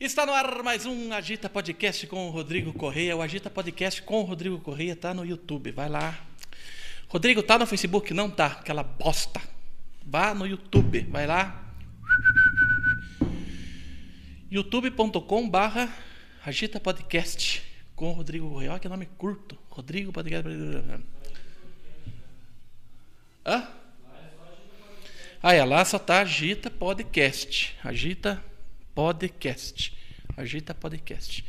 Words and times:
Está 0.00 0.24
no 0.24 0.32
ar 0.32 0.62
mais 0.62 0.86
um 0.86 1.12
Agita 1.12 1.50
Podcast 1.50 2.06
com 2.06 2.28
o 2.28 2.30
Rodrigo 2.30 2.72
Correia. 2.72 3.16
O 3.16 3.20
Agita 3.20 3.50
Podcast 3.50 4.00
com 4.00 4.20
o 4.20 4.22
Rodrigo 4.22 4.60
Correia 4.60 4.94
tá 4.94 5.12
no 5.12 5.26
YouTube. 5.26 5.72
Vai 5.72 5.88
lá. 5.88 6.16
Rodrigo, 7.08 7.42
tá 7.42 7.58
no 7.58 7.66
Facebook? 7.66 8.14
Não 8.14 8.30
tá. 8.30 8.46
Aquela 8.46 8.84
bosta. 8.84 9.42
Vá 10.06 10.32
no 10.32 10.46
YouTube. 10.46 11.00
Vai 11.10 11.26
lá. 11.26 11.74
youtube.com 14.48 15.50
barra 15.50 15.92
Agita 16.46 16.78
Podcast 16.78 17.60
com 17.96 18.10
o 18.10 18.12
Rodrigo 18.12 18.48
Correia. 18.48 18.70
Olha 18.70 18.78
que 18.78 18.88
nome 18.88 19.06
curto. 19.18 19.58
Rodrigo 19.68 20.12
Podcast. 20.12 20.48
Hã? 23.44 23.68
Ah, 25.42 25.54
é, 25.54 25.64
lá 25.64 25.84
só 25.84 25.98
tá 25.98 26.20
Agita 26.20 26.70
Podcast. 26.70 27.76
Agita 27.82 28.40
Podcast. 28.98 29.96
Agita 30.36 30.74
Podcast. 30.74 31.44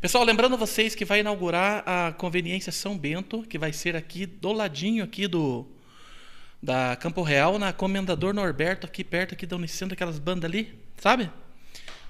Pessoal, 0.00 0.22
lembrando 0.22 0.56
vocês 0.56 0.94
que 0.94 1.04
vai 1.04 1.18
inaugurar 1.18 1.82
a 1.84 2.12
Conveniência 2.12 2.70
São 2.70 2.96
Bento, 2.96 3.42
que 3.42 3.58
vai 3.58 3.72
ser 3.72 3.96
aqui 3.96 4.24
do 4.24 4.52
ladinho 4.52 5.02
aqui 5.02 5.26
do 5.26 5.66
da 6.62 6.94
Campo 6.94 7.22
Real, 7.22 7.58
na 7.58 7.72
Comendador 7.72 8.32
Norberto, 8.32 8.86
aqui 8.86 9.02
perto 9.02 9.34
aqui 9.34 9.46
da 9.46 9.56
Unicentro, 9.56 9.94
aquelas 9.94 10.20
bandas 10.20 10.48
ali, 10.48 10.78
sabe? 10.96 11.28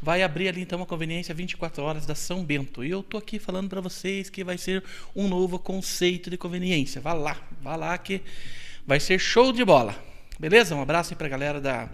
Vai 0.02 0.22
abrir 0.22 0.48
ali 0.48 0.60
então 0.60 0.78
uma 0.78 0.84
conveniência 0.84 1.34
24 1.34 1.82
horas 1.82 2.04
da 2.04 2.14
São 2.14 2.44
Bento. 2.44 2.84
E 2.84 2.90
eu 2.90 3.02
tô 3.02 3.16
aqui 3.16 3.38
falando 3.38 3.70
para 3.70 3.80
vocês 3.80 4.28
que 4.28 4.44
vai 4.44 4.58
ser 4.58 4.84
um 5.16 5.26
novo 5.26 5.58
conceito 5.58 6.28
de 6.28 6.36
conveniência. 6.36 7.00
Vá 7.00 7.14
lá, 7.14 7.40
vá 7.62 7.76
lá 7.76 7.96
que 7.96 8.20
vai 8.86 9.00
ser 9.00 9.18
show 9.18 9.54
de 9.54 9.64
bola. 9.64 9.96
Beleza? 10.38 10.76
Um 10.76 10.82
abraço 10.82 11.14
aí 11.14 11.16
pra 11.16 11.28
galera 11.28 11.62
da 11.62 11.88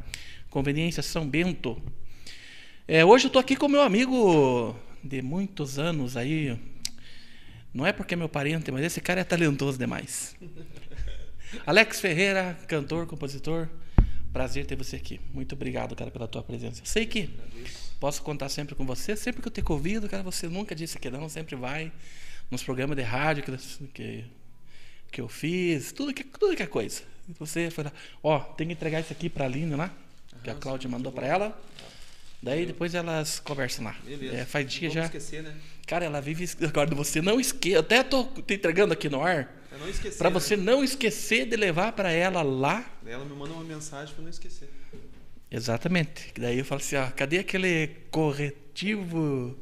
Conveniência 0.51 1.01
São 1.01 1.25
Bento. 1.29 1.81
É, 2.91 3.05
hoje 3.05 3.27
eu 3.27 3.31
tô 3.31 3.39
aqui 3.39 3.55
com 3.55 3.69
meu 3.69 3.83
amigo 3.83 4.75
de 5.05 5.21
muitos 5.21 5.79
anos 5.79 6.17
aí. 6.17 6.59
Não 7.75 7.87
é 7.87 7.93
porque 7.93 8.15
é 8.15 8.17
meu 8.17 8.31
parente, 8.31 8.73
mas 8.73 8.83
esse 8.83 8.99
cara 8.99 9.21
é 9.21 9.25
talentoso 9.25 9.79
demais. 9.79 10.35
Alex 11.67 12.01
Ferreira, 12.01 12.59
cantor, 12.67 13.07
compositor. 13.07 13.69
Prazer 14.33 14.65
ter 14.65 14.75
você 14.75 14.97
aqui. 14.97 15.21
Muito 15.35 15.55
obrigado, 15.55 15.95
cara, 15.95 16.11
pela 16.11 16.27
tua 16.27 16.43
presença. 16.43 16.81
Eu 16.81 16.87
sei 16.87 17.05
que 17.05 17.29
posso 18.01 18.23
contar 18.23 18.49
sempre 18.49 18.75
com 18.75 18.87
você. 18.87 19.15
Sempre 19.15 19.43
que 19.43 19.49
eu 19.49 19.53
te 19.53 19.61
convido, 19.61 20.09
cara, 20.09 20.23
você 20.23 20.49
nunca 20.49 20.75
disse 20.75 20.99
que 20.99 21.11
não, 21.11 21.29
sempre 21.29 21.57
vai 21.57 21.93
nos 22.51 22.63
programas 22.63 22.97
de 22.97 23.03
rádio 23.03 23.45
que, 23.45 23.89
que, 23.89 24.25
que 25.13 25.21
eu 25.21 25.29
fiz, 25.29 25.93
tudo 25.93 26.15
que, 26.15 26.25
tudo 26.25 26.57
que 26.57 26.63
é 26.63 26.67
coisa. 26.67 27.03
Você 27.39 27.69
foi 27.71 27.85
lá, 27.85 27.93
ó, 28.23 28.39
tem 28.39 28.67
que 28.67 28.73
entregar 28.73 29.01
isso 29.01 29.13
aqui 29.13 29.29
pra 29.29 29.45
Aline 29.45 29.75
lá, 29.75 29.95
que 30.43 30.49
a 30.49 30.55
Cláudia 30.55 30.89
mandou 30.89 31.13
para 31.13 31.27
ela. 31.27 31.68
Daí 32.43 32.67
depois 32.67 32.95
elas 32.95 33.41
conversam 33.41 33.85
lá. 33.85 33.97
Beleza. 34.05 34.37
É, 34.37 34.45
faz 34.45 34.71
dia 34.71 34.91
já. 34.91 35.05
esquecer, 35.05 35.43
né? 35.43 35.55
Cara, 35.87 36.05
ela 36.05 36.21
vive. 36.21 36.49
Agora 36.63 36.95
você 36.95 37.21
não 37.21 37.41
esqueça. 37.41 37.81
Até 37.81 38.03
tô 38.03 38.25
te 38.25 38.55
entregando 38.55 38.93
aqui 38.93 39.09
no 39.09 39.23
ar. 39.23 39.53
Pra 39.69 39.79
não 39.79 39.89
esquecer. 39.89 40.19
Pra 40.19 40.31
né? 40.31 40.35
você 40.35 40.57
não 40.57 40.85
esquecer 40.85 41.47
de 41.47 41.57
levar 41.57 41.93
pra 41.93 42.13
ela 42.13 42.43
lá. 42.43 42.85
Daí 43.03 43.15
Ela 43.15 43.25
me 43.25 43.35
manda 43.35 43.53
uma 43.53 43.65
mensagem 43.65 44.15
pra 44.15 44.21
eu 44.21 44.25
não 44.25 44.31
esquecer. 44.31 44.69
Exatamente. 45.51 46.33
Daí 46.39 46.59
eu 46.59 46.65
falo 46.65 46.81
assim, 46.81 46.97
ó, 46.97 47.11
cadê 47.11 47.39
aquele 47.39 47.89
corretivo? 48.11 49.59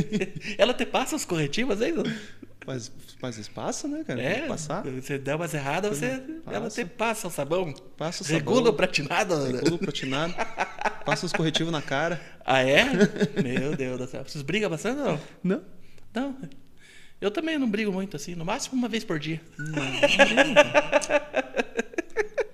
ela 0.58 0.72
te 0.74 0.86
passa 0.86 1.14
os 1.14 1.24
corretivos 1.24 1.80
aí? 1.80 1.92
não? 1.92 2.04
Mas, 2.66 2.90
mas 3.22 3.38
espaço, 3.38 3.86
né, 3.86 4.02
cara? 4.02 4.20
É. 4.20 4.46
Passar. 4.46 4.82
Você 4.82 5.18
der 5.18 5.36
umas 5.36 5.54
erradas, 5.54 5.98
você, 5.98 6.20
ela 6.46 6.68
te 6.68 6.84
passa 6.84 7.28
o 7.28 7.30
sabão. 7.30 7.72
Passa 7.96 8.22
o 8.22 8.26
sabão. 8.26 8.38
Regula 8.38 8.70
o 8.70 8.72
pratinado. 8.72 9.44
Regula 9.44 9.74
o 9.76 9.78
pratinado. 9.78 10.34
passa 11.06 11.24
os 11.24 11.32
corretivos 11.32 11.72
na 11.72 11.80
cara. 11.80 12.20
Ah, 12.48 12.62
é? 12.62 12.84
Meu 13.42 13.74
Deus 13.74 13.98
do 13.98 14.06
céu. 14.06 14.22
Vocês 14.24 14.40
brigam 14.42 14.70
bastante 14.70 15.00
ou 15.00 15.04
não? 15.06 15.20
Não. 15.42 15.62
Não. 16.14 16.36
Eu 17.20 17.28
também 17.28 17.58
não 17.58 17.68
brigo 17.68 17.90
muito 17.90 18.14
assim. 18.16 18.36
No 18.36 18.44
máximo 18.44 18.76
uma 18.78 18.88
vez 18.88 19.02
por 19.02 19.18
dia. 19.18 19.40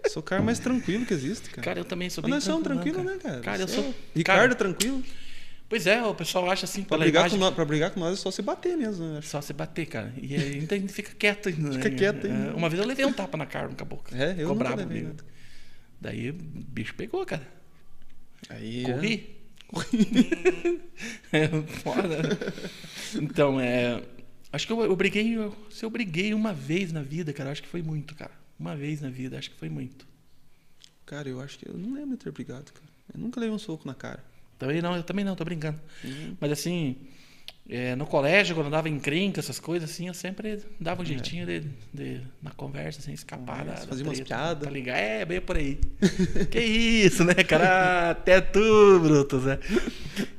Sou 0.09 0.21
o 0.21 0.25
cara 0.25 0.43
mais 0.43 0.59
tranquilo 0.59 1.04
que 1.04 1.12
existe, 1.15 1.50
cara. 1.50 1.62
Cara, 1.62 1.81
eu 1.81 1.84
também 1.84 2.09
sou 2.10 2.22
Mas 2.22 2.28
bem 2.31 2.34
nós 2.37 2.44
somos 2.44 2.62
tranquilo, 2.62 2.94
tranquilos, 3.03 3.22
né, 3.22 3.31
cara? 3.31 3.41
Cara, 3.43 3.62
eu 3.62 3.69
Você 3.69 3.75
sou. 3.77 3.84
é- 3.84 3.94
Ricardo 4.16 4.41
cara, 4.41 4.53
é 4.53 4.54
tranquilo. 4.54 5.03
Pois 5.69 5.87
é, 5.87 6.03
o 6.03 6.15
pessoal 6.15 6.50
acha 6.50 6.65
assim, 6.66 6.81
Pra 6.82 6.97
pela 6.97 7.04
brigar, 7.04 7.22
com 7.25 7.28
imagem, 7.28 7.41
nós, 7.41 7.54
pra 7.54 7.65
brigar 7.65 7.91
com 7.91 8.00
nós 8.00 8.12
é 8.12 8.16
só 8.16 8.31
se 8.31 8.43
bater 8.43 8.77
mesmo, 8.77 9.04
né? 9.15 9.21
só 9.22 9.41
se 9.41 9.53
bater, 9.54 9.87
cara. 9.87 10.12
E 10.21 10.34
aí, 10.34 10.59
então 10.59 10.77
a 10.77 10.81
gente 10.81 10.93
fica 10.93 11.12
quieto 11.19 11.48
ainda. 11.48 11.72
Fica 11.72 11.88
né? 11.91 11.97
quieto 11.97 12.27
É, 12.27 12.31
ainda. 12.31 12.54
Uma 12.54 12.69
vez 12.69 12.81
eu 12.81 12.87
levei 12.87 13.06
um 13.06 13.12
tapa 13.12 13.37
na 13.38 13.47
cara 13.47 13.69
no 13.69 13.75
caboclo. 13.75 14.15
É, 14.16 14.32
eu 14.32 14.37
Ficou 14.37 14.48
nunca 14.48 14.59
bravo 14.65 14.77
levei 14.77 15.00
comigo. 15.03 15.09
nada. 15.16 15.25
Daí 16.00 16.31
o 16.31 16.34
bicho 16.34 16.94
pegou, 16.94 17.25
cara. 17.25 17.47
Aí, 18.48 18.84
Corri. 18.84 19.42
É, 21.32 21.48
foda. 21.82 22.20
Então, 23.20 23.58
é. 23.58 24.03
Acho 24.53 24.66
que 24.66 24.72
eu, 24.72 24.80
eu 24.82 24.94
briguei. 24.94 25.34
eu- 25.36 25.56
se 25.70 25.84
eu 25.84 25.88
briguei 25.91 26.34
uma 26.34 26.53
vez 26.53 26.92
na 26.92 27.03
vida, 27.03 27.32
cara, 27.32 27.50
acho 27.50 27.62
que 27.62 27.69
foi 27.69 27.82
muito, 27.82 28.14
cara. 28.14 28.32
Uma 28.58 28.76
vez 28.76 29.00
na 29.00 29.08
vida, 29.08 29.38
acho 29.38 29.50
que 29.50 29.56
foi 29.58 29.69
muito. 29.70 30.06
Cara, 31.06 31.28
eu 31.28 31.41
acho 31.41 31.58
que 31.58 31.69
eu 31.69 31.76
não 31.76 31.94
lembro 31.94 32.16
de 32.16 32.25
ter 32.25 32.30
brigado, 32.32 32.70
cara. 32.72 32.86
Eu 33.14 33.20
nunca 33.20 33.41
levei 33.41 33.54
um 33.54 33.58
soco 33.58 33.86
na 33.86 33.94
cara. 33.94 34.22
Também 34.59 34.80
não, 34.82 34.94
eu 34.94 35.03
também 35.03 35.24
não, 35.24 35.34
tô 35.34 35.44
brincando. 35.44 35.80
Uhum. 36.04 36.36
Mas 36.38 36.53
assim, 36.53 36.97
é, 37.69 37.95
no 37.95 38.05
colégio, 38.06 38.55
quando 38.56 38.69
dava 38.71 38.89
encrenca, 38.89 39.39
essas 39.41 39.59
coisas 39.61 39.89
assim, 39.91 40.09
eu 40.09 40.15
sempre 40.15 40.59
dava 40.81 41.00
um 41.00 41.05
jeitinho 41.05 41.47
de, 41.47 41.62
de- 41.95 42.21
na 42.43 42.50
conversa, 42.50 42.99
assim, 43.00 43.12
escapar 43.12 43.61
Conversa, 43.61 43.83
da 43.83 43.89
fazia 43.89 44.05
umas 44.05 44.17
treta, 44.19 44.34
piadas. 44.34 44.65
Tá 44.65 44.71
ligado? 44.71 44.97
É, 44.97 45.25
bem 45.25 45.41
por 45.41 45.56
aí. 45.56 45.78
que 46.51 46.59
isso, 46.61 47.25
né, 47.25 47.34
cara? 47.34 48.11
Até 48.11 48.41
tu, 48.41 49.01
Brutus, 49.01 49.45
né? 49.45 49.59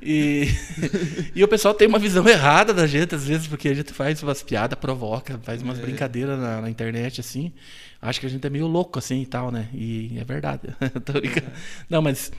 E, 0.01 0.47
e 1.33 1.43
o 1.43 1.47
pessoal 1.47 1.73
tem 1.73 1.87
uma 1.87 1.97
visão 1.97 2.27
errada 2.27 2.73
da 2.73 2.85
gente, 2.85 3.15
às 3.15 3.25
vezes, 3.25 3.47
porque 3.47 3.69
a 3.69 3.73
gente 3.73 3.93
faz 3.93 4.21
umas 4.21 4.43
piadas, 4.43 4.77
provoca, 4.77 5.39
faz 5.43 5.61
umas 5.61 5.79
É. 5.79 5.81
brincadeiras 5.81 6.37
na, 6.37 6.61
na 6.61 6.69
internet, 6.69 7.21
assim. 7.21 7.53
Acho 8.01 8.19
que 8.19 8.25
a 8.25 8.29
gente 8.29 8.45
é 8.45 8.49
meio 8.49 8.67
louco, 8.67 8.99
assim, 8.99 9.21
e 9.21 9.25
tal, 9.25 9.49
né? 9.49 9.69
E 9.73 10.17
é 10.19 10.23
verdade. 10.25 10.63
Tô 11.05 11.13
brincando. 11.13 11.47
Não, 11.89 12.01
mas... 12.01 12.31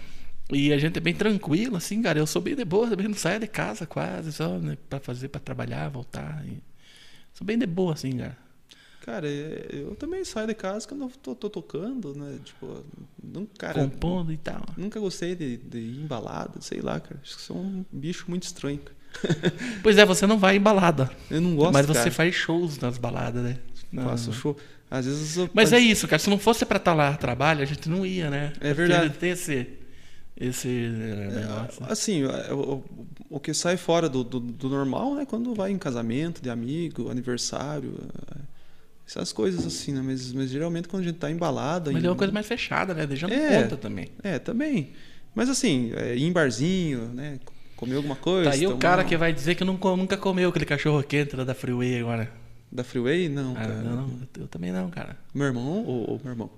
E 0.53 0.73
a 0.73 0.79
gente 0.79 0.97
é 0.99 1.01
bem 1.01 1.15
tranquilo, 1.15 1.77
assim, 1.77 2.03
cara. 2.03 2.19
Eu 2.19 2.27
sou 2.27 2.43
bem 2.43 2.55
de 2.55 2.65
boa, 2.65 2.89
também 2.89 3.09
não 3.09 3.15
saio 3.15 3.41
de 3.41 3.47
casa 3.47 3.87
quase, 3.87 4.33
só 4.33 4.59
né, 4.59 4.77
pra 4.91 5.01
fazer, 5.01 5.29
pra 5.29 5.41
trabalhar, 5.41 5.89
voltar. 5.89 6.45
e- 6.47 6.63
Sou 7.33 7.45
bem 7.47 7.59
de 7.59 7.67
boa, 7.67 7.95
assim, 7.95 8.17
cara. 8.19 8.37
Cara, 9.05 9.29
é- 9.29 9.69
eu 9.73 9.95
também 9.97 10.25
saio 10.25 10.47
de 10.47 10.55
casa 10.55 10.87
quando 10.87 11.03
eu 11.03 11.11
tô, 11.23 11.35
tô 11.35 11.51
tocando, 11.51 12.15
né? 12.15 12.39
Tipo, 12.45 12.85
não, 13.23 13.47
cara, 13.59 13.75
Compondo 13.83 14.33
e 14.33 14.37
tal. 14.37 14.65
nunca 14.77 15.01
gostei 15.01 15.35
de, 15.35 15.57
de 15.57 15.79
ir 15.79 16.01
embalado, 16.03 16.63
sei 16.63 16.81
lá, 16.81 17.01
cara. 17.01 17.19
Acho 17.23 17.37
que 17.37 17.43
sou 17.43 17.57
um 17.57 17.85
bicho 17.93 18.27
muito 18.29 18.45
estranho. 18.45 18.79
cara. 18.79 18.95
Pois 19.83 19.97
é, 19.99 20.05
você 20.05 20.27
não 20.27 20.39
vai 20.39 20.57
em 20.57 20.61
balada. 20.61 21.11
Eu 21.31 21.41
não 21.41 21.55
gosto, 21.55 21.73
mas 21.73 21.87
você 21.87 21.99
cara. 22.01 22.11
faz 22.11 22.35
shows 22.35 22.79
nas 22.79 22.99
baladas, 22.99 23.43
né? 23.43 23.59
Não. 23.93 24.05
Faço 24.05 24.33
show. 24.33 24.57
Às 24.91 25.07
vezes 25.07 25.37
eu 25.37 25.49
Mas 25.55 25.73
é 25.73 25.79
isso, 25.79 26.07
cara. 26.09 26.19
Se 26.19 26.29
não 26.31 26.39
fosse 26.39 26.65
pra 26.67 26.77
estar 26.79 26.95
lá 26.95 27.11
a 27.11 27.17
trabalho, 27.17 27.63
a 27.63 27.65
gente 27.65 27.89
não 27.89 28.05
ia, 28.05 28.29
né? 28.31 28.53
É 28.61 28.73
verdade. 28.75 29.15
tem 29.19 29.31
esse, 29.31 29.69
esse 30.37 30.69
eh, 30.69 31.41
negócio. 31.41 31.85
Assim, 31.89 32.25
o, 32.25 32.55
o- 32.55 32.85
o 33.31 33.41
que 33.41 33.53
sai 33.55 33.77
fora 33.77 34.09
do, 34.09 34.23
do, 34.25 34.41
do 34.41 34.69
normal 34.69 35.19
é 35.21 35.27
quando 35.27 35.55
vai 35.55 35.71
em 35.71 35.79
casamento 35.79 36.41
de 36.43 36.51
amigo, 36.51 37.11
aniversário, 37.11 37.95
é, 38.35 38.41
essas 39.07 39.33
coisas 39.33 39.65
assim, 39.67 39.93
né? 39.93 40.01
Mas, 40.03 40.33
mas 40.33 40.51
geralmente 40.51 40.89
quando 40.89 41.03
a 41.03 41.07
gente 41.07 41.19
tá 41.19 41.31
embalado. 41.31 41.93
Mas 41.93 42.03
em- 42.03 42.07
é 42.07 42.11
uma 42.11 42.17
coisa 42.17 42.33
mais 42.33 42.47
fechada, 42.47 42.95
né? 42.95 43.07
Deixando 43.07 43.33
É. 43.33 43.63
conta 43.63 43.77
também. 43.77 44.09
É, 44.23 44.39
também. 44.39 44.91
Mas 45.35 45.49
assim, 45.49 45.93
é, 45.97 46.17
ir 46.17 46.23
em 46.25 46.33
barzinho, 46.33 47.09
né? 47.09 47.39
Comer 47.77 47.97
alguma 47.97 48.15
coisa. 48.17 48.51
Tá 48.51 48.57
aí 48.57 48.65
o 48.67 48.71
tomar 48.71 48.81
cara 48.81 49.03
uma- 49.03 49.09
que 49.09 49.17
vai 49.17 49.33
dizer 49.33 49.57
que 49.57 49.65
nunca, 49.65 49.95
nunca 49.97 50.17
comeu 50.17 50.49
aquele 50.49 50.65
cachorro 50.65 51.03
quente 51.03 51.35
lá 51.37 51.45
da 51.45 51.55
Freeway 51.55 51.99
agora. 52.01 52.31
Da 52.71 52.83
Freeway? 52.85 53.29
Não, 53.29 53.53
Ah, 53.53 53.61
cara. 53.61 53.75
não, 53.83 53.97
não, 54.09 54.21
eu 54.39 54.47
também 54.49 54.73
não, 54.73 54.89
cara. 54.91 55.17
Meu 55.35 55.47
irmão, 55.47 55.83
o, 55.85 56.15
o 56.17 56.21
meu 56.23 56.33
irmão. 56.33 56.51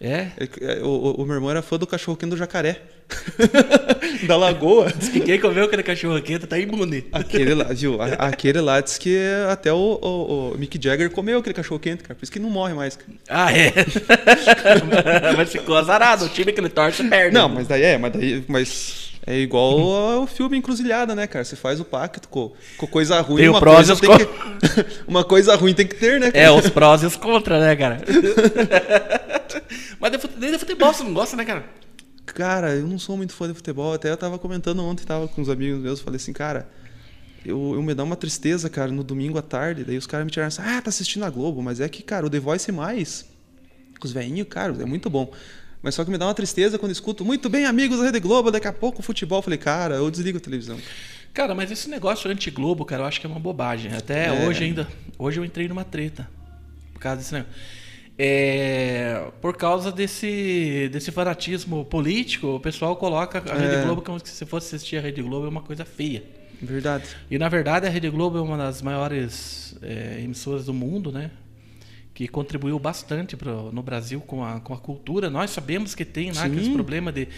É? 0.00 0.28
É 0.36 0.48
é, 0.60 0.82
O, 0.82 0.88
o, 0.88 1.22
o 1.22 1.26
meu 1.26 1.34
irmão 1.34 1.50
era 1.50 1.62
fã 1.62 1.76
do 1.76 1.86
cachorro 1.86 2.16
quente 2.16 2.30
do 2.30 2.36
jacaré. 2.36 2.80
da 4.26 4.36
lagoa. 4.36 4.92
Diz 4.96 5.08
que 5.08 5.20
quem 5.20 5.40
comeu 5.40 5.64
aquele 5.64 5.82
cachorro 5.82 6.20
quente 6.20 6.46
tá 6.46 6.58
imune. 6.58 7.06
Aquele 7.10 7.54
lá, 7.54 7.64
viu? 7.64 7.98
Aquele 8.00 8.60
lá 8.60 8.80
diz 8.80 8.98
que 8.98 9.18
até 9.50 9.72
o, 9.72 9.98
o, 10.00 10.52
o 10.52 10.58
Mick 10.58 10.78
Jagger 10.82 11.10
comeu 11.10 11.38
aquele 11.38 11.54
cachorro 11.54 11.80
quente, 11.80 12.02
cara. 12.02 12.14
Por 12.14 12.22
isso 12.22 12.32
que 12.32 12.38
não 12.38 12.50
morre 12.50 12.74
mais. 12.74 12.96
Cara. 12.96 13.12
Ah, 13.28 13.52
é? 13.52 13.72
mas 15.36 15.50
ficou 15.50 15.76
azarado. 15.76 16.26
O 16.26 16.28
time 16.28 16.52
que 16.52 16.60
ele 16.60 16.68
torce 16.68 17.02
perde. 17.04 17.34
Não, 17.34 17.48
mas 17.48 17.66
daí 17.66 17.82
é, 17.82 17.98
mas 17.98 18.12
daí. 18.12 18.44
Mas 18.46 19.07
é 19.28 19.38
igual 19.40 20.20
ao 20.20 20.26
filme 20.26 20.56
Encruzilhada, 20.56 21.14
né, 21.14 21.26
cara? 21.26 21.44
Você 21.44 21.54
faz 21.54 21.78
o 21.78 21.84
pacto 21.84 22.26
com, 22.30 22.50
com 22.78 22.86
coisa 22.86 23.20
ruim. 23.20 23.42
Tem 23.42 23.48
o 23.48 23.52
uma 23.52 23.60
prós 23.60 23.90
e 23.90 23.94
coisa 23.94 24.24
tem 24.24 24.26
que, 24.26 24.86
Uma 25.06 25.22
coisa 25.22 25.54
ruim 25.54 25.74
tem 25.74 25.86
que 25.86 25.96
ter, 25.96 26.18
né, 26.18 26.30
cara? 26.30 26.44
É, 26.46 26.50
os 26.50 26.70
prós 26.70 27.02
e 27.02 27.06
os 27.06 27.14
contra, 27.14 27.60
né, 27.60 27.76
cara? 27.76 28.00
mas 30.00 30.12
nem 30.38 30.50
de 30.50 30.58
futebol 30.58 30.94
você 30.94 31.02
não 31.02 31.12
gosta, 31.12 31.36
né, 31.36 31.44
cara? 31.44 31.62
Cara, 32.24 32.74
eu 32.74 32.86
não 32.86 32.98
sou 32.98 33.18
muito 33.18 33.34
fã 33.34 33.46
de 33.46 33.52
futebol. 33.52 33.92
Até 33.92 34.10
eu 34.10 34.16
tava 34.16 34.38
comentando 34.38 34.82
ontem, 34.82 35.04
tava 35.04 35.28
com 35.28 35.42
uns 35.42 35.50
amigos 35.50 35.78
meus, 35.78 36.00
falei 36.00 36.16
assim, 36.16 36.32
cara, 36.32 36.66
eu, 37.44 37.74
eu 37.74 37.82
me 37.82 37.92
dá 37.92 38.04
uma 38.04 38.16
tristeza, 38.16 38.70
cara, 38.70 38.90
no 38.90 39.04
domingo 39.04 39.36
à 39.36 39.42
tarde. 39.42 39.84
Daí 39.84 39.98
os 39.98 40.06
caras 40.06 40.24
me 40.24 40.32
tiraram 40.32 40.48
assim, 40.48 40.62
ah, 40.64 40.80
tá 40.80 40.88
assistindo 40.88 41.26
a 41.26 41.28
Globo. 41.28 41.62
Mas 41.62 41.80
é 41.80 41.88
que, 41.90 42.02
cara, 42.02 42.24
o 42.24 42.30
The 42.30 42.40
Voice 42.40 42.72
mais, 42.72 43.26
com 44.00 44.06
os 44.06 44.12
velhinhos, 44.12 44.48
cara, 44.48 44.74
é 44.80 44.86
muito 44.86 45.10
bom. 45.10 45.30
Mas 45.82 45.94
só 45.94 46.04
que 46.04 46.10
me 46.10 46.18
dá 46.18 46.26
uma 46.26 46.34
tristeza 46.34 46.78
quando 46.78 46.92
escuto, 46.92 47.24
muito 47.24 47.48
bem, 47.48 47.64
amigos 47.64 47.98
da 47.98 48.04
Rede 48.06 48.20
Globo, 48.20 48.50
daqui 48.50 48.66
a 48.66 48.72
pouco 48.72 49.00
o 49.00 49.02
futebol. 49.02 49.38
Eu 49.38 49.42
falei, 49.42 49.58
cara, 49.58 49.94
eu 49.96 50.10
desligo 50.10 50.38
a 50.38 50.40
televisão. 50.40 50.78
Cara, 51.32 51.54
mas 51.54 51.70
esse 51.70 51.88
negócio 51.88 52.28
anti-Globo, 52.30 52.84
cara, 52.84 53.02
eu 53.02 53.06
acho 53.06 53.20
que 53.20 53.26
é 53.26 53.30
uma 53.30 53.38
bobagem. 53.38 53.92
Até 53.94 54.26
É. 54.26 54.46
hoje 54.48 54.64
ainda. 54.64 54.88
Hoje 55.18 55.38
eu 55.38 55.44
entrei 55.44 55.68
numa 55.68 55.84
treta. 55.84 56.28
Por 56.92 56.98
causa 57.00 57.18
desse 57.18 57.32
negócio. 57.34 57.54
É, 58.20 59.28
por 59.40 59.56
causa 59.56 59.92
desse, 59.92 60.88
desse 60.92 61.12
fanatismo 61.12 61.84
político, 61.84 62.48
o 62.56 62.60
pessoal 62.60 62.96
coloca 62.96 63.38
a 63.38 63.54
Rede 63.54 63.76
É. 63.76 63.82
Globo 63.84 64.02
como 64.02 64.18
se 64.22 64.44
fosse 64.44 64.74
assistir 64.74 64.96
a 64.96 65.00
Rede 65.00 65.22
Globo 65.22 65.46
é 65.46 65.48
uma 65.48 65.62
coisa 65.62 65.84
feia. 65.84 66.24
Verdade. 66.60 67.04
E 67.30 67.38
na 67.38 67.48
verdade 67.48 67.86
a 67.86 67.88
Rede 67.88 68.10
Globo 68.10 68.36
é 68.36 68.40
uma 68.40 68.56
das 68.56 68.82
maiores 68.82 69.76
é, 69.80 70.18
emissoras 70.20 70.64
do 70.66 70.74
mundo, 70.74 71.12
né? 71.12 71.30
Que 72.18 72.26
contribuiu 72.26 72.76
bastante 72.80 73.36
pro, 73.36 73.70
no 73.70 73.80
Brasil 73.80 74.20
com 74.20 74.44
a, 74.44 74.58
com 74.58 74.74
a 74.74 74.76
cultura. 74.76 75.30
Nós 75.30 75.52
sabemos 75.52 75.94
que 75.94 76.04
tem 76.04 76.30
lá 76.32 76.42
Sim. 76.42 76.46
aqueles 76.48 76.66
problemas 76.66 77.14
de, 77.14 77.28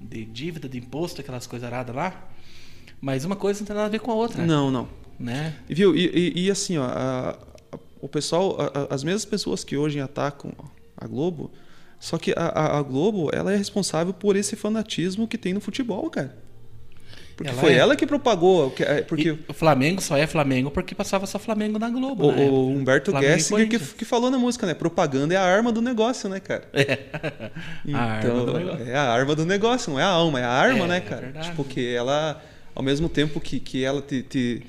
de 0.00 0.24
dívida, 0.24 0.68
de 0.68 0.76
imposto, 0.76 1.20
aquelas 1.20 1.46
coisas 1.46 1.64
aradas 1.64 1.94
lá. 1.94 2.28
Mas 3.00 3.24
uma 3.24 3.36
coisa 3.36 3.60
não 3.60 3.66
tem 3.68 3.76
nada 3.76 3.86
a 3.86 3.90
ver 3.90 4.00
com 4.00 4.10
a 4.10 4.14
outra. 4.16 4.44
Não, 4.44 4.72
não. 4.72 4.88
Né? 5.20 5.54
E, 5.68 5.74
viu? 5.76 5.94
E, 5.94 6.06
e- 6.36 6.46
e 6.46 6.50
assim, 6.50 6.76
ó, 6.78 6.82
a- 6.82 7.38
a- 7.70 7.78
o 8.00 8.08
pessoal, 8.08 8.56
as 8.90 9.04
mesmas 9.04 9.24
pessoas 9.24 9.62
que 9.62 9.76
hoje 9.76 10.00
atacam 10.00 10.52
a 10.96 11.06
Globo, 11.06 11.52
só 12.00 12.18
que 12.18 12.32
a, 12.32 12.42
a- 12.48 12.78
a 12.78 12.82
Globo, 12.82 13.30
ela 13.32 13.52
é 13.52 13.56
responsável 13.56 14.12
por 14.12 14.34
esse 14.34 14.56
fanatismo 14.56 15.28
que 15.28 15.38
tem 15.38 15.54
no 15.54 15.60
futebol, 15.60 16.10
cara. 16.10 16.36
Porque 17.36 17.50
Ela 17.50 17.60
foi 17.60 17.72
é. 17.72 17.76
ela 17.78 17.96
que 17.96 18.06
propagou, 18.06 18.72
é, 18.78 19.02
porque 19.02 19.28
E 19.30 19.38
o 19.48 19.52
Flamengo 19.52 20.00
só 20.00 20.16
é 20.16 20.26
Flamengo 20.26 20.70
porque 20.70 20.94
passava 20.94 21.26
só 21.26 21.38
Flamengo 21.38 21.78
na 21.78 21.90
Globo. 21.90 22.26
o, 22.26 22.30
época. 22.30 22.42
o 22.52 22.68
Humberto 22.70 23.10
Flamengo 23.10 23.32
Gessinger 23.32 23.68
que, 23.68 23.78
que 23.78 24.04
falou 24.04 24.30
na 24.30 24.38
música, 24.38 24.66
né? 24.66 24.74
Propaganda 24.74 25.34
é 25.34 25.36
a 25.36 25.42
arma 25.42 25.72
do 25.72 25.82
negócio, 25.82 26.28
né, 26.28 26.38
cara? 26.40 26.64
A 27.92 27.98
arma 28.00 28.44
do 28.44 28.52
negócio. 28.58 28.88
é 28.88 28.94
a 28.96 29.02
arma 29.12 29.34
do 29.34 29.44
negócio, 29.46 29.92
não 29.92 30.00
é 30.00 30.02
a 30.02 30.08
alma, 30.08 30.40
é 30.40 30.44
a 30.44 30.50
arma, 30.50 30.84
É, 30.84 30.88
né, 30.88 30.96
é 30.96 31.00
cara? 31.00 31.20
verdade. 31.22 31.48
tipo, 31.50 31.64
que 31.64 31.94
ela, 31.94 32.42
ao 32.74 32.82
mesmo 32.82 33.08
tempo 33.08 33.40
que, 33.40 33.58
que 33.60 33.84
ela 33.84 34.00
te, 34.00 34.22
te, 34.22 34.62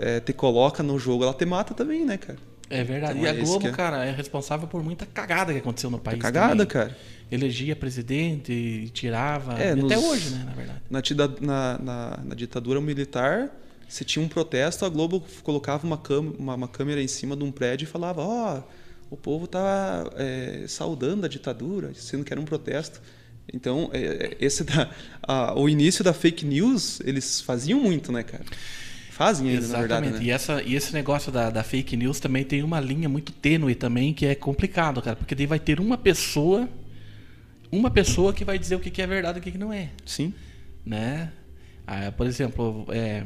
é, 0.00 0.20
te 0.20 0.32
coloca 0.32 0.82
no 0.82 0.98
jogo, 0.98 1.24
ela 1.24 1.34
te 1.34 1.44
mata 1.44 1.74
também, 1.74 2.04
né, 2.04 2.16
cara? 2.16 2.38
É 2.68 2.84
verdade. 2.84 3.18
Então 3.18 3.24
e 3.24 3.28
a 3.28 3.34
é 3.36 3.42
Globo, 3.42 3.66
é. 3.66 3.70
cara, 3.72 4.04
é 4.04 4.12
responsável 4.12 4.68
por 4.68 4.82
muita 4.82 5.04
cagada 5.04 5.52
que 5.52 5.58
aconteceu 5.58 5.90
no 5.90 5.98
país. 5.98 6.20
cagada, 6.20 6.50
também. 6.64 6.66
cara. 6.68 6.96
Elegia 7.30 7.76
presidente 7.76 8.52
e 8.52 8.88
tirava. 8.90 9.54
É, 9.60 9.68
e 9.68 9.70
Até 9.72 9.80
nos- 9.96 10.04
hoje, 10.04 10.30
né, 10.30 10.42
na 10.44 10.52
verdade. 10.52 10.80
Na, 10.90 11.00
tida- 11.02 11.34
na, 11.40 11.78
na- 11.78 12.18
na 12.24 12.34
ditadura 12.34 12.80
militar, 12.80 13.50
se 13.88 14.04
tinha 14.04 14.24
um 14.24 14.28
protesto, 14.28 14.84
a 14.84 14.88
Globo 14.88 15.22
colocava 15.42 15.86
uma, 15.86 15.96
cam- 15.98 16.34
uma, 16.38 16.54
uma 16.54 16.68
câmera 16.68 17.02
em 17.02 17.08
cima 17.08 17.36
de 17.36 17.44
um 17.44 17.50
prédio 17.52 17.84
e 17.84 17.88
falava: 17.88 18.20
Ó, 18.22 18.62
o 19.10 19.16
povo 19.16 19.46
tá 19.46 20.08
é, 20.16 20.64
saudando 20.68 21.24
a 21.24 21.28
ditadura, 21.28 21.92
sendo 21.94 22.24
que 22.24 22.32
era 22.32 22.40
um 22.40 22.44
protesto. 22.44 23.00
Então, 23.52 23.90
é, 23.92 23.98
é, 24.00 24.36
esse 24.40 24.62
da, 24.64 24.90
a- 25.22 25.54
o 25.58 25.68
início 25.68 26.02
da 26.04 26.12
fake 26.12 26.44
news, 26.44 27.00
eles 27.04 27.40
faziam 27.40 27.80
muito, 27.80 28.12
né, 28.12 28.22
cara? 28.22 28.44
Fazem 29.10 29.48
ainda, 29.50 29.60
na 29.60 29.66
Exatamente. 29.66 29.88
verdade. 30.02 30.18
Né? 30.24 30.24
E, 30.24 30.30
essa, 30.30 30.62
e 30.62 30.74
esse 30.74 30.92
negócio 30.94 31.30
da, 31.30 31.50
da 31.50 31.62
fake 31.62 31.96
news 31.96 32.18
também 32.20 32.42
tem 32.44 32.62
uma 32.62 32.80
linha 32.80 33.08
muito 33.08 33.32
tênue 33.32 33.74
também, 33.74 34.14
que 34.14 34.24
é 34.24 34.34
complicado, 34.34 35.02
cara. 35.02 35.14
Porque 35.16 35.34
daí 35.34 35.46
vai 35.46 35.58
ter 35.58 35.78
uma 35.80 35.98
pessoa, 35.98 36.68
uma 37.72 37.90
pessoa 37.90 38.32
que 38.32 38.44
vai 38.44 38.58
dizer 38.58 38.74
o 38.76 38.80
que 38.80 38.90
que 38.90 39.00
é 39.02 39.06
verdade 39.06 39.38
e 39.38 39.40
o 39.40 39.42
que 39.42 39.52
que 39.52 39.58
não 39.58 39.72
é. 39.72 39.90
Sim. 40.04 40.32
né? 40.84 41.30
Ah, 41.86 42.12
por 42.12 42.26
exemplo, 42.26 42.86
é, 42.90 43.24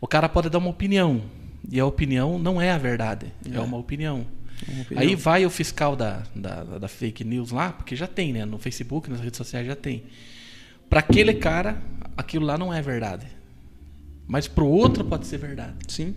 o 0.00 0.06
cara 0.06 0.28
pode 0.28 0.48
dar 0.50 0.58
uma 0.58 0.68
opinião 0.70 1.22
e 1.70 1.80
a 1.80 1.86
opinião 1.86 2.38
não 2.38 2.60
é 2.60 2.70
a 2.70 2.78
verdade, 2.78 3.32
é, 3.50 3.56
É. 3.56 3.60
uma 3.60 3.76
opinião. 3.78 4.26
Uma 4.68 4.82
opinião. 4.82 5.02
Aí 5.02 5.14
vai 5.14 5.44
o 5.46 5.50
fiscal 5.50 5.94
da, 5.96 6.22
da, 6.34 6.62
da 6.64 6.88
fake 6.88 7.24
news 7.24 7.50
lá, 7.50 7.72
porque 7.72 7.94
já 7.96 8.06
tem, 8.06 8.32
né? 8.32 8.44
No 8.44 8.58
Facebook, 8.58 9.10
nas 9.10 9.20
redes 9.20 9.36
sociais 9.36 9.66
já 9.66 9.76
tem. 9.76 10.04
Para 10.88 11.00
aquele 11.00 11.34
cara, 11.34 11.82
aquilo 12.16 12.46
lá 12.46 12.56
não 12.56 12.72
é 12.72 12.80
verdade. 12.80 13.26
Mas 14.26 14.48
pro 14.48 14.66
outro 14.66 15.04
pode 15.04 15.26
ser 15.26 15.38
verdade. 15.38 15.74
Sim. 15.88 16.14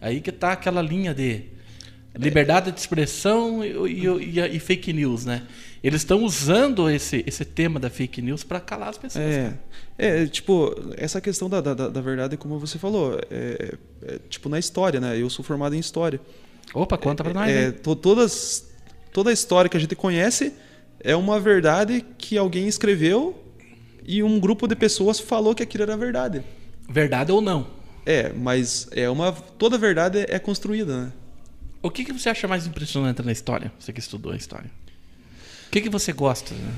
Aí 0.00 0.20
que 0.20 0.32
tá 0.32 0.52
aquela 0.52 0.82
linha 0.82 1.14
de 1.14 1.44
liberdade 2.18 2.72
de 2.72 2.78
expressão 2.80 3.64
e, 3.64 3.70
e- 4.06 4.38
e 4.38 4.56
e 4.56 4.58
fake 4.60 4.92
news, 4.92 5.24
né? 5.24 5.42
Eles 5.82 6.02
estão 6.02 6.22
usando 6.24 6.90
esse, 6.90 7.24
esse 7.26 7.44
tema 7.44 7.80
da 7.80 7.88
fake 7.88 8.20
news 8.20 8.44
para 8.44 8.60
calar 8.60 8.88
as 8.90 8.98
pessoas. 8.98 9.24
É, 9.24 9.54
é, 9.96 10.26
tipo, 10.26 10.74
essa 10.96 11.20
questão 11.20 11.48
da, 11.48 11.60
da, 11.60 11.72
da- 11.72 11.88
da 11.88 12.00
verdade, 12.00 12.36
como 12.36 12.58
você 12.58 12.78
falou, 12.78 13.18
é, 13.30 13.74
é, 14.02 14.18
tipo 14.28 14.48
na 14.48 14.58
história, 14.58 15.00
né? 15.00 15.16
Eu 15.18 15.30
sou 15.30 15.44
formado 15.44 15.74
em 15.74 15.78
história. 15.78 16.20
Opa, 16.74 16.98
conta 16.98 17.24
pra 17.24 17.32
nós. 17.32 17.50
É, 17.50 17.70
to- 17.72 17.96
todas, 17.96 18.68
toda 19.12 19.30
a 19.30 19.32
história 19.32 19.68
que 19.70 19.76
a 19.76 19.80
gente 19.80 19.94
conhece 19.96 20.52
é 21.02 21.16
uma 21.16 21.40
verdade 21.40 22.04
que 22.18 22.36
alguém 22.36 22.68
escreveu 22.68 23.42
e 24.06 24.22
um 24.22 24.38
grupo 24.38 24.66
de 24.66 24.74
pessoas 24.76 25.18
falou 25.18 25.54
que 25.54 25.62
aquilo 25.62 25.84
era 25.84 25.96
verdade. 25.96 26.42
Verdade 26.88 27.32
ou 27.32 27.40
não? 27.40 27.68
É, 28.04 28.32
mas 28.34 28.86
é 28.92 29.08
uma 29.08 29.32
toda 29.32 29.78
verdade 29.78 30.24
é 30.28 30.38
construída, 30.38 31.04
né? 31.04 31.12
O 31.82 31.90
que, 31.90 32.04
que 32.04 32.12
você 32.12 32.28
acha 32.28 32.46
mais 32.46 32.66
impressionante 32.66 33.22
na 33.22 33.32
história? 33.32 33.72
Você 33.78 33.92
que 33.92 34.00
estudou 34.00 34.32
a 34.32 34.36
história. 34.36 34.70
O 35.68 35.70
que, 35.70 35.80
que 35.80 35.88
você 35.88 36.12
gosta? 36.12 36.54
né? 36.54 36.74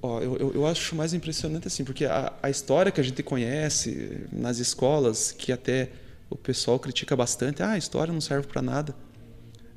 Ó, 0.00 0.20
eu, 0.20 0.36
eu, 0.36 0.52
eu 0.54 0.66
acho 0.66 0.94
mais 0.94 1.14
impressionante 1.14 1.66
assim, 1.66 1.82
porque 1.82 2.04
a, 2.04 2.32
a 2.42 2.50
história 2.50 2.92
que 2.92 3.00
a 3.00 3.04
gente 3.04 3.22
conhece 3.22 4.26
nas 4.30 4.58
escolas, 4.58 5.32
que 5.32 5.50
até 5.50 5.90
o 6.28 6.36
pessoal 6.36 6.78
critica 6.78 7.16
bastante, 7.16 7.62
ah, 7.62 7.70
a 7.70 7.78
história 7.78 8.12
não 8.12 8.20
serve 8.20 8.46
para 8.46 8.60
nada, 8.60 8.94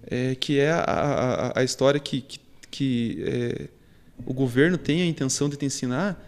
é, 0.05 0.35
que 0.35 0.59
é 0.59 0.71
a, 0.71 0.81
a, 0.81 1.59
a 1.59 1.63
história 1.63 1.99
que, 1.99 2.21
que, 2.21 2.39
que, 2.69 3.23
é, 3.25 3.67
o 4.25 4.33
governo 4.33 4.77
tem 4.77 5.01
a 5.01 5.05
intenção 5.05 5.47
de 5.47 5.55
te 5.55 5.65
ensinar, 5.65 6.21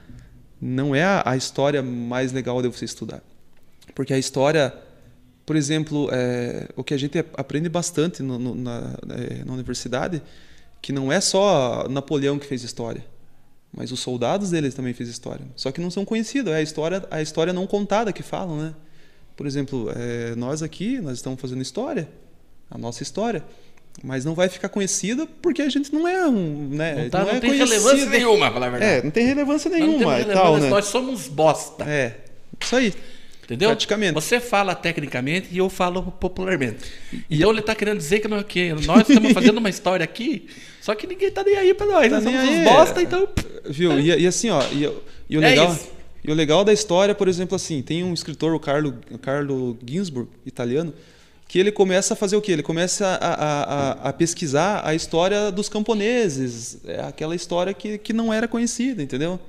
não 0.62 0.96
é 0.96 1.04
a, 1.04 1.24
a 1.26 1.38
história 1.38 1.82
mais 1.82 2.32
legal 2.32 2.62
de 2.62 2.68
você 2.68 2.86
estudar. 2.86 3.22
Porque 3.94 4.14
a 4.14 4.18
história, 4.18 4.74
por 5.50 5.56
exemplo, 5.56 6.08
é, 6.12 6.68
o 6.76 6.84
que 6.84 6.94
a 6.94 6.98
gente 6.98 7.18
aprende 7.36 7.68
bastante 7.68 8.22
no, 8.22 8.38
no, 8.38 8.54
na, 8.54 8.94
é, 9.16 9.44
na 9.44 9.52
universidade, 9.52 10.22
que 10.80 10.94
não 10.94 11.12
é 11.12 11.20
só 11.20 11.88
Napoleão 11.90 12.38
que 12.38 12.46
fez 12.46 12.64
história, 12.64 13.04
mas 13.76 13.92
os 13.92 14.00
soldados 14.00 14.52
deles 14.52 14.76
também 14.76 14.94
fez 14.94 15.10
história. 15.10 15.44
Só 15.56 15.72
que 15.72 15.82
não 15.82 15.90
são 15.90 16.06
conhecidos, 16.06 16.54
é 16.54 16.58
a 16.58 16.62
história, 16.62 17.04
a 17.10 17.20
história 17.20 17.52
não 17.52 17.66
contada 17.66 18.14
que 18.14 18.22
falam, 18.22 18.58
né? 18.58 18.76
Por 19.36 19.48
exemplo, 19.48 19.92
é, 19.96 20.36
nós 20.36 20.62
aqui, 20.62 21.02
nós 21.02 21.18
estamos 21.18 21.42
fazendo 21.42 21.64
história, 21.64 22.08
a 22.70 22.78
nossa 22.78 23.02
história, 23.02 23.44
mas 24.04 24.24
não 24.24 24.36
vai 24.36 24.50
ficar 24.50 24.70
conhecida 24.70 25.26
porque 25.42 25.64
a 25.64 25.70
gente 25.70 25.92
não 25.92 26.08
é 26.08 26.28
um, 26.28 26.70
né? 26.70 27.06
Não, 27.06 27.10
tá- 27.10 27.24
não 27.24 27.32
é 27.32 27.40
tem 27.40 27.50
conhecido. 27.50 27.72
relevância 27.72 28.06
nenhuma, 28.12 28.52
falar 28.52 28.68
a 28.68 28.70
verdade. 28.70 28.92
É, 29.00 29.04
não 29.04 29.10
tem 29.10 29.26
relevância 29.26 29.72
Nós 29.72 29.80
não 29.80 29.88
nenhuma 29.88 30.16
temos 30.18 30.30
e 30.30 30.32
tal, 30.32 30.44
relevância, 30.44 30.64
né? 30.66 30.70
Nós 30.70 30.86
somos 30.86 31.28
bosta. 31.28 31.86
É, 31.86 32.18
isso 32.62 32.76
aí. 32.76 32.94
Entendeu? 33.50 33.70
Praticamente. 33.70 34.14
Você 34.14 34.40
fala 34.40 34.76
tecnicamente 34.76 35.48
e 35.52 35.58
eu 35.58 35.70
falo 35.72 36.04
popularmente. 36.20 36.78
Então 37.30 37.50
ele 37.50 37.62
está 37.62 37.74
querendo 37.74 37.98
dizer 37.98 38.20
que, 38.20 38.28
nós- 38.28 38.44
que 38.46 38.72
nós 38.86 39.10
estamos 39.10 39.32
fazendo 39.34 39.58
uma 39.58 39.70
história 39.70 40.04
aqui, 40.04 40.46
só 40.80 40.94
que 40.94 41.08
ninguém 41.08 41.32
tá 41.32 41.44
nem 41.44 41.56
aí 41.56 41.74
para 41.74 41.88
nós. 41.88 42.10
Tá 42.10 42.16
nós 42.22 42.24
somos 42.24 42.40
aí. 42.40 42.60
uns 42.60 42.64
bosta, 42.64 43.02
então. 43.02 43.28
Viu? 43.68 44.00
E, 44.00 44.22
e 44.22 44.28
assim, 44.28 44.52
ó, 44.52 44.62
e, 44.72 44.84
e 45.28 45.38
o 45.38 45.44
É 45.44 45.50
legal, 45.50 45.74
isso. 45.74 45.88
e 46.24 46.32
o 46.32 46.36
legal 46.36 46.64
da 46.64 46.72
história, 46.72 47.16
por 47.16 47.28
exemplo, 47.28 47.56
assim, 47.56 47.82
tem 47.82 48.04
um 48.04 48.14
escritor, 48.14 48.54
o 48.54 48.60
Carlo, 48.60 48.94
Carlo 49.20 49.76
Ginzburg, 49.84 50.30
italiano, 50.46 50.94
que 51.48 51.58
ele 51.58 51.72
começa 51.72 52.14
a 52.14 52.16
fazer 52.16 52.36
o 52.36 52.42
quê? 52.42 52.52
Ele 52.52 52.62
começa 52.62 53.08
a, 53.08 53.34
a, 53.34 53.64
a, 53.64 53.92
a 54.10 54.14
pesquisar 54.14 54.82
a 54.88 54.94
história 54.94 55.52
dos 55.52 55.68
camponeses, 55.68 56.78
é 56.86 57.02
aquela 57.02 57.36
história 57.36 57.74
que, 57.74 57.98
que 57.98 58.14
não 58.14 58.32
era 58.32 58.48
conhecida, 58.48 59.02
entendeu? 59.02 59.40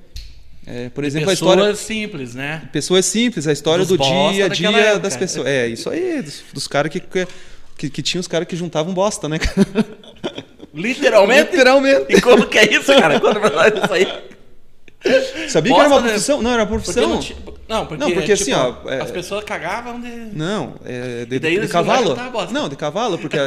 É, 0.65 0.89
por 0.89 1.03
exemplo, 1.03 1.29
a 1.29 1.31
pessoas 1.31 1.51
história 1.57 1.75
simples, 1.75 2.35
né? 2.35 2.61
pessoas 2.71 3.05
simples, 3.05 3.47
a 3.47 3.51
história 3.51 3.79
Dos 3.83 3.89
do 3.89 3.97
bosta 3.97 4.33
dia 4.33 4.45
a 4.45 4.47
dia 4.49 4.69
época. 4.69 4.99
das 4.99 5.17
pessoas. 5.17 5.47
É, 5.47 5.67
isso 5.67 5.89
aí, 5.89 6.21
dos, 6.21 6.43
dos 6.53 6.67
caras 6.67 6.91
que, 6.91 6.99
que, 6.99 7.89
que 7.89 8.01
tinham 8.01 8.19
os 8.21 8.27
caras 8.27 8.47
que 8.47 8.55
juntavam 8.55 8.93
bosta, 8.93 9.27
né? 9.27 9.39
cara? 9.39 9.67
Literalmente? 10.73 11.51
Literalmente. 11.51 12.05
E 12.09 12.21
como 12.21 12.45
que 12.47 12.57
é 12.59 12.73
isso, 12.73 12.93
cara? 12.93 13.19
Nós 13.19 13.83
isso 13.83 13.93
aí. 13.93 14.07
Sabia 15.49 15.73
que 15.73 15.79
era 15.79 15.89
uma 15.89 15.95
Bosta, 15.95 16.01
né? 16.03 16.09
profissão? 16.09 16.41
Não, 16.43 16.51
era 16.51 16.61
uma 16.63 16.67
Porque 16.67 16.83
profissão. 16.93 17.09
não, 17.09 17.19
tinha- 17.19 17.37
não, 17.67 17.85
porque, 17.87 18.03
Não, 18.03 18.11
porque 18.11 18.35
tipo, 18.37 18.41
assim, 18.43 18.53
ó, 18.53 18.75
é- 18.87 19.01
as 19.01 19.09
pessoas 19.09 19.43
cagavam 19.43 19.99
de. 19.99 20.09
Não, 20.37 20.75
é 20.85 21.25
de, 21.25 21.39
daí 21.39 21.55
de 21.55 21.61
lá 21.61 21.67
cavalo. 21.67 22.11
a 22.11 22.29
bosta. 22.29 22.53
Não, 22.53 22.69
de 22.69 22.75
cavalo, 22.75 23.17
porque, 23.17 23.37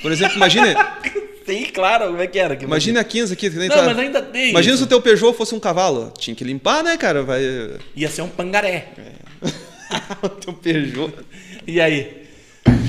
por 0.00 0.10
exemplo, 0.10 0.36
imagine, 0.36 0.68
Sim, 1.46 1.64
claro, 1.66 2.06
como 2.06 2.20
é 2.22 2.26
que 2.26 2.38
era? 2.38 2.56
Que 2.56 2.64
imagine 2.64 2.98
a 2.98 3.04
15 3.04 3.32
aqui. 3.32 3.50
que 3.50 3.56
nem 3.56 3.68
Não, 3.68 3.76
tá- 3.76 3.82
mas 3.84 3.98
ainda 3.98 4.22
tem. 4.22 4.50
Imagina 4.50 4.74
isso. 4.74 4.82
se 4.82 4.86
o 4.86 4.88
teu 4.88 5.00
Peugeot 5.02 5.34
fosse 5.36 5.54
um 5.54 5.60
cavalo. 5.60 6.12
Tinha 6.18 6.34
que 6.34 6.44
limpar, 6.44 6.82
né, 6.82 6.96
cara? 6.96 7.22
Vai. 7.22 7.42
Ia 7.94 8.08
ser 8.08 8.22
um 8.22 8.28
pangaré. 8.28 8.88
o 10.22 10.28
teu 10.28 10.52
Peugeot. 10.54 11.12
E 11.66 11.80
aí? 11.80 12.24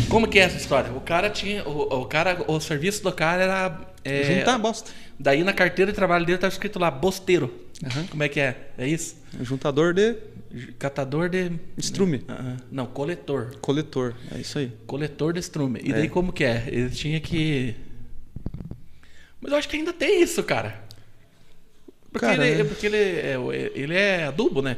Como 0.09 0.27
que 0.27 0.39
é 0.39 0.43
essa 0.43 0.57
história? 0.57 0.91
O 0.93 1.01
cara 1.01 1.29
tinha. 1.29 1.63
O, 1.67 2.01
o 2.01 2.05
cara, 2.05 2.43
o 2.47 2.59
serviço 2.59 3.03
do 3.03 3.12
cara 3.12 3.43
era. 3.43 3.81
é, 4.03 4.24
Juntar 4.39 4.57
bosta. 4.57 4.91
Daí 5.19 5.43
na 5.43 5.53
carteira 5.53 5.91
de 5.91 5.95
trabalho 5.95 6.25
dele 6.25 6.38
tá 6.38 6.47
escrito 6.47 6.77
lá, 6.79 6.89
bosteiro. 6.91 7.53
Aham. 7.85 8.05
Como 8.09 8.24
é 8.24 8.29
que 8.29 8.39
é? 8.39 8.55
É 8.77 8.88
isso? 8.88 9.17
Juntador 9.41 9.93
de 9.93 10.15
Catador 10.79 11.27
de. 11.27 11.51
estrume. 11.77 12.21
Ah. 12.29 12.55
Não, 12.71 12.85
coletor. 12.85 13.57
Coletor. 13.59 14.13
É 14.33 14.39
isso 14.39 14.57
aí. 14.57 14.71
Coletor 14.88 15.33
de 15.33 15.39
estrume. 15.39 15.81
E 15.83 15.91
É. 15.91 15.95
daí 15.95 16.09
como 16.09 16.31
que 16.31 16.45
é? 16.45 16.63
Ele 16.67 16.89
tinha 16.89 17.19
que. 17.19 17.75
Mas 19.46 19.52
eu 19.52 19.58
acho 19.60 19.70
que 19.70 19.78
ainda 19.78 19.94
tem 19.94 20.24
isso, 20.24 20.42
cara. 20.42 20.74
Porque, 22.12 22.25
Cara, 22.25 22.48
ele, 22.48 22.62
é- 22.62 22.64
porque 22.64 22.88
ele, 22.88 22.98
é, 22.98 23.38
ele 23.75 23.94
é 23.94 24.24
adubo, 24.25 24.60
né? 24.60 24.75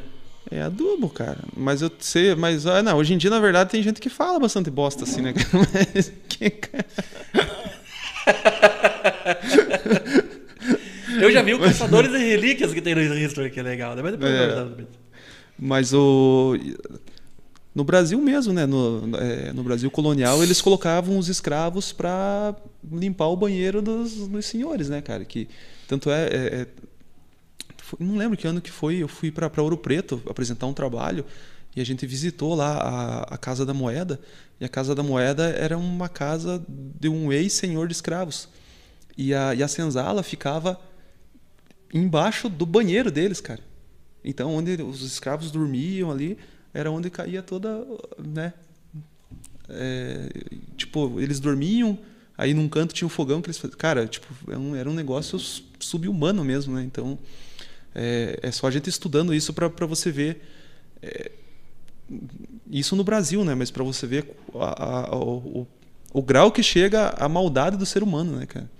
É 0.50 0.60
adubo, 0.60 1.08
cara. 1.08 1.38
Mas 1.56 1.80
eu 1.80 1.90
sei, 1.98 2.34
mas 2.34 2.66
ah, 2.66 2.82
não, 2.82 2.98
hoje 2.98 3.14
em 3.14 3.18
dia, 3.18 3.30
na 3.30 3.40
verdade, 3.40 3.70
tem 3.70 3.82
gente 3.82 3.98
que 3.98 4.10
fala 4.10 4.38
bastante 4.38 4.70
bosta 4.70 5.04
assim, 5.04 5.22
né? 5.22 5.32
Mas 5.94 6.12
que, 6.28 6.50
cara... 6.50 6.84
Eu 11.20 11.32
já 11.32 11.40
vi 11.42 11.54
o 11.54 11.58
Caçadores 11.58 12.12
e 12.12 12.18
Relíquias 12.18 12.72
que 12.74 12.80
tem 12.82 12.94
no 12.94 13.18
History, 13.18 13.50
que 13.50 13.58
é 13.58 13.62
legal. 13.62 13.96
né? 13.96 14.02
Mas 14.02 14.12
depois 14.12 14.30
É. 14.32 14.66
Mas 15.58 15.92
o. 15.94 16.56
No 17.78 17.84
Brasil 17.84 18.20
mesmo, 18.20 18.52
né? 18.52 18.66
No, 18.66 19.08
é, 19.16 19.52
no 19.52 19.62
Brasil 19.62 19.88
colonial, 19.88 20.42
eles 20.42 20.60
colocavam 20.60 21.16
os 21.16 21.28
escravos 21.28 21.92
para 21.92 22.56
limpar 22.90 23.28
o 23.28 23.36
banheiro 23.36 23.80
dos, 23.80 24.26
dos 24.26 24.46
senhores, 24.46 24.88
né, 24.88 25.00
cara? 25.00 25.24
Que 25.24 25.48
tanto 25.86 26.10
é. 26.10 26.24
é- 26.26 26.60
é- 26.62 26.66
foi- 27.78 28.04
não 28.04 28.16
lembro 28.16 28.36
que 28.36 28.48
ano 28.48 28.60
que 28.60 28.72
foi. 28.72 28.96
Eu 28.96 29.06
fui 29.06 29.30
para 29.30 29.48
Ouro 29.62 29.78
Preto 29.78 30.20
apresentar 30.28 30.66
um 30.66 30.72
trabalho 30.74 31.24
e 31.76 31.80
a 31.80 31.84
gente 31.84 32.04
visitou 32.04 32.56
lá 32.56 32.78
a, 32.78 33.34
a 33.34 33.38
Casa 33.38 33.64
da 33.64 33.72
Moeda. 33.72 34.18
E 34.60 34.64
a 34.64 34.68
Casa 34.68 34.92
da 34.92 35.04
Moeda 35.04 35.44
era 35.50 35.78
uma 35.78 36.08
casa 36.08 36.60
de 36.68 37.08
um 37.08 37.32
ex-senhor 37.32 37.86
de 37.86 37.92
escravos. 37.92 38.48
E 39.16 39.32
a, 39.32 39.54
e 39.54 39.62
a 39.62 39.68
senzala 39.68 40.24
ficava 40.24 40.80
embaixo 41.94 42.48
do 42.48 42.66
banheiro 42.66 43.08
deles, 43.08 43.40
cara. 43.40 43.60
Então, 44.24 44.52
onde 44.52 44.82
os 44.82 45.00
escravos 45.02 45.52
dormiam 45.52 46.10
ali, 46.10 46.36
era 46.78 46.90
onde 46.90 47.10
caía 47.10 47.42
toda, 47.42 47.84
né? 48.18 48.52
É, 49.68 50.28
tipo, 50.76 51.20
eles 51.20 51.40
dormiam, 51.40 51.98
aí 52.36 52.54
num 52.54 52.68
canto 52.68 52.94
tinha 52.94 53.06
um 53.06 53.10
fogão 53.10 53.42
que 53.42 53.48
eles 53.48 53.58
faziam. 53.58 53.78
Cara, 53.78 54.06
tipo, 54.06 54.26
era 54.48 54.58
um, 54.58 54.74
era 54.76 54.88
um 54.88 54.94
negócio 54.94 55.38
subhumano 55.78 56.44
mesmo, 56.44 56.74
né? 56.74 56.82
Então, 56.82 57.18
é, 57.94 58.38
é 58.42 58.50
só 58.52 58.66
a 58.66 58.70
gente 58.70 58.88
estudando 58.88 59.34
isso 59.34 59.52
para 59.52 59.86
você 59.86 60.10
ver. 60.10 60.42
é, 61.02 61.30
isso 62.70 62.94
no 62.96 63.04
Brasil, 63.04 63.44
né? 63.44 63.54
Mas 63.54 63.70
para 63.70 63.82
você 63.84 64.06
ver 64.06 64.30
a- 64.54 65.10
a- 65.10 65.16
o, 65.16 65.36
o, 65.62 65.66
o 66.12 66.22
grau 66.22 66.50
que 66.52 66.62
chega 66.62 67.10
a 67.18 67.28
maldade 67.28 67.76
do 67.76 67.86
ser 67.86 68.02
humano, 68.02 68.36
né, 68.36 68.46
cara? 68.46 68.70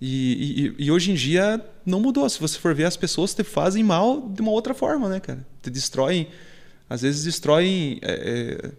E, 0.00 0.74
e, 0.78 0.84
e 0.86 0.90
hoje 0.92 1.10
em 1.10 1.14
dia 1.14 1.64
não 1.84 2.00
mudou. 2.00 2.28
Se 2.28 2.40
você 2.40 2.58
for 2.58 2.74
ver, 2.74 2.84
as 2.84 2.96
pessoas 2.96 3.34
te 3.34 3.42
fazem 3.44 3.82
mal 3.82 4.28
de 4.28 4.40
uma 4.40 4.50
outra 4.52 4.74
forma, 4.74 5.08
né, 5.08 5.20
cara? 5.20 5.44
Te 5.62 5.70
destroem. 5.70 6.28
Às 6.88 7.02
vezes 7.02 7.24
destroem 7.24 7.98
é, 8.02 8.12
é, 8.64 8.70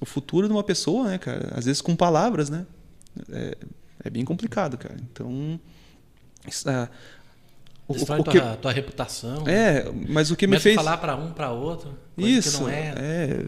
o 0.00 0.06
futuro 0.06 0.46
de 0.46 0.52
uma 0.52 0.62
pessoa, 0.62 1.08
né, 1.08 1.18
cara? 1.18 1.52
Às 1.54 1.64
vezes 1.66 1.80
com 1.80 1.96
palavras, 1.96 2.48
né? 2.50 2.64
É, 3.32 3.56
é 4.04 4.10
bem 4.10 4.24
complicado, 4.24 4.76
cara. 4.76 4.96
Então. 5.12 5.58
ah, 6.66 6.88
o- 7.88 7.92
Destrói 7.94 8.20
o 8.20 8.24
tua, 8.24 8.32
que- 8.32 8.56
tua 8.62 8.72
reputação. 8.72 9.46
é, 9.48 9.84
mas 10.08 10.30
o 10.30 10.36
que 10.36 10.46
me 10.46 10.58
fez. 10.60 10.76
falar 10.76 10.96
pra 10.98 11.16
um, 11.16 11.32
pra 11.32 11.50
outro. 11.50 11.96
Isso. 12.16 12.68
É. 12.68 12.94
é. 12.96 13.44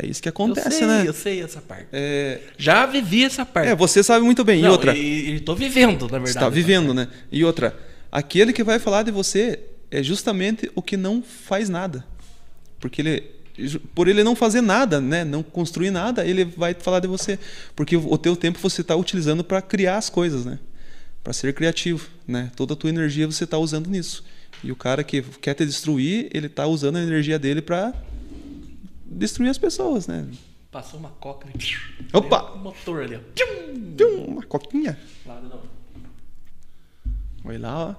É 0.00 0.04
isso 0.04 0.20
que 0.20 0.28
eu 0.28 0.30
acontece, 0.30 0.78
sei, 0.78 0.86
né? 0.86 1.04
eu 1.06 1.12
sei 1.12 1.40
essa 1.40 1.60
parte. 1.60 1.86
É, 1.92 2.40
Já 2.58 2.84
vivi 2.86 3.24
essa 3.24 3.46
parte. 3.46 3.68
é, 3.68 3.74
você 3.74 4.02
sabe 4.02 4.24
muito 4.24 4.44
bem. 4.44 4.60
Não, 4.60 4.68
e 4.68 4.72
outra. 4.72 4.96
E, 4.96 5.36
e 5.36 5.40
tô 5.40 5.54
vivendo, 5.54 6.02
na 6.02 6.18
verdade. 6.18 6.32
Você 6.32 6.38
está 6.38 6.48
vivendo, 6.48 6.92
né? 6.92 7.06
E 7.30 7.44
outra, 7.44 7.74
aquele 8.10 8.52
que 8.52 8.64
vai 8.64 8.80
falar 8.80 9.04
de 9.04 9.12
você 9.12 9.60
é 9.88 10.02
justamente 10.02 10.68
o 10.74 10.82
que 10.82 10.96
não 10.96 11.22
faz 11.22 11.68
nada. 11.68 12.04
Porque 12.80 13.00
ele, 13.00 13.30
por 13.94 14.08
ele 14.08 14.22
não 14.22 14.36
fazer 14.36 14.60
nada, 14.60 15.00
né? 15.00 15.24
Não 15.24 15.42
construir 15.42 15.90
nada, 15.90 16.26
ele 16.26 16.44
vai 16.44 16.74
falar 16.74 17.00
de 17.00 17.08
você. 17.08 17.38
Porque 17.74 17.96
o 17.96 18.18
teu 18.18 18.36
tempo 18.36 18.58
você 18.58 18.82
está 18.82 18.94
utilizando 18.94 19.42
para 19.42 19.62
criar 19.62 19.96
as 19.96 20.10
coisas, 20.10 20.44
né? 20.44 20.58
Para 21.24 21.32
ser 21.32 21.54
criativo, 21.54 22.08
né? 22.26 22.50
Toda 22.54 22.74
a 22.74 22.76
tua 22.76 22.90
energia 22.90 23.26
você 23.26 23.44
está 23.44 23.58
usando 23.58 23.88
nisso. 23.88 24.24
E 24.62 24.70
o 24.70 24.76
cara 24.76 25.02
que 25.02 25.22
quer 25.22 25.54
te 25.54 25.64
destruir, 25.64 26.28
ele 26.32 26.46
está 26.46 26.66
usando 26.66 26.96
a 26.96 27.02
energia 27.02 27.38
dele 27.38 27.62
para 27.62 27.94
destruir 29.04 29.48
as 29.48 29.58
pessoas, 29.58 30.06
né? 30.06 30.26
Passou 30.70 31.00
uma 31.00 31.10
coca. 31.10 31.46
Né? 31.46 31.54
Opa! 32.12 32.52
Um 32.52 32.58
motor 32.58 33.02
ali, 33.02 33.16
ó. 33.16 33.20
Tchum, 33.34 34.24
Uma 34.24 34.42
coquinha. 34.42 34.98
Olha 37.44 37.58
lá, 37.60 37.88
ó. 37.90 37.94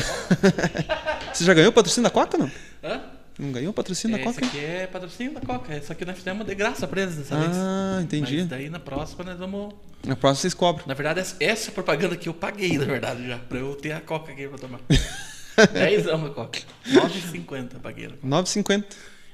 Você 1.34 1.44
já 1.44 1.52
ganhou 1.52 1.70
o 1.70 1.72
patrocínio 1.72 2.08
da 2.08 2.14
Coca, 2.14 2.38
não? 2.38 2.50
Hã? 2.82 3.09
Não 3.40 3.52
ganhou 3.52 3.72
patrocínio 3.72 4.16
É, 4.16 4.18
da 4.18 4.24
Coca? 4.24 4.44
aqui 4.46 4.58
é 4.58 4.86
patrocínio 4.86 5.34
da 5.34 5.40
Coca. 5.40 5.74
Esse 5.76 5.90
aqui 5.90 6.04
nós 6.04 6.16
fizemos 6.16 6.46
de 6.46 6.54
graça 6.54 6.86
pra 6.86 7.02
eles 7.02 7.16
dessa 7.16 7.36
vez. 7.36 7.52
Ah, 7.54 8.00
entendi. 8.02 8.38
Mas 8.38 8.46
daí 8.48 8.68
na 8.68 8.78
próxima 8.78 9.24
nós 9.24 9.38
vamos. 9.38 9.74
Na 10.06 10.14
próxima 10.16 10.42
vocês 10.42 10.54
cobram. 10.54 10.84
Na 10.86 10.94
verdade, 10.94 11.20
essa- 11.40 11.72
propaganda 11.72 12.14
aqui 12.14 12.28
eu 12.28 12.34
paguei, 12.34 12.76
na 12.76 12.84
verdade, 12.84 13.26
já. 13.26 13.38
Pra 13.38 13.58
eu 13.58 13.74
ter 13.76 13.92
a 13.92 14.00
Coca 14.00 14.32
aqui 14.32 14.46
pra 14.46 14.58
tomar. 14.58 14.80
10 15.72 16.06
anos 16.06 16.30
a 16.30 16.34
Coca. 16.34 16.60
9,50 16.86 17.74
eu 17.74 17.80
paguei. 17.80 18.08
9,50. 18.24 18.84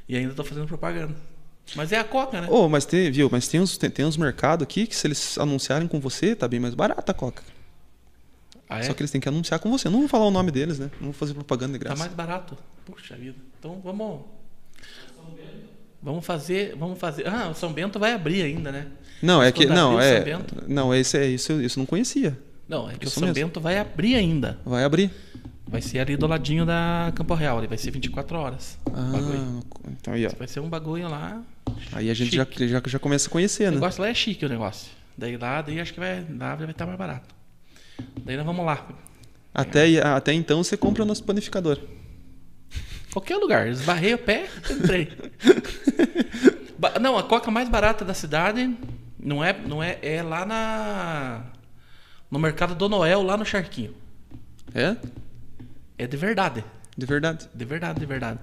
E 0.08 0.16
ainda 0.16 0.34
tô 0.34 0.44
fazendo 0.44 0.66
propaganda. 0.66 1.14
Mas 1.74 1.90
é 1.90 1.98
a 1.98 2.04
Coca, 2.04 2.40
né? 2.40 2.46
Oh, 2.50 2.68
mas 2.68 2.84
tem, 2.84 3.10
viu? 3.10 3.28
Mas 3.30 3.48
tem 3.48 3.60
uns, 3.60 3.76
tem, 3.76 3.90
tem 3.90 4.04
uns 4.04 4.16
mercados 4.16 4.62
aqui 4.62 4.86
que 4.86 4.94
se 4.94 5.06
eles 5.06 5.36
anunciarem 5.36 5.88
com 5.88 5.98
você, 5.98 6.34
tá 6.36 6.46
bem 6.46 6.60
mais 6.60 6.74
barata 6.74 7.10
a 7.10 7.14
Coca. 7.14 7.42
Ah, 8.68 8.80
é? 8.80 8.82
Só 8.82 8.94
que 8.94 9.02
eles 9.02 9.10
têm 9.10 9.20
que 9.20 9.28
anunciar 9.28 9.60
com 9.60 9.70
você. 9.70 9.88
Não 9.88 10.00
vou 10.00 10.08
falar 10.08 10.26
o 10.26 10.30
nome 10.30 10.50
deles, 10.50 10.78
né? 10.78 10.90
Não 11.00 11.06
vou 11.06 11.12
fazer 11.12 11.34
propaganda 11.34 11.74
de 11.74 11.78
Tá 11.78 11.84
graça. 11.90 12.00
mais 12.00 12.12
barato. 12.12 12.56
Puxa 12.84 13.14
vida. 13.16 13.36
Então 13.58 13.80
vamos. 13.82 14.20
Vamos 16.02 16.24
fazer. 16.24 16.74
Vamos 16.76 16.98
fazer. 16.98 17.26
Ah, 17.26 17.48
o 17.50 17.54
São 17.54 17.72
Bento 17.72 17.98
vai 17.98 18.12
abrir 18.12 18.42
ainda, 18.42 18.70
né? 18.70 18.86
Não, 19.22 19.42
é 19.42 19.50
que 19.50 19.66
não, 19.66 19.96
o 19.96 20.00
é 20.00 20.24
não, 20.68 20.94
esse 20.94 21.16
é 21.16 21.26
isso, 21.26 21.60
isso 21.60 21.78
eu 21.78 21.80
não 21.80 21.86
conhecia. 21.86 22.38
Não, 22.68 22.88
é 22.90 22.94
que 22.94 23.06
Isso 23.06 23.16
o 23.16 23.20
São 23.20 23.28
mesmo. 23.28 23.34
Bento 23.46 23.60
vai 23.60 23.78
abrir 23.78 24.14
ainda. 24.14 24.58
Vai 24.64 24.84
abrir. 24.84 25.10
Vai 25.66 25.80
ser 25.80 25.98
ali 26.00 26.16
do 26.16 26.26
ladinho 26.26 26.66
da 26.66 27.12
Campo 27.14 27.34
Real. 27.34 27.58
Ele 27.58 27.66
vai 27.66 27.78
ser 27.78 27.90
24 27.90 28.36
horas. 28.38 28.78
o 28.84 28.90
bagulho. 28.90 29.62
Ah, 29.84 29.88
então 30.00 30.14
aí, 30.14 30.26
ó. 30.26 30.30
Vai 30.36 30.46
ser 30.48 30.60
um 30.60 30.68
bagulho 30.68 31.08
lá. 31.08 31.42
Aí 31.92 32.10
a 32.10 32.14
gente 32.14 32.34
já, 32.36 32.46
já, 32.66 32.82
já 32.86 32.98
começa 32.98 33.28
a 33.28 33.30
conhecer, 33.30 33.64
O 33.64 33.70
né? 33.70 33.74
negócio 33.76 34.02
lá 34.02 34.08
é 34.08 34.14
chique 34.14 34.44
o 34.44 34.48
negócio. 34.48 34.90
Daí 35.16 35.36
lá, 35.36 35.62
daí 35.62 35.80
acho 35.80 35.94
que 35.94 35.98
vai, 36.00 36.24
lá 36.38 36.54
vai 36.54 36.70
estar 36.70 36.86
mais 36.86 36.98
barato. 36.98 37.34
Daí 38.24 38.36
nós 38.36 38.46
vamos 38.46 38.64
lá. 38.64 38.86
Até, 39.54 40.00
até 40.00 40.32
então 40.32 40.62
você 40.62 40.76
compra 40.76 41.02
o 41.02 41.06
nosso 41.06 41.24
panificador. 41.24 41.78
Qualquer 43.12 43.36
lugar. 43.36 43.68
Esbarrei 43.68 44.14
o 44.14 44.18
pé, 44.18 44.48
entrei. 44.70 45.10
Não, 47.00 47.16
a 47.16 47.22
coca 47.22 47.50
mais 47.50 47.68
barata 47.68 48.04
da 48.04 48.12
cidade 48.12 48.76
não 49.18 49.42
é, 49.42 49.52
não 49.52 49.82
é, 49.82 49.98
é 50.02 50.22
lá 50.22 50.44
na 50.44 51.42
no 52.30 52.38
mercado 52.38 52.74
do 52.74 52.88
Noel, 52.88 53.22
lá 53.22 53.36
no 53.36 53.44
Charquinho. 53.44 53.94
É? 54.74 54.96
É 55.96 56.06
de 56.06 56.16
verdade. 56.16 56.62
De 56.96 57.06
verdade. 57.06 57.48
De 57.54 57.64
verdade, 57.64 57.98
de 57.98 58.06
verdade. 58.06 58.40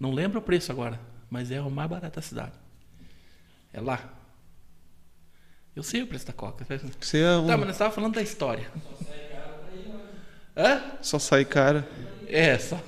Não 0.00 0.12
lembro 0.12 0.38
o 0.38 0.42
preço 0.42 0.72
agora, 0.72 0.98
mas 1.30 1.50
é 1.50 1.60
o 1.60 1.70
mais 1.70 1.90
barato 1.90 2.16
da 2.16 2.22
cidade. 2.22 2.52
É 3.72 3.80
lá. 3.80 4.00
Eu 5.76 5.82
sei 5.82 6.02
o 6.02 6.06
preço 6.06 6.26
da 6.26 6.32
coca. 6.32 6.66
Você 7.00 7.18
é 7.18 7.36
um, 7.36 7.46
Tá, 7.46 7.56
mas 7.56 7.66
nós 7.66 7.74
estávamos 7.76 7.94
falando 7.94 8.14
da 8.14 8.22
história. 8.22 8.66
Hã? 10.56 10.80
só 11.02 11.18
sai 11.18 11.44
cara. 11.44 11.86
É, 12.28 12.58
só. 12.58 12.80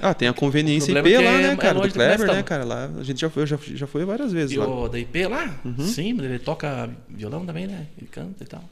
Ah, 0.00 0.12
tem 0.12 0.28
a 0.28 0.32
conveniência 0.34 0.90
IP 0.98 1.12
é 1.14 1.20
lá, 1.20 1.30
é- 1.30 1.42
né, 1.42 1.52
é 1.52 1.56
cara? 1.56 1.78
longe 1.78 1.90
do 1.90 1.94
Kleber, 1.94 2.26
né, 2.26 2.42
cara? 2.42 2.64
Lá, 2.64 2.90
a 2.98 3.02
gente 3.04 3.20
já 3.20 3.30
foi, 3.30 3.46
já, 3.46 3.56
já 3.62 3.86
foi 3.86 4.04
várias 4.04 4.32
vezes 4.32 4.52
E 4.54 4.58
lá. 4.58 4.66
o 4.66 4.88
da 4.88 4.98
IP 4.98 5.26
lá? 5.28 5.58
Uhum. 5.64 5.86
Sim, 5.86 6.12
mas 6.14 6.26
ele 6.26 6.38
toca 6.40 6.90
violão 7.08 7.46
também, 7.46 7.66
né? 7.68 7.86
Ele 7.96 8.08
canta 8.08 8.42
e 8.42 8.46
tal. 8.46 8.62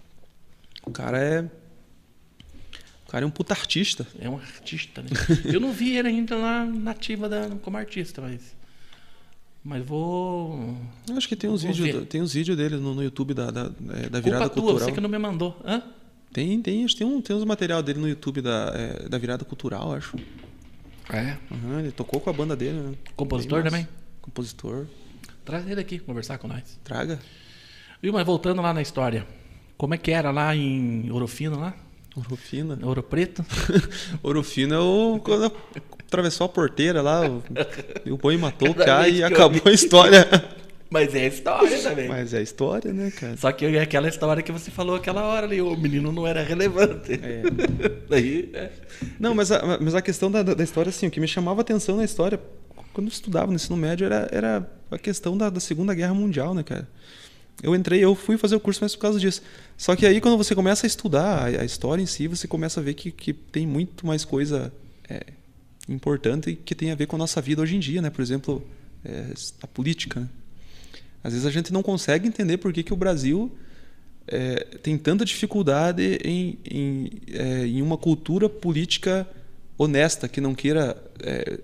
O 0.84 0.90
cara 0.90 1.18
é. 1.18 1.40
O 3.06 3.10
cara 3.10 3.24
é 3.24 3.26
um 3.26 3.30
puta 3.30 3.54
artista. 3.54 4.06
É 4.20 4.28
um 4.28 4.36
artista, 4.36 5.00
né? 5.00 5.08
Eu 5.44 5.60
não 5.60 5.72
vi 5.72 5.96
ele 5.96 6.08
ainda 6.08 6.36
lá 6.36 6.64
nativa 6.64 7.28
da, 7.28 7.48
como 7.62 7.76
artista, 7.76 8.20
mas. 8.20 8.40
Mas 9.62 9.84
vou. 9.84 10.76
Eu 11.08 11.16
acho 11.16 11.28
que 11.28 11.36
tem 11.36 11.50
uns 11.50 11.62
vídeos, 11.62 12.06
tem 12.08 12.22
uns 12.22 12.32
vídeos 12.32 12.56
dele 12.56 12.76
no, 12.76 12.94
no 12.94 13.02
YouTube 13.02 13.34
da, 13.34 13.50
da, 13.50 13.70
é, 13.90 14.08
da 14.08 14.20
virada 14.20 14.48
Culpa 14.48 14.54
tua, 14.54 14.62
cultural. 14.62 14.78
você 14.88 14.92
que 14.92 15.00
não 15.00 15.08
me 15.08 15.18
mandou. 15.18 15.60
Hã? 15.64 15.82
Tem, 16.32 16.62
tem, 16.62 16.84
acho 16.84 16.94
que 16.94 17.04
tem, 17.04 17.06
um, 17.06 17.20
tem 17.20 17.36
uns 17.36 17.44
material 17.44 17.82
dele 17.82 17.98
no 17.98 18.08
YouTube 18.08 18.40
da, 18.40 18.72
é, 18.74 19.08
da 19.08 19.18
virada 19.18 19.44
cultural, 19.44 19.92
acho. 19.92 20.16
É. 21.10 21.36
Aham, 21.50 21.80
ele 21.80 21.92
tocou 21.92 22.20
com 22.20 22.30
a 22.30 22.32
banda 22.32 22.56
dele, 22.56 22.78
né? 22.78 22.94
Compositor 23.16 23.62
também? 23.62 23.86
Compositor. 24.22 24.86
Traz 25.44 25.68
ele 25.68 25.80
aqui 25.80 25.98
conversar 25.98 26.38
com 26.38 26.46
nós. 26.46 26.78
Traga. 26.84 27.18
Viu, 28.00 28.12
mas 28.12 28.24
voltando 28.24 28.62
lá 28.62 28.72
na 28.72 28.80
história. 28.80 29.26
Como 29.76 29.92
é 29.92 29.98
que 29.98 30.10
era 30.10 30.30
lá 30.30 30.54
em 30.54 31.10
Ouro 31.10 31.26
Fino, 31.26 31.58
lá? 31.58 31.74
Ouro 32.16 32.36
Fino. 32.36 32.78
Ouro 32.82 33.02
Preto? 33.02 33.44
Ouro 34.22 34.42
Fino 34.42 34.74
é 34.74 34.78
o. 34.78 35.20
Atravessou 36.10 36.46
a 36.46 36.48
porteira 36.48 37.00
lá, 37.00 37.20
o, 38.04 38.16
boi 38.16 38.36
matou 38.36 38.70
o 38.70 38.74
cara 38.74 39.08
e 39.08 39.22
acabou 39.22 39.62
a 39.64 39.70
história. 39.70 40.26
Mas 40.90 41.14
é 41.14 41.20
a 41.20 41.28
história 41.28 41.78
também. 41.78 42.08
Mas 42.08 42.34
é 42.34 42.38
a 42.38 42.42
história, 42.42 42.92
né, 42.92 43.12
cara? 43.12 43.36
Só 43.36 43.52
que 43.52 43.64
é 43.64 43.80
aquela 43.80 44.08
história 44.08 44.42
que 44.42 44.50
você 44.50 44.72
falou 44.72 44.96
aquela 44.96 45.22
hora 45.22 45.46
ali, 45.46 45.62
o 45.62 45.76
menino 45.76 46.10
não 46.10 46.26
era 46.26 46.42
relevante. 46.42 47.12
É. 47.12 47.42
Daí, 48.10 48.50
é. 48.52 48.72
Não, 49.20 49.32
mas 49.32 49.52
a, 49.52 49.78
mas 49.80 49.94
a 49.94 50.02
questão 50.02 50.28
da, 50.28 50.42
da 50.42 50.64
história, 50.64 50.90
assim, 50.90 51.06
o 51.06 51.10
que 51.12 51.20
me 51.20 51.28
chamava 51.28 51.60
a 51.60 51.62
atenção 51.62 51.96
na 51.96 52.04
história, 52.04 52.40
quando 52.92 53.06
eu 53.06 53.12
estudava 53.12 53.46
no 53.46 53.54
ensino 53.54 53.76
médio, 53.76 54.04
era, 54.04 54.28
era 54.32 54.68
a 54.90 54.98
questão 54.98 55.38
da, 55.38 55.48
da 55.48 55.60
Segunda 55.60 55.94
Guerra 55.94 56.12
Mundial, 56.12 56.52
né, 56.54 56.64
cara? 56.64 56.88
Eu 57.62 57.72
entrei, 57.76 58.02
eu 58.02 58.16
fui 58.16 58.36
fazer 58.36 58.56
o 58.56 58.60
curso 58.60 58.80
mais 58.80 58.96
por 58.96 59.02
causa 59.02 59.20
disso. 59.20 59.42
Só 59.76 59.94
que 59.94 60.04
aí, 60.04 60.20
quando 60.20 60.36
você 60.36 60.56
começa 60.56 60.86
a 60.86 60.88
estudar 60.88 61.44
a, 61.44 61.44
a 61.44 61.64
história 61.64 62.02
em 62.02 62.06
si, 62.06 62.26
você 62.26 62.48
começa 62.48 62.80
a 62.80 62.82
ver 62.82 62.94
que, 62.94 63.12
que 63.12 63.32
tem 63.32 63.64
muito 63.64 64.04
mais 64.04 64.24
coisa 64.24 64.72
é, 65.08 65.22
importante 65.90 66.54
que 66.54 66.74
tem 66.74 66.90
a 66.90 66.94
ver 66.94 67.06
com 67.06 67.16
a 67.16 67.18
nossa 67.18 67.40
vida 67.40 67.60
hoje 67.60 67.76
em 67.76 67.80
dia, 67.80 68.00
né? 68.00 68.10
Por 68.10 68.22
exemplo, 68.22 68.66
é, 69.04 69.32
a 69.62 69.66
política. 69.66 70.20
Né? 70.20 70.28
Às 71.22 71.32
vezes 71.32 71.46
a 71.46 71.50
gente 71.50 71.72
não 71.72 71.82
consegue 71.82 72.26
entender 72.26 72.58
por 72.58 72.72
que, 72.72 72.82
que 72.82 72.92
o 72.92 72.96
Brasil 72.96 73.52
é, 74.26 74.64
tem 74.82 74.96
tanta 74.96 75.24
dificuldade 75.24 76.18
em, 76.24 76.58
em, 76.64 77.10
é, 77.32 77.66
em, 77.66 77.82
uma 77.82 77.96
cultura 77.96 78.48
política 78.48 79.28
honesta, 79.76 80.28
que 80.28 80.40
não 80.40 80.54
queira 80.54 80.96
é, 81.22 81.58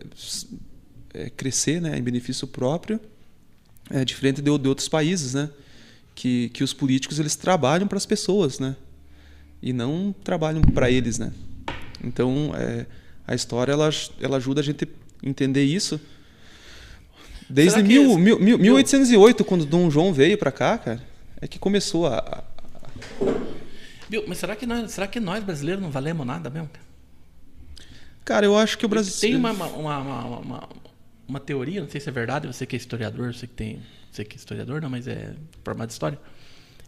é, 1.14 1.30
crescer 1.30 1.80
né, 1.80 1.96
em 1.96 2.02
benefício 2.02 2.46
próprio, 2.46 3.00
é, 3.90 4.04
diferente 4.04 4.42
de, 4.42 4.58
de, 4.58 4.68
outros 4.68 4.88
países, 4.88 5.34
né? 5.34 5.48
Que, 6.14 6.48
que 6.48 6.64
os 6.64 6.72
políticos 6.72 7.20
eles 7.20 7.36
trabalham 7.36 7.86
para 7.86 7.98
as 7.98 8.06
pessoas, 8.06 8.58
né? 8.58 8.74
E 9.62 9.72
não 9.72 10.14
trabalham 10.24 10.62
para 10.62 10.90
eles, 10.90 11.18
né? 11.18 11.30
Então, 12.02 12.52
é, 12.56 12.86
a 13.26 13.34
história 13.34 13.72
ela, 13.72 13.90
ela 14.20 14.36
ajuda 14.36 14.60
a 14.60 14.64
gente 14.64 14.84
a 14.84 15.28
entender 15.28 15.64
isso. 15.64 16.00
Desde 17.48 17.82
mil, 17.82 18.18
mil, 18.18 18.38
mil, 18.38 18.58
1808, 18.58 19.44
quando 19.44 19.64
Dom 19.64 19.90
João 19.90 20.12
veio 20.12 20.36
para 20.36 20.50
cá, 20.50 20.78
cara, 20.78 21.02
é 21.40 21.46
que 21.46 21.58
começou 21.58 22.06
a. 22.06 22.18
a... 22.18 22.44
Viu, 24.08 24.24
mas 24.26 24.38
será 24.38 24.56
que, 24.56 24.66
nós, 24.66 24.90
será 24.90 25.06
que 25.06 25.20
nós 25.20 25.44
brasileiros 25.44 25.82
não 25.82 25.90
valemos 25.90 26.26
nada 26.26 26.50
mesmo? 26.50 26.70
Cara, 28.24 28.46
eu 28.46 28.56
acho 28.56 28.76
que 28.78 28.84
o 28.84 28.88
Brasil. 28.88 29.14
Tem 29.20 29.36
uma, 29.36 29.52
uma, 29.52 29.66
uma, 29.98 30.38
uma, 30.38 30.68
uma 31.28 31.40
teoria, 31.40 31.80
não 31.80 31.88
sei 31.88 32.00
se 32.00 32.08
é 32.08 32.12
verdade, 32.12 32.46
você 32.46 32.66
que 32.66 32.74
é 32.74 32.78
historiador, 32.78 33.32
você 33.32 33.46
que 33.46 33.54
tem. 33.54 33.80
Você 34.10 34.24
que 34.24 34.34
é 34.34 34.38
historiador, 34.38 34.80
não, 34.80 34.90
mas 34.90 35.06
é 35.06 35.34
formado 35.64 35.90
em 35.90 35.92
história. 35.92 36.18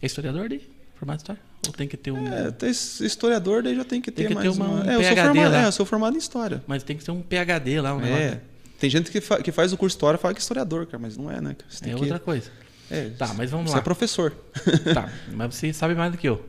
É 0.01 0.05
historiador 0.05 0.49
de 0.49 0.61
formado 0.95 1.19
em 1.19 1.21
história? 1.21 1.48
Ou 1.67 1.73
tem 1.73 1.87
que 1.87 1.97
ter 1.97 2.11
um. 2.11 2.25
É, 2.27 2.69
historiador 2.69 3.63
daí 3.63 3.75
já 3.75 3.83
tem 3.83 4.01
que 4.01 4.11
ter, 4.11 4.23
tem 4.23 4.27
que 4.27 4.35
mais 4.35 4.49
ter 4.49 4.55
uma, 4.55 4.65
uma... 4.65 4.83
Um 4.83 4.89
é, 4.89 4.95
eu 4.95 5.03
sou, 5.03 5.15
formado, 5.15 5.55
é, 5.55 5.65
eu 5.65 5.71
sou 5.71 5.85
formado 5.85 6.15
em 6.15 6.19
história. 6.19 6.63
Mas 6.65 6.83
tem 6.83 6.97
que 6.97 7.03
ter 7.03 7.11
um 7.11 7.21
PHD 7.21 7.81
lá, 7.81 7.93
um 7.93 8.01
é. 8.01 8.03
negócio. 8.03 8.41
Tem 8.79 8.89
gente 8.89 9.11
que, 9.11 9.19
fa 9.19 9.41
que 9.41 9.51
faz 9.51 9.73
o 9.73 9.77
curso 9.77 9.95
de 9.95 9.97
história 9.97 10.17
e 10.17 10.19
fala 10.19 10.33
que 10.33 10.39
é 10.39 10.41
historiador, 10.41 10.85
cara, 10.85 10.99
mas 10.99 11.17
não 11.17 11.29
é, 11.29 11.41
né? 11.41 11.55
é 11.85 11.95
outra 11.95 12.17
coisa. 12.17 12.49
É, 12.89 13.09
tá, 13.09 13.33
mas 13.35 13.51
vamos 13.51 13.69
você 13.69 13.75
lá. 13.75 13.77
Você 13.77 13.79
é 13.79 13.83
professor. 13.83 14.33
Tá, 14.93 15.11
mas 15.33 15.53
você 15.53 15.73
sabe 15.73 15.95
mais 15.95 16.11
do 16.11 16.17
que 16.17 16.27
eu. 16.27 16.43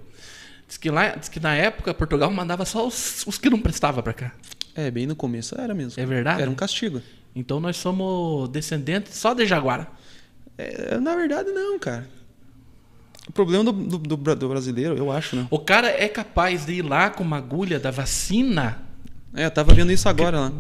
Diz 0.67 0.77
que, 0.77 0.89
lá, 0.89 1.17
diz 1.17 1.29
que 1.29 1.41
na 1.41 1.55
época 1.55 1.93
Portugal 1.93 2.31
mandava 2.31 2.65
só 2.65 2.87
os, 2.87 3.27
os 3.27 3.37
que 3.37 3.51
não 3.51 3.61
prestavam 3.61 4.03
para 4.03 4.13
cá. 4.13 4.33
É, 4.77 4.89
bem 4.91 5.07
no 5.07 5.17
começo 5.17 5.61
era 5.61 5.75
mesmo. 5.75 6.01
É 6.01 6.07
verdade? 6.07 6.43
Era 6.43 6.51
um 6.51 6.55
castigo. 6.55 7.03
Então 7.35 7.59
nós 7.59 7.77
somos 7.77 8.49
descendentes 8.49 9.17
só 9.17 9.35
de 9.35 9.45
Jaguara. 9.45 9.89
É, 10.57 10.99
na 10.99 11.17
verdade, 11.17 11.51
não, 11.51 11.79
cara. 11.79 12.07
O 13.31 13.33
problema 13.33 13.63
do, 13.63 13.73
do, 13.73 14.17
do, 14.17 14.49
brasileiro, 14.49 14.97
eu 14.97 15.13
acho, 15.13 15.37
né? 15.37 15.47
O 15.53 15.59
cara 15.61 15.87
é 15.89 16.09
capaz 16.09 16.67
de 16.67 16.73
ir 16.73 16.83
lá 16.83 17.11
com 17.11 17.23
uma 17.23 17.37
agulha 17.37 17.79
da 17.79 17.93
vacina. 17.93 18.83
É, 19.33 19.47
eu 19.47 19.51
tava 19.53 19.73
vendo 19.73 19.93
isso 19.93 20.09
agora 20.09 20.41
lá. 20.41 20.53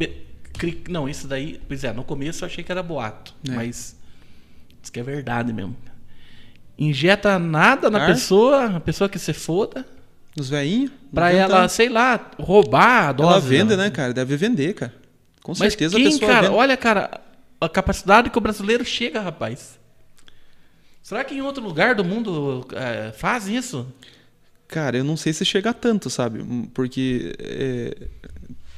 Não, 0.88 1.08
isso 1.08 1.26
daí, 1.26 1.60
pois 1.66 1.82
é, 1.82 1.92
no 1.92 2.04
começo 2.04 2.44
eu 2.44 2.46
achei 2.46 2.62
que 2.62 2.70
era 2.70 2.80
boato, 2.80 3.34
é. 3.48 3.50
mas 3.50 3.96
diz 4.80 4.88
que 4.88 5.00
é 5.00 5.02
verdade 5.02 5.52
mesmo. 5.52 5.76
Injeta 6.78 7.40
nada 7.40 7.90
na 7.90 8.02
Ar? 8.02 8.06
pessoa, 8.06 8.76
a 8.76 8.80
pessoa 8.80 9.08
que 9.08 9.18
se 9.18 9.32
foda. 9.32 9.84
Os 10.38 10.48
veinhos. 10.48 10.92
Pra 11.12 11.32
ela, 11.32 11.66
sei 11.66 11.88
lá, 11.88 12.30
roubar 12.38 13.08
a 13.08 13.12
dose. 13.12 13.32
Ela 13.32 13.40
vende, 13.40 13.76
né, 13.76 13.90
cara? 13.90 14.14
Deve 14.14 14.36
vender, 14.36 14.74
cara. 14.74 14.94
Com 15.42 15.50
mas 15.50 15.58
certeza 15.58 15.96
quem, 15.96 16.06
a 16.06 16.10
pessoa. 16.12 16.30
Cara, 16.30 16.46
vende. 16.46 16.54
olha, 16.54 16.76
cara, 16.76 17.20
a 17.60 17.68
capacidade 17.68 18.30
que 18.30 18.38
o 18.38 18.40
brasileiro 18.40 18.84
chega, 18.84 19.20
rapaz. 19.20 19.79
Será 21.10 21.24
que 21.24 21.34
em 21.34 21.40
outro 21.40 21.60
lugar 21.60 21.96
do 21.96 22.04
mundo 22.04 22.64
é, 22.72 23.10
faz 23.10 23.48
isso? 23.48 23.84
Cara, 24.68 24.96
eu 24.96 25.02
não 25.02 25.16
sei 25.16 25.32
se 25.32 25.44
chega 25.44 25.74
tanto, 25.74 26.08
sabe? 26.08 26.40
Porque 26.72 27.34
é, 27.40 28.06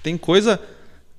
tem 0.02 0.16
coisa. 0.16 0.58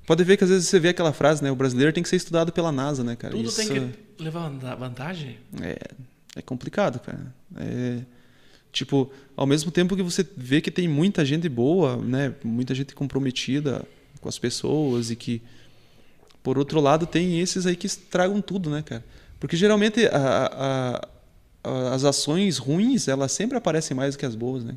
Pode 0.08 0.24
ver 0.24 0.36
que 0.36 0.42
às 0.42 0.50
vezes 0.50 0.66
você 0.66 0.80
vê 0.80 0.88
aquela 0.88 1.12
frase, 1.12 1.40
né? 1.40 1.52
O 1.52 1.54
brasileiro 1.54 1.92
tem 1.92 2.02
que 2.02 2.08
ser 2.08 2.16
estudado 2.16 2.50
pela 2.50 2.72
NASA, 2.72 3.04
né, 3.04 3.14
cara? 3.14 3.32
Tudo 3.32 3.48
isso... 3.48 3.56
tem 3.58 3.94
que 4.16 4.24
levar 4.24 4.48
vantagem? 4.74 5.38
É, 5.62 5.78
é 6.34 6.42
complicado, 6.42 6.98
cara. 6.98 7.32
É, 7.58 8.00
tipo, 8.72 9.08
ao 9.36 9.46
mesmo 9.46 9.70
tempo 9.70 9.94
que 9.94 10.02
você 10.02 10.26
vê 10.36 10.60
que 10.60 10.68
tem 10.68 10.88
muita 10.88 11.24
gente 11.24 11.48
boa, 11.48 11.96
né? 11.96 12.34
Muita 12.42 12.74
gente 12.74 12.92
comprometida 12.92 13.84
com 14.20 14.28
as 14.28 14.36
pessoas 14.36 15.12
e 15.12 15.14
que, 15.14 15.40
por 16.42 16.58
outro 16.58 16.80
lado, 16.80 17.06
tem 17.06 17.38
esses 17.38 17.66
aí 17.66 17.76
que 17.76 17.86
estragam 17.86 18.40
tudo, 18.40 18.68
né, 18.68 18.82
cara? 18.82 19.04
Porque 19.44 19.58
geralmente 19.58 20.06
a, 20.06 20.46
a, 20.46 21.08
a, 21.62 21.94
as 21.94 22.02
ações 22.02 22.56
ruins, 22.56 23.08
elas 23.08 23.30
sempre 23.30 23.58
aparecem 23.58 23.94
mais 23.94 24.14
do 24.14 24.18
que 24.18 24.24
as 24.24 24.34
boas, 24.34 24.64
né? 24.64 24.74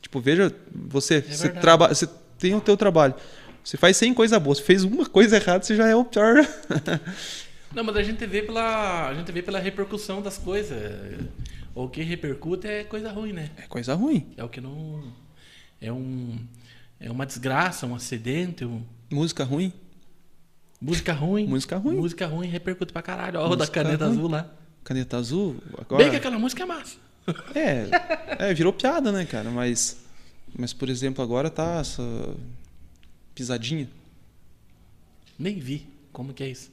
Tipo, 0.00 0.22
veja, 0.22 0.50
você, 0.74 1.16
é 1.16 1.20
você, 1.20 1.50
traba, 1.50 1.88
você 1.88 2.08
tem 2.38 2.54
o 2.54 2.60
teu 2.62 2.78
trabalho. 2.78 3.14
Você 3.62 3.76
faz 3.76 3.94
100 3.98 4.14
coisas 4.14 4.40
boas. 4.40 4.56
Você 4.56 4.64
fez 4.64 4.84
uma 4.84 5.04
coisa 5.04 5.36
errada, 5.36 5.62
você 5.62 5.76
já 5.76 5.86
é 5.86 5.94
o 5.94 6.02
pior. 6.02 6.36
Não, 7.74 7.84
mas 7.84 7.94
a 7.94 8.02
gente 8.02 8.24
vê 8.24 8.40
pela, 8.40 9.10
a 9.10 9.12
gente 9.12 9.30
vê 9.30 9.42
pela 9.42 9.58
repercussão 9.58 10.22
das 10.22 10.38
coisas. 10.38 10.78
O 11.74 11.86
que 11.86 12.02
repercute 12.02 12.66
é 12.66 12.84
coisa 12.84 13.12
ruim, 13.12 13.34
né? 13.34 13.50
É 13.58 13.66
coisa 13.66 13.92
ruim. 13.92 14.32
É 14.34 14.42
o 14.42 14.48
que 14.48 14.62
não 14.62 15.12
é 15.78 15.92
um 15.92 16.38
é 16.98 17.10
uma 17.10 17.26
desgraça, 17.26 17.86
um 17.86 17.94
acidente, 17.94 18.64
um... 18.64 18.82
música 19.10 19.44
ruim. 19.44 19.74
Música 20.80 21.12
ruim. 21.12 21.46
Música 21.46 21.76
ruim. 21.76 21.96
Música 21.96 22.26
ruim 22.26 22.48
repercute 22.48 22.92
pra 22.92 23.02
caralho. 23.02 23.40
Olha 23.40 23.52
o 23.52 23.56
da 23.56 23.66
caneta 23.66 24.06
ruim. 24.06 24.16
azul 24.16 24.28
lá. 24.28 24.50
Caneta 24.84 25.16
azul? 25.16 25.56
Agora... 25.78 26.02
Bem 26.02 26.10
que 26.10 26.16
aquela 26.16 26.38
música 26.38 26.62
é 26.62 26.66
massa. 26.66 26.96
É, 27.54 27.88
é, 28.50 28.54
virou 28.54 28.72
piada, 28.72 29.10
né, 29.10 29.24
cara? 29.24 29.50
Mas, 29.50 29.96
mas 30.56 30.72
por 30.72 30.88
exemplo, 30.88 31.24
agora 31.24 31.50
tá 31.50 31.80
essa 31.80 32.02
pisadinha. 33.34 33.88
Nem 35.38 35.58
vi. 35.58 35.86
Como 36.12 36.32
que 36.32 36.44
é 36.44 36.48
isso? 36.48 36.70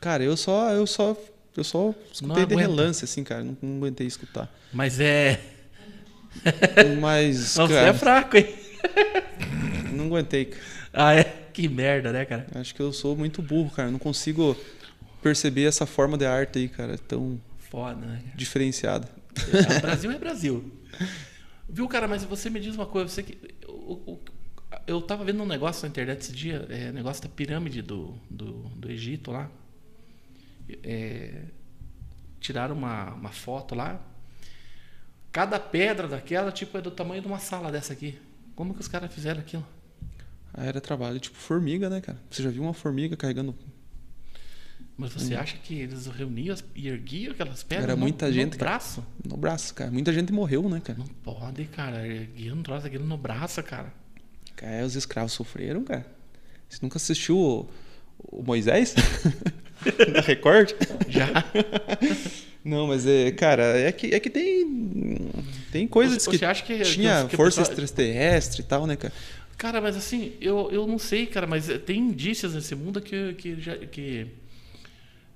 Cara, 0.00 0.22
eu 0.22 0.36
só, 0.36 0.70
eu 0.70 0.86
só, 0.86 1.16
eu 1.56 1.64
só 1.64 1.94
escutei 2.12 2.46
de 2.46 2.54
relance, 2.54 3.04
assim, 3.04 3.24
cara. 3.24 3.44
Não, 3.44 3.56
não 3.62 3.76
aguentei 3.78 4.06
escutar. 4.06 4.52
Mas 4.72 5.00
é. 5.00 5.40
Mas. 7.00 7.56
Não, 7.56 7.68
cara, 7.68 7.80
você 7.80 7.88
é 7.88 7.94
fraco, 7.94 8.36
hein? 8.36 8.54
Não 9.92 10.06
aguentei. 10.06 10.52
Ah, 10.92 11.14
é? 11.14 11.45
Que 11.56 11.70
merda, 11.70 12.12
né, 12.12 12.26
cara? 12.26 12.46
Acho 12.54 12.74
que 12.74 12.82
eu 12.82 12.92
sou 12.92 13.16
muito 13.16 13.40
burro, 13.40 13.70
cara. 13.70 13.90
Não 13.90 13.98
consigo 13.98 14.54
perceber 15.22 15.64
essa 15.64 15.86
forma 15.86 16.18
de 16.18 16.26
arte 16.26 16.58
aí, 16.58 16.68
cara. 16.68 16.98
Tão. 16.98 17.40
Foda, 17.58 18.04
né? 18.04 18.22
Diferenciada. 18.34 19.08
É, 19.70 19.80
Brasil 19.80 20.10
é 20.10 20.18
Brasil. 20.20 20.70
Viu, 21.66 21.88
cara, 21.88 22.06
mas 22.06 22.24
você 22.24 22.50
me 22.50 22.60
diz 22.60 22.74
uma 22.74 22.84
coisa. 22.84 23.08
Você 23.08 23.22
que. 23.22 23.38
O, 23.66 24.18
eu 24.86 25.00
tava 25.00 25.24
vendo 25.24 25.42
um 25.42 25.46
negócio 25.46 25.82
na 25.84 25.88
internet 25.88 26.20
esse 26.20 26.32
dia, 26.34 26.66
é, 26.68 26.92
negócio 26.92 27.22
da 27.22 27.28
pirâmide 27.30 27.80
do, 27.80 28.20
do, 28.30 28.52
do 28.76 28.90
Egito 28.90 29.32
lá. 29.32 29.50
É, 30.82 31.40
tiraram 32.38 32.76
uma, 32.76 33.14
uma 33.14 33.32
foto 33.32 33.74
lá. 33.74 33.98
Cada 35.32 35.58
pedra 35.58 36.06
daquela, 36.06 36.52
tipo, 36.52 36.76
é 36.76 36.82
do 36.82 36.90
tamanho 36.90 37.22
de 37.22 37.26
uma 37.26 37.38
sala 37.38 37.72
dessa 37.72 37.94
aqui. 37.94 38.20
Como 38.54 38.74
que 38.74 38.80
os 38.80 38.88
caras 38.88 39.10
fizeram 39.10 39.40
aquilo? 39.40 39.66
Era 40.56 40.80
trabalho 40.80 41.20
tipo 41.20 41.36
formiga, 41.36 41.90
né, 41.90 42.00
cara? 42.00 42.18
Você 42.30 42.42
já 42.42 42.50
viu 42.50 42.62
uma 42.62 42.72
formiga 42.72 43.16
carregando. 43.16 43.54
Mas 44.96 45.12
você 45.12 45.34
hum. 45.34 45.38
acha 45.38 45.58
que 45.58 45.74
eles 45.74 46.06
reuniam 46.06 46.56
e 46.74 46.88
erguiam 46.88 47.32
aquelas 47.32 47.62
pedras? 47.62 47.84
Era 47.84 47.96
muita 47.96 48.26
no, 48.28 48.32
gente. 48.32 48.52
No 48.52 48.58
braço? 48.58 49.02
Cara. 49.02 49.28
No 49.28 49.36
braço, 49.36 49.74
cara. 49.74 49.90
Muita 49.90 50.12
gente 50.12 50.32
morreu, 50.32 50.66
né, 50.68 50.80
cara? 50.82 50.98
Não 50.98 51.06
pode, 51.06 51.64
cara. 51.66 52.06
Erguiam 52.06 52.56
um 52.56 52.62
troço 52.62 52.86
aquilo 52.86 53.04
no 53.04 53.18
braço, 53.18 53.62
cara. 53.62 53.92
Cara, 54.54 54.86
os 54.86 54.96
escravos 54.96 55.32
sofreram, 55.32 55.84
cara. 55.84 56.06
Você 56.68 56.78
nunca 56.80 56.96
assistiu 56.96 57.38
o, 57.38 57.68
o 58.18 58.42
Moisés? 58.42 58.94
da 60.14 60.20
Record? 60.22 60.72
Já. 61.08 61.28
Não, 62.64 62.88
mas 62.88 63.06
é, 63.06 63.30
cara, 63.30 63.78
é 63.78 63.92
que, 63.92 64.12
é 64.12 64.18
que 64.18 64.28
tem. 64.28 65.30
Tem 65.70 65.86
coisas 65.86 66.20
você, 66.20 66.36
que, 66.36 66.44
acha 66.44 66.64
que 66.64 66.80
tinha 66.82 67.22
que, 67.22 67.30
que 67.30 67.36
força 67.36 67.60
pessoa... 67.60 67.84
extraterrestre 67.84 68.62
e 68.62 68.64
tal, 68.64 68.86
né, 68.86 68.96
cara? 68.96 69.12
Cara, 69.56 69.80
mas 69.80 69.96
assim, 69.96 70.34
eu, 70.40 70.70
eu 70.70 70.86
não 70.86 70.98
sei, 70.98 71.26
cara, 71.26 71.46
mas 71.46 71.66
tem 71.86 71.98
indícios 71.98 72.54
nesse 72.54 72.74
mundo 72.74 73.00
que, 73.00 73.32
que, 73.34 73.60
já, 73.60 73.76
que, 73.76 74.26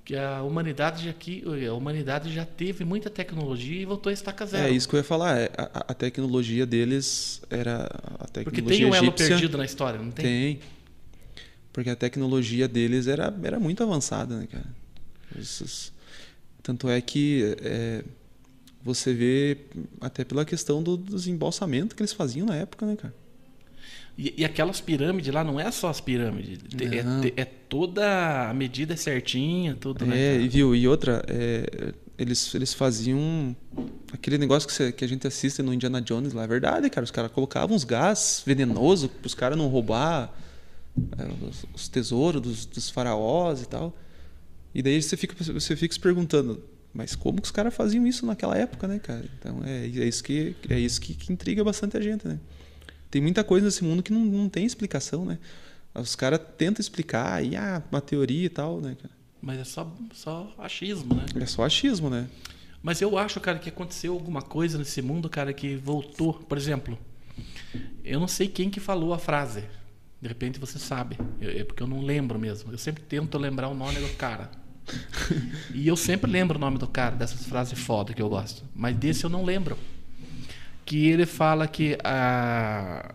que 0.04 0.14
a 0.14 0.42
humanidade 0.42 1.06
já 1.06 1.12
que 1.12 1.42
a 1.66 1.72
humanidade 1.72 2.32
já 2.32 2.44
teve 2.44 2.84
muita 2.84 3.08
tecnologia 3.08 3.80
e 3.80 3.84
voltou 3.86 4.10
a 4.10 4.12
estaca 4.12 4.44
zero. 4.44 4.68
É 4.68 4.70
isso 4.70 4.86
que 4.86 4.94
eu 4.94 4.98
ia 4.98 5.04
falar. 5.04 5.38
É, 5.38 5.50
a, 5.56 5.86
a 5.88 5.94
tecnologia 5.94 6.66
deles 6.66 7.40
era 7.48 7.84
a 8.18 8.26
tecnologia 8.26 8.44
Porque 8.44 8.62
tem 8.62 8.84
um 8.84 8.94
elo 8.94 9.12
perdido 9.12 9.56
na 9.56 9.64
história, 9.64 9.98
não 9.98 10.10
tem? 10.10 10.24
Tem. 10.24 10.60
Porque 11.72 11.88
a 11.88 11.96
tecnologia 11.96 12.68
deles 12.68 13.06
era, 13.06 13.34
era 13.42 13.58
muito 13.58 13.82
avançada, 13.82 14.36
né, 14.36 14.46
cara? 14.50 14.66
Esses, 15.38 15.92
tanto 16.62 16.90
é 16.90 17.00
que 17.00 17.56
é, 17.62 18.04
você 18.82 19.14
vê 19.14 19.56
até 20.00 20.24
pela 20.24 20.44
questão 20.44 20.82
do 20.82 20.98
desembolsamento 20.98 21.94
que 21.96 22.02
eles 22.02 22.12
faziam 22.12 22.46
na 22.46 22.56
época, 22.56 22.84
né, 22.84 22.96
cara? 22.96 23.14
E, 24.20 24.34
e, 24.36 24.44
aquelas 24.44 24.82
pirâmides 24.82 25.32
lá 25.32 25.42
não 25.42 25.58
é 25.58 25.70
só 25.70 25.88
as 25.88 25.98
pirâmides. 25.98 26.58
É, 26.78 27.40
é, 27.40 27.44
toda 27.46 28.50
a 28.50 28.52
medida 28.52 28.94
certinha, 28.94 29.74
tudo, 29.74 30.04
né? 30.04 30.14
É, 30.18 30.38
e 30.38 30.46
viu, 30.46 30.76
e 30.76 30.86
outra, 30.86 31.24
é, 31.26 31.94
eles, 32.18 32.54
eles 32.54 32.74
faziam 32.74 33.56
aquele 34.12 34.36
negócio 34.36 34.68
que, 34.68 34.74
você, 34.74 34.92
que, 34.92 35.02
a 35.02 35.08
gente 35.08 35.26
assiste 35.26 35.62
no 35.62 35.72
Indiana 35.72 36.02
Jones 36.02 36.34
lá. 36.34 36.44
É 36.44 36.46
verdade, 36.46 36.90
cara. 36.90 37.02
Os 37.02 37.10
caras 37.10 37.32
colocavam 37.32 37.74
uns 37.74 37.82
gás 37.82 38.42
venenoso 38.44 39.08
para 39.08 39.26
os 39.26 39.34
caras 39.34 39.56
não 39.56 39.68
roubar 39.68 40.30
é, 41.16 41.46
os, 41.48 41.64
os 41.74 41.88
tesouros 41.88 42.42
dos, 42.42 42.66
dos 42.66 42.90
faraós 42.90 43.62
e 43.62 43.68
tal. 43.68 43.96
E 44.74 44.82
daí 44.82 45.00
você 45.00 45.16
fica, 45.16 45.34
você 45.42 45.74
fica 45.74 45.94
se 45.94 46.00
perguntando, 46.00 46.62
mas 46.92 47.16
como 47.16 47.40
que 47.40 47.46
os 47.46 47.52
caras 47.52 47.74
faziam 47.74 48.06
isso 48.06 48.26
naquela 48.26 48.54
época, 48.54 48.86
né, 48.86 48.98
cara? 48.98 49.24
Então 49.38 49.62
é, 49.64 49.86
é 49.86 50.06
isso, 50.06 50.22
que, 50.22 50.54
é 50.68 50.78
isso 50.78 51.00
que, 51.00 51.14
que 51.14 51.32
intriga 51.32 51.64
bastante 51.64 51.96
a 51.96 52.02
gente, 52.02 52.28
né? 52.28 52.38
Tem 53.10 53.20
muita 53.20 53.42
coisa 53.42 53.66
nesse 53.66 53.82
mundo 53.82 54.02
que 54.02 54.12
não, 54.12 54.24
não 54.24 54.48
tem 54.48 54.64
explicação, 54.64 55.24
né? 55.24 55.38
Os 55.94 56.14
caras 56.14 56.40
tentam 56.56 56.80
explicar, 56.80 57.44
e 57.44 57.56
ah, 57.56 57.82
uma 57.90 58.00
teoria 58.00 58.46
e 58.46 58.48
tal, 58.48 58.80
né, 58.80 58.96
cara? 59.00 59.12
Mas 59.42 59.58
é 59.58 59.64
só, 59.64 59.92
só 60.12 60.54
achismo, 60.58 61.14
né? 61.14 61.24
É 61.34 61.46
só 61.46 61.64
achismo, 61.64 62.08
né? 62.10 62.28
Mas 62.82 63.00
eu 63.00 63.18
acho, 63.18 63.40
cara, 63.40 63.58
que 63.58 63.68
aconteceu 63.68 64.12
alguma 64.12 64.42
coisa 64.42 64.78
nesse 64.78 65.02
mundo, 65.02 65.28
cara, 65.28 65.52
que 65.52 65.76
voltou. 65.76 66.34
Por 66.34 66.56
exemplo, 66.56 66.98
eu 68.04 68.20
não 68.20 68.28
sei 68.28 68.48
quem 68.48 68.70
que 68.70 68.80
falou 68.80 69.12
a 69.12 69.18
frase. 69.18 69.64
De 70.20 70.28
repente 70.28 70.58
você 70.58 70.78
sabe. 70.78 71.18
Eu, 71.40 71.50
é 71.50 71.64
porque 71.64 71.82
eu 71.82 71.86
não 71.86 72.02
lembro 72.02 72.38
mesmo. 72.38 72.72
Eu 72.72 72.78
sempre 72.78 73.02
tento 73.02 73.36
lembrar 73.38 73.68
o 73.68 73.74
nome 73.74 73.98
do 73.98 74.08
cara. 74.16 74.50
e 75.74 75.86
eu 75.86 75.96
sempre 75.96 76.30
lembro 76.30 76.56
o 76.56 76.60
nome 76.60 76.78
do 76.78 76.86
cara, 76.86 77.16
dessas 77.16 77.44
frases 77.46 77.78
foda 77.78 78.12
que 78.14 78.22
eu 78.22 78.28
gosto. 78.28 78.64
Mas 78.74 78.96
desse 78.96 79.24
eu 79.24 79.30
não 79.30 79.44
lembro. 79.44 79.76
Que 80.90 81.06
ele 81.06 81.24
fala 81.24 81.68
que 81.68 81.96
a. 82.02 83.14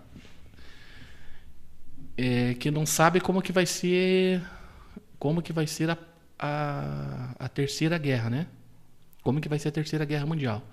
É, 2.18 2.54
que 2.54 2.72
não 2.72 2.86
sabe 2.86 3.20
como 3.20 3.42
que 3.42 3.52
vai 3.52 3.66
ser. 3.66 4.42
Como 5.20 5.42
que 5.42 5.52
vai 5.52 5.68
ser 5.68 5.90
a, 5.90 5.98
a, 6.40 7.36
a 7.38 7.50
terceira 7.50 7.98
guerra, 7.98 8.30
né? 8.30 8.48
Como 9.22 9.42
que 9.42 9.50
vai 9.50 9.60
ser 9.60 9.68
a 9.68 9.72
terceira 9.74 10.06
guerra 10.06 10.26
mundial. 10.26 10.64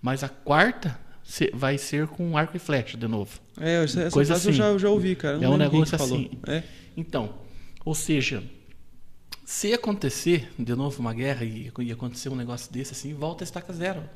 Mas 0.00 0.22
a 0.22 0.28
quarta 0.28 0.96
vai 1.52 1.76
ser 1.78 2.06
com 2.06 2.36
arco 2.36 2.56
e 2.56 2.60
flecha 2.60 2.96
de 2.96 3.08
novo. 3.08 3.40
É, 3.60 3.82
essa, 3.82 4.08
Coisa 4.12 4.34
assim. 4.34 4.50
eu 4.50 4.54
já, 4.54 4.66
eu 4.66 4.78
já 4.78 4.88
ouvi, 4.88 5.16
cara. 5.16 5.38
Não 5.38 5.44
é 5.44 5.54
um 5.56 5.56
negócio 5.56 5.96
assim. 5.96 6.30
É. 6.46 6.62
Então, 6.96 7.34
ou 7.84 7.92
seja, 7.96 8.40
se 9.44 9.72
acontecer 9.72 10.48
de 10.56 10.76
novo 10.76 11.00
uma 11.00 11.12
guerra 11.12 11.44
e, 11.44 11.72
e 11.80 11.90
acontecer 11.90 12.28
um 12.28 12.36
negócio 12.36 12.72
desse 12.72 12.92
assim, 12.92 13.12
volta 13.14 13.42
a 13.42 13.46
estaca 13.46 13.72
zero. 13.72 14.08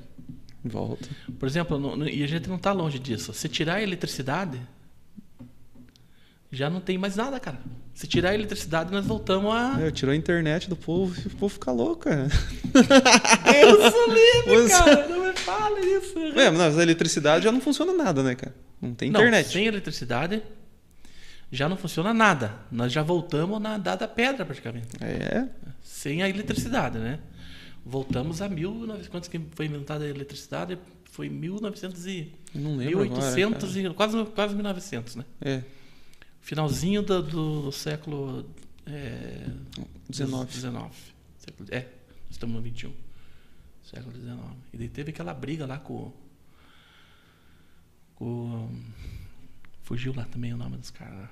Volta. 0.69 1.09
Por 1.39 1.47
exemplo, 1.47 1.79
no, 1.79 1.97
no, 1.97 2.09
e 2.09 2.23
a 2.23 2.27
gente 2.27 2.49
não 2.49 2.57
está 2.57 2.73
longe 2.73 2.99
disso. 2.99 3.33
Se 3.33 3.49
tirar 3.49 3.75
a 3.75 3.83
eletricidade, 3.83 4.61
já 6.51 6.71
não 6.71 6.81
tem 6.81 6.97
mais 6.99 7.17
nada, 7.17 7.39
cara. 7.41 7.59
Se 7.95 8.07
tirar 8.07 8.31
a 8.31 8.35
eletricidade, 8.35 8.93
nós 8.93 9.05
voltamos 9.05 9.53
a. 9.55 9.77
É, 9.81 9.91
tirou 9.91 10.13
a 10.13 10.17
internet 10.17 10.69
do 10.69 10.77
povo 10.77 11.15
e 11.19 11.27
o 11.27 11.31
povo 11.31 11.49
fica 11.49 11.73
louco, 11.73 12.05
cara. 12.05 12.29
Deus 12.73 13.95
livre, 14.09 14.63
Você... 14.63 14.69
cara. 14.69 15.09
Não 15.09 15.27
me 15.27 15.33
fala 15.33 15.81
isso. 15.81 16.19
É, 16.19 16.51
mas 16.51 16.79
a 16.79 16.83
eletricidade 16.83 17.45
já 17.45 17.53
não 17.53 17.61
funciona 17.61 17.93
nada, 17.93 18.23
né, 18.23 18.35
cara? 18.35 18.55
Não 18.81 18.95
tem 18.95 19.09
internet. 19.09 19.47
Não, 19.47 19.53
sem 19.53 19.67
eletricidade 19.67 20.43
já 21.51 21.69
não 21.69 21.77
funciona 21.77 22.13
nada. 22.13 22.55
Nós 22.71 22.93
já 22.93 23.03
voltamos 23.03 23.61
na 23.61 23.79
dada 23.79 24.07
pedra, 24.07 24.45
praticamente. 24.45 24.89
É. 25.01 25.47
Sem 25.83 26.23
a 26.23 26.29
eletricidade, 26.29 26.99
né? 26.99 27.19
Voltamos 27.89 28.43
a 28.43 28.49
1900. 28.49 29.09
Quantos 29.09 29.29
que 29.29 29.41
foi 29.55 29.67
inventada 29.67 30.05
a 30.05 30.09
eletricidade? 30.09 30.77
Foi 31.05 31.29
1900 31.29 32.05
e. 32.07 32.33
Não 32.53 32.77
lembro 32.77 33.03
1800 33.03 33.77
agora, 33.77 33.93
e 33.93 33.95
quase, 33.95 34.25
quase 34.27 34.55
1900, 34.57 35.15
né? 35.15 35.25
É. 35.41 35.63
Finalzinho 36.41 37.03
do, 37.03 37.23
do 37.23 37.73
século 37.73 38.45
é, 38.85 39.47
19. 40.09 40.53
19. 40.53 40.91
É, 41.71 41.87
estamos 42.29 42.57
no 42.57 42.61
21. 42.61 42.93
Século 43.85 44.13
19. 44.13 44.43
E 44.73 44.79
daí 44.79 44.89
teve 44.89 45.11
aquela 45.11 45.33
briga 45.33 45.65
lá 45.65 45.79
com. 45.79 46.13
com 48.17 48.69
fugiu 49.85 50.13
lá 50.13 50.25
também 50.25 50.53
o 50.53 50.57
nome 50.57 50.77
dos 50.77 50.91
caras. 50.91 51.29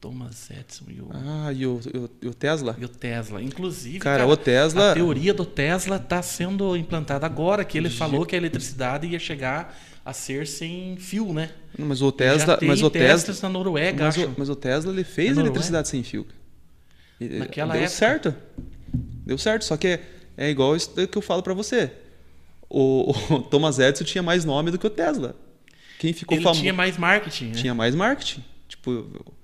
Thomas 0.00 0.50
Edison 0.50 0.84
e 0.88 1.00
o. 1.00 1.08
Ah, 1.12 1.52
e 1.52 1.66
o, 1.66 1.80
e 2.22 2.28
o, 2.28 2.34
Tesla? 2.34 2.76
E 2.78 2.84
o 2.84 2.88
Tesla. 2.88 3.42
Inclusive, 3.42 3.98
cara, 3.98 4.18
cara, 4.20 4.30
o 4.30 4.36
Tesla. 4.36 4.92
A 4.92 4.94
teoria 4.94 5.32
do 5.32 5.44
Tesla 5.44 5.96
está 5.96 6.22
sendo 6.22 6.76
implantada 6.76 7.26
agora, 7.26 7.64
que 7.64 7.76
ele 7.78 7.90
falou 7.90 8.24
que 8.26 8.34
a 8.34 8.38
eletricidade 8.38 9.06
ia 9.06 9.18
chegar 9.18 9.76
a 10.04 10.12
ser 10.12 10.46
sem 10.46 10.96
fio, 10.96 11.32
né? 11.32 11.50
Mas 11.78 12.00
o 12.00 12.12
Tesla, 12.12 12.58
mas 12.62 12.82
o 12.82 12.90
Tesla 12.90 13.34
na 13.42 13.48
Noruega, 13.48 14.04
mas 14.04 14.16
acho. 14.16 14.28
O, 14.28 14.34
mas 14.36 14.48
o 14.48 14.56
Tesla 14.56 14.92
ele 14.92 15.04
fez 15.04 15.36
eletricidade 15.36 15.88
sem 15.88 16.02
fio. 16.02 16.26
Naquela 17.18 17.72
Deu 17.72 17.82
época. 17.82 17.96
certo. 17.96 18.34
Deu 18.92 19.38
certo, 19.38 19.64
só 19.64 19.76
que 19.76 19.98
é 20.36 20.50
igual 20.50 20.76
isso 20.76 20.90
que 20.90 21.18
eu 21.18 21.22
falo 21.22 21.42
para 21.42 21.54
você. 21.54 21.90
O, 22.68 23.10
o, 23.10 23.42
Thomas 23.50 23.78
Edison 23.78 24.04
tinha 24.04 24.22
mais 24.22 24.44
nome 24.44 24.70
do 24.70 24.78
que 24.78 24.86
o 24.86 24.90
Tesla. 24.90 25.34
Quem 25.98 26.12
ficou 26.12 26.36
ele 26.36 26.44
famoso 26.44 26.60
tinha 26.60 26.72
mais 26.72 26.98
marketing, 26.98 27.46
né? 27.46 27.54
Tinha 27.54 27.74
mais 27.74 27.94
marketing. 27.94 28.44
Tipo, 28.68 29.34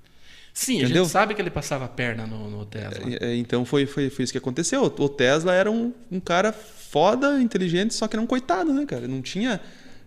Sim, 0.55 0.79
Entendeu? 0.79 1.03
a 1.03 1.05
gente 1.05 1.13
sabe 1.13 1.35
que 1.35 1.41
ele 1.41 1.51
passava 1.51 1.87
a 1.87 1.89
perna 1.89 2.27
no, 2.27 2.51
no 2.51 2.67
Tesla. 2.67 3.05
É, 3.21 3.31
é, 3.31 3.37
então 3.37 3.65
foi, 3.65 3.87
foi, 3.87 4.11
foi 4.11 4.25
isso 4.25 4.33
que 4.33 4.39
aconteceu. 4.39 4.85
O 4.85 5.09
Tesla 5.09 5.55
era 5.55 5.71
um, 5.71 5.93
um 6.11 6.21
cara 6.21 6.53
foda, 6.53 7.41
inteligente, 7.41 7.95
só 7.95 8.07
que 8.07 8.15
era 8.15 8.23
um 8.23 8.27
coitado, 8.27 8.73
né, 8.73 8.85
cara? 8.85 9.09
Não 9.09 9.23
tinha 9.23 9.61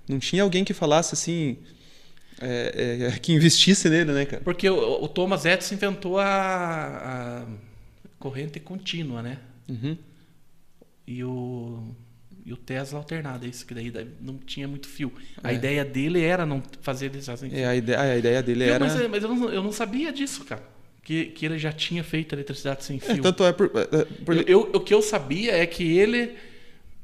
não 0.08 0.20
tinha 0.20 0.44
alguém 0.44 0.64
que 0.64 0.74
falasse 0.74 1.14
assim. 1.14 1.58
É, 2.40 3.10
é, 3.12 3.12
que 3.20 3.34
investisse 3.34 3.90
nele, 3.90 4.12
né, 4.12 4.26
cara? 4.26 4.44
Porque 4.44 4.70
o, 4.70 5.04
o 5.04 5.08
Thomas 5.08 5.46
Edison 5.46 5.76
inventou 5.76 6.20
a, 6.20 6.26
a 6.26 7.46
corrente 8.20 8.60
contínua, 8.60 9.22
né? 9.22 9.40
Uhum. 9.68 9.98
E 11.08 11.24
o 11.24 11.96
e 12.46 12.54
o 12.54 12.58
Tesla 12.58 13.00
alternado, 13.00 13.46
é 13.46 13.50
isso 13.50 13.66
que 13.66 13.74
daí 13.74 13.92
não 14.22 14.38
tinha 14.38 14.68
muito 14.68 14.88
fio. 14.88 15.12
A 15.44 15.52
é. 15.52 15.56
ideia 15.56 15.84
dele 15.84 16.22
era 16.22 16.46
não 16.46 16.62
fazer 16.82 17.08
eles 17.08 17.28
assim. 17.28 17.50
É, 17.52 17.66
a 17.66 17.76
ideia, 17.76 18.00
a 18.00 18.18
ideia 18.18 18.44
dele 18.44 18.64
era. 18.66 18.86
Mas, 18.86 19.10
mas 19.10 19.24
eu, 19.24 19.34
não, 19.34 19.50
eu 19.50 19.64
não 19.64 19.72
sabia 19.72 20.14
disso, 20.14 20.46
cara. 20.46 20.62
Que, 21.02 21.26
que 21.26 21.46
ele 21.46 21.58
já 21.58 21.72
tinha 21.72 22.04
feito 22.04 22.36
eletricidade 22.36 22.84
sem 22.84 22.98
é, 22.98 23.00
fio. 23.00 23.16
É, 23.16 23.22
tanto 23.22 23.44
é 23.44 23.52
por, 23.52 23.72
é, 23.76 24.06
por... 24.24 24.36
Eu, 24.36 24.44
eu, 24.48 24.60
o 24.76 24.80
que 24.80 24.94
eu 24.94 25.02
sabia 25.02 25.54
é 25.56 25.66
que 25.66 25.98
ele 25.98 26.36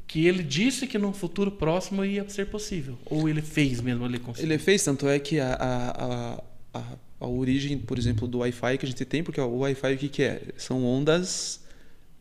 que 0.07 0.27
ele 0.27 0.43
disse 0.43 0.85
que 0.87 0.97
no 0.97 1.13
futuro 1.13 1.49
próximo 1.49 2.03
ia 2.03 2.27
ser 2.27 2.47
possível. 2.47 2.97
Ou 3.05 3.29
ele 3.29 3.41
fez 3.41 3.79
mesmo, 3.79 4.05
ele 4.05 4.19
conseguiu? 4.19 4.51
Ele 4.51 4.59
fez, 4.59 4.83
tanto 4.83 5.07
é 5.07 5.17
que 5.17 5.39
a, 5.39 5.53
a, 5.53 6.43
a, 6.73 6.83
a 7.17 7.27
origem, 7.27 7.77
por 7.77 7.97
exemplo, 7.97 8.27
do 8.27 8.39
Wi-Fi 8.39 8.77
que 8.77 8.85
a 8.85 8.89
gente 8.89 9.05
tem, 9.05 9.23
porque 9.23 9.39
o 9.39 9.59
Wi-Fi 9.59 9.93
o 9.93 9.97
que, 9.97 10.09
que 10.09 10.23
é? 10.23 10.41
São 10.57 10.83
ondas 10.83 11.61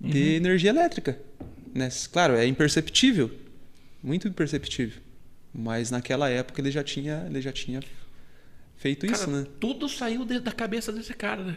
de 0.01 0.19
uhum. 0.19 0.35
energia 0.37 0.71
elétrica. 0.71 1.19
Né? 1.75 1.89
Claro, 2.13 2.35
é 2.35 2.47
imperceptível, 2.47 3.31
muito 4.03 4.29
imperceptível. 4.29 5.01
Mas 5.53 5.91
naquela 5.91 6.29
época 6.29 6.61
ele 6.61 6.71
já 6.71 6.83
tinha, 6.83 7.27
ele 7.27 7.41
já 7.41 7.53
tinha 7.53 7.81
feito 8.77 9.07
cara, 9.07 9.19
isso, 9.19 9.31
né? 9.31 9.47
Tudo 9.59 9.89
saiu 9.89 10.25
da 10.25 10.53
cabeça 10.53 10.93
desse 10.93 11.13
cara, 11.13 11.43
né? 11.43 11.57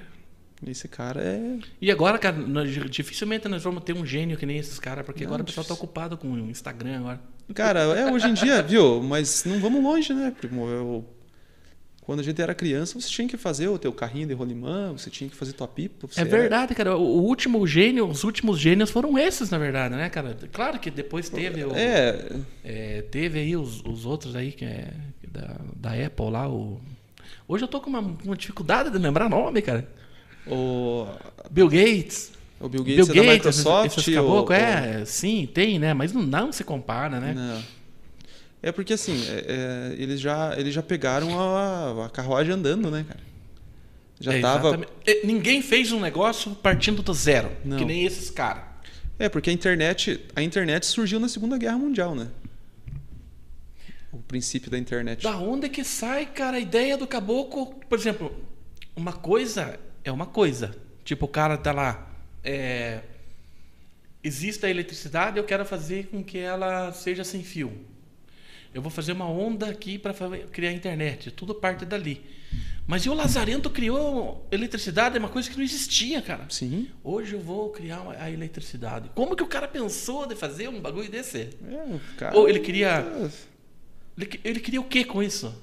Esse 0.65 0.88
cara 0.88 1.21
é. 1.21 1.60
E 1.82 1.91
agora, 1.91 2.17
cara, 2.17 2.38
nós, 2.38 2.71
dificilmente 2.89 3.47
nós 3.47 3.63
vamos 3.63 3.84
ter 3.84 3.93
um 3.93 4.06
gênio 4.06 4.38
que 4.38 4.45
nem 4.45 4.58
esses 4.58 4.80
caras, 4.80 5.06
porque 5.06 5.23
não, 5.23 5.30
agora 5.30 5.43
o 5.43 5.45
pessoal 5.45 5.65
tá 5.65 5.73
ocupado 5.73 6.17
com 6.17 6.32
o 6.32 6.49
Instagram 6.49 6.99
agora. 6.99 7.21
Cara, 7.54 7.82
é 7.82 8.12
hoje 8.12 8.28
em 8.30 8.34
dia, 8.34 8.62
viu? 8.63 9.04
Mas 9.04 9.43
não 9.43 9.60
vamos 9.60 9.84
longe, 9.84 10.13
né, 10.13 10.32
primo? 10.32 10.67
Eu, 10.67 11.06
quando 12.06 12.20
a 12.20 12.24
gente 12.24 12.42
era 12.42 12.54
criança, 12.54 13.00
você 13.00 13.08
tinha 13.08 13.28
que 13.28 13.38
fazer 13.38 13.70
o 13.70 13.78
teu 13.78 13.92
carrinho 13.94 14.28
de 14.28 14.34
rolimã, 14.34 14.92
você 14.92 15.10
tinha 15.10 15.30
que 15.30 15.36
fazer 15.36 15.54
tua 15.54 15.68
pipa. 15.68 16.08
É 16.18 16.26
verdade, 16.26 16.74
era... 16.74 16.76
cara. 16.76 16.98
O 16.98 17.22
último 17.24 17.66
gênio, 17.66 18.08
os 18.08 18.24
últimos 18.24 18.60
gênios 18.60 18.92
foram 18.92 19.18
esses, 19.18 19.50
na 19.50 19.58
verdade, 19.58 19.96
né, 19.96 20.10
cara? 20.10 20.38
Claro 20.52 20.80
que 20.80 20.92
depois 20.92 21.30
teve 21.30 21.63
o, 21.63 21.74
é... 21.74 22.30
é 22.63 23.02
teve 23.04 23.39
aí 23.39 23.56
os, 23.56 23.82
os 23.86 24.06
outros 24.06 24.36
aí, 24.36 24.52
que 24.52 24.66
é 24.66 24.92
da, 25.28 25.56
da 25.76 26.06
Apple 26.06 26.30
lá, 26.30 26.50
o... 26.50 26.80
Hoje 27.48 27.63
eu 27.63 27.68
tô 27.68 27.80
com 27.80 27.89
uma, 27.89 28.00
uma 28.00 28.36
dificuldade 28.36 28.89
de 28.89 28.98
lembrar 28.98 29.30
nome, 29.30 29.62
cara. 29.62 29.88
O 30.46 31.08
Bill 31.50 31.70
Gates. 31.70 32.34
O 32.60 32.68
Bill 32.68 32.84
Gates 32.84 33.08
Bill 33.08 33.24
é 33.24 33.28
da 33.28 33.34
Microsoft. 33.34 34.13
Caboclo, 34.13 34.54
é, 34.54 35.06
sim, 35.06 35.50
tem, 35.54 35.80
né? 35.80 35.94
Mas 35.94 36.12
não, 36.13 36.22
não 36.22 36.52
se 36.52 36.63
compara, 36.63 37.20
né? 37.20 37.34
Não. 37.34 37.83
É 38.63 38.71
porque 38.71 38.93
assim, 38.93 39.21
é, 39.28 39.91
é, 39.93 40.02
eles, 40.02 40.21
já, 40.21 40.58
eles 40.58 40.73
já 40.73 40.82
pegaram 40.82 41.38
a, 41.38 42.06
a 42.06 42.10
carruagem 42.10 42.54
andando, 42.54 42.89
né, 42.89 43.06
cara? 43.06 43.19
Já 44.21 44.36
é, 44.36 44.39
tava. 44.39 44.88
Ninguém 45.26 45.62
fez 45.62 45.91
um 45.91 45.99
negócio 45.99 46.56
partindo 46.56 47.04
do 47.04 47.13
zero, 47.13 47.52
não. 47.65 47.76
que 47.76 47.84
nem 47.84 48.06
esses 48.06 48.30
caras. 48.30 48.63
É, 49.19 49.28
porque 49.28 49.49
a 49.49 49.54
internet, 49.54 50.26
a 50.34 50.41
internet 50.41 50.86
surgiu 50.86 51.19
na 51.19 51.28
Segunda 51.28 51.58
Guerra 51.58 51.78
Mundial, 51.78 52.15
né? 52.15 52.30
O 54.13 54.19
princípio 54.19 54.71
da 54.71 54.78
internet. 54.78 55.21
Da 55.23 55.38
onde 55.38 55.67
que 55.67 55.84
sai, 55.84 56.26
cara, 56.26 56.56
a 56.56 56.60
ideia 56.60 56.97
do 56.97 57.06
caboclo? 57.06 57.76
Por 57.89 57.99
exemplo, 57.99 58.34
uma 58.95 59.12
coisa 59.12 59.78
é 60.06 60.12
uma 60.12 60.26
coisa. 60.26 60.73
Tipo, 61.04 61.26
o 61.26 61.28
cara 61.28 61.58
tá 61.58 61.73
lá. 61.73 62.10
É, 62.41 63.02
existe 64.23 64.65
a 64.65 64.69
eletricidade, 64.69 65.38
eu 65.38 65.43
quero 65.43 65.65
fazer 65.65 66.08
com 66.08 66.23
que 66.23 66.38
ela 66.38 66.93
seja 66.93 67.26
sem 67.26 67.43
fio. 67.43 67.91
Eu 68.73 68.81
vou 68.81 68.89
fazer 68.89 69.12
uma 69.12 69.29
onda 69.29 69.67
aqui 69.67 69.97
para 69.97 70.13
criar 70.51 70.71
internet. 70.71 71.29
Tudo 71.31 71.53
parte 71.53 71.86
dali. 71.86 72.21
Mas 72.86 73.05
e 73.05 73.09
o 73.09 73.13
Lazarento 73.13 73.69
criou 73.69 74.45
eletricidade? 74.51 75.15
É 75.15 75.19
uma 75.19 75.29
coisa 75.29 75.49
que 75.49 75.55
não 75.55 75.63
existia, 75.63 76.21
cara. 76.21 76.45
Sim. 76.49 76.88
Hoje 77.03 77.33
eu 77.33 77.39
vou 77.39 77.69
criar 77.69 78.03
a 78.19 78.29
eletricidade. 78.29 79.09
Como 79.15 79.36
que 79.36 79.43
o 79.43 79.47
cara 79.47 79.67
pensou 79.67 80.25
de 80.25 80.36
fazer 80.36 80.67
um 80.67 80.81
bagulho 80.81 81.09
desse? 81.09 81.49
É, 81.65 81.99
cara... 82.17 82.38
Ou 82.38 82.49
ele 82.49 82.59
queria. 82.59 83.05
Ele, 84.17 84.39
ele 84.43 84.59
queria 84.59 84.81
o 84.81 84.83
que 84.83 85.05
com 85.05 85.23
isso? 85.23 85.53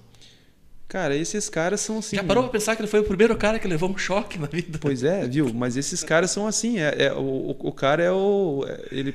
Cara, 0.89 1.15
esses 1.15 1.49
caras 1.49 1.81
são 1.81 1.99
assim. 1.99 2.17
Já 2.17 2.25
parou 2.25 2.45
pra 2.45 2.53
pensar 2.53 2.75
que 2.75 2.83
ele 2.83 2.89
foi 2.89 3.01
o 3.01 3.05
primeiro 3.05 3.37
cara 3.37 3.59
que 3.59 3.69
levou 3.69 3.89
um 3.91 3.99
choque 3.99 4.39
na 4.39 4.47
vida? 4.47 4.79
Pois 4.81 5.05
é, 5.05 5.27
viu? 5.29 5.53
Mas 5.55 5.77
esses 5.77 6.03
caras 6.03 6.31
são 6.31 6.47
assim. 6.47 6.79
É, 6.81 7.05
é- 7.05 7.13
o, 7.13 7.51
o 7.51 7.73
cara 7.73 8.03
é 8.03 8.11
o. 8.11 8.65
é- 8.67 8.89
ele 8.91 9.15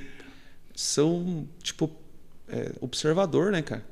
são, 0.74 1.46
tipo, 1.62 1.92
é, 2.56 2.72
observador, 2.80 3.52
né, 3.52 3.62
cara? 3.62 3.84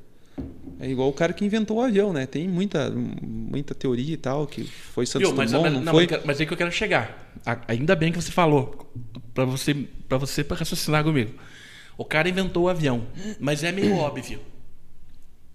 É 0.80 0.88
igual 0.90 1.08
o 1.08 1.12
cara 1.12 1.32
que 1.32 1.44
inventou 1.44 1.76
o 1.76 1.80
avião, 1.80 2.12
né? 2.12 2.26
Tem 2.26 2.48
muita, 2.48 2.90
muita 2.90 3.74
teoria 3.74 4.14
e 4.14 4.16
tal, 4.16 4.46
que 4.46 4.64
foi 4.64 5.06
Santos 5.06 5.28
Viu, 5.28 5.36
mas, 5.36 5.52
Dumont, 5.52 5.64
mas, 5.70 5.74
não, 5.78 5.84
não, 5.84 5.92
foi? 5.92 6.08
mas, 6.24 6.40
é 6.40 6.46
que 6.46 6.52
eu 6.52 6.56
quero 6.56 6.72
chegar. 6.72 7.32
Ainda 7.68 7.94
bem 7.94 8.10
que 8.10 8.20
você 8.20 8.32
falou. 8.32 8.90
Pra 9.32 9.44
você, 9.44 9.74
pra 10.08 10.18
você 10.18 10.42
pra 10.42 10.56
raciocinar 10.56 11.04
comigo. 11.04 11.32
O 11.96 12.04
cara 12.04 12.28
inventou 12.28 12.64
o 12.64 12.68
avião, 12.68 13.06
mas 13.38 13.62
é 13.62 13.70
meio 13.70 13.94
óbvio. 13.96 14.40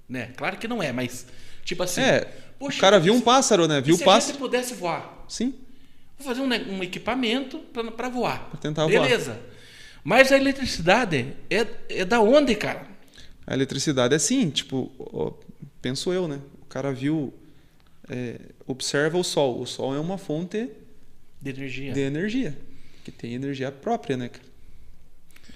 Né? 0.08 0.30
Claro 0.38 0.58
que 0.58 0.68
não 0.68 0.82
é, 0.82 0.92
mas. 0.92 1.28
Tipo 1.66 1.84
assim. 1.84 2.02
É, 2.02 2.26
poxa, 2.58 2.78
o 2.78 2.82
cara 2.82 3.00
viu 3.00 3.14
um 3.14 3.18
se- 3.18 3.24
pássaro, 3.24 3.68
né? 3.68 3.82
Viu 3.82 3.96
o 3.96 3.98
se 3.98 4.06
pássaro. 4.06 4.34
gente 4.34 4.40
pudesse 4.40 4.74
voar? 4.74 5.26
Sim. 5.28 5.54
Vou 6.18 6.28
fazer 6.28 6.42
um, 6.42 6.78
um 6.78 6.84
equipamento 6.84 7.60
para 7.96 8.10
voar. 8.10 8.50
Pra 8.50 8.60
tentar 8.60 8.88
voar. 8.88 9.04
Beleza. 9.04 9.40
Mas 10.04 10.32
a 10.32 10.38
eletricidade 10.38 11.34
é, 11.50 11.68
é 11.90 12.06
da 12.06 12.22
onde, 12.22 12.56
cara? 12.56 12.88
A 13.50 13.56
eletricidade 13.56 14.14
é 14.14 14.18
assim, 14.18 14.48
tipo, 14.52 14.92
ó, 15.00 15.32
penso 15.82 16.14
eu, 16.14 16.28
né? 16.28 16.40
O 16.62 16.66
cara 16.68 16.94
viu, 16.94 17.34
é, 18.08 18.40
observa 18.68 19.18
o 19.18 19.24
sol. 19.24 19.60
O 19.60 19.66
sol 19.66 19.96
é 19.96 20.00
uma 20.00 20.20
fonte 20.20 20.70
De 21.42 21.50
energia. 21.50 21.92
de 21.94 22.00
energia, 22.00 22.56
que 23.04 23.12
tem 23.12 23.34
energia 23.34 23.72
própria, 23.72 24.16
né, 24.16 24.30
cara? 24.30 24.48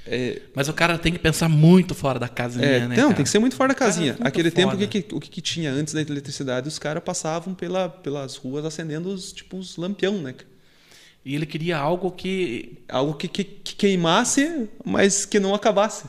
É, 0.07 0.41
Mas 0.55 0.67
o 0.67 0.73
cara 0.73 0.97
tem 0.97 1.13
que 1.13 1.19
pensar 1.19 1.47
muito 1.47 1.93
fora 1.95 2.19
da 2.19 2.27
casinha, 2.27 2.65
é, 2.65 2.79
né? 2.87 2.95
não, 2.97 3.03
cara? 3.03 3.13
tem 3.15 3.23
que 3.23 3.29
ser 3.29 3.37
muito 3.39 3.55
fora 3.55 3.69
da 3.69 3.75
Cara, 3.75 3.91
casinha. 3.91 4.13
muito 4.13 4.27
Aquele 4.27 4.49
tempo, 4.51 4.75
que, 4.75 4.87
que- 5.03 5.15
o 5.15 5.19
que, 5.19 5.29
que 5.29 5.39
tinha 5.41 5.71
antes 5.71 5.93
da 5.93 6.01
eletricidade? 6.01 6.67
Os 6.67 6.79
caras 6.79 7.01
passavam 7.03 7.53
pela, 7.53 7.87
pelas 7.87 8.35
ruas 8.35 8.65
acendendo 8.65 9.07
os, 9.09 9.31
tipo, 9.31 9.55
uns 9.55 9.77
lampião, 9.77 10.19
né? 10.21 10.33
cara? 10.33 10.49
E 11.23 11.35
ele 11.35 11.45
queria 11.45 11.77
algo 11.77 12.11
que. 12.11 12.79
Algo 12.89 13.13
que, 13.13 13.29
que, 13.29 13.43
que 13.45 13.75
queimasse, 13.75 14.67
mas 14.83 15.25
que 15.25 15.39
não 15.39 15.53
acabasse. 15.55 16.03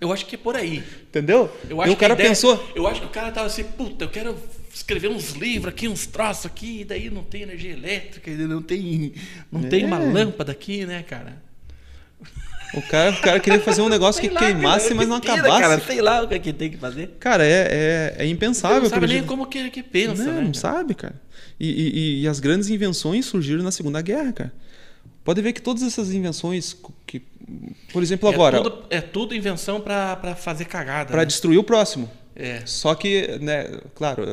Eu 0.00 0.12
acho 0.12 0.24
que 0.26 0.34
é 0.34 0.38
por 0.38 0.56
aí. 0.56 0.82
Entendeu? 1.02 1.54
Eu 1.68 1.80
acho 1.80 1.90
e 1.90 1.94
o 1.94 1.96
cara 1.96 2.14
ideia- 2.14 2.28
pensou, 2.30 2.72
Eu 2.74 2.86
acho 2.86 3.00
que 3.00 3.06
o 3.06 3.10
cara 3.10 3.30
tava 3.30 3.46
assim, 3.46 3.64
puta, 3.64 4.04
eu 4.04 4.08
quero 4.08 4.36
escrever 4.72 5.08
uns 5.08 5.32
livros 5.32 5.72
aqui, 5.72 5.86
uns 5.88 6.06
troços 6.06 6.46
aqui, 6.46 6.80
e 6.80 6.84
daí 6.84 7.10
não 7.10 7.22
tem 7.22 7.42
energia 7.42 7.72
elétrica, 7.72 8.30
não 8.30 8.62
tem, 8.62 9.12
não 9.50 9.62
tem 9.62 9.84
uma 9.84 10.00
É. 10.02 10.12
lâmpada 10.12 10.52
aqui, 10.52 10.86
né, 10.86 11.02
cara? 11.02 11.42
o 12.72 12.80
cara, 12.82 13.10
o 13.10 13.20
cara 13.20 13.40
queria 13.40 13.60
fazer 13.60 13.82
um 13.82 13.88
negócio 13.90 14.20
que 14.22 14.28
lá, 14.28 14.40
queimasse, 14.40 14.94
mas 14.94 15.08
não 15.08 15.18
pira, 15.20 15.34
acabasse. 15.34 15.60
Cara, 15.60 15.80
sei 15.80 16.00
lá 16.00 16.22
o 16.22 16.28
que, 16.28 16.34
é 16.34 16.38
que 16.38 16.52
tem 16.52 16.70
que 16.70 16.76
fazer. 16.76 17.16
Cara, 17.18 17.44
é, 17.44 17.50
é, 17.50 18.14
é 18.18 18.24
Você 18.24 18.26
impensável. 18.26 18.82
não 18.82 18.88
sabe 18.88 19.06
nem 19.08 19.24
como 19.24 19.46
que 19.46 19.58
ele 19.58 19.70
que 19.70 19.82
pensa, 19.82 20.22
não, 20.24 20.32
né? 20.34 20.40
não 20.40 20.52
cara? 20.52 20.54
sabe, 20.54 20.94
cara. 20.94 21.20
E- 21.58 21.68
e- 21.68 22.22
e 22.22 22.28
as 22.28 22.38
grandes 22.40 22.70
invenções 22.70 23.26
surgiram 23.26 23.62
na 23.64 23.72
Segunda 23.72 24.00
Guerra, 24.00 24.32
cara. 24.32 24.52
Pode 25.24 25.42
ver 25.42 25.52
que 25.52 25.60
todas 25.60 25.82
essas 25.82 26.12
invenções, 26.14 26.76
que, 27.06 27.20
por 27.92 28.02
exemplo, 28.02 28.28
agora, 28.28 28.58
É 28.58 28.62
tudo, 28.62 28.84
é 28.90 29.00
tudo 29.00 29.34
invenção 29.34 29.80
pra 29.80 30.34
fazer 30.36 30.64
cagada. 30.66 31.10
para 31.10 31.20
né? 31.20 31.26
destruir 31.26 31.58
o 31.58 31.64
próximo. 31.64 32.10
É. 32.36 32.62
Só 32.64 32.94
que, 32.94 33.38
né, 33.38 33.80
claro, 33.94 34.24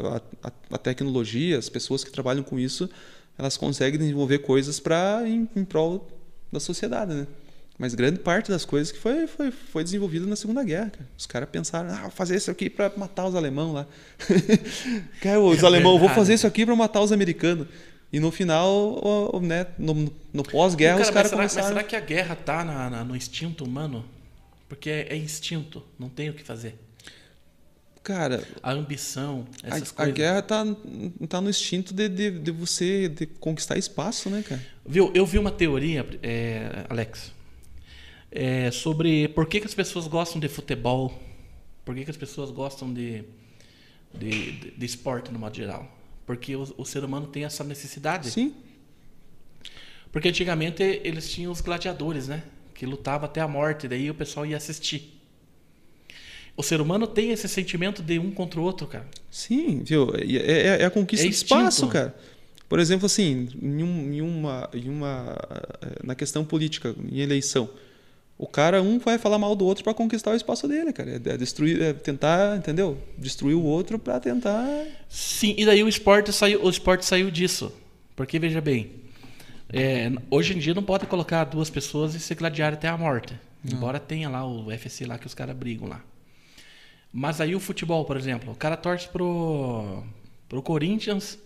a, 0.44 0.52
a- 0.72 0.78
tecnologia, 0.78 1.58
as 1.58 1.68
pessoas 1.68 2.04
que 2.04 2.12
trabalham 2.12 2.44
com 2.44 2.58
isso, 2.60 2.90
elas 3.38 3.58
conseguem 3.58 4.00
desenvolver 4.00 4.40
coisas 4.40 4.80
para 4.80 5.24
em, 5.26 5.48
em 5.56 5.66
prol 5.66 6.08
da 6.52 6.60
sociedade, 6.60 7.14
né? 7.14 7.28
Mas 7.80 7.94
grande 7.94 8.18
parte 8.20 8.50
das 8.50 8.66
coisas 8.66 8.92
que 8.92 8.98
foi, 8.98 9.28
foi, 9.28 9.52
foi 9.52 9.84
desenvolvida 9.84 10.26
na 10.26 10.36
Segunda 10.36 10.64
Guerra. 10.64 10.90
cara. 10.90 11.08
Os 11.16 11.26
caras 11.28 11.48
pensaram, 11.50 11.90
ah, 11.94 12.02
vou 12.04 12.12
fazer 12.12 12.36
isso 12.36 12.50
aqui 12.50 12.70
para 12.72 12.92
matar 12.98 13.28
os 13.28 13.36
alemães 13.36 13.72
lá. 13.74 13.86
cara, 15.22 15.40
os 15.40 15.62
É 15.62 15.66
alemães, 15.66 16.00
vou 16.00 16.10
fazer 16.10 16.34
isso 16.34 16.48
aqui 16.48 16.66
para 16.66 16.76
matar 16.76 17.02
os 17.02 17.12
americanos. 17.12 17.68
E 18.12 18.20
no 18.20 18.32
final, 18.32 18.70
o- 18.70 19.38
o- 19.38 19.40
né, 19.42 19.68
no, 19.78 20.12
no 20.34 20.44
pós-guerra, 20.44 21.02
os 21.02 21.10
caras 21.10 21.30
será, 21.30 21.42
mas 21.42 21.52
começaram... 21.54 21.68
será 21.76 21.84
que 21.84 21.96
a 21.96 22.00
guerra 22.00 22.36
tá 22.36 22.64
na- 22.64 22.90
na- 22.90 23.04
no 23.04 23.16
instinto 23.16 23.64
humano? 23.66 24.06
Porque 24.70 24.90
é, 24.90 25.08
é 25.14 25.16
instinto, 25.18 25.84
não 26.00 26.10
tem 26.10 26.30
o 26.30 26.34
que 26.34 26.44
fazer. 26.44 26.78
Cara, 28.04 28.42
A 28.64 28.72
ambição, 28.72 29.46
essas 29.62 29.90
a, 29.90 29.92
a 29.92 29.96
coisas. 29.96 30.14
guerra 30.14 30.42
tá, 30.42 30.64
tá 31.28 31.42
no 31.42 31.50
instinto 31.50 31.94
de, 31.94 32.08
de, 32.08 32.32
de 32.40 32.52
você 32.52 33.10
de 33.10 33.26
conquistar 33.26 33.78
espaço, 33.78 34.30
né, 34.30 34.42
cara? 34.48 34.64
Viu, 34.86 35.12
eu 35.14 35.26
vi 35.26 35.38
uma 35.38 35.52
teoria, 35.52 36.06
é, 36.24 36.86
Alex, 36.90 37.34
é, 38.32 38.72
sobre 38.72 39.28
por 39.30 39.46
que, 39.48 39.60
que 39.60 39.68
as 39.68 39.74
pessoas 39.74 40.08
gostam 40.08 40.40
de 40.40 40.48
futebol, 40.48 41.14
por 41.84 41.94
que, 41.96 42.06
que 42.06 42.12
as 42.12 42.16
pessoas 42.16 42.50
gostam 42.50 42.94
de, 42.94 43.26
de, 44.18 44.52
de- 44.54 44.72
de 44.72 44.86
esporte 44.86 45.30
no 45.30 45.38
modo 45.40 45.56
geral. 45.58 45.97
Porque 46.28 46.56
o, 46.56 46.68
o 46.78 46.86
ser 46.86 47.04
humano 47.04 47.26
tem 47.26 47.44
essa 47.46 47.64
necessidade. 47.64 48.30
Sim. 48.30 48.54
Porque 50.12 50.28
antigamente 50.30 50.84
eles 51.04 51.28
tinham 51.30 51.52
os 51.52 51.62
gladiadores, 51.62 52.28
né? 52.28 52.44
Que 52.76 52.86
lutavam 52.86 53.26
até 53.26 53.42
a 53.42 53.48
morte, 53.48 53.88
daí 53.88 54.10
o 54.12 54.14
pessoal 54.14 54.46
ia 54.46 54.58
assistir. 54.58 55.14
O 56.56 56.62
ser 56.64 56.82
humano 56.82 57.08
tem 57.08 57.32
esse 57.32 57.48
sentimento 57.48 58.02
de 58.04 58.20
um 58.20 58.30
contra 58.32 58.60
o 58.60 58.64
outro, 58.64 58.86
cara. 58.88 59.08
Sim, 59.32 59.84
viu? 59.84 60.12
É, 60.16 60.78
é- 60.78 60.82
é 60.82 60.86
a 60.86 60.90
conquista 60.92 61.26
É 61.26 61.30
de 61.30 61.36
espaço, 61.36 61.86
instinto. 61.86 61.94
cara. 61.94 62.16
Por 62.68 62.80
exemplo, 62.80 63.06
assim, 63.06 63.48
em, 63.62 63.82
um- 63.84 64.14
em 64.14 64.22
uma, 64.22 64.70
em 64.74 64.90
uma, 64.90 65.38
eh, 65.82 66.00
na 66.04 66.16
questão 66.16 66.44
política, 66.44 66.94
em 67.10 67.20
eleição, 67.20 67.70
o 68.38 68.46
cara 68.46 68.82
um 68.84 69.00
vai 69.00 69.18
falar 69.18 69.40
mal 69.40 69.56
do 69.56 69.66
outro 69.66 69.84
para 69.84 69.94
conquistar 69.94 70.32
o 70.32 70.36
espaço 70.36 70.68
dele, 70.68 70.94
cara. 70.94 71.12
É, 71.12 71.34
é 71.34 71.38
destruir, 71.38 71.82
é 71.82 71.94
tentar, 71.94 72.56
entendeu? 72.56 72.98
Destruir 73.18 73.56
o 73.56 73.64
outro 73.64 73.98
para 73.98 74.20
tentar. 74.20 74.64
Sim, 75.10 75.56
e 75.58 75.66
daí 75.66 75.84
o 75.84 75.90
esporte 75.90 76.32
saiu, 76.32 76.64
o 76.64 76.70
esporte 76.70 77.04
saiu 77.04 77.32
disso. 77.32 77.74
Porque 78.16 78.38
veja 78.38 78.62
bem, 78.62 78.92
é, 79.74 80.12
hoje 80.30 80.56
em 80.56 80.60
dia 80.60 80.74
não 80.74 80.84
pode 80.84 81.08
colocar 81.08 81.44
duas 81.46 81.70
pessoas 81.70 82.14
e 82.14 82.20
se 82.20 82.36
gladiar 82.36 82.74
até 82.74 82.88
a 82.88 82.98
morte. 82.98 83.34
Embora 83.66 84.00
tenha 84.00 84.30
lá 84.30 84.46
o 84.46 84.68
UFC 84.68 85.06
lá 85.06 85.18
que 85.18 85.28
os 85.28 85.34
caras 85.34 85.56
brigam 85.56 85.88
lá. 85.88 86.02
Mas 87.12 87.42
aí 87.42 87.56
o 87.56 87.60
futebol, 87.60 88.06
por 88.06 88.16
exemplo, 88.16 88.54
o 88.54 88.56
cara 88.56 88.78
torce 88.78 89.08
pro, 89.08 90.04
pro 90.48 90.62
Corinthians, 90.62 91.40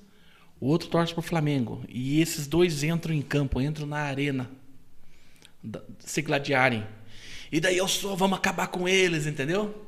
o 0.59 0.67
outro 0.67 0.89
torce 0.89 1.13
pro 1.13 1.21
Flamengo. 1.21 1.83
E 1.87 2.21
esses 2.21 2.47
dois 2.47 2.83
entram 2.83 3.13
em 3.13 3.21
campo, 3.21 3.61
entram 3.61 3.87
na 3.87 3.99
arena 3.99 4.49
se 5.99 6.21
gladiarem. 6.21 6.85
E 7.51 7.59
daí 7.59 7.77
eu 7.77 7.87
sou, 7.87 8.15
vamos 8.15 8.37
acabar 8.37 8.67
com 8.67 8.87
eles, 8.87 9.25
entendeu? 9.27 9.85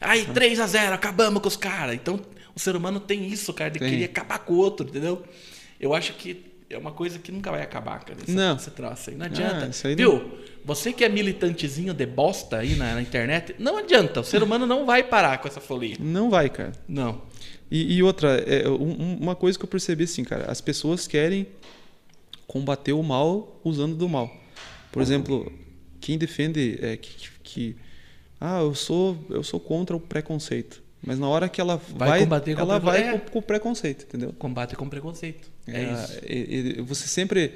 Aí 0.00 0.24
3 0.26 0.58
a 0.60 0.66
0 0.66 0.94
acabamos 0.94 1.40
com 1.42 1.48
os 1.48 1.56
caras. 1.56 1.94
Então 1.94 2.20
o 2.54 2.58
ser 2.60 2.74
humano 2.74 2.98
tem 3.00 3.26
isso, 3.26 3.52
cara, 3.52 3.70
de 3.70 3.78
Tem. 3.78 3.88
querer 3.90 4.04
acabar 4.04 4.38
com 4.40 4.54
o 4.54 4.56
outro, 4.56 4.86
entendeu? 4.88 5.22
Eu 5.78 5.94
acho 5.94 6.14
que 6.14 6.44
é 6.70 6.76
uma 6.78 6.90
coisa 6.92 7.18
que 7.18 7.30
nunca 7.30 7.50
vai 7.50 7.62
acabar, 7.62 8.02
cara. 8.04 8.18
Essa, 8.22 8.32
Não. 8.32 8.56
Esse 8.56 8.70
troço 8.70 9.10
aí. 9.10 9.16
Não 9.16 9.26
adianta. 9.26 9.66
Ah, 9.70 9.88
aí 9.88 9.96
não- 9.96 9.96
Viu? 9.96 10.38
Você 10.64 10.92
que 10.92 11.04
é 11.04 11.08
militantezinho 11.08 11.92
de 11.92 12.06
bosta 12.06 12.58
aí 12.58 12.74
na, 12.76 12.94
na 12.94 13.02
internet, 13.02 13.54
não 13.58 13.76
adianta. 13.78 14.20
O 14.20 14.24
ser 14.24 14.42
humano 14.42 14.64
não 14.66 14.86
vai 14.86 15.02
parar 15.02 15.38
com 15.38 15.48
essa 15.48 15.60
folia. 15.60 15.96
Não 16.00 16.30
vai, 16.30 16.48
cara. 16.48 16.72
Não. 16.88 17.22
E, 17.70 17.94
e 17.96 18.02
outra, 18.02 18.36
é, 18.46 18.68
um- 18.68 19.18
uma 19.20 19.34
coisa 19.34 19.58
que 19.58 19.64
eu 19.64 19.68
percebi 19.68 20.04
assim, 20.04 20.24
cara, 20.24 20.50
as 20.50 20.60
pessoas 20.60 21.06
querem 21.06 21.46
combater 22.46 22.92
o 22.92 23.02
mal 23.02 23.60
usando 23.64 23.94
do 23.96 24.08
mal. 24.08 24.30
Por 24.92 25.02
exemplo, 25.02 25.50
quem 26.00 26.16
defende 26.18 26.78
é, 26.82 26.96
que, 26.96 27.30
que- 27.42 27.76
ah, 28.40 28.60
eu 28.60 28.74
sou 28.74 29.16
eu 29.30 29.42
sou 29.42 29.58
contra 29.58 29.96
o 29.96 30.00
preconceito, 30.00 30.82
mas 31.02 31.18
na 31.18 31.28
hora 31.28 31.48
que 31.48 31.60
ela 31.60 31.76
Vai 31.96 32.08
vai, 32.08 32.20
combater 32.20 32.54
com 32.54 32.60
ela 32.60 32.76
o 32.76 32.80
vai 32.80 33.02
é. 33.08 33.18
com, 33.18 33.30
com 33.30 33.38
o 33.38 33.42
preconceito, 33.42 34.04
entendeu? 34.04 34.32
Combate 34.38 34.76
com 34.76 34.88
preconceito. 34.88 35.50
É, 35.66 35.84
Ah, 35.86 35.92
isso. 36.04 36.18
e- 36.28 36.74
e- 36.78 36.82
você 36.82 37.06
sempre 37.08 37.52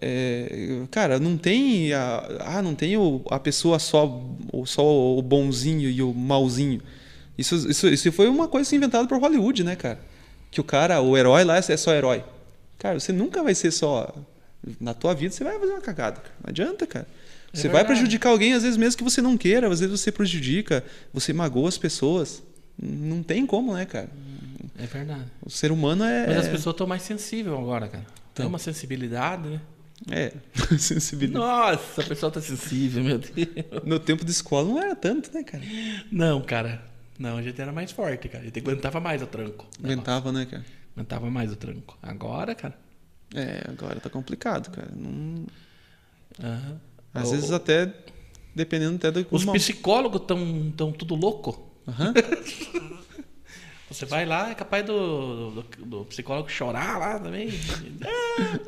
é, 0.00 0.82
cara, 0.90 1.18
não 1.18 1.36
tem 1.36 1.92
a, 1.92 2.26
ah, 2.58 2.62
não 2.62 2.74
tem 2.74 2.96
o, 2.96 3.22
a 3.30 3.38
pessoa 3.38 3.78
só 3.78 4.22
o, 4.52 4.64
só 4.64 4.84
o 4.84 5.20
bonzinho 5.22 5.90
e 5.90 6.02
o 6.02 6.12
malzinho. 6.14 6.80
Isso, 7.36 7.54
isso, 7.70 7.88
isso 7.88 8.12
foi 8.12 8.28
uma 8.28 8.48
coisa 8.48 8.74
inventada 8.74 9.06
por 9.08 9.18
Hollywood, 9.20 9.62
né, 9.64 9.76
cara? 9.76 10.00
Que 10.50 10.60
o 10.60 10.64
cara, 10.64 11.00
o 11.00 11.16
herói 11.16 11.44
lá 11.44 11.56
é 11.58 11.62
só 11.76 11.92
herói. 11.94 12.24
Cara, 12.78 12.98
você 12.98 13.12
nunca 13.12 13.42
vai 13.42 13.54
ser 13.54 13.70
só 13.70 14.12
na 14.80 14.94
tua 14.94 15.14
vida, 15.14 15.32
você 15.34 15.44
vai 15.44 15.58
fazer 15.58 15.72
uma 15.72 15.80
cagada. 15.80 16.20
cara. 16.20 16.34
Não 16.42 16.50
adianta, 16.50 16.86
cara. 16.86 17.06
É 17.52 17.56
Você 17.56 17.68
vai 17.68 17.84
prejudicar 17.84 18.30
alguém 18.30 18.52
às 18.54 18.62
vezes 18.62 18.76
mesmo 18.76 18.98
que 18.98 19.04
você 19.04 19.20
não 19.20 19.36
queira, 19.36 19.68
às 19.68 19.80
vezes 19.80 20.00
você 20.00 20.12
prejudica, 20.12 20.84
você 21.12 21.32
magoa 21.32 21.68
as 21.68 21.78
pessoas. 21.78 22.42
Não 22.80 23.22
tem 23.22 23.44
como, 23.44 23.74
né, 23.74 23.84
cara? 23.84 24.08
É 24.78 24.86
verdade. 24.86 25.26
O 25.44 25.50
ser 25.50 25.72
humano 25.72 26.04
é 26.04 26.26
Mas 26.28 26.36
as 26.38 26.48
pessoas 26.48 26.74
estão 26.74 26.86
mais 26.86 27.02
sensíveis 27.02 27.54
agora, 27.54 27.88
cara. 27.88 28.06
Tem 28.34 28.46
uma 28.46 28.58
sensibilidade, 28.58 29.48
né? 29.48 29.60
é 30.10 30.32
sensibilidade. 30.78 31.44
Nossa, 31.44 32.00
a 32.00 32.04
pessoa 32.04 32.32
tá 32.32 32.40
sensível, 32.40 33.02
meu 33.04 33.18
Deus. 33.18 33.84
No 33.84 33.98
tempo 33.98 34.24
de 34.24 34.30
escola 34.30 34.66
não 34.66 34.80
era 34.80 34.96
tanto, 34.96 35.30
né, 35.34 35.42
cara? 35.42 35.62
Não, 36.10 36.40
cara. 36.40 36.82
Não, 37.18 37.36
a 37.36 37.42
gente 37.42 37.60
era 37.60 37.72
mais 37.72 37.92
forte, 37.92 38.28
cara. 38.28 38.42
A 38.42 38.46
gente 38.46 38.58
aguentava 38.60 38.98
mais 38.98 39.20
o 39.20 39.26
tranco. 39.26 39.66
Aguentava, 39.82 40.32
né, 40.32 40.46
cara? 40.46 40.64
Aguentava 40.96 41.30
mais 41.30 41.52
o 41.52 41.56
tranco. 41.56 41.98
Agora, 42.02 42.54
cara. 42.54 42.74
É, 43.34 43.62
agora 43.68 44.00
tá 44.00 44.10
complicado, 44.10 44.70
cara. 44.70 44.88
Não- 44.94 45.46
aham. 46.42 46.80
Às 47.14 47.28
O- 47.28 47.30
vezes 47.32 47.50
até, 47.52 47.92
dependendo 48.54 48.96
até 48.96 49.10
do... 49.10 49.26
Os 49.30 49.42
uma- 49.44 49.52
psicólogos 49.52 50.20
estão 50.22 50.72
tão 50.76 50.92
tudo 50.92 51.14
louco. 51.14 51.70
Aham. 51.88 52.12
Você 53.90 54.06
vai 54.06 54.24
lá, 54.24 54.50
é 54.50 54.54
capaz 54.54 54.86
do, 54.86 55.50
do, 55.50 55.62
do 55.84 56.04
psicólogo 56.04 56.48
chorar 56.48 56.96
lá 56.98 57.18
também. 57.18 57.48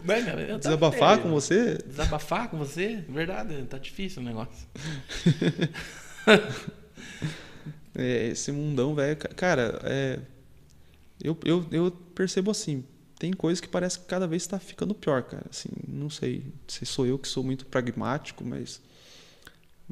Né, 0.04 0.58
Desabafar 0.58 1.20
com 1.20 1.30
você? 1.30 1.78
Desabafar 1.86 2.48
com 2.48 2.58
você? 2.58 3.04
Verdade, 3.08 3.62
tá 3.64 3.78
difícil 3.78 4.20
o 4.20 4.24
negócio. 4.24 4.66
É, 7.94 8.28
esse 8.28 8.50
mundão, 8.52 8.94
velho. 8.94 9.16
ca- 9.16 9.28
Cara, 9.28 9.78
é, 9.84 10.18
eu, 11.22 11.36
eu, 11.44 11.66
eu 11.70 11.90
percebo 12.14 12.50
assim. 12.50 12.84
Tem 13.22 13.32
coisas 13.32 13.60
que 13.60 13.68
parece 13.68 14.00
que 14.00 14.06
cada 14.06 14.26
vez 14.26 14.42
está 14.42 14.58
ficando 14.58 14.92
pior, 14.96 15.22
cara. 15.22 15.44
Assim, 15.48 15.68
não 15.86 16.10
sei 16.10 16.42
se 16.66 16.84
sou 16.84 17.06
eu 17.06 17.16
que 17.16 17.28
sou 17.28 17.44
muito 17.44 17.64
pragmático, 17.64 18.44
mas. 18.44 18.80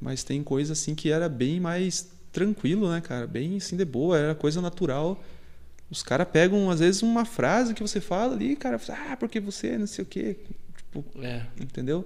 Mas 0.03 0.25
tem 0.25 0.43
coisa 0.43 0.73
assim 0.73 0.97
que 0.97 1.13
era 1.13 1.29
bem 1.29 1.61
mais 1.61 2.11
tranquilo, 2.33 2.91
né, 2.91 3.01
cara? 3.01 3.29
Bem 3.29 3.57
assim 3.57 3.77
de 3.77 3.85
boa, 3.85 4.19
era 4.19 4.35
coisa 4.35 4.61
natural. 4.61 5.23
Os 5.89 6.03
caras 6.03 6.27
pegam, 6.29 6.69
às 6.69 6.81
vezes, 6.81 7.03
uma 7.03 7.25
frase 7.25 7.73
que 7.73 7.81
você 7.83 8.01
fala 8.01 8.35
ali, 8.35 8.57
cara, 8.57 8.81
ah, 8.89 9.17
porque 9.17 9.39
você 9.39 9.79
não 9.79 9.87
sei 9.87 10.03
o 10.03 10.09
quê. 10.09 10.37
Tipo, 10.77 11.05
É. 11.23 11.47
entendeu? 11.61 12.05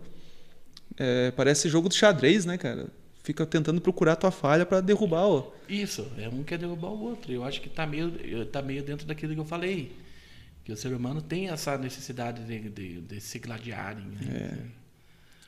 É, 0.94 1.30
parece 1.30 1.70
jogo 1.70 1.88
de 1.88 1.94
xadrez, 1.94 2.44
né, 2.44 2.58
cara? 2.58 2.88
Fica 3.22 3.46
tentando 3.46 3.80
procurar 3.80 4.12
a 4.12 4.16
tua 4.16 4.30
falha 4.30 4.66
para 4.66 4.82
derrubar, 4.82 5.24
ó. 5.24 5.50
Isso, 5.66 6.06
é 6.18 6.28
um 6.28 6.42
quer 6.42 6.58
derrubar 6.58 6.90
o 6.90 7.02
outro. 7.02 7.32
Eu 7.32 7.44
acho 7.44 7.62
que 7.62 7.70
tá 7.70 7.86
meio, 7.86 8.44
tá 8.44 8.60
meio 8.60 8.82
dentro 8.82 9.06
daquilo 9.06 9.32
que 9.32 9.40
eu 9.40 9.46
falei. 9.46 10.03
Que 10.64 10.72
o 10.72 10.76
ser 10.76 10.94
humano 10.94 11.20
tem 11.20 11.48
essa 11.50 11.76
necessidade 11.76 12.42
de, 12.44 12.68
de, 12.70 13.00
de 13.02 13.20
se 13.20 13.38
gladiarem. 13.38 14.04
Né? 14.06 14.70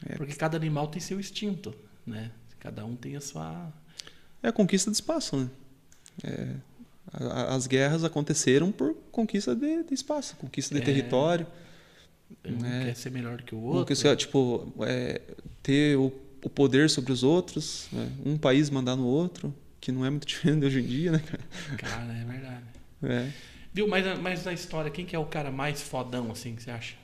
É. 0.09 0.15
Porque 0.17 0.35
cada 0.35 0.57
animal 0.57 0.89
tem 0.89 1.01
seu 1.01 1.19
instinto, 1.19 1.75
né? 2.07 2.31
Cada 2.61 2.85
um 2.85 2.95
tem 2.95 3.17
a 3.17 3.21
sua. 3.21 3.73
É 4.43 4.49
a 4.49 4.53
conquista 4.53 4.91
de 4.91 4.97
espaço, 4.97 5.37
né? 5.37 5.49
É, 6.23 6.49
as 7.49 7.67
guerras 7.67 8.05
aconteceram 8.05 8.71
por 8.71 8.95
conquista 9.11 9.55
de, 9.55 9.85
de 9.85 9.95
espaço, 9.95 10.37
conquista 10.37 10.75
de 10.75 10.83
É. 10.83 10.85
território. 10.85 11.47
Um 12.45 12.65
É. 12.67 12.85
quer 12.87 12.97
ser 12.97 13.11
melhor 13.11 13.41
que 13.43 13.55
o 13.55 13.59
outro. 13.61 13.95
Então, 13.95 14.17
tipo, 14.17 14.73
é, 14.81 15.21
ter 15.63 15.97
o, 15.97 16.13
o 16.45 16.51
poder 16.51 16.91
sobre 16.91 17.13
os 17.13 17.23
outros, 17.23 17.87
né? 17.93 18.11
um 18.25 18.37
país 18.37 18.69
mandar 18.69 18.97
no 18.97 19.07
outro, 19.07 19.55
que 19.81 19.91
não 19.93 20.05
é 20.05 20.11
muito 20.11 20.27
diferente 20.29 20.67
hoje 20.67 20.81
em 20.81 20.87
dia, 20.87 21.13
né, 21.13 21.21
cara? 21.21 21.43
Cara, 21.79 22.13
é 22.13 22.25
verdade. 22.25 22.65
É. 23.05 23.33
Viu? 23.77 23.87
Mas, 23.87 24.19
mas 24.21 24.43
na 24.43 24.55
história, 24.55 24.91
quem 24.91 25.05
que 25.05 25.15
é 25.15 25.19
o 25.19 25.27
cara 25.27 25.51
mais 25.51 25.83
fodão, 25.83 26.33
assim, 26.33 26.57
que 26.57 26.63
você 26.63 26.71
acha? 26.71 26.97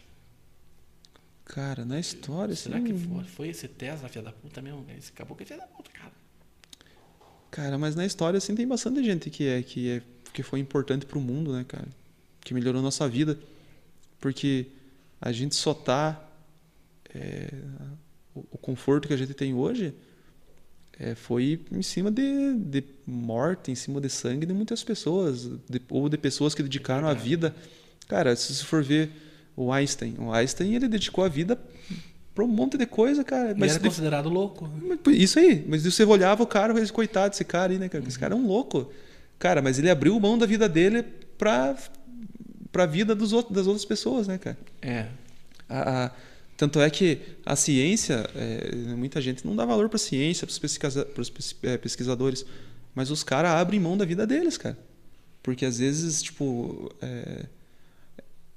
Cara, 1.45 1.85
na 1.85 2.01
história, 2.01 2.57
Será 2.57 2.79
assim, 2.79 2.87
que 2.87 2.95
foi, 2.95 3.25
foi 3.25 3.49
esse 3.49 3.69
Tesla, 3.69 4.09
filha 4.09 4.25
da 4.25 4.33
puta 4.33 4.63
mesmo? 4.63 4.87
Esse 4.97 5.13
acabou 5.13 5.37
que 5.37 5.43
é 5.43 5.47
filha 5.47 5.61
da 5.61 5.67
puta, 5.67 5.91
cara. 5.91 6.13
Cara, 7.51 7.77
mas 7.77 7.95
na 7.95 8.07
história 8.07 8.39
assim 8.39 8.55
tem 8.55 8.67
bastante 8.67 9.05
gente 9.05 9.29
que 9.29 9.47
é 9.47 9.63
que 9.63 9.91
é 9.91 10.03
que 10.33 10.43
foi 10.43 10.61
importante 10.61 11.05
pro 11.05 11.21
mundo, 11.21 11.53
né, 11.53 11.63
cara? 11.69 11.89
Que 12.41 12.55
melhorou 12.55 12.79
a 12.79 12.83
nossa 12.83 13.07
vida. 13.07 13.39
Porque 14.19 14.69
a 15.21 15.31
gente 15.31 15.55
só 15.55 15.75
tá 15.75 16.27
é, 17.15 17.53
o, 18.35 18.47
o 18.53 18.57
conforto 18.57 19.09
que 19.09 19.13
a 19.13 19.19
gente 19.19 19.35
tem 19.35 19.53
hoje 19.53 19.93
é, 20.98 21.14
foi 21.14 21.61
em 21.70 21.83
cima 21.83 22.11
de, 22.11 22.55
de 22.57 22.85
morte, 23.07 23.70
em 23.70 23.74
cima 23.74 24.00
de 24.00 24.09
sangue 24.09 24.46
de 24.46 24.52
muitas 24.55 24.83
pessoas, 24.85 25.50
de- 25.68 25.83
ou 25.90 26.09
de 26.09 26.16
pessoas 26.18 26.55
que 26.55 26.62
dedicaram 26.62 27.07
a 27.09 27.12
verdade. 27.12 27.28
vida. 27.28 27.55
Cara, 28.09 28.37
se 28.37 28.55
você 28.55 28.64
for 28.64 28.83
ver 28.83 29.11
o 29.57 29.72
Einstein, 29.72 30.14
o 30.18 30.33
Einstein 30.33 30.74
ele 30.74 30.88
dedicou 30.88 31.24
a 31.24 31.28
vida 31.28 31.59
para 32.35 32.44
um 32.44 32.48
monte 32.48 32.76
de 32.78 32.87
coisa, 32.87 33.22
cara. 33.24 33.55
Mas 33.57 33.72
era 33.72 33.81
de- 33.81 33.88
considerado 33.88 34.28
louco. 34.28 34.68
pô, 35.02 35.11
Isso 35.11 35.38
aí, 35.38 35.64
mas 35.68 35.83
você 35.85 36.05
olhava 36.05 36.42
o 36.42 36.46
cara, 36.46 36.78
esse 36.81 36.92
coitado 36.92 37.31
desse 37.31 37.44
cara 37.44 37.72
aí, 37.72 37.78
né, 37.78 37.88
cara? 37.88 38.05
Esse 38.07 38.18
cara 38.18 38.35
é 38.35 38.37
um 38.37 38.46
louco. 38.46 38.90
Cara, 39.38 39.61
mas 39.61 39.78
ele 39.78 39.90
abriu 39.90 40.18
mão 40.20 40.38
da 40.38 40.46
vida 40.46 40.68
dele 40.68 41.02
pra, 41.37 41.76
pra 42.70 42.87
vida 42.87 43.14
dos 43.14 43.33
outros, 43.33 43.55
das 43.55 43.66
outras 43.66 43.85
pessoas, 43.85 44.28
né, 44.28 44.38
cara? 44.38 44.57
É. 44.81 45.07
A- 45.68 46.05
a- 46.07 46.11
tanto 46.57 46.81
é 46.81 46.88
que 46.91 47.19
a 47.45 47.57
ciência, 47.57 48.25
é, 48.35 48.75
muita 48.95 49.21
gente 49.21 49.45
não 49.47 49.55
dá 49.57 49.65
valor 49.65 49.88
pra 49.88 49.99
ciência, 49.99 50.47
pros, 50.47 50.59
pesquisa, 50.59 51.05
pros 51.05 51.29
pes- 51.31 51.57
é, 51.62 51.77
pesquisadores, 51.77 52.45
mas 52.95 53.11
os 53.11 53.23
caras 53.25 53.53
abrem 53.53 53.81
mão 53.81 53.97
da 53.97 54.05
vida 54.05 54.27
deles, 54.27 54.57
cara. 54.57 54.79
Porque 55.43 55.65
às 55.65 55.79
vezes, 55.79 56.23
tipo, 56.23 56.91
é, 57.03 57.47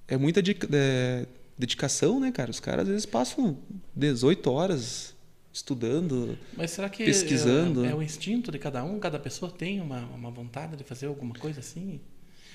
é 0.07 0.17
muita 0.17 0.41
di- 0.41 0.57
é, 0.71 1.25
dedicação, 1.57 2.19
né, 2.19 2.31
cara? 2.31 2.51
Os 2.51 2.59
caras 2.59 2.83
às 2.83 2.89
vezes 2.89 3.05
passam 3.05 3.57
18 3.95 4.51
horas 4.51 5.15
estudando. 5.51 6.37
Mas 6.55 6.71
será 6.71 6.89
que 6.89 7.05
Pesquisando. 7.05 7.85
É, 7.85 7.89
é 7.91 7.95
o 7.95 8.03
instinto 8.03 8.51
de 8.51 8.59
cada 8.59 8.83
um? 8.83 8.99
Cada 8.99 9.17
pessoa 9.17 9.49
tem 9.51 9.79
uma, 9.79 10.01
uma 10.07 10.29
vontade 10.29 10.75
de 10.75 10.83
fazer 10.83 11.07
alguma 11.07 11.33
coisa 11.33 11.61
assim? 11.61 11.99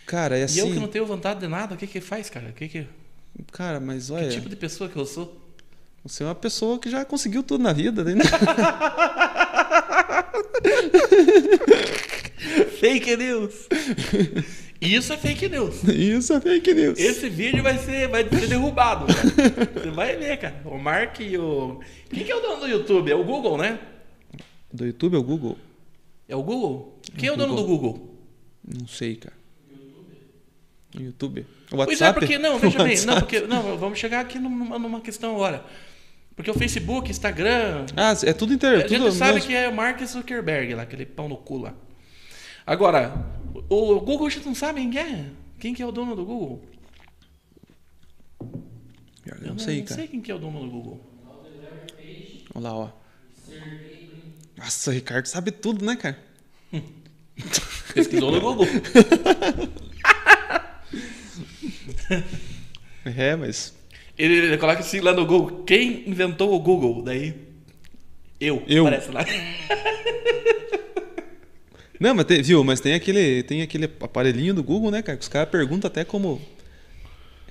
Cara, 0.07 0.37
é 0.37 0.41
E 0.41 0.43
eu 0.59 0.67
assim. 0.67 0.75
que 0.75 0.79
não 0.81 0.89
tenho 0.89 1.07
vontade 1.07 1.41
de 1.41 1.49
nada, 1.49 1.75
o 1.75 1.79
que 1.79 1.87
que 1.87 2.01
faz, 2.01 2.29
cara? 2.29 2.51
O 2.51 2.53
que 2.53 2.69
que, 2.69 2.87
Cara, 3.53 3.81
mas 3.81 4.07
que 4.07 4.13
olha, 4.13 4.29
tipo 4.29 4.49
de 4.49 4.57
pessoa 4.57 4.89
que 4.89 4.97
eu 4.97 5.07
sou? 5.07 5.39
você 6.03 6.23
é 6.23 6.27
uma 6.27 6.35
pessoa 6.35 6.79
que 6.79 6.91
já 6.91 7.05
conseguiu 7.05 7.43
tudo 7.43 7.63
na 7.63 7.73
vida, 7.73 8.03
né? 8.05 8.15
Fake 12.81 13.17
news! 13.17 13.69
Isso 14.81 15.13
é 15.13 15.17
fake 15.19 15.49
news. 15.51 15.85
Isso 15.85 16.33
é 16.33 16.41
fake 16.41 16.73
news. 16.73 16.99
Esse 16.99 17.29
vídeo 17.29 17.63
vai 17.63 17.77
ser, 17.77 18.09
vai 18.09 18.27
ser 18.27 18.49
derrubado, 18.49 19.07
cara. 19.07 19.71
Você 19.75 19.91
vai 19.91 20.17
ver, 20.17 20.39
cara. 20.39 20.63
O 20.65 20.79
Mark 20.79 21.21
e 21.21 21.37
o. 21.37 21.81
Quem 22.09 22.25
que 22.25 22.33
é 22.33 22.37
o 22.37 22.41
dono 22.41 22.61
do 22.61 22.67
YouTube? 22.67 23.11
É 23.11 23.15
o 23.15 23.23
Google, 23.23 23.59
né? 23.59 23.79
Do 24.73 24.87
YouTube 24.87 25.17
é 25.17 25.19
o 25.19 25.23
Google? 25.23 25.59
É 26.27 26.35
o 26.35 26.43
Google? 26.43 26.99
Quem 27.19 27.29
é 27.29 27.33
o 27.33 27.35
o 27.35 27.37
dono 27.37 27.57
do 27.57 27.65
Google? 27.65 28.19
Não 28.67 28.89
sei, 28.89 29.17
cara. 29.17 29.37
YouTube. 30.99 31.45
O 31.73 31.77
Pois 31.77 31.89
WhatsApp? 32.01 32.17
é, 32.17 32.21
porque 32.21 32.39
não, 32.39 32.59
veja 32.59 32.79
bem, 32.85 33.01
não, 33.05 33.19
porque 33.21 33.41
não, 33.41 33.79
vamos 33.79 33.99
chegar 33.99 34.21
aqui 34.21 34.39
numa, 34.39 34.79
numa 34.79 35.01
questão 35.01 35.35
agora. 35.35 35.65
Porque 36.35 36.51
o 36.51 36.55
Facebook, 36.55 37.11
Instagram, 37.11 37.87
Ah, 37.97 38.15
é 38.25 38.33
tudo 38.33 38.53
inter... 38.55 38.81
a 38.81 38.83
tudo 38.83 39.05
gente 39.11 39.15
sabe 39.15 39.35
mesmo. 39.35 39.49
que 39.49 39.55
é 39.55 39.69
o 39.69 39.75
Mark 39.75 40.01
Zuckerberg 40.05 40.75
lá, 40.75 40.83
aquele 40.83 41.05
pão 41.05 41.29
no 41.29 41.37
cu 41.37 41.59
lá. 41.59 41.75
Agora, 42.67 43.27
o, 43.69 44.01
Google 44.01 44.27
a 44.27 44.31
gente 44.31 44.47
não 44.47 44.55
sabe 44.55 44.81
quem 44.81 44.91
que 44.91 44.99
é. 44.99 45.25
Quem 45.59 45.75
que 45.75 45.83
é 45.83 45.87
o 45.87 45.93
dono 45.93 46.17
do 46.17 46.25
Google? 46.25 46.63
Eu 49.27 49.51
não 49.53 49.59
sei, 49.59 49.79
não 49.81 49.85
cara. 49.85 50.01
sei 50.01 50.09
quem 50.09 50.21
que 50.21 50.31
é 50.31 50.35
o 50.35 50.39
dono 50.39 50.61
do 50.61 50.71
Google. 50.71 51.01
Olha 52.55 52.63
lá, 52.69 52.75
ó. 52.75 52.91
Nossa, 54.57 54.91
o 54.91 54.95
Ricardo 54.95 55.27
sabe 55.27 55.51
tudo, 55.51 55.85
né, 55.85 55.95
cara? 55.97 56.19
Pesquisou 57.95 58.31
no 58.33 58.41
Google. 58.41 58.67
É, 63.05 63.35
mas. 63.37 63.75
Ele, 64.19 64.35
ele 64.35 64.59
coloca 64.59 64.81
assim 64.81 65.01
lá 65.01 65.13
no 65.13 65.25
Google. 65.25 65.65
Quem 65.65 66.09
inventou 66.09 66.55
o 66.55 66.59
Google? 66.61 67.03
Daí. 67.03 67.35
Eu. 68.41 68.63
Eu. 68.69 68.87
Aparece 68.87 69.11
lá. 69.11 69.25
Não, 71.99 72.15
mas 72.15 72.25
tem, 72.25 72.43
viu? 72.43 72.65
Mas 72.65 72.81
tem 72.81 72.95
aquele, 72.95 73.43
tem 73.43 73.61
aquele 73.61 73.85
aparelhinho 74.01 74.55
do 74.55 74.63
Google, 74.63 74.91
né, 74.91 75.03
cara? 75.03 75.19
Que 75.19 75.23
os 75.23 75.29
caras 75.29 75.51
perguntam 75.51 75.87
até 75.89 76.03
como. 76.03 76.41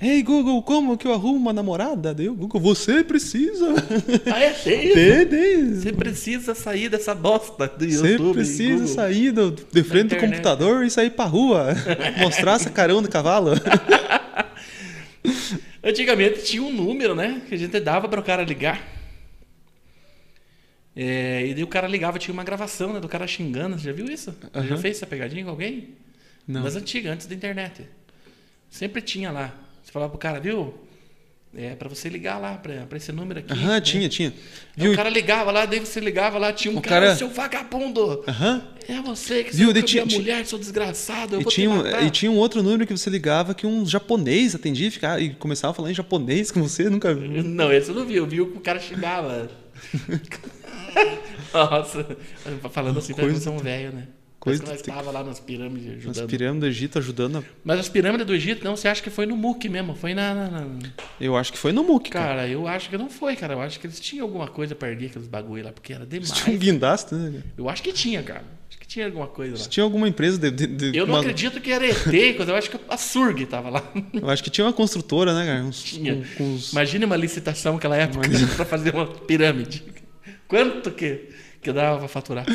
Ei, 0.01 0.23
Google, 0.23 0.63
como 0.63 0.97
que 0.97 1.05
eu 1.05 1.13
arrumo 1.13 1.35
uma 1.35 1.53
namorada? 1.53 2.13
Daí 2.13 2.29
o 2.29 2.33
Google, 2.33 2.59
você 2.59 3.03
precisa. 3.03 3.67
Ah, 4.33 4.39
é? 4.39 4.49
Tem, 4.51 5.25
tem. 5.27 5.75
Você 5.75 5.91
precisa 5.91 6.55
sair 6.55 6.89
dessa 6.89 7.13
bosta 7.13 7.67
do 7.67 7.85
Você 7.89 8.13
YouTube. 8.13 8.33
precisa 8.33 8.73
Google. 8.73 8.87
sair 8.87 9.31
do, 9.31 9.51
de 9.51 9.83
frente 9.83 10.15
do 10.15 10.17
computador 10.17 10.83
e 10.83 10.89
sair 10.89 11.11
pra 11.11 11.25
rua. 11.25 11.75
Mostrar 12.17 12.53
essa 12.53 12.69
carão 12.69 13.01
do 13.03 13.09
cavalo. 13.09 13.51
Antigamente 15.83 16.43
tinha 16.43 16.61
um 16.61 16.71
número, 16.71 17.15
né? 17.15 17.41
Que 17.47 17.55
a 17.55 17.57
gente 17.57 17.79
dava 17.79 18.07
para 18.07 18.19
o 18.19 18.23
cara 18.23 18.43
ligar. 18.43 18.85
É, 20.95 21.45
e 21.47 21.53
daí 21.53 21.63
o 21.63 21.67
cara 21.67 21.87
ligava, 21.87 22.19
tinha 22.19 22.33
uma 22.33 22.43
gravação 22.43 22.93
né, 22.93 22.99
do 22.99 23.07
cara 23.07 23.25
xingando. 23.25 23.77
Você 23.77 23.85
já 23.85 23.91
viu 23.93 24.05
isso? 24.05 24.35
Você 24.53 24.67
já 24.67 24.77
fez 24.77 24.97
essa 24.97 25.07
pegadinha 25.07 25.43
com 25.43 25.51
alguém? 25.51 25.95
Não. 26.47 26.63
Das 26.63 26.75
antigas, 26.75 27.13
antes 27.13 27.27
da 27.27 27.35
internet. 27.35 27.87
Sempre 28.69 29.01
tinha 29.01 29.31
lá. 29.31 29.53
Você 29.83 29.91
falava 29.91 30.09
pro 30.09 30.19
cara, 30.19 30.39
viu? 30.39 30.73
É 31.55 31.73
para 31.73 31.89
você 31.89 32.07
ligar 32.09 32.37
lá 32.39 32.53
pra, 32.57 32.85
pra 32.85 32.97
esse 32.97 33.11
número 33.11 33.39
aqui. 33.39 33.51
Aham, 33.51 33.67
né? 33.69 33.81
tinha, 33.81 34.07
tinha. 34.07 34.29
Aí 34.77 34.83
Viu? 34.83 34.93
o 34.93 34.95
cara 34.95 35.09
ligava 35.09 35.49
lá, 35.51 35.65
daí 35.65 35.79
você 35.79 35.99
ligava 35.99 36.37
lá, 36.37 36.53
tinha 36.53 36.71
um 36.71 36.77
O 36.77 36.81
cara, 36.81 37.07
cara- 37.07 37.15
seu 37.17 37.27
vagabundo. 37.29 38.23
Aham. 38.27 38.67
É 38.87 39.01
você 39.01 39.43
que 39.43 39.55
Viu, 39.55 39.67
você 39.69 39.73
minha 39.73 39.83
tinha- 39.85 40.05
tinha- 40.05 40.19
mulher, 40.19 40.45
seu 40.45 40.59
desgraçado, 40.59 41.35
eu 41.35 41.41
E 41.41 41.45
tinha, 41.45 41.69
um, 41.69 41.87
e 42.05 42.09
tinha 42.11 42.31
um 42.31 42.37
outro 42.37 42.61
número 42.61 42.85
que 42.85 42.95
você 42.95 43.09
ligava 43.09 43.55
que 43.55 43.65
um 43.65 43.83
japonês 43.83 44.53
atendia 44.53 44.87
e, 44.87 44.91
ficava, 44.91 45.19
e 45.19 45.31
começava 45.33 45.71
a 45.71 45.73
falar 45.73 45.89
em 45.89 45.93
japonês 45.95 46.51
com 46.51 46.61
você, 46.61 46.87
nunca 46.87 47.13
viu. 47.15 47.41
Não, 47.43 47.73
esse 47.73 47.89
eu 47.89 47.95
não 47.95 48.05
vi, 48.05 48.15
eu 48.17 48.27
vi 48.27 48.41
o 48.41 48.51
que 48.51 48.57
o 48.57 48.61
cara 48.61 48.79
xingava. 48.79 49.49
Nossa, 51.53 52.05
falando 52.71 52.99
assim, 52.99 53.13
Coisa- 53.13 53.29
parece 53.31 53.47
é 53.47 53.51
um 53.51 53.57
velho, 53.57 53.91
né? 53.93 54.03
Coisa 54.39 54.63
que 54.63 54.69
nós 54.69 54.79
estava 54.79 55.11
lá 55.11 55.23
nas 55.23 55.39
pirâmides 55.39 55.87
As 55.91 55.97
ajudando. 55.97 56.29
pirâmides 56.29 56.59
do 56.61 56.65
Egito 56.67 56.99
ajudando. 56.99 57.37
a- 57.39 57.43
Mas 57.63 57.79
as 57.79 57.89
pirâmides 57.89 58.25
do 58.25 58.33
Egito, 58.33 58.63
não, 58.63 58.75
você 58.75 58.87
acha 58.87 59.01
que 59.01 59.09
foi 59.09 59.25
no 59.25 59.35
MUC 59.35 59.67
mesmo? 59.69 59.95
Foi 59.95 60.13
na. 60.13 60.33
na- 60.33 60.49
na- 60.49 60.79
Eu 61.19 61.35
acho 61.35 61.51
que 61.51 61.57
foi 61.57 61.71
no 61.71 61.83
MOOC, 61.83 62.09
cara. 62.09 62.27
Cara, 62.27 62.47
eu 62.47 62.67
acho 62.67 62.89
que 62.89 62.97
não 62.97 63.09
foi, 63.09 63.35
cara. 63.35 63.53
Eu 63.53 63.61
acho 63.61 63.79
que 63.79 63.87
eles 63.87 63.99
tinham 63.99 64.25
alguma 64.25 64.47
coisa 64.47 64.73
pra 64.75 64.89
erguer 64.89 65.07
aqueles 65.07 65.27
bagulho 65.27 65.63
lá, 65.65 65.71
porque 65.71 65.91
era 65.93 66.05
demais. 66.05 66.31
Tinha 66.31 66.55
um 66.55 66.59
guindaste, 66.59 67.13
né? 67.15 67.43
Eu 67.57 67.69
acho 67.69 67.83
que 67.83 67.91
tinha, 67.91 68.23
cara. 68.23 68.43
Acho 68.69 68.77
que 68.79 68.87
tinha 68.87 69.05
alguma 69.07 69.27
coisa 69.27 69.57
lá. 69.57 69.69
Tinha 69.69 69.83
alguma 69.83 70.07
empresa 70.07 70.37
de. 70.37 70.51
de- 70.51 70.91
de- 70.91 70.97
Eu 70.97 71.05
não 71.07 71.15
uma- 71.15 71.21
acredito 71.21 71.59
que 71.59 71.71
era 71.71 71.85
ET, 71.85 72.03
coisa. 72.37 72.51
Eu 72.51 72.55
acho 72.55 72.69
que 72.69 72.79
a 72.87 72.97
Surg 72.97 73.45
tava 73.47 73.69
lá. 73.69 73.83
Eu 74.13 74.29
acho 74.29 74.43
que 74.43 74.49
tinha 74.49 74.65
uma 74.65 74.73
construtora, 74.73 75.33
né, 75.33 75.45
cara? 75.45 75.63
Uns, 75.63 75.83
Tinha. 75.83 76.15
com- 76.15 76.23
com 76.37 76.43
uns- 76.53 76.71
Imagina 76.71 77.05
uma 77.05 77.17
licitação 77.17 77.73
naquela 77.73 77.97
época 77.97 78.21
para 78.55 78.65
fazer 78.65 78.93
uma 78.93 79.07
pirâmide. 79.07 79.83
Quanto 80.47 80.91
que, 80.91 81.29
que 81.61 81.71
dava 81.71 81.99
para 81.99 82.07
faturar? 82.07 82.45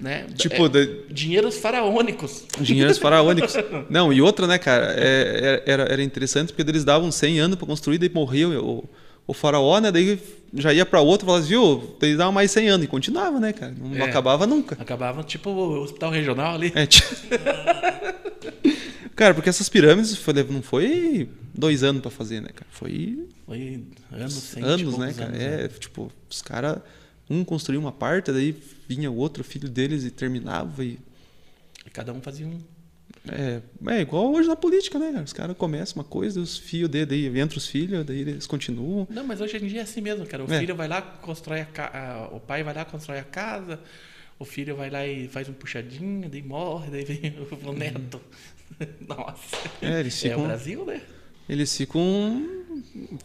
Né? 0.00 0.26
Tipo, 0.34 0.66
É, 0.66 0.68
de- 0.68 1.00
dinheiros 1.10 1.58
faraônicos. 1.58 2.44
dinheiros 2.60 2.98
faraônicos. 2.98 3.54
Não, 3.90 4.12
e 4.12 4.20
outra, 4.22 4.46
né, 4.46 4.58
cara? 4.58 4.94
é- 4.96 5.62
é- 5.66 5.70
era, 5.70 5.82
era 5.84 6.02
interessante 6.02 6.52
porque 6.52 6.68
eles 6.70 6.84
davam 6.84 7.10
100 7.12 7.38
anos 7.38 7.56
pra 7.58 7.66
construir, 7.66 7.98
daí 7.98 8.10
morria 8.12 8.48
o, 8.48 8.84
o 9.26 9.34
faraó, 9.34 9.78
né? 9.80 9.92
Daí 9.92 10.18
já 10.54 10.72
ia 10.72 10.86
pra 10.86 11.00
outro 11.00 11.24
e 11.24 11.28
falava, 11.28 11.44
viu? 11.44 11.96
Daí 12.00 12.16
dava 12.16 12.32
mais 12.32 12.50
100 12.50 12.68
anos. 12.68 12.84
E 12.84 12.88
continuava, 12.88 13.38
né, 13.38 13.52
cara? 13.52 13.74
Não 13.78 13.94
É. 13.96 14.02
acabava 14.08 14.46
nunca. 14.46 14.76
Acabava 14.80 15.22
tipo 15.22 15.50
o 15.50 15.82
hospital 15.82 16.10
regional 16.10 16.54
ali. 16.54 16.72
É, 16.74 16.86
cara, 19.14 19.34
porque 19.34 19.48
essas 19.48 19.68
pirâmides 19.68 20.16
foi- 20.16 20.34
não 20.50 20.62
foi 20.62 21.28
dois 21.54 21.82
anos 21.82 22.02
pra 22.02 22.10
fazer, 22.10 22.40
né, 22.40 22.48
cara? 22.54 22.66
Foi 22.70 23.18
Foi 23.46 23.80
anos, 24.12 24.56
anos, 24.56 24.98
né, 24.98 25.06
poucos 25.08 25.16
cara? 25.16 25.30
anos, 25.30 25.40
é, 25.40 25.68
tipo, 25.68 26.10
os 26.30 26.42
caras, 26.42 26.78
um 27.28 27.44
construía 27.44 27.80
uma 27.80 27.92
parte, 27.92 28.30
daí 28.32 28.54
vinha 28.88 29.10
o 29.10 29.16
outro 29.16 29.42
filho 29.44 29.68
deles 29.68 30.04
e 30.04 30.10
terminava 30.10 30.84
e 30.84 30.98
E 31.86 31.90
cada 31.90 32.12
um 32.12 32.20
fazia 32.20 32.46
um. 32.46 32.58
É, 33.26 33.62
é 33.94 34.00
igual 34.02 34.30
hoje 34.34 34.46
na 34.48 34.56
política, 34.56 34.98
né, 34.98 35.10
cara? 35.12 35.24
Os 35.24 35.32
caras 35.32 35.56
começam 35.56 35.96
uma 35.96 36.04
coisa, 36.04 36.38
os 36.40 36.58
fios 36.58 36.90
dele, 36.90 37.06
daí 37.06 37.40
entra 37.40 37.56
os 37.56 37.66
filhos, 37.66 38.04
daí 38.04 38.20
eles 38.20 38.46
continuam. 38.46 39.06
Não, 39.10 39.24
mas 39.24 39.40
hoje 39.40 39.56
em 39.56 39.66
dia 39.66 39.80
é 39.80 39.82
assim 39.82 40.02
mesmo, 40.02 40.26
cara. 40.26 40.44
O 40.44 40.52
É. 40.52 40.58
filho 40.60 40.74
vai 40.76 40.86
lá, 40.88 41.00
constrói 41.00 41.60
a 41.62 41.64
casa. 41.66 42.28
O 42.34 42.40
pai 42.40 42.62
vai 42.62 42.74
lá, 42.74 42.84
constrói 42.84 43.18
a 43.18 43.24
casa. 43.24 43.80
O 44.38 44.44
filho 44.44 44.76
vai 44.76 44.90
lá 44.90 45.06
e 45.06 45.26
faz 45.28 45.48
um 45.48 45.52
puxadinho, 45.54 46.28
daí 46.28 46.42
morre, 46.42 46.90
daí 46.90 47.04
vem 47.04 47.34
o 47.64 47.72
neto. 47.72 48.20
Nossa. 49.08 49.56
É, 49.80 50.00
eles 50.00 50.22
É 50.24 50.28
o 50.28 50.30
ficam, 50.30 50.46
Brasil, 50.46 50.84
né? 50.84 51.00
Eles 51.48 51.76
ficam 51.76 52.46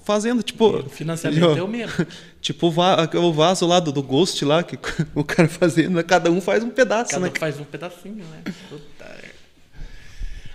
fazendo, 0.03 0.41
tipo, 0.43 0.65
O 0.79 0.89
financiamento 0.89 1.57
é 1.57 1.63
o 1.63 1.67
mesmo. 1.67 1.93
tipo 2.41 2.67
o, 2.67 2.71
va- 2.71 3.09
o 3.15 3.33
vaso 3.33 3.65
lá 3.65 3.79
do, 3.79 3.91
do 3.91 4.01
Ghost 4.03 4.43
lá, 4.45 4.63
que 4.63 4.77
o 5.15 5.23
cara 5.23 5.47
fazendo, 5.47 6.03
cada 6.03 6.31
um 6.31 6.39
faz 6.41 6.63
um 6.63 6.69
pedaço, 6.69 7.11
Cada 7.11 7.25
né? 7.25 7.31
um 7.35 7.39
faz 7.39 7.59
um 7.59 7.63
pedacinho, 7.65 8.23
né? 8.25 8.41
Puta. 8.69 9.05
merda. 9.05 9.39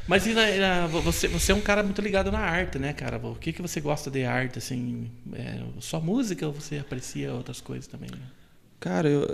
Mas 0.06 0.26
e 0.26 0.34
na- 0.34 0.56
na- 0.56 0.86
você, 0.86 1.26
você 1.28 1.52
é 1.52 1.54
um 1.54 1.60
cara 1.60 1.82
muito 1.82 2.00
ligado 2.02 2.30
na 2.30 2.38
arte, 2.40 2.78
né, 2.78 2.92
cara? 2.92 3.16
O 3.18 3.34
que, 3.36 3.52
que 3.52 3.62
você 3.62 3.80
gosta 3.80 4.10
de 4.10 4.24
arte, 4.24 4.58
assim? 4.58 5.10
É, 5.32 5.60
só 5.80 5.98
música 6.00 6.46
ou 6.46 6.52
você 6.52 6.76
aprecia 6.78 7.32
outras 7.32 7.60
coisas 7.60 7.86
também? 7.86 8.10
né? 8.10 8.18
Cara, 8.80 9.08
eu, 9.08 9.26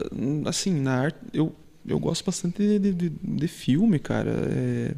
assim, 0.47 0.73
na 0.81 0.95
arte, 0.95 1.19
eu, 1.35 1.53
eu 1.85 1.99
gosto 1.99 2.25
bastante 2.25 2.59
de, 2.63 2.79
de, 2.79 2.93
de- 2.93 3.09
de 3.21 3.49
filme, 3.49 3.99
cara. 3.99 4.31
É, 4.49 4.95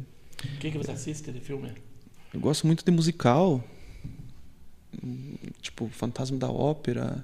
O 0.55 0.57
que, 0.59 0.69
que 0.71 0.77
você 0.77 0.91
assiste 0.91 1.31
de 1.31 1.39
filme? 1.39 1.71
Eu 2.33 2.39
gosto 2.39 2.65
muito 2.67 2.83
de 2.83 2.91
musical, 2.91 3.63
tipo 5.61 5.89
Fantasma 5.91 6.37
da 6.37 6.49
Ópera. 6.49 7.23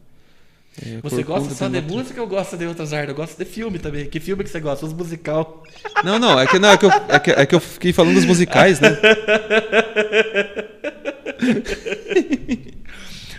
é, 0.86 1.00
Você 1.02 1.24
gosta 1.24 1.54
só 1.56 1.68
de 1.68 1.82
música 1.82 2.22
ou 2.22 2.28
gosta 2.28 2.56
de 2.58 2.66
outras 2.66 2.94
artes? 2.94 3.10
Eu 3.10 3.16
gosto 3.16 3.38
de 3.38 3.46
filme 3.46 3.80
também. 3.80 4.06
Que 4.10 4.20
filme 4.20 4.44
que 4.44 4.50
você 4.50 4.60
gosta? 4.60 4.86
Os 4.86 4.94
musical. 4.94 5.64
Não, 6.04 6.20
não, 6.20 6.40
é 6.40 6.46
que, 6.48 6.60
não, 6.60 6.70
é 6.72 6.78
que, 6.78 6.86
eu, 6.86 6.92
é 6.92 7.20
que, 7.20 7.32
é 7.32 7.46
que 7.46 7.56
eu 7.56 7.60
fiquei 7.60 7.92
falando 7.94 8.14
dos 8.16 8.26
musicais, 8.26 8.80
né? 8.80 8.90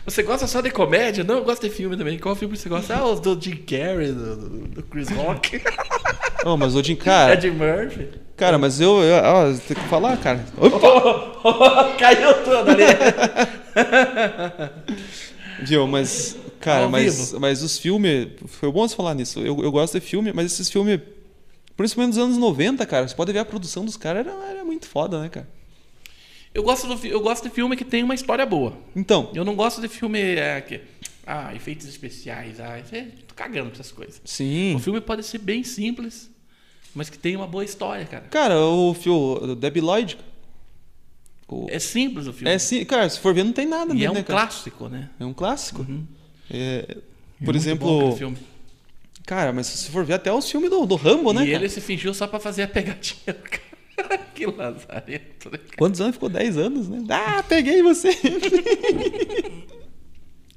Você 0.05 0.23
gosta 0.25 0.47
só 0.47 0.61
de 0.61 0.71
comédia? 0.71 1.23
Não, 1.23 1.37
eu 1.37 1.45
gosto 1.45 1.63
de 1.63 1.71
filme 1.73 1.97
também. 1.97 2.19
Qual 2.19 2.35
filme 2.35 2.57
você 2.57 2.69
gosta? 2.69 2.97
Ah, 2.97 3.07
os 3.07 3.21
do 3.21 3.41
Jim 3.41 3.57
Carrey, 3.59 4.11
do, 4.13 4.37
do- 4.67 4.83
Chris 4.85 5.09
Rock, 5.11 5.63
Oh, 6.45 6.57
mas 6.57 6.75
o 6.75 6.83
Jim, 6.83 6.97
cara, 6.97 7.35
Ed 7.39 7.49
Murphy. 7.51 8.09
Cara, 8.41 8.59
mas 8.59 8.81
eu, 8.81 9.01
eu 9.03 9.23
ó, 9.23 9.53
tem 9.53 9.77
que 9.77 9.89
falar, 9.89 10.17
cara. 10.17 10.45
Opa! 10.57 11.95
Caiu 11.99 12.35
tudo 12.43 12.71
ali. 12.71 12.83
Viu, 15.63 15.87
mas, 15.87 16.37
cara, 16.59 16.85
Ao 16.85 16.91
mas, 16.91 17.31
vivo. 17.33 17.41
mas 17.41 17.63
os 17.63 17.79
filmes, 17.79 18.29
foi 18.47 18.71
bom 18.73 18.87
você 18.89 18.97
falar 18.97 19.15
nisso. 19.15 19.41
Eu, 19.41 19.63
eu 19.63 19.71
gosto 19.71 19.99
de 20.01 20.07
filme, 20.07 20.33
mas 20.33 20.53
esses 20.53 20.71
filmes, 20.71 21.01
principalmente 21.77 22.15
dos 22.15 22.25
anos 22.25 22.39
90, 22.39 22.85
cara, 22.87 23.07
você 23.07 23.15
pode 23.15 23.33
ver 23.33 23.41
a 23.41 23.45
produção 23.45 23.85
dos 23.85 23.97
caras, 23.97 24.27
era, 24.27 24.35
era 24.51 24.65
muito 24.65 24.87
foda, 24.87 25.21
né, 25.21 25.29
cara? 25.29 25.49
Eu 26.53 26.63
gosto, 26.63 26.87
do, 26.89 27.07
eu 27.07 27.21
gosto 27.21 27.49
de 27.49 27.55
filme 27.55 27.77
que 27.77 27.85
tem 27.85 28.03
uma 28.03 28.15
história 28.15 28.45
boa. 28.45 28.73
Então, 28.97 29.31
Eu 29.35 29.45
não 29.45 29.55
gosto 29.55 29.81
de 29.81 29.89
filme 29.89 30.21
é, 30.21 30.61
que. 30.61 30.81
Ah, 31.25 31.55
efeitos 31.55 31.87
especiais. 31.87 32.59
Ah, 32.59 32.81
isso 32.81 32.95
é, 32.95 33.07
tô 33.29 33.35
cagando 33.37 33.71
pra 33.71 33.81
essas 33.81 33.93
coisas. 33.93 34.21
sim. 34.25 34.75
O 34.75 34.81
filme 34.81 35.01
pode 35.01 35.23
ser 35.25 35.39
bem 35.39 35.63
simples, 35.63 36.29
mas 36.95 37.09
que 37.11 37.19
tem 37.19 37.37
uma 37.37 37.47
boa 37.47 37.65
história, 37.65 38.05
cara. 38.05 38.25
Cara, 38.31 38.59
o 38.61 38.93
filme, 38.95 39.55
Debbie 39.57 39.81
Lloyd, 39.81 40.19
o- 41.49 41.67
É 41.69 41.79
simples 41.79 42.27
o 42.27 42.33
filme. 42.33 42.51
é 42.53 42.59
sim, 42.59 42.85
cara, 42.85 43.09
se 43.09 43.19
for 43.21 43.33
ver, 43.35 43.45
não 43.45 43.53
tem 43.53 43.67
nada 43.67 43.93
e 43.93 43.97
mesmo, 43.97 44.07
é 44.07 44.11
um 44.11 44.15
né, 44.15 44.23
cara? 44.23 44.41
clássico, 44.41 44.89
né? 44.89 45.11
É 45.19 45.25
um 45.25 45.33
clássico. 45.33 45.83
Uhum. 45.83 46.05
É, 46.51 46.85
É 46.89 46.95
por 47.45 47.53
muito 47.55 47.57
exemplo, 47.57 48.17
filme. 48.17 48.37
Cara, 49.27 49.53
mas 49.53 49.67
se 49.67 49.91
for 49.91 50.05
ver 50.05 50.15
até 50.15 50.33
os 50.33 50.51
filmes 50.51 50.69
do, 50.71 50.85
do 50.87 50.97
Rambo, 50.97 51.33
né? 51.33 51.43
e 51.45 51.47
cara? 51.53 51.59
ele 51.59 51.69
se 51.69 51.81
fingiu 51.81 52.13
só 52.13 52.27
pra 52.27 52.41
fazer 52.41 52.63
a 52.65 52.69
pegadinha. 52.69 53.37
que 54.35 54.47
lazareto, 54.47 55.51
né? 55.51 55.59
cara? 55.59 55.77
Quantos 55.77 56.01
anos? 56.01 56.15
Ficou 56.17 56.29
10 56.29 56.57
anos, 56.57 56.89
né? 56.89 56.99
Ah, 57.11 57.43
peguei 57.43 57.83
você! 57.83 58.11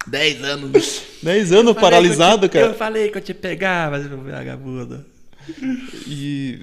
10 0.08 0.44
anos. 0.44 1.02
10 1.22 1.52
anos 1.54 1.74
paralisado, 1.76 2.46
Eu 2.46 2.50
te- 2.50 2.58
Eu 2.58 2.64
cara. 2.64 2.74
falei 2.74 3.10
que 3.10 3.18
eu 3.18 3.22
te 3.22 3.34
pegava, 3.34 4.00
vagabundo. 4.00 5.06
E. 6.08 6.60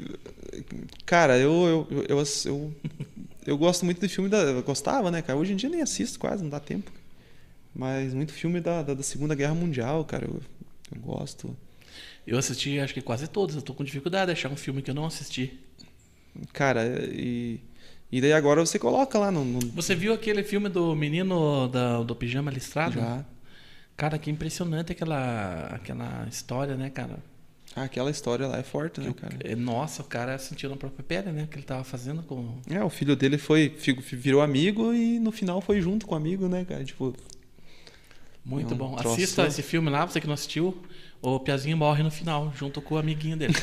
Cara, 1.06 1.38
eu, 1.38 1.86
eu, 1.90 2.04
eu, 2.08 2.24
eu, 2.46 2.74
eu 3.46 3.58
gosto 3.58 3.84
muito 3.84 4.00
de 4.00 4.08
filme 4.12 4.28
da. 4.28 4.38
Eu 4.38 4.62
gostava, 4.62 5.10
né, 5.10 5.22
cara? 5.22 5.38
Hoje 5.38 5.52
em 5.52 5.56
dia 5.56 5.68
nem 5.68 5.82
assisto 5.82 6.18
quase, 6.18 6.42
não 6.42 6.50
dá 6.50 6.60
tempo. 6.60 6.90
Mas 7.74 8.12
muito 8.14 8.32
filme 8.32 8.60
da, 8.60 8.82
da, 8.82 8.94
da 8.94 9.02
Segunda 9.02 9.34
Guerra 9.34 9.54
Mundial, 9.54 10.04
cara. 10.04 10.26
Eu, 10.26 10.40
eu 10.94 11.00
gosto. 11.00 11.56
Eu 12.26 12.38
assisti, 12.38 12.78
acho 12.78 12.94
que 12.94 13.00
quase 13.00 13.26
todos. 13.28 13.56
Eu 13.56 13.62
tô 13.62 13.74
com 13.74 13.84
dificuldade 13.84 14.26
de 14.26 14.32
achar 14.32 14.50
um 14.50 14.56
filme 14.56 14.82
que 14.82 14.90
eu 14.90 14.94
não 14.94 15.06
assisti. 15.06 15.58
Cara, 16.52 16.84
e. 17.12 17.60
E 18.12 18.20
daí 18.20 18.32
agora 18.32 18.60
você 18.64 18.76
coloca 18.78 19.16
lá 19.18 19.30
no. 19.30 19.44
no 19.44 19.60
Você 19.70 19.94
viu 19.94 20.12
aquele 20.12 20.42
filme 20.42 20.68
do 20.68 20.96
menino 20.96 21.68
da- 21.68 22.02
do 22.02 22.14
pijama 22.16 22.50
listrado? 22.50 22.94
já. 22.96 23.24
Cara, 23.96 24.18
que 24.18 24.30
impressionante 24.30 24.90
aquela, 24.92 25.66
aquela 25.66 26.26
história, 26.28 26.74
né, 26.74 26.90
cara? 26.90 27.18
Ah, 27.76 27.84
aquela 27.84 28.10
história 28.10 28.46
lá 28.48 28.58
é 28.58 28.62
forte, 28.64 29.00
né, 29.00 29.12
cara? 29.12 29.36
é, 29.44 29.54
Nossa, 29.54 30.02
o 30.02 30.04
cara 30.04 30.36
sentiu 30.38 30.68
na 30.70 30.76
própria 30.76 31.04
pele, 31.04 31.30
né? 31.30 31.44
O 31.44 31.46
que 31.46 31.56
ele 31.56 31.62
tava 31.64 31.84
fazendo 31.84 32.20
com. 32.22 32.58
É, 32.68 32.82
o 32.82 32.90
filho 32.90 33.14
dele 33.14 33.38
foi. 33.38 33.68
Virou 34.12 34.42
amigo 34.42 34.92
e 34.92 35.20
no 35.20 35.30
final 35.30 35.60
foi 35.60 35.80
junto 35.80 36.04
com 36.06 36.14
o 36.14 36.18
amigo, 36.18 36.48
né, 36.48 36.64
cara? 36.68 36.84
Tipo. 36.84 37.14
Muito 38.44 38.72
É 38.72 38.74
um 38.74 38.78
bom. 38.78 38.96
troço- 38.96 39.14
Assista 39.16 39.46
esse 39.46 39.62
filme 39.62 39.88
lá, 39.88 40.04
você 40.04 40.20
que 40.20 40.26
não 40.26 40.34
assistiu. 40.34 40.82
O 41.22 41.38
Piazinho 41.38 41.76
morre 41.76 42.02
no 42.02 42.10
final, 42.10 42.52
junto 42.56 42.80
com 42.82 42.94
o 42.94 42.98
amiguinho 42.98 43.36
dele. 43.36 43.54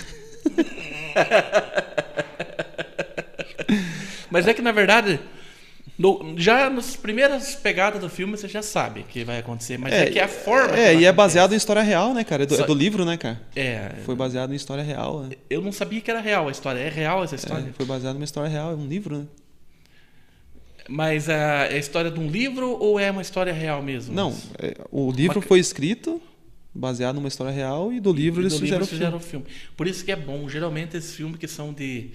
Mas 4.30 4.48
é 4.48 4.54
que, 4.54 4.62
na 4.62 4.72
verdade, 4.72 5.20
no- 5.98 6.36
já 6.38 6.70
nas 6.70 6.96
primeiras 6.96 7.56
pegadas 7.56 8.00
do 8.00 8.10
filme 8.10 8.38
você 8.38 8.48
já 8.48 8.62
sabe 8.62 9.04
que 9.04 9.24
vai 9.24 9.40
acontecer. 9.40 9.78
Mas 9.78 9.94
é, 9.94 10.06
que 10.12 10.20
a 10.20 10.28
forma. 10.28 10.78
É, 10.78 10.94
e 10.96 11.06
é 11.06 11.12
baseado 11.12 11.54
em 11.54 11.58
história 11.58 11.82
real, 11.82 12.14
né, 12.14 12.24
cara? 12.24 12.44
É 12.44 12.46
do, 12.46 12.54
é 12.54 12.58
Só- 12.58 12.66
do 12.66 12.74
livro, 12.74 13.04
né, 13.06 13.18
cara? 13.18 13.42
É. 13.56 13.94
Foi 14.06 14.16
baseado 14.16 14.52
em 14.54 14.56
história 14.56 14.84
real, 14.84 15.24
né? 15.24 15.36
Eu 15.50 15.62
não 15.62 15.72
sabia 15.72 16.00
que 16.02 16.10
era 16.12 16.20
real 16.20 16.48
a 16.48 16.52
história. 16.52 16.80
É 16.80 16.90
real 16.90 17.24
essa 17.24 17.36
É, 17.36 17.38
história? 17.38 17.74
foi 17.76 17.86
baseado 17.86 18.14
numa 18.16 18.26
história 18.26 18.50
real, 18.50 18.72
é 18.72 18.76
um 18.76 18.88
livro, 18.88 19.18
né? 19.20 19.26
Mas 20.90 21.28
a, 21.30 21.34
é 21.66 21.74
a 21.74 21.78
história 21.78 22.10
de 22.10 22.20
um 22.20 22.28
livro 22.30 22.70
ou 22.80 23.00
é 23.00 23.12
uma 23.12 23.22
história 23.22 23.52
real 23.52 23.82
mesmo? 23.84 24.14
Não, 24.16 24.34
é, 24.58 24.74
o 24.92 25.12
livro 25.12 25.40
Uma- 25.40 25.46
foi 25.46 25.60
escrito 25.60 26.22
baseado 26.74 27.16
numa 27.16 27.28
história 27.28 27.52
real 27.52 27.92
e 27.92 28.00
do 28.00 28.14
livro 28.14 28.40
E 28.42 28.44
eles 28.44 28.54
do 28.54 28.60
fizeram, 28.60 28.82
livro 28.82 28.96
o 28.96 28.98
fizeram 28.98 29.20
filme. 29.20 29.46
o 29.46 29.50
filme. 29.50 29.62
Por 29.76 29.88
isso 29.88 30.06
que 30.06 30.12
é 30.12 30.16
bom. 30.16 30.48
Geralmente 30.48 30.96
esses 30.96 31.14
filmes 31.16 31.38
que 31.38 31.48
são 31.48 31.74
de 31.74 32.12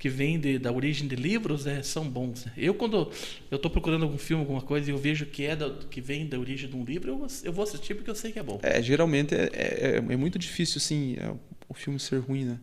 que 0.00 0.08
vêm 0.08 0.40
de, 0.40 0.58
da 0.58 0.72
origem 0.72 1.06
de 1.06 1.14
livros 1.14 1.68
é, 1.68 1.82
são 1.84 2.08
bons. 2.08 2.46
Eu 2.56 2.74
quando 2.74 3.12
eu 3.50 3.56
estou 3.56 3.70
procurando 3.70 4.02
algum 4.04 4.18
filme, 4.18 4.42
alguma 4.42 4.62
coisa 4.62 4.90
e 4.90 4.94
eu 4.94 4.98
vejo 4.98 5.26
que 5.26 5.44
é 5.46 5.54
da, 5.54 5.70
que 5.90 6.00
vem 6.00 6.26
da 6.26 6.40
origem 6.40 6.68
de 6.70 6.74
um 6.76 6.84
livro, 6.84 7.10
eu, 7.12 7.18
vou- 7.18 7.28
eu 7.44 7.52
vou 7.52 7.62
assistir 7.64 7.94
porque 7.94 8.10
eu 8.10 8.16
sei 8.16 8.32
que 8.32 8.40
é 8.40 8.42
bom. 8.42 8.58
É, 8.64 8.82
geralmente 8.82 9.34
é, 9.34 9.50
é, 9.54 9.96
é 9.98 10.16
muito 10.16 10.38
difícil, 10.38 10.78
assim, 10.78 11.16
é, 11.20 11.32
o 11.68 11.74
filme 11.74 12.00
ser 12.00 12.18
ruim, 12.18 12.46
né? 12.46 12.58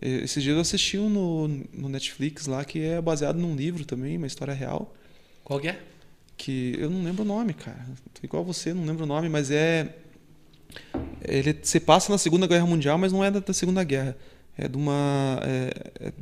É, 0.00 0.08
Esses 0.24 0.42
dias 0.42 0.56
eu 0.56 0.62
assisti 0.62 0.98
um 0.98 1.08
no, 1.10 1.48
no 1.72 1.88
Netflix 1.88 2.46
lá 2.46 2.64
que 2.64 2.80
é 2.80 3.00
baseado 3.00 3.36
num 3.38 3.54
livro 3.54 3.84
também, 3.84 4.16
uma 4.16 4.26
história 4.26 4.54
real. 4.54 4.94
Qual 5.44 5.60
que 5.60 5.68
é? 5.68 5.78
que 6.38 6.76
eu 6.78 6.90
não 6.90 7.02
lembro 7.02 7.22
o 7.22 7.26
nome, 7.26 7.54
cara. 7.54 7.86
Tô 8.12 8.20
igual 8.22 8.44
você, 8.44 8.74
não 8.74 8.84
lembro 8.84 9.04
o 9.04 9.06
nome, 9.06 9.28
mas 9.28 9.50
é 9.50 9.94
ele 11.26 11.56
se 11.62 11.80
passa 11.80 12.10
na 12.12 12.18
Segunda 12.18 12.46
Guerra 12.46 12.66
Mundial, 12.66 12.98
mas 12.98 13.12
não 13.12 13.24
é 13.24 13.30
da, 13.30 13.40
da 13.40 13.52
Segunda 13.52 13.82
Guerra. 13.84 14.16
É 14.56 14.68
de 14.68 14.76
uma 14.76 15.38
é, 15.42 16.08
é 16.08 16.12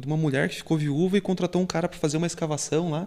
de 0.00 0.06
uma 0.06 0.16
mulher 0.16 0.48
que 0.48 0.56
ficou 0.56 0.76
viúva 0.78 1.16
e 1.16 1.20
contratou 1.20 1.60
um 1.62 1.66
cara 1.66 1.88
para 1.88 1.98
fazer 1.98 2.16
uma 2.16 2.26
escavação 2.26 2.90
lá. 2.90 3.06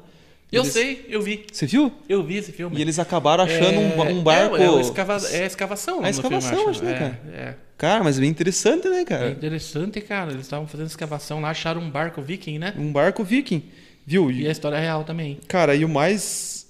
Eu 0.52 0.62
Eles- 0.62 0.74
sei, 0.74 1.06
eu 1.10 1.20
vi. 1.22 1.48
Você 1.52 1.66
viu? 1.66 1.92
Eu 2.08 2.24
vi 2.24 2.38
esse 2.38 2.52
filme. 2.52 2.78
E 2.78 2.82
eles 2.82 3.00
acabaram 3.00 3.44
achando 3.44 3.80
um 3.80 4.04
É, 4.06 4.14
um, 4.14 4.22
barco. 4.24 4.56
É, 4.56 4.66
é, 4.66 4.82
escava- 4.82 5.18
é 5.32 5.44
a 5.44 5.46
escavação. 5.48 5.96
É 6.06 6.14
filme, 6.14 6.38
escavação, 6.38 6.64
eu 6.66 6.70
acho, 6.70 6.84
né, 6.84 6.92
É, 6.92 7.00
cara? 7.00 7.22
é. 7.34 7.56
Cara, 7.76 8.04
mas 8.04 8.20
bem 8.20 8.30
interessante, 8.30 8.88
né, 8.88 9.02
É 9.02 9.06
cara? 9.06 9.30
interessante, 9.32 10.00
cara. 10.00 10.32
Eles 10.32 10.44
estavam 10.44 10.68
fazendo 10.68 10.86
escavação 10.88 11.42
lá, 11.42 11.50
acharam 11.50 11.82
um 11.82 11.90
barco 11.90 12.22
viking, 12.22 12.60
né? 12.60 12.74
Um 12.78 12.92
barco 12.92 13.24
viking, 13.24 13.64
viu? 14.06 14.30
E 14.30 14.48
a 14.48 14.52
história 14.52 14.76
é 14.78 14.80
real 14.82 15.04
também. 15.04 15.40
Cara, 15.48 15.76
e 15.76 15.84
o 15.84 15.90
mais. 15.90 16.68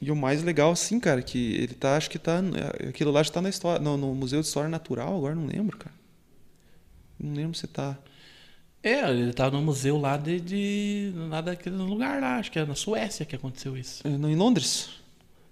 E 0.00 0.12
o 0.12 0.14
mais 0.16 0.42
legal, 0.44 0.70
assim, 0.70 1.00
cara, 1.00 1.22
que 1.22 1.54
ele 1.56 1.74
tá, 1.74 1.96
acho 1.96 2.10
que 2.10 2.18
tá. 2.18 2.40
Aquilo 2.88 3.10
lá 3.10 3.22
já 3.22 3.32
tá 3.32 3.40
na 3.40 3.48
história, 3.48 3.80
no, 3.82 3.96
no 3.96 4.14
Museu 4.14 4.40
de 4.40 4.46
História 4.46 4.68
Natural, 4.68 5.16
agora 5.16 5.34
não 5.34 5.46
lembro, 5.46 5.76
cara. 5.78 5.94
Não 7.18 7.34
lembro 7.34 7.56
se 7.56 7.66
tá. 7.66 7.96
É, 8.82 9.10
ele 9.10 9.32
tava 9.32 9.56
no 9.56 9.62
museu 9.62 9.98
lá 9.98 10.16
de, 10.16 10.40
de 10.40 11.12
lá 11.28 11.40
daquele 11.40 11.76
lugar 11.76 12.20
lá, 12.20 12.36
acho 12.36 12.50
que 12.52 12.58
era 12.58 12.68
na 12.68 12.74
Suécia 12.76 13.26
que 13.26 13.34
aconteceu 13.34 13.76
isso. 13.76 14.06
é, 14.06 14.10
Não, 14.10 14.30
em 14.30 14.36
Londres? 14.36 14.90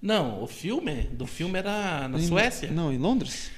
Não, 0.01 0.43
o 0.43 0.47
filme 0.47 1.03
do 1.13 1.27
filme 1.27 1.59
era 1.59 2.07
na 2.07 2.19
Em- 2.19 2.27
Suécia. 2.27 2.71
Não, 2.71 2.93
em 2.93 2.99
Londres? 2.99 3.51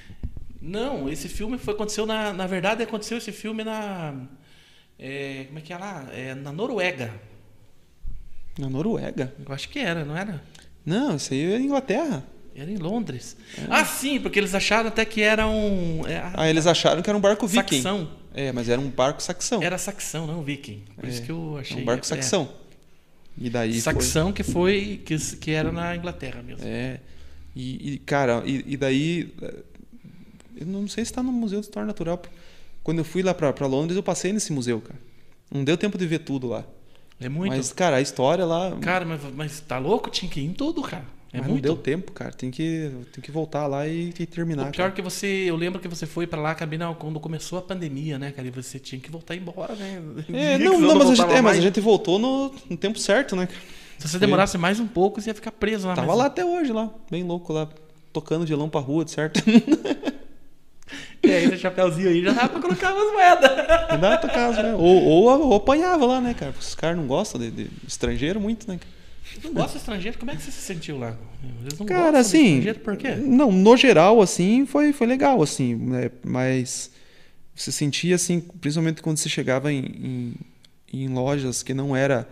Não, 0.61 1.07
esse 1.09 1.29
filme 1.29 1.57
foi 1.57 1.73
aconteceu 1.73 2.05
na 2.05 2.33
na 2.33 2.45
verdade 2.47 2.83
aconteceu 2.83 3.17
esse 3.17 3.31
filme 3.31 3.63
na 3.63 4.13
é, 4.97 5.45
como 5.47 5.59
é 5.59 5.61
que 5.61 5.71
é 5.71 5.77
lá? 5.77 6.07
É, 6.11 6.33
na 6.35 6.51
Noruega. 6.51 7.13
Na 8.57 8.69
Noruega? 8.69 9.33
Eu 9.45 9.53
acho 9.53 9.69
que 9.69 9.79
era, 9.79 10.03
não 10.03 10.17
era? 10.17 10.43
Não, 10.85 11.15
isso 11.15 11.33
aí 11.33 11.53
é 11.53 11.59
Inglaterra. 11.59 12.25
Era 12.55 12.69
em 12.69 12.75
Londres. 12.77 13.37
Ah, 13.69 13.85
sim, 13.85 14.19
porque 14.19 14.37
eles 14.39 14.53
acharam 14.53 14.89
até 14.89 15.05
que 15.05 15.21
era 15.21 15.47
um 15.47 16.05
é, 16.05 16.21
Ah, 16.33 16.49
eles 16.49 16.67
acharam 16.67 17.01
que 17.01 17.09
era 17.09 17.17
um 17.17 17.21
barco 17.21 17.47
viking. 17.47 17.77
saxão. 17.81 18.09
É, 18.33 18.51
mas 18.51 18.69
era 18.69 18.79
um 18.79 18.89
barco 18.89 19.21
saxão. 19.21 19.61
Era 19.61 19.77
saxão, 19.77 20.27
não 20.27 20.43
viking. 20.43 20.83
Por 20.95 21.07
isso 21.07 21.21
É, 21.21 21.25
que 21.25 21.31
eu 21.31 21.57
achei. 21.57 21.81
um 21.81 21.85
barco 21.85 22.03
é. 22.05 22.07
saxão. 22.07 22.49
E 23.37 23.49
daí 23.49 23.79
Saxão 23.79 24.33
que 24.33 24.43
foi 24.43 25.01
que, 25.05 25.17
que 25.37 25.51
era 25.51 25.71
na 25.71 25.95
Inglaterra 25.95 26.41
mesmo. 26.43 26.61
foi. 26.61 26.69
É. 26.69 26.99
E, 27.55 27.93
e, 27.93 27.97
cara, 27.99 28.43
e, 28.45 28.63
e 28.73 28.77
daí. 28.77 29.33
eh, 29.41 29.63
Eu 30.57 30.65
não 30.67 30.87
sei 30.87 31.03
se 31.05 31.11
tá 31.13 31.23
no 31.23 31.31
Museu 31.31 31.59
de 31.59 31.65
História 31.67 31.87
Natural. 31.87 32.21
Quando 32.83 32.99
eu 32.99 33.05
fui 33.05 33.21
lá 33.23 33.33
pra, 33.33 33.51
pra 33.53 33.65
Londres, 33.67 33.95
eu 33.95 34.03
passei 34.03 34.31
nesse 34.33 34.51
museu, 34.51 34.81
cara. 34.81 34.99
Não 35.51 35.63
deu 35.63 35.77
tempo 35.77 35.97
de 35.97 36.05
ver 36.05 36.19
tudo 36.19 36.47
lá. 36.47 36.65
É 37.19 37.27
muito. 37.29 37.55
Mas, 37.55 37.71
cara, 37.73 37.97
a 37.97 38.01
história 38.01 38.45
lá. 38.45 38.77
Cara, 38.81 39.05
mas, 39.05 39.21
mas 39.35 39.59
tá 39.61 39.77
louco? 39.79 40.09
Tinha 40.09 40.29
que 40.29 40.39
ir 40.41 40.45
em 40.45 40.53
tudo, 40.53 40.81
cara. 40.81 41.05
É 41.31 41.37
mas 41.37 41.41
não 41.45 41.53
muito. 41.53 41.63
deu 41.63 41.75
tempo, 41.77 42.11
cara. 42.11 42.31
Tem 42.31 42.49
que, 42.49 42.91
tem 43.13 43.21
que 43.21 43.31
voltar 43.31 43.67
lá 43.67 43.87
e, 43.87 44.13
e 44.19 44.25
terminar. 44.25 44.63
O 44.69 44.71
pior 44.71 44.85
cara. 44.85 44.91
que 44.91 45.01
você, 45.01 45.27
eu 45.47 45.55
lembro 45.55 45.79
que 45.79 45.87
você 45.87 46.05
foi 46.07 46.25
pra 46.25 46.41
lá 46.41 46.55
cabina 46.55 46.93
quando 46.95 47.19
começou 47.19 47.59
a 47.59 47.61
pandemia, 47.61 48.17
né, 48.17 48.31
cara? 48.31 48.47
E 48.47 48.51
você 48.51 48.79
tinha 48.79 48.99
que 48.99 49.11
voltar 49.11 49.35
embora, 49.35 49.75
né? 49.75 50.01
É, 50.33 50.57
não, 50.57 50.79
não, 50.79 50.95
mas, 50.95 51.11
a 51.11 51.15
gente, 51.15 51.31
é, 51.31 51.41
mas 51.41 51.57
a 51.57 51.61
gente 51.61 51.79
voltou 51.79 52.17
no, 52.17 52.51
no 52.69 52.75
tempo 52.77 52.97
certo, 52.97 53.35
né? 53.35 53.45
cara? 53.45 53.59
Se 53.99 54.07
você 54.07 54.17
demorasse 54.17 54.57
mais 54.57 54.79
um 54.79 54.87
pouco, 54.87 55.21
você 55.21 55.29
ia 55.29 55.35
ficar 55.35 55.51
preso 55.51 55.87
lá. 55.87 55.93
Tava 55.93 56.07
mas- 56.07 56.17
lá 56.17 56.25
até 56.25 56.43
hoje, 56.43 56.71
lá, 56.71 56.89
bem 57.11 57.21
louco 57.23 57.53
lá, 57.53 57.67
tocando 58.11 58.45
violão 58.45 58.69
pra 58.69 58.79
rua, 58.81 59.05
de 59.05 59.11
certo? 59.11 59.41
E 61.21 61.29
aí, 61.29 61.45
esse 61.45 61.57
chapéuzinho 61.57 62.07
aí 62.09 62.23
já 62.23 62.31
dava 62.31 62.47
pra 62.49 62.61
colocar 62.61 62.93
umas 62.93 63.11
moedas. 63.11 63.51
Não 63.91 63.99
dá 63.99 64.17
pra 64.17 64.29
casa, 64.29 64.63
né? 64.63 64.73
Ou, 64.73 65.03
ou, 65.03 65.47
ou 65.47 65.55
apanhava 65.55 66.05
lá, 66.05 66.21
né, 66.21 66.33
cara? 66.33 66.53
Porque 66.53 66.65
os 66.65 66.73
caras 66.73 66.97
não 66.97 67.05
gostam 67.05 67.39
de, 67.39 67.51
de 67.51 67.69
estrangeiro 67.85 68.39
muito, 68.39 68.65
né? 68.67 68.77
cara? 68.79 68.98
Não 69.43 69.53
gosta 69.53 69.73
de 69.73 69.77
estrangeiro? 69.77 70.17
Como 70.17 70.31
é 70.31 70.35
que 70.35 70.41
você 70.41 70.51
se 70.51 70.61
sentiu 70.61 70.97
lá? 70.97 71.15
Cara, 71.87 72.19
assim. 72.19 72.61
por 72.83 72.97
quê? 72.97 73.15
Não, 73.15 73.51
no 73.51 73.77
geral, 73.77 74.21
assim, 74.21 74.65
foi, 74.65 74.91
foi 74.93 75.07
legal, 75.07 75.41
assim, 75.41 75.75
né? 75.75 76.11
Mas 76.23 76.91
você 77.55 77.71
sentia, 77.71 78.15
assim, 78.15 78.39
principalmente 78.39 79.01
quando 79.01 79.17
você 79.17 79.29
chegava 79.29 79.71
em, 79.71 80.33
em, 80.91 81.01
em 81.01 81.07
lojas 81.09 81.61
que 81.63 81.73
não 81.73 81.95
era 81.95 82.27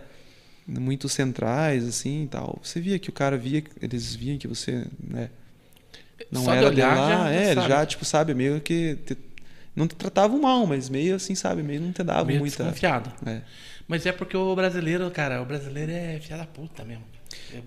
muito 0.67 1.07
centrais, 1.07 1.85
assim 1.87 2.23
e 2.23 2.27
tal. 2.27 2.59
Você 2.63 2.79
via 2.81 2.99
que 2.99 3.09
o 3.09 3.13
cara 3.13 3.37
via, 3.37 3.63
eles 3.81 4.13
viam 4.15 4.37
que 4.37 4.47
você, 4.47 4.85
né? 5.01 5.29
Não 6.31 6.43
Só 6.45 6.51
era 6.51 6.61
de 6.61 6.75
olhar 6.75 6.97
lá, 6.97 7.09
já- 7.09 7.29
é, 7.31 7.53
sabe. 7.55 7.67
já, 7.69 7.85
tipo, 7.85 8.03
sabe, 8.05 8.33
meio 8.33 8.59
que. 8.59 8.95
te- 9.05 9.17
não 9.75 9.87
te 9.87 9.95
tratavam 9.95 10.41
mal, 10.41 10.65
mas 10.65 10.89
meio 10.89 11.15
assim, 11.15 11.35
sabe, 11.35 11.61
meio 11.61 11.79
não 11.79 11.91
te 11.91 12.03
davam 12.03 12.25
Meio 12.25 12.39
muita. 12.39 12.63
desconfiado. 12.63 13.13
É. 13.25 13.41
Mas 13.87 14.05
é 14.05 14.11
porque 14.11 14.35
o 14.35 14.53
brasileiro, 14.55 15.09
cara, 15.11 15.41
o 15.41 15.45
brasileiro 15.45 15.91
é 15.91 16.19
filha 16.19 16.37
da 16.37 16.45
puta 16.45 16.83
mesmo. 16.83 17.03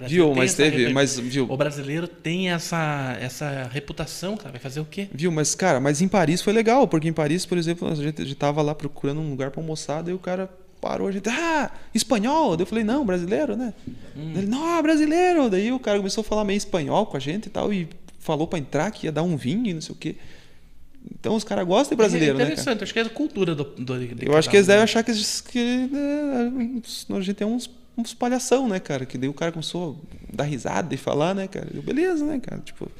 Viu, 0.06 0.34
mas 0.34 0.54
teve, 0.54 0.76
repe- 0.82 0.92
mas 0.92 1.18
viu, 1.18 1.46
O 1.50 1.56
brasileiro 1.56 2.06
tem 2.06 2.50
essa, 2.50 3.16
essa 3.20 3.68
reputação, 3.72 4.36
cara. 4.36 4.50
Vai 4.52 4.60
fazer 4.60 4.80
o 4.80 4.84
quê? 4.84 5.08
Viu, 5.12 5.30
mas 5.32 5.54
cara, 5.54 5.80
mas 5.80 6.00
em 6.02 6.08
Paris 6.08 6.42
foi 6.42 6.52
legal, 6.52 6.86
porque 6.86 7.08
em 7.08 7.12
Paris, 7.12 7.46
por 7.46 7.56
exemplo, 7.56 7.88
a 7.88 7.94
gente, 7.94 8.20
a 8.20 8.24
gente 8.24 8.34
tava 8.36 8.60
lá 8.62 8.74
procurando 8.74 9.20
um 9.20 9.30
lugar 9.30 9.50
pra 9.50 9.60
almoçar, 9.62 10.02
daí 10.02 10.12
o 10.14 10.18
cara 10.18 10.50
parou, 10.80 11.08
a 11.08 11.12
gente, 11.12 11.28
ah, 11.28 11.70
espanhol? 11.94 12.56
Daí 12.56 12.62
eu 12.62 12.66
falei, 12.66 12.84
não, 12.84 13.04
brasileiro, 13.04 13.56
né? 13.56 13.72
Hum. 14.16 14.32
Ele, 14.36 14.46
não, 14.46 14.82
brasileiro. 14.82 15.48
Daí 15.50 15.72
o 15.72 15.78
cara 15.78 15.98
começou 15.98 16.22
a 16.22 16.24
falar 16.24 16.44
meio 16.44 16.56
espanhol 16.58 17.06
com 17.06 17.16
a 17.16 17.20
gente 17.20 17.46
e 17.46 17.50
tal, 17.50 17.72
e 17.72 17.88
falou 18.18 18.46
pra 18.46 18.58
entrar 18.58 18.90
que 18.90 19.06
ia 19.06 19.12
dar 19.12 19.22
um 19.22 19.36
vinho 19.36 19.66
e 19.66 19.74
não 19.74 19.80
sei 19.80 19.94
o 19.94 19.98
quê. 19.98 20.16
Então 21.18 21.34
os 21.34 21.44
caras 21.44 21.66
gostam 21.66 21.90
de 21.90 21.96
brasileiro, 21.96 22.34
é 22.36 22.38
né, 22.38 22.44
interessante, 22.44 22.82
acho 22.84 22.92
que 22.92 22.98
é 22.98 23.04
da 23.04 23.10
cultura 23.10 23.54
do, 23.54 23.64
do 23.64 23.98
de 23.98 24.26
Eu 24.26 24.36
acho 24.36 24.48
que 24.50 24.56
eles 24.56 24.66
devem 24.66 24.80
né? 24.80 24.84
achar 24.84 25.02
que, 25.02 25.12
que 25.50 25.88
né, 25.90 26.52
a 27.16 27.20
gente 27.20 27.42
é 27.42 27.46
uns, 27.46 27.70
uns 27.96 28.14
palhação, 28.14 28.68
né, 28.68 28.78
cara? 28.80 29.04
Que 29.06 29.16
daí 29.18 29.28
o 29.28 29.34
cara 29.34 29.52
começou 29.52 29.98
a 30.32 30.36
dar 30.36 30.44
risada 30.44 30.94
e 30.94 30.98
falar, 30.98 31.34
né, 31.34 31.46
cara? 31.48 31.68
Eu, 31.74 31.82
beleza, 31.82 32.24
né, 32.24 32.38
cara? 32.40 32.60
Tipo, 32.64 32.90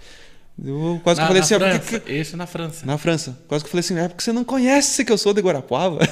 eu 0.62 1.00
quase 1.02 1.20
que 1.20 1.22
Na, 1.22 1.24
eu 1.24 1.28
falei 1.28 1.42
assim, 1.42 1.54
ah, 1.54 1.58
que 1.58 1.64
França, 1.86 2.00
que- 2.00 2.12
esse 2.12 2.36
na 2.36 2.46
França. 2.46 2.86
na 2.86 2.98
França. 2.98 3.38
Quase 3.48 3.64
que 3.64 3.68
eu 3.68 3.70
falei 3.70 3.80
assim, 3.80 3.98
é 3.98 4.08
porque 4.08 4.22
você 4.22 4.32
não 4.32 4.44
conhece 4.44 5.04
que 5.04 5.12
eu 5.12 5.18
sou 5.18 5.32
de 5.32 5.40
Guarapuava. 5.40 5.98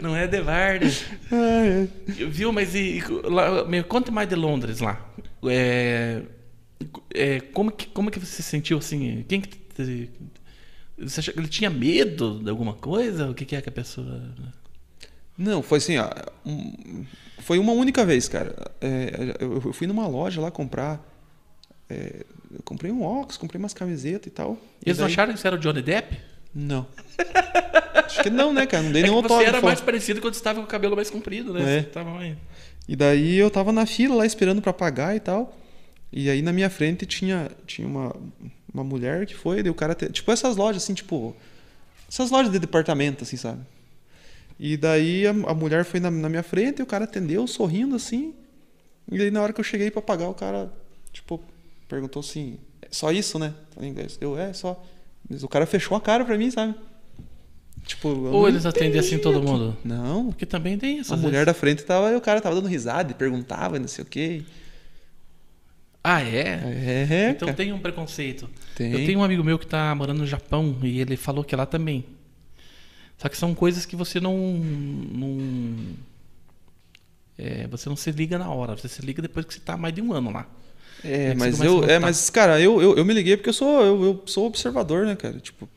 Não 0.00 0.16
é 0.16 0.26
de 0.26 0.40
Vardy. 0.40 1.06
Ah, 1.30 1.64
é. 1.64 1.86
Viu, 2.26 2.52
mas 2.52 2.74
e, 2.74 2.98
e 2.98 3.02
lá, 3.24 3.64
me 3.64 3.82
conta 3.82 4.10
mais 4.10 4.28
de 4.28 4.34
Londres 4.34 4.80
lá. 4.80 5.00
É, 5.46 6.22
é, 7.14 7.40
como, 7.40 7.70
que, 7.70 7.86
como 7.86 8.10
que 8.10 8.18
você 8.18 8.26
se 8.36 8.42
sentiu 8.42 8.78
assim? 8.78 9.24
Quem 9.28 9.40
que 9.40 9.58
você 10.98 11.20
achou 11.20 11.34
que 11.34 11.40
ele 11.40 11.48
tinha 11.48 11.70
medo 11.70 12.40
de 12.42 12.50
alguma 12.50 12.74
coisa? 12.74 13.30
O 13.30 13.34
que, 13.34 13.44
que 13.44 13.56
é 13.56 13.60
que 13.62 13.68
a 13.68 13.72
pessoa. 13.72 14.22
Não, 15.36 15.62
foi 15.62 15.78
assim, 15.78 15.96
ó, 15.98 16.08
um- 16.44 17.04
foi 17.38 17.58
uma 17.58 17.72
única 17.72 18.04
vez, 18.04 18.28
cara. 18.28 18.54
É, 18.80 19.36
eu, 19.40 19.54
eu 19.64 19.72
fui 19.72 19.86
numa 19.86 20.06
loja 20.06 20.40
lá 20.40 20.50
comprar. 20.50 21.00
é, 21.90 22.24
eu 22.54 22.62
comprei 22.64 22.92
um 22.92 23.02
óculos, 23.02 23.36
comprei 23.38 23.58
umas 23.58 23.72
camisetas 23.74 24.26
e 24.26 24.30
tal. 24.30 24.58
E 24.84 24.88
Eles 24.90 24.98
daí- 24.98 25.06
acharam 25.06 25.32
que 25.32 25.40
você 25.40 25.46
era 25.46 25.56
o 25.56 25.58
Johnny 25.58 25.82
Depp? 25.82 26.18
Não. 26.54 26.86
Acho 27.94 28.22
que 28.22 28.28
não, 28.30 28.52
né, 28.52 28.66
cara? 28.66 28.82
Não 28.82 28.92
dei 28.92 29.02
É 29.02 29.06
nenhum 29.06 29.22
você 29.22 29.26
era 29.32 29.34
autógrafo. 29.38 29.66
mais 29.66 29.80
parecido 29.80 30.20
quando 30.20 30.34
você 30.34 30.40
estava 30.40 30.58
com 30.60 30.66
o 30.66 30.68
cabelo 30.68 30.94
mais 30.94 31.08
comprido, 31.10 31.52
né? 31.54 31.78
É. 31.78 31.82
Tava. 31.82 32.10
E 32.86 32.94
daí 32.94 33.36
eu 33.36 33.50
tava 33.50 33.72
na 33.72 33.86
fila 33.86 34.16
lá 34.16 34.26
esperando 34.26 34.60
pra 34.60 34.72
pagar 34.72 35.16
e 35.16 35.20
tal. 35.20 35.58
E 36.12 36.28
aí 36.28 36.42
na 36.42 36.52
minha 36.52 36.68
frente 36.68 37.06
tinha, 37.06 37.50
tinha 37.66 37.86
uma, 37.88 38.14
uma 38.72 38.84
mulher 38.84 39.24
que 39.26 39.34
foi, 39.34 39.62
daí 39.62 39.70
o 39.70 39.74
cara. 39.74 39.94
te- 39.94 40.10
Tipo 40.10 40.30
essas 40.32 40.56
lojas 40.56 40.82
assim, 40.82 40.94
tipo. 40.94 41.34
Essas 42.08 42.30
lojas 42.30 42.52
de 42.52 42.58
departamento, 42.58 43.24
assim, 43.24 43.36
sabe? 43.38 43.60
E 44.60 44.76
daí 44.76 45.26
a, 45.26 45.30
a 45.30 45.54
mulher 45.54 45.84
foi 45.84 45.98
na, 45.98 46.10
na 46.10 46.28
minha 46.28 46.42
frente 46.42 46.80
e 46.80 46.82
o 46.82 46.86
cara 46.86 47.04
atendeu, 47.04 47.46
sorrindo 47.46 47.96
assim. 47.96 48.34
E 49.10 49.20
aí 49.20 49.30
na 49.30 49.42
hora 49.42 49.52
que 49.52 49.60
eu 49.60 49.64
cheguei 49.64 49.90
pra 49.90 50.02
pagar, 50.02 50.28
o 50.28 50.34
cara, 50.34 50.70
tipo, 51.12 51.40
perguntou 51.88 52.20
assim: 52.20 52.58
"É 52.82 52.88
só 52.90 53.10
isso, 53.10 53.38
né? 53.38 53.54
Em 53.80 53.88
inglês. 53.88 54.18
Eu, 54.20 54.38
é, 54.38 54.52
só. 54.52 54.80
Mas 55.28 55.42
o 55.42 55.48
cara 55.48 55.64
fechou 55.66 55.96
a 55.96 56.00
cara 56.00 56.24
pra 56.24 56.36
mim, 56.36 56.50
sabe? 56.50 56.74
Tipo. 57.86 58.08
Ou 58.08 58.46
eles 58.46 58.66
atendem 58.66 59.00
assim 59.00 59.18
todo 59.18 59.42
mundo? 59.42 59.76
Não, 59.84 60.26
Porque 60.26 60.44
também 60.46 60.76
tem 60.78 60.98
isso. 60.98 61.12
a 61.14 61.16
mulher 61.16 61.32
vezes. 61.38 61.46
da 61.46 61.54
frente 61.54 61.82
tava, 61.84 62.12
e 62.12 62.16
o 62.16 62.20
cara 62.20 62.40
tava 62.40 62.54
dando 62.54 62.68
risada 62.68 63.10
e 63.10 63.14
perguntava, 63.14 63.76
e 63.76 63.80
não 63.80 63.88
sei 63.88 64.04
o 64.04 64.06
quê. 64.06 64.42
Ah, 66.04 66.20
é? 66.22 66.60
É, 67.08 67.30
então 67.30 67.46
cara. 67.46 67.56
tem 67.56 67.72
um 67.72 67.78
preconceito. 67.78 68.50
Tem. 68.74 68.92
Eu 68.92 69.06
tenho 69.06 69.20
um 69.20 69.24
amigo 69.24 69.44
meu 69.44 69.58
que 69.58 69.66
tá 69.66 69.94
morando 69.94 70.18
no 70.18 70.26
Japão 70.26 70.76
e 70.82 71.00
ele 71.00 71.16
falou 71.16 71.44
que 71.44 71.54
lá 71.54 71.64
também. 71.64 72.04
Só 73.18 73.28
que 73.28 73.36
são 73.36 73.54
coisas 73.54 73.86
que 73.86 73.94
você 73.94 74.18
não. 74.18 74.36
não 74.36 75.38
é, 77.38 77.66
você 77.68 77.88
não 77.88 77.96
se 77.96 78.10
liga 78.10 78.36
na 78.36 78.50
hora, 78.50 78.76
você 78.76 78.88
se 78.88 79.00
liga 79.00 79.22
depois 79.22 79.46
que 79.46 79.54
você 79.54 79.60
tá 79.60 79.74
há 79.74 79.76
mais 79.76 79.94
de 79.94 80.02
um 80.02 80.12
ano 80.12 80.32
lá. 80.32 80.46
É, 81.04 81.34
mas 81.34 81.60
eu, 81.60 81.84
é, 81.84 81.98
mas 81.98 82.30
cara, 82.30 82.60
eu, 82.60 82.80
eu, 82.80 82.96
eu 82.96 83.04
me 83.04 83.14
liguei 83.14 83.36
porque 83.36 83.48
eu 83.48 83.54
sou 83.54 83.82
eu, 83.82 84.04
eu 84.04 84.22
sou 84.26 84.46
observador, 84.46 85.06
né, 85.06 85.16
cara? 85.16 85.38
Tipo, 85.38 85.68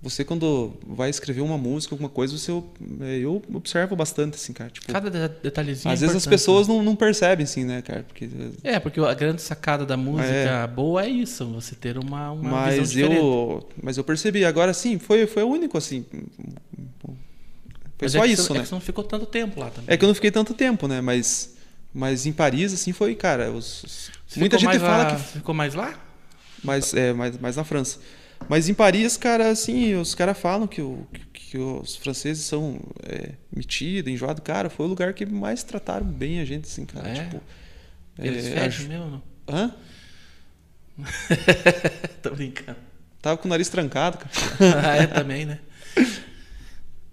você 0.00 0.24
quando 0.24 0.74
vai 0.86 1.10
escrever 1.10 1.40
uma 1.40 1.58
música, 1.58 1.92
alguma 1.94 2.08
coisa, 2.08 2.36
você 2.38 2.52
é, 3.00 3.18
eu 3.18 3.42
observo 3.52 3.96
bastante 3.96 4.36
assim, 4.36 4.52
cara. 4.52 4.70
Tipo, 4.70 4.92
Cada 4.92 5.10
de- 5.10 5.34
detalhezinho. 5.42 5.92
às 5.92 5.98
é 5.98 6.06
vezes 6.06 6.16
as 6.16 6.22
importante, 6.22 6.28
pessoas 6.40 6.68
não, 6.68 6.82
não 6.84 6.94
percebem 6.94 7.42
assim, 7.44 7.64
né, 7.64 7.82
cara? 7.82 8.04
Porque 8.06 8.26
né? 8.26 8.50
É, 8.62 8.78
porque 8.78 9.00
a 9.00 9.12
grande 9.14 9.42
sacada 9.42 9.84
da 9.84 9.96
música 9.96 10.66
boa 10.74 11.04
é 11.04 11.08
isso, 11.08 11.44
você 11.46 11.74
ter 11.74 11.98
uma, 11.98 12.30
uma 12.30 12.66
visão 12.66 12.78
mas 12.80 12.90
diferente. 12.90 13.16
eu 13.20 13.68
mas 13.82 13.96
eu 13.98 14.04
percebi 14.04 14.44
agora 14.44 14.72
sim, 14.72 14.98
foi 15.00 15.26
foi 15.26 15.42
o 15.42 15.48
único 15.48 15.76
assim. 15.76 16.04
Foi 17.98 18.06
Mas 18.06 18.12
só 18.12 18.18
é 18.24 18.26
que 18.28 18.32
isso, 18.34 18.42
você, 18.44 18.52
né? 18.52 18.58
É 18.60 18.62
que 18.62 18.68
você 18.68 18.74
não 18.74 18.80
ficou 18.80 19.02
tanto 19.04 19.26
tempo 19.26 19.58
lá 19.58 19.70
também. 19.70 19.92
É 19.92 19.96
que 19.96 20.04
eu 20.04 20.06
não 20.06 20.14
fiquei 20.14 20.30
tanto 20.30 20.54
tempo, 20.54 20.86
né? 20.86 21.00
Mas, 21.00 21.56
mas 21.92 22.26
em 22.26 22.32
Paris, 22.32 22.72
assim, 22.72 22.92
foi, 22.92 23.14
cara. 23.16 23.50
Os, 23.50 23.82
os- 23.82 24.10
muita 24.36 24.56
gente 24.58 24.78
fala 24.78 25.04
lá- 25.04 25.16
que. 25.16 25.22
Ficou 25.22 25.52
mais 25.54 25.74
lá? 25.74 25.94
Mas, 26.62 26.94
é, 26.94 27.12
mais, 27.12 27.36
mais 27.38 27.56
na 27.56 27.64
França. 27.64 27.98
Mas 28.48 28.68
em 28.68 28.74
Paris, 28.74 29.16
cara, 29.16 29.50
assim, 29.50 29.94
os 29.94 30.14
caras 30.14 30.38
falam 30.38 30.66
que, 30.66 30.80
o, 30.80 31.06
que, 31.12 31.40
que 31.50 31.58
os 31.58 31.96
franceses 31.96 32.44
são 32.44 32.80
é, 33.02 33.32
metidos, 33.54 34.12
enjoados. 34.12 34.42
Cara, 34.44 34.68
foi 34.70 34.86
o 34.86 34.88
lugar 34.88 35.14
que 35.14 35.24
mais 35.24 35.62
trataram 35.62 36.06
bem 36.06 36.40
a 36.40 36.44
gente, 36.44 36.66
assim, 36.66 36.84
cara. 36.84 37.08
É? 37.08 37.24
Tipo, 37.24 37.42
Eles 38.18 38.46
é, 38.46 38.50
fecham 38.50 38.88
mesmo? 38.88 39.06
não? 39.06 39.22
Hã? 39.48 39.74
Tô 42.22 42.30
brincando. 42.30 42.78
Tava 43.20 43.36
com 43.36 43.46
o 43.46 43.50
nariz 43.50 43.68
trancado, 43.68 44.18
cara. 44.18 44.30
ah, 44.82 44.96
é 44.96 45.06
também, 45.06 45.44
né? 45.44 45.58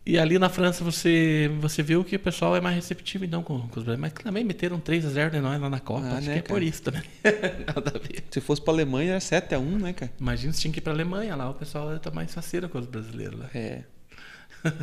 E 0.06 0.20
ali 0.20 0.38
na 0.38 0.50
França 0.50 0.84
você, 0.84 1.50
você 1.60 1.82
viu 1.82 2.04
que 2.04 2.16
o 2.16 2.20
pessoal 2.20 2.56
é 2.56 2.62
mais 2.62 2.76
receptivo 2.76 3.26
então 3.26 3.42
com, 3.42 3.58
com 3.62 3.66
os 3.80 3.84
brasileiros. 3.84 4.00
Mas 4.02 4.14
também 4.14 4.44
meteram 4.44 4.80
3x0 4.80 5.32
de 5.32 5.40
nós 5.40 5.60
lá 5.60 5.68
na 5.70 5.80
Copa. 5.80 6.06
Ah, 6.06 6.18
Acho 6.18 6.28
né, 6.28 6.34
que 6.34 6.40
é 6.40 6.42
cara? 6.44 6.54
por 6.54 6.62
isso 6.62 6.82
também. 6.84 7.02
Nada 7.66 7.94
a 7.96 7.98
ver. 7.98 8.24
Se 8.30 8.40
fosse 8.40 8.62
pra 8.62 8.72
Alemanha, 8.72 9.12
era 9.12 9.20
7x1, 9.20 9.82
né, 9.82 9.94
cara? 9.94 10.12
Imagina 10.20 10.54
se 10.54 10.62
tinha 10.62 10.72
que 10.72 10.78
ir 10.78 10.82
pra 10.84 10.94
Alemanha 10.94 11.36
lá, 11.36 11.50
o 11.50 11.56
pessoal 11.56 11.98
tá 11.98 12.12
mais 12.12 12.32
faceiro 12.32 12.70
com 12.70 12.78
os 12.78 12.86
brasileiros 12.86 13.40
lá. 13.40 13.50
É. 13.56 13.82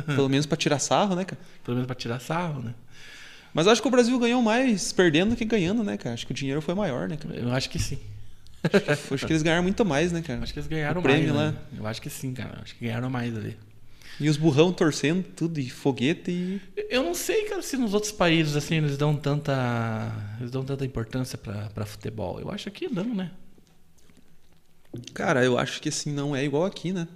Pelo 0.07 0.27
menos 0.29 0.45
pra 0.45 0.57
tirar 0.57 0.79
sarro, 0.79 1.15
né, 1.15 1.23
cara? 1.25 1.41
Pelo 1.63 1.75
menos 1.75 1.87
pra 1.87 1.95
tirar 1.95 2.19
sarro, 2.19 2.61
né? 2.61 2.73
Mas 3.53 3.65
acho 3.67 3.81
que 3.81 3.87
o 3.87 3.91
Brasil 3.91 4.17
ganhou 4.19 4.41
mais 4.41 4.91
perdendo 4.91 5.29
do 5.31 5.35
que 5.37 5.45
ganhando, 5.45 5.83
né, 5.83 5.95
cara? 5.95 6.13
Acho 6.15 6.25
que 6.25 6.31
o 6.31 6.35
dinheiro 6.35 6.61
foi 6.61 6.73
maior, 6.75 7.07
né, 7.07 7.15
cara? 7.17 7.35
Eu 7.35 7.51
acho 7.53 7.69
que 7.69 7.79
sim. 7.79 7.99
Acho 9.11 9.25
que 9.25 9.31
eles 9.33 9.43
ganharam 9.43 9.63
muito 9.63 9.85
mais, 9.85 10.11
né, 10.11 10.21
cara? 10.21 10.41
Acho 10.41 10.53
que 10.53 10.59
eles 10.59 10.67
ganharam 10.69 10.99
O 10.99 11.03
prêmio 11.03 11.33
mais. 11.33 11.47
lá. 11.47 11.51
né? 11.51 11.57
Eu 11.77 11.85
acho 11.87 12.01
que 12.01 12.09
sim, 12.09 12.33
cara. 12.33 12.59
Acho 12.61 12.75
que 12.75 12.85
ganharam 12.85 13.09
mais 13.09 13.35
ali. 13.37 13.57
E 14.19 14.29
os 14.29 14.37
burrão 14.37 14.71
torcendo 14.71 15.23
tudo, 15.23 15.59
e 15.59 15.69
foguete 15.69 16.31
e. 16.31 16.61
Eu 16.89 17.03
não 17.03 17.15
sei, 17.15 17.45
cara, 17.45 17.61
se 17.61 17.75
nos 17.77 17.93
outros 17.93 18.11
países 18.11 18.55
assim 18.55 18.75
eles 18.75 18.95
dão 18.97 19.15
tanta, 19.15 19.53
eles 20.39 20.51
dão 20.51 20.63
tanta 20.63 20.85
importância 20.85 21.37
pra 21.37 21.69
pra 21.69 21.85
futebol. 21.85 22.39
Eu 22.39 22.51
acho 22.51 22.69
que 22.71 22.87
não, 22.87 23.13
né? 23.13 23.31
Cara, 25.13 25.43
eu 25.43 25.57
acho 25.57 25.81
que 25.81 25.89
assim 25.89 26.11
não 26.11 26.35
é 26.35 26.43
igual 26.43 26.65
aqui, 26.65 26.93
né? 26.93 27.07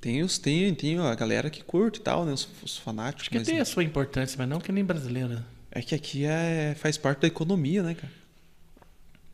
Tem 0.00 0.22
os 0.22 0.38
tem, 0.38 0.74
tem 0.74 0.98
a 0.98 1.14
galera 1.14 1.48
que 1.48 1.64
curte 1.64 2.00
e 2.00 2.02
tal, 2.02 2.24
né? 2.26 2.32
Os, 2.32 2.46
os 2.62 2.76
fanáticos. 2.76 3.22
Acho 3.22 3.30
que 3.30 3.38
mas 3.38 3.46
tem 3.46 3.58
a 3.58 3.64
sua 3.64 3.82
importância, 3.82 4.36
mas 4.38 4.48
não 4.48 4.60
que 4.60 4.70
nem 4.70 4.84
brasileira. 4.84 5.44
É 5.70 5.80
que 5.80 5.94
aqui 5.94 6.24
é, 6.24 6.74
faz 6.78 6.96
parte 6.96 7.20
da 7.20 7.26
economia, 7.26 7.82
né, 7.82 7.94
cara? 7.94 8.12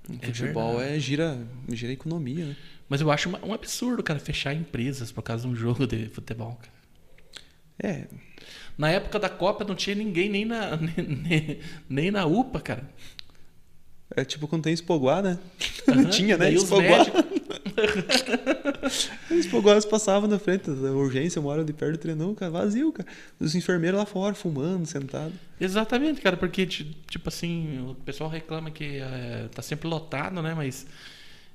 O 0.08 0.14
É 0.20 0.26
futebol 0.26 0.80
é 0.80 0.98
gira, 0.98 1.38
gira 1.68 1.92
economia, 1.92 2.46
né? 2.46 2.56
Mas 2.92 3.00
eu 3.00 3.10
acho 3.10 3.30
um 3.42 3.54
absurdo, 3.54 4.02
cara, 4.02 4.18
fechar 4.20 4.52
empresas 4.52 5.10
por 5.10 5.22
causa 5.22 5.44
de 5.44 5.48
um 5.48 5.56
jogo 5.56 5.86
de 5.86 6.10
futebol, 6.10 6.60
cara. 6.60 6.72
É, 7.82 8.04
Na 8.76 8.90
época 8.90 9.18
da 9.18 9.30
Copa 9.30 9.64
não 9.64 9.74
tinha 9.74 9.96
ninguém 9.96 10.28
nem 10.28 10.44
na, 10.44 10.76
nem, 10.76 11.58
nem 11.88 12.10
na 12.10 12.26
UPA, 12.26 12.60
cara. 12.60 12.90
é 14.14 14.26
tipo 14.26 14.46
quando 14.46 14.64
tem 14.64 14.74
Espoguá, 14.74 15.22
né? 15.22 15.38
Não 15.88 16.00
Aham, 16.02 16.10
tinha, 16.10 16.36
né? 16.36 16.52
Espoguá. 16.52 16.98
Os 19.30 19.36
Espoguás 19.38 19.84
passavam 19.86 20.28
na 20.28 20.38
frente 20.38 20.70
da 20.70 20.92
urgência, 20.92 21.40
hora 21.40 21.64
de 21.64 21.72
perto 21.72 21.92
do 21.92 21.98
treinão, 21.98 22.34
cara, 22.34 22.50
vazio, 22.50 22.92
cara. 22.92 23.08
Os 23.40 23.54
enfermeiros 23.54 23.98
lá 23.98 24.04
fora, 24.06 24.34
fumando, 24.34 24.84
sentado. 24.86 25.32
Exatamente, 25.58 26.20
cara, 26.20 26.36
porque, 26.36 26.66
ti- 26.66 26.94
tipo 27.08 27.28
assim, 27.30 27.86
o 27.88 27.94
pessoal 27.94 28.28
reclama 28.28 28.70
que 28.70 28.98
é, 28.98 29.48
tá 29.54 29.62
sempre 29.62 29.88
lotado, 29.88 30.42
né? 30.42 30.52
Mas 30.54 30.86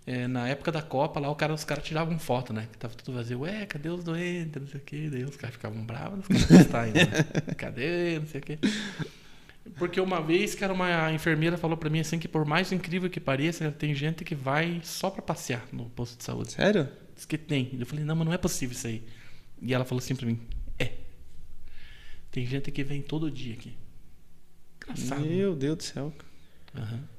é, 0.08 0.26
na 0.26 0.48
época 0.48 0.72
da 0.72 0.82
Copa 0.82 1.20
lá, 1.20 1.30
o 1.30 1.36
cara, 1.36 1.54
os 1.54 1.66
caras 1.66 1.84
tiravam 1.84 2.18
foto, 2.18 2.54
né? 2.54 2.70
Que 2.72 2.78
tava 2.78 2.96
tudo 2.96 3.14
vazio. 3.14 3.42
Ué, 3.42 3.66
cadê 3.66 3.90
os 3.90 4.06
doentes? 4.06 4.62
Não 4.62 4.68
sei 4.70 4.80
o 4.80 4.84
quê. 4.84 5.10
Daí 5.12 5.26
os 5.26 5.36
caras 5.36 5.54
ficavam 5.56 5.84
bravos, 5.86 6.20
os 6.20 6.28
caras 6.28 6.46
postar 6.48 6.82
ainda. 6.84 7.00
Né? 7.06 7.24
Cadê? 7.58 8.18
Não 8.18 8.26
sei 8.26 8.40
o 8.40 8.44
quê. 8.44 8.58
Porque 9.78 10.00
uma 10.00 10.22
vez, 10.22 10.56
cara, 10.56 10.72
uma 10.72 11.12
enfermeira 11.12 11.58
falou 11.58 11.76
pra 11.76 11.90
mim 11.90 12.00
assim 12.00 12.18
que 12.18 12.28
por 12.30 12.46
mais 12.46 12.72
incrível 12.72 13.10
que 13.10 13.20
pareça, 13.20 13.70
tem 13.70 13.94
gente 13.94 14.24
que 14.24 14.34
vai 14.34 14.80
só 14.82 15.10
pra 15.10 15.22
passear 15.22 15.68
no 15.74 15.90
posto 15.90 16.18
de 16.18 16.24
saúde. 16.24 16.54
Sério? 16.54 16.88
Diz 17.14 17.26
que 17.26 17.38
tem. 17.38 17.76
Eu 17.78 17.86
falei, 17.86 18.06
não, 18.06 18.16
mas 18.16 18.26
não 18.28 18.34
é 18.34 18.38
possível 18.38 18.74
isso 18.78 18.88
aí. 18.88 19.04
E 19.62 19.74
ela 19.74 19.84
falou 19.84 20.00
assim 20.02 20.16
pra 20.16 20.26
mim, 20.26 20.40
é. 20.80 20.94
Tem 22.32 22.46
gente 22.46 22.72
que 22.72 22.82
vem 22.82 23.02
todo 23.02 23.30
dia 23.30 23.56
aqui. 23.56 23.76
Engraçado. 24.84 25.20
né? 25.26 25.36
Meu 25.36 25.54
Deus 25.54 25.76
do 25.78 25.84
céu. 25.84 26.14
Aham. 26.74 27.17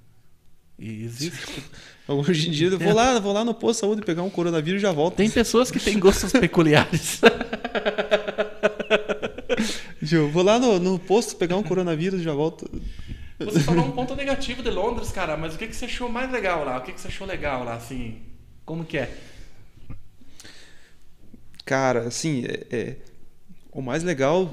E 0.78 1.04
existe. 1.04 1.62
Hoje 2.06 2.48
em 2.48 2.52
dia 2.52 2.68
eu 2.68 2.78
vou 2.78 2.94
lá, 2.94 3.18
vou 3.18 3.32
lá 3.32 3.44
no 3.44 3.52
posto 3.52 3.78
de 3.78 3.80
saúde 3.80 4.02
pegar 4.02 4.22
um 4.22 4.30
coronavírus 4.30 4.80
e 4.80 4.82
já 4.82 4.92
volto. 4.92 5.16
Tem 5.16 5.28
pessoas 5.28 5.70
que 5.70 5.80
têm 5.80 5.98
gostos 5.98 6.32
peculiares. 6.32 7.20
Eu 10.10 10.30
vou 10.30 10.42
lá 10.42 10.58
no, 10.58 10.78
no 10.78 10.98
posto 10.98 11.36
pegar 11.36 11.56
um 11.56 11.62
coronavírus 11.62 12.20
e 12.20 12.24
já 12.24 12.32
volto. 12.32 12.70
Você 13.38 13.60
falou 13.60 13.84
um 13.84 13.92
ponto 13.92 14.14
negativo 14.16 14.62
de 14.62 14.70
Londres, 14.70 15.10
cara, 15.10 15.36
mas 15.36 15.54
o 15.54 15.58
que, 15.58 15.66
que 15.66 15.76
você 15.76 15.84
achou 15.84 16.08
mais 16.08 16.30
legal 16.30 16.64
lá? 16.64 16.78
O 16.78 16.82
que, 16.82 16.92
que 16.92 17.00
você 17.00 17.08
achou 17.08 17.26
legal 17.26 17.62
lá, 17.64 17.74
assim? 17.74 18.16
Como 18.64 18.84
que 18.84 18.98
é? 18.98 19.10
Cara, 21.64 22.08
assim, 22.08 22.44
é, 22.46 22.66
é- 22.70 22.96
o 23.70 23.82
mais 23.82 24.02
legal 24.02 24.52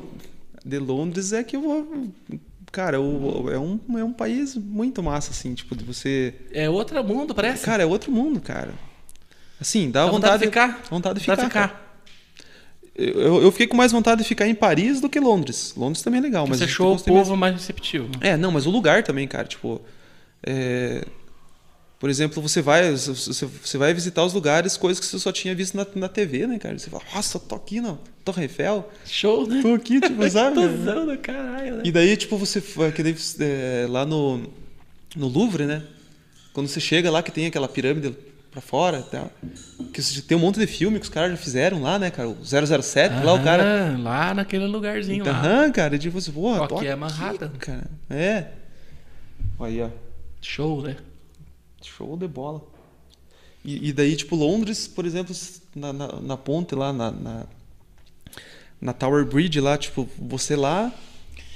de 0.64 0.78
Londres 0.78 1.32
é 1.32 1.44
que 1.44 1.56
eu 1.56 1.62
vou. 1.62 2.08
Cara, 2.76 3.00
o- 3.00 3.50
é, 3.50 3.58
um, 3.58 3.80
é 3.98 4.04
um 4.04 4.12
país 4.12 4.54
muito 4.58 5.02
massa, 5.02 5.32
assim, 5.32 5.54
tipo, 5.54 5.74
de 5.76 5.86
você. 5.86 6.34
É 6.52 6.70
outro 6.70 7.02
mundo, 7.06 7.34
parece. 7.34 7.64
Cara, 7.64 7.84
é 7.84 7.86
outro 7.86 8.12
mundo, 8.12 8.42
cara. 8.42 8.74
Assim, 9.62 9.90
dá, 9.90 10.04
Dá 10.06 10.12
vontade, 10.12 10.40
de 10.40 10.46
ficar. 10.48 10.82
Vontade 10.90 11.22
de 11.22 11.26
Dá 11.26 11.36
ficar. 11.38 11.50
cara. 11.50 11.68
ficar. 11.70 11.86
Eu, 12.94 13.42
eu 13.44 13.52
fiquei 13.52 13.68
com 13.68 13.78
mais 13.78 13.94
vontade 13.94 14.24
de 14.24 14.28
ficar 14.28 14.46
em 14.48 14.54
Paris 14.56 15.00
do 15.00 15.08
que 15.10 15.20
Londres. 15.22 15.74
Londres 15.78 16.02
também 16.02 16.20
é 16.20 16.24
legal, 16.24 16.46
mas 16.48 16.58
Você 16.58 16.66
achou 16.66 16.88
o 16.90 16.92
gostei 16.96 17.14
mais- 17.14 17.28
povo 17.28 17.38
mais 17.40 17.54
receptivo. 17.54 18.10
É, 18.20 18.36
não, 18.36 18.52
mas 18.52 18.66
o 18.66 18.70
lugar 18.70 19.04
também, 19.04 19.26
cara, 19.28 19.48
tipo, 19.48 19.82
é, 20.46 21.06
por 22.06 22.10
exemplo, 22.12 22.40
você 22.40 22.62
vai, 22.62 22.92
você, 22.92 23.78
vai 23.80 23.92
visitar 23.92 24.24
os 24.24 24.32
lugares, 24.32 24.78
coisas 24.78 25.00
que 25.00 25.08
você 25.08 25.18
só 25.18 25.32
tinha 25.32 25.56
visto 25.56 25.76
na, 25.76 25.88
na 25.96 26.08
TV, 26.08 26.46
né, 26.46 26.60
cara? 26.60 26.78
Você 26.78 26.88
fala, 26.88 27.02
nossa, 27.16 27.40
tô 27.40 27.56
aqui 27.56 27.82
na 27.82 27.98
Torre 28.24 28.44
Eiffel, 28.44 28.88
Show, 29.08 29.48
né? 29.48 29.60
tô 29.60 29.74
aqui, 29.74 30.00
tipo, 30.00 30.22
sabe? 30.30 30.54
Tuzão 30.54 31.08
do 31.08 31.18
caralho, 31.18 31.78
né? 31.78 31.82
E 31.84 31.92
daí, 31.92 32.16
tipo, 32.16 32.38
você 32.38 32.60
vai- 32.60 32.92
que 32.92 33.02
daí, 33.02 33.16
é, 33.40 33.88
lá 33.90 34.06
no, 34.06 34.38
no 35.16 35.28
Louvre, 35.28 35.66
né? 35.66 35.82
Quando 36.54 36.68
você 36.68 36.80
chega 36.80 37.10
lá 37.10 37.24
que 37.24 37.32
tem 37.32 37.48
aquela 37.48 37.68
pirâmide 37.68 38.16
pra 38.52 38.62
fora, 38.62 39.00
e 39.00 39.10
tal, 39.10 39.32
que 39.92 40.22
tem 40.22 40.38
um 40.38 40.42
monte 40.42 40.60
de 40.60 40.68
filme 40.68 41.00
que 41.00 41.06
os 41.06 41.10
caras 41.10 41.32
já 41.32 41.38
fizeram 41.38 41.82
lá, 41.82 41.98
né, 41.98 42.12
cara? 42.12 42.30
O 42.30 42.38
007, 42.46 43.24
lá 43.24 43.34
o 43.34 43.44
cara 43.44 43.98
Lá 43.98 44.32
naquele 44.32 44.68
lugarzinho 44.68 45.26
lá. 45.26 45.32
Aham, 45.32 45.72
cara, 45.72 45.98
tipo 45.98 46.20
assim, 46.20 46.32
tô 46.32 46.78
que 46.78 46.86
é 46.86 46.92
aqui, 46.92 47.00
Manhattan. 47.00 47.50
cara. 47.58 47.90
É. 48.12 48.46
Aí, 49.60 49.82
ó. 49.82 49.90
Show, 50.40 50.84
né? 50.84 50.98
Show 51.82 52.18
de 52.18 52.28
bola. 52.28 52.62
E, 53.64 53.90
e 53.90 53.94
daí, 53.94 54.16
tipo, 54.16 54.36
Londres, 54.36 54.88
por 54.88 55.06
exemplo, 55.06 55.36
na, 55.76 55.92
na, 55.92 56.08
na 56.22 56.38
ponte 56.38 56.76
lá, 56.76 56.94
na, 56.94 57.12
na, 57.12 57.46
na 58.80 58.94
Tower 58.94 59.26
Bridge 59.26 59.60
lá, 59.60 59.78
tipo, 59.78 60.08
você 60.18 60.56
lá. 60.56 60.94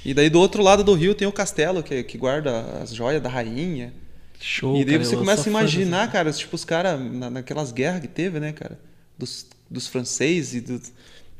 E 0.04 0.14
daí 0.14 0.30
do 0.30 0.40
outro 0.40 0.62
lado 0.62 0.82
do 0.82 0.94
rio 0.94 1.14
tem 1.14 1.28
o 1.28 1.32
castelo 1.32 1.82
que, 1.82 2.02
que 2.02 2.16
guarda 2.16 2.80
as 2.82 2.94
joias 2.94 3.22
da 3.22 3.28
rainha. 3.28 3.92
Show, 4.40 4.76
e 4.76 4.84
daí 4.84 4.94
cara, 4.94 5.04
você 5.04 5.16
começa 5.16 5.42
a 5.42 5.44
fã 5.44 5.50
imaginar, 5.50 6.00
dessa- 6.00 6.12
cara, 6.12 6.32
tipo, 6.32 6.56
os 6.56 6.64
caras, 6.64 6.98
na, 6.98 7.28
naquelas 7.28 7.72
guerras 7.72 8.00
que 8.00 8.08
teve, 8.08 8.40
né, 8.40 8.52
cara? 8.52 8.80
Dos, 9.18 9.46
dos 9.70 9.86
franceses 9.86 10.54
e 10.54 10.60
do, 10.62 10.80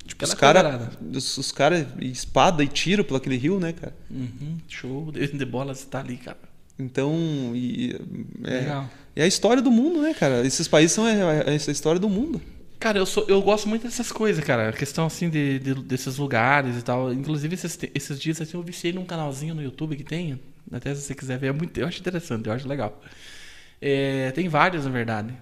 Tipo, 0.07 0.25
os 0.25 0.35
caras 0.35 0.89
os, 1.15 1.39
os 1.39 1.53
cara, 1.53 1.87
espada 2.01 2.65
e 2.65 2.69
tiro 2.69 3.05
pelo 3.05 3.17
aquele 3.17 3.37
rio, 3.37 3.61
né, 3.61 3.73
cara? 3.73 3.95
Uhum, 4.11 4.59
show 4.69 5.13
de, 5.13 5.27
de 5.29 5.45
bola 5.45 5.75
você 5.75 5.87
tá 5.87 6.01
ali, 6.01 6.17
cara. 6.17 6.39
Então, 6.81 7.15
e, 7.55 7.97
é, 8.45 8.51
Legal. 8.61 8.91
é 9.15 9.23
a 9.23 9.27
história 9.27 9.63
do 9.63 9.71
mundo, 9.71 10.03
né, 10.03 10.15
cara? 10.15 10.47
Esses 10.47 10.67
países 10.67 10.93
são 10.93 11.07
é, 11.07 11.45
é 11.47 11.55
essa 11.55 11.71
história 11.71 12.01
do 12.01 12.09
mundo. 12.09 12.41
Cara, 12.79 12.99
eu, 12.99 13.05
sou, 13.05 13.27
eu 13.29 13.43
gosto 13.43 13.69
muito 13.69 13.83
dessas 13.83 14.11
coisas, 14.11 14.43
cara. 14.43 14.71
A 14.71 14.73
questão, 14.73 15.05
assim, 15.07 15.29
de, 15.29 15.59
de- 15.59 15.75
desses 15.75 16.17
lugares 16.17 16.79
e 16.79 16.83
tal. 16.83 17.13
Inclusive, 17.13 17.55
esses, 17.55 17.79
esses 17.95 18.19
dias, 18.19 18.41
assim, 18.41 18.57
eu 18.57 18.63
viciei 18.63 18.93
num 18.93 19.05
canalzinho 19.05 19.55
no 19.55 19.63
YouTube 19.63 19.97
que 19.97 20.05
tem. 20.05 20.41
Até 20.73 20.95
se 20.95 21.03
você 21.03 21.15
quiser 21.15 21.39
ver, 21.39 21.49
é 21.49 21.53
muito, 21.53 21.77
eu 21.79 21.87
acho 21.87 22.01
interessante, 22.01 22.47
eu 22.47 22.53
acho 22.55 22.67
legal. 22.67 23.03
É, 23.83 24.31
tem 24.31 24.49
vários, 24.49 24.85
na 24.87 24.91
verdade. 24.91 25.35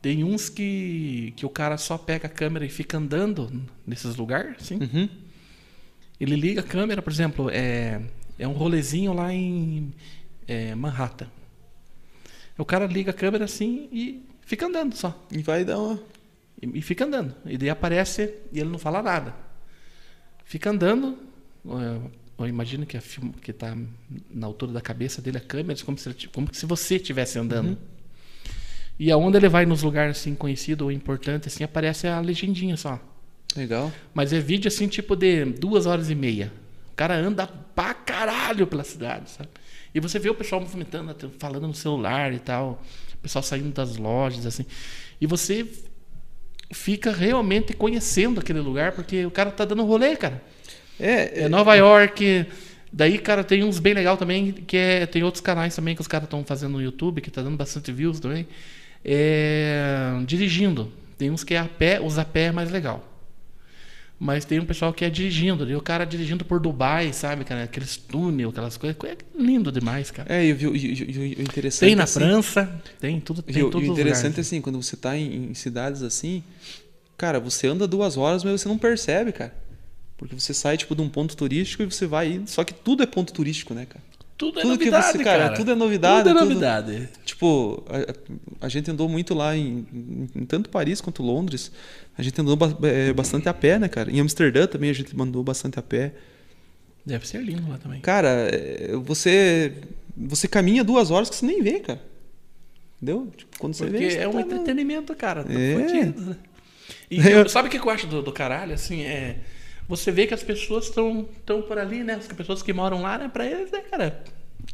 Tem 0.00 0.24
uns 0.24 0.48
que, 0.48 1.32
que 1.36 1.44
o 1.44 1.50
cara 1.50 1.76
só 1.76 1.98
pega 1.98 2.26
a 2.26 2.30
câmera 2.30 2.64
e 2.64 2.68
fica 2.70 2.96
andando 2.96 3.62
nesses 3.86 4.16
lugares, 4.16 4.56
assim. 4.60 4.76
Uhum. 4.76 5.08
Ele 6.18 6.36
liga 6.36 6.60
a 6.60 6.64
câmera, 6.64 7.02
por 7.02 7.12
exemplo, 7.12 7.50
é, 7.50 8.00
é 8.38 8.48
um 8.48 8.52
rolezinho 8.52 9.12
lá 9.12 9.32
em 9.32 9.92
é, 10.46 10.74
Manhattan. 10.74 11.28
O 12.58 12.64
cara 12.64 12.86
liga 12.86 13.10
a 13.10 13.14
câmera 13.14 13.44
assim 13.44 13.88
e 13.92 14.26
fica 14.42 14.66
andando 14.66 14.94
só. 14.94 15.18
E 15.30 15.42
vai 15.42 15.64
dar 15.64 15.78
uma. 15.78 16.00
E, 16.60 16.78
e 16.78 16.82
fica 16.82 17.04
andando. 17.04 17.34
E 17.46 17.56
daí 17.56 17.70
aparece 17.70 18.34
e 18.52 18.60
ele 18.60 18.70
não 18.70 18.78
fala 18.78 19.02
nada. 19.02 19.34
Fica 20.44 20.70
andando. 20.70 21.18
Eu, 21.64 22.10
eu 22.38 22.46
imagino 22.46 22.84
que, 22.84 22.96
a 22.96 23.00
film, 23.00 23.30
que 23.30 23.52
tá 23.52 23.76
na 24.30 24.46
altura 24.46 24.72
da 24.72 24.80
cabeça 24.80 25.22
dele 25.22 25.38
a 25.38 25.40
câmera, 25.40 25.78
como 25.84 25.96
se, 25.96 26.12
como 26.28 26.48
se 26.52 26.66
você 26.66 26.96
estivesse 26.96 27.38
andando. 27.38 27.78
E 28.98 29.10
aonde 29.10 29.36
ele 29.36 29.48
vai 29.48 29.64
nos 29.64 29.82
lugares 29.82 30.18
assim 30.18 30.34
conhecido 30.34 30.82
ou 30.82 30.92
importante 30.92 31.48
assim 31.48 31.64
aparece 31.64 32.06
a 32.06 32.20
legendinha 32.20 32.76
só. 32.76 33.00
Legal. 33.56 33.92
Mas 34.14 34.32
é 34.32 34.40
vídeo 34.40 34.68
assim, 34.68 34.88
tipo 34.88 35.16
de 35.16 35.44
duas 35.44 35.86
horas 35.86 36.10
e 36.10 36.14
meia. 36.14 36.52
O 36.92 36.94
cara 36.94 37.16
anda 37.16 37.46
pra 37.46 37.94
caralho 37.94 38.66
pela 38.66 38.84
cidade, 38.84 39.30
sabe? 39.30 39.48
E 39.94 40.00
você 40.00 40.18
vê 40.18 40.30
o 40.30 40.34
pessoal 40.34 40.60
movimentando, 40.60 41.14
falando 41.38 41.66
no 41.66 41.74
celular 41.74 42.32
e 42.32 42.38
tal. 42.38 42.82
O 43.14 43.18
pessoal 43.18 43.42
saindo 43.42 43.70
das 43.70 43.96
lojas, 43.96 44.46
assim. 44.46 44.66
E 45.20 45.26
você 45.26 45.66
fica 46.72 47.12
realmente 47.12 47.74
conhecendo 47.74 48.40
aquele 48.40 48.60
lugar, 48.60 48.92
porque 48.92 49.26
o 49.26 49.30
cara 49.30 49.50
tá 49.50 49.64
dando 49.64 49.84
rolê, 49.84 50.16
cara. 50.16 50.42
É, 50.98 51.44
É 51.44 51.48
Nova 51.48 51.74
York, 51.74 52.46
Daí, 52.92 53.16
cara, 53.16 53.42
tem 53.42 53.64
uns 53.64 53.78
bem 53.78 53.94
legal 53.94 54.18
também, 54.18 54.52
que 54.52 54.76
é. 54.76 55.06
Tem 55.06 55.22
outros 55.22 55.40
canais 55.40 55.74
também 55.74 55.94
que 55.94 56.02
os 56.02 56.06
caras 56.06 56.26
estão 56.26 56.44
fazendo 56.44 56.72
no 56.72 56.82
YouTube, 56.82 57.22
que 57.22 57.30
tá 57.30 57.40
dando 57.40 57.56
bastante 57.56 57.90
views 57.90 58.20
também. 58.20 58.46
É, 59.02 60.12
dirigindo. 60.26 60.92
Tem 61.16 61.30
uns 61.30 61.42
que 61.42 61.54
é 61.54 61.58
a 61.58 61.64
pé, 61.64 62.00
os 62.00 62.18
a 62.18 62.24
pé 62.24 62.44
é 62.44 62.52
mais 62.52 62.70
legal. 62.70 63.11
Mas 64.24 64.44
tem 64.44 64.60
um 64.60 64.64
pessoal 64.64 64.92
que 64.92 65.04
é 65.04 65.10
dirigindo, 65.10 65.68
e 65.68 65.74
o 65.74 65.80
cara 65.80 66.04
dirigindo 66.04 66.44
por 66.44 66.60
Dubai, 66.60 67.12
sabe, 67.12 67.44
cara? 67.44 67.64
Aqueles 67.64 67.96
túnel, 67.96 68.50
aquelas 68.50 68.76
coisas. 68.76 68.96
É 69.04 69.16
lindo 69.36 69.72
demais, 69.72 70.12
cara. 70.12 70.32
É, 70.32 70.46
e 70.46 70.52
o, 70.52 70.76
interessante. 71.42 71.88
Tem 71.88 71.96
na 71.96 72.04
assim, 72.04 72.20
França, 72.20 72.82
tem 73.00 73.18
tudo. 73.20 73.42
Tem 73.42 73.56
e, 73.56 73.62
o- 73.64 73.70
todos 73.70 73.84
e 73.84 73.90
o 73.90 73.92
interessante 73.92 74.24
é 74.26 74.28
lugares. 74.28 74.46
assim, 74.46 74.60
quando 74.60 74.80
você 74.80 74.96
tá 74.96 75.16
em, 75.16 75.46
em 75.50 75.54
cidades 75.54 76.02
assim, 76.04 76.40
cara, 77.16 77.40
você 77.40 77.66
anda 77.66 77.84
duas 77.88 78.16
horas, 78.16 78.44
mas 78.44 78.60
você 78.60 78.68
não 78.68 78.78
percebe, 78.78 79.32
cara. 79.32 79.52
Porque 80.16 80.38
você 80.38 80.54
sai, 80.54 80.76
tipo, 80.76 80.94
de 80.94 81.02
um 81.02 81.08
ponto 81.08 81.36
turístico 81.36 81.82
e 81.82 81.86
você 81.86 82.06
vai. 82.06 82.42
Só 82.46 82.62
que 82.62 82.72
tudo 82.72 83.02
é 83.02 83.06
ponto 83.06 83.32
turístico, 83.32 83.74
né, 83.74 83.86
cara? 83.86 84.04
Tudo 84.38 84.60
é 84.60 84.62
tudo 84.62 84.78
que 84.78 84.84
novidade, 84.90 85.18
você- 85.18 85.24
cara, 85.24 85.50
tudo 85.50 85.70
é 85.72 85.74
novidade, 85.74 86.18
Tudo 86.18 86.30
é 86.30 86.32
tudo- 86.32 86.48
novidade. 86.48 87.08
Tipo, 87.24 87.84
a, 88.60 88.66
a 88.66 88.68
gente 88.68 88.88
andou 88.90 89.08
muito 89.08 89.34
lá 89.34 89.56
em, 89.56 89.84
em- 89.92 90.28
em 90.42 90.44
tanto 90.46 90.70
Paris 90.70 91.00
quanto 91.00 91.22
Londres. 91.24 91.72
A 92.16 92.22
gente 92.22 92.40
andou 92.40 92.58
é, 92.82 93.12
bastante 93.12 93.48
a 93.48 93.54
pé, 93.54 93.78
né, 93.78 93.88
cara? 93.88 94.10
Em 94.10 94.20
Amsterdã 94.20 94.66
também 94.66 94.90
a 94.90 94.92
gente 94.92 95.14
andou 95.18 95.42
bastante 95.42 95.78
a 95.78 95.82
pé. 95.82 96.12
Deve 97.04 97.26
ser 97.26 97.42
lindo 97.42 97.68
lá 97.70 97.78
também. 97.78 98.00
Cara, 98.00 98.28
é, 98.52 98.92
você 98.96 99.72
você 100.16 100.46
caminha 100.46 100.84
duas 100.84 101.10
horas 101.10 101.30
que 101.30 101.36
você 101.36 101.46
nem 101.46 101.62
vê, 101.62 101.80
cara. 101.80 102.00
Entendeu? 103.00 103.28
Tipo, 103.36 103.58
quando 103.58 103.74
você 103.74 103.86
Porque 103.86 103.98
vê, 103.98 104.10
você 104.10 104.18
é 104.18 104.28
um 104.28 104.32
tá 104.32 104.40
entretenimento, 104.42 105.14
cara. 105.16 105.42
Tá 105.42 105.52
É. 105.52 105.74
fudido, 105.74 106.20
né? 106.20 106.36
E 107.10 107.16
eu- 107.28 107.48
sabe 107.48 107.68
o 107.68 107.70
que 107.70 107.78
eu 107.78 107.90
acho 107.90 108.06
do, 108.06 108.22
do 108.22 108.30
caralho? 108.32 108.74
Assim, 108.74 109.02
é. 109.02 109.38
Você 109.88 110.12
vê 110.12 110.26
que 110.26 110.34
as 110.34 110.42
pessoas 110.42 110.84
estão 110.84 111.28
tão 111.44 111.62
por 111.62 111.78
ali, 111.78 112.04
né? 112.04 112.14
As 112.14 112.26
pessoas 112.28 112.62
que 112.62 112.72
moram 112.72 113.02
lá, 113.02 113.18
né? 113.18 113.28
Pra 113.28 113.44
eles, 113.46 113.70
né, 113.72 113.80
cara? 113.90 114.22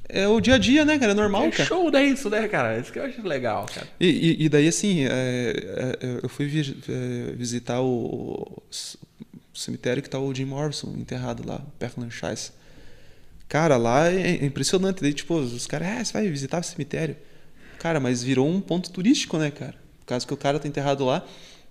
É 0.09 0.26
o 0.26 0.41
dia 0.41 0.55
a 0.55 0.59
dia, 0.59 0.84
né, 0.84 0.99
cara? 0.99 1.12
É 1.12 1.14
normal, 1.14 1.45
é 1.45 1.51
cara. 1.51 1.68
show, 1.68 1.91
né? 1.91 2.05
Isso, 2.05 2.30
né, 2.30 2.49
cara? 2.49 2.78
Isso 2.78 2.93
que 2.93 2.99
eu 2.99 3.05
acho 3.05 3.20
legal, 3.22 3.66
cara. 3.66 3.86
E, 4.01 4.07
e- 4.07 4.45
e 4.45 4.49
daí, 4.49 4.66
assim, 4.68 5.05
é, 5.05 5.53
é, 6.01 6.20
eu 6.22 6.28
fui 6.28 6.47
é, 6.47 7.32
visitar 7.36 7.80
o, 7.82 8.62
o 8.62 8.62
cemitério 9.59 10.03
que 10.03 10.09
tá 10.09 10.18
o 10.18 10.34
Jim 10.34 10.47
Morrison 10.47 10.95
enterrado 10.97 11.47
lá, 11.47 11.61
Perthlanchais. 11.78 12.53
Cara, 13.49 13.76
lá 13.76 14.11
é 14.11 14.45
impressionante. 14.45 15.01
Daí, 15.03 15.12
tipo, 15.12 15.34
os 15.34 15.66
caras, 15.66 15.89
ah, 15.89 16.05
você 16.05 16.12
vai 16.12 16.28
visitar 16.28 16.61
o 16.61 16.64
cemitério. 16.64 17.16
Cara, 17.78 18.01
mas 18.01 18.22
virou 18.22 18.49
um 18.49 18.61
ponto 18.61 18.91
turístico, 18.91 19.36
né, 19.39 19.51
cara? 19.51 19.74
Por 20.01 20.07
causa 20.07 20.26
que 20.26 20.34
o 20.34 20.36
cara 20.36 20.59
tá 20.59 20.66
enterrado 20.68 21.05
lá. 21.05 21.24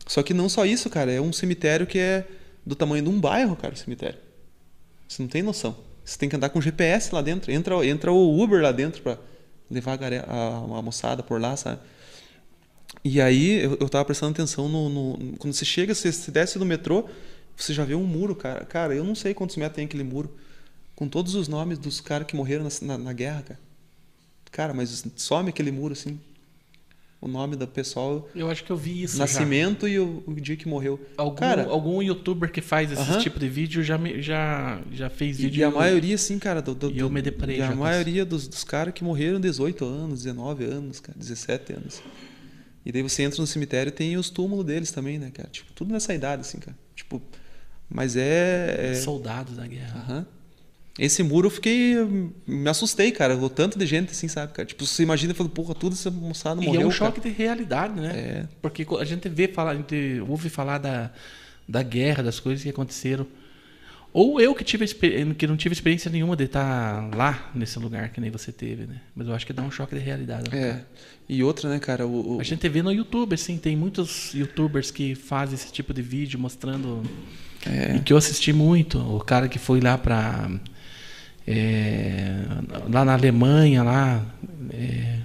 Só 0.07 0.21
que 0.23 0.33
não 0.33 0.47
só 0.47 0.65
isso, 0.65 0.89
cara. 0.89 1.11
É 1.11 1.19
um 1.19 1.33
cemitério 1.33 1.85
que 1.87 1.99
é 1.99 2.25
do 2.65 2.75
tamanho 2.75 3.03
de 3.03 3.09
um 3.09 3.19
bairro, 3.19 3.55
cara, 3.55 3.73
o 3.73 3.77
cemitério. 3.77 4.17
Você 5.07 5.21
não 5.21 5.27
tem 5.29 5.41
noção. 5.41 5.75
Você 6.07 6.17
tem 6.19 6.29
que 6.29 6.35
andar 6.37 6.49
com 6.49 6.61
GPS 6.61 7.13
lá 7.13 7.21
dentro. 7.21 7.51
Entra, 7.51 7.85
entra 7.85 8.11
o 8.13 8.41
Uber 8.41 8.61
lá 8.61 8.71
dentro 8.71 9.01
pra 9.03 9.17
levar 9.69 9.99
a, 10.01 10.33
a, 10.33 10.79
a 10.79 10.83
moçada 10.83 11.23
por 11.23 11.41
lá, 11.41 11.57
sabe? 11.57 11.81
E 13.03 13.21
aí 13.21 13.63
eu, 13.63 13.77
eu 13.79 13.89
tava 13.89 14.05
prestando 14.05 14.31
atenção 14.31 14.67
no, 14.69 14.89
no- 14.89 15.37
Quando 15.37 15.53
você 15.53 15.65
chega, 15.65 15.93
você, 15.93 16.11
você 16.11 16.31
desce 16.31 16.57
do 16.59 16.65
metrô, 16.65 17.05
você 17.55 17.73
já 17.73 17.83
vê 17.83 17.95
um 17.95 18.05
muro, 18.05 18.35
cara. 18.35 18.65
Cara, 18.65 18.95
eu 18.95 19.03
não 19.03 19.15
sei 19.15 19.33
quantos 19.33 19.55
metros 19.57 19.75
tem 19.75 19.85
aquele 19.85 20.03
muro. 20.03 20.31
Com 20.95 21.07
todos 21.09 21.35
os 21.35 21.47
nomes 21.47 21.79
dos 21.79 22.01
caras 22.01 22.27
que 22.27 22.35
morreram 22.35 22.65
na, 22.65 22.71
na, 22.87 22.97
na 22.97 23.13
guerra, 23.13 23.43
cara. 23.43 23.59
Cara, 24.51 24.73
mas 24.73 25.05
some 25.17 25.49
aquele 25.49 25.71
muro, 25.71 25.93
assim. 25.93 26.19
O 27.19 27.27
nome 27.27 27.55
do 27.55 27.67
pessoal, 27.67 28.29
Eu 28.35 28.47
acho 28.49 28.63
que 28.63 28.71
eu 28.71 28.77
vi 28.77 29.01
isso. 29.01 29.17
já. 29.17 29.23
nascimento 29.23 29.87
e 29.87 29.97
o, 29.99 30.23
o 30.27 30.35
dia 30.35 30.55
que 30.55 30.67
morreu. 30.67 30.99
Algum, 31.17 31.35
cara, 31.35 31.65
algum 31.65 31.99
youtuber 32.01 32.51
que 32.51 32.61
faz 32.61 32.91
esse 32.91 33.01
Aham. 33.01 33.17
tipo 33.19 33.39
de 33.39 33.49
vídeo 33.49 33.81
já, 33.83 33.97
me- 33.97 34.21
já, 34.21 34.79
já 34.91 35.09
fez 35.09 35.37
vídeo. 35.37 35.59
e 35.59 35.63
a 35.63 35.71
maioria, 35.71 36.13
assim, 36.13 36.37
cara, 36.37 36.61
do, 36.61 36.75
do, 36.75 36.91
E 36.91 36.99
eu 36.99 37.09
me 37.09 37.19
deparei 37.21 37.57
já 37.57 37.69
a 37.71 37.75
maioria 37.75 38.23
dos, 38.23 38.47
dos 38.47 38.63
caras 38.63 38.93
que 38.93 39.03
morreram 39.03 39.39
18 39.39 39.83
anos, 39.83 40.19
19 40.23 40.65
anos, 40.65 40.99
cara, 40.99 41.17
17 41.17 41.73
anos. 41.73 42.03
E 42.85 42.91
daí 42.91 43.01
você 43.01 43.23
entra 43.23 43.41
no 43.41 43.47
cemitério 43.47 43.89
e 43.89 43.91
tem 43.91 44.15
os 44.15 44.29
túmulos 44.29 44.63
deles 44.63 44.91
também, 44.91 45.17
né, 45.17 45.31
cara? 45.33 45.49
Tipo, 45.49 45.73
tudo 45.73 45.91
nessa 45.91 46.13
idade, 46.13 46.41
assim, 46.41 46.59
cara. 46.59 46.77
Tipo, 46.95 47.19
mas 47.89 48.15
é. 48.15 48.91
é... 48.91 48.93
Soldados 48.93 49.57
da 49.57 49.65
guerra. 49.65 49.99
Aham. 50.07 50.25
Esse 50.99 51.21
muro 51.21 51.47
eu 51.47 51.51
fiquei. 51.51 51.95
Me 52.47 52.69
assustei, 52.69 53.11
cara. 53.11 53.35
O 53.37 53.49
tanto 53.49 53.77
de 53.77 53.85
gente, 53.85 54.11
assim, 54.11 54.27
sabe, 54.27 54.53
cara? 54.53 54.65
Tipo, 54.65 54.85
você 54.85 55.03
imagina 55.03 55.31
e 55.31 55.35
fala, 55.35 55.47
porra, 55.49 55.75
tudo 55.75 55.93
essa 55.93 56.09
moçada 56.09 56.61
E 56.61 56.65
morreu. 56.65 56.81
é 56.81 56.85
um 56.85 56.89
cara. 56.89 56.97
choque 57.11 57.21
de 57.21 57.29
realidade, 57.29 57.99
né? 57.99 58.11
É. 58.15 58.45
Porque 58.61 58.85
a 58.99 59.05
gente 59.05 59.29
vê 59.29 59.47
falar, 59.47 59.71
a 59.71 59.75
gente 59.75 60.23
ouve 60.27 60.49
falar 60.49 60.79
da, 60.79 61.11
da 61.67 61.83
guerra, 61.83 62.23
das 62.23 62.39
coisas 62.39 62.63
que 62.63 62.69
aconteceram. 62.69 63.27
Ou 64.13 64.41
eu 64.41 64.55
que 64.55 64.63
tive 64.63 64.87
que 65.37 65.45
não 65.45 65.55
tive 65.55 65.73
experiência 65.73 66.09
nenhuma 66.09 66.35
de 66.35 66.45
estar 66.45 67.13
lá 67.15 67.51
nesse 67.53 67.77
lugar 67.77 68.09
que 68.09 68.19
nem 68.19 68.31
você 68.31 68.51
teve, 68.51 68.87
né? 68.87 68.99
Mas 69.15 69.27
eu 69.27 69.35
acho 69.35 69.45
que 69.45 69.53
dá 69.53 69.61
um 69.61 69.69
choque 69.69 69.93
de 69.93 70.01
realidade. 70.01 70.49
né, 70.49 70.57
É. 70.59 70.71
cara? 70.71 70.87
E 71.29 71.43
outra, 71.43 71.69
né, 71.69 71.77
cara? 71.77 72.07
O, 72.07 72.37
o- 72.37 72.39
A 72.39 72.43
gente 72.43 72.67
vê 72.67 72.81
no 72.81 72.91
YouTube, 72.91 73.35
assim, 73.35 73.57
tem 73.57 73.75
muitos 73.75 74.33
youtubers 74.33 74.89
que 74.89 75.13
fazem 75.13 75.53
esse 75.55 75.71
tipo 75.71 75.93
de 75.93 76.01
vídeo 76.01 76.39
mostrando. 76.39 77.03
É. 77.65 77.97
E 77.97 77.99
que 77.99 78.11
eu 78.11 78.17
assisti 78.17 78.51
muito. 78.51 78.97
O 78.97 79.19
cara 79.19 79.47
que 79.47 79.59
foi 79.59 79.79
lá 79.81 79.95
pra. 79.97 80.49
É, 81.47 82.43
lá 82.91 83.05
na 83.05 83.13
Alemanha, 83.13 83.81
lá. 83.83 84.21
é, 84.73 85.19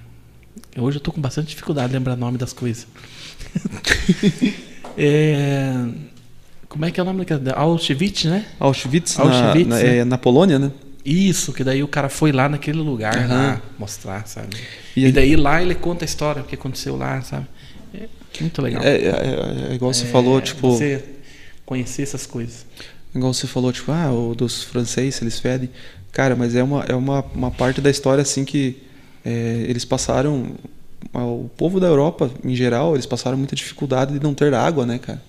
hoje 0.77 0.97
eu 0.97 1.01
tô 1.01 1.11
com 1.11 1.19
bastante 1.21 1.49
dificuldade 1.49 1.89
de 1.89 1.93
lembrar 1.97 2.13
o 2.13 2.17
nome 2.17 2.37
das 2.37 2.53
coisas. 2.53 2.87
É, 4.95 5.73
como 6.69 6.85
é 6.85 6.91
que 6.91 6.99
é 6.99 7.03
o 7.03 7.05
nome 7.05 7.25
daquela? 7.25 7.53
Auschwitz, 7.57 8.25
né? 8.25 8.45
Auschwitz, 8.59 9.19
Auschwitz, 9.19 9.67
na, 9.67 9.75
na, 9.77 9.83
né? 9.83 9.97
é, 9.97 10.05
na 10.05 10.17
Polônia, 10.19 10.59
né? 10.59 10.71
Isso, 11.03 11.51
que 11.51 11.63
daí 11.63 11.81
o 11.83 11.87
cara 11.87 12.09
foi 12.09 12.31
lá 12.31 12.47
naquele 12.47 12.77
lugar 12.77 13.17
Aham. 13.17 13.27
lá 13.27 13.61
mostrar, 13.79 14.27
sabe? 14.27 14.55
E 14.95 15.01
E, 15.01 15.05
aí- 15.07 15.11
daí 15.11 15.35
lá 15.35 15.61
ele 15.61 15.73
conta 15.75 16.03
a 16.03 16.07
história, 16.07 16.43
o 16.43 16.45
que 16.45 16.53
aconteceu 16.55 16.95
lá, 16.95 17.21
sabe? 17.21 17.47
É 17.93 18.07
muito 18.39 18.61
legal. 18.61 18.83
É, 18.83 18.95
é- 18.97 19.67
é 19.71 19.73
igual 19.73 19.91
você 19.93 20.03
É, 20.05 20.07
falou, 20.07 20.39
tipo. 20.39 20.71
Você 20.71 21.03
conhecer 21.65 22.03
essas 22.03 22.27
coisas. 22.27 22.65
Igual 23.15 23.33
você 23.33 23.47
falou, 23.47 23.71
tipo, 23.73 23.91
ah, 23.91 24.11
o 24.11 24.33
dos 24.35 24.63
franceses, 24.63 25.19
eles 25.21 25.39
fedem. 25.39 25.69
Cara, 26.13 26.35
mas 26.35 26.55
é 26.55 26.63
uma, 26.63 26.83
é 26.87 26.95
uma, 26.95 27.25
uma 27.35 27.51
parte 27.51 27.81
da 27.81 27.89
história, 27.89 28.21
assim, 28.21 28.45
que 28.45 28.77
é, 29.25 29.65
eles 29.67 29.83
passaram. 29.83 30.51
O 31.13 31.49
povo 31.57 31.79
da 31.79 31.87
Europa, 31.87 32.31
em 32.45 32.55
geral, 32.55 32.93
eles 32.95 33.05
passaram 33.05 33.37
muita 33.37 33.55
dificuldade 33.55 34.13
de 34.13 34.23
não 34.23 34.33
ter 34.33 34.53
água, 34.53 34.85
né, 34.85 34.97
cara? 34.97 35.21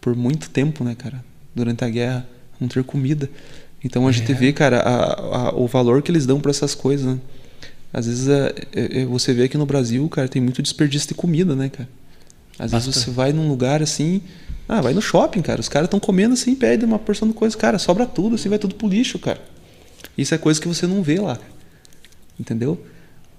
Por 0.00 0.16
muito 0.16 0.48
tempo, 0.48 0.82
né, 0.82 0.94
cara? 0.96 1.22
Durante 1.54 1.84
a 1.84 1.88
guerra, 1.90 2.26
não 2.58 2.66
ter 2.68 2.82
comida. 2.82 3.28
Então 3.84 4.08
a 4.08 4.12
gente 4.12 4.32
É. 4.32 4.34
vê, 4.34 4.52
cara, 4.52 4.78
a- 4.80 5.48
a- 5.48 5.54
o 5.54 5.66
valor 5.66 6.00
que 6.02 6.10
eles 6.10 6.24
dão 6.24 6.40
para 6.40 6.50
essas 6.50 6.74
coisas, 6.74 7.04
né? 7.06 7.18
Às 7.92 8.06
vezes 8.06 8.28
é, 8.28 8.54
é- 8.72 9.00
é- 9.02 9.04
você 9.04 9.32
vê 9.34 9.44
aqui 9.44 9.58
no 9.58 9.66
Brasil, 9.66 10.08
cara, 10.08 10.28
tem 10.28 10.40
muito 10.40 10.62
desperdício 10.62 11.08
de 11.08 11.14
comida, 11.14 11.54
né, 11.54 11.68
cara? 11.68 11.88
Às 12.58 12.70
vezes 12.72 12.86
Bastante. 12.86 13.04
você 13.04 13.10
vai 13.10 13.32
num 13.32 13.48
lugar 13.48 13.82
assim, 13.82 14.22
ah, 14.68 14.80
vai 14.80 14.94
no 14.94 15.02
shopping, 15.02 15.42
cara. 15.42 15.60
Os 15.60 15.68
caras 15.68 15.86
estão 15.86 16.00
comendo 16.00 16.34
assim, 16.34 16.54
pede 16.54 16.84
uma 16.84 16.98
porção 16.98 17.28
de 17.28 17.34
coisa, 17.34 17.56
cara, 17.56 17.78
sobra 17.78 18.06
tudo, 18.06 18.34
assim, 18.36 18.48
vai 18.48 18.58
tudo 18.58 18.74
pro 18.74 18.88
lixo, 18.88 19.18
cara. 19.18 19.40
Isso 20.16 20.34
é 20.34 20.38
coisa 20.38 20.60
que 20.60 20.68
você 20.68 20.86
não 20.86 21.02
vê 21.02 21.20
lá. 21.20 21.38
Entendeu? 22.38 22.84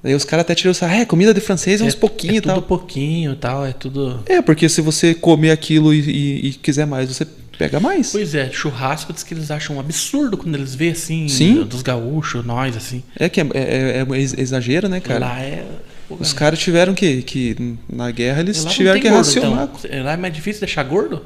Aí 0.03 0.13
os 0.13 0.23
caras 0.23 0.41
até 0.43 0.55
tiram 0.55 0.73
ah, 0.81 0.95
é, 0.95 1.05
comida 1.05 1.33
de 1.33 1.41
francês 1.41 1.81
é 1.81 1.83
uns 1.83 1.95
pouquinho 1.95 2.33
é 2.35 2.37
e 2.37 2.41
tal. 2.41 2.55
tudo 2.55 2.67
pouquinho 2.67 3.33
e 3.33 3.35
tal, 3.35 3.65
é 3.65 3.73
tudo. 3.73 4.23
É, 4.27 4.41
porque 4.41 4.69
se 4.69 4.79
você 4.81 5.13
comer 5.13 5.51
aquilo 5.51 5.93
e, 5.93 5.99
e- 5.99 6.47
e 6.47 6.53
quiser 6.53 6.85
mais, 6.85 7.09
você 7.09 7.25
pega 7.57 7.79
mais. 7.79 8.11
Pois 8.11 8.35
é, 8.35 8.49
churrasco 8.51 9.11
diz 9.11 9.23
que 9.23 9.33
eles 9.33 9.49
acham 9.49 9.75
um 9.75 9.79
absurdo 9.79 10.37
quando 10.37 10.55
eles 10.55 10.75
vê 10.75 10.89
assim, 10.89 11.27
Sim. 11.27 11.63
dos 11.63 11.81
gaúchos, 11.81 12.45
nós, 12.45 12.77
assim. 12.77 13.03
É 13.19 13.27
que 13.27 13.41
é, 13.41 13.47
é- 13.53 14.05
é 14.07 14.17
ex- 14.17 14.35
exagero, 14.37 14.87
né, 14.87 14.99
cara? 14.99 15.19
Lá 15.19 15.41
é. 15.41 15.65
Os 16.09 16.31
cara, 16.31 16.51
caras 16.51 16.59
tiveram 16.59 16.93
que, 16.93 17.21
que, 17.23 17.75
na 17.91 18.09
guerra, 18.11 18.39
eles 18.39 18.63
tiveram 18.65 19.01
que 19.01 19.09
gordo, 19.09 19.17
racionar. 19.25 19.69
Então. 19.83 20.03
Lá 20.03 20.13
é 20.13 20.17
mais 20.17 20.33
difícil 20.33 20.61
deixar 20.61 20.83
gordo? 20.83 21.21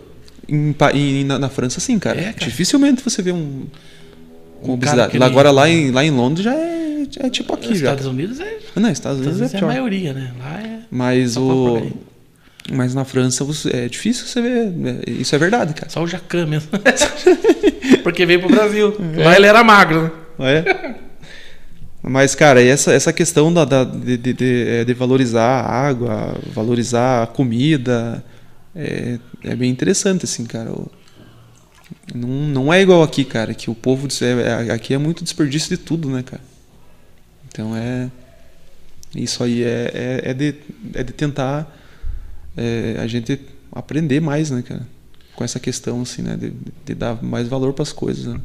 Em, 0.49 0.73
em- 0.95 1.23
na, 1.23 1.37
na 1.37 1.49
França, 1.49 1.79
sim, 1.79 1.99
cara. 1.99 2.19
É, 2.19 2.33
cara. 2.33 2.45
Dificilmente 2.45 3.03
você 3.03 3.21
vê 3.21 3.31
um. 3.31 3.65
Com 4.61 4.73
obesidade. 4.73 5.15
ele- 5.15 5.23
Agora 5.23 5.51
lá 5.51 5.69
em, 5.69 5.91
lá 5.91 6.03
em 6.03 6.11
Londres 6.11 6.43
já 6.45 6.53
é, 6.53 7.03
é 7.19 7.29
tipo 7.29 7.53
aqui 7.53 7.69
Nos 7.69 7.79
já. 7.79 7.89
Estados 7.91 8.05
Unidos 8.05 8.39
é, 8.39 8.57
Não, 8.75 8.89
Estados 8.89 9.19
Unidos 9.19 9.35
Estados 9.35 9.39
Unidos 9.39 9.41
é 9.41 9.55
é 9.55 9.57
a 9.57 9.59
pior. 9.59 9.67
maioria, 9.67 10.13
né? 10.13 10.31
Lá 10.39 10.61
é. 10.61 10.79
Mas 10.91 11.35
o. 11.37 11.81
Mas 12.71 12.93
na 12.93 13.03
França 13.03 13.45
é 13.73 13.87
difícil 13.89 14.27
você 14.27 14.41
ver. 14.41 14.65
né? 14.71 14.99
Isso 15.07 15.33
é 15.35 15.37
verdade, 15.37 15.73
cara. 15.73 15.89
Só 15.89 16.03
o 16.03 16.07
Jacan 16.07 16.45
mesmo. 16.45 16.69
Porque 18.03 18.25
veio 18.25 18.39
pro 18.39 18.49
Brasil. 18.49 18.95
Lá 19.17 19.35
ele 19.35 19.47
era 19.47 19.63
magro, 19.63 20.11
né? 20.37 20.59
É. 20.59 20.95
Mas, 22.03 22.33
cara, 22.33 22.61
essa, 22.63 22.91
essa 22.93 23.13
questão 23.13 23.53
da, 23.53 23.63
da- 23.63 23.83
de, 23.83 24.17
de- 24.17 24.65
é, 24.67 24.83
de 24.85 24.93
valorizar 24.93 25.43
a 25.43 25.87
água, 25.87 26.35
valorizar 26.53 27.23
a 27.23 27.27
comida, 27.27 28.23
é, 28.75 29.19
é 29.43 29.55
bem 29.55 29.69
interessante, 29.69 30.25
assim, 30.25 30.45
cara. 30.45 30.71
O- 30.71 30.89
não, 32.13 32.27
não 32.27 32.73
é 32.73 32.81
igual 32.81 33.03
aqui, 33.03 33.23
cara, 33.23 33.53
que 33.53 33.69
o 33.69 33.75
povo. 33.75 34.07
é- 34.21 34.71
aqui 34.71 34.93
é 34.93 34.97
muito 34.97 35.23
desperdício 35.23 35.69
de 35.69 35.77
tudo, 35.77 36.09
né, 36.09 36.23
cara? 36.23 36.43
Então 37.47 37.75
é. 37.75 38.09
Isso 39.15 39.43
aí 39.43 39.63
é, 39.63 39.91
é, 39.93 40.29
é 40.31 40.33
de, 40.33 40.55
é 40.93 41.03
de 41.03 41.11
tentar 41.11 41.77
é, 42.55 42.95
a 42.97 43.07
gente 43.07 43.39
aprender 43.71 44.21
mais, 44.21 44.49
né, 44.49 44.61
cara? 44.61 44.87
Com 45.35 45.43
essa 45.43 45.59
questão, 45.59 46.01
assim, 46.01 46.21
né? 46.21 46.37
De, 46.37 46.53
de 46.85 46.95
dar 46.95 47.21
mais 47.21 47.47
valor 47.47 47.73
para 47.73 47.83
as 47.83 47.91
coisas, 47.91 48.25
né? 48.25 48.39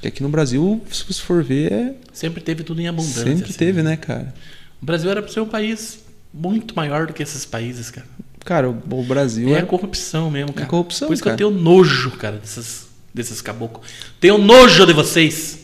Que 0.00 0.08
aqui 0.08 0.22
no 0.22 0.28
Brasil, 0.28 0.82
se 0.90 1.04
você 1.04 1.20
for 1.20 1.44
ver, 1.44 1.72
é... 1.72 1.94
Sempre 2.12 2.42
teve 2.42 2.64
tudo 2.64 2.80
em 2.80 2.88
abundância. 2.88 3.24
sempre 3.24 3.44
assim. 3.44 3.52
teve, 3.52 3.82
né, 3.82 3.96
cara? 3.96 4.34
O 4.80 4.86
Brasil 4.86 5.10
era 5.10 5.22
para 5.22 5.30
ser 5.32 5.40
um 5.40 5.48
país 5.48 6.00
muito 6.32 6.74
maior 6.74 7.06
do 7.06 7.12
que 7.12 7.22
esses 7.22 7.44
países, 7.44 7.90
cara. 7.90 8.06
Cara, 8.44 8.68
o, 8.68 9.02
Brasil 9.04 9.54
É, 9.54 9.60
é, 9.60 9.62
corrupção 9.62 10.30
mesmo, 10.30 10.52
cara. 10.52 10.66
corrupção, 10.66 11.08
Por 11.08 11.14
isso 11.14 11.22
cara. 11.22 11.36
que 11.36 11.42
eu 11.42 11.50
tenho 11.50 11.60
nojo, 11.60 12.10
cara, 12.12 12.36
desses, 12.36 12.88
desses 13.14 13.40
caboclos. 13.40 13.86
Tenho 14.20 14.36
nojo 14.38 14.84
de 14.84 14.92
vocês. 14.92 15.60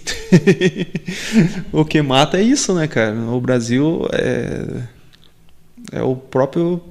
o 1.73 1.85
que 1.85 2.01
mata 2.01 2.39
é 2.39 2.43
isso, 2.43 2.73
né, 2.75 2.87
cara? 2.87 3.15
O 3.15 3.41
Brasil 3.41 4.07
é 4.13 4.99
é 5.93 6.03
o 6.03 6.15
próprio 6.15 6.83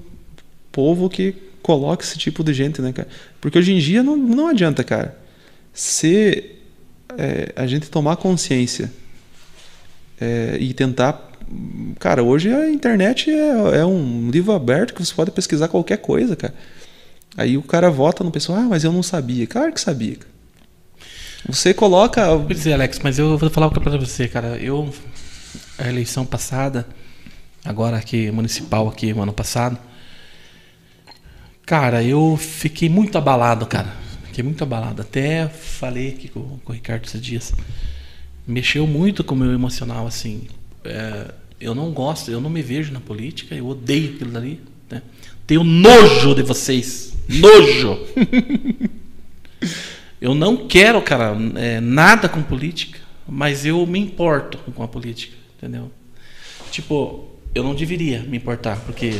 povo 0.71 1.09
que 1.09 1.33
coloca 1.61 2.03
esse 2.03 2.17
tipo 2.17 2.43
de 2.43 2.53
gente, 2.53 2.81
né, 2.81 2.91
cara? 2.91 3.07
Porque 3.41 3.57
hoje 3.57 3.73
em 3.73 3.79
dia 3.79 4.01
não, 4.01 4.15
não 4.15 4.47
adianta, 4.47 4.83
cara. 4.83 5.17
Se 5.73 6.55
é, 7.17 7.53
a 7.55 7.67
gente 7.67 7.89
tomar 7.89 8.15
consciência 8.17 8.91
é, 10.19 10.57
e 10.59 10.73
tentar. 10.73 11.25
Cara, 11.99 12.23
hoje 12.23 12.53
a 12.53 12.69
internet 12.69 13.31
é, 13.31 13.79
é 13.79 13.85
um 13.85 14.29
livro 14.29 14.51
aberto 14.53 14.93
que 14.93 15.03
você 15.03 15.13
pode 15.13 15.31
pesquisar 15.31 15.67
qualquer 15.67 15.97
coisa, 15.97 16.35
cara. 16.35 16.53
Aí 17.35 17.57
o 17.57 17.61
cara 17.61 17.89
vota 17.89 18.23
no 18.23 18.31
pessoal, 18.31 18.59
ah, 18.59 18.67
mas 18.69 18.83
eu 18.83 18.91
não 18.91 19.03
sabia. 19.03 19.45
Claro 19.45 19.71
que 19.71 19.79
sabia. 19.79 20.17
Você 21.47 21.73
coloca. 21.73 22.25
Pois 22.39 22.65
é, 22.65 22.73
Alex, 22.73 22.99
mas 23.03 23.19
eu 23.19 23.37
vou 23.37 23.49
falar 23.49 23.67
uma 23.67 23.73
coisa 23.73 23.97
pra 23.97 24.05
você, 24.05 24.27
cara. 24.27 24.57
Eu, 24.57 24.93
a 25.77 25.87
eleição 25.87 26.25
passada, 26.25 26.87
agora 27.63 27.97
aqui, 27.97 28.31
municipal 28.31 28.87
aqui, 28.87 29.11
ano 29.11 29.31
passado, 29.31 29.77
cara, 31.65 32.03
eu 32.03 32.35
fiquei 32.37 32.89
muito 32.89 33.17
abalado, 33.17 33.65
cara. 33.65 33.93
Fiquei 34.25 34.43
muito 34.43 34.63
abalado. 34.63 35.01
Até 35.01 35.47
falei 35.47 36.09
aqui 36.09 36.27
com, 36.27 36.59
com 36.63 36.71
o 36.71 36.75
Ricardo 36.75 37.05
esses 37.05 37.21
dias. 37.21 37.53
Mexeu 38.45 38.87
muito 38.87 39.23
com 39.23 39.35
o 39.35 39.37
meu 39.37 39.53
emocional, 39.53 40.07
assim. 40.07 40.47
É, 40.87 41.33
eu 41.59 41.75
não 41.75 41.91
gosto, 41.91 42.31
eu 42.31 42.41
não 42.41 42.49
me 42.49 42.61
vejo 42.61 42.91
na 42.91 42.99
política, 42.99 43.55
eu 43.55 43.67
odeio 43.67 44.15
aquilo 44.15 44.31
dali. 44.31 44.61
Né? 44.89 45.01
Tenho 45.45 45.63
nojo 45.63 46.35
de 46.35 46.43
vocês. 46.43 47.15
Nojo! 47.27 47.99
Eu 50.19 50.33
não 50.33 50.67
quero, 50.67 50.99
cara, 51.01 51.37
é, 51.55 51.79
nada 51.79 52.27
com 52.27 52.41
política, 52.41 52.99
mas 53.27 53.67
eu 53.67 53.85
me 53.85 53.99
importo 53.99 54.57
com 54.73 54.81
a 54.81 54.87
política, 54.87 55.35
entendeu? 55.55 55.91
Tipo, 56.71 57.29
eu 57.53 57.63
não 57.63 57.75
deveria 57.75 58.23
me 58.23 58.37
importar, 58.37 58.79
porque 58.79 59.13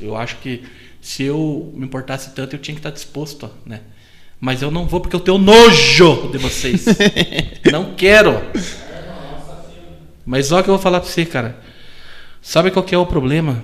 eu 0.00 0.16
acho 0.16 0.36
que 0.36 0.62
se 1.00 1.24
eu 1.24 1.72
me 1.74 1.86
importasse 1.86 2.30
tanto, 2.34 2.54
eu 2.54 2.60
tinha 2.60 2.74
que 2.74 2.78
estar 2.78 2.90
disposto, 2.90 3.50
né? 3.66 3.80
Mas 4.40 4.62
eu 4.62 4.70
não 4.70 4.86
vou 4.86 5.00
porque 5.00 5.16
eu 5.16 5.20
tenho 5.20 5.38
nojo 5.38 6.30
de 6.30 6.38
vocês. 6.38 6.84
não 7.70 7.94
quero. 7.94 8.42
Mas 10.24 10.52
olha 10.52 10.60
o 10.60 10.64
que 10.64 10.70
eu 10.70 10.74
vou 10.74 10.82
falar 10.82 11.00
pra 11.00 11.08
você, 11.08 11.24
cara. 11.24 11.58
Sabe 12.40 12.70
qual 12.70 12.84
que 12.84 12.94
é 12.94 12.98
o 12.98 13.06
problema? 13.06 13.62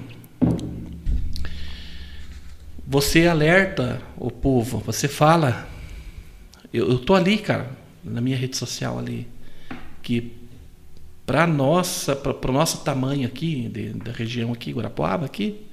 Você 2.86 3.26
alerta 3.26 4.00
o 4.16 4.30
povo, 4.30 4.78
você 4.78 5.08
fala. 5.08 5.68
Eu, 6.72 6.88
eu 6.90 6.98
tô 6.98 7.14
ali, 7.14 7.38
cara, 7.38 7.70
na 8.02 8.20
minha 8.20 8.36
rede 8.36 8.56
social 8.56 8.98
ali, 8.98 9.26
que 10.02 10.32
para 11.26 11.46
nossa, 11.46 12.16
para 12.16 12.50
o 12.50 12.54
nosso 12.54 12.78
tamanho 12.78 13.26
aqui, 13.26 13.68
de, 13.68 13.90
da 13.90 14.12
região 14.12 14.52
aqui, 14.52 14.72
Guarapuava 14.72 15.26
aqui, 15.26 15.66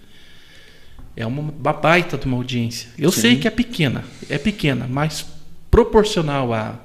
é 1.15 1.25
uma 1.25 1.43
baita 1.51 2.17
de 2.17 2.25
uma 2.25 2.36
audiência. 2.36 2.89
Eu 2.97 3.11
Sim. 3.11 3.21
sei 3.21 3.39
que 3.39 3.47
é 3.47 3.51
pequena, 3.51 4.03
é 4.29 4.38
pequena, 4.38 4.86
mas 4.89 5.25
proporcional 5.71 6.53
a, 6.53 6.77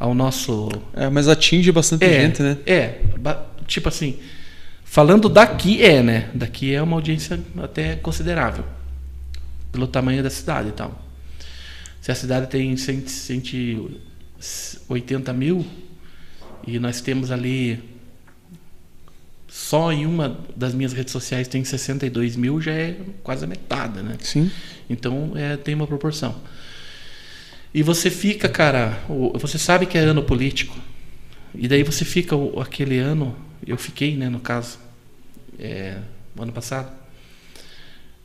ao 0.00 0.14
nosso 0.14 0.70
É, 0.94 1.10
mas 1.10 1.28
atinge 1.28 1.70
bastante 1.70 2.04
é, 2.06 2.22
gente, 2.22 2.42
né? 2.42 2.56
É, 2.66 3.00
tipo 3.66 3.88
assim, 3.88 4.18
falando 4.82 5.28
daqui 5.28 5.82
é, 5.84 6.02
né? 6.02 6.30
Daqui 6.34 6.74
é 6.74 6.82
uma 6.82 6.96
audiência 6.96 7.38
até 7.62 7.96
considerável, 7.96 8.64
pelo 9.70 9.86
tamanho 9.86 10.22
da 10.22 10.30
cidade 10.30 10.70
e 10.70 10.72
tal. 10.72 11.06
Se 12.00 12.10
a 12.10 12.14
cidade 12.14 12.46
tem 12.46 12.74
100 12.74 13.04
180 14.40 15.32
mil 15.34 15.66
e 16.66 16.78
nós 16.78 17.02
temos 17.02 17.30
ali 17.30 17.78
só 19.46 19.92
em 19.92 20.06
uma 20.06 20.38
das 20.56 20.72
minhas 20.72 20.94
redes 20.94 21.12
sociais 21.12 21.46
tem 21.46 21.62
62 21.62 22.36
mil, 22.36 22.58
já 22.58 22.72
é 22.72 22.96
quase 23.22 23.44
a 23.44 23.48
metade, 23.48 24.00
né? 24.00 24.16
Sim. 24.20 24.50
Então 24.88 25.32
é, 25.34 25.58
tem 25.58 25.74
uma 25.74 25.86
proporção. 25.86 26.34
E 27.72 27.82
você 27.82 28.10
fica, 28.10 28.48
cara, 28.48 28.98
você 29.34 29.56
sabe 29.56 29.86
que 29.86 29.96
é 29.96 30.00
ano 30.00 30.22
político. 30.22 30.76
E 31.54 31.68
daí 31.68 31.82
você 31.82 32.04
fica 32.04 32.36
aquele 32.60 32.98
ano, 32.98 33.34
eu 33.66 33.76
fiquei, 33.76 34.16
né, 34.16 34.28
no 34.28 34.40
caso, 34.40 34.78
é, 35.58 35.98
ano 36.38 36.52
passado. 36.52 36.90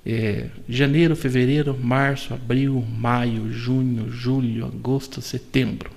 É, 0.05 0.47
janeiro, 0.69 1.15
fevereiro, 1.15 1.75
março, 1.75 2.33
abril, 2.33 2.85
maio, 2.97 3.51
junho, 3.51 4.11
julho, 4.11 4.65
agosto, 4.65 5.21
setembro. 5.21 5.91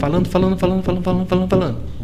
Falando, 0.00 0.28
falando, 0.28 0.58
falando, 0.58 0.82
falando, 0.82 1.02
falando, 1.02 1.26
falando, 1.28 1.48
falando. 1.48 2.03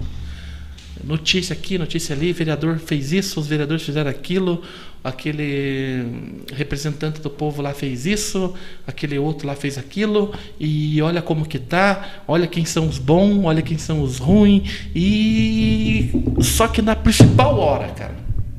Notícia 1.10 1.54
aqui, 1.54 1.76
notícia 1.76 2.14
ali, 2.14 2.32
vereador 2.32 2.78
fez 2.78 3.12
isso, 3.12 3.40
os 3.40 3.48
vereadores 3.48 3.82
fizeram 3.82 4.08
aquilo, 4.08 4.62
aquele 5.02 6.06
representante 6.54 7.20
do 7.20 7.28
povo 7.28 7.60
lá 7.60 7.74
fez 7.74 8.06
isso, 8.06 8.54
aquele 8.86 9.18
outro 9.18 9.44
lá 9.44 9.56
fez 9.56 9.76
aquilo, 9.76 10.32
e 10.60 11.02
olha 11.02 11.20
como 11.20 11.44
que 11.44 11.58
tá, 11.58 12.22
olha 12.28 12.46
quem 12.46 12.64
são 12.64 12.88
os 12.88 12.96
bons, 12.96 13.44
olha 13.44 13.60
quem 13.60 13.76
são 13.76 14.02
os 14.02 14.18
ruins, 14.18 14.86
e 14.94 16.12
só 16.42 16.68
que 16.68 16.80
na 16.80 16.94
principal 16.94 17.58
hora, 17.58 17.88
cara, 17.88 18.14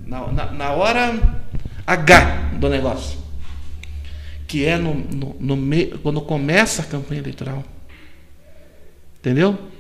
na, 0.05 0.29
na, 0.29 0.51
na 0.51 0.71
hora 0.71 1.39
H 1.87 2.49
do 2.59 2.67
negócio, 2.67 3.17
que 4.45 4.65
é 4.65 4.77
no, 4.77 4.93
no, 4.93 5.37
no 5.39 5.55
me, 5.55 5.85
quando 6.03 6.19
começa 6.19 6.81
a 6.81 6.85
campanha 6.85 7.21
eleitoral, 7.21 7.63
entendeu? 9.21 9.70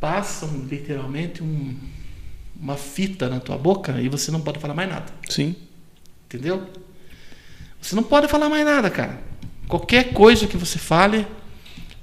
Passam 0.00 0.64
literalmente 0.68 1.42
um- 1.42 1.76
uma 2.60 2.76
fita 2.76 3.28
na 3.28 3.38
tua 3.38 3.56
boca 3.56 4.00
e 4.00 4.08
você 4.08 4.30
não 4.30 4.40
pode 4.40 4.58
falar 4.58 4.74
mais 4.74 4.88
nada. 4.88 5.12
Sim. 5.28 5.54
Entendeu? 6.26 6.66
Você 7.80 7.94
não 7.94 8.02
pode 8.02 8.28
falar 8.28 8.48
mais 8.48 8.64
nada, 8.64 8.90
cara. 8.90 9.20
Qualquer 9.68 10.12
coisa 10.12 10.46
que 10.46 10.56
você 10.56 10.78
fale, 10.78 11.26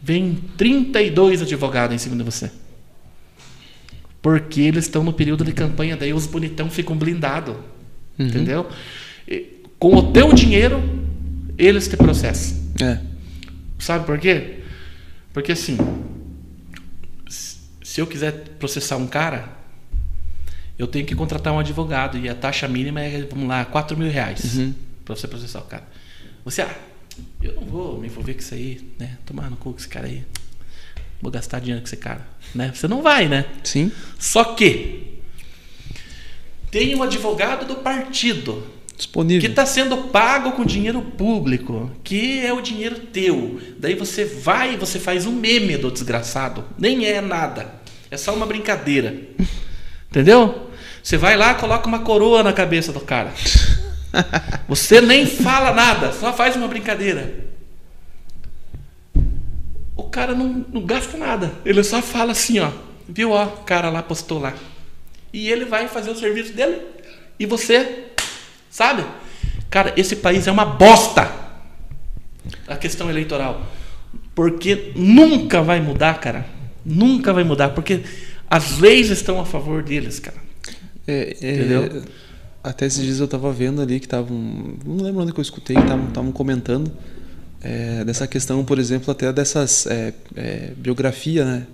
vem 0.01 0.35
32 0.57 1.41
advogados 1.41 1.95
em 1.95 1.97
cima 1.97 2.15
de 2.15 2.23
você. 2.23 2.51
Porque 4.21 4.61
eles 4.61 4.85
estão 4.85 5.03
no 5.03 5.13
período 5.13 5.43
de 5.43 5.51
campanha, 5.53 5.95
daí 5.95 6.13
os 6.13 6.25
bonitão 6.25 6.69
ficam 6.69 6.97
blindados. 6.97 7.55
Uhum. 8.17 8.27
Entendeu? 8.27 8.69
E 9.27 9.61
com 9.77 9.95
o 9.95 10.11
teu 10.11 10.33
dinheiro, 10.33 10.81
eles 11.57 11.87
te 11.87 11.95
processam. 11.95 12.57
É. 12.81 12.99
Sabe 13.79 14.05
por 14.05 14.17
quê? 14.19 14.59
Porque 15.33 15.51
assim, 15.51 15.77
se 17.97 18.01
eu 18.01 18.05
quiser 18.05 18.31
processar 18.59 18.95
um 18.97 19.07
cara, 19.07 19.49
eu 20.77 20.85
tenho 20.85 21.03
que 21.03 21.15
contratar 21.15 21.51
um 21.51 21.57
advogado 21.57 22.15
e 22.15 22.29
a 22.29 22.35
taxa 22.35 22.67
mínima 22.67 23.01
é, 23.01 23.23
vamos 23.23 23.47
lá, 23.47 23.65
4 23.65 23.97
mil 23.97 24.07
reais 24.07 24.55
Uhum. 24.55 24.71
para 25.03 25.15
você 25.15 25.27
processar 25.27 25.61
o 25.61 25.63
cara. 25.63 25.83
Você, 26.45 26.61
ah, 26.61 26.69
eu 27.41 27.55
não 27.55 27.63
vou 27.63 27.99
me 27.99 28.05
envolver 28.05 28.35
com 28.35 28.39
isso 28.39 28.53
aí, 28.53 28.87
né? 28.99 29.17
Tomar 29.25 29.49
no 29.49 29.55
cu 29.57 29.71
com 29.71 29.79
esse 29.79 29.87
cara 29.87 30.05
aí. 30.05 30.23
Vou 31.19 31.31
gastar 31.31 31.57
dinheiro 31.57 31.81
com 31.81 31.87
esse 31.87 31.97
cara, 31.97 32.21
né? 32.53 32.71
Você 32.71 32.87
não 32.87 33.01
vai, 33.01 33.27
né? 33.27 33.45
Sim. 33.63 33.91
Só 34.19 34.43
que 34.43 35.17
tem 36.69 36.95
um 36.95 37.01
advogado 37.01 37.65
do 37.65 37.77
partido 37.77 38.63
que 38.89 38.95
Disponível. 38.97 39.49
está 39.49 39.65
sendo 39.65 39.97
pago 40.09 40.51
com 40.51 40.63
dinheiro 40.63 41.01
público, 41.01 41.91
que 42.03 42.45
é 42.45 42.53
o 42.53 42.61
dinheiro 42.61 42.99
teu. 42.99 43.59
Daí 43.79 43.95
você 43.95 44.23
vai 44.23 44.75
e 44.75 44.77
você 44.77 44.99
faz 44.99 45.25
um 45.25 45.31
meme 45.31 45.77
do 45.77 45.89
desgraçado. 45.89 46.63
Nem 46.77 47.03
é 47.07 47.19
nada. 47.21 47.76
É 48.09 48.17
só 48.17 48.33
uma 48.33 48.45
brincadeira. 48.45 49.15
Entendeu? 50.09 50.69
Você 51.03 51.17
vai 51.17 51.37
lá, 51.37 51.53
coloca 51.53 51.87
uma 51.87 51.99
coroa 51.99 52.43
na 52.43 52.53
cabeça 52.53 52.91
do 52.91 52.99
cara. 52.99 53.31
Você 54.67 54.99
nem 55.01 55.25
fala 55.25 55.73
nada, 55.73 56.11
só 56.11 56.33
faz 56.33 56.55
uma 56.55 56.67
brincadeira. 56.67 57.45
O 59.95 60.03
cara 60.03 60.33
não, 60.33 60.65
não 60.71 60.85
gasta 60.85 61.17
nada. 61.17 61.51
Ele 61.65 61.83
só 61.83 62.01
fala 62.01 62.31
assim, 62.31 62.59
ó. 62.59 62.71
Viu, 63.07 63.31
ó, 63.31 63.45
o 63.45 63.63
cara 63.63 63.89
lá 63.89 64.03
postou 64.03 64.39
lá. 64.39 64.53
E 65.31 65.49
ele 65.49 65.65
vai 65.65 65.87
fazer 65.87 66.09
o 66.09 66.15
serviço 66.15 66.53
dele. 66.53 66.81
E 67.39 67.45
você, 67.45 68.05
sabe? 68.69 69.05
Cara, 69.69 69.93
esse 69.97 70.15
país 70.15 70.47
é 70.47 70.51
uma 70.51 70.65
bosta. 70.65 71.31
A 72.67 72.75
questão 72.75 73.09
eleitoral. 73.09 73.65
Porque 74.33 74.91
nunca 74.95 75.61
vai 75.61 75.79
mudar, 75.79 76.19
cara. 76.19 76.45
Nunca 76.87 77.33
vai 77.33 77.43
mudar. 77.43 77.69
Porque 77.69 78.01
as 78.49 78.79
leis 78.79 79.09
estão 79.09 79.39
a 79.39 79.45
favor 79.45 79.83
deles, 79.83 80.19
cara. 80.19 80.37
É, 81.05 81.35
é, 81.41 81.55
Entendeu? 81.55 82.03
Até 82.63 82.85
esses 82.85 83.03
dias 83.03 83.19
eu 83.19 83.27
tava 83.27 83.51
vendo 83.51 83.81
ali 83.81 83.99
que 83.99 84.05
estavam. 84.05 84.37
Não 84.85 85.03
lembro 85.03 85.21
onde 85.21 85.33
que 85.33 85.39
eu 85.39 85.43
escutei, 85.43 85.75
que 85.75 85.81
estavam 85.81 86.31
comentando 86.31 86.91
é, 87.61 88.03
dessa 88.03 88.27
questão, 88.27 88.63
por 88.63 88.79
exemplo, 88.79 89.11
até 89.11 89.31
dessas 89.31 89.85
é, 89.87 90.13
é, 90.35 90.71
biografia, 90.77 91.45
né? 91.45 91.67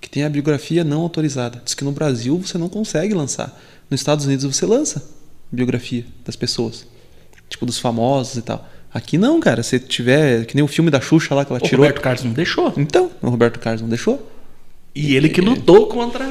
Que 0.00 0.08
tem 0.08 0.24
a 0.24 0.28
biografia 0.28 0.82
não 0.82 1.02
autorizada. 1.02 1.60
Diz 1.64 1.74
que 1.74 1.84
no 1.84 1.92
Brasil 1.92 2.38
você 2.38 2.56
não 2.56 2.68
consegue 2.68 3.14
lançar. 3.14 3.60
Nos 3.90 4.00
Estados 4.00 4.26
Unidos 4.26 4.44
você 4.44 4.64
lança 4.64 5.02
biografia 5.52 6.06
das 6.24 6.36
pessoas, 6.36 6.86
tipo 7.48 7.66
dos 7.66 7.78
famosos 7.78 8.36
e 8.36 8.42
tal. 8.42 8.68
Aqui 8.92 9.18
não, 9.18 9.38
cara. 9.40 9.62
Se 9.62 9.78
tiver 9.78 10.44
que 10.46 10.54
nem 10.54 10.64
o 10.64 10.68
filme 10.68 10.90
da 10.90 11.00
Xuxa 11.00 11.34
lá 11.34 11.44
que 11.44 11.52
ela 11.52 11.60
O 11.60 11.64
tirou. 11.64 11.84
Roberto 11.84 12.02
Carlos 12.02 12.24
não 12.24 12.32
deixou. 12.32 12.72
Então, 12.76 13.10
o 13.20 13.28
Roberto 13.28 13.58
Carlos 13.58 13.82
não 13.82 13.88
deixou. 13.88 14.30
E 14.94 15.14
ele 15.16 15.28
que 15.28 15.40
lutou 15.40 15.86
contra, 15.86 16.28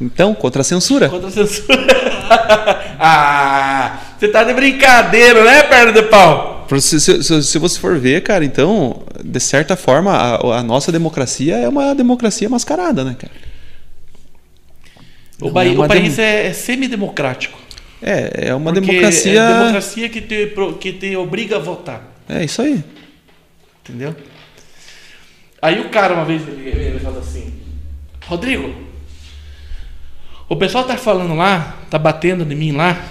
Então, 0.00 0.34
contra 0.34 0.60
a 0.60 0.64
censura. 0.64 1.08
contra 1.08 1.28
a 1.28 1.30
censura. 1.32 1.86
ah, 2.98 3.98
você 4.18 4.28
tá 4.28 4.44
de 4.44 4.52
brincadeira, 4.54 5.44
né, 5.44 5.62
perna 5.64 5.92
de 5.92 6.02
pau? 6.02 6.66
Se, 6.80 7.00
se- 7.00 7.22
se- 7.42 7.58
você 7.58 7.78
for 7.78 7.96
ver, 7.98 8.22
cara, 8.22 8.44
então, 8.44 9.02
de 9.24 9.38
certa 9.40 9.76
forma, 9.76 10.12
a, 10.12 10.58
a 10.58 10.62
nossa 10.62 10.90
democracia 10.90 11.56
é 11.56 11.68
uma 11.68 11.94
democracia 11.94 12.48
mascarada, 12.48 13.04
né, 13.04 13.14
cara? 13.18 13.32
O, 15.40 15.50
bai- 15.50 15.74
é 15.74 15.78
o 15.78 15.86
país 15.86 16.16
dem- 16.16 16.24
é, 16.24 16.46
é 16.46 16.52
semidemocrático. 16.52 17.58
É, 18.02 18.48
é 18.48 18.54
uma 18.54 18.72
democracia. 18.72 19.40
É 19.40 19.58
democracia 19.58 20.08
que 20.08 20.20
te, 20.20 20.52
que 20.80 20.92
te 20.92 21.16
obriga 21.16 21.56
a 21.56 21.58
votar. 21.58 22.02
É 22.28 22.44
isso 22.44 22.60
aí. 22.62 22.82
Entendeu? 23.84 24.14
Aí 25.62 25.80
o 25.80 25.88
cara 25.88 26.14
uma 26.14 26.24
vez 26.24 26.42
ele, 26.46 26.68
ele 26.68 26.98
falou 26.98 27.20
assim: 27.20 27.52
Rodrigo, 28.26 28.74
o 30.48 30.56
pessoal 30.56 30.84
tá 30.84 30.96
falando 30.96 31.34
lá, 31.34 31.78
tá 31.88 31.98
batendo 31.98 32.50
em 32.50 32.56
mim 32.56 32.72
lá, 32.72 33.04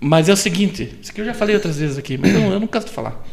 mas 0.00 0.28
é 0.28 0.32
o 0.32 0.36
seguinte, 0.36 0.98
isso 1.00 1.10
aqui 1.10 1.20
eu 1.20 1.24
já 1.24 1.34
falei 1.34 1.54
outras 1.54 1.78
vezes 1.78 1.96
aqui, 1.98 2.18
mas 2.18 2.34
eu, 2.34 2.60
não 2.60 2.66
canso 2.66 2.86
de 2.86 2.92
falar. 2.92 3.24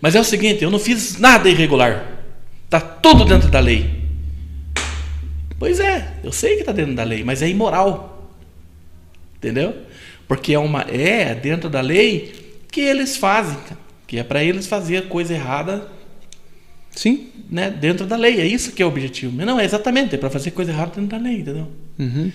Mas 0.00 0.14
é 0.14 0.20
o 0.20 0.24
seguinte, 0.24 0.62
eu 0.62 0.70
não 0.70 0.78
fiz 0.78 1.18
nada 1.18 1.48
irregular. 1.48 2.04
Tá 2.68 2.80
tudo 2.80 3.24
dentro 3.24 3.48
da 3.48 3.60
lei. 3.60 4.02
Pois 5.58 5.80
é, 5.80 6.14
eu 6.22 6.32
sei 6.32 6.56
que 6.56 6.64
tá 6.64 6.72
dentro 6.72 6.94
da 6.94 7.04
lei, 7.04 7.24
mas 7.24 7.40
é 7.40 7.48
imoral. 7.48 8.30
Entendeu? 9.36 9.74
Porque 10.26 10.52
é 10.52 10.58
uma 10.58 10.82
é 10.82 11.34
dentro 11.34 11.70
da 11.70 11.80
lei 11.80 12.60
que 12.70 12.80
eles 12.80 13.16
fazem, 13.16 13.56
que 14.06 14.18
é 14.18 14.24
para 14.24 14.42
eles 14.42 14.66
fazer 14.66 15.08
coisa 15.08 15.32
errada, 15.32 15.88
Sim. 16.94 17.28
né, 17.50 17.70
dentro 17.70 18.06
da 18.06 18.16
lei. 18.16 18.40
É 18.40 18.46
isso 18.46 18.72
que 18.72 18.82
é 18.82 18.86
o 18.86 18.88
objetivo. 18.88 19.32
Mas 19.36 19.46
não 19.46 19.58
é 19.58 19.64
exatamente, 19.64 20.14
é 20.14 20.18
para 20.18 20.30
fazer 20.30 20.50
coisa 20.52 20.70
errada 20.70 20.92
dentro 20.94 21.16
da 21.16 21.18
lei, 21.18 21.40
entendeu? 21.40 21.68
Uhum. 21.98 22.32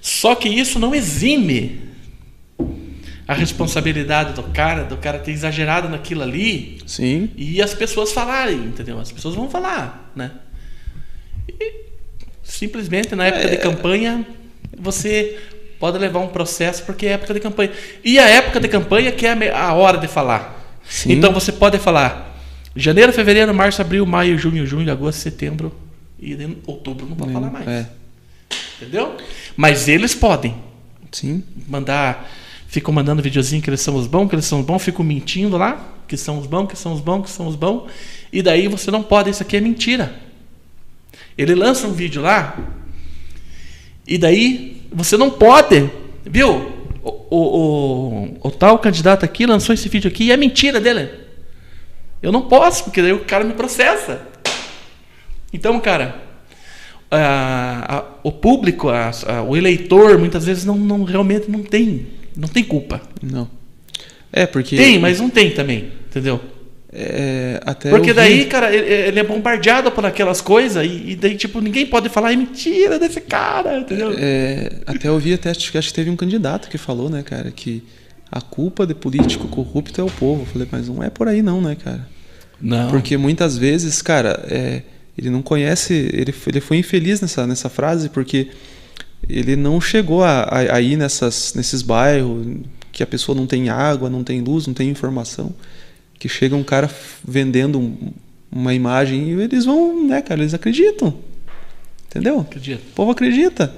Só 0.00 0.34
que 0.34 0.48
isso 0.48 0.78
não 0.78 0.94
exime 0.94 1.80
a 3.26 3.34
responsabilidade 3.34 4.34
do 4.34 4.42
cara, 4.42 4.82
do 4.84 4.96
cara 4.96 5.18
ter 5.18 5.30
exagerado 5.30 5.88
naquilo 5.88 6.22
ali 6.22 6.78
Sim. 6.86 7.30
e 7.36 7.62
as 7.62 7.72
pessoas 7.72 8.12
falarem, 8.12 8.56
entendeu? 8.56 8.98
As 8.98 9.12
pessoas 9.12 9.34
vão 9.34 9.48
falar, 9.48 10.12
né? 10.14 10.32
E 11.48 11.86
simplesmente 12.42 13.14
na 13.14 13.26
época 13.26 13.48
de 13.48 13.56
campanha 13.58 14.26
você 14.76 15.38
pode 15.78 15.98
levar 15.98 16.18
um 16.20 16.28
processo 16.28 16.82
porque 16.84 17.06
é 17.06 17.12
época 17.12 17.34
de 17.34 17.40
campanha. 17.40 17.70
E 18.04 18.18
a 18.18 18.28
época 18.28 18.58
de 18.58 18.68
campanha 18.68 19.12
que 19.12 19.26
é 19.26 19.52
a 19.54 19.72
hora 19.72 19.98
de 19.98 20.08
falar. 20.08 20.80
Sim. 20.88 21.12
Então 21.12 21.32
você 21.32 21.52
pode 21.52 21.78
falar 21.78 22.31
janeiro, 22.74 23.12
fevereiro, 23.12 23.54
março, 23.54 23.80
abril, 23.82 24.04
maio, 24.06 24.38
junho, 24.38 24.66
julho, 24.66 24.90
agosto, 24.90 25.18
setembro 25.18 25.72
e 26.22 26.34
em 26.34 26.56
outubro 26.66 27.04
não 27.06 27.16
pode 27.16 27.32
falar 27.32 27.50
mais. 27.50 27.66
É. 27.66 27.88
Entendeu? 28.80 29.16
Mas 29.56 29.88
eles 29.88 30.14
podem 30.14 30.54
Sim. 31.10 31.42
mandar, 31.68 32.30
ficam 32.68 32.94
mandando 32.94 33.20
videozinho 33.20 33.60
que 33.60 33.68
eles 33.68 33.80
são 33.80 33.96
os 33.96 34.06
bons, 34.06 34.28
que 34.28 34.36
eles 34.36 34.44
são 34.44 34.60
os 34.60 34.66
bons, 34.66 34.82
ficam 34.82 35.04
mentindo 35.04 35.56
lá, 35.56 35.94
que 36.06 36.16
são 36.16 36.38
os 36.38 36.46
bons, 36.46 36.68
que 36.68 36.78
são 36.78 36.92
os 36.92 37.00
bons, 37.00 37.22
que 37.22 37.30
são 37.30 37.48
os 37.48 37.56
bons. 37.56 37.90
E 38.32 38.40
daí 38.40 38.68
você 38.68 38.90
não 38.90 39.02
pode, 39.02 39.30
isso 39.30 39.42
aqui 39.42 39.56
é 39.56 39.60
mentira. 39.60 40.14
Ele 41.36 41.54
lança 41.54 41.88
um 41.88 41.92
vídeo 41.92 42.22
lá, 42.22 42.56
e 44.06 44.16
daí 44.16 44.82
você 44.92 45.16
não 45.16 45.30
pode, 45.30 45.90
viu? 46.24 46.82
O, 47.02 47.10
o, 47.10 47.36
o, 47.36 48.48
o 48.48 48.50
tal 48.50 48.78
candidato 48.78 49.24
aqui 49.24 49.44
lançou 49.44 49.74
esse 49.74 49.88
vídeo 49.88 50.08
aqui 50.08 50.24
e 50.24 50.32
é 50.32 50.36
mentira 50.36 50.80
dele. 50.80 51.21
Eu 52.22 52.30
não 52.32 52.42
posso, 52.42 52.84
porque 52.84 53.02
daí 53.02 53.12
o 53.12 53.24
cara 53.24 53.44
me 53.44 53.52
processa. 53.54 54.20
Então, 55.52 55.78
cara, 55.80 56.14
a- 57.10 57.96
a- 57.98 58.04
o 58.22 58.32
público, 58.32 58.88
a- 58.88 59.10
o 59.46 59.56
eleitor, 59.56 60.18
muitas 60.18 60.44
vezes 60.44 60.64
não, 60.64 60.76
não- 60.78 61.04
realmente 61.04 61.50
não 61.50 61.62
tem, 61.62 62.06
não 62.36 62.48
tem 62.48 62.64
culpa. 62.64 63.00
Não. 63.22 63.48
É, 64.32 64.46
porque. 64.46 64.76
Tem, 64.76 64.98
mas 64.98 65.20
não 65.20 65.28
tem 65.28 65.50
também, 65.50 65.90
entendeu? 66.08 66.40
É, 66.94 67.58
até 67.64 67.88
Porque 67.88 68.12
daí, 68.12 68.44
cara, 68.44 68.70
ele, 68.74 68.86
ele 68.86 69.18
é 69.20 69.22
bombardeado 69.24 69.90
por 69.90 70.04
aquelas 70.04 70.42
coisas 70.42 70.84
e, 70.86 71.12
e 71.12 71.16
daí, 71.16 71.36
tipo, 71.36 71.58
ninguém 71.60 71.86
pode 71.86 72.10
falar 72.10 72.32
é 72.34 72.36
mentira 72.36 72.98
desse 72.98 73.20
cara, 73.22 73.78
entendeu? 73.78 74.14
É, 74.18 74.72
até 74.86 75.08
eu 75.08 75.18
vi, 75.18 75.32
até, 75.32 75.50
acho, 75.50 75.72
que- 75.72 75.78
acho 75.78 75.88
que 75.88 75.94
teve 75.94 76.10
um 76.10 76.16
candidato 76.16 76.68
que 76.68 76.76
falou, 76.76 77.08
né, 77.08 77.22
cara, 77.22 77.50
que 77.50 77.82
a 78.30 78.42
culpa 78.42 78.86
de 78.86 78.94
político 78.94 79.48
corrupto 79.48 80.00
é 80.00 80.04
o 80.04 80.10
povo. 80.10 80.42
Eu 80.42 80.46
falei, 80.46 80.68
mas 80.70 80.88
não 80.88 81.02
é 81.02 81.08
por 81.08 81.28
aí 81.28 81.40
não, 81.42 81.60
né, 81.62 81.76
cara? 81.82 82.06
Não. 82.62 82.88
Porque 82.90 83.16
muitas 83.16 83.58
vezes, 83.58 84.00
cara, 84.00 84.44
é, 84.48 84.82
ele 85.18 85.28
não 85.28 85.42
conhece, 85.42 85.92
ele, 86.12 86.30
foi- 86.32 86.52
ele 86.52 86.60
foi 86.60 86.76
infeliz 86.78 87.20
nessa, 87.20 87.46
nessa 87.46 87.68
frase 87.68 88.08
porque 88.08 88.48
ele 89.28 89.56
não 89.56 89.80
chegou 89.80 90.22
a, 90.24 90.42
a, 90.42 90.76
a 90.76 90.80
ir 90.80 90.96
nessas, 90.96 91.54
nesses 91.54 91.82
bairros 91.82 92.46
que 92.92 93.02
a 93.02 93.06
pessoa 93.06 93.36
não 93.36 93.46
tem 93.46 93.68
água, 93.68 94.08
não 94.08 94.22
tem 94.22 94.40
luz, 94.40 94.66
não 94.66 94.74
tem 94.74 94.88
informação, 94.90 95.54
que 96.18 96.28
chega 96.28 96.54
um 96.54 96.62
cara 96.62 96.88
vendendo 97.26 97.78
um- 97.80 98.12
uma 98.50 98.74
imagem 98.74 99.28
e 99.30 99.40
eles 99.42 99.64
vão, 99.64 100.06
né, 100.06 100.20
cara, 100.22 100.40
eles 100.42 100.52
acreditam, 100.54 101.14
entendeu? 102.08 102.44
O 102.90 102.94
povo 102.94 103.10
acredita. 103.10 103.74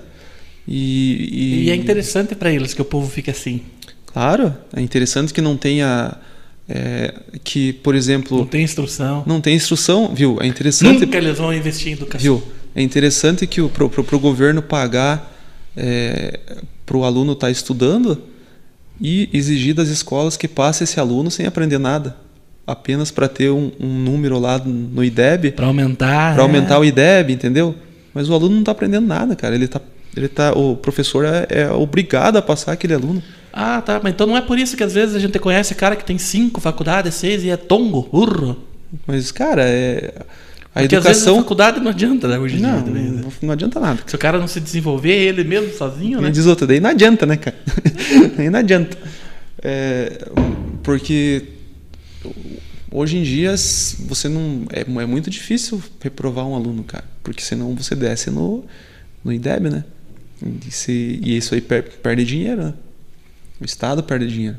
E, 0.66 1.28
e, 1.32 1.64
E 1.66 1.70
é 1.70 1.74
interessante 1.76 2.34
pra 2.34 2.50
eles 2.52 2.74
que 2.74 2.82
o 2.82 2.84
povo 2.84 3.08
fique 3.08 3.30
assim. 3.30 3.60
Claro, 4.06 4.54
é 4.74 4.80
interessante 4.80 5.32
que 5.32 5.40
não 5.40 5.56
tenha, 5.56 6.16
é, 6.68 7.14
que, 7.42 7.72
por 7.74 7.94
exemplo, 7.94 8.38
Não 8.38 8.46
tem 8.46 8.62
instrução. 8.62 9.22
não 9.26 9.40
tem 9.40 9.54
instrução, 9.56 10.14
viu? 10.14 10.38
É 10.40 10.46
interessante, 10.46 11.00
Nunca 11.04 11.18
eles 11.18 11.38
vão 11.38 11.52
investir 11.52 11.88
em 11.88 11.92
educação. 11.92 12.20
viu? 12.20 12.42
É 12.74 12.82
interessante 12.82 13.46
que 13.46 13.60
o 13.60 13.68
pro, 13.68 13.88
pro 13.88 14.18
governo 14.18 14.60
pagar 14.62 15.32
é, 15.76 16.40
para 16.84 16.96
o 16.96 17.04
aluno 17.04 17.32
estar 17.32 17.50
estudando 17.50 18.18
e 19.00 19.28
exigir 19.32 19.74
das 19.74 19.88
escolas 19.88 20.36
que 20.36 20.48
passe 20.48 20.84
esse 20.84 20.98
aluno 21.00 21.30
sem 21.30 21.46
aprender 21.46 21.78
nada, 21.78 22.16
apenas 22.66 23.10
para 23.10 23.28
ter 23.28 23.50
um, 23.50 23.70
um 23.78 23.98
número 23.98 24.38
lá 24.38 24.58
no 24.58 25.04
IDEB, 25.04 25.52
Pra 25.52 25.66
aumentar. 25.66 26.34
para 26.34 26.42
aumentar 26.42 26.78
o 26.78 26.84
IDEB, 26.84 27.32
entendeu? 27.32 27.74
Mas 28.14 28.28
o 28.30 28.34
aluno 28.34 28.52
não 28.54 28.60
está 28.60 28.72
aprendendo 28.72 29.06
nada, 29.06 29.34
cara. 29.36 29.54
Ele 29.54 29.66
tá, 29.68 29.80
ele 30.16 30.28
tá, 30.28 30.52
o 30.52 30.76
professor 30.76 31.24
é, 31.24 31.46
é 31.50 31.70
obrigado 31.72 32.36
a 32.36 32.42
passar 32.42 32.72
aquele 32.72 32.94
aluno. 32.94 33.22
Ah, 33.56 33.80
tá. 33.80 34.00
Mas 34.02 34.12
então 34.12 34.26
não 34.26 34.36
é 34.36 34.40
por 34.40 34.58
isso 34.58 34.76
que 34.76 34.82
às 34.82 34.92
vezes 34.94 35.14
a 35.14 35.18
gente 35.20 35.38
conhece 35.38 35.74
cara 35.76 35.94
que 35.94 36.04
tem 36.04 36.18
cinco 36.18 36.60
faculdades, 36.60 37.14
seis 37.14 37.44
e 37.44 37.50
é 37.50 37.56
tongo, 37.56 38.02
burro. 38.10 38.56
Mas, 39.06 39.30
cara, 39.30 39.62
é 39.64 40.12
a 40.74 40.80
Porque 40.80 40.96
às 40.96 41.04
vezes 41.04 41.18
a 41.18 41.30
educação 41.30 41.36
faculdade 41.38 41.78
não 41.80 41.90
adianta, 41.90 42.26
né, 42.26 42.36
hoje 42.36 42.56
em 42.56 42.60
não, 42.60 42.72
dia. 42.74 42.82
também, 42.82 43.02
né? 43.04 43.22
não, 43.42 43.52
adianta 43.52 43.78
nada. 43.78 44.00
Se 44.06 44.16
o 44.16 44.18
cara 44.18 44.38
não 44.40 44.48
se 44.48 44.58
desenvolver 44.58 45.12
ele 45.14 45.44
mesmo 45.44 45.72
sozinho, 45.72 46.20
né? 46.20 46.30
Diz 46.30 46.46
outro, 46.46 46.66
daí 46.66 46.80
não 46.80 46.90
adianta, 46.90 47.24
né, 47.26 47.36
cara? 47.36 47.56
Daí 48.36 48.50
não 48.50 48.58
adianta. 48.58 48.98
É, 49.62 50.26
porque 50.82 51.44
hoje 52.90 53.16
em 53.18 53.22
dia 53.22 53.54
você 53.56 54.28
não. 54.28 54.66
É, 54.72 54.80
é 54.80 55.06
muito 55.06 55.30
difícil 55.30 55.80
reprovar 56.00 56.44
um 56.46 56.54
aluno, 56.56 56.82
cara. 56.82 57.04
Porque 57.22 57.42
senão 57.42 57.74
você 57.74 57.94
desce 57.94 58.30
no, 58.30 58.64
no 59.24 59.32
IDEB, 59.32 59.70
né? 59.70 59.84
E, 60.66 60.70
se- 60.70 61.20
e 61.22 61.36
isso 61.36 61.54
aí 61.54 61.60
per- 61.60 61.88
perde 62.02 62.24
dinheiro, 62.24 62.62
né? 62.64 62.74
O 63.60 63.64
Estado 63.64 64.02
perde 64.02 64.26
dinheiro. 64.28 64.56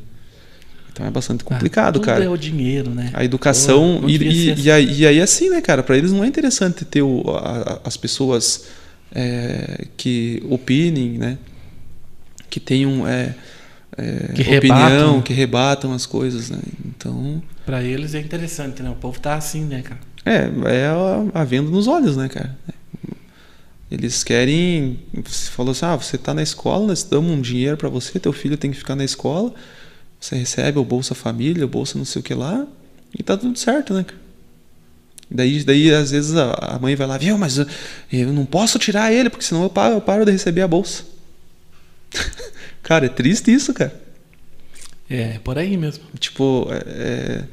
Então 0.91 1.06
é 1.06 1.12
bastante 1.12 1.43
complicado, 1.43 1.88
Ah, 1.89 1.91
tudo 2.00 2.06
cara. 2.06 2.24
é 2.24 2.30
o 2.30 2.38
dinheiro, 2.38 2.89
né? 2.89 3.10
A 3.14 3.24
educação. 3.24 4.00
Pô, 4.02 4.08
e, 4.10 4.16
e, 4.16 4.62
e, 4.62 4.72
aí, 4.72 5.00
e 5.02 5.06
aí, 5.06 5.22
assim, 5.22 5.50
né, 5.50 5.60
cara? 5.62 5.84
Pra 5.84 5.98
eles 5.98 6.12
não 6.14 6.24
é 6.24 6.28
interessante 6.28 6.86
ter 6.86 7.02
o, 7.02 7.22
a- 7.36 7.82
as 7.84 7.98
pessoas 7.98 8.66
é, 9.14 9.88
que 9.98 10.41
opinem, 10.50 11.18
né? 11.18 11.38
Que 12.50 12.62
tenham 12.62 13.06
é, 13.06 13.36
é, 13.98 14.32
Que 14.34 14.41
opinião, 14.58 14.78
rebatam. 14.88 15.22
que 15.22 15.34
rebatam 15.34 15.93
as 15.93 16.06
coisas, 16.06 16.50
né? 16.50 16.60
Então. 16.86 17.43
Pra 17.66 17.84
eles 17.84 18.16
é 18.16 18.20
interessante, 18.22 18.82
né? 18.82 18.89
O 18.89 18.96
povo 18.96 19.20
tá 19.20 19.36
assim, 19.36 19.66
né, 19.66 19.82
cara? 19.82 20.00
É, 20.26 20.50
é 20.74 20.86
a, 20.88 21.41
a 21.41 21.43
venda 21.43 21.70
nos 21.70 21.88
olhos, 21.88 22.16
né, 22.16 22.30
cara? 22.30 22.56
Eles 23.89 24.23
querem. 24.23 24.99
Você 25.23 25.49
falou 25.51 25.71
assim: 25.71 25.86
ah, 25.86 25.95
você 25.95 26.17
tá 26.17 26.33
na 26.33 26.41
escola, 26.41 26.88
nós 26.88 27.03
damos 27.03 27.31
um 27.31 27.41
dinheiro 27.41 27.77
pra 27.77 27.89
você, 27.89 28.19
teu 28.19 28.33
filho 28.33 28.57
tem 28.57 28.71
que 28.71 28.77
ficar 28.77 28.95
na 28.95 29.03
escola, 29.03 29.53
você 30.19 30.36
recebe 30.36 30.79
o 30.79 30.83
Bolsa 30.83 31.13
Família, 31.13 31.65
o 31.65 31.69
Bolsa 31.69 31.97
não 31.97 32.05
sei 32.05 32.19
o 32.19 32.23
que 32.23 32.33
lá, 32.33 32.65
e 33.17 33.21
tá 33.21 33.38
tudo 33.38 33.57
certo, 33.57 33.93
né, 33.93 34.03
cara? 34.03 34.25
Daí, 35.29 35.63
daí 35.63 35.93
às 35.93 36.11
vezes, 36.11 36.36
a, 36.36 36.79
mãe 36.79 36.95
vai 36.95 37.07
lá, 37.07 37.17
viu, 37.17 37.38
mas 37.38 37.57
eu, 37.57 37.65
eu 38.11 38.31
não 38.31 38.45
posso 38.45 38.77
tirar 38.77 39.11
ele, 39.11 39.29
porque 39.29 39.45
senão 39.45 39.63
eu 39.63 39.69
paro, 39.69 39.95
eu 39.95 40.01
paro 40.01 40.25
de 40.25 40.31
receber 40.31 40.61
a 40.61 40.67
bolsa. 40.67 41.03
cara, 42.83 43.07
é 43.07 43.09
triste 43.09 43.51
isso, 43.51 43.73
cara. 43.73 43.93
É, 45.09 45.39
por 45.39 45.57
aí 45.57 45.77
mesmo. 45.77 46.03
Tipo, 46.19 46.67
é, 46.71 46.83
é, 46.88 47.43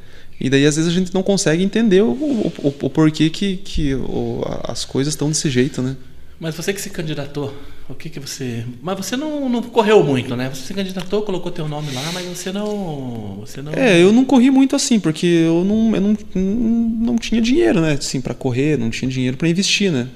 e 0.41 0.51
daí 0.51 0.67
às 0.67 0.77
vezes 0.77 0.91
a 0.91 0.95
gente 0.95 1.15
não 1.15 1.23
consegue 1.23 1.63
entender 1.63 2.03
o, 2.03 2.11
o, 2.11 2.53
o, 2.59 2.69
o 2.69 2.91
porquê 2.91 3.31
que, 3.31 3.57
que 3.57 3.95
o, 3.95 4.43
as 4.65 4.85
coisas 4.85 5.15
estão 5.15 5.29
desse 5.29 5.49
jeito, 5.49 5.83
né? 5.83 5.97
Mas 6.43 6.57
você 6.57 6.73
que 6.73 6.81
se 6.81 6.91
candidatou, 6.91 7.57
o 7.89 7.95
que 7.95 8.11
que 8.11 8.19
você. 8.19 8.65
Mas 8.83 8.97
você 8.97 9.17
não, 9.17 9.49
não 9.49 9.63
correu 9.63 10.03
muito, 10.03 10.35
né? 10.35 10.51
Você 10.53 10.63
se 10.67 10.75
candidatou, 10.75 11.23
colocou 11.23 11.53
teu 11.53 11.69
nome 11.69 11.93
lá, 11.93 12.11
mas 12.13 12.27
você 12.27 12.51
não. 12.51 13.37
Você 13.43 13.63
não... 13.63 13.73
É, 13.73 14.03
eu 14.03 14.13
não 14.13 14.25
corri 14.25 14.51
muito 14.51 14.75
assim, 14.75 14.99
porque 14.99 15.25
eu 15.25 15.63
não, 15.63 15.95
eu 15.95 16.01
não, 16.01 16.17
não 16.35 17.17
tinha 17.17 17.41
dinheiro, 17.41 17.81
né? 17.81 17.93
Assim, 17.93 18.21
para 18.21 18.35
correr, 18.35 18.77
não 18.77 18.91
tinha 18.91 19.09
dinheiro 19.09 19.37
para 19.37 19.49
investir, 19.49 19.93
né? 19.93 20.09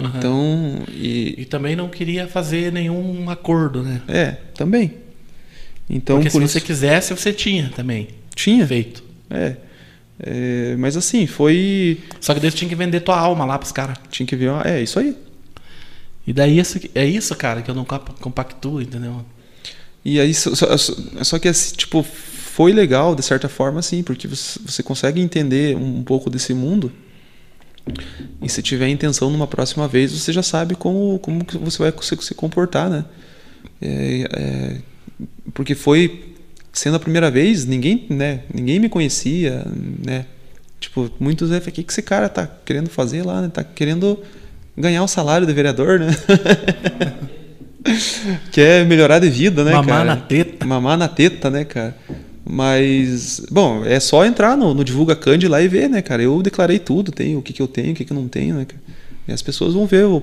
Uhum. 0.00 0.10
Então. 0.18 0.82
E, 0.88 1.36
E 1.38 1.44
também 1.44 1.76
não 1.76 1.88
queria 1.88 2.26
fazer 2.26 2.72
nenhum 2.72 3.30
acordo, 3.30 3.84
né? 3.84 4.02
é, 4.08 4.32
também. 4.56 4.94
Então, 5.88 6.16
Porque 6.16 6.30
por 6.30 6.40
se 6.40 6.44
isso. 6.46 6.54
você 6.54 6.60
quisesse, 6.60 7.14
você 7.14 7.32
tinha 7.32 7.70
também 7.76 8.08
Tinha. 8.34 8.66
feito. 8.66 9.04
É. 9.30 9.54
É, 10.22 10.76
mas 10.78 10.96
assim, 10.96 11.26
foi. 11.26 12.00
Só 12.20 12.34
que 12.34 12.40
daí 12.40 12.50
você 12.50 12.56
tinha 12.58 12.68
que 12.68 12.74
vender 12.74 13.00
tua 13.00 13.18
alma 13.18 13.44
lá 13.44 13.58
pros 13.58 13.72
caras. 13.72 13.96
Tinha 14.10 14.26
que 14.26 14.36
ver. 14.36 14.50
É, 14.66 14.82
isso 14.82 14.98
aí. 14.98 15.16
E 16.26 16.32
daí 16.32 16.60
é 16.94 17.06
isso, 17.06 17.34
cara, 17.34 17.62
que 17.62 17.70
eu 17.70 17.74
não 17.74 17.84
compa- 17.84 18.14
compactuo, 18.20 18.80
entendeu? 18.82 19.24
E 20.04 20.20
aí, 20.20 20.32
só, 20.32 20.50
só, 20.76 21.38
que, 21.38 21.48
assim, 21.48 21.74
tipo, 21.74 22.02
foi 22.02 22.72
legal, 22.72 23.14
de 23.14 23.22
certa 23.22 23.48
forma, 23.48 23.82
sim, 23.82 24.02
porque 24.02 24.28
você, 24.28 24.58
você 24.64 24.82
consegue 24.82 25.20
entender 25.20 25.76
um 25.76 26.02
pouco 26.02 26.30
desse 26.30 26.54
mundo. 26.54 26.92
E 28.40 28.48
se 28.48 28.62
tiver 28.62 28.88
intenção 28.88 29.30
numa 29.30 29.46
próxima 29.46 29.88
vez, 29.88 30.12
você 30.12 30.32
já 30.32 30.42
sabe 30.42 30.74
como, 30.74 31.18
como 31.18 31.44
que 31.44 31.58
você 31.58 31.78
vai 31.78 31.92
se, 32.02 32.16
se 32.20 32.34
comportar, 32.34 32.88
né? 32.88 33.04
É, 33.80 34.28
é, 34.32 34.80
porque 35.52 35.74
foi 35.74 36.29
sendo 36.72 36.96
a 36.96 37.00
primeira 37.00 37.30
vez, 37.30 37.64
ninguém, 37.64 38.06
né? 38.08 38.40
Ninguém 38.52 38.78
me 38.78 38.88
conhecia, 38.88 39.64
né? 40.04 40.26
Tipo, 40.78 41.10
muitos 41.20 41.50
é, 41.52 41.58
o 41.58 41.60
que 41.60 41.82
que 41.82 41.92
esse 41.92 42.02
cara 42.02 42.28
tá 42.28 42.48
querendo 42.64 42.88
fazer 42.88 43.22
lá, 43.24 43.42
né? 43.42 43.50
Tá 43.52 43.62
querendo 43.62 44.18
ganhar 44.76 45.02
o 45.02 45.08
salário 45.08 45.46
de 45.46 45.52
vereador, 45.52 46.00
né? 46.00 46.08
Quer 48.52 48.84
melhorar 48.86 49.18
de 49.18 49.30
vida, 49.30 49.64
né, 49.64 49.72
Mamar 49.72 49.86
cara? 49.86 50.04
na 50.04 50.16
teta. 50.16 50.66
Mamar 50.66 50.98
na 50.98 51.08
teta, 51.08 51.50
né, 51.50 51.64
cara? 51.64 51.96
Mas, 52.44 53.42
bom, 53.50 53.84
é 53.84 54.00
só 54.00 54.24
entrar 54.24 54.56
no, 54.56 54.74
no 54.74 54.84
Divulga 54.84 55.14
Cand 55.14 55.46
lá 55.48 55.62
e 55.62 55.68
ver, 55.68 55.88
né, 55.88 56.02
cara? 56.02 56.22
Eu 56.22 56.42
declarei 56.42 56.78
tudo, 56.78 57.12
tenho 57.12 57.38
o 57.38 57.42
que, 57.42 57.52
que 57.52 57.62
eu 57.62 57.68
tenho, 57.68 57.92
o 57.92 57.94
que, 57.94 58.04
que 58.04 58.12
eu 58.12 58.16
não 58.16 58.28
tenho, 58.28 58.54
né, 58.54 58.64
cara? 58.64 58.80
E 59.28 59.32
as 59.32 59.42
pessoas 59.42 59.74
vão 59.74 59.86
ver 59.86 60.04
o, 60.06 60.22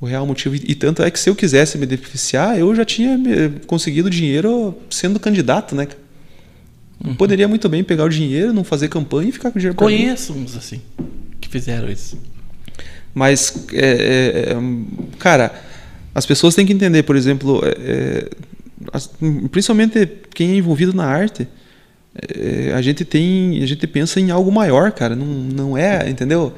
o 0.00 0.06
real 0.06 0.26
motivo. 0.26 0.54
E, 0.56 0.74
tanto 0.74 1.02
é 1.02 1.10
que 1.10 1.18
se 1.18 1.30
eu 1.30 1.34
quisesse 1.34 1.78
me 1.78 1.86
beneficiar, 1.86 2.58
eu 2.58 2.74
já 2.74 2.84
tinha 2.84 3.16
me- 3.16 3.60
conseguido 3.66 4.10
dinheiro 4.10 4.76
sendo 4.90 5.18
candidato, 5.20 5.74
né? 5.74 5.88
Eu 7.04 7.14
Poderia 7.14 7.48
muito 7.48 7.68
bem 7.68 7.82
pegar 7.84 8.04
o 8.04 8.08
dinheiro, 8.08 8.52
não 8.52 8.64
fazer 8.64 8.88
campanha 8.88 9.28
e 9.28 9.32
ficar 9.32 9.50
com 9.50 9.58
o 9.58 9.60
dinheiro. 9.60 9.76
Conheço 9.76 10.32
uns 10.32 10.56
assim, 10.56 10.80
que 11.40 11.48
fizeram 11.48 11.90
isso. 11.90 12.18
Mas, 13.12 13.66
é, 13.72 14.50
é, 14.52 14.56
cara, 15.18 15.52
as 16.14 16.26
pessoas 16.26 16.54
têm 16.54 16.66
que 16.66 16.72
entender, 16.72 17.02
por 17.02 17.16
exemplo, 17.16 17.60
é, 17.64 18.28
principalmente 19.50 20.06
quem 20.34 20.52
é 20.52 20.56
envolvido 20.56 20.92
na 20.94 21.04
arte, 21.04 21.46
a 22.74 22.80
gente 22.80 23.04
tem, 23.04 23.62
a 23.62 23.66
gente 23.66 23.86
pensa 23.86 24.20
em 24.20 24.30
algo 24.30 24.50
maior, 24.52 24.92
cara. 24.92 25.16
Não, 25.16 25.26
não 25.26 25.78
é, 25.78 26.08
entendeu? 26.08 26.52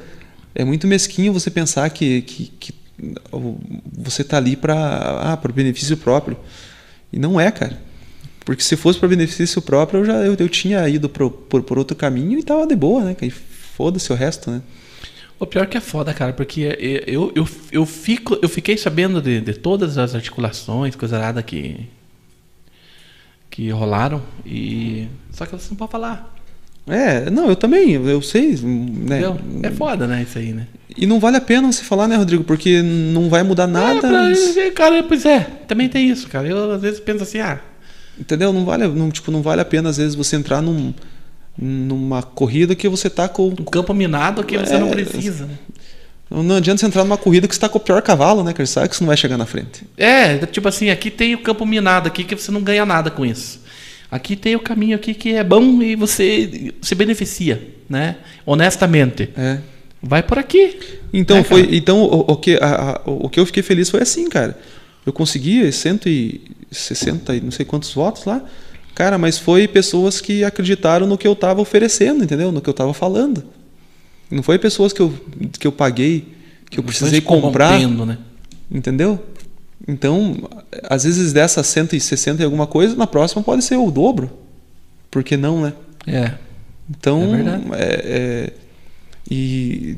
É 0.53 0.63
muito 0.63 0.87
mesquinho 0.87 1.33
você 1.33 1.49
pensar 1.49 1.89
que, 1.89 2.21
que, 2.21 2.51
que 2.59 2.71
você 3.95 4.23
tá 4.23 4.37
ali 4.37 4.55
para 4.55 5.33
ah, 5.33 5.37
para 5.37 5.51
benefício 5.51 5.97
próprio. 5.97 6.37
E 7.11 7.19
não 7.19 7.39
é, 7.39 7.51
cara. 7.51 7.79
Porque 8.45 8.63
se 8.63 8.75
fosse 8.75 8.97
para 8.97 9.09
benefício 9.09 9.61
próprio, 9.61 9.99
eu 9.99 10.05
já 10.05 10.13
eu, 10.25 10.35
eu 10.37 10.49
tinha 10.49 10.87
ido 10.87 11.09
pro, 11.09 11.29
por, 11.29 11.63
por 11.63 11.77
outro 11.77 11.95
caminho 11.95 12.39
e 12.39 12.43
tava 12.43 12.65
de 12.65 12.75
boa, 12.75 13.03
né? 13.03 13.13
cara? 13.13 13.25
E 13.25 13.29
foda-se 13.29 14.11
o 14.11 14.15
resto, 14.15 14.49
né? 14.49 14.61
O 15.39 15.45
pior 15.45 15.67
que 15.67 15.77
é 15.77 15.81
foda, 15.81 16.13
cara, 16.13 16.33
porque 16.33 16.61
eu, 17.05 17.31
eu, 17.35 17.47
eu, 17.71 17.85
fico, 17.85 18.39
eu 18.41 18.49
fiquei 18.49 18.75
sabendo 18.75 19.21
de, 19.21 19.39
de 19.39 19.53
todas 19.53 19.97
as 19.97 20.15
articulações, 20.15 20.95
coisa 20.95 21.19
nada 21.19 21.43
que, 21.43 21.87
que 23.51 23.69
rolaram, 23.69 24.23
e 24.43 25.07
só 25.31 25.45
que 25.45 25.51
você 25.51 25.69
não 25.69 25.77
pode 25.77 25.91
falar. 25.91 26.36
É, 26.87 27.29
não, 27.29 27.49
eu 27.49 27.55
também, 27.55 27.91
eu 27.93 28.21
sei, 28.21 28.51
né? 28.63 29.17
Entendeu? 29.19 29.39
É 29.63 29.69
foda, 29.71 30.07
né, 30.07 30.23
isso 30.27 30.37
aí, 30.37 30.53
né? 30.53 30.67
E 30.97 31.05
não 31.05 31.19
vale 31.19 31.37
a 31.37 31.41
pena 31.41 31.71
você 31.71 31.83
falar, 31.83 32.07
né, 32.07 32.15
Rodrigo? 32.15 32.43
Porque 32.43 32.81
não 32.81 33.29
vai 33.29 33.43
mudar 33.43 33.65
É, 33.65 33.67
nada. 33.67 33.99
pra- 33.99 34.71
cara, 34.73 35.03
pois 35.03 35.25
é, 35.25 35.41
também 35.67 35.89
tem 35.89 36.09
isso, 36.09 36.27
cara. 36.27 36.47
Eu 36.47 36.71
às 36.71 36.81
vezes 36.81 36.99
penso 36.99 37.23
assim, 37.23 37.39
ah, 37.39 37.59
Entendeu? 38.19 38.51
Não 38.51 38.65
vale, 38.65 38.87
não, 38.87 39.11
tipo, 39.11 39.29
não 39.31 39.43
vale 39.43 39.61
a 39.61 39.65
pena 39.65 39.89
às 39.89 39.97
vezes 39.97 40.15
você 40.15 40.35
entrar 40.35 40.59
num, 40.59 40.91
numa 41.55 42.23
corrida 42.23 42.73
que 42.73 42.89
você 42.89 43.09
tá 43.11 43.27
com. 43.29 43.49
um 43.49 43.55
campo 43.55 43.93
minado 43.93 44.43
que 44.43 44.57
você 44.57 44.73
É, 44.73 44.79
não 44.79 44.89
precisa, 44.89 45.45
né? 45.45 45.53
Não 46.29 46.55
adianta 46.57 46.79
você 46.79 46.85
entrar 46.87 47.03
numa 47.03 47.17
corrida 47.17 47.47
que 47.47 47.53
você 47.53 47.61
tá 47.61 47.69
com 47.69 47.77
o 47.77 47.81
pior 47.81 48.01
cavalo, 48.01 48.43
né? 48.43 48.53
Que 48.53 48.65
você 48.65 48.73
sabe 48.73 48.89
que 48.89 48.95
você 48.95 49.03
não 49.03 49.07
vai 49.07 49.15
chegar 49.15 49.37
na 49.37 49.45
frente. 49.45 49.83
É, 49.95 50.37
tipo 50.47 50.67
assim, 50.67 50.89
aqui 50.89 51.09
tem 51.11 51.35
o 51.35 51.39
campo 51.43 51.65
minado 51.65 52.07
aqui 52.07 52.23
que 52.23 52.35
você 52.35 52.51
não 52.51 52.61
ganha 52.63 52.85
nada 52.85 53.09
com 53.11 53.25
isso. 53.25 53.61
Aqui 54.09 54.35
tem 54.35 54.55
o 54.55 54.59
caminho 54.59 54.95
aqui 54.95 55.13
que 55.13 55.33
é 55.33 55.43
bom 55.43 55.81
e 55.81 55.95
você 55.95 56.73
se 56.81 56.95
beneficia, 56.95 57.67
né? 57.89 58.15
Honestamente. 58.45 59.29
É. 59.37 59.57
Vai 60.01 60.23
por 60.23 60.37
aqui. 60.39 60.77
Então 61.11 61.37
É, 61.37 61.43
foi, 61.43 61.63
cara. 61.63 61.75
então 61.75 62.01
o, 62.03 62.31
o 62.31 62.35
que 62.37 62.57
a- 62.61 63.01
a- 63.05 63.09
o 63.09 63.27
que 63.29 63.39
eu 63.39 63.45
fiquei 63.45 63.63
feliz 63.63 63.89
foi 63.89 64.01
assim, 64.01 64.29
cara. 64.29 64.57
Eu 65.05 65.11
consegui 65.11 65.69
160 65.71 67.35
e 67.35 67.41
não 67.41 67.51
sei 67.51 67.65
quantos 67.65 67.93
votos 67.93 68.25
lá. 68.25 68.43
Cara, 68.95 69.17
mas 69.17 69.37
foi 69.37 69.67
pessoas 69.67 70.19
que 70.21 70.43
acreditaram 70.43 71.05
no 71.05 71.17
que 71.17 71.27
eu 71.27 71.35
tava 71.35 71.61
oferecendo, 71.61 72.23
entendeu? 72.23 72.51
No 72.51 72.61
que 72.61 72.69
eu 72.69 72.73
tava 72.73 72.93
falando. 72.93 73.43
Não 74.29 74.41
foi 74.43 74.57
pessoas 74.57 74.91
que 74.91 74.99
eu, 75.01 75.13
que 75.59 75.67
eu 75.67 75.71
paguei, 75.71 76.27
que 76.69 76.79
eu 76.79 76.83
precisei 76.83 77.21
comprar, 77.21 77.79
né? 77.79 78.17
entendeu? 78.69 79.23
Então, 79.85 80.35
às 80.89 81.03
vezes 81.03 81.33
dessas 81.33 81.67
160 81.67 82.41
e 82.41 82.45
alguma 82.45 82.65
coisa, 82.67 82.95
na 82.95 83.05
próxima 83.07 83.43
pode 83.43 83.63
ser 83.63 83.75
o 83.75 83.91
dobro. 83.91 84.31
Por 85.11 85.23
que 85.23 85.35
não, 85.35 85.61
né? 85.61 85.73
É. 86.05 86.33
Então, 86.89 87.21
É 87.73 87.83
é- 87.83 88.01
é- 88.05 88.53
e, 89.29 89.97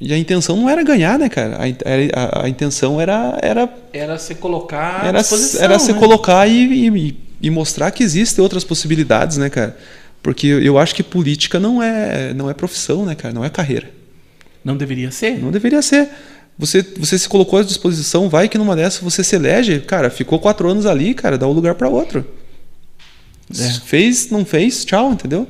e 0.00 0.12
a 0.12 0.18
intenção 0.18 0.56
não 0.56 0.68
era 0.68 0.82
ganhar, 0.82 1.18
né, 1.18 1.28
cara? 1.28 1.58
A, 1.58 2.40
a- 2.40 2.44
a 2.44 2.48
intenção 2.48 3.00
era 3.00 3.36
era 3.42 3.68
Era 3.92 4.18
se 4.18 4.34
colocar 4.36 5.06
era, 5.06 5.18
era 5.60 5.78
se 5.78 5.92
né? 5.92 5.98
colocar 5.98 6.46
e, 6.46 6.88
e, 6.88 7.18
e 7.40 7.50
mostrar 7.50 7.90
que 7.90 8.02
existem 8.02 8.42
outras 8.42 8.62
possibilidades, 8.64 9.36
né, 9.38 9.50
cara? 9.50 9.76
Porque 10.22 10.46
eu- 10.46 10.62
eu 10.62 10.78
acho 10.78 10.94
que 10.94 11.02
política 11.02 11.58
não 11.58 11.82
é 11.82 12.32
não 12.32 12.48
é 12.48 12.54
profissão, 12.54 13.04
né, 13.04 13.14
cara? 13.14 13.34
Não 13.34 13.44
é 13.44 13.50
carreira. 13.50 13.90
Não 14.64 14.76
deveria 14.76 15.10
ser? 15.10 15.40
Não 15.42 15.50
deveria 15.50 15.82
ser. 15.82 16.08
Você, 16.62 16.80
você 16.96 17.18
se 17.18 17.28
colocou 17.28 17.58
à 17.58 17.62
disposição, 17.64 18.28
vai 18.28 18.48
que 18.48 18.56
numa 18.56 18.76
dessas 18.76 19.00
você 19.02 19.24
se 19.24 19.34
elege, 19.34 19.80
cara, 19.80 20.08
ficou 20.10 20.38
quatro 20.38 20.68
anos 20.70 20.86
ali, 20.86 21.12
cara, 21.12 21.36
dá 21.36 21.46
um 21.48 21.52
lugar 21.52 21.74
para 21.74 21.88
outro. 21.88 22.24
É. 23.58 23.70
Fez, 23.84 24.30
não 24.30 24.44
fez, 24.44 24.84
tchau, 24.84 25.10
entendeu? 25.12 25.46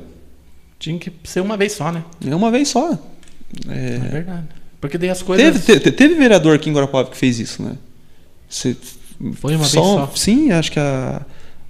Tinha 0.79 0.97
que 0.97 1.11
ser 1.23 1.41
uma 1.41 1.55
vez 1.55 1.73
só, 1.73 1.91
né? 1.91 2.03
É 2.25 2.35
uma 2.35 2.49
vez 2.49 2.69
só. 2.69 2.93
É, 3.69 3.95
É, 3.95 3.97
verdade. 4.09 4.47
Porque 4.81 4.97
daí 4.97 5.11
as 5.11 5.21
coisas. 5.21 5.63
Teve, 5.63 5.79
te- 5.79 5.91
teve 5.91 6.15
vereador 6.15 6.55
aqui 6.55 6.69
em 6.69 6.73
Guarapuava 6.73 7.11
que 7.11 7.15
fez 7.15 7.39
isso, 7.39 7.61
né? 7.61 7.73
Você- 8.49 8.75
Foi 9.35 9.51
uma 9.55 9.59
vez 9.59 9.71
só. 9.71 10.11
Sim, 10.15 10.51
acho 10.51 10.71
que 10.71 10.79
a, 10.79 11.21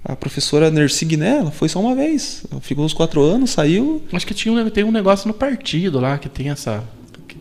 a 0.04 0.16
professora 0.16 0.70
Nercy 0.70 1.04
Guiné, 1.04 1.36
ela 1.40 1.50
foi 1.50 1.68
só 1.68 1.80
uma 1.80 1.94
vez. 1.94 2.44
Ficou 2.62 2.84
uns 2.84 2.94
quatro 2.94 3.22
anos, 3.22 3.50
saiu. 3.50 4.02
Acho 4.10 4.26
que 4.26 4.32
tinha 4.34 4.52
um, 4.52 4.70
tem 4.70 4.82
um 4.84 4.90
negócio 4.90 5.28
no 5.28 5.34
partido 5.34 6.00
lá 6.00 6.16
que 6.18 6.28
tem 6.30 6.48
essa. 6.48 6.82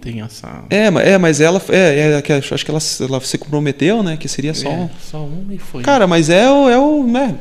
Tem 0.03 0.19
essa. 0.19 0.65
É, 0.69 0.87
é 1.13 1.17
mas 1.17 1.39
ela. 1.39 1.61
É, 1.69 2.11
é, 2.19 2.33
acho 2.37 2.65
que 2.65 2.69
ela, 2.71 2.79
ela 2.99 3.21
se 3.21 3.37
comprometeu, 3.37 4.03
né? 4.03 4.17
Que 4.17 4.27
seria 4.27 4.53
só. 4.53 4.69
um- 4.69 4.83
É, 4.83 4.89
só 4.99 5.23
um 5.23 5.47
e 5.49 5.57
foi. 5.57 5.81
Cara, 5.81 6.05
mas 6.05 6.29
é 6.29 6.51
o. 6.51 6.69
É 6.69 6.77
o 6.77 7.07
né? 7.07 7.39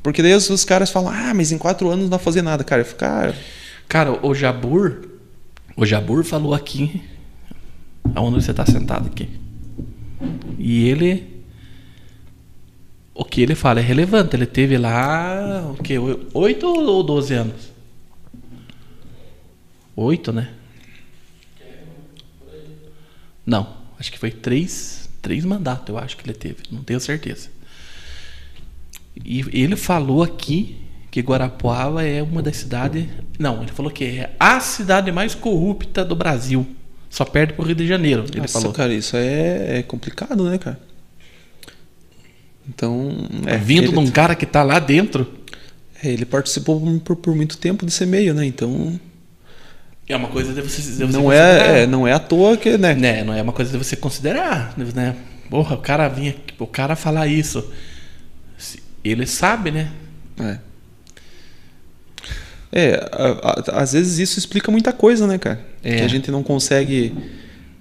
Porque 0.00 0.22
daí 0.22 0.32
os, 0.32 0.48
os 0.48 0.64
caras 0.64 0.90
falam, 0.90 1.12
ah, 1.12 1.34
mas 1.34 1.50
em 1.50 1.58
quatro 1.58 1.88
anos 1.90 2.04
não 2.04 2.10
pra 2.10 2.18
fazer 2.20 2.40
nada. 2.40 2.62
Cara, 2.62 2.82
eu 2.82 2.86
fico, 2.86 3.00
cara. 3.00 3.34
Cara, 3.88 4.24
o 4.24 4.32
Jabur. 4.32 5.08
O 5.76 5.84
Jabur 5.84 6.22
falou 6.22 6.54
aqui. 6.54 7.02
Aonde 8.14 8.44
você 8.44 8.54
tá 8.54 8.64
sentado 8.64 9.08
aqui. 9.08 9.28
E 10.56 10.88
ele. 10.88 11.42
O 13.12 13.24
que 13.24 13.42
ele 13.42 13.56
fala 13.56 13.80
é 13.80 13.82
relevante. 13.82 14.36
Ele 14.36 14.46
teve 14.46 14.78
lá. 14.78 15.74
O 15.76 15.82
que? 15.82 15.96
Oito 16.32 16.64
ou 16.64 17.02
12 17.02 17.34
anos? 17.34 17.72
Oito, 19.96 20.32
né? 20.32 20.50
Não. 23.48 23.66
Acho 23.98 24.12
que 24.12 24.18
foi 24.18 24.30
três. 24.30 25.08
Três 25.22 25.44
mandatos, 25.44 25.88
eu 25.88 25.98
acho 25.98 26.16
que 26.16 26.24
ele 26.24 26.36
teve. 26.36 26.58
Não 26.70 26.82
tenho 26.82 27.00
certeza. 27.00 27.48
E 29.24 29.44
ele 29.52 29.74
falou 29.74 30.22
aqui 30.22 30.76
que 31.10 31.20
Guarapuava 31.20 32.04
é 32.04 32.22
uma 32.22 32.40
das 32.40 32.56
cidades. 32.56 33.06
Não, 33.38 33.62
ele 33.62 33.72
falou 33.72 33.90
que 33.90 34.04
é 34.04 34.36
a 34.38 34.60
cidade 34.60 35.10
mais 35.10 35.34
corrupta 35.34 36.04
do 36.04 36.14
Brasil. 36.14 36.64
Só 37.10 37.24
perde 37.24 37.54
pro 37.54 37.64
Rio 37.64 37.74
de 37.74 37.86
Janeiro. 37.86 38.24
Ele 38.30 38.42
Nossa, 38.42 38.60
falou. 38.60 38.72
cara, 38.72 38.94
isso 38.94 39.16
é, 39.16 39.78
é 39.78 39.82
complicado, 39.82 40.48
né, 40.48 40.58
cara? 40.58 40.78
Então, 42.68 43.10
é, 43.46 43.56
Vindo 43.56 43.84
ele, 43.84 43.92
de 43.92 43.98
um 43.98 44.10
cara 44.10 44.36
que 44.36 44.46
tá 44.46 44.62
lá 44.62 44.78
dentro, 44.78 45.26
é, 46.02 46.12
ele 46.12 46.26
participou 46.26 47.00
por, 47.00 47.16
por 47.16 47.34
muito 47.34 47.56
tempo 47.56 47.84
desse 47.84 48.06
meio, 48.06 48.34
né? 48.34 48.44
Então, 48.44 49.00
é 50.08 50.16
uma 50.16 50.28
coisa 50.28 50.52
de 50.54 50.60
você, 50.62 50.80
de 50.82 50.88
você 50.88 51.02
não 51.04 51.22
considerar. 51.24 51.76
é, 51.76 51.82
é, 51.82 51.86
não 51.86 52.06
é 52.08 52.12
à 52.12 52.18
toa 52.18 52.56
que, 52.56 52.76
né? 52.78 52.94
né? 52.94 53.24
Não 53.24 53.34
é 53.34 53.42
uma 53.42 53.52
coisa 53.52 53.70
de 53.70 53.76
você 53.78 53.94
considerar, 53.96 54.74
né? 54.94 55.16
Porra, 55.50 55.76
o 55.76 55.80
cara 55.80 56.08
vinha, 56.08 56.34
o 56.58 56.66
cara 56.66 56.94
falar 56.96 57.26
isso. 57.26 57.70
Ele 59.04 59.26
sabe, 59.26 59.70
né? 59.70 59.90
É. 60.40 60.58
É, 62.70 62.94
a- 63.12 63.72
a- 63.76 63.82
às 63.82 63.92
vezes 63.92 64.18
isso 64.18 64.38
explica 64.38 64.70
muita 64.70 64.92
coisa, 64.92 65.26
né, 65.26 65.38
cara? 65.38 65.64
É. 65.82 65.96
Que 65.96 66.02
a 66.02 66.08
gente 66.08 66.30
não 66.30 66.42
consegue. 66.42 67.14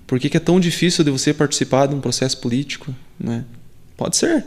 Por 0.06 0.20
que, 0.20 0.30
que 0.30 0.38
é 0.38 0.40
tão 0.40 0.60
difícil 0.60 1.04
de 1.04 1.12
você 1.12 1.34
participar 1.34 1.88
de 1.88 1.96
um 1.96 2.00
processo 2.00 2.38
político, 2.40 2.96
né? 3.20 3.44
Pode 3.98 4.16
ser. 4.16 4.46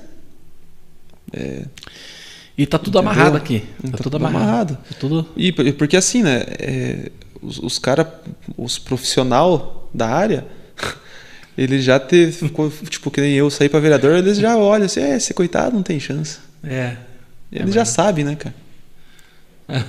E 2.57 2.67
tá 2.67 2.79
tudo 2.79 2.99
Entendeu? 2.99 3.13
amarrado 3.13 3.37
aqui. 3.37 3.61
Tá, 3.61 3.67
Tá 3.67 3.97
tudo 3.99 4.03
tudo 4.05 4.17
amarrado. 4.17 4.43
amarrado. 4.45 4.79
Tá 4.89 4.97
tudo... 4.99 5.27
E 5.37 5.53
por- 5.53 5.71
porque 5.75 5.97
assim, 5.97 6.23
né? 6.23 6.45
é, 6.59 7.11
os, 7.43 7.59
os 7.59 7.79
caras, 7.79 8.07
os 8.57 8.79
profissional 8.79 9.89
da 9.93 10.09
área, 10.09 10.47
ele 11.57 11.81
já 11.81 11.99
teve, 11.99 12.33
ficou, 12.33 12.71
tipo, 12.89 13.11
que 13.11 13.21
nem 13.21 13.33
eu 13.35 13.51
sair 13.51 13.69
pra 13.69 13.81
vereador, 13.81 14.17
eles 14.17 14.39
já 14.39 14.57
olham 14.57 14.87
assim, 14.87 15.01
é, 15.01 15.17
esse 15.17 15.35
coitado 15.35 15.75
não 15.75 15.83
tem 15.83 15.99
chance. 16.01 16.39
É. 16.65 16.97
Eles 17.53 17.75
já 17.75 17.85
sabem, 17.85 18.25
né, 18.25 18.37
cara? 18.37 18.55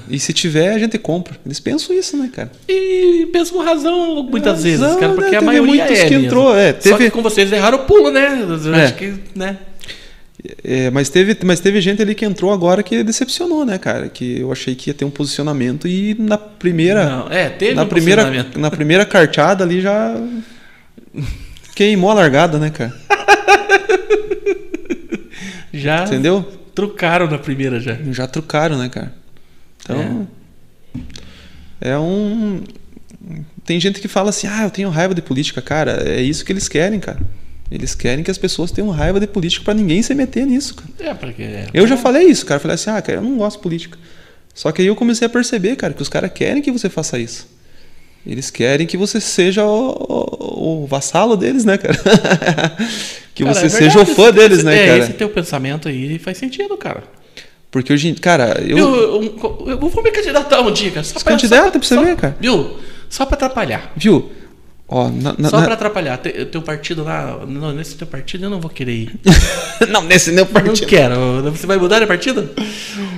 E 0.08 0.20
se 0.20 0.32
tiver, 0.32 0.70
a 0.76 0.78
gente 0.78 0.96
compra. 1.00 1.36
Eles 1.44 1.60
pensam 1.60 1.96
isso, 1.96 2.16
né, 2.16 2.30
cara? 2.32 2.52
E 2.70 3.28
mesmo 3.34 3.64
razão, 3.64 4.22
muitas 4.22 4.64
Razão, 4.64 4.64
vezes, 4.64 4.96
cara, 5.00 5.14
porque 5.16 5.32
né? 5.32 5.38
a 5.38 5.42
maioria 5.42 5.86
muitos 5.86 6.00
é 6.00 6.04
que 6.04 6.10
mesmo. 6.12 6.26
entrou, 6.28 6.56
é, 6.56 6.74
Só 6.74 6.80
teve- 6.82 7.06
que 7.06 7.10
com 7.10 7.24
vocês 7.24 7.52
erraram 7.52 7.80
o 7.80 7.86
pulo, 7.86 8.12
né? 8.12 8.44
Eu 8.44 8.76
É. 8.76 8.84
acho 8.86 8.94
que, 8.94 9.16
né? 9.34 9.58
É, 10.64 10.90
mas, 10.90 11.10
teve, 11.10 11.38
mas 11.44 11.60
teve 11.60 11.80
gente 11.82 12.02
ali 12.02 12.16
que 12.16 12.26
entrou 12.26 12.52
agora 12.52 12.82
que 12.82 13.04
decepcionou, 13.04 13.64
né, 13.66 13.78
cara? 13.78 14.10
Que 14.10 14.40
eu 14.40 14.52
achei 14.52 14.74
que 14.74 14.90
ia 14.90 14.94
ter 14.94 15.06
um 15.06 15.12
posicionamento 15.12 15.88
e 15.88 16.16
na 16.18 16.38
primeira. 16.38 17.06
Não, 17.06 17.32
é, 17.32 17.50
teve 17.50 17.76
na, 17.76 17.84
um 17.84 17.88
primeira 17.88 18.24
posicionamento. 18.24 18.60
na 18.60 18.72
primeira 18.72 19.06
carteada 19.06 19.64
ali 19.64 19.82
já. 19.82 20.16
Queimou 21.76 22.10
a 22.10 22.16
largada, 22.16 22.58
né, 22.58 22.70
cara? 22.70 22.94
Já 25.74 26.04
Entendeu? 26.04 26.44
trucaram 26.76 27.30
na 27.30 27.38
primeira 27.38 27.80
já. 27.80 27.98
Já 28.12 28.28
trucaram, 28.28 28.78
né, 28.78 28.90
cara? 28.90 29.14
Então. 29.82 30.28
É. 31.80 31.98
um. 31.98 32.62
Tem 33.64 33.80
gente 33.80 34.02
que 34.02 34.08
fala 34.08 34.30
assim, 34.32 34.48
ah, 34.48 34.64
eu 34.64 34.70
tenho 34.70 34.90
raiva 34.90 35.14
de 35.14 35.22
política, 35.22 35.62
cara. 35.62 36.04
É 36.10 36.22
isso 36.22 36.44
que 36.44 36.52
eles 36.52 36.68
querem, 36.68 37.00
cara. 37.00 37.20
Eles 37.72 37.96
querem 37.96 38.22
que 38.24 38.30
as 38.30 38.38
pessoas 38.38 38.70
tenham 38.70 38.90
raiva 38.90 39.18
de 39.20 39.28
política 39.28 39.64
pra 39.64 39.74
ninguém 39.74 40.02
se 40.02 40.14
meter 40.14 40.46
nisso, 40.46 40.76
cara. 40.76 40.90
É, 41.12 41.14
porque. 41.14 41.44
Eu 41.74 41.88
já 41.88 41.96
falei 41.96 42.24
isso, 42.28 42.46
cara. 42.46 42.58
Eu 42.58 42.62
falei 42.62 42.76
assim, 42.76 42.90
ah, 42.90 43.02
cara, 43.02 43.20
eu 43.20 43.22
não 43.24 43.38
gosto 43.38 43.58
de 43.58 43.64
política. 43.64 43.98
Só 44.54 44.72
que 44.74 44.82
aí 44.82 44.88
eu 44.90 44.96
comecei 44.96 45.26
a 45.26 45.30
perceber, 45.30 45.78
cara, 45.78 45.94
que 45.94 46.02
os 46.02 46.10
caras 46.10 46.30
querem 46.34 46.62
que 46.62 46.70
você 46.72 46.90
faça 46.90 47.18
isso. 47.18 47.48
Eles 48.28 48.52
querem 48.52 48.86
que 48.86 48.98
você 48.98 49.20
seja 49.22 49.66
o, 49.66 49.90
o- 49.90 50.84
o 50.84 50.86
vassalo 50.86 51.36
deles, 51.38 51.64
né, 51.66 51.78
cara? 51.78 51.96
que 53.34 53.44
Cara, 53.44 53.56
você 53.56 53.66
é 53.68 53.70
seja 53.70 54.00
o 54.02 54.06
fã 54.06 54.24
esse- 54.24 54.32
deles, 54.34 54.58
esse- 54.58 54.66
né, 54.66 54.76
é, 54.84 54.88
cara? 54.88 55.00
Esse 55.00 55.14
teu 55.14 55.30
pensamento 55.30 55.88
aí 55.88 56.20
faz 56.20 56.38
sentido, 56.38 56.76
cara. 56.78 57.04
Porque 57.72 57.94
hoje, 57.94 58.14
cara, 58.16 58.62
eu. 58.68 58.78
Eu, 58.78 59.24
eu, 59.24 59.66
eu 59.70 59.78
vou 59.80 60.04
me 60.04 60.12
candidatar 60.12 60.60
um 60.62 60.72
dia, 60.74 60.92
cara. 60.92 61.04
Só 61.06 61.18
Se 61.18 61.24
candidata 61.26 61.72
pra 61.72 61.82
você 61.82 61.96
só- 61.96 62.04
ver, 62.04 62.16
cara. 62.18 62.36
Viu? 62.40 62.78
Só 63.10 63.26
pra 63.26 63.36
atrapalhar. 63.36 63.92
Viu? 63.96 64.30
Ó, 64.94 65.08
na, 65.10 65.34
na- 65.38 65.50
Só 65.50 65.58
na- 65.60 65.64
pra 65.66 65.74
atrapalhar. 65.76 66.18
Te- 66.18 66.46
Teu 66.46 66.62
partido 66.62 67.04
lá. 67.04 67.40
Não, 67.48 67.72
nesse 67.72 67.96
teu 67.96 68.06
partido 68.06 68.44
eu 68.46 68.50
não 68.50 68.60
vou 68.60 68.70
querer 68.70 68.92
ir. 68.94 69.16
não, 69.90 70.04
nesse 70.04 70.32
meu 70.34 70.44
Não 70.44 70.52
partido. 70.52 70.86
quero. 70.86 71.16
Você 71.44 71.66
vai 71.66 71.78
mudar 71.78 72.00
de 72.00 72.06
partido? 72.06 72.50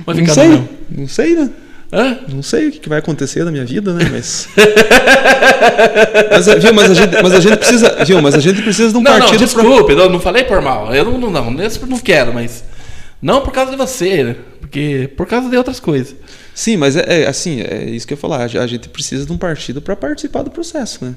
Vai 0.06 0.14
Não 0.14 0.22
ficar 0.22 0.34
sei. 0.34 0.44
no 0.48 0.50
meu? 0.54 0.68
Não 0.98 1.08
sei, 1.08 1.34
né? 1.34 1.50
Hã? 1.92 2.18
Não 2.32 2.42
sei 2.42 2.68
o 2.68 2.72
que 2.72 2.88
vai 2.88 2.98
acontecer 3.00 3.44
na 3.44 3.50
minha 3.50 3.64
vida, 3.64 3.92
né? 3.92 4.08
Mas. 4.10 4.48
mas, 6.30 6.46
viu, 6.62 6.72
mas, 6.74 6.90
a 6.90 6.94
gente, 6.94 7.22
mas 7.22 7.32
a 7.34 7.40
gente 7.40 7.56
precisa. 7.56 8.04
Viu, 8.04 8.22
mas 8.22 8.34
a 8.34 8.40
gente 8.40 8.62
precisa 8.62 8.90
de 8.90 8.96
um 8.96 9.02
Não, 9.02 9.12
não, 9.12 9.18
partido 9.20 9.38
pra- 9.38 9.46
desculpe, 9.62 9.94
não, 9.94 10.08
não 10.10 10.20
falei 10.20 10.44
por 10.44 10.60
mal. 10.60 10.94
Eu 10.94 11.04
não, 11.04 11.18
não, 11.18 11.30
não, 11.30 11.50
nesse 11.50 11.84
não 11.86 11.98
quero, 11.98 12.32
mas. 12.32 12.64
Não 13.22 13.40
por 13.40 13.52
causa 13.52 13.70
de 13.70 13.76
você, 13.76 14.22
né? 14.22 14.36
Porque 14.60 15.10
por 15.16 15.26
causa 15.26 15.48
de 15.48 15.56
outras 15.56 15.80
coisas. 15.80 16.14
Sim, 16.54 16.76
mas 16.76 16.94
é, 16.96 17.22
é 17.22 17.26
assim, 17.26 17.60
é 17.62 17.84
isso 17.90 18.06
que 18.06 18.12
eu 18.12 18.16
ia 18.16 18.20
falar. 18.20 18.42
A 18.44 18.66
gente 18.66 18.88
precisa 18.88 19.24
de 19.24 19.32
um 19.32 19.38
partido 19.38 19.80
para 19.80 19.96
participar 19.96 20.42
do 20.42 20.50
processo, 20.50 21.04
né? 21.04 21.14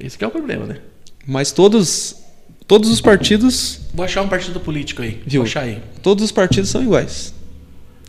Esse 0.00 0.16
que 0.18 0.24
é 0.24 0.26
o 0.26 0.30
problema, 0.30 0.66
né? 0.66 0.78
Mas 1.26 1.52
todos, 1.52 2.16
todos 2.66 2.90
os 2.90 3.00
partidos, 3.00 3.80
Vou 3.92 4.04
achar 4.04 4.22
um 4.22 4.28
partido 4.28 4.58
político 4.60 5.02
aí. 5.02 5.20
Viu? 5.26 5.42
Vou 5.42 5.48
achar 5.48 5.64
aí. 5.64 5.82
todos 6.02 6.24
os 6.24 6.32
partidos 6.32 6.70
são 6.70 6.82
iguais. 6.82 7.34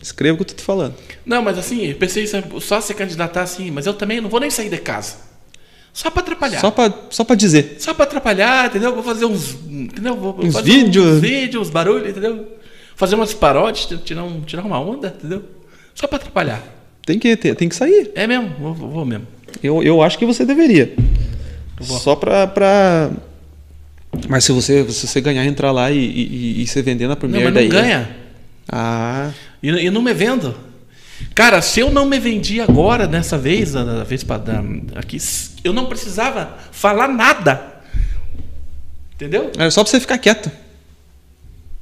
Escreva 0.00 0.34
o 0.34 0.36
que 0.38 0.42
eu 0.42 0.46
tô 0.48 0.54
te 0.54 0.62
falando. 0.64 0.94
Não, 1.24 1.42
mas 1.42 1.58
assim, 1.58 1.86
eu 1.86 1.94
pensei 1.94 2.26
só 2.60 2.80
se 2.80 2.92
candidatar 2.94 3.42
assim, 3.42 3.70
mas 3.70 3.86
eu 3.86 3.94
também 3.94 4.20
não 4.20 4.28
vou 4.28 4.40
nem 4.40 4.50
sair 4.50 4.68
de 4.68 4.78
casa. 4.78 5.16
Só 5.92 6.10
pra 6.10 6.22
atrapalhar. 6.22 6.60
Só 6.60 6.70
para 6.70 6.92
só 7.10 7.22
pra 7.22 7.36
dizer. 7.36 7.76
Só 7.78 7.92
pra 7.92 8.04
atrapalhar, 8.04 8.66
entendeu? 8.66 8.94
Vou 8.94 9.02
fazer 9.02 9.26
uns. 9.26 9.54
Entendeu? 9.68 10.16
Vou 10.16 10.36
Uns 10.42 10.54
fazer 10.54 10.70
vídeos. 10.70 11.06
Uns 11.16 11.20
vídeos, 11.20 11.68
uns 11.68 11.70
barulhos, 11.70 12.08
entendeu? 12.08 12.48
Fazer 12.96 13.14
umas 13.14 13.34
paródias, 13.34 13.86
tirar, 14.02 14.24
um, 14.24 14.40
tirar 14.40 14.64
uma 14.64 14.80
onda, 14.80 15.14
entendeu? 15.16 15.44
Só 15.94 16.06
pra 16.06 16.16
atrapalhar. 16.16 16.62
Tem 17.04 17.18
que, 17.18 17.36
ter, 17.36 17.54
tem 17.54 17.68
que 17.68 17.74
sair. 17.74 18.10
É 18.14 18.26
mesmo, 18.26 18.54
vou, 18.58 18.74
vou 18.74 18.88
vou 18.88 19.04
mesmo. 19.04 19.26
Eu, 19.62 19.82
eu 19.82 20.02
acho 20.02 20.18
que 20.18 20.24
você 20.24 20.44
deveria. 20.44 20.94
Só 21.84 22.16
pra, 22.16 22.46
pra. 22.46 23.10
Mas 24.28 24.44
se 24.44 24.52
você, 24.52 24.88
se 24.90 25.06
você 25.06 25.20
ganhar, 25.20 25.44
entrar 25.44 25.70
lá 25.72 25.90
e, 25.90 25.98
e, 25.98 26.62
e 26.62 26.66
você 26.66 26.82
vender 26.82 27.04
na 27.04 27.10
Não, 27.10 27.16
primeira 27.16 27.50
mas 27.50 27.54
não 27.54 27.60
daí. 27.60 27.68
ganha. 27.82 28.16
Ah, 28.70 29.30
E, 29.62 29.68
e 29.68 29.90
não 29.90 30.02
me 30.02 30.12
vendo. 30.14 30.54
Cara, 31.34 31.62
se 31.62 31.80
eu 31.80 31.90
não 31.90 32.04
me 32.04 32.18
vendi 32.18 32.60
agora, 32.60 33.06
nessa 33.06 33.38
vez, 33.38 33.72
na 33.74 34.02
vez 34.04 34.22
pra, 34.24 34.38
da, 34.38 34.62
aqui, 34.96 35.18
eu 35.64 35.72
não 35.72 35.86
precisava 35.86 36.56
falar 36.72 37.08
nada. 37.08 37.70
Entendeu? 39.14 39.50
era 39.56 39.70
só 39.70 39.82
pra 39.84 39.90
você 39.90 40.00
ficar 40.00 40.18
quieto. 40.18 40.50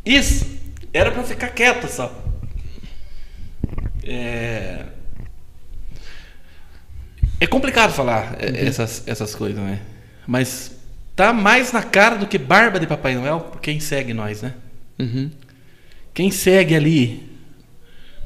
Isso. 0.05 0.47
Era 0.93 1.11
pra 1.11 1.23
ficar 1.23 1.49
quieto 1.49 1.89
só. 1.91 2.13
É, 4.05 4.85
é 7.41 7.47
complicado 7.47 7.93
falar 7.93 8.37
é, 8.39 8.67
essas, 8.67 9.03
essas 9.07 9.35
coisas, 9.35 9.59
né? 9.63 9.81
Mas 10.27 10.73
tá 11.17 11.33
mais 11.33 11.73
na 11.73 11.83
cara 11.83 12.17
do 12.17 12.27
que 12.27 12.39
barba 12.39 12.79
de 12.79 12.87
Papai 12.87 13.15
Noel 13.15 13.41
por 13.41 13.61
quem 13.61 13.81
segue 13.81 14.13
nós, 14.15 14.43
né? 14.43 14.55
Uhum. 14.99 15.31
Quem 16.15 16.31
segue 16.31 16.75
ali, 16.75 17.31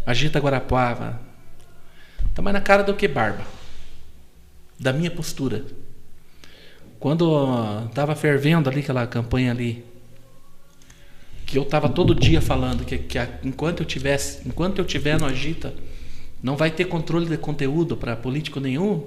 agita 0.04 0.38
Guarapuava, 0.40 1.20
tá 2.34 2.42
mais 2.42 2.54
na 2.54 2.60
cara 2.60 2.82
do 2.82 2.94
que 2.94 3.06
barba. 3.08 3.44
Da 4.78 4.92
minha 4.92 5.10
postura. 5.10 5.64
Quando 6.98 7.30
ó, 7.30 7.82
tava 7.94 8.16
fervendo 8.16 8.68
ali 8.68 8.80
aquela 8.80 9.06
campanha 9.06 9.52
ali, 9.52 9.84
que 11.46 11.56
eu 11.58 11.64
tava 11.64 11.88
todo 11.88 12.14
dia 12.14 12.40
falando 12.40 12.84
que, 12.84 12.98
que 12.98 13.18
a- 13.18 13.28
enquanto 13.44 13.80
eu 13.80 13.86
tivesse, 13.86 14.40
enquanto 14.48 14.78
eu 14.78 14.84
tiver 14.84 15.18
no 15.20 15.26
agita, 15.26 15.74
não 16.44 16.56
vai 16.56 16.70
ter 16.70 16.84
controle 16.84 17.26
de 17.26 17.36
conteúdo 17.36 17.96
para 17.96 18.14
político 18.14 18.60
nenhum. 18.60 19.02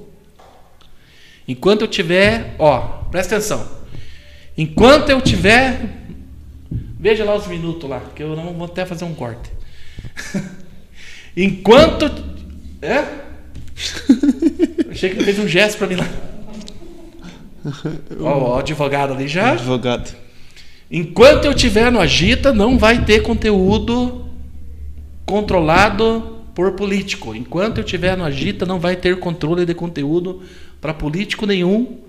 Enquanto 1.47 1.84
eu 1.84 1.88
tiver, 1.88 2.55
ó, 2.59 2.80
presta 3.09 3.38
atenção. 3.38 3.65
Enquanto 4.57 5.09
eu 5.09 5.22
tiver 5.22 6.07
Veja 6.99 7.23
lá 7.23 7.35
os 7.35 7.45
minutos 7.47 7.88
lá, 7.88 8.01
que 8.15 8.23
eu 8.23 8.35
não 8.35 8.53
vou 8.53 8.65
até 8.65 8.85
fazer 8.85 9.05
um 9.05 9.14
corte. 9.14 9.51
Enquanto. 11.38 12.11
É? 12.81 13.05
Achei 14.89 15.11
que 15.11 15.18
ele 15.18 15.23
fez 15.23 15.38
um 15.38 15.47
gesto 15.47 15.77
pra 15.77 15.88
mim 15.88 15.95
lá. 15.95 16.07
Ó, 18.19 18.55
o 18.55 18.57
advogado 18.57 19.14
ali 19.14 19.27
já. 19.27 19.51
Advogado. 19.51 20.15
Enquanto 20.89 21.45
eu 21.45 21.53
tiver 21.53 21.91
no 21.91 21.99
Agita, 21.99 22.51
não 22.51 22.80
vai 22.80 23.05
ter 23.05 23.22
conteúdo 23.22 24.26
controlado 25.26 26.36
por 26.57 26.71
político. 26.71 27.35
Enquanto 27.35 27.77
eu 27.77 27.84
tiver 27.84 28.17
no 28.17 28.23
Agita, 28.23 28.65
não 28.65 28.79
vai 28.79 28.95
ter 28.95 29.19
controle 29.19 29.63
de 29.63 29.75
conteúdo 29.75 30.41
para 30.81 30.91
político 30.91 31.45
nenhum. 31.45 31.99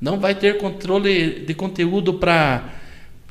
Não 0.00 0.18
vai 0.18 0.34
ter 0.34 0.56
controle 0.56 1.40
de 1.46 1.52
conteúdo 1.52 2.14
para 2.14 2.64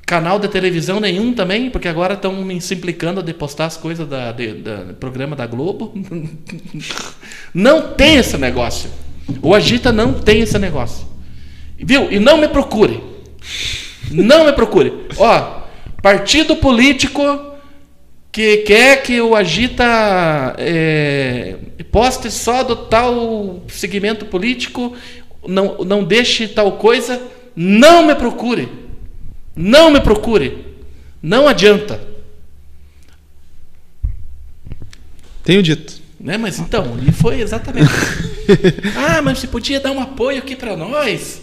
canal 0.06 0.38
de 0.38 0.48
televisão 0.48 1.00
nenhum 1.00 1.34
também, 1.34 1.72
porque 1.72 1.88
agora 1.88 2.14
estão 2.14 2.44
me 2.46 2.54
implicando 2.54 3.24
de 3.24 3.34
postar 3.34 3.66
as 3.66 3.78
coisas 3.78 4.08
da, 4.08 4.32
de- 4.32 4.54
da- 4.54 4.84
do 4.84 4.94
programa 4.94 5.36
da 5.36 5.48
Globo. 5.48 5.92
Não 7.52 7.94
tem 7.96 8.18
esse 8.18 8.38
negócio. 8.38 8.92
O 9.42 9.56
Agita 9.56 9.92
não 9.92 10.14
tem 10.14 10.42
esse 10.42 10.60
negócio. 10.60 11.08
Viu? 11.80 12.12
E 12.12 12.20
não 12.20 12.38
me 12.38 12.48
procure. 12.48 13.02
Não 14.12 14.46
me 14.46 14.54
procure. 14.54 14.94
Ó, 15.18 15.62
partido 16.02 16.56
político 16.58 17.22
que 18.40 18.58
quer 18.60 19.04
que 19.04 19.20
o 19.20 19.36
Agita 19.36 20.56
é, 20.58 21.58
poste 21.92 22.32
só 22.32 22.64
do 22.64 22.74
tal 22.74 23.62
segmento 23.68 24.26
político, 24.28 24.96
não, 25.46 25.80
não 25.80 26.06
deixe 26.06 26.48
tal 26.48 26.78
coisa, 26.78 27.22
não 27.54 28.02
me 28.06 28.16
procure. 28.16 28.70
Não 29.54 29.92
me 29.92 30.00
procure. 30.00 30.66
Não 31.22 31.50
adianta. 31.50 32.00
Tenho 35.44 35.62
dito. 35.62 36.02
Né? 36.18 36.38
Mas 36.38 36.60
então, 36.60 36.98
e 37.06 37.12
foi 37.12 37.42
exatamente. 37.42 37.92
ah, 38.96 39.22
mas 39.22 39.40
você 39.40 39.48
podia 39.48 39.82
dar 39.82 39.92
um 39.92 40.00
apoio 40.00 40.38
aqui 40.38 40.56
para 40.56 40.78
nós? 40.78 41.42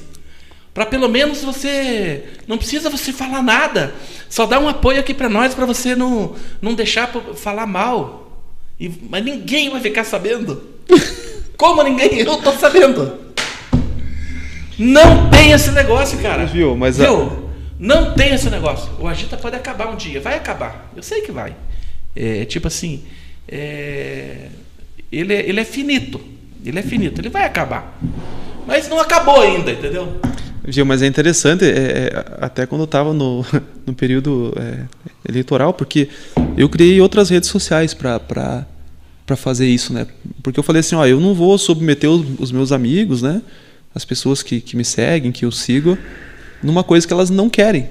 Para 0.76 0.84
pelo 0.84 1.08
menos 1.08 1.42
você 1.42 2.22
não 2.46 2.58
precisa 2.58 2.90
você 2.90 3.10
falar 3.10 3.42
nada, 3.42 3.94
só 4.28 4.44
dá 4.44 4.60
um 4.60 4.68
apoio 4.68 5.00
aqui 5.00 5.14
para 5.14 5.26
nós 5.26 5.54
para 5.54 5.64
você 5.64 5.96
não 5.96 6.34
não 6.60 6.74
deixar 6.74 7.10
falar 7.34 7.66
mal. 7.66 8.42
E, 8.78 8.92
mas 9.08 9.24
ninguém 9.24 9.70
vai 9.70 9.80
ficar 9.80 10.04
sabendo. 10.04 10.62
Como 11.56 11.82
ninguém? 11.82 12.18
Eu 12.18 12.36
tô 12.42 12.52
sabendo. 12.52 13.10
Não 14.78 15.30
tem 15.30 15.52
esse 15.52 15.70
negócio, 15.70 16.18
cara. 16.18 16.44
Viu? 16.44 16.76
Mas 16.76 16.98
Viu? 16.98 17.22
A... 17.22 17.36
Não 17.80 18.12
tem 18.12 18.34
esse 18.34 18.50
negócio. 18.50 18.92
O 19.00 19.08
Agita 19.08 19.38
pode 19.38 19.56
acabar 19.56 19.88
um 19.88 19.96
dia. 19.96 20.20
Vai 20.20 20.34
acabar. 20.34 20.92
Eu 20.94 21.02
sei 21.02 21.22
que 21.22 21.32
vai. 21.32 21.56
É, 22.14 22.44
tipo 22.44 22.68
assim. 22.68 23.02
É... 23.48 24.48
Ele, 25.10 25.32
é, 25.32 25.48
ele 25.48 25.58
é 25.58 25.64
finito. 25.64 26.20
Ele 26.62 26.78
é 26.78 26.82
finito. 26.82 27.18
Ele 27.18 27.30
vai 27.30 27.46
acabar. 27.46 27.98
Mas 28.66 28.90
não 28.90 29.00
acabou 29.00 29.40
ainda, 29.40 29.70
entendeu? 29.70 30.20
Viu, 30.66 30.84
mas 30.84 31.00
é 31.00 31.06
interessante, 31.06 31.64
é, 31.64 31.68
é, 31.68 32.24
até 32.40 32.66
quando 32.66 32.80
eu 32.80 32.86
estava 32.86 33.12
no, 33.12 33.46
no 33.86 33.94
período 33.94 34.52
é, 34.56 34.80
eleitoral, 35.28 35.72
porque 35.72 36.08
eu 36.56 36.68
criei 36.68 37.00
outras 37.00 37.30
redes 37.30 37.48
sociais 37.48 37.94
para 37.94 38.66
fazer 39.36 39.68
isso, 39.68 39.92
né? 39.92 40.06
Porque 40.42 40.58
eu 40.58 40.64
falei 40.64 40.80
assim, 40.80 40.96
ó, 40.96 41.06
eu 41.06 41.20
não 41.20 41.34
vou 41.34 41.56
submeter 41.56 42.10
os, 42.10 42.26
os 42.40 42.52
meus 42.52 42.72
amigos, 42.72 43.22
né? 43.22 43.42
As 43.94 44.04
pessoas 44.04 44.42
que, 44.42 44.60
que 44.60 44.76
me 44.76 44.84
seguem, 44.84 45.30
que 45.30 45.44
eu 45.44 45.52
sigo, 45.52 45.96
numa 46.60 46.82
coisa 46.82 47.06
que 47.06 47.12
elas 47.12 47.30
não 47.30 47.48
querem. 47.48 47.88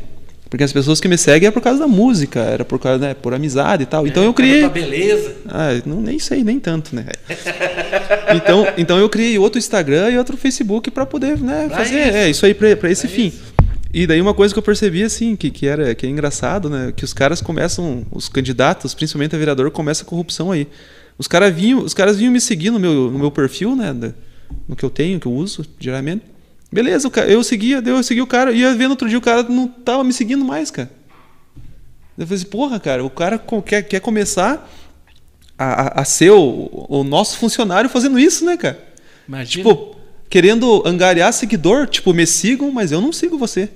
Porque 0.50 0.64
as 0.64 0.72
pessoas 0.72 1.00
que 1.00 1.08
me 1.08 1.18
seguem 1.18 1.48
é 1.48 1.52
por 1.52 1.62
causa 1.62 1.80
da 1.80 1.88
música, 1.88 2.40
era 2.40 2.64
por 2.64 2.80
causa, 2.80 3.00
né, 3.00 3.14
por 3.14 3.34
amizade 3.34 3.84
e 3.84 3.86
tal. 3.86 4.06
É, 4.06 4.10
então 4.10 4.24
eu 4.24 4.34
criei. 4.34 4.62
Tua 4.62 4.70
beleza. 4.70 5.36
Ah, 5.48 5.70
não 5.86 6.02
nem 6.02 6.20
sei 6.20 6.44
nem 6.44 6.60
tanto, 6.60 6.96
né? 6.96 7.06
então, 8.36 8.68
então 8.78 8.98
eu 8.98 9.10
criei 9.10 9.38
outro 9.38 9.58
Instagram 9.58 10.12
e 10.12 10.18
outro 10.18 10.38
Facebook 10.38 10.92
para 10.92 11.06
poder, 11.06 11.40
né, 11.40 11.68
pra 11.68 11.78
fazer 11.78 12.08
isso. 12.08 12.18
é 12.18 12.30
isso 12.30 12.46
aí 12.46 12.54
para 12.54 12.92
esse 12.92 13.08
pra 13.08 13.16
fim. 13.16 13.28
Isso. 13.28 13.56
E 13.94 14.06
daí 14.06 14.22
uma 14.22 14.34
coisa 14.34 14.54
que 14.54 14.60
eu 14.60 14.64
percebi 14.64 15.04
assim, 15.04 15.36
que, 15.36 15.50
que 15.50 15.66
era 15.66 15.96
que 15.96 16.06
é 16.06 16.10
engraçado, 16.10 16.70
né, 16.70 16.94
que 16.96 17.06
os 17.06 17.14
caras 17.14 17.42
começam, 17.42 18.06
os 18.12 18.28
candidatos, 18.28 18.94
principalmente 18.94 19.36
a 19.36 19.40
vereador, 19.40 19.72
começa 19.72 20.04
a 20.04 20.06
corrupção 20.06 20.52
aí. 20.52 20.68
Os 21.18 21.28
caras 21.28 21.56
vinham, 21.56 21.80
os 21.80 21.94
caras 21.94 22.18
vinham 22.18 22.32
me 22.32 22.42
seguir 22.42 22.72
no 22.72 22.80
meu, 22.80 23.10
no 23.10 23.18
meu 23.18 23.32
perfil, 23.32 23.76
né, 23.76 23.94
no 24.68 24.76
que 24.76 24.84
eu 24.84 24.90
tenho, 24.90 25.20
que 25.20 25.26
eu 25.26 25.32
uso 25.32 25.66
geralmente. 25.80 26.35
Beleza, 26.76 27.10
eu 27.26 27.42
seguia, 27.42 27.82
eu 27.86 28.04
segui 28.04 28.22
o 28.22 28.28
cara, 28.28 28.52
ia 28.52 28.76
ver 28.76 28.84
no 28.84 28.90
outro 28.90 29.08
dia 29.08 29.18
o 29.18 29.22
cara 29.22 29.44
não 29.44 29.66
tava 29.66 30.04
me 30.04 30.12
seguindo 30.12 30.44
mais, 30.44 30.70
cara. 30.70 30.92
Eu 32.18 32.28
falei 32.28 32.42
assim, 32.42 32.50
porra, 32.50 32.78
cara, 32.82 33.02
o 33.02 33.10
cara 33.10 33.42
quer, 33.66 33.84
quer 33.84 34.02
começar 34.02 34.70
a, 35.58 36.00
a, 36.00 36.02
a 36.02 36.04
ser 36.04 36.32
o, 36.32 36.86
o, 36.90 37.02
nosso 37.06 37.38
funcionário 37.38 37.90
fazendo 37.90 38.20
isso, 38.20 38.44
né, 38.44 38.58
cara? 38.58 38.78
Imagina. 39.26 39.64
Tipo, 39.64 39.96
querendo 40.30 40.86
angariar 40.86 41.32
seguidor, 41.32 41.88
tipo, 41.88 42.14
me 42.14 42.28
sigam, 42.28 42.70
mas 42.72 42.92
eu 42.92 43.00
não 43.00 43.14
sigo 43.14 43.38
você. 43.38 43.70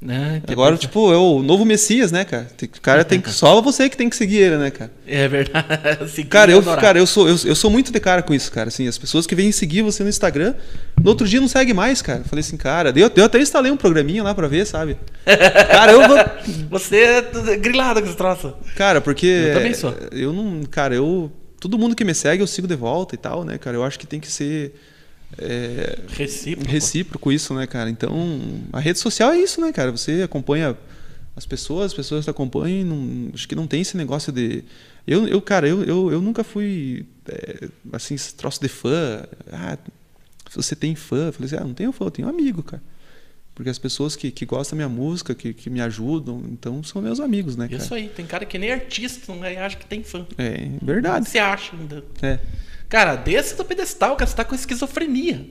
Né? 0.00 0.42
Agora, 0.48 0.76
tipo, 0.76 1.10
é 1.12 1.16
o 1.16 1.42
novo 1.42 1.64
Messias, 1.64 2.12
né, 2.12 2.26
cara? 2.26 2.46
O 2.62 2.80
cara 2.80 3.04
tem 3.04 3.20
que. 3.20 3.30
Só 3.32 3.62
você 3.62 3.88
que 3.88 3.96
tem 3.96 4.10
que 4.10 4.16
seguir 4.16 4.36
ele, 4.36 4.58
né, 4.58 4.70
cara? 4.70 4.90
É 5.06 5.26
verdade. 5.26 6.24
cara, 6.28 6.52
eu, 6.52 6.62
cara 6.62 6.98
eu, 6.98 7.06
sou, 7.06 7.26
eu, 7.26 7.36
eu 7.44 7.54
sou 7.54 7.70
muito 7.70 7.90
de 7.90 7.98
cara 7.98 8.22
com 8.22 8.34
isso, 8.34 8.52
cara. 8.52 8.68
Assim, 8.68 8.86
as 8.86 8.98
pessoas 8.98 9.26
que 9.26 9.34
vêm 9.34 9.50
seguir 9.50 9.80
você 9.80 10.02
no 10.02 10.10
Instagram, 10.10 10.54
no 11.02 11.08
outro 11.08 11.26
dia 11.26 11.40
não 11.40 11.48
segue 11.48 11.72
mais, 11.72 12.02
cara. 12.02 12.22
Falei 12.24 12.40
assim, 12.40 12.58
cara, 12.58 12.92
eu, 12.94 13.10
eu 13.16 13.24
até 13.24 13.40
instalei 13.40 13.72
um 13.72 13.78
programinha 13.78 14.22
lá 14.22 14.34
pra 14.34 14.46
ver, 14.46 14.66
sabe? 14.66 14.98
cara, 15.24 15.92
eu 15.92 16.06
vou. 16.06 16.18
Você 16.70 16.96
é 16.96 17.56
grilado 17.56 18.02
com 18.02 18.06
esse 18.06 18.16
troço. 18.16 18.52
Cara, 18.76 19.00
porque. 19.00 19.26
Eu 19.26 19.54
também 19.54 19.72
sou. 19.72 19.94
Eu 20.12 20.32
não. 20.34 20.64
Cara, 20.64 20.94
eu. 20.94 21.32
Todo 21.58 21.78
mundo 21.78 21.96
que 21.96 22.04
me 22.04 22.14
segue, 22.14 22.42
eu 22.42 22.46
sigo 22.46 22.68
de 22.68 22.76
volta 22.76 23.14
e 23.14 23.18
tal, 23.18 23.42
né, 23.42 23.56
cara? 23.56 23.74
Eu 23.74 23.84
acho 23.84 23.98
que 23.98 24.06
tem 24.06 24.20
que 24.20 24.30
ser 24.30 24.74
é, 25.38 25.98
recíproco. 26.08 26.70
recíproco 26.70 27.32
isso, 27.32 27.54
né, 27.54 27.66
cara? 27.66 27.90
Então, 27.90 28.12
a 28.72 28.80
rede 28.80 28.98
social 28.98 29.32
é 29.32 29.38
isso, 29.38 29.60
né, 29.60 29.72
cara? 29.72 29.90
Você 29.90 30.22
acompanha 30.22 30.76
as 31.36 31.46
pessoas, 31.46 31.86
as 31.86 31.94
pessoas 31.94 32.24
te 32.24 32.30
acompanham, 32.30 32.84
não, 32.84 33.30
acho 33.34 33.48
que 33.48 33.54
não 33.54 33.66
tem 33.66 33.80
esse 33.80 33.96
negócio 33.96 34.32
de 34.32 34.64
eu, 35.06 35.26
eu 35.28 35.40
cara, 35.40 35.68
eu, 35.68 35.84
eu, 35.84 36.12
eu 36.12 36.20
nunca 36.20 36.42
fui 36.42 37.06
é, 37.28 37.68
assim, 37.92 38.14
esse 38.14 38.34
troço 38.34 38.60
de 38.60 38.68
fã. 38.68 39.24
Ah, 39.52 39.76
você 40.54 40.74
tem 40.74 40.94
fã? 40.94 41.26
Eu 41.26 41.32
falei 41.32 41.46
assim, 41.46 41.56
ah, 41.56 41.64
não 41.64 41.74
tenho 41.74 41.92
fã, 41.92 42.06
eu 42.06 42.10
tenho 42.10 42.28
amigo, 42.28 42.62
cara. 42.62 42.82
Porque 43.54 43.70
as 43.70 43.78
pessoas 43.78 44.16
que, 44.16 44.30
que 44.30 44.44
gostam 44.44 44.76
da 44.76 44.84
minha 44.84 44.96
música, 44.96 45.34
que, 45.34 45.52
que 45.52 45.70
me 45.70 45.80
ajudam, 45.80 46.42
então 46.50 46.82
são 46.82 47.00
meus 47.00 47.20
amigos, 47.20 47.54
né, 47.54 47.68
cara? 47.68 47.82
Isso 47.82 47.94
aí, 47.94 48.08
tem 48.08 48.26
cara 48.26 48.44
que 48.44 48.58
nem 48.58 48.72
artista 48.72 49.32
não 49.32 49.42
acha 49.42 49.76
que 49.76 49.86
tem 49.86 50.02
fã. 50.02 50.26
É, 50.38 50.70
verdade. 50.82 51.28
Você 51.28 51.38
acha 51.38 51.76
ainda. 51.76 52.02
É. 52.22 52.40
Cara, 52.88 53.16
desce 53.16 53.56
do 53.56 53.64
pedestal, 53.64 54.16
cara, 54.16 54.28
você 54.28 54.36
tá 54.36 54.44
com 54.44 54.54
esquizofrenia. 54.54 55.46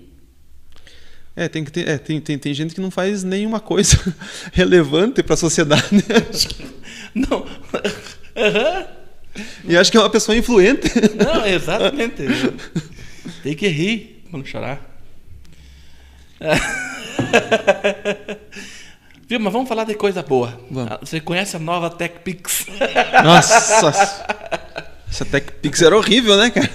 É, 1.35 1.47
tem, 1.47 1.64
que 1.64 1.72
ter, 1.72 1.88
é, 1.88 1.97
tem, 1.97 2.22
tem, 2.22 2.38
tem 2.38 2.53
gente 2.53 2.76
que 2.76 2.81
não 2.81 2.91
faz 2.91 3.23
nenhuma 3.23 3.60
coisa 3.60 3.97
relevante 4.53 5.23
para 5.23 5.34
a 5.34 5.38
sociedade. 5.38 5.84
não. 7.14 7.39
Uhum. 7.39 8.85
E 9.65 9.76
acho 9.76 9.91
que 9.91 9.97
é 9.97 9.99
uma 9.99 10.11
pessoa 10.11 10.38
influente. 10.38 10.88
Não, 11.15 11.43
exatamente. 11.45 12.22
Tem 13.41 13.55
que 13.55 13.68
rir 13.68 14.23
não 14.31 14.45
chorar. 14.45 14.80
Viu, 19.27 19.39
mas 19.39 19.53
vamos 19.53 19.69
falar 19.69 19.85
de 19.85 19.95
coisa 19.95 20.22
boa. 20.22 20.61
Vamos. 20.69 20.99
Você 21.01 21.19
conhece 21.19 21.55
a 21.55 21.60
nova 21.60 21.89
TechPix? 21.89 22.68
Nossa! 23.23 24.23
Essa 25.14 25.26
TechPix 25.26 25.84
era 25.84 25.95
horrível, 25.95 26.35
né, 26.35 26.49
cara? 26.49 26.68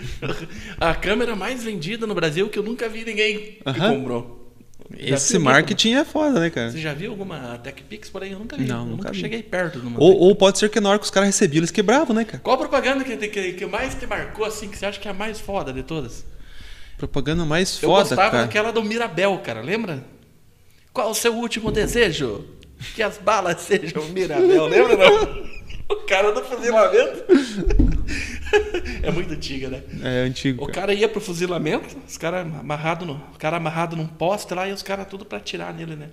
a 0.80 0.94
câmera 0.94 1.36
mais 1.36 1.62
vendida 1.62 2.06
no 2.06 2.14
Brasil 2.14 2.48
que 2.48 2.58
eu 2.58 2.62
nunca 2.62 2.88
vi 2.88 3.04
ninguém 3.04 3.58
que 3.62 3.80
comprou. 3.80 4.50
Esse 4.96 5.38
marketing 5.38 5.92
é 5.92 6.04
foda, 6.06 6.40
né, 6.40 6.48
cara? 6.48 6.70
Você 6.70 6.78
já 6.78 6.94
viu 6.94 7.10
alguma 7.10 7.58
TechPix 7.58 8.08
por 8.08 8.22
aí? 8.22 8.32
Eu 8.32 8.38
nunca 8.38 8.56
vi. 8.56 8.64
Não, 8.64 8.78
eu 8.78 8.84
nunca, 8.86 9.08
nunca 9.08 9.14
cheguei 9.14 9.42
perto 9.42 9.78
de 9.78 9.86
uma. 9.86 10.02
Ou, 10.02 10.16
ou, 10.20 10.34
pode 10.34 10.58
ser 10.58 10.70
que 10.70 10.80
na 10.80 10.88
hora 10.88 10.98
que 10.98 11.04
os 11.04 11.10
caras 11.10 11.26
recebiam, 11.26 11.60
eles 11.60 11.70
quebravam, 11.70 12.16
né, 12.16 12.24
cara? 12.24 12.38
Qual 12.38 12.56
propaganda 12.56 13.04
que, 13.04 13.14
que, 13.14 13.52
que 13.52 13.66
mais 13.66 13.94
te 13.94 14.06
marcou, 14.06 14.46
assim, 14.46 14.66
que 14.66 14.78
você 14.78 14.86
acha 14.86 14.98
que 14.98 15.06
é 15.06 15.10
a 15.10 15.14
mais 15.14 15.38
foda 15.38 15.70
de 15.70 15.82
todas? 15.82 16.24
Propaganda 16.96 17.44
mais 17.44 17.78
foda, 17.78 17.92
eu 17.92 18.08
gostava 18.08 18.30
cara. 18.30 18.42
daquela 18.44 18.72
do 18.72 18.82
Mirabel, 18.82 19.38
cara, 19.44 19.60
lembra? 19.60 20.02
Qual 20.94 21.10
o 21.10 21.14
seu 21.14 21.34
último 21.34 21.70
desejo? 21.70 22.42
Que 22.94 23.02
as 23.02 23.18
balas 23.18 23.60
sejam 23.62 24.02
Mirabel, 24.08 24.66
lembra 24.66 24.96
não? 24.96 25.53
O 25.88 25.96
cara 26.06 26.32
do 26.32 26.42
fuzilamento. 26.42 27.24
é 29.02 29.10
muito 29.10 29.32
antiga, 29.32 29.68
né? 29.68 29.82
É 30.02 30.26
antigo. 30.26 30.64
O 30.64 30.72
cara 30.72 30.94
ia 30.94 31.08
pro 31.08 31.20
fuzilamento, 31.20 31.96
os 32.06 32.16
caras 32.16 32.46
amarrado 32.46 33.04
no, 33.04 33.14
o 33.14 33.38
cara 33.38 33.56
amarrado 33.56 33.96
num 33.96 34.06
poste 34.06 34.54
lá 34.54 34.68
e 34.68 34.72
os 34.72 34.82
caras 34.82 35.06
tudo 35.06 35.24
para 35.24 35.38
atirar 35.38 35.72
nele, 35.74 35.96
né? 35.96 36.08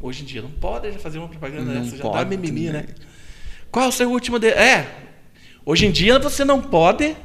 Hoje 0.00 0.22
em 0.22 0.26
dia 0.26 0.42
não 0.42 0.50
pode 0.50 0.90
fazer 0.98 1.18
uma 1.18 1.28
propaganda 1.28 1.72
não 1.72 1.82
dessa, 1.82 1.96
já 1.96 2.02
pode, 2.02 2.18
dá 2.18 2.24
mimimi, 2.24 2.70
né? 2.70 2.86
Qual 3.70 3.84
é 3.84 3.88
o 3.88 3.92
seu 3.92 4.10
último 4.10 4.38
de... 4.38 4.48
É. 4.48 4.88
Hoje 5.64 5.86
em 5.86 5.90
dia 5.90 6.18
você 6.18 6.44
não 6.44 6.60
pode 6.60 7.16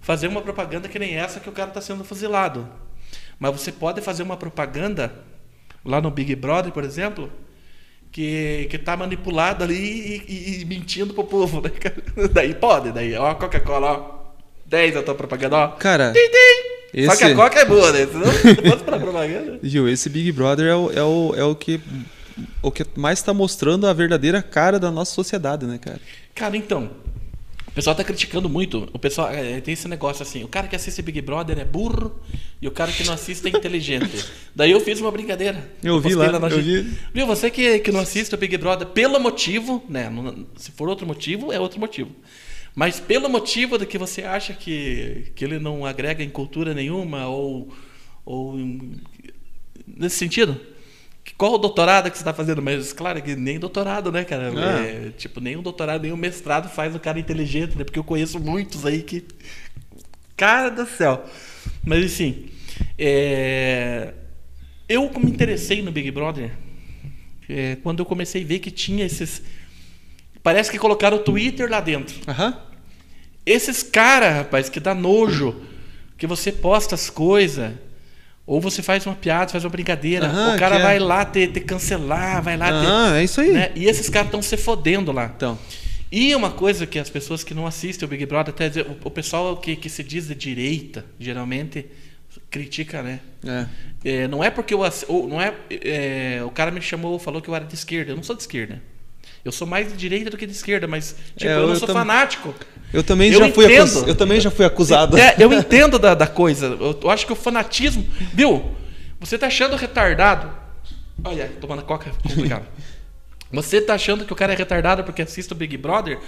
fazer 0.00 0.28
uma 0.28 0.40
propaganda 0.40 0.88
que 0.88 0.98
nem 0.98 1.16
essa 1.16 1.40
que 1.40 1.48
o 1.48 1.52
cara 1.52 1.68
está 1.68 1.80
sendo 1.80 2.04
fuzilado. 2.04 2.68
Mas 3.38 3.52
você 3.52 3.70
pode 3.70 4.00
fazer 4.00 4.22
uma 4.22 4.36
propaganda 4.36 5.12
lá 5.84 6.00
no 6.00 6.10
Big 6.10 6.34
Brother, 6.34 6.72
por 6.72 6.84
exemplo, 6.84 7.30
que, 8.10 8.66
que 8.70 8.78
tá 8.78 8.96
manipulado 8.96 9.64
ali 9.64 9.74
e, 9.74 10.24
e, 10.28 10.62
e 10.62 10.64
mentindo 10.64 11.14
pro 11.14 11.24
povo. 11.24 11.60
Né? 11.60 11.70
Daí 12.32 12.54
pode, 12.54 12.92
daí, 12.92 13.14
ó, 13.14 13.34
Coca-Cola, 13.34 13.92
ó. 13.92 14.18
10 14.66 14.96
a 14.98 15.02
tua 15.02 15.14
propaganda, 15.14 15.56
ó. 15.56 15.68
Cara. 15.68 16.12
Tim, 16.12 16.28
tim. 16.28 16.78
Esse... 16.92 17.06
Só 17.06 17.16
que 17.16 17.24
a 17.24 17.34
Coca 17.34 17.60
é 17.60 17.64
boa, 17.64 17.92
né? 17.92 18.06
Senão, 18.06 18.32
se 18.32 18.70
fosse 18.70 18.84
pra 18.84 18.98
propaganda. 18.98 19.58
Gil, 19.62 19.88
esse 19.88 20.08
Big 20.08 20.30
Brother 20.32 20.66
é 20.66 20.74
o, 20.74 20.92
é 20.92 21.02
o, 21.02 21.34
é 21.36 21.44
o 21.44 21.54
que. 21.54 21.80
O 22.62 22.70
que 22.70 22.84
mais 22.94 23.18
está 23.18 23.34
mostrando 23.34 23.86
a 23.86 23.92
verdadeira 23.92 24.40
cara 24.40 24.78
da 24.78 24.92
nossa 24.92 25.12
sociedade, 25.12 25.66
né, 25.66 25.76
cara? 25.76 26.00
Cara, 26.34 26.56
então, 26.56 26.90
pessoal 27.78 27.94
tá 27.94 28.02
criticando 28.02 28.48
muito. 28.48 28.88
O 28.92 28.98
pessoal 28.98 29.30
é, 29.30 29.60
tem 29.60 29.72
esse 29.72 29.86
negócio 29.86 30.20
assim: 30.22 30.42
o 30.42 30.48
cara 30.48 30.66
que 30.66 30.74
assiste 30.74 31.00
Big 31.00 31.20
Brother 31.20 31.60
é 31.60 31.64
burro 31.64 32.20
e 32.60 32.66
o 32.66 32.72
cara 32.72 32.90
que 32.90 33.04
não 33.04 33.14
assiste 33.14 33.46
é 33.46 33.50
inteligente. 33.50 34.24
Daí 34.54 34.72
eu 34.72 34.80
fiz 34.80 35.00
uma 35.00 35.12
brincadeira. 35.12 35.70
Eu, 35.80 35.94
eu 35.94 36.00
vi 36.00 36.14
lá, 36.16 36.26
lá 36.38 36.48
eu 36.48 36.60
vi. 36.60 36.92
Viu, 37.14 37.24
você 37.24 37.50
que, 37.50 37.78
que 37.78 37.92
não 37.92 38.00
assiste 38.00 38.34
o 38.34 38.36
Big 38.36 38.56
Brother 38.58 38.88
pelo 38.88 39.20
motivo, 39.20 39.84
né? 39.88 40.10
Se 40.56 40.72
for 40.72 40.88
outro 40.88 41.06
motivo, 41.06 41.52
é 41.52 41.60
outro 41.60 41.78
motivo. 41.78 42.10
Mas 42.74 42.98
pelo 42.98 43.28
motivo 43.28 43.78
de 43.78 43.86
que 43.86 43.96
você 43.96 44.22
acha 44.22 44.52
que, 44.54 45.30
que 45.36 45.44
ele 45.44 45.60
não 45.60 45.86
agrega 45.86 46.24
em 46.24 46.28
cultura 46.28 46.74
nenhuma 46.74 47.28
ou, 47.28 47.72
ou 48.24 48.56
nesse 49.86 50.16
sentido, 50.16 50.60
qual 51.38 51.54
o 51.54 51.58
doutorado 51.58 52.10
que 52.10 52.16
você 52.16 52.22
está 52.22 52.34
fazendo? 52.34 52.60
Mas, 52.60 52.92
claro, 52.92 53.22
que 53.22 53.36
nem 53.36 53.60
doutorado, 53.60 54.10
né, 54.10 54.24
cara? 54.24 54.52
Ah. 54.54 54.84
É, 54.84 55.10
tipo, 55.16 55.40
nem 55.40 55.56
um 55.56 55.62
doutorado, 55.62 56.02
nem 56.02 56.12
um 56.12 56.16
mestrado 56.16 56.68
faz 56.68 56.96
o 56.96 56.98
cara 56.98 57.20
inteligente, 57.20 57.78
né? 57.78 57.84
Porque 57.84 57.98
eu 57.98 58.04
conheço 58.04 58.40
muitos 58.40 58.84
aí 58.84 59.02
que. 59.02 59.24
Cara 60.36 60.68
do 60.68 60.84
céu. 60.84 61.24
Mas, 61.84 62.04
assim. 62.04 62.46
É... 62.98 64.14
Eu 64.88 65.10
me 65.18 65.30
interessei 65.30 65.80
no 65.80 65.92
Big 65.92 66.10
Brother 66.10 66.50
é, 67.48 67.76
quando 67.82 68.00
eu 68.00 68.06
comecei 68.06 68.42
a 68.42 68.46
ver 68.46 68.58
que 68.58 68.70
tinha 68.70 69.04
esses. 69.04 69.42
Parece 70.42 70.70
que 70.70 70.78
colocaram 70.78 71.18
o 71.18 71.20
Twitter 71.20 71.70
lá 71.70 71.80
dentro. 71.80 72.16
Uhum. 72.28 72.54
Esses 73.46 73.82
caras, 73.82 74.34
rapaz, 74.34 74.68
que 74.68 74.80
dá 74.80 74.94
nojo, 74.94 75.62
que 76.16 76.26
você 76.26 76.52
posta 76.52 76.94
as 76.94 77.08
coisas, 77.08 77.72
ou 78.48 78.62
você 78.62 78.82
faz 78.82 79.04
uma 79.04 79.14
piada, 79.14 79.52
faz 79.52 79.62
uma 79.62 79.68
brincadeira, 79.70 80.26
Aham, 80.26 80.54
o 80.54 80.58
cara 80.58 80.76
é- 80.76 80.82
vai 80.82 80.98
lá 80.98 81.22
te, 81.22 81.46
te 81.46 81.60
cancelar, 81.60 82.42
vai 82.42 82.56
lá 82.56 82.68
Ah, 83.12 83.20
é 83.20 83.22
isso 83.22 83.42
aí. 83.42 83.52
Né? 83.52 83.70
E 83.76 83.84
esses 83.84 84.08
caras 84.08 84.28
estão 84.28 84.40
se 84.40 84.56
fodendo 84.56 85.12
lá. 85.12 85.30
Então, 85.36 85.58
E 86.10 86.34
uma 86.34 86.50
coisa 86.50 86.86
que 86.86 86.98
as 86.98 87.10
pessoas 87.10 87.44
que 87.44 87.52
não 87.52 87.66
assistem 87.66 88.06
o 88.06 88.08
Big 88.08 88.24
Brother, 88.24 88.54
até 88.54 88.66
dizer, 88.70 88.86
o, 88.86 88.96
o 89.04 89.10
pessoal 89.10 89.54
que, 89.58 89.76
que 89.76 89.90
se 89.90 90.02
diz 90.02 90.26
de 90.26 90.34
direita, 90.34 91.04
geralmente 91.20 91.84
critica, 92.48 93.02
né? 93.02 93.20
é. 93.44 93.66
É, 94.04 94.28
não 94.28 94.42
é 94.42 94.48
porque 94.48 94.72
eu, 94.72 94.80
não 95.28 95.42
é, 95.42 95.52
é, 95.70 96.40
o 96.42 96.50
cara 96.50 96.70
me 96.70 96.80
chamou, 96.80 97.18
falou 97.18 97.42
que 97.42 97.48
eu 97.50 97.54
era 97.54 97.66
de 97.66 97.74
esquerda. 97.74 98.12
Eu 98.12 98.16
não 98.16 98.22
sou 98.22 98.34
de 98.34 98.42
esquerda. 98.42 98.80
Eu 99.44 99.52
sou 99.52 99.66
mais 99.66 99.88
de 99.90 99.96
direita 99.96 100.30
do 100.30 100.36
que 100.36 100.46
de 100.46 100.52
esquerda, 100.52 100.86
mas 100.86 101.14
tipo, 101.36 101.50
É, 101.50 101.54
eu 101.56 101.62
não 101.62 101.70
eu 101.70 101.76
sou 101.76 101.86
tam- 101.86 101.94
fanático. 101.94 102.54
Eu 102.92 103.02
também 103.02 103.30
Eu 103.32 103.38
já 103.40 103.52
fui 103.52 103.76
acus- 103.76 104.02
eu 104.06 104.14
também 104.14 104.40
já 104.40 104.50
fui 104.50 104.64
acusado. 104.64 105.16
É, 105.18 105.34
eu 105.38 105.52
entendo 105.52 105.98
da, 105.98 106.14
da 106.14 106.26
coisa. 106.26 106.66
Eu, 106.66 106.98
eu 107.02 107.10
acho 107.10 107.26
que 107.26 107.32
o 107.32 107.36
fanatismo. 107.36 108.06
Viu? 108.34 108.74
Você 109.20 109.36
tá 109.38 109.46
achando 109.46 109.76
retardado. 109.76 110.50
Olha, 111.24 111.50
tomando 111.60 111.82
coca, 111.82 112.10
complicado. 112.22 112.64
Você 113.50 113.80
tá 113.80 113.94
achando 113.94 114.24
que 114.26 114.32
o 114.32 114.36
cara 114.36 114.52
é 114.52 114.56
retardado 114.56 115.02
porque 115.04 115.22
assiste 115.22 115.50
o 115.52 115.54
Big 115.54 115.74
Brother, 115.78 116.18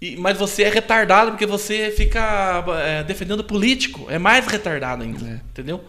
e- 0.00 0.16
mas 0.16 0.38
você 0.38 0.62
é 0.62 0.70
retardado 0.70 1.32
porque 1.32 1.44
você 1.44 1.92
fica 1.94 2.64
é, 2.82 3.02
defendendo 3.04 3.44
político. 3.44 4.06
É 4.08 4.18
mais 4.18 4.46
retardado 4.46 5.02
ainda. 5.02 5.24
É. 5.26 5.34
Entendeu? 5.50 5.84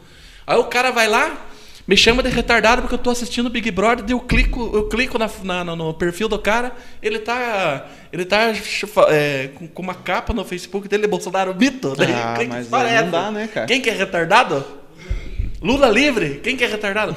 Aí 0.45 0.57
o 0.57 0.65
cara 0.65 0.91
vai 0.91 1.07
lá, 1.07 1.45
me 1.89 1.97
chama 1.97 2.21
de 2.21 2.29
retardado 2.29 2.83
porque 2.83 2.93
eu 2.93 2.99
tô 2.99 3.09
assistindo 3.09 3.47
o 3.47 3.49
Big 3.49 3.71
Brother, 3.71 4.05
eu 4.07 4.19
clico, 4.19 4.69
eu 4.75 4.87
clico 4.87 5.17
na, 5.17 5.27
na- 5.43 5.75
no, 5.75 5.91
perfil 5.91 6.29
do 6.29 6.37
cara, 6.37 6.71
ele 7.01 7.17
tá. 7.17 7.87
Ele 8.13 8.23
tá 8.25 8.53
é, 9.09 9.49
com, 9.55 9.81
uma 9.81 9.95
capa 9.95 10.31
no 10.31 10.45
Facebook 10.45 10.87
dele, 10.87 11.07
Bolsonaro 11.07 11.55
mito. 11.55 11.95
Daí 11.95 12.13
Ah, 12.13 12.35
clico, 12.37 12.53
mas 12.53 12.67
"Para 12.67 12.89
aí 12.89 12.93
não 12.93 13.01
essa." 13.01 13.11
dá, 13.11 13.31
né, 13.31 13.47
cara? 13.47 13.65
Quem 13.65 13.81
que 13.81 13.89
é 13.89 13.93
retardado? 13.93 14.63
Lula 15.59 15.89
livre? 15.89 16.39
Quem 16.43 16.55
que 16.55 16.63
é 16.63 16.67
retardado? 16.67 17.15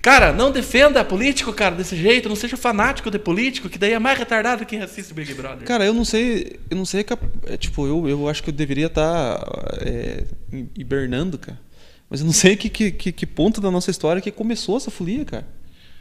Cara, 0.00 0.32
não 0.32 0.52
defenda 0.52 1.04
político, 1.04 1.52
cara, 1.52 1.74
desse 1.74 1.96
jeito. 1.96 2.28
Não 2.28 2.36
seja 2.36 2.56
fanático 2.56 3.10
de 3.10 3.18
político, 3.18 3.68
que 3.68 3.78
daí 3.78 3.92
é 3.92 3.98
mais 3.98 4.16
retardado 4.18 4.64
quem 4.64 4.80
assiste 4.82 5.10
o 5.10 5.14
Big 5.16 5.34
Brother. 5.34 5.66
Cara, 5.66 5.84
eu 5.84 5.94
não 5.94 6.04
sei, 6.04 6.60
eu 6.70 6.76
não 6.76 6.84
sei, 6.84 7.04
é, 7.46 7.56
tipo, 7.56 7.86
eu, 7.88 8.08
eu 8.08 8.28
acho 8.28 8.40
que 8.42 8.50
eu 8.50 8.54
deveria 8.54 8.86
estar 8.86 9.44
hibernando, 10.76 11.38
cara. 11.38 11.58
Mas 12.12 12.20
eu 12.20 12.26
não 12.26 12.32
sei 12.34 12.56
que, 12.56 12.68
que, 12.68 12.90
que, 12.90 13.10
que 13.10 13.24
ponto 13.26 13.58
da 13.58 13.70
nossa 13.70 13.90
história 13.90 14.20
que 14.20 14.30
começou 14.30 14.76
essa 14.76 14.90
folia, 14.90 15.24
cara. 15.24 15.48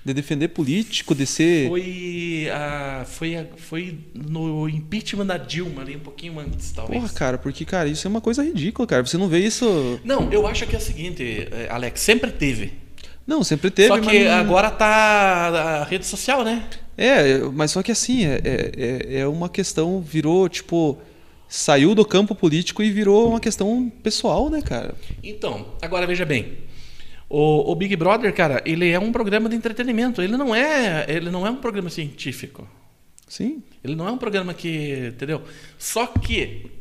De 0.03 0.13
defender 0.13 0.49
político, 0.49 1.15
de 1.15 1.25
ser... 1.25 1.69
Foi, 1.69 2.49
a, 2.51 3.05
foi, 3.07 3.37
a, 3.37 3.45
foi 3.55 3.97
no 4.13 4.67
impeachment 4.67 5.25
da 5.25 5.37
Dilma, 5.37 5.83
ali 5.83 5.95
um 5.95 6.01
pouquinho 6.01 6.37
antes, 6.37 6.73
talvez. 6.73 6.99
Porra, 6.99 7.13
cara, 7.13 7.37
porque, 7.37 7.63
cara, 7.63 7.87
isso 7.87 8.05
é 8.05 8.09
uma 8.09 8.19
coisa 8.19 8.43
ridícula, 8.43 8.85
cara. 8.85 9.05
Você 9.05 9.17
não 9.17 9.29
vê 9.29 9.39
isso... 9.39 10.01
Não, 10.03 10.29
eu 10.33 10.45
acho 10.45 10.67
que 10.67 10.75
é 10.75 10.79
o 10.79 10.81
seguinte, 10.81 11.47
eh, 11.49 11.69
Alex, 11.71 12.01
sempre 12.01 12.29
teve. 12.29 12.73
Não, 13.25 13.41
sempre 13.41 13.71
teve, 13.71 13.87
Só 13.87 13.97
que 13.97 14.05
mas 14.05 14.27
agora 14.27 14.69
tá 14.69 15.79
a 15.79 15.83
rede 15.85 16.05
social, 16.05 16.43
né? 16.43 16.67
É, 16.97 17.37
mas 17.53 17.71
só 17.71 17.81
que 17.81 17.89
assim, 17.93 18.25
é, 18.25 18.41
é, 18.43 19.19
é 19.19 19.27
uma 19.27 19.47
questão, 19.47 20.01
virou, 20.01 20.49
tipo... 20.49 20.97
Saiu 21.53 21.93
do 21.93 22.05
campo 22.05 22.33
político 22.33 22.81
e 22.81 22.89
virou 22.89 23.27
uma 23.27 23.39
questão 23.41 23.91
pessoal, 24.01 24.49
né, 24.49 24.61
cara? 24.61 24.95
Então, 25.21 25.75
agora 25.81 26.07
veja 26.07 26.23
bem. 26.23 26.59
O, 27.27 27.69
o 27.69 27.75
Big 27.75 27.93
Brother, 27.97 28.33
cara, 28.33 28.63
ele 28.65 28.89
é 28.89 28.97
um 28.97 29.11
programa 29.11 29.49
de 29.49 29.57
entretenimento. 29.57 30.21
Ele 30.21 30.37
não 30.37 30.55
é, 30.55 31.05
ele 31.09 31.29
não 31.29 31.45
é 31.45 31.51
um 31.51 31.57
programa 31.57 31.89
científico. 31.89 32.65
Sim. 33.27 33.61
Ele 33.83 33.95
não 33.97 34.07
é 34.07 34.11
um 34.13 34.17
programa 34.17 34.53
que, 34.53 35.09
entendeu? 35.13 35.41
Só 35.77 36.07
que 36.07 36.71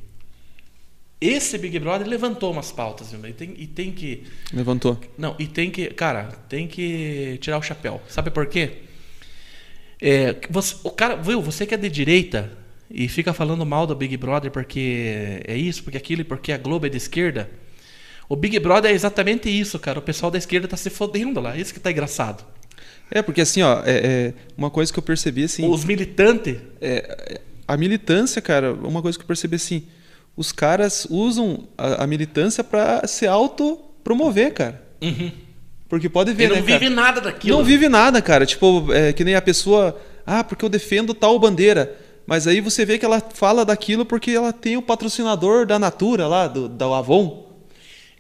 esse 1.21 1.59
Big 1.59 1.77
Brother 1.81 2.07
levantou 2.07 2.53
umas 2.53 2.71
pautas, 2.71 3.11
viu? 3.11 3.27
E 3.29 3.33
tem, 3.33 3.55
e 3.59 3.67
tem 3.67 3.91
que, 3.91 4.23
Levantou. 4.53 5.01
não, 5.19 5.35
e 5.37 5.49
tem 5.49 5.69
que, 5.69 5.89
cara, 5.89 6.27
tem 6.49 6.69
que 6.69 7.39
tirar 7.41 7.59
o 7.59 7.63
chapéu. 7.63 8.01
Sabe 8.07 8.31
por 8.31 8.47
quê? 8.47 8.83
É, 10.01 10.37
você, 10.49 10.77
o 10.85 10.91
cara, 10.91 11.17
viu? 11.17 11.43
Você 11.43 11.67
que 11.67 11.75
é 11.75 11.77
de 11.77 11.89
direita 11.89 12.60
e 12.91 13.09
fica 13.09 13.33
falando 13.33 13.65
mal 13.65 13.87
do 13.87 13.95
Big 13.95 14.17
Brother 14.17 14.51
porque 14.51 15.41
é 15.47 15.57
isso, 15.57 15.83
porque 15.85 15.97
aquilo, 15.97 16.23
e 16.23 16.25
porque 16.25 16.53
a 16.53 16.59
Globo 16.59 16.87
é 16.87 16.89
de 16.89 16.97
esquerda. 16.97 17.49
O 18.29 18.37
Big 18.37 18.59
Brother 18.59 18.91
é 18.91 18.95
exatamente 18.95 19.49
isso, 19.49 19.79
cara. 19.79 19.99
O 19.99 20.03
pessoal 20.03 20.31
da 20.31 20.39
esquerda 20.39 20.69
tá 20.69 20.77
se 20.77 20.91
fodendo 20.91 21.41
lá. 21.41 21.57
Isso 21.57 21.75
que 21.75 21.81
tá 21.81 21.91
engraçado. 21.91 22.45
É, 23.11 23.23
porque 23.23 23.41
assim, 23.41 23.63
ó, 23.63 23.83
é, 23.85 23.91
é 23.91 24.35
uma 24.57 24.71
coisa 24.71 24.93
que 24.93 24.99
eu 24.99 25.03
percebi, 25.03 25.45
assim... 25.45 25.69
Os 25.69 25.85
militantes. 25.85 26.57
É, 26.81 27.41
a 27.67 27.77
militância, 27.77 28.41
cara, 28.41 28.73
uma 28.73 29.03
coisa 29.03 29.19
que 29.19 29.23
eu 29.23 29.27
percebi 29.27 29.57
assim, 29.57 29.85
os 30.37 30.53
caras 30.53 31.07
usam 31.11 31.69
a, 31.77 32.05
a 32.05 32.07
militância 32.07 32.63
pra 32.65 33.07
se 33.07 33.27
autopromover, 33.27 34.55
cara. 34.55 34.83
Porque 35.89 36.09
pode 36.09 36.33
ver, 36.33 36.45
Ele 36.45 36.55
não 36.55 36.61
né, 36.61 36.67
cara? 36.67 36.79
vive 36.79 36.95
nada 36.95 37.21
daquilo. 37.21 37.59
Não 37.59 37.65
vive 37.65 37.89
nada, 37.89 38.23
cara. 38.23 38.47
Tipo, 38.47 38.93
é, 38.93 39.13
que 39.13 39.25
nem 39.25 39.35
a 39.35 39.43
pessoa, 39.43 40.01
ah, 40.25 40.45
porque 40.45 40.65
eu 40.65 40.69
defendo 40.69 41.13
tal 41.13 41.37
bandeira. 41.39 41.97
Mas 42.31 42.47
aí 42.47 42.61
você 42.61 42.87
vê 42.87 42.97
que 42.97 43.05
ela 43.05 43.21
fala 43.35 43.65
daquilo 43.65 44.07
porque 44.07 44.31
ela 44.31 44.53
tem 44.53 44.77
o 44.77 44.83
patrocinador 44.83 45.67
da 45.67 45.81
Natura 45.81 46.29
lá, 46.29 46.47
do, 46.47 46.69
da 46.69 46.87
Avon. 46.97 47.51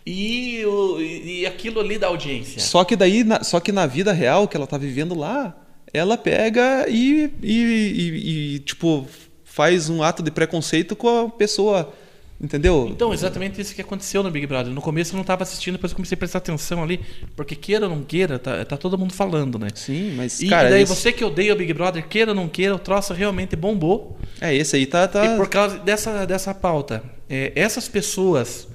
E, 0.04 0.64
o- 0.66 1.00
e 1.00 1.46
aquilo 1.46 1.78
ali 1.78 1.96
da 1.96 2.08
audiência. 2.08 2.58
Só 2.60 2.82
que 2.82 2.96
daí, 2.96 3.22
na- 3.22 3.44
só 3.44 3.60
que 3.60 3.70
na 3.70 3.86
vida 3.86 4.12
real 4.12 4.48
que 4.48 4.56
ela 4.56 4.66
tá 4.66 4.76
vivendo 4.76 5.14
lá, 5.14 5.56
ela 5.94 6.18
pega 6.18 6.86
e, 6.88 7.30
e, 7.40 7.52
e- 7.54 8.54
e, 8.54 8.58
tipo 8.58 9.06
faz 9.44 9.88
um 9.88 10.02
ato 10.02 10.24
de 10.24 10.30
preconceito 10.32 10.96
com 10.96 11.26
a 11.26 11.28
pessoa, 11.28 11.92
entendeu? 12.40 12.88
Então, 12.90 13.12
exatamente 13.12 13.60
isso 13.60 13.74
que 13.74 13.82
aconteceu 13.82 14.22
no 14.22 14.30
Big 14.30 14.46
Brother. 14.46 14.72
No 14.72 14.80
começo 14.80 15.12
eu 15.12 15.16
não 15.16 15.22
estava 15.22 15.42
assistindo, 15.42 15.74
depois 15.74 15.92
eu 15.92 15.96
comecei 15.96 16.14
a 16.14 16.18
prestar 16.18 16.38
atenção 16.38 16.82
ali, 16.82 17.00
porque 17.36 17.54
queira 17.54 17.86
ou 17.86 17.94
não 17.94 18.02
queira, 18.02 18.38
tá, 18.38 18.64
tá 18.64 18.76
todo 18.76 18.96
mundo 18.96 19.12
falando, 19.12 19.58
né? 19.58 19.68
Sim, 19.74 20.14
mas 20.16 20.40
E, 20.40 20.48
cara, 20.48 20.70
daí 20.70 20.82
esse, 20.82 20.94
você 20.94 21.12
que 21.12 21.24
odeia 21.24 21.52
o 21.52 21.56
Big 21.56 21.72
Brother, 21.74 22.06
queira 22.08 22.30
ou 22.30 22.34
não 22.34 22.48
queira, 22.48 22.74
o 22.74 22.78
troço 22.78 23.12
realmente 23.12 23.54
bombou. 23.54 24.18
é 24.40 24.54
esse 24.54 24.76
aí 24.76 24.86
tá, 24.86 25.06
tá 25.06 25.24
E 25.24 25.36
por 25.36 25.48
causa 25.48 25.78
dessa, 25.78 26.24
dessa 26.24 26.54
pauta, 26.54 27.04
é, 27.28 27.52
essas 27.54 27.88
pessoas 27.88 28.68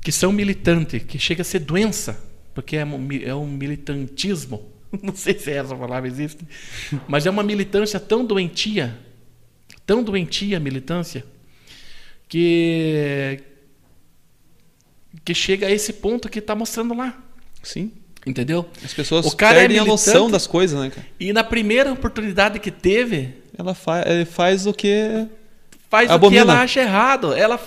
que 0.00 0.10
são 0.10 0.32
militantes, 0.32 1.02
que 1.02 1.18
chega 1.18 1.42
a 1.42 1.44
ser 1.44 1.58
doença, 1.58 2.18
porque 2.54 2.76
é, 2.76 2.86
é 3.24 3.34
um 3.34 3.46
militantismo, 3.46 4.70
não 5.02 5.14
sei 5.14 5.38
se 5.38 5.50
essa 5.50 5.76
palavra 5.76 6.08
existe, 6.08 6.38
mas 7.06 7.26
é 7.26 7.30
uma 7.30 7.42
militância 7.42 8.00
tão 8.00 8.24
doentia, 8.24 8.96
tão 9.84 10.02
doentia 10.02 10.56
a 10.56 10.60
militância, 10.60 11.24
que, 12.30 13.42
que 15.24 15.34
chega 15.34 15.66
a 15.66 15.70
esse 15.70 15.92
ponto 15.94 16.28
que 16.28 16.38
está 16.38 16.54
mostrando 16.54 16.94
lá, 16.94 17.20
sim. 17.62 17.92
entendeu? 18.24 18.66
As 18.84 18.94
pessoas 18.94 19.26
O 19.26 19.36
cara 19.36 19.58
é 19.58 19.60
perdem 19.62 19.78
a 19.80 19.84
noção 19.84 20.30
das 20.30 20.46
coisas, 20.46 20.80
né, 20.80 20.90
cara? 20.90 21.06
E 21.18 21.32
na 21.32 21.42
primeira 21.42 21.92
oportunidade 21.92 22.60
que 22.60 22.70
teve, 22.70 23.34
Ela 23.58 23.74
fa 23.74 24.02
ele 24.06 24.24
faz 24.24 24.64
o 24.64 24.72
que 24.72 25.26
faz 25.90 26.06
o 26.06 26.08
que 26.08 26.14
Abomina. 26.14 26.42
ela 26.42 26.60
acha 26.62 26.80
errado. 26.80 27.34
Ela, 27.34 27.60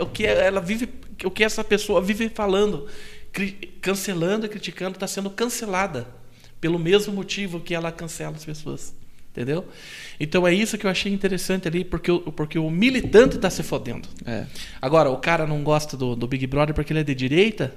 o 0.00 0.06
que 0.06 0.24
ela 0.24 0.62
vive, 0.62 0.88
o 1.22 1.30
que 1.30 1.44
essa 1.44 1.62
pessoa 1.62 2.00
vive 2.00 2.30
falando, 2.30 2.88
cancelando 3.82 4.46
e 4.46 4.48
criticando, 4.48 4.96
está 4.96 5.06
sendo 5.06 5.28
cancelada 5.28 6.08
pelo 6.58 6.78
mesmo 6.78 7.12
motivo 7.12 7.60
que 7.60 7.74
ela 7.74 7.92
cancela 7.92 8.34
as 8.34 8.46
pessoas, 8.46 8.94
entendeu? 9.36 9.66
Então 10.18 10.46
é 10.46 10.54
isso 10.54 10.78
que 10.78 10.86
eu 10.86 10.90
achei 10.90 11.12
interessante 11.12 11.68
ali, 11.68 11.84
porque 11.84 12.10
o, 12.10 12.20
porque 12.32 12.58
o 12.58 12.70
militante 12.70 13.36
está 13.36 13.50
se 13.50 13.62
fodendo. 13.62 14.08
é. 14.24 14.46
Agora, 14.80 15.10
o 15.10 15.18
cara 15.18 15.46
não 15.46 15.62
gosta 15.62 15.96
do, 15.96 16.16
do 16.16 16.26
Big 16.26 16.46
Brother 16.46 16.74
porque 16.74 16.92
ele 16.92 17.00
é 17.00 17.04
de 17.04 17.14
direita 17.14 17.72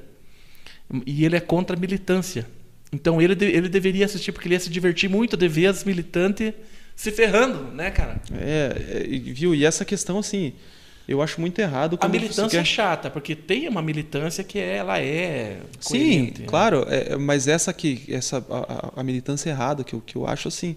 e 1.06 1.26
ele 1.26 1.36
é 1.36 1.40
contra 1.40 1.76
a 1.76 1.80
militância. 1.80 2.46
Então 2.92 3.22
ele, 3.22 3.34
ele 3.46 3.70
deveria 3.70 4.06
assistir 4.06 4.32
porque 4.32 4.48
ele 4.48 4.56
ia 4.56 4.60
se 4.60 4.70
divertir 4.70 5.10
muito 5.10 5.36
de 5.38 5.48
ver 5.48 5.68
as 5.68 5.84
militantes 5.84 6.54
se 6.96 7.12
ferrando, 7.12 7.72
né, 7.74 7.92
cara? 7.92 8.20
É, 8.34 8.76
é, 9.04 9.06
e, 9.08 9.20
viu? 9.20 9.54
E 9.54 9.64
essa 9.64 9.86
questão 9.86 10.18
assim, 10.18 10.54
eu 11.08 11.22
acho 11.22 11.40
muito 11.40 11.60
errado 11.60 11.98
A 12.02 12.08
militância 12.08 12.50
quer- 12.50 12.62
é 12.62 12.66
chata, 12.66 13.10
porque 13.12 13.36
tem 13.36 13.68
uma 13.68 13.82
militância 13.82 14.44
que 14.44 14.58
é- 14.58 14.78
ela 14.78 15.00
é. 15.00 15.60
Sim, 15.80 15.98
coerente, 16.00 16.42
né? 16.42 16.48
claro, 16.48 16.86
é, 16.90 17.14
é, 17.14 17.16
mas 17.18 17.48
essa 17.48 17.72
que 17.72 18.04
essa 18.10 18.44
a, 18.50 18.58
a- 18.58 18.92
a 19.02 19.04
militância 19.04 19.50
errada 19.52 19.84
que 19.84 19.94
eu, 19.94 20.02
que 20.02 20.16
eu 20.16 20.26
acho 20.28 20.48
assim 20.48 20.76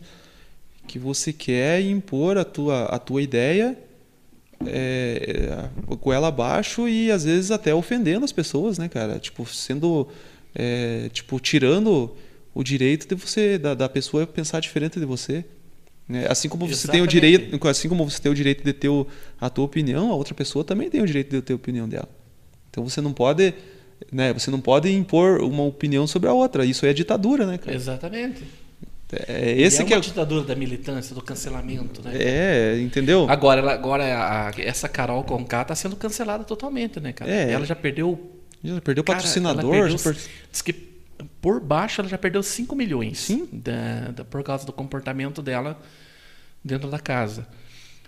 que 0.87 0.99
você 0.99 1.33
quer 1.33 1.81
impor 1.81 2.37
a 2.37 2.45
tua 2.45 2.85
a 2.87 2.99
tua 2.99 3.23
ideia 3.23 3.77
é, 4.65 5.69
é, 5.91 5.97
goela 5.97 6.29
abaixo 6.29 6.89
e 6.89 7.11
às 7.11 7.25
vezes 7.25 7.51
até 7.51 7.75
ofendendo 7.75 8.25
as 8.25 8.33
pessoas, 8.33 8.79
né, 8.79 8.89
cara? 8.89 9.19
Tipo 9.19 9.47
sendo 9.47 10.07
é, 10.55 11.09
tipo 11.13 11.39
tirando 11.41 12.15
o 12.55 12.63
direito 12.63 13.09
de 13.09 13.15
você 13.15 13.59
da, 13.59 13.75
da 13.75 13.89
pessoa 13.89 14.27
pensar 14.27 14.61
diferente 14.61 15.01
de 15.01 15.07
você. 15.07 15.45
né? 16.09 16.27
Assim 16.29 16.49
como 16.49 16.67
você 16.67 16.87
tem 16.89 17.01
o 17.01 17.05
Exatamente. 17.05 17.11
direito, 17.11 17.69
assim 17.69 17.89
como 17.89 18.09
você 18.09 18.21
tem 18.21 18.31
o 18.31 18.35
direito 18.35 18.63
de 18.63 18.73
ter 18.73 18.89
o- 18.89 19.07
a 19.41 19.49
tua 19.49 19.65
opinião, 19.65 20.11
a 20.11 20.15
outra 20.15 20.35
pessoa 20.35 20.63
também 20.65 20.91
tem 20.91 21.01
o 21.01 21.07
direito 21.07 21.31
de 21.31 21.41
ter 21.43 21.55
a 21.55 21.57
opinião 21.57 21.89
dela. 21.89 22.09
Então 22.71 22.87
você 22.89 23.01
não 23.01 23.13
pode, 23.13 23.55
né? 24.13 24.33
Você 24.35 24.51
não 24.51 24.61
pode 24.61 24.91
impor 24.93 25.41
uma 25.41 25.63
opinião 25.65 26.07
sobre 26.07 26.29
a 26.29 26.33
outra. 26.33 26.65
Isso 26.65 26.85
é 26.87 26.93
ditadura, 26.93 27.47
né, 27.47 27.57
cara? 27.59 27.75
Exatamente. 27.75 28.45
É 29.13 29.55
E 29.57 29.63
esse 29.63 29.83
é 29.83 29.85
que 29.85 29.93
uma 29.93 29.99
é. 29.99 30.01
ditadura 30.01 30.43
da 30.45 30.55
militância, 30.55 31.15
do 31.15 31.21
cancelamento, 31.21 32.01
né? 32.03 32.13
É, 32.15 32.81
entendeu? 32.81 33.27
Agora, 33.29 33.61
ela- 33.61 33.75
agora 33.75 34.05
a- 34.05 34.53
essa 34.59 34.89
Carol 34.89 35.23
Conká 35.25 35.65
tá 35.65 35.75
sendo 35.75 35.97
cancelada 35.97 36.45
totalmente, 36.45 36.99
né, 36.99 37.13
cara? 37.13 37.31
É. 37.31 37.51
Ela 37.53 37.67
já 37.67 37.77
perdeu. 37.77 38.39
Já 38.65 38.81
perdeu 38.81 39.05
cara, 39.05 39.19
patrocinador. 39.19 39.61
ela 39.65 39.71
perdeu- 39.73 39.99
já 39.99 40.03
per- 40.05 40.17
Diz 40.51 40.63
que 40.63 40.73
por 41.43 41.61
baixo 41.61 42.01
ela 42.01 42.09
já 42.09 42.17
perdeu 42.17 42.43
5 42.43 42.75
milhões. 42.75 43.19
Sim. 43.19 43.47
da- 43.53 44.13
da- 44.17 44.25
por 44.25 44.43
causa 44.43 44.65
do 44.65 44.73
comportamento 44.73 45.43
dela 45.43 45.79
dentro 46.65 46.89
da 46.89 46.99
casa. 46.99 47.47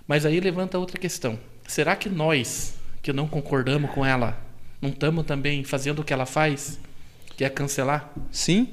Mas 0.08 0.24
aí 0.24 0.40
levanta 0.40 0.78
outra 0.78 0.98
questão. 0.98 1.38
Será 1.66 1.96
que 1.96 2.08
nós, 2.08 2.74
que 3.02 3.12
não 3.12 3.26
concordamos 3.28 3.90
com 3.90 4.06
ela, 4.06 4.38
não 4.80 4.88
estamos 4.90 5.26
também 5.26 5.64
fazendo 5.64 5.98
o 6.00 6.04
que 6.04 6.12
ela 6.12 6.24
faz? 6.26 6.78
Que 7.36 7.44
é 7.44 7.50
cancelar? 7.50 8.12
Sim. 8.30 8.68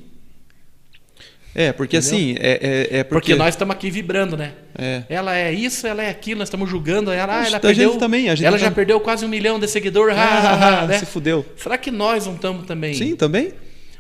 É, 1.54 1.74
porque 1.74 1.98
Entendeu? 1.98 2.16
assim, 2.18 2.36
é, 2.40 2.52
é, 2.52 3.00
é 3.00 3.04
Porque, 3.04 3.32
porque, 3.32 3.36
nós 3.36 3.50
estamos 3.50 3.76
aqui 3.76 3.92
vibrando, 3.92 4.38
né? 4.38 4.54
É. 4.78 5.04
Ela 5.10 5.36
é 5.38 5.52
isso, 5.52 5.86
ela 5.86 6.02
é 6.02 6.10
aquilo, 6.10 6.40
nós 6.40 6.48
estamos 6.48 6.70
julgando 6.70 7.12
ela. 7.12 7.34
Ah, 7.34 7.36
A 7.36 7.40
ela 7.42 7.50
gente 7.50 7.62
perdeu. 7.62 7.98
também, 7.98 8.30
a 8.30 8.36
gente 8.36 8.46
ela 8.46 8.58
tá- 8.58 8.64
já 8.64 8.72
perdeu 8.72 9.00
quase 9.02 9.26
um 9.26 9.28
milhão 9.28 9.60
de 9.60 9.68
seguidores. 9.68 10.16
ah, 10.18 10.22
ah, 10.22 10.82
ah, 10.84 10.88
né? 10.88 10.98
se 11.00 11.06
fudeu. 11.06 11.46
Será 11.58 11.78
que 11.78 11.92
nós 11.92 12.26
não 12.26 12.36
estamos 12.36 12.66
também? 12.66 12.94
Sim, 12.94 13.16
também? 13.18 13.52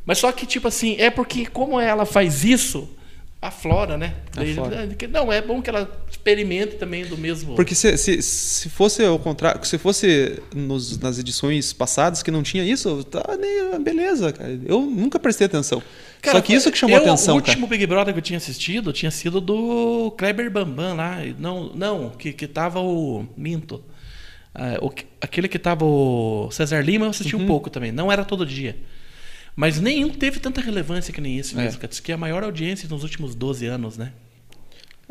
Mas 0.05 0.17
só 0.17 0.31
que, 0.31 0.45
tipo 0.45 0.67
assim, 0.67 0.95
é 0.97 1.09
porque 1.09 1.45
como 1.45 1.79
ela 1.79 2.05
faz 2.05 2.45
isso, 2.45 2.89
aflora, 3.41 3.97
né? 3.97 4.13
Daí- 4.33 4.51
Aflora. 4.51 4.87
Não, 5.11 5.31
é 5.33 5.41
bom 5.41 5.61
que 5.61 5.69
ela 5.69 5.89
experimente 6.09 6.75
também 6.75 7.05
do 7.05 7.17
mesmo. 7.17 7.55
Porque 7.55 7.73
se, 7.73 7.97
se, 7.97 8.21
se 8.21 8.69
fosse 8.69 9.03
ao 9.03 9.17
contrário, 9.17 9.63
se 9.65 9.77
fosse 9.79 10.39
nos- 10.55 10.97
nas 10.99 11.17
edições 11.17 11.73
passadas 11.73 12.21
que 12.21 12.29
não 12.29 12.43
tinha 12.43 12.63
isso, 12.63 13.03
tá, 13.05 13.23
nem, 13.39 13.81
beleza, 13.81 14.31
cara. 14.31 14.59
Eu 14.65 14.81
nunca 14.81 15.17
prestei 15.19 15.47
atenção. 15.47 15.81
Cara, 16.21 16.37
Só 16.37 16.41
que 16.43 16.53
isso 16.53 16.71
que 16.71 16.77
chamou 16.77 16.97
eu, 16.97 17.03
atenção, 17.03 17.35
O 17.37 17.39
cara. 17.41 17.49
último 17.51 17.65
Big 17.67 17.85
Brother 17.87 18.13
que 18.13 18.19
eu 18.19 18.23
tinha 18.23 18.37
assistido 18.37 18.93
tinha 18.93 19.09
sido 19.09 19.41
do 19.41 20.11
Kleber 20.17 20.51
Bambam 20.51 20.95
lá. 20.95 21.17
Não, 21.39 21.71
não 21.73 22.09
que, 22.11 22.31
que 22.31 22.45
tava 22.47 22.79
o. 22.79 23.25
Minto. 23.35 23.83
Ah, 24.53 24.77
o 24.81 24.89
que- 24.91 25.05
aquele 25.19 25.47
que 25.47 25.57
tava 25.57 25.83
o 25.83 26.49
Cesar 26.51 26.83
Lima 26.83 27.05
eu 27.05 27.09
assisti 27.09 27.35
Uhum. 27.35 27.43
um 27.43 27.47
pouco 27.47 27.69
também. 27.71 27.91
Não 27.91 28.11
era 28.11 28.23
todo 28.23 28.45
dia. 28.45 28.77
Mas 29.55 29.79
nenhum 29.79 30.09
teve 30.09 30.39
tanta 30.39 30.61
relevância 30.61 31.13
que 31.13 31.19
nem 31.21 31.37
esse 31.37 31.53
É. 31.53 31.63
mesmo. 31.63 31.79
que 31.79 32.11
é 32.11 32.15
a 32.15 32.17
maior 32.17 32.43
audiência 32.43 32.87
nos 32.89 33.03
últimos 33.03 33.35
12 33.35 33.65
anos, 33.65 33.97
né? 33.97 34.11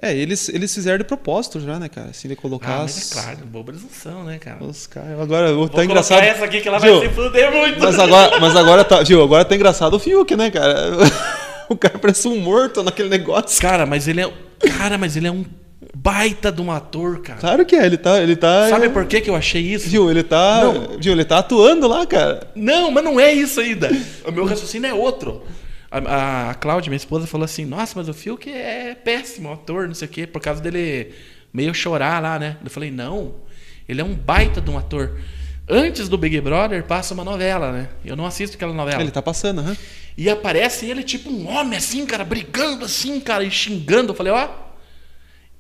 É, 0.03 0.17
eles, 0.17 0.49
eles 0.49 0.73
fizeram 0.75 0.97
de 0.97 1.05
propósito 1.05 1.61
já, 1.61 1.79
né, 1.79 1.87
cara? 1.87 2.09
Assim, 2.09 2.27
de 2.27 2.35
colocar 2.35 2.71
Ah, 2.71 2.83
as- 2.85 2.95
mas 2.97 3.11
é 3.11 3.15
claro, 3.21 3.47
boba 3.47 3.71
eles 3.73 3.83
não 3.83 3.91
são, 3.91 4.25
né, 4.25 4.39
cara? 4.39 4.65
os 4.65 4.87
caras. 4.87 5.21
Agora, 5.21 5.53
Vou 5.53 5.69
tá 5.69 5.85
engraçado. 5.85 6.23
essa 6.23 6.45
aqui 6.47 6.63
que 6.63 6.69
ela 6.69 6.79
vai 6.79 7.01
se 7.01 7.09
fuder 7.11 7.53
muito. 7.53 7.79
Mas 7.79 7.99
agora, 7.99 8.41
mas 8.41 8.57
agora 8.57 8.83
tá, 8.83 9.03
viu? 9.03 9.23
Agora 9.23 9.45
tá 9.45 9.55
engraçado 9.55 9.93
o 9.95 9.99
Fiuk, 9.99 10.35
né, 10.37 10.51
cara? 10.51 10.91
O 11.69 11.77
cara 11.77 12.01
parece 12.01 12.27
um 12.27 12.37
morto 12.41 12.83
naquele 12.83 13.09
negócio. 13.09 13.61
Cara, 13.63 13.87
mas 13.87 14.09
ele 14.09 14.21
é. 14.23 14.33
Cara, 14.77 14.99
mas 14.99 15.17
ele 15.17 15.29
é 15.29 15.31
um 15.31 15.45
baita 15.95 16.51
de 16.53 16.61
um 16.61 16.71
ator, 16.71 17.21
cara. 17.21 17.41
Claro 17.41 17.67
que 17.67 17.75
é, 17.75 17.85
ele 17.85 17.97
tá, 17.97 18.23
ele 18.23 18.37
tá. 18.37 18.69
Sabe 18.69 18.89
por 18.89 19.07
que, 19.07 19.21
que 19.21 19.31
eu 19.31 19.37
achei 19.37 19.63
isso? 19.63 19.89
Viu, 19.89 20.11
ele 20.11 20.23
tá, 20.23 20.63
Não. 20.65 20.99
viu, 20.99 21.13
ele 21.13 21.25
tá 21.25 21.39
atuando 21.39 21.89
lá, 21.89 22.07
cara. 22.07 22.49
Não, 22.55 22.91
mas 22.91 23.05
não 23.05 23.19
é 23.19 23.33
isso 23.33 23.61
ainda. 23.61 23.91
O 24.27 24.33
meu 24.33 24.45
raciocínio 24.45 24.89
é 24.89 24.95
outro. 24.95 25.43
A, 25.91 26.51
a, 26.51 26.55
Cláudia, 26.55 26.89
minha 26.89 26.97
esposa, 26.97 27.27
falou 27.27 27.45
assim: 27.45 27.65
Nossa, 27.65 27.95
mas 27.97 28.09
o 28.09 28.15
Fiuk 28.15 28.49
é 28.49 28.95
péssimo 28.95 29.53
ator, 29.53 29.89
não 29.89 29.95
sei 29.95 30.07
o 30.07 30.11
quê, 30.11 30.27
por 30.27 30.41
causa 30.41 30.61
dele 30.61 31.13
meio 31.53 31.75
chorar 31.75 32.23
lá, 32.23 32.39
né? 32.39 32.57
Eu 32.63 32.71
falei: 32.71 32.91
Não, 32.91 33.35
ele 33.89 34.01
é 34.01 34.05
um 34.05 34.15
baita 34.15 34.61
de 34.61 34.71
um 34.71 34.79
ator. 34.79 35.19
Antes 35.69 36.09
do 36.09 36.19
Big 36.19 36.41
Brother 36.41 36.85
passa 36.85 37.15
uma 37.15 37.25
novela, 37.25 37.71
né? 37.73 37.89
Eu 38.05 38.17
não 38.17 38.27
assisto 38.27 38.57
aquela 38.57 38.73
novela. 38.73 39.01
Ele 39.01 39.11
tá 39.11 39.23
passando, 39.23 39.61
aham. 39.61 39.77
E 40.17 40.29
aparece 40.29 40.87
ele 40.87 41.03
tipo 41.03 41.31
um 41.31 41.49
homem 41.49 41.79
assim, 41.79 42.05
cara, 42.05 42.25
brigando 42.25 42.85
assim, 42.85 43.19
cara, 43.21 43.43
e 43.45 43.51
xingando. 43.51 44.13
Eu 44.13 44.17
falei: 44.17 44.33
Ó, 44.33 44.49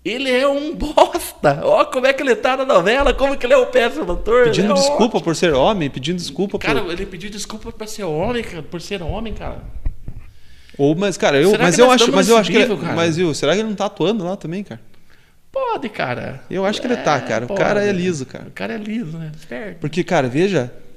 ele 0.04 0.30
é 0.30 0.46
um 0.48 0.74
bosta. 0.76 1.60
Ó, 1.64 1.84
como 1.86 2.06
é 2.06 2.12
que 2.12 2.22
ele 2.22 2.34
tá 2.36 2.56
na 2.56 2.64
novela, 2.64 3.12
como 3.14 3.36
que 3.36 3.46
ele 3.46 3.52
é 3.54 3.58
um 3.58 3.66
péssimo 3.66 4.10
ator. 4.12 4.44
Pedindo 4.44 4.72
é 4.72 4.74
desculpa 4.74 5.20
por 5.20 5.34
ser 5.36 5.52
homem, 5.54 5.90
pedindo 5.90 6.16
desculpa 6.16 6.58
Cara, 6.58 6.80
por. 6.82 6.92
ele 6.92 7.06
pediu 7.06 7.30
desculpa 7.30 7.70
pra 7.72 7.86
ser 7.86 8.04
homem, 8.04 8.42
cara, 8.42 8.62
por 8.62 8.80
ser 8.80 9.02
homem, 9.02 9.32
cara. 9.34 9.58
Ou, 10.78 10.94
mas, 10.94 11.16
cara, 11.18 11.36
eu, 11.38 11.50
Será 11.50 11.64
mas 11.64 11.78
eu 11.78 11.90
acho, 11.90 12.10
mas 12.12 12.28
eu 12.28 12.36
acho 12.38 12.50
que. 12.50 12.56
ele- 12.56 12.74
nível? 12.74 12.92
Mas, 12.94 13.16
viu, 13.16 13.34
será 13.34 13.52
que 13.52 13.58
ele 13.60 13.68
não 13.68 13.76
tá 13.76 13.86
atuando 13.86 14.24
lá 14.24 14.36
também, 14.36 14.64
cara? 14.64 14.80
Pode, 15.52 15.88
cara. 15.88 16.42
Eu 16.48 16.64
acho 16.64 16.80
que 16.80 16.86
ele 16.86 16.96
tá, 16.96 17.20
cara. 17.20 17.44
O 17.44 17.48
pode. 17.48 17.60
cara 17.60 17.84
é 17.84 17.92
liso, 17.92 18.24
cara. 18.24 18.46
O 18.46 18.52
cara 18.52 18.74
é 18.74 18.78
liso, 18.78 19.18
né? 19.18 19.32
Esperto. 19.36 19.78
Porque, 19.80 20.02
cara, 20.04 20.28
veja, 20.28 20.72
é- 20.72 20.89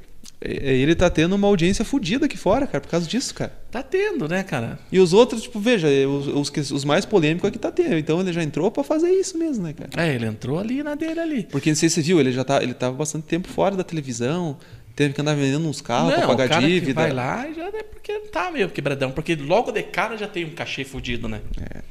ele 0.45 0.93
tá 0.93 1.09
tendo 1.09 1.35
uma 1.35 1.47
audiência 1.47 1.85
fodida 1.85 2.25
aqui 2.25 2.37
fora, 2.37 2.67
cara, 2.67 2.81
por 2.81 2.89
causa 2.89 3.07
disso, 3.07 3.33
cara. 3.33 3.53
Tá 3.71 3.81
tendo, 3.81 4.27
né, 4.27 4.43
cara? 4.43 4.77
E 4.91 4.99
os 4.99 5.13
outros, 5.13 5.43
tipo, 5.43 5.59
veja, 5.59 5.87
os, 6.07 6.27
os, 6.27 6.71
os 6.71 6.83
mais 6.83 7.05
polêmicos 7.05 7.47
é 7.47 7.51
que 7.51 7.57
tá 7.57 7.71
tendo. 7.71 7.97
Então 7.97 8.19
ele 8.19 8.33
já 8.33 8.43
entrou 8.43 8.69
pra 8.69 8.83
fazer 8.83 9.09
isso 9.09 9.37
mesmo, 9.37 9.63
né, 9.63 9.73
cara? 9.73 9.89
É, 9.95 10.13
ele 10.13 10.25
entrou 10.25 10.59
ali 10.59 10.83
na 10.83 10.95
dele 10.95 11.19
ali. 11.19 11.43
Porque 11.49 11.69
não 11.69 11.75
sei 11.75 11.87
se 11.87 11.95
você 11.95 12.01
viu, 12.01 12.19
ele 12.19 12.33
já 12.33 12.43
tá, 12.43 12.61
ele 12.61 12.73
tava 12.73 12.95
bastante 12.95 13.25
tempo 13.25 13.47
fora 13.47 13.75
da 13.75 13.83
televisão, 13.83 14.57
teve 14.95 15.13
que 15.13 15.21
andar 15.21 15.33
vendendo 15.33 15.67
uns 15.67 15.81
carros 15.81 16.11
pra 16.11 16.21
não, 16.21 16.27
pagar 16.27 16.45
o 16.45 16.49
cara 16.49 16.67
dívida. 16.67 16.87
que 16.87 16.93
vai 16.93 17.11
lá 17.11 17.47
já 17.55 17.67
é 17.67 17.83
porque 17.83 18.19
tá 18.31 18.51
meio 18.51 18.69
quebradão. 18.69 19.11
Porque 19.11 19.35
logo 19.35 19.71
de 19.71 19.83
cara 19.83 20.17
já 20.17 20.27
tem 20.27 20.45
um 20.45 20.51
cachê 20.51 20.83
fudido, 20.83 21.29
né? 21.29 21.41
É. 21.59 21.81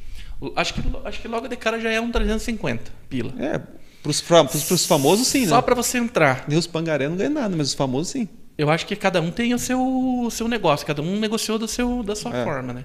Acho, 0.56 0.74
que, 0.74 0.82
acho 1.04 1.20
que 1.22 1.28
logo 1.28 1.48
de 1.48 1.56
cara 1.56 1.80
já 1.80 1.90
é 1.90 2.00
um 2.00 2.10
350 2.10 2.90
pila. 3.08 3.32
É, 3.38 3.60
pros, 4.02 4.20
pros, 4.20 4.64
pros 4.64 4.86
famosos 4.86 5.26
sim, 5.28 5.46
Só 5.46 5.56
né? 5.56 5.62
pra 5.62 5.74
você 5.74 5.98
entrar. 5.98 6.44
E 6.48 6.56
os 6.56 6.66
pangaré 6.66 7.08
não 7.08 7.16
ganham 7.16 7.32
nada, 7.32 7.54
mas 7.56 7.68
os 7.68 7.74
famosos 7.74 8.12
sim. 8.12 8.28
Eu 8.62 8.70
acho 8.70 8.86
que 8.86 8.97
cada 8.97 9.20
um 9.20 9.30
tem 9.30 9.52
o 9.55 9.59
seu, 9.59 9.80
o 9.80 10.30
seu 10.30 10.48
negócio, 10.48 10.86
cada 10.86 11.02
um 11.02 11.18
negociou 11.18 11.59
do 11.59 11.68
seu, 11.68 12.02
da 12.02 12.14
sua 12.16 12.34
É. 12.36 12.44
forma, 12.44 12.72
né? 12.72 12.84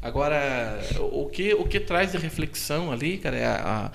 Agora, 0.00 0.80
o 1.12 1.26
que, 1.26 1.54
o 1.54 1.64
que 1.64 1.78
traz 1.78 2.10
de 2.12 2.18
reflexão 2.18 2.90
ali, 2.90 3.18
cara, 3.18 3.36
é 3.36 3.44
a, 3.46 3.54
a- 3.86 3.90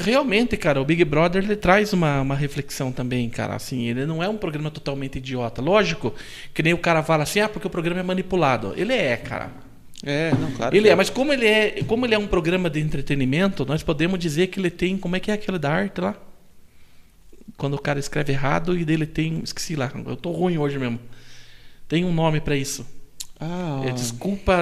Realmente, 0.00 0.56
cara, 0.56 0.80
o 0.80 0.84
Big 0.84 1.04
Brother 1.04 1.44
ele 1.44 1.54
traz 1.54 1.92
uma, 1.92 2.20
uma 2.20 2.34
reflexão 2.34 2.90
também, 2.90 3.30
cara. 3.30 3.54
Assim, 3.54 3.86
ele 3.86 4.04
não 4.06 4.20
é 4.20 4.28
um 4.28 4.36
programa 4.36 4.72
totalmente 4.72 5.18
idiota. 5.18 5.62
Lógico 5.62 6.12
que 6.52 6.64
nem 6.64 6.74
o 6.74 6.78
cara 6.78 7.00
fala 7.00 7.22
assim, 7.22 7.38
ah, 7.38 7.48
porque 7.48 7.68
o 7.68 7.70
programa 7.70 8.00
é 8.00 8.02
manipulado. 8.02 8.74
Ele 8.76 8.92
é, 8.92 9.16
cara. 9.16 9.52
É, 10.04 10.32
não, 10.32 10.50
claro. 10.50 10.74
Ele 10.74 10.86
que 10.86 10.90
é, 10.90 10.94
mas 10.96 11.08
como 11.10 11.32
ele 11.32 11.46
é, 11.46 11.80
como 11.86 12.04
ele 12.04 12.14
é 12.14 12.18
um 12.18 12.26
programa 12.26 12.68
de 12.68 12.80
entretenimento, 12.80 13.64
nós 13.64 13.84
podemos 13.84 14.18
dizer 14.18 14.48
que 14.48 14.58
ele 14.58 14.68
tem, 14.70 14.98
como 14.98 15.14
é 15.14 15.20
que 15.20 15.30
é 15.30 15.34
aquele 15.34 15.58
da 15.60 15.70
arte 15.70 16.00
lá? 16.00 16.16
Quando 17.58 17.74
o 17.74 17.80
cara 17.82 17.98
escreve 17.98 18.32
errado 18.32 18.78
e 18.78 18.84
dele 18.84 19.04
tem, 19.04 19.40
esqueci 19.42 19.74
lá, 19.74 19.92
eu 20.06 20.16
tô 20.16 20.30
ruim 20.30 20.56
hoje 20.56 20.78
mesmo. 20.78 20.98
Tem 21.88 22.04
um 22.04 22.12
nome 22.12 22.40
pra 22.40 22.56
isso. 22.56 22.86
Ah, 23.40 23.82
É 23.84 23.90
desculpa 23.90 24.54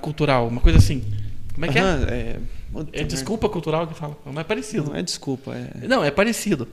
cultural, 0.00 0.48
uma 0.48 0.60
coisa 0.60 0.78
assim. 0.78 1.04
Como 1.52 1.66
é 1.66 1.68
que 1.68 1.78
aham, 1.78 2.06
é? 2.08 2.14
É? 2.14 3.00
É 3.00 3.04
desculpa 3.04 3.48
cultural 3.48 3.86
que 3.86 3.94
fala, 3.94 4.16
não 4.24 4.40
é 4.40 4.44
parecido. 4.44 4.90
Não 4.90 4.96
é 4.96 5.02
desculpa, 5.02 5.54
é. 5.54 5.86
Não, 5.86 6.02
é 6.02 6.10
parecido. 6.10 6.66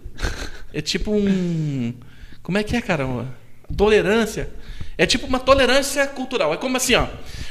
É 0.74 0.82
tipo 0.82 1.12
um. 1.12 1.94
Como 2.42 2.58
é 2.58 2.64
que 2.64 2.76
é, 2.76 2.82
cara? 2.82 3.06
Uma 3.06 3.28
tolerância. 3.76 4.50
É 4.98 5.06
tipo 5.06 5.28
uma 5.28 5.40
tolerância 5.40 6.08
cultural. 6.08 6.54
É 6.54 6.58
como 6.58 6.78
assim, 6.78 6.96
ó. 6.96 7.08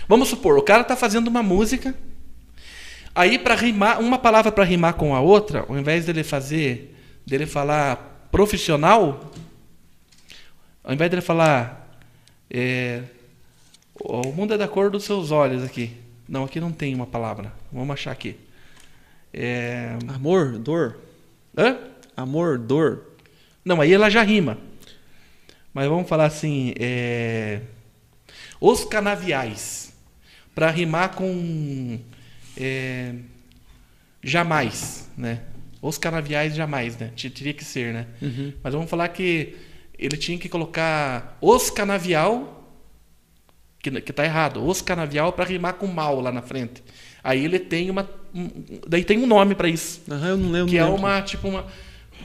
Vamos 0.09 0.29
supor, 0.29 0.57
o 0.59 0.63
cara 0.63 0.83
tá 0.83 0.97
fazendo 0.97 1.29
uma 1.29 1.43
música. 1.43 1.95
Aí, 3.15 3.39
para 3.39 3.55
rimar, 3.55 4.01
uma 4.01 4.19
palavra 4.19 4.51
para 4.51 4.65
rimar 4.65 4.95
com 4.95 5.15
a 5.15 5.21
outra, 5.21 5.65
ao 5.69 5.79
invés 5.79 6.05
dele 6.07 6.25
fazer, 6.25 6.97
dele 7.27 7.47
falar 7.47 8.14
profissional, 8.35 9.31
ao 10.83 10.93
invés 10.93 11.09
dele 11.09 11.23
falar. 11.23 11.89
é, 12.51 13.05
o 13.95 14.33
mundo 14.33 14.53
é 14.53 14.59
da 14.59 14.67
cor 14.67 14.91
dos 14.91 15.05
seus 15.05 15.31
olhos 15.31 15.63
aqui. 15.63 15.97
Não, 16.29 16.43
aqui 16.43 16.59
não 16.59 16.73
tem 16.73 16.97
uma 16.97 17.07
palavra. 17.07 17.53
Vamos 17.71 17.95
achar 17.95 18.11
aqui. 18.11 18.37
É, 19.33 19.97
Amor, 20.13 20.59
dor. 20.59 20.99
hã? 21.57 21.79
Amor, 22.17 22.59
dor. 22.59 23.05
Não, 23.65 23.81
aí 23.81 23.93
ela 23.93 24.11
já 24.11 24.25
rima. 24.25 24.59
Mas 25.73 25.87
vamos 25.89 26.09
falar 26.09 26.25
assim, 26.25 26.75
é... 26.77 27.61
os 28.61 28.85
canaviais, 28.85 29.93
para 30.57 30.73
rimar 30.73 31.15
com 31.15 32.01
é... 32.57 33.15
jamais, 34.25 35.09
né? 35.17 35.54
Os 35.87 35.99
canaviais 35.99 36.55
jamais, 36.55 36.97
né? 36.97 37.11
Teria 37.35 37.53
que 37.53 37.65
ser, 37.65 37.93
né? 37.93 38.07
Uhum. 38.23 38.53
Mas 38.63 38.73
vamos 38.73 38.89
falar 38.89 39.09
que 39.09 39.55
ele 39.99 40.17
tinha 40.17 40.39
que 40.39 40.49
colocar 40.49 41.37
os 41.43 41.69
canavial, 41.71 42.73
que, 43.83 43.91
que 44.01 44.13
tá 44.13 44.25
errado, 44.25 44.65
os 44.67 44.81
canavial 44.81 45.33
para 45.35 45.45
rimar 45.45 45.75
com 45.75 45.87
mal 45.87 46.21
lá 46.21 46.33
na 46.33 46.41
frente. 46.41 46.83
Aí 47.23 47.45
ele 47.45 47.59
tem 47.59 47.91
uma, 47.91 48.09
um- 48.35 48.51
daí 48.89 49.05
tem 49.05 49.19
um 49.19 49.27
nome 49.27 49.55
para 49.55 49.69
isso 49.69 50.01
Aham, 50.11 50.29
eu 50.29 50.37
não 50.39 50.51
lembro. 50.51 50.71
que 50.71 50.79
é 50.79 50.81
não 50.81 50.93
lembro. 50.93 51.03
uma 51.07 51.21
tipo 51.23 51.49
uma 51.49 51.67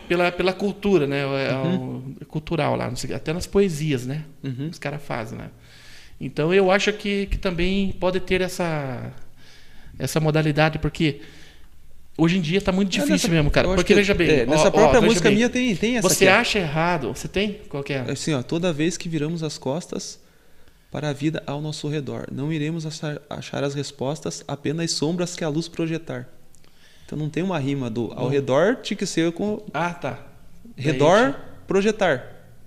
pela, 0.08 0.32
pela 0.32 0.54
cultura 0.54 1.06
né 1.08 1.22
é 1.22 1.54
Uhum. 1.54 2.04
o- 2.22 2.26
cultural 2.26 2.76
lá 2.76 2.92
até 3.16 3.32
nas 3.34 3.46
poesias 3.48 4.06
né 4.06 4.24
Uhum. 4.44 4.70
os 4.72 4.78
caras 4.80 5.02
fazem 5.02 5.38
né 5.38 5.50
então 6.20 6.54
eu 6.54 6.70
acho 6.72 6.92
que, 6.94 7.28
que 7.28 7.38
também 7.38 7.92
pode 7.94 8.20
ter 8.20 8.42
essa 8.42 9.12
essa 9.98 10.20
modalidade 10.20 10.80
porque 10.80 11.22
hoje 12.20 12.38
em 12.38 12.42
dia 12.42 12.58
está 12.58 12.72
muito 12.72 12.90
É, 12.90 12.92
difícil 12.92 13.14
nessa- 13.14 13.28
mesmo 13.30 13.50
cara 13.52 13.68
porque 13.70 13.84
que- 13.84 13.96
veja 13.96 14.14
bem 14.14 14.30
é, 14.30 14.44
ó, 14.48 14.50
nessa 14.52 14.68
ó, 14.68 14.72
própria 14.72 15.00
veja 15.00 15.06
música 15.08 15.30
bem, 15.30 15.36
minha 15.38 15.50
tem, 15.50 15.76
tem 15.76 15.98
essa 15.98 16.08
você 16.10 16.28
aqui, 16.28 16.38
ó. 16.38 16.40
acha 16.42 16.60
errado 16.60 17.08
você 17.16 17.28
tem 17.28 17.60
qual 17.70 17.84
é 17.90 18.12
Assim, 18.12 18.34
ó, 18.34 18.42
toda 18.44 18.72
vez 18.74 18.98
que 18.98 19.08
viramos 19.10 19.42
as 19.44 19.58
costas, 19.58 20.20
para 20.92 21.10
a 21.10 21.14
vida 21.14 21.44
ao 21.46 21.62
nosso 21.62 21.88
redor. 21.88 22.28
Não 22.32 22.52
iremos 22.52 22.84
achar, 22.86 23.22
achar 23.30 23.64
as 23.64 23.76
respostas, 23.76 24.44
apenas 24.48 24.90
sombras 24.92 25.36
que 25.36 25.44
a 25.44 25.48
luz 25.50 25.68
projetar. 25.68 26.28
Então 27.06 27.18
não 27.18 27.30
tem 27.30 27.44
uma 27.44 27.60
rima 27.60 27.90
do 27.92 28.12
ao 28.16 28.24
Não. 28.26 28.30
redor 28.30 28.78
tinha 28.82 28.98
que 28.98 29.06
ser 29.06 29.32
com 29.32 29.62
Ah, 29.74 29.94
tá. 29.94 30.20
redor 30.76 31.36
projetar. 31.68 32.18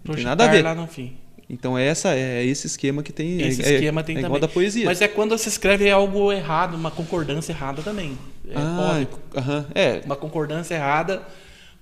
Não 0.05 0.15
tem 0.15 0.23
Projetar 0.24 0.29
nada 0.31 0.45
a 0.45 0.49
ver. 0.49 0.62
lá 0.62 0.74
no 0.74 0.87
fim. 0.87 1.16
Então 1.53 1.77
é 1.77 1.87
essa 1.87 2.15
é 2.15 2.43
esse 2.45 2.66
esquema 2.66 3.03
que 3.03 3.12
tem. 3.12 3.43
Esse 3.43 3.62
é, 3.62 3.74
esquema 3.74 4.01
é, 4.01 4.05
tem 4.05 4.15
é 4.16 4.20
também. 4.20 4.24
igual 4.27 4.41
da 4.41 4.49
poesia. 4.49 4.87
Mas 4.87 5.03
é 5.03 5.07
quando 5.07 5.37
você 5.37 5.51
escreve 5.51 5.91
algo 5.91 6.33
errado, 6.33 6.74
uma 6.74 6.91
concordância 6.91 7.53
errada 7.53 7.83
também. 7.83 8.16
É, 8.49 8.55
ah, 8.57 9.07
aham. 9.37 9.66
é. 9.74 10.01
Uma 10.07 10.16
concordância 10.16 10.74
errada 10.74 11.23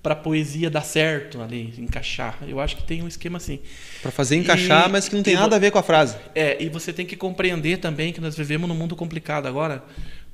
para 0.03 0.17
poesia 0.17 0.69
dar 0.69 0.83
certo 0.83 1.41
ali, 1.41 1.73
encaixar. 1.79 2.39
Eu 2.49 2.59
acho 2.59 2.77
que 2.77 2.83
tem 2.83 3.01
um 3.03 3.07
esquema 3.07 3.37
assim. 3.37 3.61
Para 4.03 4.11
fazer 4.11 4.37
encaixar, 4.37 4.89
E- 4.89 4.93
mas 4.93 5.09
que 5.09 5.15
não 5.15 5.23
tem 5.23 5.35
nada 5.35 5.55
a 5.55 5.59
ver 5.59 5.71
com 5.71 5.79
a 5.79 5.83
frase. 5.83 6.17
É, 6.35 6.61
e 6.61 6.69
você 6.69 6.93
tem 6.93 7.07
que 7.07 7.15
compreender 7.17 7.79
também 7.79 8.13
que 8.13 8.21
nós 8.21 8.37
vivemos 8.37 8.69
num 8.69 8.75
mundo 8.75 8.97
complicado 8.97 9.47
agora. 9.47 9.85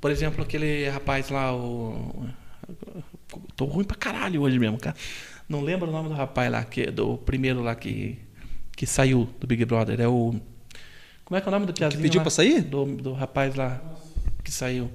Por 0.00 0.10
exemplo, 0.10 0.42
aquele 0.42 0.88
rapaz 0.88 1.28
lá, 1.28 1.54
o. 1.54 2.26
Tô 3.54 3.64
ruim 3.66 3.84
pra 3.84 3.96
caralho 3.96 4.40
hoje 4.42 4.58
mesmo, 4.58 4.78
cara. 4.78 4.96
Não 5.48 5.60
lembro 5.60 5.88
o 5.88 5.92
nome 5.92 6.08
do 6.08 6.14
rapaz 6.14 6.50
lá, 6.50 6.64
que, 6.64 6.86
do 6.90 7.18
primeiro 7.18 7.62
lá 7.62 7.74
que, 7.74 8.18
que 8.76 8.86
saiu 8.86 9.28
do 9.40 9.46
Big 9.46 9.64
Brother. 9.64 10.00
É 10.00 10.06
o. 10.06 10.34
Como 11.24 11.36
é 11.36 11.40
que 11.40 11.48
é 11.48 11.50
o 11.50 11.50
nome 11.50 11.66
do 11.66 11.72
piazinho? 11.72 12.02
pediu 12.02 12.18
lá? 12.18 12.22
pra 12.22 12.30
sair? 12.30 12.60
Do, 12.60 12.84
do 12.84 13.12
rapaz 13.14 13.54
lá 13.56 13.80
que 14.44 14.52
saiu. 14.52 14.90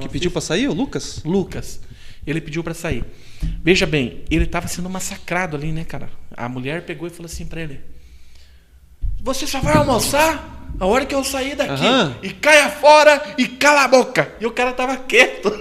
Que 0.00 0.08
pediu 0.08 0.30
para 0.32 0.40
sair, 0.40 0.66
o 0.68 0.72
Lucas? 0.74 1.22
Lucas. 1.24 1.80
Ele 2.26 2.40
pediu 2.40 2.64
pra 2.64 2.74
sair. 2.74 3.04
Veja 3.62 3.86
bem, 3.86 4.24
ele 4.28 4.44
estava 4.44 4.66
sendo 4.66 4.90
massacrado 4.90 5.56
ali, 5.56 5.70
né, 5.70 5.84
cara? 5.84 6.08
A 6.36 6.48
mulher 6.48 6.82
pegou 6.84 7.06
e 7.06 7.10
falou 7.10 7.26
assim 7.26 7.46
pra 7.46 7.60
ele: 7.60 7.80
Você 9.22 9.46
só 9.46 9.60
vai 9.60 9.76
almoçar 9.76 10.68
a 10.80 10.86
hora 10.86 11.06
que 11.06 11.14
eu 11.14 11.22
sair 11.22 11.54
daqui. 11.54 11.84
Aham. 11.84 12.16
E 12.22 12.30
caia 12.30 12.68
fora 12.68 13.34
e 13.38 13.46
cala 13.46 13.84
a 13.84 13.88
boca. 13.88 14.34
E 14.40 14.46
o 14.46 14.50
cara 14.50 14.72
tava 14.72 14.96
quieto. 14.96 15.52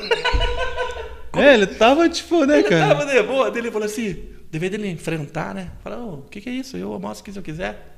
É, 1.34 1.54
ele 1.54 1.68
tava 1.68 2.08
tipo, 2.10 2.46
né, 2.46 2.60
Ele 2.60 2.70
cara? 2.70 2.96
tava 2.96 3.06
de 3.06 3.22
boa. 3.22 3.52
Daí 3.52 3.62
Ele 3.62 3.70
falou 3.72 3.86
assim: 3.86 4.24
Devia 4.52 4.70
dele 4.70 4.90
enfrentar, 4.90 5.54
né? 5.54 5.72
Falou: 5.84 6.20
O 6.20 6.22
que, 6.24 6.42
que 6.42 6.50
é 6.50 6.54
isso? 6.54 6.78
Eu 6.78 6.94
almoço 6.94 7.22
aqui 7.22 7.32
se 7.32 7.40
eu 7.40 7.44
quiser. 7.44 7.98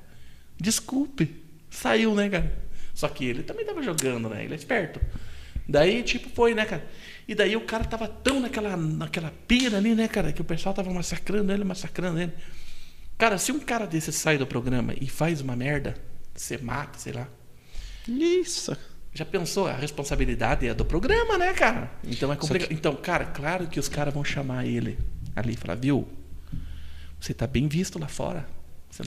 Desculpe. 0.60 1.44
Saiu, 1.70 2.16
né, 2.16 2.30
cara? 2.30 2.52
Só 2.94 3.08
que 3.08 3.26
ele 3.26 3.44
também 3.44 3.66
tava 3.66 3.82
jogando, 3.84 4.30
né? 4.30 4.44
Ele 4.44 4.54
é 4.54 4.58
esperto. 4.58 5.00
Daí, 5.68 6.02
tipo, 6.02 6.30
foi, 6.30 6.54
né, 6.54 6.66
cara? 6.66 6.84
E 7.28 7.36
daí 7.36 7.56
o 7.56 7.62
cara 7.62 7.84
tava 7.84 8.08
tão 8.08 8.40
naquela, 8.40 8.78
naquela 8.78 9.34
pira 9.48 9.78
ali, 9.78 9.94
né, 9.94 10.08
cara? 10.08 10.32
Que 10.32 10.42
o 10.42 10.46
pessoal 10.46 10.74
tava 10.74 10.92
massacrando 10.92 11.52
ele, 11.52 11.64
massacrando 11.64 12.20
ele. 12.20 12.34
Cara, 13.18 13.38
se 13.38 13.52
um 13.52 13.60
cara 13.60 13.86
desse 13.86 14.12
sai 14.14 14.38
do 14.38 14.48
programa 14.48 14.94
e 15.00 15.08
faz 15.10 15.42
uma 15.42 15.56
merda, 15.56 15.96
você 16.34 16.58
mata, 16.58 16.98
sei 16.98 17.14
lá. 17.14 17.28
Isso. 18.08 18.78
Já 19.14 19.26
pensou? 19.26 19.68
A 19.68 19.74
responsabilidade 19.74 20.68
é 20.68 20.74
do 20.74 20.86
programa, 20.86 21.38
né, 21.38 21.52
cara? 21.54 21.92
Então 22.04 22.32
é 22.32 22.36
complicado. 22.36 22.72
Então, 22.72 22.96
cara, 22.96 23.26
claro 23.26 23.68
que 23.68 23.80
os 23.80 23.90
caras 23.90 24.14
vão 24.14 24.24
chamar 24.24 24.66
ele 24.66 24.98
ali 25.36 25.54
e 25.54 25.58
falar, 25.58 25.76
viu? 25.76 26.08
Você 27.20 27.34
tá 27.34 27.48
bem 27.48 27.68
visto 27.68 28.00
lá 28.00 28.08
fora. 28.08 28.46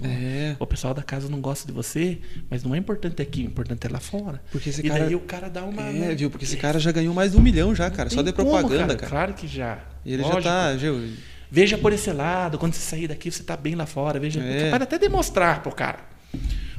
Não- 0.03 0.09
É. 0.11 0.57
O 0.61 0.67
pessoal 0.67 0.95
da 0.95 1.03
casa 1.03 1.29
não 1.29 1.41
gosta 1.41 1.67
de 1.67 1.73
você, 1.73 2.19
mas 2.49 2.63
não 2.63 2.75
é 2.75 2.79
importante 2.79 3.21
aqui, 3.21 3.43
o 3.43 3.47
importante 3.47 3.87
é 3.87 3.91
lá 3.91 3.99
fora. 3.99 4.41
Porque 4.53 4.69
esse 4.71 4.87
e 4.87 4.89
cara- 4.89 5.05
daí 5.05 5.15
o 5.17 5.21
cara 5.21 5.49
dá 5.49 5.65
uma. 5.65 5.83
É, 5.83 5.93
né? 5.93 6.15
viu? 6.15 6.31
Porque 6.31 6.45
esse 6.45 6.57
cara 6.57 6.79
já 6.79 6.93
ganhou 6.93 7.13
mais 7.13 7.33
de 7.33 7.39
um 7.39 7.41
milhão 7.41 7.75
já, 7.75 7.91
cara. 7.91 8.09
Só 8.11 8.23
de 8.23 8.33
como, 8.33 8.51
propaganda, 8.51 8.95
cara. 8.95 9.11
Claro 9.11 9.35
que 9.35 9.49
já. 9.49 9.81
E 10.05 10.13
ele 10.13 10.23
Lógico. 10.23 10.43
já 10.43 10.51
tá, 10.51 10.73
viu? 10.75 11.13
Veja 11.51 11.77
por 11.77 11.93
esse 11.93 12.13
lado, 12.13 12.57
quando 12.59 12.75
você 12.75 12.81
sair 12.81 13.09
daqui, 13.09 13.33
você 13.33 13.43
tá 13.43 13.57
bem 13.57 13.75
lá 13.75 13.85
fora. 13.87 14.21
Veja, 14.21 14.41
É. 14.41 14.67
capaz 14.67 14.83
até 14.83 14.99
demonstrar 14.99 15.61
pro 15.63 15.73
cara. 15.75 15.99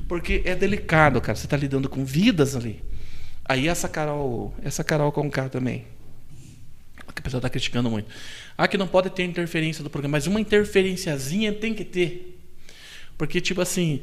Porque 0.08 0.42
é 0.46 0.56
delicado, 0.56 1.20
cara. 1.20 1.36
Você 1.36 1.48
tá 1.48 1.58
lidando 1.58 1.90
com 1.90 2.06
vidas 2.06 2.56
ali. 2.56 2.82
Aí 3.44 3.68
essa 3.68 3.90
Carol, 3.90 4.54
essa 4.64 4.84
Carol 4.86 5.12
com 5.12 5.30
K 5.30 5.50
também. 5.50 5.86
Que 7.14 7.20
a 7.20 7.22
pessoa 7.24 7.42
tá 7.42 7.50
criticando 7.50 7.90
muito. 7.90 8.08
Ah, 8.62 8.68
que 8.68 8.78
não 8.78 8.88
pode 8.88 9.10
ter 9.10 9.24
interferência 9.24 9.84
do 9.84 9.90
programa, 9.90 10.14
mas 10.14 10.28
uma 10.28 10.40
interferenciazinha 10.40 11.52
tem 11.54 11.74
que 11.74 11.84
ter. 11.84 12.40
Porque, 13.18 13.42
tipo 13.42 13.62
assim, 13.62 14.02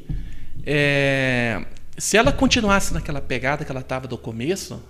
é, 0.65 1.63
se 1.97 2.17
ela 2.17 2.31
continuasse 2.31 2.93
naquela 2.93 3.21
pegada 3.21 3.63
que 3.63 3.71
ela 3.71 3.81
tava 3.81 4.07
do 4.07 4.17
começo, 4.17 4.81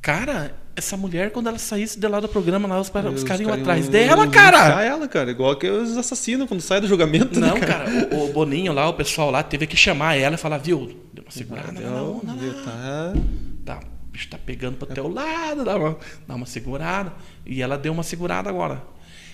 cara, 0.00 0.54
essa 0.74 0.96
mulher, 0.96 1.30
quando 1.30 1.48
ela 1.48 1.58
saísse 1.58 1.98
de 1.98 2.08
lá 2.08 2.18
do 2.18 2.28
programa, 2.28 2.66
lá, 2.66 2.80
os, 2.80 2.88
os 2.88 3.24
caras 3.24 3.40
iam 3.40 3.52
atrás 3.52 3.88
dela, 3.88 4.26
cara. 4.28 4.82
ela, 4.82 5.06
cara. 5.06 5.30
Igual 5.30 5.56
que 5.56 5.68
os 5.68 5.96
assassinos 5.96 6.48
quando 6.48 6.60
saem 6.60 6.80
do 6.80 6.88
julgamento, 6.88 7.38
Não, 7.38 7.54
né, 7.54 7.60
cara, 7.60 7.90
o, 8.12 8.30
o 8.30 8.32
Boninho 8.32 8.72
lá, 8.72 8.88
o 8.88 8.94
pessoal 8.94 9.30
lá, 9.30 9.42
teve 9.42 9.66
que 9.66 9.76
chamar 9.76 10.16
ela 10.16 10.34
e 10.34 10.38
falar, 10.38 10.58
viu, 10.58 10.98
deu 11.12 11.24
uma 11.24 11.30
segurada 11.30 11.72
Deu- 11.72 11.90
na 11.90 12.02
onda 12.02 12.32
deu- 12.32 12.54
lá. 12.56 12.62
tá. 12.64 13.12
Tá, 13.64 13.80
bicho 14.12 14.28
tá 14.28 14.38
pegando 14.38 14.76
pro 14.76 14.86
teu 14.86 15.08
lado, 15.08 15.64
dá 15.64 15.76
uma, 15.76 15.98
dá 16.28 16.34
uma 16.34 16.46
segurada. 16.46 17.12
E 17.46 17.62
ela 17.62 17.76
deu 17.78 17.92
uma 17.92 18.02
segurada 18.02 18.48
agora. 18.50 18.82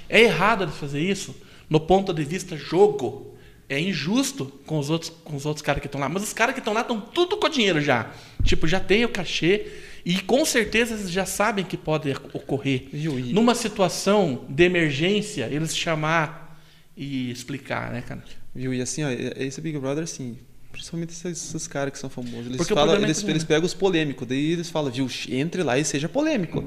É 0.08 0.20
errado 0.22 0.64
ele 0.64 0.72
fazer 0.72 1.00
isso 1.00 1.34
no 1.68 1.80
ponto 1.80 2.14
de 2.14 2.24
vista 2.24 2.56
jogo. 2.56 3.36
É 3.68 3.78
injusto 3.78 4.46
com 4.64 4.78
os 4.78 4.88
outros, 4.88 5.10
com 5.22 5.36
os 5.36 5.44
outros 5.44 5.60
caras 5.62 5.82
que 5.82 5.88
estão 5.88 6.00
lá. 6.00 6.08
Mas 6.08 6.22
os 6.22 6.32
caras 6.32 6.54
que 6.54 6.60
estão 6.60 6.72
lá 6.72 6.80
estão 6.80 6.98
tudo 6.98 7.36
com 7.36 7.48
dinheiro 7.50 7.82
já. 7.82 8.10
Tipo, 8.42 8.66
já 8.66 8.80
tem 8.80 9.04
o 9.04 9.10
cachê. 9.10 9.66
E 10.06 10.20
com 10.22 10.42
certeza 10.46 10.94
eles 10.94 11.10
já 11.10 11.26
sabem 11.26 11.64
que 11.66 11.76
pode 11.76 12.10
ocorrer. 12.32 12.88
Viu? 12.90 13.18
E- 13.18 13.32
Numa 13.34 13.54
situação 13.54 14.46
de 14.48 14.64
emergência, 14.64 15.46
eles 15.52 15.76
chamar 15.76 16.58
e 16.96 17.30
explicar, 17.30 17.92
né, 17.92 18.00
cara? 18.00 18.24
Viu? 18.54 18.72
E 18.72 18.80
assim, 18.80 19.04
ó, 19.04 19.10
esse 19.10 19.60
Big 19.60 19.78
Brother, 19.78 20.04
assim, 20.04 20.38
principalmente 20.78 21.10
esses, 21.10 21.24
esses 21.54 21.66
caras 21.66 21.92
que 21.92 21.98
são 21.98 22.08
famosos, 22.08 22.46
eles, 22.46 22.56
Porque 22.56 22.72
falam, 22.72 22.94
é 22.96 23.02
eles, 23.02 23.18
comum, 23.20 23.30
eles 23.32 23.44
pegam 23.44 23.66
os 23.66 23.74
polêmicos, 23.74 24.26
daí 24.26 24.52
eles 24.52 24.70
falam, 24.70 24.90
viu, 24.92 25.08
entre 25.28 25.62
lá 25.62 25.76
e 25.78 25.84
seja 25.84 26.08
polêmico. 26.08 26.64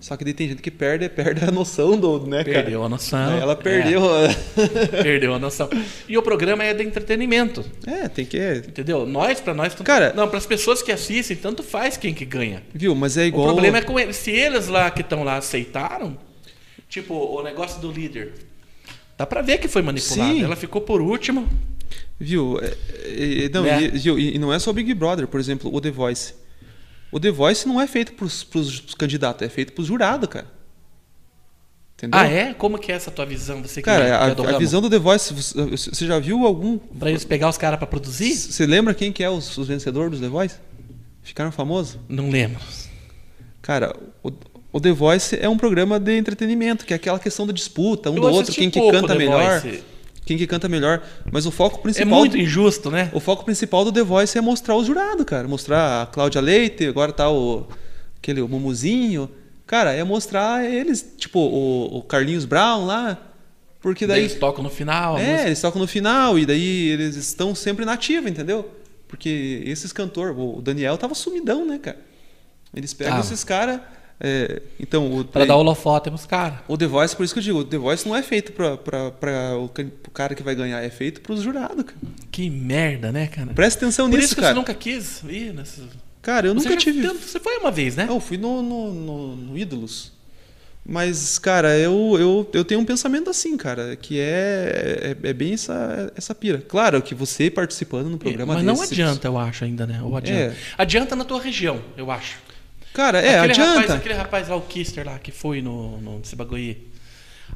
Só 0.00 0.16
que 0.16 0.22
daí 0.24 0.32
tem 0.32 0.48
gente 0.48 0.62
que 0.62 0.70
perde, 0.70 1.08
perde 1.08 1.44
a 1.44 1.50
noção 1.50 1.98
do, 1.98 2.24
né, 2.24 2.44
cara? 2.44 2.62
Perdeu 2.62 2.84
a 2.84 2.88
noção. 2.88 3.36
Ela 3.36 3.54
É. 3.54 3.56
perdeu. 3.56 4.00
a- 4.04 4.28
Perdeu 5.02 5.34
a 5.34 5.40
noção. 5.40 5.68
E 6.08 6.16
o 6.16 6.22
programa 6.22 6.62
é 6.62 6.72
de 6.72 6.84
entretenimento. 6.84 7.64
É, 7.84 8.06
tem 8.08 8.24
que. 8.24 8.38
Entendeu? 8.68 9.04
Nós, 9.04 9.40
pra 9.40 9.52
nós, 9.52 9.72
tanto- 9.74 9.82
Cara- 9.84 10.12
não, 10.14 10.28
para 10.28 10.38
as 10.38 10.46
pessoas 10.46 10.80
que 10.82 10.92
assistem, 10.92 11.36
tanto 11.36 11.64
faz 11.64 11.96
quem 11.96 12.14
que 12.14 12.24
ganha. 12.24 12.62
Viu? 12.72 12.94
Mas 12.94 13.16
é 13.16 13.26
igual. 13.26 13.48
O 13.48 13.52
problema 13.52 13.78
é 13.78 13.82
com 13.82 13.98
eles. 13.98 14.14
Se 14.16 14.30
eles 14.30 14.68
lá 14.68 14.88
que 14.88 15.00
estão 15.00 15.24
lá 15.24 15.36
aceitaram, 15.36 16.16
tipo, 16.88 17.12
o 17.14 17.42
negócio 17.42 17.80
do 17.80 17.90
líder. 17.90 18.34
Dá 19.16 19.26
pra 19.26 19.42
ver 19.42 19.58
que 19.58 19.66
foi 19.66 19.82
manipulado. 19.82 20.32
Sim. 20.32 20.44
Ela 20.44 20.54
ficou 20.54 20.80
por 20.80 21.00
último. 21.00 21.48
Viu? 22.18 22.58
É, 22.60 22.76
é, 23.04 23.44
é, 23.44 23.48
não, 23.48 23.62
Né? 23.62 23.84
e, 23.84 23.88
viu? 23.98 24.18
E, 24.18 24.38
não 24.38 24.52
é 24.52 24.58
só 24.58 24.70
o 24.70 24.74
Big 24.74 24.92
Brother, 24.94 25.28
por 25.28 25.38
exemplo, 25.38 25.72
o 25.72 25.80
The 25.80 25.90
Voice. 25.90 26.34
O 27.12 27.20
The 27.20 27.30
Voice 27.30 27.66
não 27.66 27.80
é 27.80 27.86
feito 27.86 28.12
pros, 28.12 28.42
pros, 28.42 28.80
pros 28.80 28.94
candidatos, 28.94 29.46
é 29.46 29.48
feito 29.48 29.72
pros 29.72 29.86
jurados, 29.86 30.28
cara. 30.28 30.46
Entendeu? 31.96 32.20
Ah, 32.20 32.26
é? 32.26 32.54
Como 32.54 32.78
que 32.78 32.92
é 32.92 32.94
essa 32.94 33.10
tua 33.10 33.26
visão? 33.26 33.60
Você 33.62 33.82
Cara, 33.82 34.04
é 34.04 34.34
do 34.34 34.44
a, 34.44 34.50
a 34.50 34.58
visão 34.58 34.80
do 34.80 34.88
The 34.88 34.98
Voice, 34.98 35.34
você 35.34 36.06
já 36.06 36.18
viu 36.18 36.46
algum. 36.46 36.78
Pra 36.78 37.10
eles 37.10 37.24
pegar 37.24 37.48
os 37.48 37.58
caras 37.58 37.78
pra 37.78 37.88
produzir? 37.88 38.36
Você 38.36 38.66
lembra 38.66 38.94
quem 38.94 39.12
que 39.12 39.24
é 39.24 39.30
os, 39.30 39.56
os 39.58 39.66
vencedores 39.66 40.18
do 40.18 40.24
The 40.24 40.28
Voice? 40.28 40.56
Ficaram 41.22 41.50
famosos? 41.50 41.98
Não 42.08 42.30
lembro. 42.30 42.60
Cara, 43.60 43.94
o, 44.22 44.30
o 44.72 44.80
The 44.80 44.92
Voice 44.92 45.36
é 45.40 45.48
um 45.48 45.56
programa 45.56 45.98
de 45.98 46.16
entretenimento, 46.16 46.86
que 46.86 46.92
é 46.92 46.96
aquela 46.96 47.18
questão 47.18 47.46
da 47.46 47.52
disputa, 47.52 48.10
um 48.10 48.14
Eu 48.14 48.20
do 48.22 48.28
outro, 48.28 48.54
quem 48.54 48.70
que 48.70 48.90
canta 48.90 49.16
melhor. 49.16 49.60
Voice. 49.60 49.82
Quem 50.28 50.36
que 50.36 50.46
canta 50.46 50.68
melhor. 50.68 51.02
Mas 51.32 51.46
o 51.46 51.50
foco 51.50 51.78
É 51.78 51.82
principal. 51.84 52.18
muito 52.18 52.36
injusto, 52.36 52.90
né? 52.90 53.10
O 53.14 53.18
foco 53.20 53.46
principal 53.46 53.82
do 53.82 53.90
The 53.90 54.02
Voice 54.02 54.36
é 54.36 54.42
mostrar 54.42 54.76
os 54.76 54.86
jurados, 54.86 55.24
cara. 55.24 55.48
Mostrar 55.48 56.02
a 56.02 56.06
Cláudia 56.06 56.38
Leite, 56.42 56.84
agora 56.86 57.14
tá 57.14 57.30
o. 57.30 57.66
aquele 58.18 58.42
o 58.42 58.46
Mumuzinho. 58.48 59.30
Cara, 59.66 59.94
é 59.94 60.04
mostrar 60.04 60.66
eles, 60.70 61.14
tipo, 61.16 61.38
o, 61.40 61.96
o 61.96 62.02
Carlinhos 62.02 62.44
Brown 62.44 62.84
lá. 62.84 63.16
Porque 63.80 64.06
Daí 64.06 64.20
eles 64.20 64.34
tocam 64.34 64.62
no 64.62 64.68
final. 64.68 65.16
é, 65.16 65.24
música. 65.30 65.46
eles 65.46 65.60
tocam 65.62 65.80
no 65.80 65.86
final 65.88 66.38
e 66.38 66.44
daí 66.44 66.88
eles 66.90 67.16
estão 67.16 67.54
sempre 67.54 67.86
na 67.86 67.94
ativa, 67.94 68.28
entendeu? 68.28 68.68
Porque 69.08 69.62
esses 69.64 69.94
cantores, 69.94 70.36
o 70.36 70.60
Daniel 70.60 70.98
tava 70.98 71.14
sumidão, 71.14 71.64
né, 71.66 71.78
cara? 71.78 71.98
Eles 72.74 72.92
pegam 72.92 73.14
Tava. 73.14 73.24
esses 73.24 73.42
caras. 73.44 73.80
Então, 74.80 75.12
o, 75.20 75.24
Pra 75.24 75.44
dar 75.44 75.56
holofote 75.56 76.10
pros 76.10 76.26
caras. 76.26 76.58
o 76.66 76.76
The 76.76 76.86
Voice, 76.86 77.14
por 77.16 77.24
isso 77.24 77.32
que 77.34 77.38
eu 77.40 77.44
digo, 77.44 77.58
o 77.60 77.64
The 77.64 77.78
Voice 77.78 78.08
não 78.08 78.16
é 78.16 78.22
feito 78.22 78.52
pra, 78.52 78.76
pra, 78.76 79.10
pra 79.12 79.56
o, 79.56 79.68
pro 79.68 80.10
cara 80.12 80.34
que 80.34 80.42
vai 80.42 80.54
ganhar, 80.54 80.82
é 80.82 80.90
feito 80.90 81.20
pros 81.20 81.42
jurados, 81.42 81.84
cara. 81.84 81.96
Que 82.30 82.50
merda, 82.50 83.12
né, 83.12 83.26
cara? 83.28 83.52
Presta 83.54 83.84
atenção 83.84 84.08
Por 84.10 84.16
nisso, 84.16 84.26
isso 84.26 84.34
que 84.34 84.40
cara. 84.40 84.54
você 84.54 84.58
nunca 84.58 84.74
quis 84.74 85.22
ir 85.28 85.52
nessa. 85.54 85.82
Cara, 86.20 86.48
eu 86.48 86.54
Você 86.54 86.68
nunca 86.68 86.80
tive. 86.80 87.00
tentou- 87.00 87.16
Você 87.18 87.38
foi 87.38 87.56
uma 87.58 87.70
vez, 87.70 87.94
né? 87.96 88.06
Eu 88.08 88.18
fui 88.20 88.36
no, 88.36 88.60
no, 88.62 88.92
no- 88.92 89.36
no 89.36 89.58
Ídolos. 89.58 90.12
Mas, 90.90 91.38
cara, 91.38 91.76
eu, 91.78 92.16
eu, 92.18 92.50
eu 92.54 92.64
tenho 92.64 92.80
um 92.80 92.84
pensamento 92.84 93.28
assim, 93.28 93.56
cara, 93.58 93.94
que 93.94 94.18
é, 94.18 95.16
é, 95.22 95.28
é 95.28 95.32
bem 95.34 95.52
essa, 95.52 96.10
essa 96.16 96.34
pira. 96.34 96.62
Claro 96.66 97.02
que 97.02 97.14
você 97.14 97.50
participando 97.50 98.08
no 98.08 98.16
programa 98.16 98.54
Mas 98.54 98.64
não 98.64 98.72
desse- 98.74 98.94
adianta, 98.94 99.28
eu 99.28 99.36
acho, 99.36 99.64
ainda, 99.64 99.86
né? 99.86 100.00
Ou 100.02 100.16
adianta. 100.16 100.40
É. 100.54 100.56
Adianta 100.78 101.14
na 101.14 101.24
tua 101.24 101.40
região, 101.42 101.80
eu 101.96 102.10
acho. 102.10 102.38
Cara, 102.98 103.20
é, 103.20 103.38
aquele 103.38 103.52
adianta. 103.52 103.80
Rapaz, 103.80 103.90
aquele 103.92 104.14
rapaz 104.14 104.48
lá, 104.48 104.56
o 104.56 104.60
Kister 104.62 105.06
lá, 105.06 105.20
que 105.20 105.30
foi 105.30 105.62
no, 105.62 106.00
no 106.00 106.24
Cibagoí. 106.24 106.88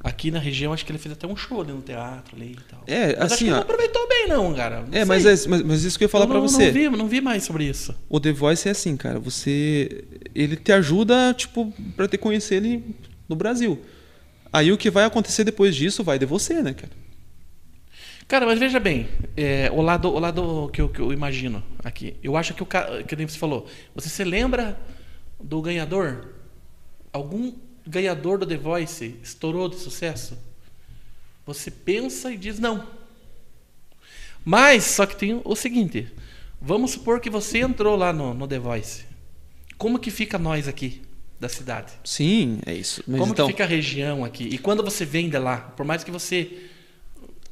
Aqui 0.04 0.30
na 0.30 0.38
região, 0.38 0.72
acho 0.72 0.86
que 0.86 0.92
ele 0.92 1.00
fez 1.00 1.12
até 1.12 1.26
um 1.26 1.34
show 1.34 1.60
ali 1.60 1.72
no 1.72 1.82
teatro 1.82 2.36
ali 2.36 2.52
e 2.52 2.70
tal. 2.70 2.84
É, 2.86 3.06
mas 3.08 3.16
acho 3.16 3.34
assim, 3.34 3.36
que 3.38 3.44
ele 3.44 3.50
ó. 3.50 3.54
não 3.56 3.62
aproveitou 3.62 4.08
bem, 4.08 4.28
não, 4.28 4.54
cara. 4.54 4.82
Não 4.82 4.96
É, 4.96 5.04
mas, 5.04 5.26
é, 5.26 5.48
mas, 5.48 5.62
mas 5.62 5.82
isso 5.82 5.98
que 5.98 6.04
eu 6.04 6.06
ia 6.06 6.08
falar 6.08 6.26
Eu 6.26 6.28
pra 6.28 6.38
não, 6.38 6.46
você. 6.46 6.66
Não 6.66 6.72
vi, 6.72 6.88
não 6.96 7.08
vi 7.08 7.20
mais 7.20 7.42
sobre 7.42 7.64
isso. 7.64 7.92
O 8.08 8.20
The 8.20 8.30
Voice 8.30 8.68
é 8.68 8.70
assim, 8.70 8.96
cara. 8.96 9.18
Você. 9.18 10.04
Ele 10.32 10.54
te 10.54 10.70
ajuda, 10.70 11.34
tipo, 11.34 11.74
pra 11.96 12.06
te 12.06 12.16
conhecer 12.16 12.54
ele 12.56 12.94
no 13.28 13.34
Brasil. 13.34 13.82
Aí 14.52 14.70
o 14.70 14.78
que 14.78 14.90
vai 14.90 15.04
acontecer 15.04 15.42
depois 15.42 15.74
disso 15.74 16.04
vai 16.04 16.20
de 16.20 16.24
você, 16.24 16.62
né, 16.62 16.72
cara? 16.72 16.92
Cara, 18.28 18.46
mas 18.46 18.60
veja 18.60 18.78
bem, 18.78 19.08
é, 19.36 19.68
o 19.72 19.82
lado, 19.82 20.08
o 20.08 20.20
lado 20.20 20.70
que, 20.72 20.80
eu, 20.80 20.88
que 20.88 21.00
eu 21.00 21.12
imagino 21.12 21.64
aqui. 21.82 22.14
Eu 22.22 22.36
acho 22.36 22.54
que 22.54 22.62
o 22.62 22.66
cara, 22.66 23.02
que 23.02 23.16
nem 23.16 23.26
você 23.26 23.36
falou, 23.36 23.66
você 23.92 24.08
se 24.08 24.22
lembra 24.22 24.78
do 25.42 25.60
ganhador? 25.60 26.28
Algum 27.12 27.52
ganhador 27.86 28.38
do 28.38 28.46
The 28.46 28.56
Voice 28.56 29.16
estourou 29.22 29.68
de 29.68 29.76
sucesso? 29.76 30.38
Você 31.44 31.70
pensa 31.70 32.32
e 32.32 32.36
diz 32.36 32.58
não. 32.58 32.86
Mas, 34.44 34.84
só 34.84 35.06
que 35.06 35.16
tem 35.16 35.40
o 35.44 35.56
seguinte: 35.56 36.10
vamos 36.60 36.92
supor 36.92 37.20
que 37.20 37.30
você 37.30 37.58
entrou 37.58 37.96
lá 37.96 38.12
no, 38.12 38.34
no 38.34 38.46
The 38.46 38.58
Voice. 38.58 39.04
Como 39.76 39.98
que 39.98 40.10
fica 40.10 40.38
nós 40.38 40.68
aqui 40.68 41.02
da 41.38 41.48
cidade? 41.48 41.92
Sim, 42.04 42.60
é 42.64 42.74
isso. 42.74 43.02
Mas 43.06 43.20
Como 43.20 43.32
então, 43.32 43.46
que 43.46 43.52
fica 43.52 43.64
a 43.64 43.66
região 43.66 44.24
aqui? 44.24 44.44
E 44.44 44.58
quando 44.58 44.82
você 44.82 45.04
vem 45.04 45.28
de 45.28 45.38
lá, 45.38 45.56
por 45.56 45.84
mais 45.84 46.04
que 46.04 46.10
você 46.10 46.70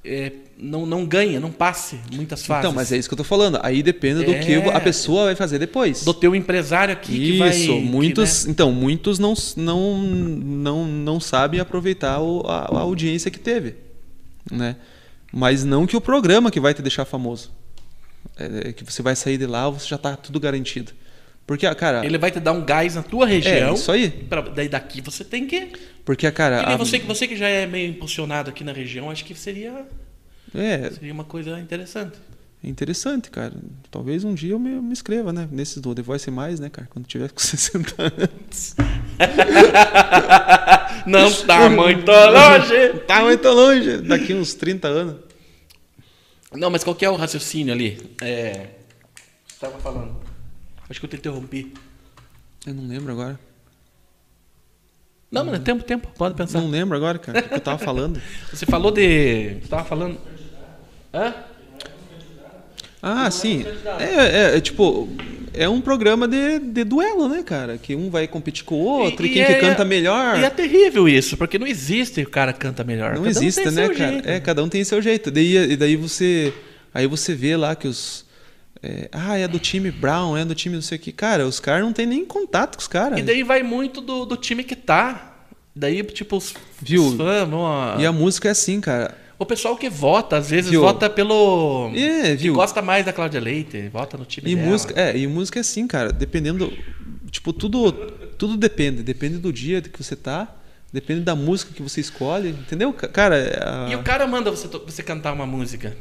é, 0.05 0.33
não, 0.59 0.87
não 0.87 1.05
ganhe, 1.05 1.39
não 1.39 1.51
passe 1.51 1.99
muitas 2.15 2.45
fases. 2.47 2.65
então, 2.65 2.73
mas 2.75 2.91
é 2.93 2.97
isso 2.97 3.09
que 3.09 3.13
eu 3.13 3.19
tô 3.19 3.25
falando. 3.25 3.59
Aí 3.63 3.83
depende 3.83 4.25
do 4.25 4.33
que 4.45 4.53
É. 4.55 4.75
a 4.75 4.81
pessoa 4.81 5.25
vai 5.25 5.35
fazer 5.37 5.59
depois. 5.59 6.05
do 6.05 6.15
teu 6.15 6.35
empresário 6.35 6.93
aqui 6.93 7.13
que 7.33 7.39
vai. 7.39 7.51
Isso, 7.51 7.67
que, 7.75 7.81
muitos, 7.81 8.45
né? 8.47 8.51
então, 8.53 8.73
muitos 8.73 9.19
não, 9.19 9.35
não, 9.57 9.99
não, 9.99 10.85
não 10.87 11.21
sabem 11.21 11.61
aproveitar 11.61 12.21
o- 12.21 12.43
a, 12.47 12.67
a 12.67 12.81
audiência 12.81 13.31
que 13.31 13.39
teve, 13.39 13.75
né? 14.51 14.77
Mas 15.33 15.65
não 15.65 15.87
que 15.87 15.97
o 15.97 16.01
programa 16.01 16.51
que 16.51 16.59
vai 16.61 16.75
te 16.75 16.83
deixar 16.83 17.05
famoso. 17.05 17.53
É, 18.37 18.69
é 18.69 18.73
que 18.73 18.83
você 18.85 19.03
vai 19.03 19.15
sair 19.15 19.39
de 19.39 19.47
lá, 19.47 19.69
você 19.71 19.87
já 19.87 19.99
tá 19.99 20.17
tudo 20.17 20.41
garantido. 20.41 20.93
Porque, 21.47 21.67
ah, 21.67 21.75
cara, 21.75 22.05
Ele 22.07 22.17
vai 22.19 22.31
te 22.31 22.39
dar 22.41 22.53
um 22.53 22.65
gás 22.65 22.95
na 22.95 23.03
tua 23.03 23.27
região. 23.27 23.71
é 23.71 23.75
isso 23.75 23.91
aí. 23.91 24.09
pra- 24.09 24.41
daí 24.43 24.69
daqui 24.69 25.01
você 25.01 25.25
tem 25.25 25.47
que. 25.47 25.73
Porque, 26.05 26.31
cara, 26.31 26.63
a- 26.75 26.77
você, 26.77 26.99
que- 26.99 27.07
você 27.07 27.27
que 27.29 27.37
já 27.37 27.49
é 27.49 27.67
meio 27.67 27.91
impulsionado 27.91 28.51
aqui 28.51 28.65
na 28.65 28.73
região, 28.73 29.11
acho 29.11 29.25
que 29.25 29.35
seria, 29.35 29.87
é, 30.55 30.91
seria 30.91 31.13
uma 31.13 31.25
coisa 31.25 31.59
interessante. 31.61 32.17
é 32.65 32.69
interessante, 32.69 33.31
cara. 33.31 33.55
Talvez 33.91 34.23
um 34.25 34.35
dia 34.35 34.53
eu 34.53 34.59
me, 34.59 34.71
me 34.81 34.93
inscreva, 34.93 35.33
né? 35.33 35.49
Nesse 35.51 35.81
do 35.81 35.95
The 35.95 36.03
Voice 36.03 36.31
Mais, 36.31 36.59
né, 36.61 36.69
cara? 36.69 36.89
Quando 36.91 37.07
tiver 37.07 37.31
com 37.31 37.39
60 37.41 37.95
anos. 38.03 38.75
Não 41.07 41.33
tá 41.47 41.69
muito 41.71 42.11
longe. 42.11 43.01
Tá 43.07 43.23
muito 43.23 43.49
longe. 43.49 43.99
Daqui 43.99 44.35
uns 44.35 44.55
30 44.55 44.89
anos. 44.89 45.17
Não, 46.53 46.69
mas 46.71 46.83
qual 46.83 46.97
que 46.97 47.05
é 47.05 47.11
o 47.11 47.17
raciocínio 47.17 47.73
ali? 47.73 48.15
É. 48.21 48.53
Você 49.47 49.55
estava 49.67 49.79
falando. 49.79 50.17
Acho 50.89 50.99
que 50.99 51.07
eu 51.07 51.11
te 51.11 51.17
interrompi. 51.17 51.73
Eu 52.67 52.75
não 52.75 52.87
lembro 52.89 53.13
agora. 53.13 53.39
Não, 55.31 55.45
mas 55.45 55.55
é 55.55 55.59
tempo, 55.59 55.85
tempo. 55.85 56.09
Pode 56.17 56.35
pensar. 56.35 56.61
Não 56.61 56.69
lembro 56.69 56.97
agora, 56.97 57.19
cara. 57.19 57.39
O 57.39 57.43
que 57.43 57.55
eu 57.55 57.61
tava 57.61 57.79
falando. 57.79 58.21
Você 58.53 58.67
falou 58.67 58.91
de. 58.91 59.57
Você 59.61 59.69
tava 59.69 59.85
falando. 59.85 60.19
Hã? 61.15 61.35
Ah, 63.03 63.31
sim. 63.31 63.65
É, 63.99 64.05
é, 64.53 64.57
é, 64.57 64.61
tipo, 64.61 65.09
é 65.55 65.69
um 65.69 65.81
programa 65.81 66.29
de, 66.29 66.59
de 66.59 66.85
duelo, 66.85 67.29
né, 67.29 67.43
cara? 67.43 67.79
Que 67.79 67.95
um 67.95 68.11
vai 68.11 68.29
competir 68.29 68.65
com 68.65 68.75
o 68.75 68.79
outro, 68.85 69.25
e, 69.25 69.31
quem 69.31 69.45
que 69.45 69.53
é- 69.53 69.59
canta 69.61 69.85
melhor. 69.85 70.39
E 70.39 70.45
é 70.45 70.51
terrível 70.51 71.09
isso, 71.09 71.37
porque 71.37 71.59
não 71.59 71.67
existe 71.67 72.21
o 72.23 72.29
cara 72.29 72.53
que 72.53 72.59
canta 72.59 72.85
melhor. 72.85 73.15
Não 73.15 73.23
Cada 73.25 73.27
um 73.27 73.31
existe, 73.31 73.63
tem 73.63 73.73
né, 73.73 73.89
cara? 73.89 73.95
jeito. 74.13 74.29
É, 74.29 74.41
cada 74.41 74.63
um 74.63 74.69
tem 74.69 74.85
seu 74.85 75.01
jeito. 75.01 75.31
Daí, 75.31 75.57
e 75.73 75.77
daí 75.77 75.97
você. 75.97 76.53
Aí 76.93 77.07
você 77.07 77.35
vê 77.35 77.57
lá 77.57 77.75
que 77.75 77.89
os. 77.89 78.29
É, 78.83 79.09
ah, 79.13 79.37
é 79.37 79.47
do 79.47 79.59
time 79.59 79.91
Brown, 79.91 80.37
é 80.37 80.45
do 80.45 80.55
time 80.55 80.75
não 80.75 80.83
sei 80.83 80.97
o 80.97 81.01
que. 81.01 81.13
Cara, 81.13 81.47
os 81.47 81.61
caras 81.61 81.83
não 81.85 81.93
tem 81.93 82.07
nem 82.07 82.25
contato 82.25 82.77
com 82.77 82.81
os 82.83 82.89
caras. 82.89 83.19
E 83.19 83.23
daí 83.23 83.43
vai 83.43 83.63
muito 83.63 84.01
do, 84.01 84.25
do 84.25 84.37
time 84.37 84.65
que 84.65 84.75
tá. 84.77 85.27
Daí, 85.77 86.03
tipo, 86.03 86.37
os, 86.37 86.55
Viu? 86.83 87.05
os 87.07 87.15
fãs 87.15 87.49
vão. 87.49 87.67
a- 87.67 87.97
E 87.99 88.07
a 88.07 88.13
música 88.13 88.49
é 88.49 88.51
assim, 88.51 88.81
cara. 88.81 89.17
O 89.39 89.47
pessoal 89.47 89.77
que 89.77 89.89
vota, 89.89 90.37
às 90.37 90.51
vezes, 90.51 90.71
Viu? 90.71 90.83
vota 90.83 91.09
pelo. 91.09 91.91
É, 91.95 92.31
que 92.37 92.43
viu? 92.43 92.55
gosta 92.55 92.83
mais 92.83 93.07
da 93.07 93.13
Cláudia 93.13 93.41
Leite, 93.41 93.89
vota 93.89 94.19
no 94.19 94.25
time 94.27 94.51
E 94.51 94.55
dela. 94.57 94.69
música, 94.69 95.01
é, 95.01 95.17
e 95.17 95.27
música 95.27 95.59
é 95.59 95.63
assim, 95.63 95.87
cara. 95.87 96.13
Dependendo. 96.13 96.71
Tipo, 97.31 97.53
tudo, 97.53 97.93
tudo 98.37 98.57
depende. 98.57 99.03
Depende 99.03 99.39
do 99.39 99.53
dia 99.53 99.81
que 99.81 100.03
você 100.03 100.17
tá. 100.17 100.49
Depende 100.93 101.21
da 101.21 101.37
música 101.37 101.73
que 101.73 101.81
você 101.81 102.01
escolhe. 102.01 102.49
Entendeu? 102.51 102.93
Ca- 102.93 103.09
Cara, 103.09 103.37
é 103.39 103.63
a- 103.63 103.89
E 103.91 103.95
o 103.95 104.03
cara 104.03 104.27
manda 104.27 104.51
você, 104.51 104.67
você 104.69 105.03
cantar 105.03 105.33
uma 105.33 105.47
música 105.47 105.97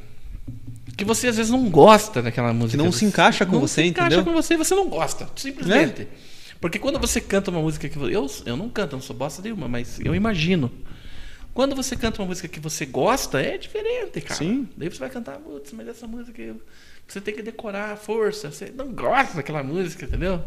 que 0.99 1.05
você 1.05 1.29
às 1.29 1.37
vezes 1.37 1.49
não 1.49 1.69
gosta 1.69 2.21
daquela 2.21 2.53
música. 2.53 2.83
não 2.83 2.91
se 2.91 3.05
encaixa 3.05 3.45
com 3.45 3.53
não 3.53 3.61
você, 3.61 3.83
se 3.83 3.87
encaixa 3.87 4.17
entendeu? 4.17 4.25
com 4.25 4.33
você 4.33 4.55
e 4.55 4.57
você 4.57 4.75
não 4.75 4.89
gosta, 4.89 5.29
simplesmente. 5.33 6.09
Porque 6.59 6.77
quando 6.77 6.99
você 6.99 7.21
canta 7.21 7.49
uma 7.49 7.61
música 7.61 7.87
que 7.87 7.97
eu 7.97 8.27
eu 8.45 8.57
não 8.57 8.69
canto, 8.69 8.97
não 8.97 9.01
sou 9.01 9.15
bosta 9.15 9.41
nenhuma, 9.41 9.69
mas 9.69 9.97
eu 10.01 10.13
imagino. 10.13 10.69
Quando 11.53 11.73
você 11.73 11.95
canta 11.95 12.21
uma 12.21 12.27
música 12.27 12.49
que 12.49 12.59
você 12.59 12.85
gosta, 12.85 13.41
é 13.41 13.57
diferente, 13.57 14.19
cara. 14.19 14.35
Sim. 14.35 14.67
Daí 14.75 14.89
você 14.89 14.99
vai 14.99 15.09
cantar, 15.09 15.37
putz, 15.37 15.71
mas 15.71 15.87
essa 15.87 16.05
música 16.05 16.43
você 17.07 17.21
tem 17.21 17.33
que 17.33 17.41
decorar 17.41 17.93
a 17.93 17.95
força, 17.95 18.51
você 18.51 18.71
não 18.75 18.91
gosta 18.91 19.37
daquela 19.37 19.63
música, 19.63 20.03
entendeu? 20.03 20.43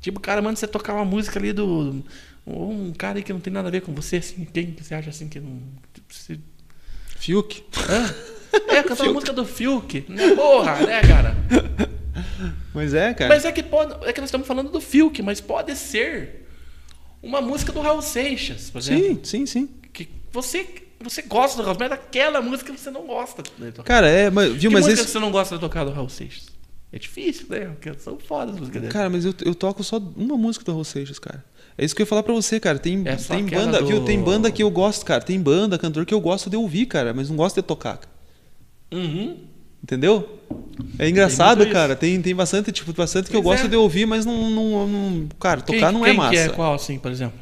Tipo, 0.00 0.18
o 0.18 0.22
cara 0.22 0.40
manda 0.40 0.56
você 0.56 0.66
tocar 0.66 0.94
uma 0.94 1.04
música 1.04 1.38
ali 1.38 1.52
do 1.52 2.02
um 2.46 2.92
cara 2.92 3.18
aí 3.18 3.22
que 3.22 3.32
não 3.32 3.40
tem 3.40 3.52
nada 3.52 3.68
a 3.68 3.70
ver 3.70 3.82
com 3.82 3.94
você, 3.94 4.16
assim, 4.16 4.46
quem 4.46 4.72
que 4.72 4.82
você 4.82 4.94
acha 4.94 5.10
assim 5.10 5.28
que 5.28 5.40
não 5.40 5.60
se 6.10 6.40
Fiuk. 7.18 7.64
Hã? 7.88 8.14
É, 8.68 8.82
cantar 8.82 9.04
uma 9.04 9.12
música 9.14 9.32
do 9.32 9.44
Fiuk. 9.44 10.04
Né? 10.08 10.34
Porra, 10.34 10.74
né, 10.86 11.00
cara? 11.02 11.36
Mas 12.72 12.92
é, 12.94 13.14
cara. 13.14 13.32
Mas 13.34 13.44
é 13.44 13.52
que 13.52 13.62
pode. 13.62 13.94
É 14.08 14.12
que 14.12 14.20
nós 14.20 14.28
estamos 14.28 14.46
falando 14.46 14.70
do 14.70 14.80
Fiuk, 14.80 15.22
mas 15.22 15.40
pode 15.40 15.74
ser 15.76 16.46
uma 17.22 17.40
música 17.40 17.72
do 17.72 17.80
Raul 17.80 18.02
Seixas, 18.02 18.70
por 18.70 18.78
exemplo. 18.78 19.04
sim, 19.04 19.20
sim, 19.22 19.46
sim. 19.46 19.68
Que 19.92 20.08
você, 20.32 20.66
você 21.00 21.22
gosta 21.22 21.56
do 21.56 21.62
Raul, 21.64 21.76
mas 21.78 21.90
daquela 21.90 22.42
música 22.42 22.72
você 22.76 22.90
não 22.90 23.02
gosta 23.06 23.42
de 23.42 23.70
tocar. 23.72 23.84
Cara, 23.84 24.08
é, 24.08 24.30
mas, 24.30 24.50
viu, 24.52 24.70
que 24.70 24.74
mas 24.74 24.84
música 24.84 25.02
esse. 25.02 25.12
você 25.12 25.18
não 25.18 25.30
gosta 25.30 25.54
de 25.54 25.60
tocar 25.60 25.84
do 25.84 25.92
Raul 25.92 26.08
Seixas? 26.08 26.48
É 26.92 26.98
difícil, 26.98 27.46
né? 27.48 27.66
Porque 27.66 27.92
são 27.98 28.18
fodas 28.18 28.54
as 28.54 28.60
músicas 28.60 28.80
dele. 28.82 28.92
Cara, 28.92 29.10
mas 29.10 29.24
eu, 29.24 29.34
eu 29.44 29.54
toco 29.54 29.82
só 29.82 29.98
uma 30.16 30.36
música 30.36 30.64
do 30.64 30.72
Raul 30.72 30.84
Seixas, 30.84 31.18
cara. 31.18 31.44
É 31.76 31.84
isso 31.84 31.94
que 31.94 32.02
eu 32.02 32.04
ia 32.04 32.08
falar 32.08 32.22
pra 32.22 32.32
você, 32.34 32.60
cara. 32.60 32.78
Tem, 32.78 33.02
É 33.04 33.16
tem 33.16 33.46
aquela 33.46 33.64
banda, 33.66 33.80
do- 33.80 33.86
viu? 33.88 34.04
Tem 34.04 34.20
banda 34.20 34.50
que 34.50 34.62
eu 34.62 34.70
gosto, 34.70 35.04
cara. 35.04 35.20
Tem 35.22 35.40
banda, 35.40 35.76
cantor 35.78 36.04
que 36.06 36.14
eu 36.14 36.20
gosto 36.20 36.48
de 36.50 36.56
ouvir, 36.56 36.86
cara, 36.86 37.12
mas 37.12 37.28
não 37.28 37.36
gosto 37.36 37.56
de 37.56 37.62
tocar. 37.62 37.98
cara. 37.98 38.13
Uhum. 38.92 39.38
Entendeu? 39.82 40.40
É 40.98 41.08
engraçado, 41.08 41.62
isso. 41.62 41.72
cara. 41.72 41.94
Tem, 41.94 42.20
tem 42.22 42.34
bastante, 42.34 42.72
tipo, 42.72 42.92
bastante 42.92 43.28
que 43.30 43.36
eu 43.36 43.42
Pois 43.42 43.56
gosto 43.56 43.66
é. 43.66 43.70
de 43.70 43.76
ouvir, 43.76 44.06
mas 44.06 44.24
não, 44.24 44.48
não, 44.50 44.88
não- 44.88 45.28
cara, 45.38 45.60
tocar 45.60 45.78
Quem- 45.78 45.92
não 45.92 46.04
é 46.06 46.08
quem 46.10 46.16
massa. 46.16 46.30
Que 46.32 46.38
é 46.38 46.48
qual, 46.48 46.74
assim, 46.74 46.98
por 46.98 47.10
exemplo? 47.10 47.38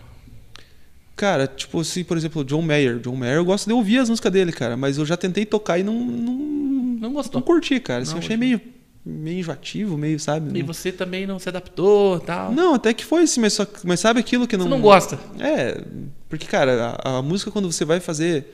Cara, 1.15 1.47
tipo 1.47 1.79
assim, 1.81 2.03
por 2.03 2.17
exemplo, 2.17 2.45
John 2.45 2.63
Mayer. 2.63 2.99
John 2.99 3.15
Mayer, 3.15 3.37
eu 3.37 3.45
gosto 3.45 3.67
de 3.67 3.73
ouvir 3.73 3.99
as 3.99 4.09
músicas 4.09 4.33
dele, 4.33 4.51
cara, 4.51 4.77
mas 4.77 4.99
eu 4.99 5.07
já 5.07 5.17
tentei 5.17 5.45
tocar 5.47 5.79
e 5.79 5.83
não 5.85 5.95
não, 5.95 6.33
Não 7.01 7.13
gostou. 7.13 7.41
não 7.41 7.47
curti, 7.47 7.79
cara. 7.79 8.03
Assim, 8.03 8.13
Não 8.13 8.19
eu 8.19 8.25
achei 8.25 8.37
meio 8.37 8.61
meio 9.05 9.39
enjoativo, 9.41 9.99
meio, 9.99 10.19
sabe? 10.21 10.57
E 10.59 10.63
você 10.63 10.91
também 10.93 11.27
não 11.27 11.37
se 11.39 11.49
adaptou 11.49 12.19
e 12.19 12.21
tal. 12.21 12.53
Não, 12.53 12.75
até 12.75 12.95
que 12.95 13.05
foi, 13.05 13.27
sim, 13.27 13.41
mas, 13.41 13.53
só, 13.53 13.67
mas 13.85 13.99
sabe 14.01 14.21
aquilo 14.21 14.47
que 14.47 14.57
não. 14.57 14.65
Você 14.67 14.71
não 14.71 14.81
gosta. 14.81 15.19
É, 15.41 15.81
porque, 16.29 16.47
cara, 16.47 16.97
a, 17.03 17.19
a 17.19 17.23
música 17.23 17.51
quando 17.51 17.71
você 17.71 17.85
vai 17.85 17.99
fazer. 18.01 18.47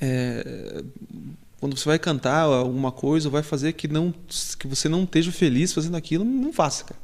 é, 0.00 0.82
quando 1.60 1.76
você 1.76 1.84
vai 1.84 1.98
cantar 1.98 2.40
alguma 2.42 2.90
coisa, 2.90 3.28
ou 3.28 3.32
vai 3.32 3.42
fazer 3.42 3.74
que, 3.74 3.86
não, 3.86 4.12
que 4.58 4.66
você 4.66 4.88
não 4.88 5.04
esteja 5.04 5.30
feliz 5.30 5.72
fazendo 5.72 5.96
aquilo, 5.96 6.24
não 6.24 6.52
faça, 6.52 6.84
cara. 6.84 7.00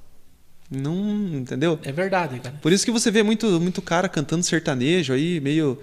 Não. 0.71 1.37
Entendeu? 1.37 1.79
É 1.85 1.93
verdade, 1.93 2.41
cara. 2.41 2.57
Por 2.61 2.73
isso 2.73 2.85
que 2.85 2.91
você 2.91 3.11
vê 3.11 3.23
muito, 3.23 3.61
muito 3.61 3.81
cara 3.83 4.09
cantando 4.09 4.43
sertanejo 4.43 5.13
aí, 5.13 5.39
meio. 5.41 5.79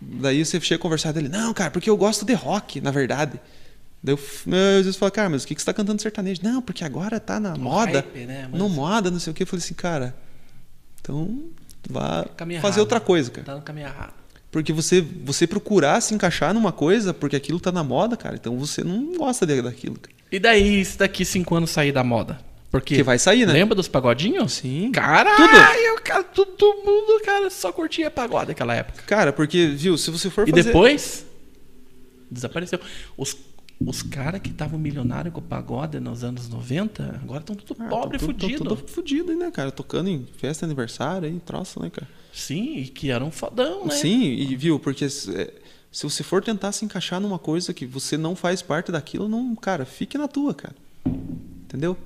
Daí 0.00 0.44
você 0.44 0.60
chega 0.60 0.78
a 0.78 0.82
conversar 0.82 1.12
dele, 1.12 1.28
não, 1.28 1.54
cara, 1.54 1.70
porque 1.70 1.88
eu 1.88 1.96
gosto 1.96 2.24
de 2.24 2.34
rock, 2.34 2.80
na 2.80 2.90
verdade. 2.90 3.40
Daí 4.02 4.14
eu, 4.14 4.18
eu 4.18 4.78
às 4.78 4.84
vezes 4.84 4.96
falo, 4.96 5.12
cara, 5.12 5.30
mas 5.30 5.44
o 5.44 5.46
que, 5.46 5.54
que 5.54 5.60
você 5.62 5.66
tá 5.66 5.72
cantando 5.72 6.02
sertanejo? 6.02 6.40
Não, 6.42 6.60
porque 6.60 6.84
agora 6.84 7.18
tá 7.20 7.38
na 7.40 7.56
moda. 7.56 8.00
hype, 8.00 8.26
né, 8.26 8.48
mas- 8.50 8.60
No 8.60 8.68
moda, 8.68 9.10
não 9.10 9.18
sei 9.20 9.30
o 9.30 9.34
que. 9.34 9.44
Eu 9.44 9.46
falei 9.46 9.64
assim, 9.64 9.74
cara, 9.74 10.14
então 11.00 11.44
vá 11.88 12.26
fazer 12.36 12.54
errado. 12.54 12.78
outra 12.80 13.00
coisa, 13.00 13.30
cara. 13.30 13.44
Tá 13.46 13.54
no 13.54 13.62
caminho 13.62 13.86
errado. 13.86 14.12
Porque 14.52 14.70
você, 14.72 15.00
você 15.00 15.46
procurar 15.46 16.00
se 16.02 16.14
encaixar 16.14 16.52
numa 16.52 16.70
coisa, 16.70 17.12
porque 17.14 17.34
aquilo 17.34 17.58
tá 17.58 17.72
na 17.72 17.82
moda, 17.82 18.16
cara, 18.18 18.36
então 18.36 18.56
você 18.58 18.84
não 18.84 19.16
gosta 19.16 19.46
daquilo. 19.46 19.98
Cara. 19.98 20.14
E 20.30 20.38
daí, 20.38 20.84
se 20.84 20.98
daqui 20.98 21.24
cinco 21.24 21.54
anos 21.56 21.70
sair 21.70 21.90
da 21.90 22.04
moda? 22.04 22.38
Porque 22.70 22.96
Que 22.96 23.02
vai 23.02 23.18
sair, 23.18 23.46
né? 23.46 23.52
Lembra 23.54 23.74
dos 23.74 23.88
pagodinhos? 23.88 24.52
Sim. 24.52 24.92
Caralho, 24.92 26.00
cara, 26.04 26.22
todo 26.22 26.74
mundo, 26.84 27.20
cara, 27.24 27.50
só 27.50 27.72
curtia 27.72 28.10
pagode 28.10 28.48
naquela 28.48 28.74
época. 28.74 29.02
Cara, 29.06 29.32
porque, 29.32 29.66
viu, 29.68 29.96
se 29.96 30.10
você 30.10 30.28
for 30.30 30.46
E 30.46 30.50
fazer... 30.50 30.62
depois 30.64 31.24
desapareceu. 32.30 32.78
Os, 33.16 33.36
os 33.86 34.02
caras 34.02 34.40
que 34.40 34.50
estavam 34.50 34.78
milionários 34.78 35.32
com 35.34 35.40
o 35.40 35.42
pagode 35.42 35.98
nos 36.00 36.22
anos 36.24 36.48
90, 36.48 37.20
agora 37.22 37.40
estão 37.40 37.54
tudo 37.56 37.82
Ah, 37.82 37.88
pobre 37.88 38.16
e 38.16 38.20
tô- 38.20 38.26
tô- 38.26 38.32
fudido. 38.32 38.64
tô- 38.64 38.76
tô 38.76 38.86
fudido 38.88 39.30
aí, 39.30 39.36
né, 39.36 39.50
cara? 39.50 39.70
Tocando 39.70 40.08
em 40.08 40.26
festa, 40.36 40.64
aniversário 40.66 41.28
aí, 41.28 41.38
troço, 41.40 41.80
né, 41.80 41.90
cara? 41.90 42.08
Sim, 42.32 42.76
e 42.78 42.86
que 42.88 43.10
eram 43.10 43.30
fodão, 43.30 43.86
né? 43.86 43.94
Sim, 43.94 44.22
e 44.22 44.54
viu, 44.56 44.78
porque 44.78 45.08
se 45.10 45.34
é, 45.36 45.52
se 45.90 46.04
você 46.04 46.22
for 46.22 46.42
tentar 46.42 46.72
se 46.72 46.84
encaixar 46.84 47.20
numa 47.20 47.38
coisa 47.38 47.74
que 47.74 47.84
você 47.84 48.16
não 48.16 48.34
faz 48.34 48.62
parte 48.62 48.90
daquilo, 48.90 49.28
não, 49.28 49.54
cara, 49.54 49.84
fique 49.84 50.16
na 50.16 50.26
tua, 50.28 50.54
cara. 50.54 50.74
Entendeu? 51.64 51.96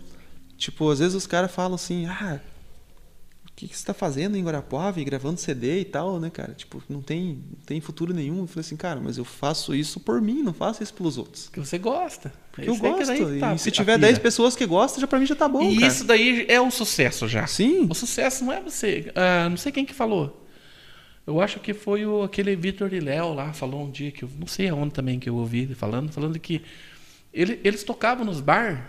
Tipo, 0.58 0.90
às 0.90 0.98
vezes 0.98 1.14
os 1.14 1.26
caras 1.26 1.50
falam 1.52 1.74
assim, 1.74 2.06
ah, 2.06 2.40
que, 3.56 3.66
que 3.66 3.76
você 3.76 3.86
tá 3.86 3.94
fazendo 3.94 4.36
em 4.36 4.44
Guarapuava 4.44 5.00
e 5.00 5.04
gravando 5.04 5.40
CD 5.40 5.80
e 5.80 5.84
tal, 5.86 6.20
né, 6.20 6.28
cara? 6.28 6.52
Tipo, 6.52 6.82
não 6.88 7.00
tem, 7.00 7.42
não 7.50 7.58
tem 7.64 7.80
futuro 7.80 8.12
nenhum. 8.12 8.40
Eu 8.40 8.46
falei 8.46 8.60
assim, 8.60 8.76
cara, 8.76 9.00
mas 9.00 9.16
eu 9.16 9.24
faço 9.24 9.74
isso 9.74 9.98
por 9.98 10.20
mim, 10.20 10.42
não 10.42 10.52
faço 10.52 10.82
isso 10.82 10.92
pelos 10.92 11.16
outros. 11.16 11.48
Que 11.48 11.58
você 11.58 11.78
gosta. 11.78 12.30
Porque 12.52 12.68
eu 12.68 12.74
que 12.74 12.80
gosto. 12.80 13.12
que 13.14 13.40
tá 13.40 13.54
e 13.54 13.58
se 13.58 13.70
tiver 13.70 13.94
pira. 13.96 14.08
10 14.08 14.18
pessoas 14.18 14.54
que 14.54 14.66
gostam, 14.66 15.00
já 15.00 15.06
pra 15.06 15.18
mim 15.18 15.24
já 15.26 15.34
tá 15.34 15.48
bom, 15.48 15.62
E 15.70 15.76
cara. 15.76 15.86
isso 15.86 16.04
daí 16.04 16.44
é 16.48 16.60
um 16.60 16.70
sucesso 16.70 17.26
já. 17.26 17.46
Sim. 17.46 17.86
O 17.90 17.94
sucesso 17.94 18.44
não 18.44 18.52
é 18.52 18.60
você. 18.60 19.10
ah, 19.14 19.48
não 19.48 19.56
sei 19.56 19.72
quem 19.72 19.86
que 19.86 19.94
falou. 19.94 20.46
Eu 21.26 21.40
acho 21.40 21.58
que 21.58 21.72
foi 21.74 22.04
o, 22.06 22.22
aquele 22.22 22.54
Vitor 22.54 22.92
e 22.92 23.00
Léo 23.00 23.32
lá, 23.34 23.52
falou 23.54 23.82
um 23.84 23.90
dia 23.90 24.12
que 24.12 24.22
eu 24.22 24.30
não 24.38 24.46
sei 24.46 24.68
aonde 24.68 24.92
também 24.92 25.18
que 25.18 25.28
eu 25.28 25.34
ouvi 25.34 25.60
ele 25.60 25.74
falando, 25.74 26.12
falando 26.12 26.38
que 26.38 26.62
ele- 27.32 27.58
eles 27.64 27.82
tocavam 27.82 28.24
nos 28.24 28.40
bar 28.40 28.88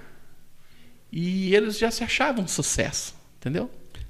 e 1.11 1.55
eles 1.55 1.77
já 1.77 1.89
se 1.89 2.03
achavam 2.03 2.43
um 2.43 2.47
sucesso, 2.47 3.15
entendeu? 3.37 3.69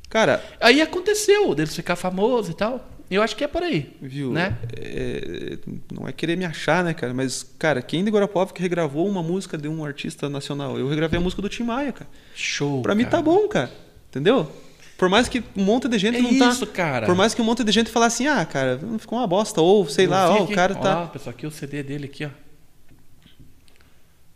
Cara, 0.09 0.43
Aí 0.61 0.81
aconteceu 0.81 1.53
deles 1.53 1.75
ficar 1.75 1.95
famoso 1.95 2.51
e 2.51 2.53
tal. 2.53 2.87
Eu 3.09 3.21
acho 3.21 3.35
que 3.37 3.43
é 3.43 3.47
por 3.47 3.63
aí, 3.63 3.95
Viu? 4.01 4.31
né? 4.33 4.57
É, 4.75 5.57
não 5.93 6.05
é 6.07 6.11
querer 6.11 6.35
me 6.35 6.43
achar, 6.43 6.83
né, 6.83 6.93
cara? 6.93 7.13
Mas, 7.13 7.41
cara, 7.57 7.81
quem 7.81 8.03
de 8.03 8.11
Guarapuava 8.11 8.51
que 8.53 8.61
regravou 8.61 9.07
uma 9.07 9.23
música 9.23 9.57
de 9.57 9.67
um 9.69 9.85
artista 9.85 10.27
nacional? 10.27 10.77
Eu 10.77 10.89
regravei 10.89 11.17
a 11.17 11.21
música 11.21 11.41
do 11.41 11.47
Tim 11.47 11.63
Maia, 11.63 11.93
cara. 11.93 12.09
Show. 12.35 12.81
Pra 12.81 12.93
mim 12.93 13.03
cara. 13.05 13.17
tá 13.17 13.21
bom, 13.21 13.47
cara. 13.47 13.71
Entendeu? 14.09 14.51
Por 14.97 15.07
mais 15.07 15.29
que 15.29 15.41
um 15.55 15.63
monte 15.63 15.87
de 15.87 15.97
gente 15.97 16.17
É 16.17 16.21
não 16.21 16.37
tá. 16.37 16.49
isso, 16.49 16.67
cara. 16.67 17.05
Por 17.05 17.15
mais 17.15 17.33
que 17.33 17.41
um 17.41 17.45
monte 17.45 17.63
de 17.63 17.71
gente 17.71 17.89
falar 17.89 18.07
assim, 18.07 18.27
ah, 18.27 18.45
cara, 18.45 18.77
ficou 18.99 19.17
uma 19.19 19.27
bosta. 19.27 19.61
Ou, 19.61 19.87
sei 19.87 20.05
lá, 20.07 20.29
ó, 20.29 20.35
o 20.35 20.41
Fique- 20.41 20.55
cara 20.55 20.73
ó, 20.77 20.81
tá. 20.81 21.05
pessoal, 21.07 21.33
aqui 21.33 21.47
o 21.47 21.51
CD 21.51 21.83
dele 21.83 22.05
aqui, 22.07 22.25
ó. 22.25 22.29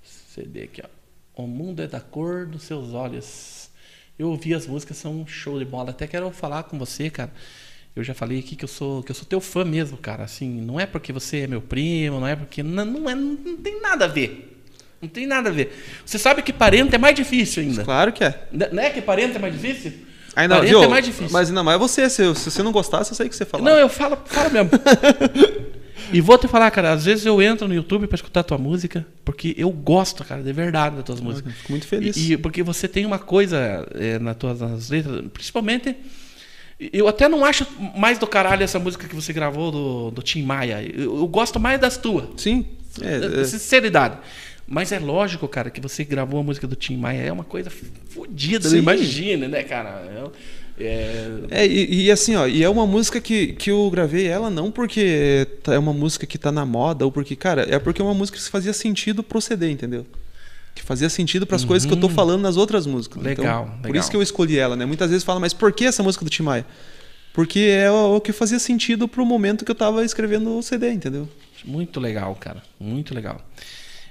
CD 0.03 0.63
aqui, 0.63 0.81
ó. 0.83 1.41
O 1.43 1.47
mundo 1.47 1.81
é 1.81 1.87
da 1.87 1.99
cor 1.99 2.45
dos 2.45 2.63
seus 2.63 2.93
olhos. 2.93 3.60
Eu 4.21 4.29
ouvi 4.29 4.53
as 4.53 4.67
músicas, 4.67 4.97
são 4.97 5.21
um 5.21 5.25
show 5.25 5.57
de 5.57 5.65
bola. 5.65 5.89
Até 5.89 6.05
quero 6.05 6.29
falar 6.29 6.61
com 6.63 6.77
você, 6.77 7.09
cara. 7.09 7.31
Eu 7.95 8.03
já 8.03 8.13
falei 8.13 8.37
aqui 8.39 8.55
que 8.55 8.63
eu 8.63 8.67
sou 8.67 9.01
que 9.01 9.09
eu 9.09 9.15
sou 9.15 9.25
teu 9.25 9.41
fã 9.41 9.65
mesmo, 9.65 9.97
cara. 9.97 10.23
Assim, 10.23 10.61
não 10.61 10.79
é 10.79 10.85
porque 10.85 11.11
você 11.11 11.39
é 11.39 11.47
meu 11.47 11.59
primo, 11.59 12.19
não 12.19 12.27
é 12.27 12.35
porque 12.35 12.61
não, 12.61 12.85
não 12.85 13.09
é, 13.09 13.15
não 13.15 13.57
tem 13.57 13.81
nada 13.81 14.05
a 14.05 14.07
ver. 14.07 14.61
Não 15.01 15.09
tem 15.09 15.25
nada 15.25 15.49
a 15.49 15.51
ver. 15.51 15.73
Você 16.05 16.19
sabe 16.19 16.43
que 16.43 16.53
parente 16.53 16.93
é 16.93 16.99
mais 16.99 17.15
difícil 17.15 17.63
ainda. 17.63 17.83
Claro 17.83 18.13
que 18.13 18.23
é. 18.23 18.43
N- 18.53 18.69
Não 18.71 18.83
é 18.83 18.91
que 18.91 19.01
parente 19.01 19.35
é 19.35 19.39
mais 19.39 19.59
difícil? 19.59 19.91
Não, 20.37 20.47
parente 20.57 20.69
viu? 20.69 20.83
é 20.83 20.87
mais 20.87 21.03
difícil. 21.05 21.29
Mas 21.31 21.49
ainda 21.49 21.63
mais 21.63 21.79
você. 21.79 22.07
Se, 22.07 22.35
se 22.35 22.51
você 22.51 22.61
não 22.61 22.71
gostasse, 22.71 23.11
eu 23.11 23.15
sei 23.15 23.25
o 23.25 23.29
que 23.29 23.35
você 23.35 23.43
fala. 23.43 23.63
Não, 23.63 23.75
eu 23.77 23.89
falo, 23.89 24.17
falo 24.25 24.51
mesmo. 24.51 24.69
e 26.11 26.21
vou 26.21 26.37
te 26.37 26.47
falar, 26.47 26.69
cara, 26.71 26.91
às 26.91 27.05
vezes 27.05 27.25
eu 27.25 27.41
entro 27.41 27.67
no 27.67 27.73
YouTube 27.73 28.07
pra 28.07 28.15
escutar 28.15 28.43
tua 28.43 28.57
música, 28.57 29.05
porque 29.23 29.53
eu 29.57 29.69
gosto, 29.69 30.23
cara, 30.23 30.41
de 30.41 30.53
verdade 30.53 30.95
das 30.95 31.05
tuas 31.05 31.19
músicas. 31.19 31.53
Fico 31.53 31.71
muito 31.71 31.87
feliz. 31.87 32.15
E, 32.15 32.33
e 32.33 32.37
porque 32.37 32.63
você 32.63 32.87
tem 32.87 33.05
uma 33.05 33.19
coisa 33.19 33.87
é, 33.95 34.19
nas 34.19 34.35
tuas 34.37 34.59
nas 34.59 34.89
letras, 34.89 35.23
principalmente. 35.33 35.95
Eu 36.91 37.07
até 37.07 37.29
não 37.29 37.45
acho 37.45 37.67
mais 37.95 38.17
do 38.17 38.25
caralho 38.25 38.63
essa 38.63 38.79
música 38.79 39.07
que 39.07 39.15
você 39.15 39.31
gravou 39.31 39.71
do, 39.71 40.11
do 40.11 40.21
Tim 40.23 40.41
Maia. 40.41 40.81
Eu, 40.81 41.17
eu 41.19 41.27
gosto 41.27 41.59
mais 41.59 41.79
das 41.79 41.95
tuas. 41.95 42.25
Sim. 42.37 42.65
É, 42.99 43.41
é, 43.41 43.43
Sinceridade. 43.43 44.17
Mas 44.67 44.91
é 44.91 44.99
lógico, 44.99 45.47
cara, 45.47 45.69
que 45.69 45.81
você 45.81 46.03
gravou 46.03 46.39
a 46.39 46.43
música 46.43 46.65
do 46.65 46.75
Tim 46.75 46.97
Maia. 46.97 47.21
É 47.21 47.31
uma 47.31 47.43
coisa 47.43 47.69
fodida, 47.69 48.67
imagina, 48.75 49.47
né, 49.47 49.63
cara? 49.63 49.89
É, 49.89 50.23
é, 50.83 51.29
É, 51.49 51.67
e, 51.67 52.03
e 52.05 52.11
assim, 52.11 52.35
ó, 52.35 52.47
e 52.47 52.63
é 52.63 52.69
uma 52.69 52.85
música 52.87 53.19
que, 53.21 53.47
que 53.53 53.71
eu 53.71 53.89
gravei 53.89 54.27
ela 54.27 54.49
não 54.49 54.71
porque 54.71 55.47
tá- 55.63 55.73
é 55.73 55.79
uma 55.79 55.93
música 55.93 56.25
que 56.25 56.37
tá 56.37 56.51
na 56.51 56.65
moda, 56.65 57.05
ou 57.05 57.11
porque, 57.11 57.35
cara, 57.35 57.65
é 57.69 57.77
porque 57.79 58.01
é 58.01 58.05
uma 58.05 58.13
música 58.13 58.37
que 58.37 58.43
fazia 58.49 58.73
sentido 58.73 59.21
proceder, 59.23 59.69
entendeu? 59.69 60.05
Que 60.73 60.81
fazia 60.83 61.09
sentido 61.09 61.45
para 61.45 61.57
as 61.57 61.65
coisas 61.65 61.85
que 61.85 61.93
eu 61.93 61.99
tô 61.99 62.07
falando 62.07 62.41
nas 62.41 62.55
outras 62.57 62.85
músicas. 62.85 63.17
Uhum. 63.17 63.23
Legal, 63.27 63.63
então, 63.65 63.77
Por 63.81 63.87
legal. 63.87 63.99
isso 63.99 64.09
que 64.09 64.15
eu 64.15 64.21
escolhi 64.21 64.57
ela, 64.57 64.75
né? 64.75 64.85
Muitas 64.85 65.09
vezes 65.09 65.23
fala, 65.23 65.39
mas 65.39 65.53
por 65.53 65.71
que 65.73 65.85
essa 65.85 66.01
música 66.01 66.23
do 66.23 66.29
Tim 66.31 66.43
Maia? 66.43 66.65
Porque 67.33 67.59
é 67.59 67.89
o, 67.91 68.15
o 68.15 68.21
que 68.21 68.31
fazia 68.31 68.59
sentido 68.59 69.07
pro 69.07 69.25
momento 69.25 69.63
que 69.65 69.71
eu 69.71 69.75
tava 69.75 70.03
escrevendo 70.05 70.57
o 70.57 70.61
CD, 70.63 70.91
entendeu? 70.91 71.27
Muito 71.65 71.99
legal, 71.99 72.35
cara. 72.39 72.61
Muito 72.79 73.13
legal. 73.13 73.41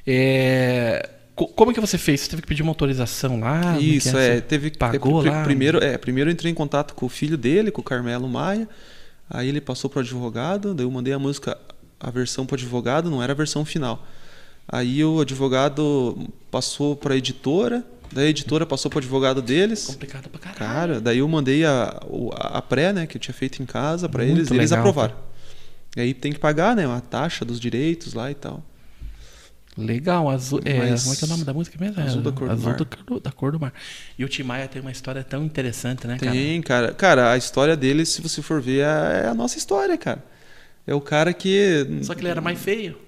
É, 0.06 1.08
co- 1.40 1.48
Como 1.48 1.72
que 1.72 1.80
você 1.80 1.96
fez? 1.96 2.20
Você 2.20 2.30
teve 2.30 2.42
que 2.42 2.48
pedir 2.48 2.62
uma 2.62 2.70
autorização 2.70 3.40
lá? 3.40 3.76
Que 3.76 3.96
Isso, 3.96 4.10
Você 4.10 4.18
é. 4.18 4.40
Teve, 4.40 4.70
Pagou 4.70 5.26
é, 5.26 5.30
lá? 5.30 5.42
Primeiro, 5.42 5.82
é, 5.82 5.96
primeiro 5.96 6.28
eu 6.28 6.32
entrei 6.32 6.52
em 6.52 6.54
contato 6.54 6.94
com 6.94 7.06
o 7.06 7.08
filho 7.08 7.38
dele, 7.38 7.70
com 7.70 7.80
o 7.80 7.84
Carmelo 7.84 8.28
Maia. 8.28 8.68
Aí 9.28 9.48
ele 9.48 9.60
passou 9.60 9.88
para 9.88 9.98
o 9.98 10.02
advogado, 10.02 10.74
daí 10.74 10.84
eu 10.84 10.90
mandei 10.90 11.12
a 11.12 11.18
música, 11.18 11.56
a 11.98 12.10
versão 12.10 12.44
para 12.44 12.54
o 12.54 12.58
advogado, 12.58 13.08
não 13.10 13.22
era 13.22 13.32
a 13.32 13.36
versão 13.36 13.64
final. 13.64 14.04
Aí 14.68 15.04
o 15.04 15.20
advogado 15.20 16.28
passou 16.50 16.94
para 16.96 17.14
a 17.14 17.16
editora, 17.16 17.84
daí 18.12 18.26
a 18.26 18.30
editora 18.30 18.66
passou 18.66 18.90
para 18.90 18.96
o 18.96 19.00
advogado 19.00 19.40
deles. 19.40 19.86
Complicado 19.86 20.28
pra 20.28 20.40
caralho. 20.40 20.58
Cara, 20.58 21.00
daí 21.00 21.18
eu 21.18 21.28
mandei 21.28 21.64
a, 21.64 22.00
a 22.34 22.60
pré, 22.60 22.92
né, 22.92 23.06
que 23.06 23.16
eu 23.16 23.20
tinha 23.20 23.34
feito 23.34 23.62
em 23.62 23.66
casa 23.66 24.08
para 24.08 24.24
eles, 24.24 24.50
e 24.50 24.54
eles 24.54 24.70
legal, 24.70 24.80
aprovaram. 24.80 25.14
E 25.96 26.00
aí 26.00 26.12
tem 26.12 26.32
que 26.32 26.38
pagar, 26.38 26.74
né, 26.76 26.86
uma 26.86 27.00
taxa 27.00 27.44
dos 27.44 27.58
direitos 27.60 28.14
lá 28.14 28.30
e 28.30 28.34
tal. 28.34 28.62
Legal, 29.78 30.28
azul. 30.28 30.60
É, 30.64 30.78
Mas- 30.90 31.02
como 31.04 31.14
é 31.14 31.16
que 31.16 31.24
é 31.24 31.26
o 31.26 31.30
nome 31.30 31.44
da 31.44 31.54
música 31.54 31.76
mesmo? 31.80 32.00
É, 32.00 32.04
Azul 32.04 32.22
da 32.22 32.32
Cor 32.32 32.48
do 32.48 32.52
azul 32.52 32.66
Mar. 32.70 32.76
do 32.76 33.20
da 33.20 33.30
cor 33.32 33.52
do 33.52 33.60
mar. 33.60 33.72
E 34.18 34.24
o 34.24 34.28
Tim 34.28 34.42
Maia 34.42 34.66
tem 34.68 34.82
uma 34.82 34.90
história 34.90 35.22
tão 35.22 35.44
interessante, 35.44 36.06
né, 36.06 36.18
cara? 36.18 36.32
Tem, 36.32 36.60
cara. 36.60 36.92
Cara, 36.92 37.32
a 37.32 37.36
história 37.36 37.76
dele, 37.76 38.04
se 38.04 38.20
você 38.20 38.42
for 38.42 38.60
ver, 38.60 38.80
é 38.84 39.26
a 39.28 39.34
nossa 39.34 39.56
história, 39.58 39.96
cara. 39.96 40.22
É 40.86 40.94
o 40.94 41.00
cara 41.00 41.32
que. 41.32 41.86
Só 42.02 42.14
que 42.14 42.20
ele 42.20 42.28
era 42.28 42.40
mais 42.40 42.58
feio. 42.60 42.98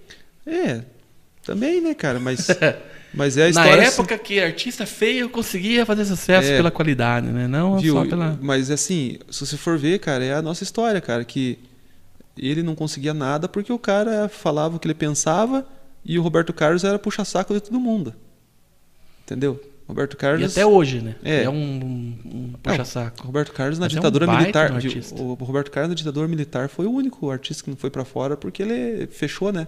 É, 0.47 0.83
também, 1.45 1.81
né, 1.81 1.95
cara? 1.95 2.21
Mas, 2.21 2.47
mas 3.13 3.37
é 3.37 3.43
a 3.43 3.45
Na 3.45 3.51
história. 3.51 3.83
época 3.83 4.17
que 4.19 4.41
artista 4.41 4.87
feio 4.87 5.29
conseguia 5.29 5.85
fazer 5.85 6.05
sucesso 6.05 6.49
É. 6.49 6.57
pela 6.57 6.71
qualidade, 6.71 7.27
né? 7.27 7.49
Não 7.49 7.79
viu? 7.79 7.95
só 7.95 8.05
pela. 8.05 8.39
Mas 8.41 8.71
assim, 8.71 9.19
se 9.31 9.45
você 9.45 9.57
for 9.57 9.77
ver, 9.77 9.99
cara, 9.99 10.25
é 10.25 10.33
a 10.35 10.41
nossa 10.43 10.63
história, 10.63 11.01
cara. 11.01 11.25
Que 11.25 11.59
ele 12.39 12.63
não 12.63 12.75
conseguia 12.77 13.13
nada 13.13 13.49
porque 13.49 13.73
o 13.73 13.79
cara 13.79 14.29
falava 14.29 14.77
o 14.77 14.79
que 14.79 14.87
ele 14.87 14.95
pensava 14.95 15.67
e 16.05 16.19
o 16.19 16.23
Roberto 16.23 16.53
Carlos 16.53 16.85
era 16.85 16.99
puxa-saco 16.99 17.55
de 17.55 17.61
todo 17.61 17.79
mundo. 17.81 18.15
Entendeu? 19.25 19.61
Roberto 19.87 20.15
E 20.15 20.17
Carlos. 20.17 20.53
até 20.53 20.65
hoje, 20.65 21.01
né? 21.01 21.17
É. 21.23 21.43
É, 21.45 21.51
um, 21.51 21.55
um, 22.25 22.53
puxa-saco. 22.63 23.27
Roberto 23.27 23.53
Carlos 23.53 23.79
na 23.79 23.87
Mas 23.87 23.93
é 23.93 23.97
um 23.97 24.01
ditadura 24.01 24.27
militar. 24.27 24.79
de. 24.79 25.01
O 25.21 25.35
Roberto 25.35 25.71
Carlos 25.71 25.91
na 25.91 25.95
ditadura 25.95 26.27
militar 26.29 26.69
foi 26.69 26.87
o 26.87 26.91
único 26.93 27.31
artista 27.31 27.63
que 27.65 27.71
não 27.71 27.77
foi 27.77 27.91
pra 27.91 28.05
fora 28.05 28.37
porque 28.37 28.63
ele 28.63 29.07
fechou, 29.09 29.53
né? 29.53 29.67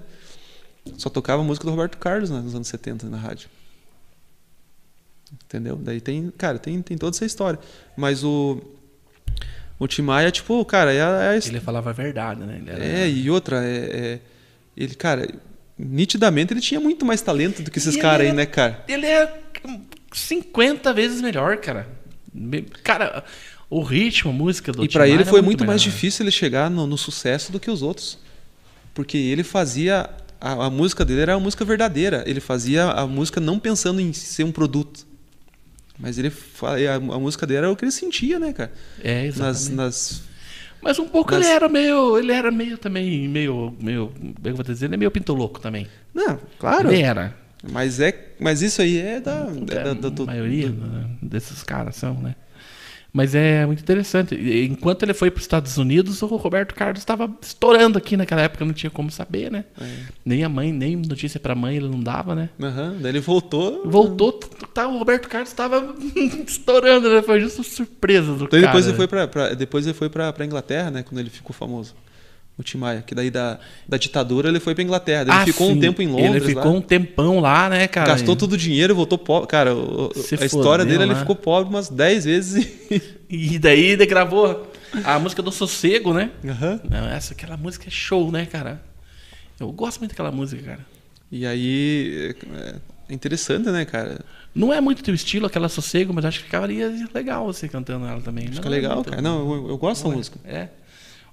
Só 0.97 1.09
tocava 1.11 1.43
música 1.43 1.65
do 1.65 1.71
Roberto 1.71 1.99
Carlos 1.99 2.31
né, 2.31 2.41
nos 2.41 2.55
anos 2.55 2.69
70 2.69 3.07
na 3.09 3.17
rádio. 3.17 3.49
Entendeu? 5.47 5.77
Daí 5.77 6.01
tem, 6.01 6.31
cara, 6.37 6.59
tem, 6.59 6.81
tem 6.83 6.97
toda 6.97 7.17
essa 7.17 7.25
história. 7.25 7.59
Mas 7.97 8.23
o 8.25 8.61
o 9.79 9.89
Tim 9.89 10.03
Maia, 10.03 10.31
tipo, 10.31 10.65
cara, 10.65 10.93
é, 10.93 10.99
é 10.99 11.03
a 11.31 11.37
Ele 11.37 11.61
falava 11.61 11.91
a 11.91 11.93
verdade, 11.93 12.41
né? 12.41 12.59
Ele 12.59 12.71
era- 12.71 12.85
é, 12.85 13.09
e 13.11 13.29
outra, 13.31 13.65
é, 13.67 13.77
é- 13.77 14.21
ele, 14.77 14.95
cara, 14.95 15.29
nitidamente 15.79 16.53
ele 16.53 16.61
tinha 16.61 16.81
muito 16.81 17.05
mais 17.05 17.21
talento 17.21 17.63
do 17.63 17.71
que 17.71 17.79
esses 17.79 17.97
caras 17.97 18.21
aí, 18.23 18.27
era- 18.29 18.37
né, 18.37 18.47
cara? 18.47 18.85
Ele 18.89 19.07
é 19.07 19.41
50 20.13 20.93
vezes 20.93 21.21
melhor, 21.21 21.57
cara. 21.59 21.89
Cara, 22.83 23.25
o 23.71 23.83
ritmo, 23.83 24.31
a 24.31 24.35
música 24.35 24.73
do 24.73 24.85
E 24.85 24.89
pra 24.89 25.09
ele 25.09 25.23
é 25.23 25.25
foi 25.25 25.41
muito 25.41 25.65
mais 25.65 25.83
melhor. 25.83 25.95
difícil 25.95 26.25
ele 26.25 26.31
chegar 26.31 26.71
no, 26.71 26.87
no 26.87 26.99
sucesso 26.99 27.51
do 27.53 27.59
que 27.61 27.71
os 27.71 27.83
outros. 27.83 28.19
Porque 28.93 29.17
ele 29.17 29.43
fazia. 29.43 30.09
A, 30.41 30.67
a 30.67 30.71
música 30.71 31.05
dele 31.05 31.23
era 31.23 31.37
uma 31.37 31.43
música 31.43 31.65
verdadeira. 31.65 32.23
Ele 32.27 32.41
fazia 32.41 32.85
a 32.91 33.07
música 33.07 33.41
não 33.41 33.59
pensando 33.59 34.01
em 34.01 34.13
ser 34.13 34.45
um 34.45 34.53
produto. 34.53 35.07
Mas 35.99 36.19
ele 36.19 36.33
a, 36.89 36.95
a 36.97 37.19
música 37.19 37.47
dele 37.47 37.59
era 37.59 37.71
o 37.71 37.77
que 37.77 37.85
ele 37.85 37.93
sentia, 37.93 38.39
né, 38.39 38.53
cara? 38.53 38.73
É, 39.01 39.27
Nas, 39.27 39.37
exatamente. 39.37 39.73
nas, 39.75 40.23
Mas 40.85 40.99
um 40.99 41.09
pouco 41.09 41.33
nas- 41.33 41.45
ele 41.47 41.55
era 41.55 41.69
meio. 41.69 42.19
Ele 42.19 42.31
era 42.33 42.51
meio 42.51 42.77
também. 42.79 43.27
Meio. 43.27 43.75
meio 43.81 44.09
como 44.11 44.35
é 44.45 44.51
eu 44.51 44.55
vou 44.55 44.63
dizer? 44.65 44.85
Ele 44.85 44.95
é 44.95 44.99
meio 44.99 45.11
pintoloco 45.11 45.59
também. 45.59 45.87
Não, 46.13 46.39
claro. 46.59 46.93
Ele 46.93 47.03
era. 47.03 47.35
Mas, 47.73 47.99
é, 47.99 48.35
mas 48.39 48.61
isso 48.61 48.83
aí 48.83 48.99
é 48.99 49.21
da. 49.21 49.47
é 49.71 49.75
da- 49.85 49.95
da- 49.95 50.09
a 50.09 50.11
do- 50.11 50.27
maioria 50.27 50.69
do- 50.69 50.87
né, 50.87 51.07
desses 51.23 51.63
caras 51.63 51.97
são, 51.97 52.13
né? 52.21 52.35
Mas 53.17 53.33
é 53.33 53.65
muito 53.65 53.79
interessante. 53.81 54.35
Enquanto 54.69 55.05
ele 55.05 55.15
foi 55.15 55.31
para 55.31 55.39
os 55.39 55.45
Estados 55.45 55.79
Unidos, 55.79 56.21
o 56.21 56.27
Roberto 56.27 56.75
Carlos 56.75 56.99
estava 56.99 57.31
estourando 57.41 57.97
aqui 57.97 58.17
naquela 58.17 58.41
época, 58.43 58.65
não 58.65 58.73
tinha 58.73 58.91
como 58.91 59.09
saber, 59.09 59.53
né? 59.53 59.65
É. 59.81 59.85
Nem 60.25 60.43
a 60.43 60.49
mãe, 60.49 60.73
nem 60.73 60.97
notícia 60.97 61.39
para 61.39 61.53
a 61.53 61.57
mãe 61.57 61.77
ele 61.77 61.89
não 61.89 62.01
dava, 62.01 62.35
né? 62.35 62.49
Aham, 62.61 62.97
Daí 63.01 63.13
ele 63.13 63.21
voltou. 63.21 63.89
Voltou, 63.89 64.33
tá, 64.33 64.89
o 64.89 64.99
Roberto 64.99 65.29
Carlos 65.29 65.49
estava 65.51 65.95
estourando, 66.45 67.09
né? 67.09 67.23
Foi 67.23 67.39
justo 67.41 67.63
surpresa 67.63 68.35
do 68.35 68.47
Então 68.47 68.61
cara. 68.61 68.67
depois 68.67 68.87
ele 68.89 68.97
foi 68.97 69.07
pra- 69.07 69.55
depois 69.55 69.87
ele 69.87 69.95
foi 69.95 70.09
pra 70.11 70.35
Inglaterra, 70.45 70.91
né? 70.91 71.05
Quando 71.05 71.21
ele 71.21 71.31
ficou 71.31 71.55
famoso. 71.55 71.95
O 72.57 72.63
Tim 72.63 72.79
Maia, 72.79 73.03
que 73.03 73.17
daí 73.17 73.31
da, 73.33 73.59
da 73.89 73.97
ditadura 73.97 74.49
ele 74.49 74.61
foi 74.61 74.75
pra 74.77 74.85
Inglaterra. 74.85 75.25
Daí 75.25 75.37
Ah, 75.39 75.43
ele 75.43 75.53
ficou 75.53 75.71
um 75.71 75.75
sim. 75.75 75.81
tempo 75.81 76.01
em 76.01 76.07
Londres. 76.07 76.31
Ele 76.37 76.41
ficou 76.55 76.71
lá. 76.73 76.79
um 76.79 76.81
tempão 76.81 77.41
lá, 77.41 77.69
né, 77.69 77.89
cara? 77.89 78.13
Gastou 78.13 78.37
todo 78.37 78.53
o 78.53 78.57
dinheiro 78.57 78.93
e 78.93 78.95
voltou 78.95 79.19
pobre. 79.19 79.49
Cara, 79.49 79.75
o- 79.75 80.13
a 80.41 80.45
história 80.45 80.85
dele, 80.85 81.03
ele 81.03 81.13
lá. 81.15 81.19
ficou 81.19 81.35
pobre 81.35 81.69
umas 81.69 81.89
10 81.89 82.25
vezes. 82.25 82.65
e- 82.91 83.03
E 83.55 83.59
daí 83.59 83.87
ele 83.87 84.07
gravou 84.07 84.71
a 85.03 85.19
música 85.19 85.43
do 85.43 85.51
Sossego, 85.51 86.15
né? 86.15 86.31
Aham. 86.45 86.81
Não, 86.89 87.09
essa, 87.09 87.33
aquela 87.35 87.57
música 87.57 87.89
é 87.89 87.91
show, 87.91 88.31
né, 88.31 88.47
cara? 88.47 88.81
Eu 89.59 89.73
gosto 89.73 89.99
muito 89.99 90.11
daquela 90.13 90.31
música, 90.31 90.63
cara. 90.63 90.87
E 91.33 91.45
aí, 91.45 92.35
é 92.57 92.77
é 93.09 93.13
interessante, 93.15 93.69
né, 93.71 93.85
cara? 93.85 94.21
Não 94.55 94.73
é 94.73 94.81
muito 94.81 95.03
teu 95.03 95.13
estilo, 95.15 95.47
aquela 95.47 95.69
Sossego, 95.69 96.15
mas 96.15 96.25
acho 96.25 96.39
que 96.39 96.45
ficaria 96.45 96.91
legal 97.13 97.45
você 97.47 97.69
cantando 97.69 98.07
ela 98.07 98.21
também. 98.21 98.47
Fica 98.47 98.61
Não 98.61 98.69
é 98.69 98.71
legal, 98.71 98.95
muito- 98.95 99.11
cara. 99.11 99.21
Não, 99.21 99.53
eu, 99.53 99.69
eu 99.71 99.77
gosto 99.79 100.05
dessa 100.05 100.17
música. 100.17 100.39
É. 100.45 100.69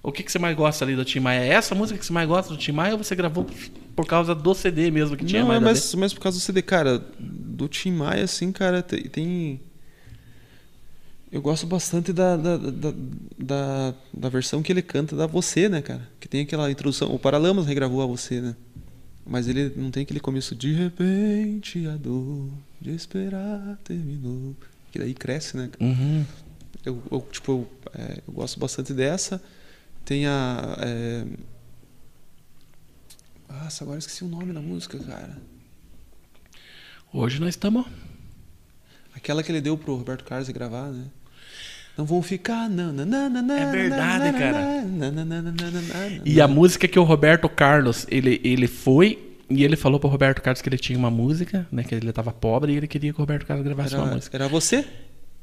O 0.04 0.12
que, 0.12 0.24
que 0.24 0.32
você 0.32 0.40
mais 0.40 0.56
gosta 0.56 0.84
ali 0.84 0.96
do 0.96 1.06
Tim 1.06 1.20
Maia? 1.20 1.42
É 1.42 1.50
essa 1.50 1.76
música 1.76 2.00
que 2.00 2.06
você 2.06 2.12
mais 2.12 2.28
gosta 2.28 2.52
do 2.52 2.58
Tim 2.58 2.72
Maia 2.72 2.94
ou 2.94 3.04
você 3.04 3.16
gravou 3.16 3.46
por 3.96 4.08
causa 4.08 4.34
do 4.34 4.54
CD 4.56 4.90
mesmo 4.90 5.16
que 5.16 5.24
tinha 5.24 5.44
Não, 5.44 5.54
é 5.54 5.60
mais 5.60 5.94
a 5.94 5.98
mais, 5.98 6.14
por 6.14 6.22
causa 6.22 6.40
do 6.40 6.42
CD, 6.42 6.62
cara. 6.62 7.04
Do 7.20 7.68
Tim 7.68 7.92
Maia, 7.92 8.24
assim, 8.24 8.52
cara, 8.52 8.82
tem. 8.82 9.62
Eu 11.32 11.42
gosto 11.42 11.68
bastante 11.68 12.12
da, 12.12 12.36
da, 12.36 12.58
da, 12.58 12.94
da, 13.38 13.94
da 14.12 14.30
versão 14.30 14.62
que 14.62 14.72
ele 14.72 14.82
canta 14.82 15.16
da 15.16 15.28
Você, 15.28 15.70
né, 15.70 15.82
cara? 15.82 16.10
Que 16.20 16.28
tem 16.28 16.42
aquela 16.42 16.70
introdução. 16.70 17.14
O 17.14 17.20
Paralamas 17.20 17.68
regravou 17.68 18.02
a 18.02 18.08
Você, 18.08 18.42
né? 18.42 18.56
Mas 19.26 19.48
ele 19.48 19.72
não 19.76 19.92
tem 19.92 20.02
aquele 20.02 20.20
começo. 20.20 20.56
De 20.56 20.74
repente 20.74 21.88
a 21.88 21.96
dor 21.96 22.50
de 22.82 22.90
esperar 22.92 23.78
terminou. 23.84 24.56
Que 24.92 24.98
daí 24.98 25.14
cresce, 25.14 25.56
né? 25.56 25.70
Uhum. 25.80 26.26
Eu, 26.84 27.02
eu, 27.12 27.28
tipo, 27.32 27.52
eu, 27.52 27.72
é, 27.94 28.18
eu 28.28 28.34
gosto 28.34 28.60
bastante 28.60 28.94
dessa. 28.94 29.42
Tem 30.06 30.26
a. 30.28 30.78
É... 30.80 31.26
Nossa, 33.50 33.84
agora 33.84 33.96
eu 33.98 34.00
esqueci 34.00 34.24
o 34.24 34.28
nome 34.28 34.54
da 34.54 34.62
música, 34.62 34.98
cara. 35.00 35.38
Hoje 37.14 37.40
nós 37.40 37.50
estamos. 37.50 37.86
Aquela 39.14 39.44
que 39.44 39.52
ele 39.52 39.62
deu 39.62 39.78
pro 39.78 39.96
Roberto 39.96 40.24
Carlos 40.24 40.50
gravar, 40.50 40.90
né? 40.90 41.06
Não 41.98 42.06
vão 42.06 42.22
ficar. 42.22 42.70
Não, 42.70 42.90
É 42.90 43.72
verdade, 43.72 44.38
cara. 44.38 44.60
E 46.26 46.40
a 46.42 46.48
música 46.48 46.88
que 46.88 46.98
o 46.98 47.04
Roberto 47.04 47.50
Carlos, 47.50 48.08
ele, 48.10 48.40
ele 48.44 48.68
foi 48.68 49.38
e 49.50 49.64
ele 49.66 49.76
falou 49.76 50.00
pro 50.00 50.08
Roberto 50.10 50.42
Carlos 50.42 50.62
que 50.62 50.70
ele 50.70 50.78
tinha 50.78 50.98
uma 50.98 51.12
música, 51.12 51.68
né? 51.72 51.84
Que 51.84 51.94
ele 51.94 52.12
tava 52.14 52.32
pobre 52.32 52.72
e 52.72 52.78
ele 52.78 52.88
queria 52.88 53.12
que 53.12 53.20
o 53.20 53.22
Roberto 53.22 53.46
Carlos 53.46 53.66
gravasse 53.66 53.94
uma 53.96 54.06
era, 54.06 54.16
música. 54.16 54.38
era 54.38 54.48
você? 54.48 54.88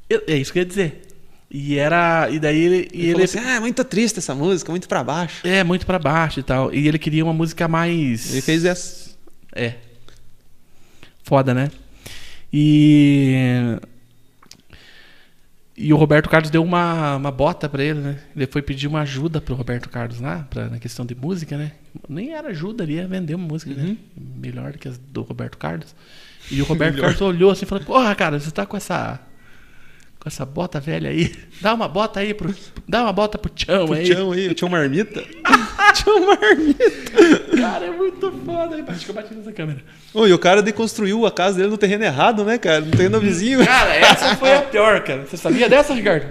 Eu- 0.09 0.23
É 0.27 0.35
isso 0.35 0.51
que 0.51 0.57
eu 0.57 0.63
ia 0.63 0.65
dizer. 0.67 1.07
E 1.51 1.77
era. 1.77 2.29
E 2.29 2.39
daí 2.39 2.59
ele. 2.59 2.87
E 2.93 3.01
Ele, 3.01 3.03
ele, 3.03 3.11
falou 3.11 3.23
assim: 3.25 3.39
ah, 3.39 3.55
é 3.55 3.59
muito 3.59 3.83
triste 3.83 4.19
essa 4.19 4.35
música, 4.35 4.71
muito 4.71 4.87
pra 4.87 5.03
baixo. 5.03 5.45
É, 5.47 5.63
muito 5.63 5.85
pra 5.85 5.97
baixo 5.97 6.39
e 6.39 6.43
tal. 6.43 6.73
E 6.73 6.87
ele 6.87 6.99
queria 6.99 7.23
uma 7.23 7.33
música 7.33 7.67
mais. 7.67 8.31
Ele 8.31 8.41
fez 8.41 8.65
essa. 8.65 9.11
É. 9.55 9.75
Foda, 11.23 11.53
né? 11.53 11.71
E. 12.53 13.79
E 15.81 15.93
o 15.93 15.95
Roberto 15.95 16.29
Carlos 16.29 16.51
deu 16.51 16.61
uma, 16.61 17.15
uma 17.15 17.31
bota 17.31 17.69
pra 17.69 17.81
ele, 17.81 18.01
né? 18.01 18.19
Ele 18.35 18.45
foi 18.47 18.61
pedir 18.61 18.85
uma 18.85 18.99
ajuda 18.99 19.39
pro 19.39 19.55
Roberto 19.55 19.87
Carlos 19.87 20.19
lá, 20.19 20.45
pra, 20.49 20.67
na 20.67 20.77
questão 20.77 21.05
de 21.05 21.15
música, 21.15 21.57
né? 21.57 21.71
Nem 22.07 22.33
era 22.33 22.49
ajuda, 22.49 22.83
ele 22.83 22.95
ia 22.95 23.07
vender 23.07 23.33
uma 23.33 23.47
música, 23.47 23.73
né? 23.73 23.95
Melhor 24.13 24.73
que 24.73 24.89
as 24.89 24.97
do 24.97 25.21
Roberto 25.21 25.57
Carlos. 25.57 25.95
E 26.51 26.61
o 26.61 26.65
Roberto. 26.67 26.99
Carlos 26.99 27.21
olhou 27.21 27.49
assim 27.49 27.63
e 27.63 27.67
falou: 27.67 27.85
Porra, 27.85 28.13
cara, 28.13 28.37
você 28.37 28.51
tá 28.51 28.65
com 28.65 28.75
essa. 28.75 29.21
Com 30.19 30.27
essa 30.27 30.45
bota 30.45 30.79
velha 30.81 31.09
aí. 31.09 31.33
Dá 31.61 31.73
uma 31.73 31.87
bota 31.87 32.19
aí 32.19 32.33
pro. 32.33 32.53
Dá 32.87 33.03
uma 33.03 33.13
bota 33.13 33.37
pro 33.37 33.51
Chão 33.55 33.85
O 33.85 33.93
aí. 33.93 34.03
Tião 34.05 34.31
aí, 34.33 34.47
o 34.49 34.53
Tião 34.53 34.69
Marmita. 34.69 35.23
Tião 35.95 36.25
Marmita. 36.25 37.57
Cara, 37.57 37.85
é 37.85 37.91
muito 37.91 38.31
foda. 38.45 38.75
aí. 38.75 38.83
Acho 38.87 39.05
que 39.05 39.11
eu 39.11 39.15
bati 39.15 39.33
nessa 39.33 39.51
câmera. 39.53 39.79
Ô, 40.13 40.27
e 40.27 40.33
o 40.33 40.39
cara 40.39 40.61
deconstruiu 40.61 41.25
a 41.25 41.31
casa 41.31 41.57
dele 41.57 41.69
no 41.69 41.77
terreno 41.77 42.03
errado, 42.03 42.43
né, 42.43 42.57
cara? 42.57 42.81
No 42.81 42.91
terreno 42.91 43.19
vizinho. 43.19 43.65
Cara, 43.65 43.95
essa 43.95 44.35
foi 44.35 44.53
a 44.55 44.61
pior, 44.61 45.01
cara. 45.03 45.25
Você 45.25 45.37
sabia 45.37 45.69
dessa, 45.69 45.93
Ricardo? 45.93 46.27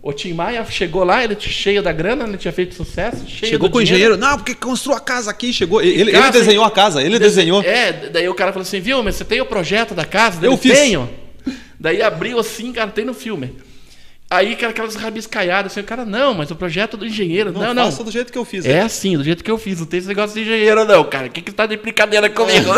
O 0.00 0.12
Tim 0.12 0.32
Maia 0.32 0.64
chegou 0.64 1.02
lá, 1.02 1.24
ele 1.24 1.36
cheio 1.40 1.82
da 1.82 1.90
grana, 1.92 2.22
ele 2.24 2.38
tinha 2.38 2.52
feito 2.52 2.72
sucesso, 2.72 3.26
cheio 3.28 3.50
Chegou 3.50 3.68
do 3.68 3.72
com 3.72 3.78
o 3.78 3.82
engenheiro. 3.82 4.16
Não, 4.16 4.36
porque 4.36 4.54
construiu 4.54 4.96
a 4.96 5.00
casa 5.00 5.28
aqui. 5.28 5.52
Chegou. 5.52 5.82
Ele, 5.82 6.02
ele 6.02 6.12
Casa, 6.12 6.30
desenhou 6.38 6.64
a 6.64 6.70
casa, 6.70 7.02
ele 7.02 7.18
Dese- 7.18 7.34
desenhou. 7.34 7.62
É, 7.62 7.92
daí 8.10 8.28
o 8.28 8.34
cara 8.34 8.52
falou 8.52 8.62
assim, 8.62 8.78
viu, 8.78 9.02
mas 9.02 9.16
você 9.16 9.24
tem 9.24 9.40
o 9.40 9.46
projeto 9.46 9.94
da 9.94 10.04
casa? 10.04 10.38
Eu 10.46 10.52
Eu 10.52 10.56
fiz. 10.56 10.72
Tenho. 10.78 11.10
Daí 11.78 12.02
abriu 12.02 12.38
assim, 12.38 12.72
cara, 12.72 12.90
tem 12.90 13.04
no 13.04 13.14
filme. 13.14 13.56
Aí, 14.30 14.56
cara, 14.56 14.72
aquelas 14.72 14.94
rabiscaiadas, 14.94 15.72
assim, 15.72 15.80
o 15.80 15.84
cara, 15.84 16.04
não, 16.04 16.34
mas 16.34 16.50
o 16.50 16.56
projeto 16.56 16.96
do 16.96 17.06
engenheiro, 17.06 17.50
não, 17.50 17.72
não. 17.72 17.86
faça 17.86 18.04
do 18.04 18.10
jeito 18.10 18.30
que 18.30 18.36
eu 18.38 18.44
fiz. 18.44 18.66
É 18.66 18.80
assim, 18.80 19.16
do 19.16 19.24
jeito 19.24 19.42
que 19.42 19.50
eu 19.50 19.56
fiz, 19.56 19.80
não 19.80 19.86
tem 19.86 19.98
esse 19.98 20.08
negócio 20.08 20.34
de 20.34 20.42
engenheiro, 20.42 20.84
não, 20.84 21.02
cara. 21.04 21.28
O 21.28 21.30
que 21.30 21.40
que 21.40 21.52
tá 21.52 21.64
de 21.64 21.76
brincadeira 21.78 22.28
comigo? 22.28 22.68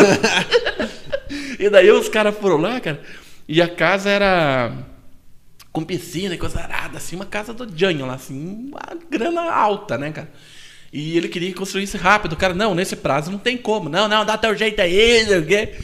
e 1.58 1.68
daí 1.68 1.90
os 1.90 2.08
caras 2.08 2.36
foram 2.36 2.58
lá, 2.58 2.78
cara, 2.78 3.00
e 3.48 3.60
a 3.60 3.66
casa 3.66 4.08
era 4.08 4.72
com 5.72 5.82
piscina 5.82 6.34
e 6.34 6.38
coisa 6.38 6.60
arada, 6.60 6.98
assim, 6.98 7.16
uma 7.16 7.26
casa 7.26 7.52
do 7.52 7.66
Janho 7.76 8.06
lá, 8.06 8.14
assim, 8.14 8.68
uma 8.68 8.80
grana 9.10 9.52
alta, 9.52 9.98
né, 9.98 10.12
cara? 10.12 10.30
E 10.92 11.16
ele 11.16 11.28
queria 11.28 11.48
que 11.48 11.54
construísse 11.54 11.96
rápido. 11.96 12.32
O 12.32 12.36
cara, 12.36 12.54
não, 12.54 12.74
nesse 12.74 12.96
prazo 12.96 13.30
não 13.30 13.38
tem 13.38 13.56
como. 13.56 13.88
Não, 13.88 14.08
não, 14.08 14.24
dá 14.24 14.36
teu 14.36 14.56
jeito 14.56 14.80
aí, 14.80 15.22
não 15.22 15.28
sei 15.28 15.38
o 15.38 15.46
quê. 15.46 15.74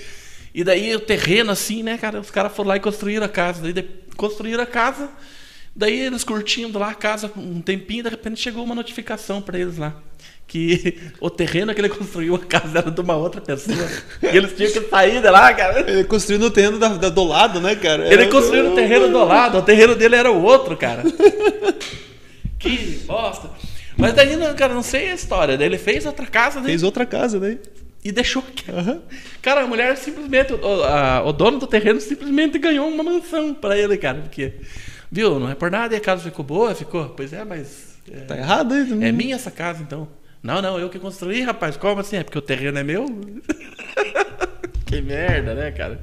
E 0.57 0.65
daí 0.65 0.97
o 0.97 1.01
terreno, 1.01 1.51
assim, 1.53 1.83
né, 1.83 1.99
cara? 1.99 2.19
Os 2.19 2.31
caras 2.31 2.51
foram 2.57 2.71
lá 2.71 2.77
e 2.77 2.81
construíram 2.81 3.27
a 3.27 3.29
casa. 3.29 3.61
Daí 3.63 3.75
de- 3.75 3.85
construíram 4.17 4.63
a 4.63 4.67
casa. 4.67 5.11
Daí 5.75 6.01
eles 6.01 6.25
curtindo 6.25 6.79
lá 6.79 6.93
a 6.93 6.95
casa 6.95 7.31
um 7.37 7.61
tempinho, 7.61 8.03
de 8.05 8.09
repente 8.09 8.41
chegou 8.41 8.65
uma 8.65 8.75
notificação 8.75 9.43
pra 9.43 9.59
eles 9.59 9.77
lá. 9.77 9.95
Que 10.47 10.97
o 11.21 11.29
terreno 11.29 11.75
que 11.75 11.81
ele 11.83 11.91
construiu, 11.91 12.35
a 12.37 12.39
casa 12.39 12.79
era 12.79 12.91
de 12.91 12.99
uma 13.03 13.15
outra 13.15 13.43
pessoa. 13.43 13.77
e 14.23 14.35
eles 14.35 14.55
tinham 14.57 14.73
que 14.73 14.81
sair 14.89 15.21
de 15.21 15.29
lá, 15.29 15.53
cara. 15.53 15.81
Ele 15.91 16.05
construiu 16.05 16.41
no 16.41 16.51
terreno 16.51 16.79
da, 16.79 16.89
da- 16.89 17.11
do 17.11 17.25
lado, 17.25 17.61
né, 17.61 17.75
cara? 17.77 18.11
Ele 18.11 18.27
construiu 18.29 18.71
no 18.71 18.75
terreno 18.75 19.09
do 19.09 19.23
lado, 19.25 19.59
o 19.59 19.63
terreno 19.63 19.95
dele 19.95 20.17
era 20.17 20.33
o 20.33 20.43
outro, 20.43 20.75
cara. 20.75 21.03
que 22.59 23.03
bosta. 23.07 23.51
Mas 23.99 24.15
daí, 24.15 24.37
cara, 24.57 24.73
não 24.73 24.83
sei 24.83 25.11
a 25.11 25.15
história. 25.15 25.59
Daí 25.59 25.67
ele 25.67 25.79
fez 25.79 26.07
outra 26.07 26.25
casa 26.27 26.61
né, 26.61 26.67
Fez 26.69 26.83
outra 26.83 27.05
casa, 27.05 27.39
né? 27.39 27.59
E 28.09 28.13
deixou. 28.13 28.43
Aham. 28.69 29.03
Cara, 29.43 29.63
a 29.63 29.67
mulher 29.67 29.97
simplesmente, 29.97 30.53
o, 30.53 30.85
a- 30.85 31.23
o 31.25 31.33
dono 31.33 31.59
do 31.59 31.67
terreno 31.67 32.01
simplesmente 32.01 32.59
ganhou 32.59 32.89
uma 32.89 33.03
mansão 33.03 33.55
pra 33.55 33.77
ele, 33.77 33.97
cara. 33.97 34.19
Porque, 34.21 34.55
viu, 35.11 35.39
não 35.41 35.51
é 35.51 35.55
por 35.55 35.71
nada 35.71 35.95
e 35.95 35.99
a 35.99 36.01
casa 36.01 36.23
ficou 36.23 36.45
boa, 36.45 36.75
ficou. 36.75 37.09
Pois 37.11 37.33
é, 37.33 37.45
mas. 37.45 37.97
É, 38.11 38.21
Tá 38.21 38.37
errado 38.37 38.73
aí. 38.75 38.83
é 39.05 39.13
minha 39.13 39.35
essa 39.35 39.51
casa, 39.51 39.83
então. 39.83 40.09
Não, 40.43 40.63
não, 40.63 40.79
eu 40.79 40.89
que 40.89 40.99
construí, 40.99 41.41
rapaz. 41.43 41.77
Como 41.77 42.01
assim? 42.01 42.17
É 42.19 42.23
porque 42.25 42.39
o 42.39 42.43
terreno 42.43 42.79
é 42.79 42.85
meu? 42.85 43.05
que 44.87 45.01
merda, 45.01 45.55
né, 45.55 45.71
cara? 45.73 45.99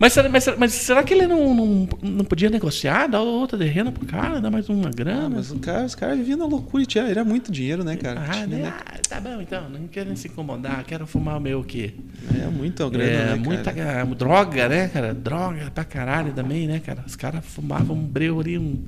Mas, 0.00 0.12
será- 0.12 0.28
mas, 0.28 0.46
mas 0.56 0.72
será 0.74 1.02
que 1.02 1.12
ele 1.12 1.26
não, 1.26 1.52
não, 1.54 1.88
não 2.02 2.24
podia 2.24 2.48
negociar, 2.48 3.08
dar 3.08 3.20
outra 3.20 3.58
terreno 3.58 3.90
pro 3.90 4.06
cara, 4.06 4.40
dar 4.40 4.48
mais 4.48 4.68
uma 4.68 4.90
grana? 4.90 5.26
Ah, 5.26 5.28
mas 5.28 5.50
o 5.50 5.58
cara, 5.58 5.84
os 5.84 5.94
caras 5.96 6.16
viviam 6.18 6.38
na 6.38 6.44
loucura 6.46 6.84
e 6.84 6.86
tinha, 6.86 7.02
era 7.04 7.24
muito 7.24 7.50
dinheiro, 7.50 7.82
né, 7.82 7.96
cara? 7.96 8.20
Ah, 8.20 8.32
Tinha, 8.32 8.46
né? 8.46 8.56
né? 8.58 8.74
Ah, 8.86 8.94
tá 9.08 9.20
bom 9.20 9.40
então, 9.40 9.68
não 9.68 9.88
quero 9.88 10.16
se 10.16 10.28
incomodar, 10.28 10.84
quero 10.84 11.04
fumar 11.04 11.38
o 11.38 11.40
meu 11.40 11.60
aqui. 11.60 11.98
É 12.40 12.46
muita 12.46 12.88
grana, 12.88 13.04
é, 13.10 13.24
né, 13.30 13.34
muita 13.34 13.72
cara? 13.72 14.04
ga- 14.04 14.14
droga, 14.14 14.68
né, 14.68 14.86
cara? 14.88 15.12
Droga 15.12 15.70
pra 15.72 15.84
caralho 15.84 16.32
também, 16.32 16.68
né, 16.68 16.78
cara? 16.78 17.02
Os 17.04 17.16
caras 17.16 17.44
fumavam 17.44 17.96
um 17.96 18.04
breu 18.04 18.38
ali, 18.38 18.56
um. 18.56 18.84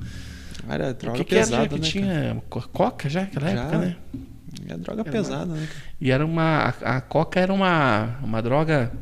Era 0.68 0.90
O 0.90 0.94
droga 0.94 1.18
que, 1.18 1.24
que 1.24 1.34
era 1.34 1.44
já 1.44 1.66
pesada, 1.66 1.68
que 1.68 1.74
né? 1.74 1.80
cara? 1.80 1.90
tinha? 1.90 2.42
Co- 2.48 2.68
Coca 2.72 3.08
já 3.08 3.22
naquela 3.22 3.48
Já. 3.50 3.60
época, 3.62 3.78
né? 3.78 3.96
É 4.68 4.76
droga 4.76 5.00
Era 5.00 5.10
pesada, 5.10 5.46
né? 5.54 5.66
cara? 5.66 5.82
E 6.00 6.10
era 6.12 6.24
uma. 6.24 6.72
A, 6.82 6.96
a 6.96 7.00
coca 7.00 7.40
era 7.40 7.52
uma, 7.52 8.16
uma 8.22 8.40
droga 8.40 8.92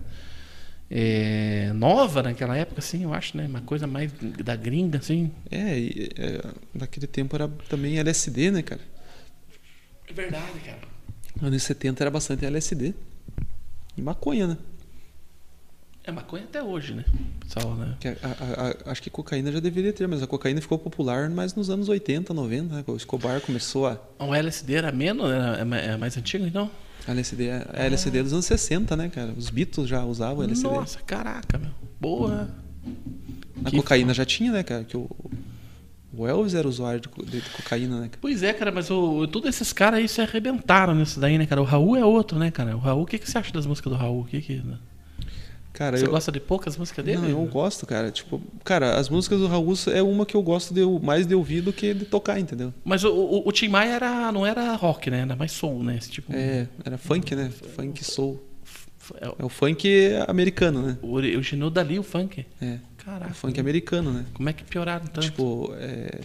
é, 0.91 1.71
nova 1.75 2.23
naquela 2.23 2.57
época, 2.57 2.81
assim, 2.81 3.03
eu 3.05 3.13
acho, 3.13 3.37
né? 3.37 3.47
Uma 3.47 3.61
coisa 3.61 3.87
mais 3.87 4.11
da 4.13 4.57
gringa, 4.57 4.99
assim. 4.99 5.31
É, 5.51 5.79
e, 5.79 6.11
é, 6.17 6.41
naquele 6.75 7.07
tempo 7.07 7.37
era 7.37 7.49
também 7.69 7.99
LSD, 7.99 8.51
né, 8.51 8.63
cara? 8.63 8.81
É 10.09 10.13
verdade, 10.13 10.59
cara. 10.65 10.79
Anos 11.43 11.63
70 11.63 12.03
era 12.03 12.11
bastante 12.11 12.45
LSD. 12.47 12.95
E 13.97 14.03
maconha, 14.03 14.47
né? 14.49 14.57
É 16.05 16.11
maconha 16.11 16.45
até 16.45 16.63
hoje, 16.63 16.95
né? 16.95 17.05
Pessoal, 17.41 17.75
né? 17.75 17.95
Que 18.01 18.09
a- 18.09 18.15
a- 18.23 18.69
a- 18.89 18.91
acho 18.93 19.03
que 19.03 19.11
cocaína 19.11 19.53
já 19.53 19.61
deveria 19.61 19.93
ter, 19.93 20.09
mas 20.09 20.23
a 20.23 20.27
cocaína 20.27 20.59
ficou 20.61 20.79
popular 20.79 21.29
mais 21.29 21.55
nos 21.55 21.69
anos 21.69 21.89
80, 21.91 22.33
90, 22.33 22.77
né? 22.77 22.85
O 22.87 22.97
Escobar 22.97 23.41
começou 23.43 23.87
a. 23.87 24.01
O 24.19 24.35
LSD 24.35 24.75
era 24.77 24.91
menos, 24.91 25.31
era, 25.31 25.59
é 25.59 25.87
é 25.93 25.97
mais 25.99 26.17
antigo, 26.17 26.47
então? 26.47 26.71
LSD, 27.13 27.51
a 27.51 27.85
LSD 27.85 28.23
dos 28.23 28.33
anos 28.33 28.45
60, 28.47 28.97
né, 28.97 29.09
cara? 29.09 29.33
Os 29.37 29.51
Beatles 29.51 29.89
já 29.89 30.05
usavam 30.05 30.43
LSD. 30.45 30.69
Nossa, 30.69 30.99
caraca, 31.01 31.59
meu. 31.59 31.71
Boa. 32.01 32.49
a 33.65 33.71
que 33.71 33.77
cocaína 33.77 34.13
já 34.15 34.25
tinha, 34.25 34.53
né, 34.53 34.63
cara? 34.63 34.85
Que 34.85 34.97
o, 34.97 35.09
o 36.13 36.27
Elvis 36.27 36.55
era 36.55 36.67
usuário 36.69 37.01
de, 37.01 37.09
co- 37.09 37.25
de 37.25 37.41
cocaína, 37.57 37.97
né? 38.01 38.09
cara? 38.09 38.19
Pois 38.21 38.43
é, 38.43 38.53
cara, 38.53 38.71
mas 38.73 38.91
o, 38.91 39.27
todos 39.27 39.49
esses 39.49 39.73
caras 39.73 40.01
aí 40.01 40.09
se 40.09 40.21
arrebentaram 40.21 40.95
nisso 40.95 41.19
daí, 41.21 41.39
né, 41.39 41.47
cara? 41.47 41.61
O 41.61 41.65
Raul 41.65 41.97
é 41.97 42.05
outro, 42.05 42.39
né, 42.39 42.51
cara? 42.51 42.77
O 42.77 42.81
Raul, 42.81 43.03
o 43.03 43.07
que, 43.07 43.19
que 43.19 43.31
você 43.31 43.39
acha 43.39 43.53
das 43.53 43.67
músicas 43.67 43.93
do 43.93 43.99
Raul? 43.99 44.23
O 44.23 44.25
que 44.25 44.41
que... 44.41 44.63
Cara, 45.79 45.97
Você 45.97 46.07
eu, 46.07 46.11
gosta 46.11 46.33
de 46.33 46.41
poucas 46.41 46.77
músicas 46.77 47.05
dele? 47.05 47.19
Não, 47.19 47.29
eu 47.29 47.45
gosto, 47.47 47.87
cara. 47.87 48.11
Tipo, 48.11 48.43
cara, 48.65 48.97
as 48.99 49.09
músicas 49.09 49.39
do 49.39 49.47
Raul 49.47 49.75
é 49.95 50.03
uma 50.03 50.27
que 50.27 50.35
eu 50.35 50.43
gosto 50.43 50.75
de, 50.75 50.81
mais 51.07 51.25
de 51.25 51.37
ouvir 51.37 51.61
do 51.61 51.73
que 51.73 51.95
de 51.95 52.05
tocar, 52.05 52.41
entendeu? 52.41 52.75
Mas 52.85 53.05
o, 53.05 53.15
o, 53.15 53.49
o 53.49 53.53
Tim 53.53 53.69
Maia 53.69 53.93
era, 53.93 54.33
não 54.33 54.45
era 54.45 54.75
rock, 54.75 55.09
né? 55.09 55.21
Era 55.21 55.37
mais 55.37 55.53
soul, 55.53 55.85
né? 55.85 55.97
Esse 55.97 56.11
tipo, 56.11 56.33
É, 56.35 56.67
era 56.85 56.99
funk, 56.99 57.33
né? 57.37 57.49
Funk 57.77 58.05
soul. 58.05 58.43
é 59.21 59.29
o- 59.29 59.37
É 59.39 59.45
o 59.45 59.49
funk 59.49 59.89
americano, 60.27 60.83
né? 60.83 60.99
o 61.01 61.13
originou 61.13 61.71
dali 61.71 61.97
o 61.97 62.03
funk. 62.03 62.45
É. 62.61 62.67
É 62.67 62.79
Caraca. 62.97 63.31
o 63.31 63.35
funk 63.35 63.61
americano, 63.61 64.11
né? 64.13 64.25
Como 64.35 64.49
é 64.49 64.53
que 64.53 64.65
pioraram 64.65 65.07
tanto? 65.07 65.21
Tipo, 65.31 65.73
é... 65.79 66.19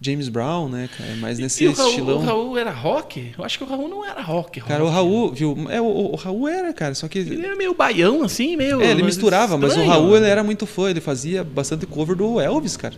James 0.00 0.28
Brown, 0.28 0.68
né, 0.68 0.88
cara? 0.98 1.10
É 1.10 1.14
mais 1.16 1.38
nesse 1.38 1.64
e 1.64 1.68
o 1.68 1.72
Raul, 1.72 1.88
estilão. 1.88 2.18
o 2.18 2.22
Raul 2.24 2.58
era 2.58 2.70
rock? 2.70 3.32
Eu 3.38 3.44
acho 3.44 3.56
que 3.58 3.64
o 3.64 3.66
Raul 3.66 3.88
não 3.88 4.04
era 4.04 4.20
rock. 4.20 4.60
Cara, 4.60 4.82
o 4.82 4.86
rock. 4.86 4.94
Raul, 4.96 5.32
viu? 5.32 5.70
É, 5.70 5.80
o, 5.80 5.84
o 5.86 6.16
Raul 6.16 6.46
era, 6.48 6.72
cara, 6.74 6.94
só 6.94 7.08
que. 7.08 7.18
Ele 7.20 7.44
era 7.46 7.56
meio 7.56 7.74
baião, 7.74 8.22
assim, 8.22 8.56
meio. 8.56 8.80
É, 8.82 8.90
ele 8.90 9.02
misturava, 9.02 9.56
mas 9.56 9.70
o 9.70 9.80
estranho. 9.80 9.88
Raul 9.90 10.16
ele 10.16 10.26
era 10.26 10.44
muito 10.44 10.66
fã, 10.66 10.90
ele 10.90 11.00
fazia 11.00 11.42
bastante 11.42 11.86
cover 11.86 12.14
do 12.16 12.38
Elvis, 12.40 12.76
cara. 12.76 12.94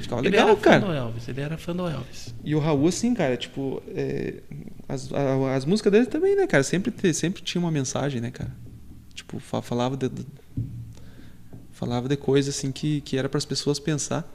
Ficava 0.00 0.22
Ele 0.22 0.30
legal, 0.30 0.48
era 0.48 0.56
fã 0.56 0.62
cara. 0.62 0.80
do 0.80 0.92
Elvis, 0.92 1.28
ele 1.28 1.40
era 1.42 1.58
fã 1.58 1.74
do 1.76 1.86
Elvis. 1.86 2.34
E 2.42 2.54
o 2.54 2.58
Raul, 2.58 2.88
assim, 2.88 3.12
cara, 3.12 3.36
tipo, 3.36 3.82
é, 3.94 4.36
as, 4.88 5.12
a- 5.12 5.54
as 5.56 5.66
músicas 5.66 5.92
dele 5.92 6.06
também, 6.06 6.34
né, 6.34 6.46
cara? 6.46 6.62
Sempre, 6.62 7.12
sempre 7.12 7.42
tinha 7.42 7.60
uma 7.60 7.70
mensagem, 7.70 8.18
né, 8.20 8.30
cara? 8.30 8.50
Tipo, 9.12 9.38
fa- 9.38 9.60
falava 9.60 9.94
de, 9.96 10.08
de- 10.08 10.24
falava 11.72 12.08
de 12.08 12.16
coisa, 12.16 12.48
assim, 12.50 12.72
que, 12.72 13.02
que 13.02 13.18
era 13.18 13.28
para 13.28 13.36
as 13.38 13.44
pessoas 13.44 13.78
pensar. 13.78 14.26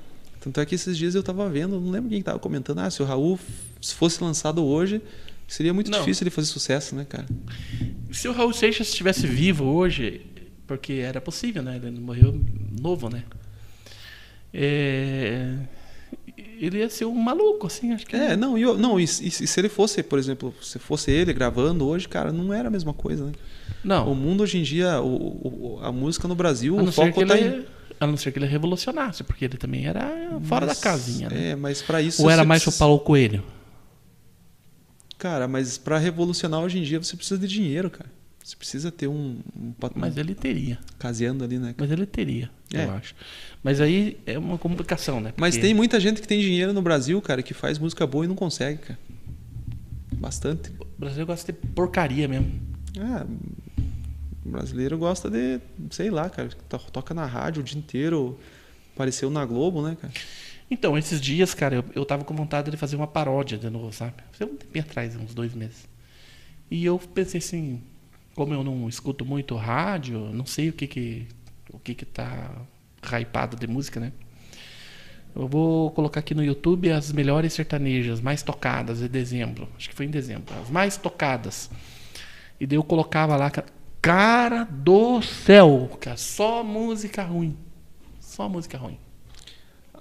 Tanto 0.43 0.59
é 0.59 0.65
que 0.65 0.75
esses 0.75 0.97
dias 0.97 1.15
eu 1.15 1.23
tava 1.23 1.47
vendo, 1.49 1.79
não 1.79 1.89
lembro 1.89 2.09
quem 2.09 2.21
tava 2.21 2.37
comentando, 2.37 2.79
ah, 2.79 2.89
se 2.91 3.01
o 3.01 3.05
Raul 3.05 3.39
se 3.81 3.93
fosse 3.95 4.21
lançado 4.23 4.63
hoje, 4.63 5.01
seria 5.47 5.73
muito 5.73 5.89
Não. 5.89 5.99
difícil 5.99 6.23
ele 6.23 6.29
fazer 6.31 6.47
sucesso, 6.47 6.95
né, 6.95 7.05
cara? 7.07 7.25
Se 8.11 8.27
o 8.27 8.33
Raul 8.33 8.51
Seixas 8.53 8.87
estivesse 8.89 9.25
vivo 9.25 9.63
hoje, 9.65 10.21
porque 10.67 10.93
era 10.93 11.21
possível, 11.21 11.63
né? 11.63 11.79
Ele 11.81 11.99
morreu 11.99 12.37
novo, 12.81 13.09
né? 13.09 13.23
É, 14.53 15.55
Ele 16.59 16.77
ia 16.79 16.89
ser 16.89 17.05
um 17.05 17.15
maluco, 17.15 17.67
assim, 17.67 17.91
acho 17.91 18.05
que. 18.05 18.15
É, 18.15 18.35
não, 18.35 18.57
e, 18.57 18.61
eu- 18.61 18.77
não 18.77 18.99
e, 18.99 19.07
se- 19.07 19.25
e 19.27 19.31
se 19.31 19.59
ele 19.59 19.69
fosse, 19.69 20.01
por 20.03 20.17
exemplo, 20.19 20.53
se 20.61 20.77
fosse 20.79 21.11
ele 21.11 21.33
gravando 21.33 21.85
hoje, 21.85 22.07
cara, 22.07 22.31
não 22.31 22.53
era 22.53 22.67
a 22.67 22.71
mesma 22.71 22.93
coisa, 22.93 23.25
né? 23.25 23.31
O 23.83 23.87
Não. 23.87 24.15
mundo 24.15 24.43
hoje 24.43 24.57
em 24.59 24.63
dia, 24.63 25.01
o, 25.01 25.77
o- 25.77 25.79
a 25.81 25.91
música 25.91 26.27
no 26.27 26.35
Brasil, 26.35 26.77
o 26.77 26.91
foco 26.91 27.25
tá 27.25 27.37
ele, 27.37 27.57
em. 27.59 27.65
A 28.03 28.07
não 28.07 28.17
ser 28.17 28.31
que 28.31 28.39
ele 28.39 28.45
revolucionasse, 28.45 29.23
porque 29.23 29.45
ele 29.45 29.57
também 29.57 29.85
era 29.85 30.09
fora 30.43 30.65
Mas- 30.67 30.77
da 30.77 30.83
casinha, 30.83 31.29
né? 31.29 31.49
É, 31.51 31.55
mas 31.55 31.81
para 31.81 32.01
isso 32.01 32.21
Ou 32.23 32.29
era 32.29 32.43
mais 32.43 32.61
o 32.61 32.65
precisa- 32.65 32.79
Paulo 32.83 32.99
Coelho? 32.99 33.43
Cara, 35.17 35.47
mas 35.47 35.77
para 35.77 35.97
revolucionar 35.97 36.59
hoje 36.59 36.79
em 36.79 36.83
dia 36.83 37.01
você 37.01 37.15
precisa 37.15 37.39
de 37.39 37.47
dinheiro, 37.47 37.89
cara. 37.89 38.11
Você 38.43 38.57
precisa 38.57 38.91
ter 38.91 39.07
um, 39.07 39.39
um, 39.57 39.71
pat- 39.71 39.93
Mas 39.95 40.17
ele 40.17 40.35
teria. 40.35 40.77
caseando 40.99 41.45
ali, 41.45 41.57
né? 41.57 41.73
Mas 41.77 41.89
ele 41.89 42.05
teria, 42.05 42.49
É. 42.73 42.83
eu 42.83 42.91
acho. 42.91 43.15
Mas 43.63 43.79
aí 43.79 44.17
é 44.25 44.37
uma 44.37 44.57
complicação, 44.57 45.21
né? 45.21 45.33
Mas 45.37 45.55
Porque- 45.55 45.67
tem 45.67 45.73
muita 45.73 45.97
gente 45.97 46.19
que 46.21 46.27
tem 46.27 46.41
dinheiro 46.41 46.73
no 46.73 46.81
Brasil, 46.81 47.21
cara, 47.21 47.41
que 47.41 47.53
faz 47.53 47.79
música 47.79 48.05
boa 48.05 48.25
e 48.25 48.27
não 48.27 48.35
consegue, 48.35 48.79
cara. 48.79 48.99
Bastante. 50.17 50.71
O 50.79 50.85
Brasil 50.99 51.25
gosta 51.25 51.53
de 51.53 51.57
porcaria 51.69 52.27
mesmo. 52.27 52.51
Ah, 52.99 53.25
o 54.45 54.49
brasileiro 54.49 54.97
gosta 54.97 55.29
de, 55.29 55.59
sei 55.91 56.09
lá, 56.09 56.29
cara, 56.29 56.49
to- 56.69 56.91
toca 56.91 57.13
na 57.13 57.25
rádio 57.25 57.61
o 57.61 57.63
dia 57.63 57.77
inteiro, 57.77 58.37
apareceu 58.93 59.29
na 59.29 59.45
Globo, 59.45 59.81
né, 59.81 59.97
cara? 59.99 60.13
Então, 60.69 60.97
esses 60.97 61.21
dias, 61.21 61.53
cara, 61.53 61.75
eu, 61.75 61.85
eu 61.95 62.05
tava 62.05 62.23
com 62.23 62.35
vontade 62.35 62.71
de 62.71 62.77
fazer 62.77 62.95
uma 62.95 63.07
paródia 63.07 63.57
de 63.57 63.69
novo, 63.69 63.91
sabe? 63.93 64.13
Foi 64.31 64.47
um 64.47 64.55
tempinho 64.55 64.83
atrás, 64.83 65.15
uns 65.15 65.33
dois 65.33 65.53
meses. 65.53 65.87
E 66.71 66.83
eu 66.83 66.97
pensei 66.97 67.37
assim, 67.39 67.81
como 68.33 68.53
eu 68.53 68.63
não 68.63 68.89
escuto 68.89 69.23
muito 69.23 69.55
rádio, 69.55 70.19
não 70.33 70.45
sei 70.45 70.69
o 70.69 70.73
que 70.73 70.87
que, 70.87 71.27
o 71.71 71.77
que, 71.79 71.93
que 71.93 72.05
tá 72.05 72.49
hypado 73.19 73.55
de 73.55 73.67
música, 73.67 73.99
né? 73.99 74.11
Eu 75.35 75.47
vou 75.47 75.89
colocar 75.91 76.19
aqui 76.19 76.35
no 76.35 76.43
YouTube 76.43 76.91
as 76.91 77.11
melhores 77.11 77.53
sertanejas 77.53 78.21
mais 78.21 78.43
tocadas 78.43 78.99
de 78.99 79.07
dezembro. 79.09 79.67
Acho 79.75 79.89
que 79.89 79.95
foi 79.95 80.05
em 80.05 80.09
dezembro. 80.11 80.53
As 80.61 80.69
mais 80.69 80.95
tocadas. 80.95 81.69
E 82.59 82.67
daí 82.67 82.77
eu 82.77 82.83
colocava 82.83 83.35
lá, 83.35 83.51
cara 84.03 84.65
do 84.65 85.21
céu, 85.21 85.89
cara, 86.01 86.17
só 86.17 86.61
música 86.61 87.23
ruim. 87.23 87.57
Só 88.19 88.49
música 88.49 88.77
ruim. 88.77 88.99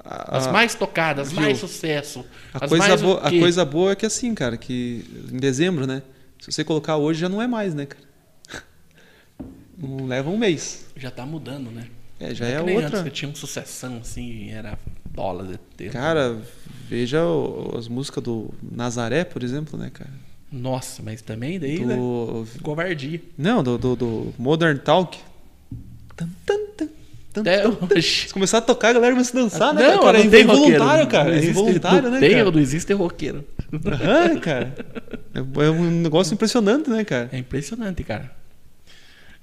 A, 0.05 0.39
As 0.39 0.49
mais 0.49 0.75
tocadas, 0.75 1.31
viu? 1.31 1.41
mais 1.41 1.59
sucesso. 1.59 2.27
a 2.53 2.67
coisa, 2.67 2.97
boa, 2.97 3.21
a 3.21 3.31
coisa 3.31 3.65
boa 3.65 3.93
é 3.93 3.95
que 3.95 4.05
assim, 4.05 4.35
cara, 4.35 4.57
que 4.57 5.05
em 5.33 5.39
dezembro, 5.39 5.87
né? 5.87 6.03
Se 6.41 6.51
você 6.51 6.65
colocar 6.65 6.97
hoje 6.97 7.21
já 7.21 7.29
não 7.29 7.41
é 7.41 7.47
mais, 7.47 7.75
né, 7.75 7.87
cara? 7.87 8.05
Não 9.79 10.07
leva 10.07 10.29
um 10.29 10.37
mês. 10.37 10.87
Já 10.97 11.11
tá 11.11 11.25
mudando, 11.25 11.71
né? 11.71 11.87
É, 12.19 12.35
já 12.35 12.47
é, 12.47 12.61
nem 12.61 12.77
outra. 12.77 12.99
Antes 12.99 13.03
que 13.03 13.11
tinha 13.11 13.29
uma 13.29 13.37
sucessão, 13.37 13.99
assim, 13.99 14.51
era 14.51 14.77
bola 15.09 15.45
de 15.45 15.59
tempo. 15.77 15.93
Cara, 15.93 16.41
veja 16.89 17.21
as 17.79 17.87
músicas 17.87 18.25
do 18.25 18.53
Nazaré, 18.61 19.25
por 19.25 19.45
exemplo, 19.45 19.79
né, 19.79 19.91
cara? 19.91 20.11
Nossa, 20.53 21.03
mas 21.03 21.23
também 21.23 21.59
daí, 21.59 21.85
né? 21.85 21.97
Do... 21.97 22.47
Covardia. 22.63 23.21
Não, 23.39 23.63
do, 23.63 23.79
do, 23.79 23.97
do 23.97 24.35
Modern 24.39 24.77
Talk. 24.79 25.19
Tan, 26.15 26.29
tan, 26.45 26.59
tan, 27.33 27.43
hoje. 27.91 28.27
Se 28.29 28.33
começar 28.35 28.59
a 28.59 28.61
tocar, 28.61 28.91
a 28.91 28.93
galera 28.93 29.15
começa 29.15 29.37
a 29.39 29.41
dançar, 29.43 29.75
né? 29.75 29.81
não, 29.95 30.03
cara? 30.03 30.19
não 30.19 30.27
é 30.27 30.29
tem 30.29 30.43
involuntário, 30.43 31.05
roqueiro. 31.05 31.09
cara. 31.09 31.25
Não 31.25 31.33
É 31.33 31.37
existe- 31.39 31.51
involuntário, 31.59 32.03
não 32.03 32.11
né, 32.11 32.21
tem, 32.21 32.31
cara? 32.33 32.51
Não 32.51 32.61
existe 32.61 32.93
roqueiro. 32.93 33.45
Aham, 33.87 34.39
cara. 34.41 34.75
É, 35.35 35.39
é 35.39 35.71
um 35.71 35.91
negócio 35.91 36.35
impressionante, 36.35 36.91
né, 36.91 37.03
cara? 37.05 37.31
É 37.33 37.39
impressionante, 37.39 38.05
cara. 38.05 38.31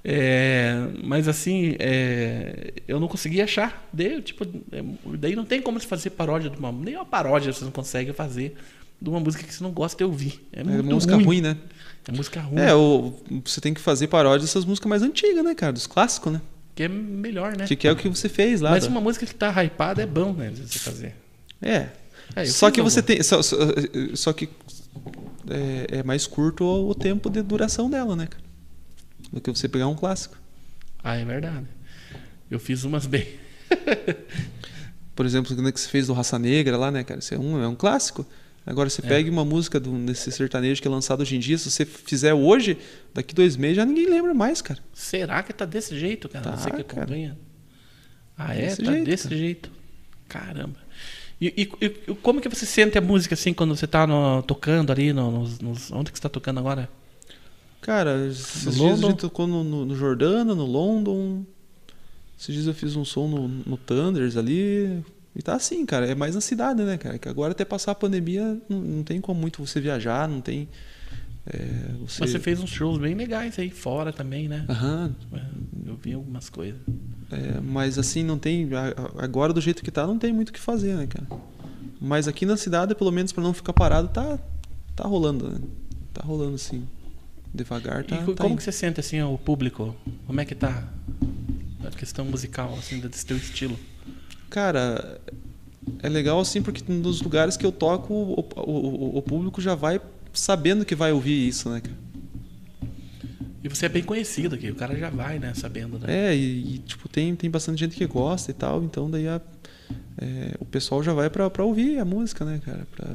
É, 0.02 0.76
mas 1.02 1.28
assim, 1.28 1.76
é, 1.78 2.72
eu 2.88 2.98
não 3.00 3.08
consegui 3.08 3.42
achar. 3.42 3.86
Daí, 3.92 4.22
tipo, 4.22 4.44
é, 4.72 4.82
daí 5.18 5.36
não 5.36 5.44
tem 5.44 5.60
como 5.60 5.78
se 5.78 5.86
fazer 5.86 6.10
paródia 6.10 6.48
de 6.48 6.56
uma. 6.58 6.72
Nem 6.72 6.94
uma 6.94 7.04
paródia 7.04 7.52
você 7.52 7.64
não 7.64 7.72
consegue 7.72 8.12
fazer 8.12 8.54
de 9.00 9.08
uma 9.08 9.20
música 9.20 9.42
que 9.44 9.54
você 9.54 9.62
não 9.62 9.70
gosta 9.72 9.96
de 9.96 10.04
ouvir. 10.04 10.46
É, 10.52 10.60
É 10.60 10.64
música 10.82 11.14
ruim. 11.14 11.24
ruim, 11.24 11.40
né? 11.40 11.56
É 12.08 12.12
música 12.12 12.40
ruim. 12.40 12.60
É, 12.60 12.74
o, 12.74 13.14
você 13.44 13.60
tem 13.60 13.72
que 13.74 13.80
fazer 13.80 14.08
paródia 14.08 14.40
dessas 14.46 14.64
músicas 14.64 14.88
mais 14.88 15.02
antigas, 15.02 15.44
né, 15.44 15.54
cara? 15.54 15.72
Dos 15.72 15.86
clássicos, 15.86 16.32
né? 16.32 16.40
Que 16.74 16.84
é 16.84 16.88
melhor, 16.88 17.56
né? 17.56 17.66
Que, 17.66 17.86
é 17.86 17.92
o 17.92 17.96
que 17.96 18.08
você 18.08 18.28
fez 18.28 18.60
lá. 18.60 18.70
Mas 18.70 18.84
da- 18.84 18.90
uma 18.90 19.00
música 19.00 19.26
que 19.26 19.34
tá 19.34 19.50
hypada 19.62 20.02
é 20.02 20.06
bom, 20.06 20.32
né? 20.32 20.50
Você 20.54 20.78
fazer. 20.78 21.14
É. 21.60 21.88
É, 22.36 22.44
só 22.46 22.70
que 22.70 22.80
você 22.80 23.02
tem. 23.02 23.22
Só, 23.22 23.42
só, 23.42 23.56
só 24.14 24.32
que 24.32 24.48
é, 25.48 25.98
é 25.98 26.02
mais 26.02 26.26
curto 26.26 26.64
o, 26.64 26.90
o 26.90 26.94
tempo 26.94 27.28
de 27.28 27.42
duração 27.42 27.90
dela, 27.90 28.14
né, 28.14 28.26
cara? 28.26 28.42
Do 29.32 29.40
que 29.40 29.50
você 29.50 29.68
pegar 29.68 29.88
um 29.88 29.94
clássico. 29.96 30.36
Ah, 31.02 31.16
é 31.16 31.24
verdade. 31.24 31.66
Eu 32.50 32.58
fiz 32.60 32.84
umas 32.84 33.06
bem. 33.06 33.26
Por 35.14 35.26
exemplo, 35.26 35.54
quando 35.54 35.68
é 35.68 35.72
que 35.72 35.80
você 35.80 35.88
fez 35.88 36.06
do 36.06 36.12
Raça 36.12 36.38
Negra 36.38 36.76
lá, 36.76 36.90
né, 36.90 37.04
cara? 37.04 37.20
Isso 37.20 37.34
é 37.34 37.38
um, 37.38 37.62
é 37.62 37.68
um 37.68 37.74
clássico. 37.74 38.24
Agora 38.66 38.88
você 38.90 39.00
É. 39.04 39.08
pega 39.08 39.30
uma 39.30 39.44
música 39.44 39.80
do, 39.80 39.90
desse 40.04 40.30
sertanejo 40.30 40.80
que 40.82 40.86
é 40.86 40.90
lançado 40.90 41.22
hoje 41.22 41.34
em 41.36 41.38
dia, 41.40 41.56
se 41.58 41.70
você 41.70 41.84
fizer 41.84 42.34
hoje, 42.34 42.76
daqui 43.14 43.34
dois 43.34 43.56
meses 43.56 43.76
já 43.76 43.84
ninguém 43.86 44.06
lembra 44.08 44.32
mais, 44.34 44.60
cara. 44.62 44.78
Será 44.92 45.42
que 45.42 45.52
tá 45.52 45.64
desse 45.64 45.98
jeito, 45.98 46.28
cara? 46.28 46.44
Tá, 46.50 46.56
você 46.56 46.70
que 46.70 46.84
cara. 46.84 47.02
acompanha. 47.02 47.38
Ah, 48.36 48.54
é? 48.54 48.66
Desse 48.66 48.82
tá 48.82 48.92
jeito, 48.92 49.04
desse 49.06 49.24
cara. 49.24 49.36
jeito. 49.36 49.70
Caramba. 50.28 50.76
E, 51.40 51.46
e- 51.80 51.84
e 52.10 52.14
como 52.16 52.40
que 52.40 52.48
você 52.50 52.66
sente 52.66 52.98
a 52.98 53.00
música 53.00 53.34
assim 53.34 53.52
quando 53.54 53.74
você 53.74 53.86
tá 53.86 54.06
no- 54.06 54.42
tocando 54.42 54.92
ali 54.92 55.12
no- 55.12 55.30
nos, 55.30 55.58
nos- 55.58 55.90
Onde 55.90 56.12
que 56.12 56.18
você 56.18 56.22
tá 56.22 56.28
tocando 56.28 56.58
agora? 56.60 56.88
Cara, 57.80 58.26
esses 58.26 58.64
No 58.66 58.72
dias 58.72 58.82
a 58.82 58.88
London? 58.94 59.08
gente 59.08 59.20
tocou 59.20 59.46
no, 59.46 59.64
no, 59.64 59.84
no 59.86 59.94
Jordana, 59.96 60.54
no 60.54 60.66
London. 60.66 61.44
Esses 62.38 62.54
dias 62.54 62.66
eu 62.66 62.74
fiz 62.74 62.94
um 62.94 63.06
som 63.06 63.26
no, 63.26 63.48
no 63.48 63.76
Thunders 63.78 64.36
ali. 64.36 65.02
E 65.34 65.42
tá 65.42 65.54
assim, 65.54 65.84
cara. 65.86 66.06
É 66.06 66.14
mais 66.14 66.34
na 66.34 66.40
cidade, 66.40 66.82
né, 66.82 66.98
cara? 66.98 67.18
Que 67.18 67.28
agora 67.28 67.52
até 67.52 67.64
passar 67.64 67.92
a 67.92 67.94
pandemia 67.94 68.60
não, 68.68 68.80
não 68.80 69.02
tem 69.02 69.20
como 69.20 69.40
muito 69.40 69.64
você 69.64 69.80
viajar, 69.80 70.28
não 70.28 70.40
tem. 70.40 70.68
é, 71.46 71.58
você... 72.00 72.20
Mas 72.20 72.30
você 72.30 72.38
fez 72.38 72.60
uns 72.60 72.70
shows 72.70 72.98
bem 72.98 73.14
legais 73.14 73.58
aí 73.58 73.70
fora 73.70 74.12
também, 74.12 74.48
né? 74.48 74.66
Aham, 74.68 75.14
Eu 75.86 75.96
vi 75.96 76.14
algumas 76.14 76.48
coisas. 76.50 76.80
É, 77.30 77.60
mas 77.60 77.98
assim, 77.98 78.24
não 78.24 78.38
tem. 78.38 78.68
Agora, 79.18 79.52
do 79.52 79.60
jeito 79.60 79.82
que 79.84 79.90
tá, 79.90 80.06
não 80.06 80.18
tem 80.18 80.32
muito 80.32 80.48
o 80.48 80.52
que 80.52 80.60
fazer, 80.60 80.94
né, 80.94 81.06
cara? 81.06 81.26
Mas 82.00 82.26
aqui 82.26 82.44
na 82.44 82.56
cidade, 82.56 82.94
pelo 82.94 83.12
menos 83.12 83.30
pra 83.30 83.42
não 83.42 83.52
ficar 83.52 83.72
parado, 83.72 84.08
tá, 84.08 84.38
tá 84.96 85.06
rolando, 85.06 85.48
né? 85.48 85.60
Tá 86.12 86.22
rolando, 86.24 86.54
assim. 86.56 86.88
Devagar, 87.54 88.04
tá. 88.04 88.16
e 88.16 88.18
tá 88.18 88.24
como 88.24 88.50
indo. 88.50 88.56
que 88.56 88.62
você 88.64 88.72
sente 88.72 89.00
assim 89.00 89.20
o 89.22 89.36
público? 89.36 89.94
Como 90.26 90.40
é 90.40 90.44
que 90.44 90.54
tá 90.54 90.88
a 91.84 91.90
questão 91.90 92.24
musical, 92.24 92.74
assim, 92.78 93.00
desse 93.00 93.26
teu 93.26 93.36
estilo? 93.36 93.78
Cara, 94.50 95.20
é 96.02 96.08
legal 96.08 96.40
assim 96.40 96.60
porque 96.60 96.82
nos 96.92 97.22
lugares 97.22 97.56
que 97.56 97.64
eu 97.64 97.72
toco, 97.72 98.12
o, 98.12 98.40
o, 98.56 99.18
o- 99.18 99.22
público 99.22 99.60
já 99.60 99.74
vai 99.74 100.00
sabendo 100.32 100.84
que 100.84 100.94
vai 100.94 101.12
ouvir 101.12 101.48
isso, 101.48 101.70
né, 101.70 101.80
cara? 101.80 101.96
E 103.62 103.68
você 103.68 103.86
é 103.86 103.88
bem 103.88 104.02
conhecido 104.02 104.54
aqui, 104.54 104.70
o 104.70 104.74
cara 104.74 104.96
já 104.96 105.10
vai, 105.10 105.38
né, 105.38 105.52
sabendo, 105.54 105.98
né? 105.98 106.30
É, 106.30 106.34
e, 106.36 106.74
e, 106.74 106.78
tipo, 106.78 107.08
tem, 107.08 107.34
tem 107.36 107.50
bastante 107.50 107.78
gente 107.80 107.94
que 107.96 108.06
gosta 108.06 108.50
e 108.50 108.54
tal, 108.54 108.82
então 108.82 109.10
daí 109.10 109.28
a- 109.28 109.40
é, 110.18 110.54
o 110.58 110.64
pessoal 110.64 111.02
já 111.02 111.12
vai 111.12 111.28
pra, 111.30 111.48
pra 111.50 111.64
ouvir 111.64 111.98
a 111.98 112.04
música, 112.04 112.44
né, 112.44 112.60
cara? 112.64 112.86
Pra... 112.96 113.08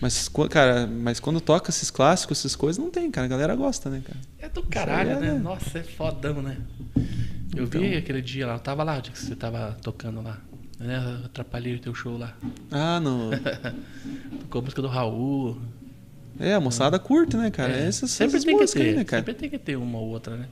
Mas, 0.00 0.28
cara, 0.50 0.86
mas 0.86 1.18
quando 1.20 1.40
toca 1.40 1.70
esses 1.70 1.90
clássicos, 1.90 2.38
essas 2.38 2.54
coisas, 2.54 2.82
não 2.82 2.90
tem, 2.90 3.10
cara. 3.10 3.26
A 3.26 3.28
galera 3.28 3.54
gosta, 3.56 3.88
né, 3.90 4.02
cara? 4.04 4.18
É, 4.38 4.48
do 4.48 4.62
caralho, 4.62 5.10
é, 5.10 5.20
né? 5.20 5.32
né? 5.32 5.38
Nossa, 5.38 5.78
é 5.78 5.82
fodão, 5.82 6.42
né? 6.42 6.58
Eu 7.54 7.66
vi 7.66 7.78
Então. 7.86 7.98
aquele 7.98 8.20
dia 8.22 8.46
lá, 8.46 8.54
eu 8.54 8.58
tava 8.58 8.82
lá, 8.84 9.00
que 9.00 9.18
você 9.18 9.34
tava 9.34 9.76
tocando 9.82 10.20
lá. 10.22 10.38
Né? 10.78 11.18
Eu 11.20 11.26
Atrapalhei 11.26 11.74
o 11.74 11.78
teu 11.78 11.94
show 11.94 12.18
lá. 12.18 12.36
Ah, 12.70 13.00
não. 13.00 13.30
Tocou 14.40 14.60
a 14.60 14.62
música 14.62 14.82
do 14.82 14.88
Raul. 14.88 15.58
É, 16.38 16.52
a 16.52 16.60
moçada 16.60 16.98
curte, 16.98 17.36
né, 17.36 17.50
cara? 17.50 17.72
É, 17.72 17.86
Essas, 17.86 18.10
sempre 18.10 18.36
essas 18.36 18.44
tem 18.44 18.54
que 18.54 18.60
músicas 18.60 18.82
ter, 18.82 18.88
aí, 18.90 18.96
né, 18.96 19.04
cara? 19.04 19.22
sempre 19.22 19.34
tem 19.34 19.48
que 19.48 19.58
ter 19.58 19.76
uma 19.76 19.98
ou 19.98 20.08
outra, 20.08 20.36
né? 20.36 20.46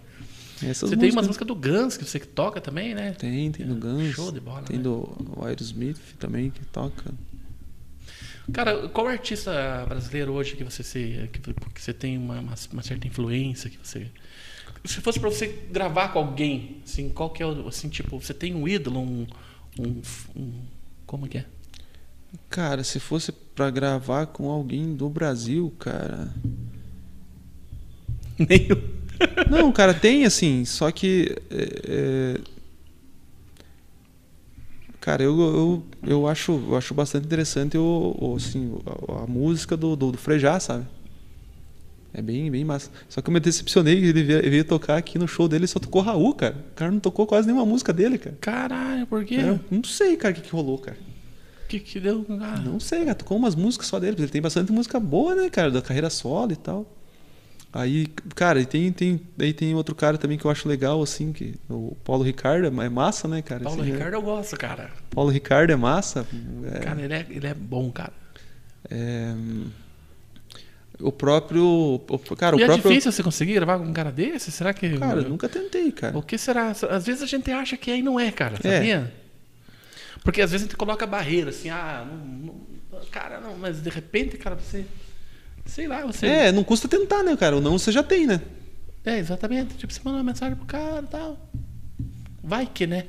Essas 0.62 0.88
você 0.88 0.96
tem 0.96 1.10
umas 1.10 1.26
músicas- 1.26 1.26
músicas 1.26 1.46
do 1.46 1.54
Guns 1.56 1.96
que 1.98 2.04
você 2.06 2.18
que 2.18 2.26
toca 2.26 2.58
também, 2.60 2.94
né? 2.94 3.12
Tem, 3.18 3.50
tem 3.52 3.66
do 3.66 3.74
Guns. 3.74 4.14
Show 4.14 4.32
de 4.32 4.40
bola, 4.40 4.62
Tem 4.62 4.78
né? 4.78 4.82
do 4.82 5.06
Aerosmith 5.44 5.98
também, 6.18 6.48
que 6.50 6.64
toca. 6.66 7.10
Cara, 8.52 8.88
qual 8.88 9.08
artista 9.08 9.84
brasileiro 9.88 10.32
hoje 10.32 10.54
que 10.56 10.64
você 10.64 10.82
se, 10.82 11.28
que, 11.32 11.40
que 11.40 11.80
você 11.80 11.94
tem 11.94 12.18
uma, 12.18 12.40
uma, 12.40 12.82
certa 12.82 13.06
influência 13.06 13.70
que 13.70 13.78
você 13.82 14.10
se 14.84 15.00
fosse 15.00 15.18
pra 15.18 15.30
você 15.30 15.46
gravar 15.70 16.08
com 16.08 16.18
alguém, 16.18 16.82
assim, 16.84 17.08
qual 17.08 17.30
que 17.30 17.42
é 17.42 17.46
o 17.46 17.66
assim, 17.66 17.88
tipo, 17.88 18.20
você 18.20 18.34
tem 18.34 18.54
um 18.54 18.68
ídolo, 18.68 19.00
um, 19.00 19.26
um, 19.78 20.02
um 20.36 20.52
como 21.06 21.26
que 21.26 21.38
é? 21.38 21.46
Cara, 22.50 22.84
se 22.84 23.00
fosse 23.00 23.32
pra 23.32 23.70
gravar 23.70 24.26
com 24.26 24.50
alguém 24.50 24.94
do 24.94 25.08
Brasil, 25.08 25.72
cara. 25.78 26.28
Nenhum. 28.38 29.04
Não, 29.48 29.72
cara, 29.72 29.94
tem 29.94 30.24
assim, 30.24 30.64
só 30.64 30.90
que. 30.90 31.34
é, 31.50 31.80
é, 31.86 32.53
Cara, 35.04 35.22
eu, 35.22 35.38
eu, 35.38 35.82
eu, 36.02 36.26
acho, 36.26 36.52
eu 36.52 36.78
acho 36.78 36.94
bastante 36.94 37.26
interessante 37.26 37.76
o, 37.76 38.16
o, 38.18 38.36
assim, 38.36 38.74
a, 38.86 39.24
a 39.24 39.26
música 39.26 39.76
do, 39.76 39.94
do, 39.94 40.12
do 40.12 40.16
Frejá, 40.16 40.58
sabe? 40.58 40.86
É 42.14 42.22
bem, 42.22 42.50
bem 42.50 42.64
massa. 42.64 42.90
Só 43.06 43.20
que 43.20 43.28
eu 43.28 43.34
me 43.34 43.38
decepcionei 43.38 44.00
que 44.00 44.06
ele 44.06 44.22
veio, 44.22 44.64
tocar 44.64 44.96
aqui 44.96 45.18
no 45.18 45.28
show 45.28 45.46
dele 45.46 45.66
e 45.66 45.68
só 45.68 45.78
tocou 45.78 46.00
Raul, 46.00 46.32
cara. 46.32 46.56
O 46.70 46.74
cara 46.74 46.90
não 46.90 47.00
tocou 47.00 47.26
quase 47.26 47.46
nenhuma 47.46 47.66
música 47.66 47.92
dele, 47.92 48.16
cara. 48.16 48.34
Caralho, 48.40 49.06
por 49.06 49.22
quê? 49.26 49.34
É, 49.34 49.60
não 49.70 49.84
sei, 49.84 50.16
cara, 50.16 50.32
o 50.32 50.36
que, 50.36 50.40
que 50.40 50.50
rolou, 50.50 50.78
cara. 50.78 50.96
Que 51.68 51.78
que 51.80 52.00
deu? 52.00 52.24
Ah, 52.40 52.62
Não 52.64 52.80
sei, 52.80 53.00
cara, 53.00 53.14
tocou 53.14 53.36
umas 53.36 53.54
músicas 53.54 53.88
só 53.88 54.00
dele, 54.00 54.12
porque 54.12 54.22
ele 54.22 54.32
tem 54.32 54.40
bastante 54.40 54.72
música 54.72 54.98
boa, 54.98 55.34
né, 55.34 55.50
cara, 55.50 55.70
da 55.70 55.82
carreira 55.82 56.08
solo 56.08 56.50
e 56.50 56.56
tal. 56.56 56.86
Aí, 57.76 58.06
cara, 58.36 58.60
e 58.60 58.66
tem, 58.66 58.92
tem, 58.92 59.20
aí 59.36 59.52
tem 59.52 59.74
outro 59.74 59.96
cara 59.96 60.16
também 60.16 60.38
que 60.38 60.44
eu 60.44 60.50
acho 60.50 60.68
legal, 60.68 61.02
assim, 61.02 61.32
que 61.32 61.56
o 61.68 61.96
Paulo 62.04 62.22
Ricardo 62.22 62.66
é 62.80 62.88
massa, 62.88 63.26
né, 63.26 63.42
cara? 63.42 63.64
Paulo 63.64 63.80
Assim, 63.82 63.90
é- 63.90 63.94
Ricardo 63.94 64.14
eu 64.14 64.22
gosto, 64.22 64.56
cara. 64.56 64.92
Paulo 65.10 65.28
Ricardo 65.30 65.70
é 65.72 65.76
massa. 65.76 66.24
É, 66.72 66.78
Cara, 66.78 67.02
ele 67.02 67.12
é, 67.12 67.26
ele 67.28 67.46
é 67.48 67.52
bom, 67.54 67.90
cara. 67.90 68.12
é, 68.88 69.34
o 71.00 71.10
próprio. 71.10 71.64
o- 71.66 72.18
cara, 72.38 72.54
e 72.54 72.60
o 72.60 72.62
é 72.62 72.66
próprio. 72.66 72.88
difícil 72.90 73.10
você 73.10 73.24
conseguir 73.24 73.54
gravar 73.54 73.78
com 73.78 73.84
um 73.86 73.92
cara 73.92 74.12
desse? 74.12 74.52
Será 74.52 74.72
que. 74.72 74.96
Cara, 74.96 75.20
eu 75.22 75.28
nunca 75.28 75.48
tentei, 75.48 75.90
cara. 75.90 76.16
O 76.16 76.22
que 76.22 76.38
será? 76.38 76.70
Às 76.70 77.04
vezes 77.06 77.22
a 77.22 77.26
gente 77.26 77.50
acha 77.50 77.76
que 77.76 77.90
é 77.90 77.98
e 77.98 78.02
não 78.02 78.20
é, 78.20 78.30
cara, 78.30 78.54
É. 78.62 78.76
sabia? 78.76 79.12
Porque 80.22 80.40
às 80.40 80.52
vezes 80.52 80.64
a 80.66 80.68
gente 80.68 80.76
coloca 80.76 81.04
barreira, 81.06 81.50
assim, 81.50 81.68
ah, 81.70 82.06
não, 82.08 82.54
não- 82.92 83.04
cara, 83.10 83.40
não, 83.40 83.58
mas 83.58 83.82
de 83.82 83.90
repente, 83.90 84.36
cara, 84.38 84.54
você. 84.54 84.84
Sei 85.66 85.86
lá, 85.88 86.04
você. 86.04 86.26
É, 86.26 86.52
não 86.52 86.62
custa 86.64 86.86
tentar, 86.88 87.22
né, 87.22 87.36
cara? 87.36 87.56
O 87.56 87.60
não 87.60 87.78
você 87.78 87.90
já 87.90 88.02
tem, 88.02 88.26
né? 88.26 88.40
É, 89.04 89.18
exatamente. 89.18 89.74
Tipo, 89.76 89.92
você 89.92 90.00
manda 90.04 90.18
uma 90.18 90.24
mensagem 90.24 90.56
pro 90.56 90.66
cara 90.66 91.02
e 91.02 91.10
tal. 91.10 91.50
Vai 92.42 92.66
que, 92.66 92.86
né? 92.86 93.06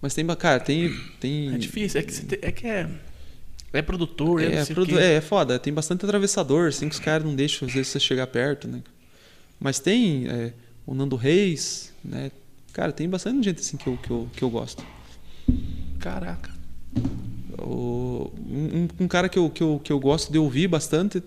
Mas 0.00 0.14
tem, 0.14 0.26
cara, 0.36 0.60
tem. 0.60 0.92
tem 1.20 1.54
É 1.54 1.58
difícil. 1.58 2.00
É 2.00 2.02
que, 2.04 2.38
é, 2.42 2.52
que 2.52 2.66
é. 2.66 2.88
É 3.72 3.82
produtor, 3.82 4.40
é, 4.42 4.54
É, 4.56 4.64
produ- 4.64 4.98
é, 4.98 5.14
é 5.14 5.20
foda. 5.20 5.58
Tem 5.58 5.72
bastante 5.72 6.04
atravessador, 6.04 6.68
assim, 6.68 6.88
que 6.88 6.94
os 6.94 7.00
caras 7.00 7.26
não 7.26 7.34
deixam, 7.34 7.66
às 7.68 7.74
vezes, 7.74 7.88
você 7.88 8.00
chegar 8.00 8.26
perto, 8.26 8.66
né? 8.68 8.82
Mas 9.60 9.78
tem 9.78 10.26
é, 10.28 10.52
o 10.86 10.94
Nando 10.94 11.16
Reis, 11.16 11.92
né? 12.04 12.30
Cara, 12.72 12.92
tem 12.92 13.08
bastante 13.08 13.44
gente, 13.44 13.60
assim, 13.60 13.76
que 13.76 13.86
eu, 13.86 13.96
que 13.96 14.10
eu, 14.10 14.28
que 14.34 14.42
eu 14.42 14.50
gosto. 14.50 14.84
Caraca. 15.98 16.50
O, 17.58 18.30
um, 18.38 18.88
um 19.00 19.08
cara 19.08 19.28
que 19.28 19.38
eu, 19.38 19.48
que, 19.50 19.62
eu, 19.62 19.80
que 19.82 19.92
eu 19.92 19.98
gosto 20.00 20.30
de 20.32 20.38
ouvir 20.38 20.68
bastante, 20.68 21.22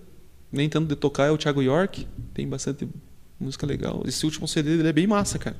nem 0.51 0.69
tanto 0.69 0.87
de 0.87 0.95
tocar, 0.95 1.25
é 1.27 1.31
o 1.31 1.37
Thiago 1.37 1.61
York. 1.61 2.07
Tem 2.33 2.47
bastante 2.47 2.87
música 3.39 3.65
legal. 3.65 4.03
Esse 4.05 4.25
último 4.25 4.47
CD 4.47 4.77
dele 4.77 4.89
é 4.89 4.93
bem 4.93 5.07
massa, 5.07 5.39
cara. 5.39 5.55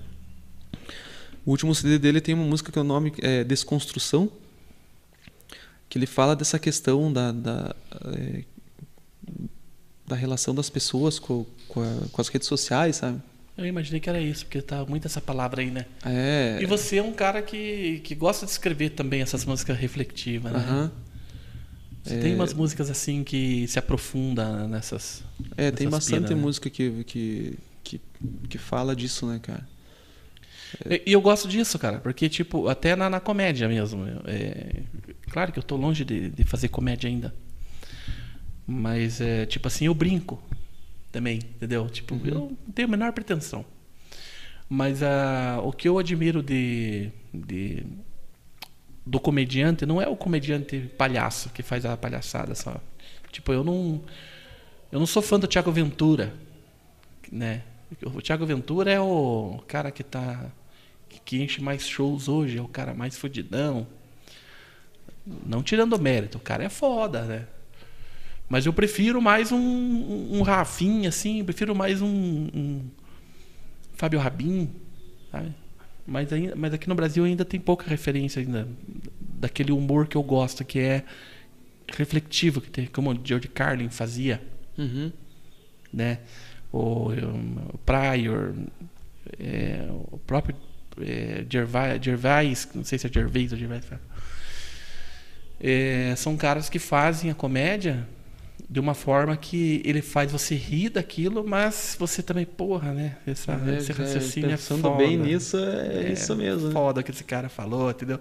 O 1.46 1.52
último 1.52 1.74
CD 1.74 1.98
dele 1.98 2.22
tem 2.22 2.36
uma 2.36 2.44
música 2.46 2.72
que 2.72 2.80
o 2.80 2.84
nome 2.84 3.14
é 3.20 3.44
Desconstrução, 3.44 4.30
que 5.88 5.98
ele 5.98 6.06
fala 6.06 6.36
dessa 6.36 6.60
questão 6.60 7.12
da, 7.12 7.32
da, 7.32 7.76
é, 8.16 8.44
da 10.06 10.16
relação 10.16 10.54
das 10.54 10.70
pessoas 10.70 11.18
com, 11.18 11.46
com, 11.68 11.82
a- 11.82 12.08
com 12.12 12.22
as 12.22 12.28
redes 12.28 12.48
sociais, 12.48 12.98
sabe? 12.98 13.20
Eu 13.60 13.66
imaginei 13.66 14.00
que 14.00 14.10
era 14.10 14.22
isso, 14.22 14.46
porque 14.46 14.62
tá 14.62 14.86
muito 14.86 15.06
essa 15.06 15.20
palavra 15.20 15.62
aí, 15.62 15.70
né? 15.70 15.86
É. 16.06 16.60
E 16.62 16.66
você 16.66 16.98
é 16.98 17.04
um 17.04 17.12
cara 17.12 17.42
que, 17.42 18.00
que 18.04 18.16
gosta 18.16 18.46
de 18.46 18.52
escrever 18.54 18.92
também 18.92 19.22
essas 19.22 19.44
músicas 19.44 19.78
reflexivas, 19.78 20.54
né? 20.54 20.60
Aham. 20.60 20.92
Você 22.04 22.16
É. 22.16 22.20
tem 22.20 22.34
umas 22.36 22.54
músicas 22.54 22.90
assim 22.90 23.24
que 23.24 23.68
se 23.68 23.78
aprofunda 23.78 24.66
nessas. 24.68 25.22
É, 25.58 25.70
tem 25.72 25.88
nessas 25.88 26.06
bastante 26.06 26.24
pira, 26.28 26.36
né? 26.36 26.42
música 26.42 26.70
que, 26.70 27.04
que, 27.04 27.60
que, 27.84 28.02
que 28.48 28.58
fala 28.58 28.96
disso, 28.96 29.28
né, 29.28 29.40
cara? 29.42 29.68
E 30.90 31.02
e 31.08 31.12
eu 31.14 31.20
gosto 31.20 31.48
disso, 31.48 31.78
cara, 31.78 31.98
porque, 32.00 32.30
tipo, 32.30 32.70
até 32.70 32.96
na, 32.96 33.10
na 33.10 33.20
comédia 33.20 33.68
mesmo. 33.68 34.06
é, 34.26 34.84
claro 35.30 35.52
que 35.52 35.60
eu 35.60 35.64
tô 35.64 35.76
longe 35.76 36.06
de, 36.06 36.30
de 36.30 36.44
fazer 36.46 36.70
comédia 36.70 37.10
ainda. 37.10 37.34
Mas, 38.66 39.20
é, 39.20 39.46
tipo 39.46 39.68
assim, 39.68 39.86
eu 39.86 39.94
brinco 39.94 40.42
também, 41.12 41.38
entendeu? 41.38 41.88
Tipo, 41.90 42.16
Uhum. 42.16 42.22
eu 42.26 42.34
não 42.36 42.56
tenho 42.74 42.88
a 42.88 42.92
menor 42.92 43.12
pretensão. 43.14 43.66
Mas 44.68 45.02
ah, 45.02 45.60
o 45.64 45.72
que 45.72 45.88
eu 45.90 45.98
admiro 45.98 46.44
de, 46.44 47.10
de- 47.34 47.84
do 49.06 49.20
comediante 49.20 49.86
não 49.86 50.00
é 50.02 50.08
o 50.08 50.16
comediante 50.16 50.80
palhaço 50.98 51.50
que 51.50 51.64
faz 51.64 51.86
a 51.86 51.98
palhaçada 51.98 52.54
só. 52.54 52.80
Tipo, 53.32 53.52
eu 53.54 53.64
não 53.64 54.02
eu 54.92 55.00
não 55.00 55.06
sou 55.08 55.22
fã 55.22 55.40
do 55.40 55.48
Thiago 55.48 55.72
Ventura, 55.72 56.34
né? 57.32 57.64
O 58.04 58.22
Thiago 58.22 58.46
Ventura 58.46 58.92
é 58.92 59.00
o 59.00 59.64
cara 59.68 59.90
que 59.92 60.04
tá 60.04 60.52
que 61.26 61.42
enche 61.42 61.62
mais 61.62 61.88
shows 61.88 62.28
hoje, 62.28 62.58
é 62.60 62.62
o 62.62 62.68
cara 62.68 62.94
mais 62.94 63.18
fodidão. 63.18 63.88
Não 65.46 65.62
tirando 65.64 65.94
o 65.94 66.00
mérito, 66.00 66.38
o 66.38 66.42
cara 66.42 66.64
é 66.64 66.70
foda, 66.70 67.24
né? 67.24 67.48
Mas 68.50 68.66
eu 68.66 68.74
prefiro 68.74 69.22
mais 69.22 69.52
um, 69.52 69.58
um, 69.60 70.42
Rafinha, 70.42 71.10
assim, 71.10 71.40
eu 71.40 71.46
prefiro 71.46 71.76
mais 71.76 72.02
um, 72.02 72.08
um 72.54 72.90
Fábio 73.94 74.20
Rabin, 74.20 74.70
sabe? 75.32 75.54
Mas, 76.06 76.34
ainda, 76.34 76.56
mas 76.56 76.74
aqui 76.74 76.90
no 76.90 76.96
Brasil 76.96 77.24
ainda 77.24 77.46
tem 77.46 77.60
pouca 77.60 77.88
referência 77.88 78.42
ainda 78.42 78.68
daquele 79.20 79.72
humor 79.72 80.08
que 80.08 80.18
eu 80.18 80.24
gosto, 80.24 80.66
que 80.66 80.80
é 80.80 81.04
refletivo, 81.96 82.60
que 82.60 82.72
tem, 82.72 82.88
como 82.88 83.12
o 83.12 83.20
George 83.24 83.48
Carlin 83.48 83.90
fazia, 83.90 84.42
Uhum. 84.78 85.12
né? 85.94 86.20
O, 86.72 87.10
o 87.12 87.78
Pryor, 87.86 88.56
é, 89.40 89.88
o 90.12 90.18
próprio 90.26 90.56
é, 91.02 91.46
Gervais, 91.50 92.04
Gervais, 92.04 92.70
não 92.74 92.84
sei 92.84 92.98
se 92.98 93.06
é 93.06 93.12
Gervais 93.12 93.52
ou 93.52 93.58
Gervais. 93.58 93.86
É, 95.60 96.16
são 96.16 96.36
caras 96.38 96.70
que 96.70 96.80
fazem 96.80 97.30
a 97.30 97.36
comédia 97.36 98.08
de 98.70 98.80
uma 98.80 98.94
forma 98.94 99.36
que 99.36 99.82
ele 99.84 100.02
faz 100.02 100.32
você 100.32 100.56
rir 100.56 100.90
daquilo, 100.90 101.44
mas 101.48 101.96
você 102.00 102.22
também, 102.22 102.46
porra, 102.46 102.94
né? 102.94 103.18
Essa, 103.26 103.54
É, 103.66 103.78
esse 103.78 103.92
é, 103.92 103.96
raciocínio 103.96 104.52
é 104.52 104.58
pensando 104.58 104.82
foda. 104.84 104.98
bem 104.98 105.18
nisso, 105.18 105.58
é, 105.58 106.12
isso 106.12 106.36
mesmo. 106.36 106.68
né? 106.68 106.74
Foda 106.74 107.02
que 107.02 107.12
esse 107.12 107.24
cara 107.24 107.50
falou, 107.50 107.90
entendeu? 107.90 108.20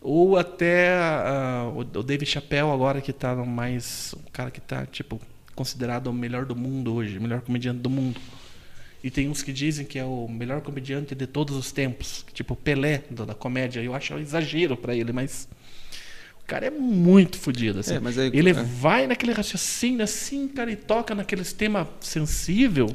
Ou 0.00 0.36
até 0.36 0.94
ah, 0.98 1.70
o, 1.74 1.80
o 1.80 2.02
Dave 2.02 2.24
Chappelle 2.26 2.70
agora 2.70 3.00
que 3.00 3.12
tá 3.12 3.34
no 3.34 3.46
mais. 3.46 4.12
O 4.26 4.30
cara 4.30 4.50
que 4.50 4.60
tá, 4.60 4.86
tipo, 4.86 5.20
considerado 5.54 6.08
o 6.08 6.12
melhor 6.12 6.44
do 6.44 6.54
mundo 6.54 6.94
hoje, 6.94 7.18
o 7.18 7.22
melhor 7.22 7.40
comediante 7.40 7.80
do 7.80 7.90
mundo. 7.90 8.20
E 9.02 9.10
tem 9.10 9.28
uns 9.28 9.42
que 9.42 9.52
dizem 9.52 9.86
que 9.86 9.98
é 9.98 10.04
o 10.04 10.28
melhor 10.28 10.60
comediante 10.60 11.14
de 11.14 11.26
todos 11.26 11.56
os 11.56 11.72
tempos. 11.72 12.24
Tipo, 12.32 12.54
Pelé 12.56 13.02
da, 13.10 13.24
da 13.24 13.34
comédia. 13.34 13.80
Eu 13.80 13.94
acho 13.94 14.14
um 14.14 14.18
exagero 14.18 14.76
pra 14.76 14.94
ele, 14.94 15.12
mas. 15.12 15.48
Cara 16.48 16.66
é 16.66 16.70
muito 16.70 17.38
fodido, 17.38 17.78
assim. 17.78 17.94
É, 17.94 17.96
é- 17.98 18.30
ele 18.32 18.50
é. 18.50 18.52
vai 18.54 19.06
naquele 19.06 19.32
raciocínio 19.32 20.02
assim, 20.02 20.48
cara, 20.48 20.72
e 20.72 20.76
toca 20.76 21.14
naqueles 21.14 21.52
temas 21.52 21.86
sensível 22.00 22.88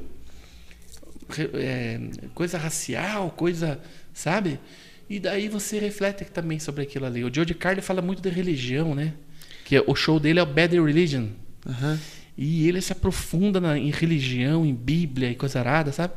é, 1.54 2.00
coisa 2.34 2.58
racial, 2.58 3.30
coisa, 3.32 3.80
sabe? 4.14 4.60
E 5.10 5.20
daí 5.20 5.48
você 5.48 5.80
reflete 5.80 6.26
também 6.26 6.60
sobre 6.60 6.84
aquilo 6.84 7.06
ali. 7.06 7.24
O 7.24 7.34
George 7.34 7.54
Carlin 7.54 7.82
fala 7.82 8.02
muito 8.02 8.22
de 8.22 8.30
religião, 8.30 8.94
né? 8.96 9.14
Que 9.66 9.76
é- 9.78 9.84
o 9.86 9.96
show 9.96 10.20
dele 10.20 10.40
é 10.40 10.44
o 10.44 10.46
Bad 10.46 10.76
Religion. 10.80 11.28
Aham. 11.68 12.00
E 12.38 12.68
ele 12.68 12.82
se 12.82 12.92
aprofunda 12.92 13.62
na- 13.62 13.78
em 13.78 13.92
religião, 13.92 14.66
em 14.66 14.74
Bíblia 14.74 15.30
e 15.30 15.36
coisa 15.36 15.60
arada, 15.60 15.92
sabe? 15.92 16.14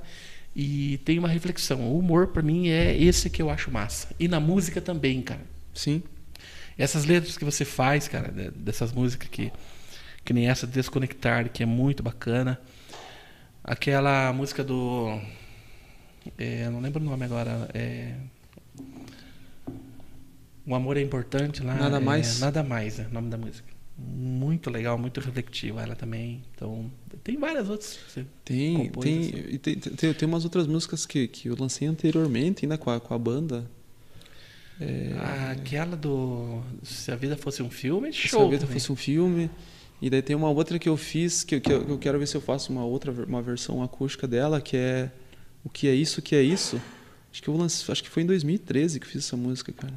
E 0.55 0.99
tem 1.05 1.19
uma 1.19 1.29
reflexão. 1.29 1.83
O 1.83 1.99
humor, 1.99 2.29
pra 2.29 2.43
mim, 2.43 2.69
é 2.69 2.97
esse 2.97 3.29
que 3.29 3.43
eu 3.43 3.51
acho 3.51 3.71
massa. 3.71 4.09
E 4.19 4.27
na 4.27 4.41
música 4.41 4.81
também, 4.81 5.21
cara. 5.21 5.43
Sim. 5.75 6.03
Essas 6.78 7.05
letras 7.05 7.36
que 7.39 7.44
você 7.44 7.65
faz, 7.65 8.07
cara, 8.09 8.31
de- 8.31 8.51
dessas 8.51 8.93
músicas 8.93 9.28
que, 9.28 9.51
que 10.24 10.32
nem 10.32 10.48
essa 10.48 10.66
Desconectar, 10.66 11.48
que 11.51 11.62
é 11.62 11.66
muito 11.66 12.03
bacana. 12.03 12.61
Aquela 13.65 14.32
música 14.32 14.62
do. 14.62 15.19
É, 16.39 16.69
não 16.70 16.81
lembro 16.81 17.01
o 17.03 17.05
nome 17.05 17.24
agora. 17.24 17.69
É, 17.74 18.15
o 20.66 20.74
amor 20.74 20.97
é 20.97 21.01
importante 21.01 21.62
lá. 21.62 21.74
Nada 21.74 21.97
é, 21.97 22.01
mais. 22.01 22.40
Nada 22.40 22.62
mais, 22.62 22.98
é 22.98 23.07
o 23.07 23.12
nome 23.12 23.31
da 23.31 23.39
música. 23.39 23.74
Muito 23.98 24.69
legal, 24.69 24.98
muito 24.98 25.20
reflexiva 25.20 25.81
ela 25.81 25.97
também. 25.97 26.43
Então, 26.55 26.90
tem 27.24 27.39
várias 27.39 27.69
outras. 27.70 27.94
que 27.97 28.12
você 28.12 28.27
Tem, 28.44 28.77
compôs, 28.77 29.05
tem, 29.07 29.20
assim. 29.20 29.59
tem, 29.59 29.77
tem, 29.77 30.12
tem 30.15 30.28
umas 30.28 30.44
outras 30.44 30.66
músicas 30.66 31.07
que, 31.07 31.27
que 31.27 31.48
eu 31.48 31.57
lancei 31.59 31.89
anteriormente 31.89 32.65
ainda 32.66 32.77
com 32.77 32.90
a, 32.90 33.01
com 33.01 33.15
a 33.15 33.19
banda. 33.19 33.70
É, 34.81 35.12
Ah, 35.19 35.51
aquela 35.53 35.97
do. 35.97 36.61
Se 36.82 37.11
a 37.11 37.16
vida 37.16 37.36
fosse 37.36 37.62
um 37.62 37.70
filme, 37.70 38.12
Se 38.12 38.28
show. 38.28 38.43
a 38.43 38.44
vida 38.51 38.59
também. 38.61 38.74
fosse 38.78 38.93
um 38.93 38.97
filme. 38.97 39.51
E 40.03 40.11
daí 40.11 40.20
tem 40.20 40.36
uma 40.36 40.51
outra 40.51 40.78
que 40.78 40.89
eu 40.89 40.97
fiz, 40.97 41.43
que, 41.43 41.55
eu- 41.55 41.61
que 41.61 41.73
eu, 41.73 41.85
que 41.85 41.90
eu 41.93 41.98
quero 41.98 42.19
ver 42.19 42.27
se 42.28 42.36
eu 42.36 42.40
faço 42.43 42.70
uma 42.70 42.85
outra 42.85 43.11
uma 43.11 43.40
versão 43.40 43.82
acústica 43.82 44.27
dela, 44.28 44.61
que 44.61 44.77
é 44.77 45.11
O 45.65 45.70
que 45.70 45.89
é 45.89 45.94
isso, 45.94 46.20
o 46.20 46.23
que 46.23 46.36
é 46.36 46.43
isso. 46.43 46.81
Acho 47.32 47.43
que 47.43 47.48
eu 47.48 47.57
lance, 47.57 47.90
acho 47.90 48.03
que 48.03 48.09
foi 48.11 48.23
em 48.23 48.27
2013 48.27 49.01
que 49.01 49.07
eu 49.07 49.11
fiz 49.11 49.24
essa 49.24 49.36
música, 49.36 49.73
cara. 49.73 49.94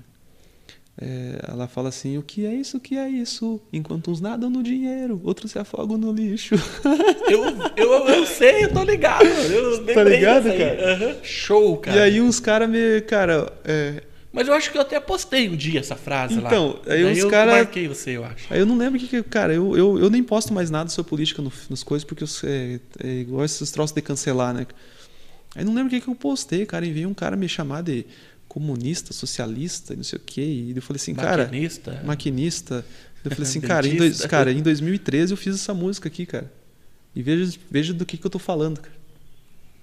É, 1.02 1.40
ela 1.48 1.68
fala 1.68 1.90
assim: 1.90 2.18
O 2.18 2.24
que 2.24 2.46
é 2.46 2.54
isso, 2.54 2.78
o 2.78 2.80
que 2.80 2.98
é 2.98 3.08
isso? 3.10 3.62
Enquanto 3.72 4.10
uns 4.12 4.20
nadam 4.20 4.50
no 4.50 4.62
dinheiro, 4.64 5.20
outros 5.24 5.52
se 5.52 5.60
afogam 5.60 5.98
no 5.98 6.12
lixo. 6.12 6.56
Eu, 7.30 7.44
eu, 7.78 8.08
eu 8.10 8.26
sei, 8.26 8.64
eu 8.66 8.74
tô 8.74 8.84
ligado. 8.84 9.24
Eu 9.26 9.86
Tá 9.94 10.04
ligado, 10.04 10.46
cara? 10.46 10.94
Aham. 10.96 11.16
Show, 11.24 11.78
cara. 11.78 11.98
E 11.98 12.02
aí 12.02 12.20
uns 12.22 12.40
caras 12.40 12.68
me. 12.68 13.02
Cara, 13.02 13.54
é, 13.64 14.02
Mas 14.32 14.48
eu 14.48 14.54
acho 14.54 14.72
que 14.72 14.78
eu 14.78 14.82
até 14.82 15.00
postei 15.00 15.50
um 15.50 15.56
dia 15.56 15.80
essa 15.80 15.96
frase 15.96 16.40
lá. 16.40 16.50
Então, 16.50 16.80
aí 16.86 17.04
Daí 17.04 17.12
os 17.14 17.18
eu 17.18 17.30
cara- 17.30 17.52
marquei 17.54 17.88
você, 17.88 18.12
eu 18.12 18.24
acho. 18.24 18.46
Aí 18.54 18.60
eu 18.60 18.66
não 18.66 18.78
lembro 18.78 19.00
que, 19.00 19.08
que. 19.08 19.24
Cara, 19.24 19.54
eu, 19.54 19.76
eu, 19.76 19.98
eu 20.00 20.10
nem 20.10 20.22
posto 20.24 20.54
mais 20.54 20.70
nada 20.70 20.88
sobre 20.90 21.10
política 21.10 21.42
no- 21.42 21.52
nas 21.70 21.82
coisas, 21.84 22.04
porque 22.06 22.24
eu, 22.24 22.28
é, 22.44 22.80
é 23.04 23.08
igual 23.22 23.44
esses 23.44 23.72
troços 23.72 23.94
de 23.96 24.02
cancelar, 24.04 24.54
né? 24.54 24.68
Aí 25.56 25.66
não 25.66 25.74
lembro 25.74 25.88
o 25.88 25.90
que, 25.90 26.00
que 26.00 26.08
eu 26.08 26.14
postei, 26.16 26.64
cara. 26.66 26.86
E 26.86 26.94
veio 26.94 27.10
um 27.10 27.14
cara 27.14 27.36
me 27.36 27.50
chamar 27.50 27.82
de 27.82 28.06
comunista, 28.48 29.14
socialista, 29.14 29.96
não 29.96 30.04
sei 30.04 30.18
o 30.18 30.22
quê. 30.24 30.42
E 30.42 30.74
eu 30.76 30.82
falei 30.82 31.02
assim, 31.02 31.16
cara. 31.16 31.46
Maquinista. 31.46 32.02
Maquinista. 32.06 32.86
Eu 33.26 33.32
falei 33.32 33.44
assim, 33.50 33.62
cara 33.66 33.88
em, 33.88 33.96
dois, 33.96 34.26
cara, 34.28 34.52
em 34.52 34.62
2013 34.62 35.34
eu 35.34 35.38
fiz 35.38 35.56
essa 35.56 35.74
música 35.74 36.08
aqui, 36.08 36.28
cara. 36.28 36.52
E 37.16 37.24
veja, 37.24 37.58
veja 37.72 37.94
do 37.96 38.06
que, 38.06 38.16
que 38.16 38.26
eu 38.26 38.30
tô 38.30 38.38
falando, 38.40 38.80
cara. 38.80 38.96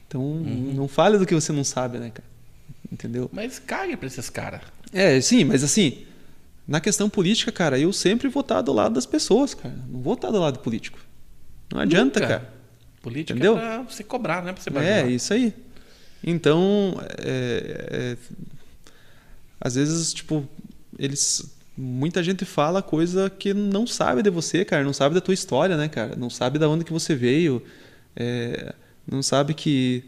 Então, 0.07 0.23
Uhum. 0.23 0.73
não 0.73 0.87
fale 0.87 1.19
do 1.19 1.27
que 1.27 1.35
você 1.35 1.51
não 1.53 1.65
sabe, 1.65 1.99
né, 1.99 2.11
cara? 2.15 2.36
Entendeu? 2.91 3.29
Mas 3.33 3.59
cague 3.59 3.97
pra 3.97 4.07
esses 4.07 4.31
caras. 4.31 4.61
É, 4.93 5.21
sim, 5.21 5.45
mas 5.45 5.65
assim, 5.65 6.05
na 6.67 6.81
questão 6.81 7.09
política, 7.09 7.51
cara, 7.51 7.79
eu 7.79 7.93
sempre 7.93 8.29
vou 8.29 8.41
estar 8.43 8.63
do 8.63 8.73
lado 8.73 8.95
das 8.95 9.07
pessoas, 9.07 9.55
cara. 9.55 9.75
Não 9.89 10.01
vou 10.01 10.15
estar 10.15 10.31
do 10.31 10.39
lado 10.39 10.59
político. 10.61 10.99
Não 11.73 11.81
adianta, 11.81 12.21
Nunca. 12.21 12.33
cara. 12.33 12.53
Política 13.03 13.33
Entendeu? 13.35 13.57
é 13.59 13.79
pra 13.79 13.83
você 13.83 14.03
cobrar, 14.05 14.43
né? 14.43 14.53
Pra 14.53 14.63
você 14.63 14.71
É, 14.79 15.09
isso 15.09 15.33
aí. 15.33 15.53
Então, 16.25 16.97
é, 17.19 17.89
é, 17.91 18.17
às 19.61 19.75
vezes, 19.75 20.13
tipo, 20.13 20.47
eles. 20.99 21.55
Muita 21.77 22.23
gente 22.23 22.45
fala 22.47 22.81
coisa 22.83 23.29
que 23.29 23.53
não 23.53 23.87
sabe 23.87 24.23
de 24.23 24.31
você, 24.31 24.65
cara. 24.65 24.83
Não 24.83 24.95
sabe 24.95 25.15
da 25.15 25.21
tua 25.21 25.35
história, 25.35 25.77
né, 25.77 25.89
cara? 25.89 26.17
Não 26.17 26.31
sabe 26.31 26.59
da 26.59 26.69
onde 26.69 26.85
que 26.85 26.93
você 26.93 27.15
veio. 27.15 27.63
é, 28.17 28.75
não 29.07 29.23
sabe 29.23 29.55
que. 29.55 30.05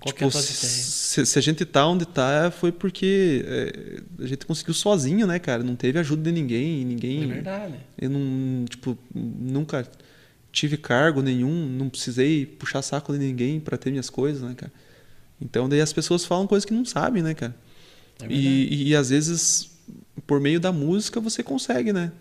Qual 0.00 0.08
é 0.08 0.10
a 0.10 0.12
tipo, 0.12 0.30
tua 0.30 0.40
ideia? 0.40 0.54
se, 0.54 1.26
se 1.26 1.38
a 1.38 1.42
gente 1.42 1.64
tá 1.64 1.86
onde 1.86 2.06
tá, 2.06 2.50
foi 2.50 2.72
porque 2.72 3.44
é, 3.46 4.02
a 4.20 4.26
gente 4.26 4.46
conseguiu 4.46 4.74
sozinho, 4.74 5.26
né, 5.26 5.38
cara? 5.38 5.62
Não 5.62 5.76
teve 5.76 5.98
ajuda 5.98 6.22
de 6.22 6.32
ninguém. 6.32 6.84
ninguém 6.84 7.24
É 7.24 7.26
verdade. 7.26 7.74
eu 8.00 8.10
não, 8.10 8.64
tipo, 8.64 8.96
nunca 9.14 9.86
tive 10.50 10.76
cargo 10.76 11.22
nenhum, 11.22 11.66
não 11.66 11.88
precisei 11.88 12.44
puxar 12.46 12.82
saco 12.82 13.12
de 13.12 13.18
ninguém 13.18 13.58
para 13.58 13.76
ter 13.78 13.90
minhas 13.90 14.10
coisas, 14.10 14.42
né, 14.42 14.54
cara? 14.56 14.72
Então 15.40 15.68
daí 15.68 15.80
as 15.80 15.92
pessoas 15.92 16.24
falam 16.24 16.46
coisas 16.46 16.64
que 16.64 16.74
não 16.74 16.84
sabem, 16.84 17.22
né, 17.22 17.34
cara? 17.34 17.54
É 18.20 18.26
verdade. 18.26 18.40
e, 18.40 18.88
e 18.88 18.96
às 18.96 19.10
vezes 19.10 19.70
por 20.26 20.40
meio 20.40 20.60
da 20.60 20.72
música 20.72 21.20
você 21.20 21.42
consegue, 21.42 21.92
né? 21.92 22.12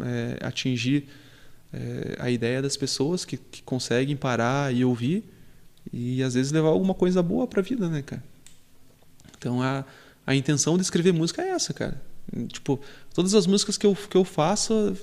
É, 0.00 0.46
atingir 0.46 1.08
é, 1.72 2.16
a 2.18 2.30
ideia 2.30 2.60
das 2.60 2.76
pessoas 2.76 3.24
que, 3.24 3.36
que 3.36 3.62
conseguem 3.62 4.16
parar 4.16 4.74
e 4.74 4.84
ouvir 4.84 5.24
e 5.92 6.22
às 6.22 6.34
vezes 6.34 6.52
levar 6.52 6.68
alguma 6.68 6.94
coisa 6.94 7.22
boa 7.22 7.46
para 7.46 7.60
a 7.60 7.62
vida, 7.62 7.88
né, 7.88 8.02
cara? 8.02 8.22
Então 9.38 9.62
a, 9.62 9.84
a 10.26 10.34
intenção 10.34 10.76
de 10.76 10.82
escrever 10.82 11.12
música 11.12 11.42
é 11.42 11.50
essa, 11.50 11.72
cara. 11.74 12.00
Tipo, 12.48 12.80
todas 13.12 13.34
as 13.34 13.46
músicas 13.46 13.76
que 13.76 13.86
eu, 13.86 13.94
que 13.94 14.16
eu 14.16 14.24
faço. 14.24 14.96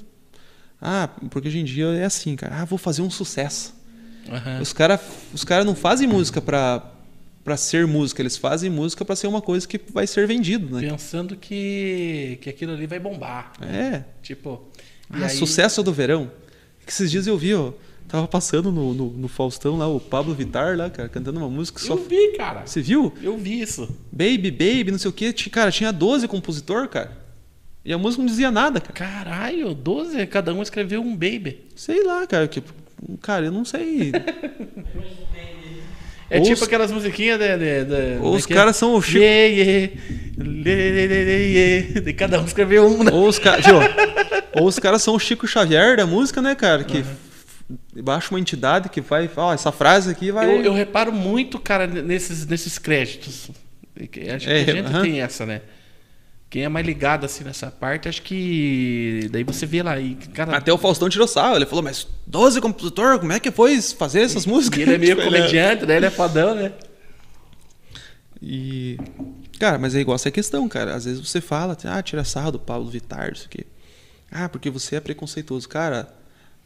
Ah, 0.82 1.08
porque 1.30 1.48
hoje 1.48 1.60
em 1.60 1.64
dia 1.64 1.86
é 1.88 2.06
assim, 2.06 2.36
cara. 2.36 2.62
Ah, 2.62 2.66
vou 2.66 2.78
fazer 2.80 3.02
um 3.04 3.10
sucesso. 3.10 3.74
Aham. 4.30 4.62
Os 4.62 4.74
caras 4.74 5.00
os 5.34 5.44
cara 5.44 5.64
não 5.64 5.76
fazem 5.76 6.08
música 6.08 6.42
pra, 6.42 6.92
pra 7.44 7.56
ser 7.58 7.86
música, 7.86 8.22
eles 8.22 8.38
fazem 8.38 8.70
música 8.70 9.06
pra 9.06 9.16
ser 9.16 9.28
uma 9.28 9.42
coisa 9.42 9.68
que 9.68 9.80
vai 9.94 10.08
ser 10.08 10.28
vendido, 10.28 10.76
né? 10.76 10.90
Pensando 10.90 11.36
que, 11.36 12.40
que 12.42 12.50
aquilo 12.50 12.74
ali 12.74 12.88
vai 12.88 13.00
bombar. 13.00 13.54
É. 13.62 14.04
Tipo. 14.24 14.68
Ah, 15.10 15.26
aí- 15.26 15.30
sucesso 15.38 15.84
do 15.84 15.94
verão. 15.94 16.32
Que 16.86 16.92
esses 16.92 17.12
dias 17.12 17.28
eu 17.28 17.38
vi, 17.38 17.54
ó. 17.54 17.72
Tava 18.12 18.28
passando 18.28 18.74
no, 18.74 18.94
no, 18.94 19.06
no 19.12 19.28
Faustão 19.30 19.78
lá, 19.78 19.88
o 19.88 19.98
Pablo 19.98 20.34
Vittar 20.36 20.76
lá, 20.76 20.90
cara, 20.90 21.08
cantando 21.08 21.40
uma 21.40 21.48
música 21.50 21.80
só. 21.80 21.94
Eu 21.94 22.04
vi, 22.06 22.34
cara. 22.36 22.64
Você 22.66 22.82
viu? 22.82 23.14
Eu 23.24 23.38
vi 23.38 23.62
isso. 23.62 23.88
Baby, 24.12 24.52
baby, 24.52 24.92
não 24.92 24.98
sei 25.00 25.10
o 25.10 25.14
quê. 25.14 25.32
Cara, 25.50 25.72
tinha 25.72 25.94
12 25.94 26.28
compositor, 26.28 26.90
cara. 26.90 27.12
E 27.86 27.94
a 27.94 27.98
música 27.98 28.22
não 28.22 28.28
dizia 28.28 28.52
nada, 28.52 28.82
cara. 28.82 28.94
Caralho, 28.94 29.74
12, 29.74 30.28
cada 30.28 30.54
um 30.54 30.62
escreveu 30.62 31.02
um 31.02 31.12
baby. 31.16 31.62
Sei 31.74 32.04
lá, 32.04 32.28
cara. 32.28 32.50
Que, 32.50 32.62
cara, 33.22 33.46
eu 33.46 33.52
não 33.54 33.64
sei. 33.64 34.12
É 36.30 36.40
tipo 36.40 36.54
os- 36.54 36.64
aquelas 36.64 36.92
musiquinhas 36.92 37.40
de. 37.40 37.58
de, 37.58 37.86
de 37.86 38.20
Ou 38.22 38.36
os 38.36 38.46
que- 38.46 38.54
caras 38.54 38.76
são 38.76 38.94
o 38.96 39.02
Chico. 39.02 39.20
Yeah, 39.20 39.56
yeah, 39.56 39.94
lê, 40.38 41.48
yeah. 41.48 42.00
De 42.02 42.14
cada 42.14 42.42
um 42.42 42.46
escreveu 42.46 42.86
um, 42.88 43.04
né? 43.04 43.12
Ou 43.14 43.28
os 43.28 43.38
caras. 43.40 43.66
Ou 44.56 44.66
os 44.68 44.80
caras 44.80 45.02
são 45.02 45.16
o 45.16 45.20
Chico 45.20 45.48
Xavier 45.48 45.98
da 45.98 46.06
música, 46.06 46.42
né, 46.42 46.56
cara? 46.56 46.84
Que 46.84 47.04
baixa 48.04 48.30
uma 48.34 48.40
entidade 48.40 48.90
que 48.90 49.02
vai. 49.02 49.30
Ó, 49.36 49.54
essa 49.54 49.72
frase 49.72 50.12
aqui 50.12 50.32
vai. 50.32 50.46
Eu, 50.46 50.64
eu 50.64 50.74
reparo 50.74 51.12
muito, 51.12 51.60
cara, 51.60 51.88
nesses, 51.88 52.46
nesses 52.46 52.78
créditos. 52.78 53.50
Acho 53.96 54.08
que 54.08 54.20
É, 54.20 54.34
a 54.34 54.38
gente 54.38 54.80
aham. 54.80 55.02
tem 55.02 55.22
essa, 55.22 55.46
né? 55.46 55.62
Quem 56.50 56.64
é 56.66 56.70
mais 56.70 56.86
ligado 56.86 57.26
assim 57.26 57.44
nessa 57.46 57.72
parte, 57.72 58.10
acho 58.10 58.22
que. 58.24 59.30
Daí 59.32 59.44
você 59.44 59.66
vê 59.66 59.82
lá. 59.82 59.98
E, 60.00 60.16
cara, 60.16 60.58
Até 60.58 60.72
o 60.74 60.78
Faustão 60.78 61.08
tirou 61.10 61.28
sarro. 61.28 61.56
Ele 61.56 61.66
falou, 61.66 61.84
mas 61.84 62.06
12 62.28 62.60
compositor, 62.60 63.20
como 63.20 63.32
é 63.32 63.40
que 63.40 63.52
foi 63.52 63.82
fazer 63.82 64.22
essas 64.22 64.46
músicas? 64.46 64.80
e 64.80 64.82
ele 64.84 64.96
é 64.96 64.98
meio 64.98 65.12
ele 65.20 65.24
comediante, 65.24 65.86
daí 65.86 65.98
ele 65.98 66.08
é 66.08 66.10
fodão, 66.12 66.54
né? 66.56 66.74
E. 68.42 68.98
Cara, 69.60 69.78
mas 69.78 69.94
é 69.96 70.00
igual 70.00 70.16
essa 70.16 70.32
questão, 70.32 70.68
cara. 70.68 70.96
Às 70.96 71.06
vezes 71.06 71.20
você 71.26 71.40
fala, 71.40 71.78
ah, 71.86 72.02
tira 72.02 72.24
sarro 72.24 72.52
do 72.54 72.60
Pablo 72.60 72.90
Vittar, 72.90 73.32
isso 73.32 73.46
aqui. 73.46 73.66
Ah, 74.32 74.50
porque 74.50 74.70
você 74.70 74.96
é 74.96 75.00
preconceituoso. 75.00 75.70
Cara, 75.70 76.12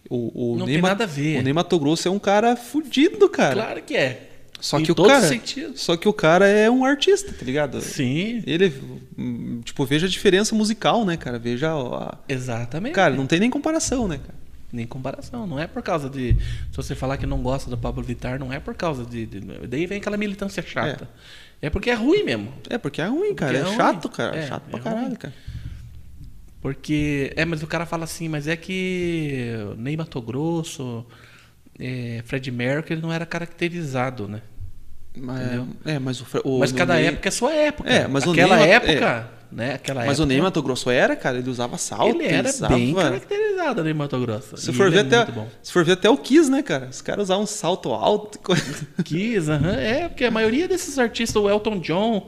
o, 0.09 0.53
o 0.53 0.57
Não 0.57 0.65
Ney 0.65 0.75
tem 0.75 0.81
nada 0.83 1.03
a 1.03 1.07
ver. 1.07 1.39
O 1.39 1.43
Ney 1.43 1.53
Mato 1.53 1.77
Grosso 1.79 2.07
é 2.07 2.11
um 2.11 2.19
cara 2.19 2.55
fudido, 2.55 3.27
cara. 3.29 3.53
Claro 3.53 3.81
que 3.83 3.95
é. 3.95 4.31
Só 4.59 4.79
Em 4.79 4.83
que 4.83 4.91
o 4.91 4.95
cara. 4.95 5.19
os 5.19 5.25
sentidos. 5.25 5.81
Só 5.81 5.97
que 5.97 6.07
o 6.07 6.13
cara 6.13 6.47
é 6.47 6.69
um 6.71 6.85
artista, 6.85 7.31
tá 7.33 7.45
ligado? 7.45 7.81
Sim, 7.81 8.41
Ele, 8.47 8.73
tipo, 9.63 9.85
veja 9.85 10.07
a 10.07 10.09
diferença 10.09 10.55
musical, 10.55 11.05
né, 11.05 11.17
cara? 11.17 11.37
Veja 11.37 11.71
a... 11.73 12.17
exatamente. 12.27 12.93
Cara, 12.93 13.15
não 13.15 13.27
tem 13.27 13.39
nem 13.39 13.49
comparação, 13.49 14.07
né, 14.07 14.17
cara? 14.17 14.33
Nem 14.71 14.87
comparação. 14.87 15.45
Não 15.45 15.59
é 15.59 15.67
por 15.67 15.83
causa 15.83 16.09
de. 16.09 16.33
Se 16.71 16.75
você 16.77 16.95
falar 16.95 17.17
que 17.17 17.25
não 17.25 17.41
gosta 17.43 17.69
do 17.69 17.77
Pablo 17.77 18.01
Vittar, 18.03 18.39
não 18.39 18.51
é 18.51 18.59
por 18.59 18.73
causa 18.75 19.05
de. 19.05 19.25
de- 19.25 19.39
daí 19.67 19.85
vem 19.85 19.99
aquela 19.99 20.17
militância 20.17 20.63
chata. 20.65 21.07
É, 21.61 21.69
porque 21.69 21.89
é 21.89 21.93
ruim 21.93 22.23
mesmo. 22.23 22.51
É, 22.69 22.77
porque 22.77 23.01
é 23.01 23.05
ruim, 23.07 23.33
cara. 23.35 23.57
É, 23.57 23.61
é 23.61 23.75
chato, 23.75 24.05
ruim. 24.07 24.13
cara. 24.15 24.35
É, 24.37 24.47
chato 24.47 24.63
pra 24.69 24.79
é 24.79 24.81
caralho, 24.81 25.05
ruim. 25.07 25.15
cara. 25.15 25.33
Porque. 26.65 27.31
É, 27.35 27.45
mas 27.45 27.61
o 27.61 27.67
cara 27.67 27.85
fala 27.85 28.05
assim, 28.05 28.27
mas 28.27 28.47
é 28.47 28.55
que 28.55 29.51
Ney 29.77 29.95
Mato 29.95 30.19
Grosso, 30.19 31.05
é, 31.79 32.23
Fred 32.25 32.49
Mercury 32.51 32.99
não 32.99 33.13
era 33.13 33.23
caracterizado, 33.23 34.27
né? 34.27 34.41
Mas, 35.15 35.61
é, 35.85 35.99
mas 35.99 36.19
o, 36.21 36.25
o 36.43 36.59
mas 36.59 36.71
o 36.71 36.75
cada 36.75 36.95
Ney- 36.95 37.05
época 37.05 37.27
é 37.27 37.31
sua 37.31 37.53
época. 37.53 37.87
É, 37.87 38.07
mas 38.07 38.25
o 38.25 38.31
Aquela 38.31 38.57
Ney- 38.57 38.69
época, 38.71 39.29
né? 39.51 39.75
Aquela 39.75 40.05
Mas 40.05 40.17
o 40.17 40.23
época, 40.23 40.25
Ney 40.25 40.41
Mato 40.41 40.63
Grosso 40.63 40.89
era, 40.89 41.15
cara, 41.15 41.37
ele 41.37 41.51
usava 41.51 41.77
salto, 41.77 42.19
Ele 42.19 42.25
era 42.33 42.49
usava... 42.49 42.73
bem 42.75 42.95
caracterizado, 42.95 43.83
Ney 43.83 43.93
Mato 43.93 44.19
Grosso. 44.19 44.57
Se 44.57 44.73
for, 44.73 44.89
ver 44.89 44.97
é 44.97 45.01
até, 45.19 45.33
se 45.61 45.71
for 45.71 45.85
ver 45.85 45.91
até 45.91 46.09
o 46.09 46.17
Kiss, 46.17 46.49
né, 46.49 46.63
cara? 46.63 46.87
Os 46.87 46.99
caras 46.99 47.25
usavam 47.25 47.43
um 47.43 47.47
salto 47.47 47.93
alto. 47.93 48.39
Kiss, 49.05 49.51
aham. 49.51 49.75
É, 49.75 50.09
porque 50.09 50.25
a 50.25 50.31
maioria 50.31 50.67
desses 50.67 50.97
artistas, 50.97 51.39
o 51.39 51.47
Elton 51.47 51.77
John, 51.79 52.27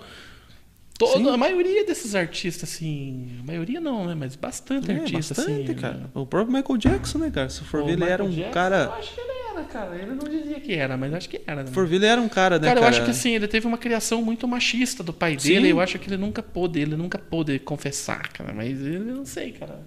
Sim. 1.06 1.30
a 1.30 1.38
maioria 1.38 1.86
desses 1.86 2.16
artistas, 2.16 2.70
assim. 2.70 3.38
A 3.40 3.44
maioria 3.46 3.80
não, 3.80 4.06
né? 4.06 4.16
Mas 4.16 4.36
bastante 4.36 4.90
É, 4.92 4.96
artista, 4.96 5.36
bastante, 5.36 5.72
assim. 5.72 5.74
cara. 5.80 6.10
O 6.14 6.26
próprio 6.26 6.56
Michael 6.58 6.78
Jackson, 6.78 7.18
né, 7.20 7.30
cara? 7.32 7.50
Se 7.50 7.62
for 7.64 7.82
O 7.82 7.86
ver, 7.86 7.94
ele 7.94 8.04
era 8.06 8.24
um 8.24 8.28
Michael 8.28 8.46
Jackson, 8.46 8.60
Eu 8.60 8.70
cara... 8.70 8.94
acho 8.98 9.14
que 9.14 9.22
ele 9.22 9.32
era, 9.52 9.64
cara. 9.66 9.96
Ele 9.96 10.12
não 10.16 10.28
dizia 10.28 10.60
que 10.60 10.74
era, 10.74 10.98
mas 10.98 11.14
acho 11.14 11.30
que 11.30 11.42
era. 11.46 11.64
né? 11.64 11.72
For 11.72 11.86
ver, 11.86 11.98
ele 11.98 12.06
era 12.08 12.20
um 12.22 12.28
cara, 12.30 12.58
né, 12.58 12.68
Cara, 12.68 12.80
cara? 12.80 12.86
eu 12.86 12.90
acho 12.98 13.06
que 13.06 13.12
assim, 13.12 13.32
ele 13.36 13.48
teve 13.48 13.68
uma 13.68 13.78
criação 13.78 14.22
muito 14.24 14.48
machista 14.48 15.04
do 15.04 15.14
pai 15.14 15.38
Sim. 15.38 15.50
dele. 15.50 15.70
Eu 15.70 15.80
acho 15.80 16.00
que 16.00 16.10
ele 16.10 16.18
nunca 16.18 16.42
pôde, 16.42 16.80
ele 16.80 16.96
nunca 16.96 17.18
pôde 17.20 17.60
confessar, 17.60 18.30
cara. 18.34 18.52
Mas 18.54 18.80
ele 18.82 19.00
não 19.12 19.26
sei, 19.26 19.52
cara. 19.52 19.80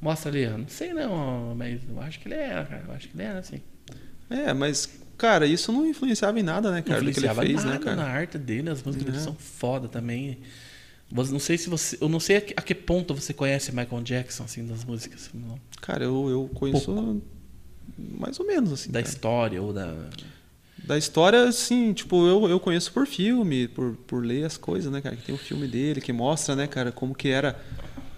Mostra 0.00 0.30
ali, 0.30 0.46
ó. 0.46 0.58
Não 0.58 0.68
sei 0.68 0.92
não, 0.92 1.54
mas 1.56 1.80
eu 1.88 2.00
acho 2.02 2.20
que 2.20 2.28
ele 2.28 2.34
era, 2.34 2.64
cara. 2.64 2.84
Eu 2.86 2.94
acho 2.94 3.08
que 3.08 3.16
ele 3.16 3.24
era 3.24 3.38
assim. 3.38 3.60
É, 4.30 4.52
mas, 4.52 4.88
cara, 5.16 5.46
isso 5.46 5.72
não 5.72 5.86
influenciava 5.86 6.38
em 6.38 6.42
nada, 6.42 6.70
né, 6.70 6.82
cara? 6.82 7.00
não 7.00 7.06
do 7.06 7.12
que 7.12 7.20
ele 7.20 7.26
influenciava 7.28 7.42
fez, 7.46 7.64
nada 7.64 7.78
né, 7.78 7.84
cara? 7.84 7.96
na 7.96 8.04
arte 8.04 8.38
dele, 8.38 8.70
as 8.70 8.82
músicas 8.82 9.06
dele 9.06 9.18
É. 9.18 9.20
são 9.20 9.34
foda 9.34 9.88
também. 9.88 10.38
Não 11.12 11.38
sei 11.38 11.56
se 11.58 11.68
você. 11.68 11.96
Eu 12.00 12.08
não 12.08 12.18
sei 12.18 12.36
a 12.36 12.40
que, 12.40 12.54
a 12.56 12.62
que 12.62 12.74
ponto 12.74 13.14
você 13.14 13.32
conhece 13.32 13.70
Michael 13.70 14.02
Jackson, 14.02 14.44
assim, 14.44 14.66
das 14.66 14.84
músicas. 14.84 15.30
não, 15.32 15.58
Cara, 15.80 16.02
eu, 16.04 16.28
eu 16.28 16.50
conheço 16.54 17.22
mais 18.18 18.40
ou 18.40 18.46
menos, 18.46 18.72
assim. 18.72 18.90
da 18.90 19.00
cara. 19.00 19.12
história 19.12 19.62
ou 19.62 19.72
da. 19.72 19.94
Da 20.82 20.98
história, 20.98 21.44
assim, 21.44 21.92
tipo, 21.94 22.26
eu, 22.26 22.46
eu 22.48 22.60
conheço 22.60 22.92
por 22.92 23.06
filme, 23.06 23.68
por, 23.68 23.94
por 24.06 24.24
ler 24.24 24.44
as 24.44 24.56
coisas, 24.58 24.92
né, 24.92 25.00
cara? 25.00 25.16
Que 25.16 25.22
tem 25.22 25.34
o 25.34 25.38
filme 25.38 25.66
dele, 25.66 26.00
que 26.00 26.12
mostra, 26.12 26.54
né, 26.56 26.66
cara, 26.66 26.90
como 26.92 27.14
que 27.14 27.28
era. 27.28 27.58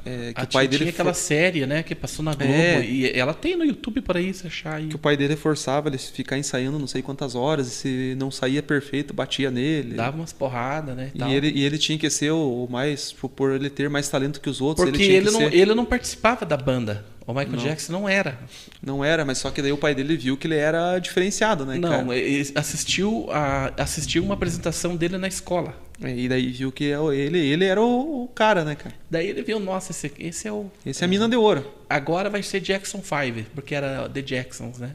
É, 0.06 0.32
que 0.32 0.40
Ah, 0.40 0.44
o 0.44 0.46
pai 0.46 0.68
dele 0.68 0.84
tinha 0.84 0.90
aquela 0.90 1.12
for- 1.12 1.20
série, 1.20 1.66
né, 1.66 1.82
que 1.82 1.94
passou 1.94 2.24
na 2.24 2.34
Globo. 2.34 2.52
É. 2.52 2.84
E 2.84 3.10
ela 3.18 3.34
tem 3.34 3.56
no 3.56 3.64
YouTube 3.64 4.00
por 4.00 4.16
aí, 4.16 4.32
se 4.32 4.46
achar 4.46 4.76
aí. 4.76 4.86
que 4.86 4.94
o 4.96 4.98
pai 4.98 5.16
dele 5.16 5.34
forçava 5.36 5.88
ele 5.88 5.98
ficar 5.98 6.38
ensaiando 6.38 6.78
não 6.78 6.86
sei 6.86 7.02
quantas 7.02 7.34
horas, 7.34 7.66
e 7.66 7.70
se 7.70 8.14
não 8.18 8.30
saía 8.30 8.62
perfeito, 8.62 9.12
batia 9.12 9.50
nele. 9.50 9.94
Dava 9.94 10.16
umas 10.16 10.32
porradas, 10.32 10.96
né? 10.96 11.10
E 11.14 11.18
tal. 11.18 11.30
ele, 11.30 11.50
e 11.54 11.64
ele 11.64 11.76
tinha 11.78 11.98
que 11.98 12.08
ser 12.08 12.30
o 12.30 12.68
mais, 12.70 13.12
por 13.12 13.52
ele 13.52 13.68
ter 13.68 13.90
mais 13.90 14.08
talento 14.08 14.40
que 14.40 14.48
os 14.48 14.60
outros, 14.60 14.88
Porque 14.88 15.02
ele 15.02 15.14
ele, 15.16 15.30
não, 15.30 15.40
ser. 15.40 15.54
ele 15.54 15.74
não 15.74 15.84
participava 15.84 16.46
da 16.46 16.56
banda. 16.56 17.04
O 17.26 17.32
Michael 17.32 17.56
Não. 17.56 17.58
Jackson 17.58 17.92
não 17.92 18.08
era. 18.08 18.38
Não 18.80 19.04
era, 19.04 19.24
mas 19.24 19.38
só 19.38 19.50
que 19.50 19.60
daí 19.60 19.72
o 19.72 19.76
pai 19.76 19.96
dele 19.96 20.16
viu 20.16 20.36
que 20.36 20.46
ele 20.46 20.54
era 20.54 20.96
diferenciado, 21.00 21.66
né, 21.66 21.76
não, 21.76 22.06
cara? 22.06 22.16
ele 22.16 22.52
assistiu, 22.54 23.26
a, 23.32 23.72
assistiu 23.76 24.22
uma 24.22 24.34
apresentação 24.34 24.94
dele 24.94 25.18
na 25.18 25.26
escola. 25.26 25.74
E 26.04 26.28
daí 26.28 26.50
viu 26.50 26.70
que 26.70 26.92
é 26.92 26.98
ele, 27.14 27.38
ele 27.38 27.64
era 27.64 27.80
o, 27.80 28.24
o 28.24 28.28
cara, 28.28 28.64
né, 28.64 28.74
cara? 28.74 28.94
Daí 29.10 29.28
ele 29.28 29.42
viu, 29.42 29.58
nossa, 29.58 29.92
esse, 29.92 30.12
esse 30.18 30.46
é 30.46 30.52
o. 30.52 30.70
Esse 30.84 31.02
é 31.02 31.06
a 31.06 31.08
mina 31.08 31.28
de 31.28 31.36
ouro. 31.36 31.66
Agora 31.88 32.28
vai 32.28 32.42
ser 32.42 32.60
Jackson 32.60 33.02
5, 33.02 33.50
porque 33.54 33.74
era 33.74 34.08
The 34.08 34.20
Jacksons, 34.20 34.78
né? 34.78 34.94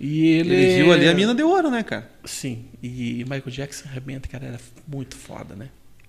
E 0.00 0.26
ele. 0.26 0.54
Ele 0.54 0.82
viu 0.82 0.92
ali 0.92 1.08
a 1.08 1.14
mina 1.14 1.34
de 1.34 1.42
ouro, 1.42 1.70
né, 1.70 1.82
cara? 1.82 2.10
Sim, 2.24 2.64
e 2.82 3.24
Michael 3.24 3.50
Jackson 3.50 3.88
realmente, 3.88 4.28
cara, 4.28 4.46
era 4.46 4.60
muito 4.88 5.16
foda, 5.16 5.54
né? 5.54 5.68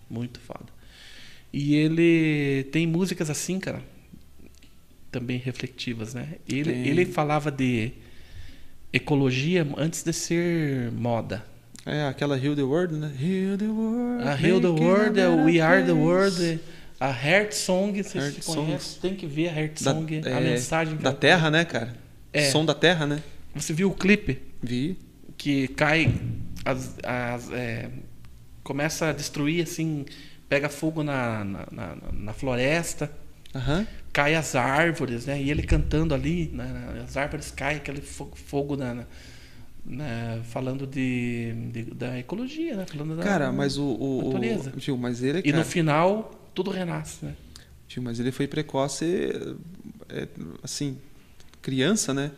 Muito 0.10 0.40
foda. 0.40 0.78
E 1.54 1.76
ele 1.76 2.64
tem 2.72 2.86
músicas 2.86 3.30
assim, 3.30 3.60
cara, 3.60 3.82
também 5.12 5.38
reflexivas, 5.38 6.14
né? 6.14 6.36
Ele, 6.48 6.72
Tem. 6.72 6.88
ele 6.88 7.06
falava 7.06 7.49
de 7.52 7.91
ecologia 8.91 9.68
antes 9.78 10.04
de 10.04 10.14
ser 10.14 10.91
moda. 10.91 11.45
É, 11.88 12.08
aquela 12.08 12.38
Heal 12.38 12.56
the 12.56 12.64
World, 12.64 12.96
né? 12.96 13.12
Heal 13.20 13.58
the 13.58 13.66
World. 13.68 14.28
A 14.28 14.34
Heal 14.42 14.60
the 14.62 14.68
World, 14.68 15.20
a 15.20 15.24
é 15.24 15.28
We 15.30 15.60
Are 15.62 15.84
the 15.86 15.92
World, 15.94 16.60
a 17.00 17.08
Heart 17.10 17.54
Song, 17.54 18.04
você 18.04 18.18
Heart 18.18 18.34
se 18.36 18.42
Songs. 18.42 18.56
conhece, 18.66 19.00
tem 19.00 19.16
que 19.16 19.26
ver 19.26 19.50
a 19.50 19.60
Heart 19.62 19.82
Da- 19.84 19.94
Song, 19.94 20.22
a 20.26 20.30
é, 20.30 20.40
mensagem 20.42 20.98
que 20.98 21.04
Da 21.04 21.10
ela- 21.12 21.18
Terra, 21.18 21.50
né, 21.52 21.64
cara? 21.66 21.96
É. 22.34 22.52
Som 22.52 22.66
da 22.66 22.74
Terra, 22.74 23.06
né? 23.08 23.24
Você 23.56 23.72
viu 23.74 23.90
o 23.90 23.94
clipe? 23.96 24.42
Vi. 24.62 24.98
que 25.38 25.68
cai 25.70 26.14
as, 26.66 26.96
as, 27.04 27.52
é, 27.52 27.90
começa 28.64 29.10
a 29.10 29.14
destruir 29.14 29.62
assim 29.64 30.04
pega 30.50 30.68
fogo 30.68 31.04
na, 31.04 31.44
na, 31.46 31.68
na, 31.72 31.98
na 32.12 32.34
floresta 32.34 33.10
Aham. 33.54 33.86
cai 34.12 34.34
as 34.34 34.56
árvores 34.56 35.28
né 35.28 35.40
e 35.40 35.52
ele 35.52 35.62
cantando 35.62 36.16
ali 36.16 36.50
né, 36.54 37.04
as 37.08 37.16
árvores 37.16 37.52
caem 37.52 37.78
aquele 37.78 38.02
fo- 38.02 38.32
fogo 38.34 38.76
na, 38.76 39.06
na- 39.88 40.36
na- 40.38 40.44
falando 40.44 40.86
de, 40.86 41.54
de- 41.72 41.86
da 41.94 42.20
ecologia 42.20 42.76
né 42.76 42.86
falando 42.86 43.16
da 43.16 43.24
Cara, 43.24 43.52
mas 43.52 43.78
o. 43.78 43.84
o, 43.84 44.20
o 44.20 44.34
natureza. 44.34 44.74
viu, 44.76 44.98
mas 44.98 45.24
ele, 45.24 45.40
e 45.40 45.44
cara, 45.44 45.58
no 45.58 45.66
final 45.66 46.32
tudo 46.54 46.70
renasce 46.72 47.26
né 47.26 47.36
viu, 47.90 48.04
mas 48.04 48.20
ele 48.20 48.32
foi 48.32 48.48
precoce, 48.48 49.32
é, 50.10 50.28
assim, 50.62 50.98
criança, 51.62 52.14
né? 52.14 52.32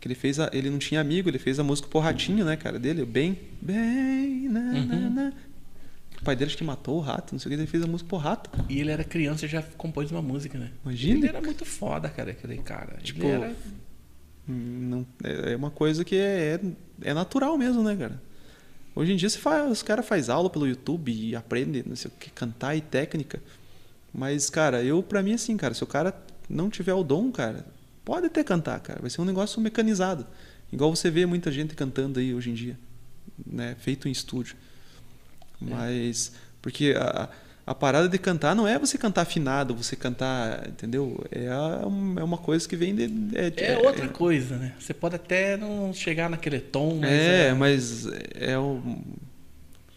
Que 0.00 0.08
ele 0.08 0.14
fez 0.14 0.38
a, 0.40 0.50
ele 0.52 0.68
não 0.68 0.78
tinha 0.78 1.00
amigo, 1.00 1.28
ele 1.28 1.38
fez 1.38 1.58
a 1.58 1.62
música 1.64 1.88
pro 1.88 2.00
ratinho, 2.00 2.44
né, 2.44 2.56
cara, 2.56 2.78
dele, 2.78 3.02
o 3.02 3.06
bem, 3.06 3.38
bem, 3.62 4.48
na, 4.48 4.60
na, 4.60 4.78
Uhum. 4.96 5.10
na. 5.14 5.32
O 6.20 6.24
pai 6.24 6.34
dele 6.34 6.48
acho 6.48 6.56
que 6.58 6.64
matou 6.64 6.96
o 6.96 7.00
rato, 7.00 7.32
não 7.34 7.38
sei 7.38 7.48
o 7.52 7.54
que, 7.54 7.60
ele 7.60 7.66
fez 7.68 7.82
a 7.82 7.86
música 7.86 8.08
pro 8.08 8.18
rato. 8.18 8.50
cara. 8.50 8.64
e 8.68 8.80
ele 8.80 8.90
era 8.90 9.04
criança 9.04 9.44
e 9.46 9.48
já 9.48 9.62
compôs 9.62 10.10
uma 10.10 10.22
música 10.22 10.58
né 10.58 10.70
Imagina. 10.84 11.18
ele 11.18 11.28
era 11.28 11.40
muito 11.40 11.64
foda 11.64 12.08
cara 12.08 12.30
aquele 12.32 12.56
cara 12.58 12.96
Tipo, 13.02 13.24
ele 13.24 13.32
era 13.44 13.54
Não, 14.48 15.06
é 15.24 15.52
é 15.52 15.56
uma 15.56 15.70
coisa 15.70 16.04
que 16.04 16.16
é, 16.16 16.54
é, 16.54 16.60
é 17.10 17.14
natural 17.14 17.58
mesmo, 17.58 17.82
né, 17.82 17.96
cara? 17.96 18.22
Hoje 18.94 19.12
em 19.12 19.16
dia 19.16 19.28
você 19.28 19.38
faz, 19.38 19.70
os 19.70 19.82
caras 19.82 20.06
fazem 20.06 20.34
aula 20.34 20.48
pelo 20.48 20.66
YouTube 20.66 21.12
e 21.12 21.36
aprende, 21.36 21.84
não 21.86 21.96
sei 21.96 22.10
o 22.10 22.14
que, 22.18 22.30
cantar 22.30 22.74
e 22.76 22.80
técnica. 22.80 23.42
Mas, 24.12 24.48
cara, 24.48 24.82
eu, 24.82 25.02
pra 25.02 25.22
mim, 25.22 25.34
assim, 25.34 25.56
cara, 25.56 25.74
se 25.74 25.84
o 25.84 25.86
cara 25.86 26.16
não 26.48 26.70
tiver 26.70 26.94
o 26.94 27.02
dom, 27.02 27.30
cara, 27.30 27.66
pode 28.04 28.26
até 28.26 28.42
cantar, 28.42 28.80
cara. 28.80 29.00
Vai 29.00 29.10
ser 29.10 29.20
um 29.20 29.26
negócio 29.26 29.60
mecanizado. 29.60 30.26
Igual 30.72 30.94
você 30.94 31.10
vê 31.10 31.26
muita 31.26 31.52
gente 31.52 31.74
cantando 31.74 32.18
aí 32.18 32.32
hoje 32.32 32.50
em 32.50 32.54
dia, 32.54 32.78
né? 33.44 33.76
Feito 33.78 34.08
em 34.08 34.10
estúdio. 34.10 34.56
Mas, 35.60 36.32
porque 36.62 36.94
a, 36.96 37.28
a 37.66 37.74
parada 37.74 38.08
de 38.08 38.16
cantar 38.18 38.54
não 38.54 38.66
é 38.68 38.78
você 38.78 38.96
cantar 38.96 39.22
afinado, 39.22 39.74
você 39.74 39.96
cantar, 39.96 40.68
entendeu? 40.68 41.24
É, 41.32 41.48
a- 41.48 41.82
é 42.20 42.22
uma 42.22 42.38
coisa 42.38 42.66
que 42.68 42.76
vem 42.76 42.94
de. 42.94 43.10
é 43.56 43.76
outra 43.78 44.06
coisa 44.08 44.56
né 44.56 44.74
você 44.78 44.94
pode 44.94 45.16
até 45.16 45.56
não 45.56 45.92
chegar 45.92 46.30
naquele 46.30 46.60
tom 46.60 46.98
mas 47.00 47.10
É, 47.10 47.52
mas 47.54 48.06
é 48.34 48.56
o. 48.58 48.80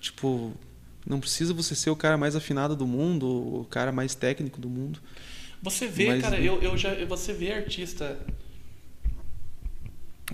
Tipo, 0.01 0.51
não 1.05 1.19
precisa 1.19 1.53
você 1.53 1.75
ser 1.75 1.89
o 1.89 1.95
cara 1.95 2.17
mais 2.17 2.35
afinado 2.35 2.75
do 2.75 2.87
mundo, 2.87 3.27
o 3.61 3.65
cara 3.69 3.91
mais 3.91 4.15
técnico 4.15 4.59
do 4.59 4.69
mundo. 4.69 4.99
Você 5.61 5.87
vê, 5.87 6.07
Mas- 6.07 6.21
cara, 6.21 6.39
eu, 6.39 6.61
eu 6.63 6.77
já, 6.77 6.93
você 7.05 7.33
vê 7.33 7.51
artista 7.51 8.17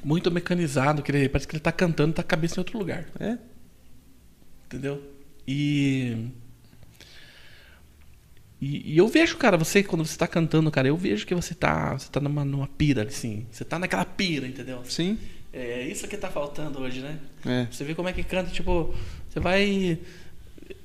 muito 0.03 0.29
mecanizado, 0.29 1.01
que 1.01 1.11
ele, 1.11 1.29
parece 1.29 1.47
que 1.47 1.55
ele 1.55 1.61
tá 1.63 1.71
cantando, 1.71 2.13
tá 2.13 2.21
a 2.21 2.25
cabeça 2.25 2.55
em 2.55 2.59
outro 2.59 2.77
lugar, 2.77 3.05
É. 3.19 3.37
entendeu? 4.65 5.01
E, 5.47 6.27
e 8.61 8.93
e 8.93 8.97
eu 8.97 9.07
vejo, 9.07 9.37
cara, 9.37 9.57
você 9.57 9.83
quando 9.83 10.05
você 10.05 10.17
tá 10.17 10.27
cantando, 10.27 10.69
cara, 10.71 10.87
eu 10.87 10.97
vejo 10.97 11.25
que 11.25 11.35
você 11.35 11.53
tá, 11.53 11.93
você 11.93 12.09
tá 12.09 12.19
numa, 12.19 12.43
numa 12.45 12.67
pira, 12.67 13.03
assim, 13.03 13.45
você 13.51 13.63
tá 13.65 13.77
naquela 13.79 14.05
pira, 14.05 14.47
entendeu? 14.47 14.81
Sim. 14.85 15.17
É 15.53 15.87
isso 15.87 16.07
que 16.07 16.17
tá 16.17 16.29
faltando 16.29 16.79
hoje, 16.79 16.99
né? 16.99 17.17
É. 17.45 17.67
Você 17.71 17.83
vê 17.85 17.95
como 17.95 18.09
é 18.09 18.13
que 18.13 18.23
canta, 18.23 18.51
tipo, 18.51 18.93
você 19.29 19.39
vai. 19.39 19.97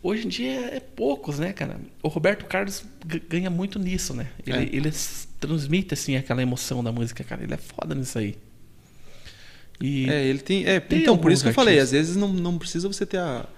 Hoje 0.02 0.26
em 0.26 0.28
dia 0.28 0.66
é 0.66 0.78
poucos, 0.80 1.38
né, 1.38 1.52
cara? 1.52 1.80
O 2.02 2.09
Roberto 2.09 2.44
Carlos 2.47 2.84
ganha 3.28 3.51
muito 3.51 3.78
nisso, 3.78 4.14
né? 4.14 4.28
Ele, 4.47 4.56
É. 4.59 4.62
ele 4.62 4.90
transmite, 5.40 5.94
assim, 5.94 6.16
aquela 6.16 6.40
emoção 6.42 6.84
da 6.84 6.92
música, 6.92 7.24
cara. 7.24 7.42
Ele 7.42 7.55
é 7.55 7.56
foda 7.56 7.94
nisso 7.94 8.18
aí. 8.18 8.36
E 9.80 10.09
É, 10.09 10.24
ele 10.24 10.38
tem. 10.40 10.64
É, 10.66 10.78
Tem 10.78 11.01
então, 11.01 11.16
por 11.16 11.32
isso 11.32 11.42
que 11.42 11.48
eu 11.48 11.55
falei, 11.55 11.78
às 11.78 11.90
vezes 11.90 12.14
não, 12.14 12.32
não 12.32 12.59
precisa 12.59 12.86
você 12.86 13.05
ter 13.06 13.18
a. 13.18 13.48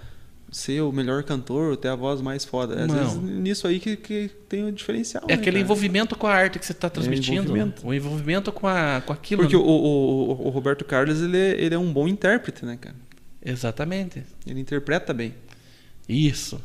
ser 0.52 0.82
o 0.82 0.92
melhor 0.92 1.22
cantor, 1.24 1.76
ter 1.78 1.88
a 1.88 1.96
voz 1.96 2.20
mais 2.20 2.44
foda. 2.44 2.84
Às 2.84 2.86
Não. 2.88 2.94
vezes 2.96 3.16
nisso 3.22 3.66
aí 3.66 3.80
que, 3.80 3.96
que 3.96 4.30
tem 4.48 4.64
o 4.64 4.70
diferencial. 4.70 5.24
é 5.24 5.28
né, 5.28 5.34
aquele 5.34 5.52
cara? 5.56 5.64
envolvimento 5.64 6.14
com 6.14 6.26
a 6.26 6.32
arte 6.34 6.58
que 6.58 6.66
você 6.66 6.72
está 6.72 6.90
transmitindo. 6.90 7.42
envolvimento. 7.42 7.86
O 7.86 7.94
envolvimento 7.94 8.52
com, 8.52 8.68
a, 8.68 9.02
com 9.04 9.12
aquilo. 9.14 9.42
Porque 9.42 9.56
né? 9.56 9.62
o, 9.62 9.66
o, 9.66 10.46
o- 10.46 10.50
Roberto 10.50 10.84
Carlos, 10.84 11.22
ele, 11.22 11.38
é- 11.38 11.60
ele 11.60 11.74
é 11.74 11.78
um 11.78 11.90
bom 11.92 12.06
intérprete, 12.06 12.64
né, 12.66 12.76
cara? 12.78 12.94
Exatamente. 13.44 14.22
Ele 14.46 14.60
interpreta 14.60 15.12
bem. 15.14 15.34
Isso. 16.08 16.60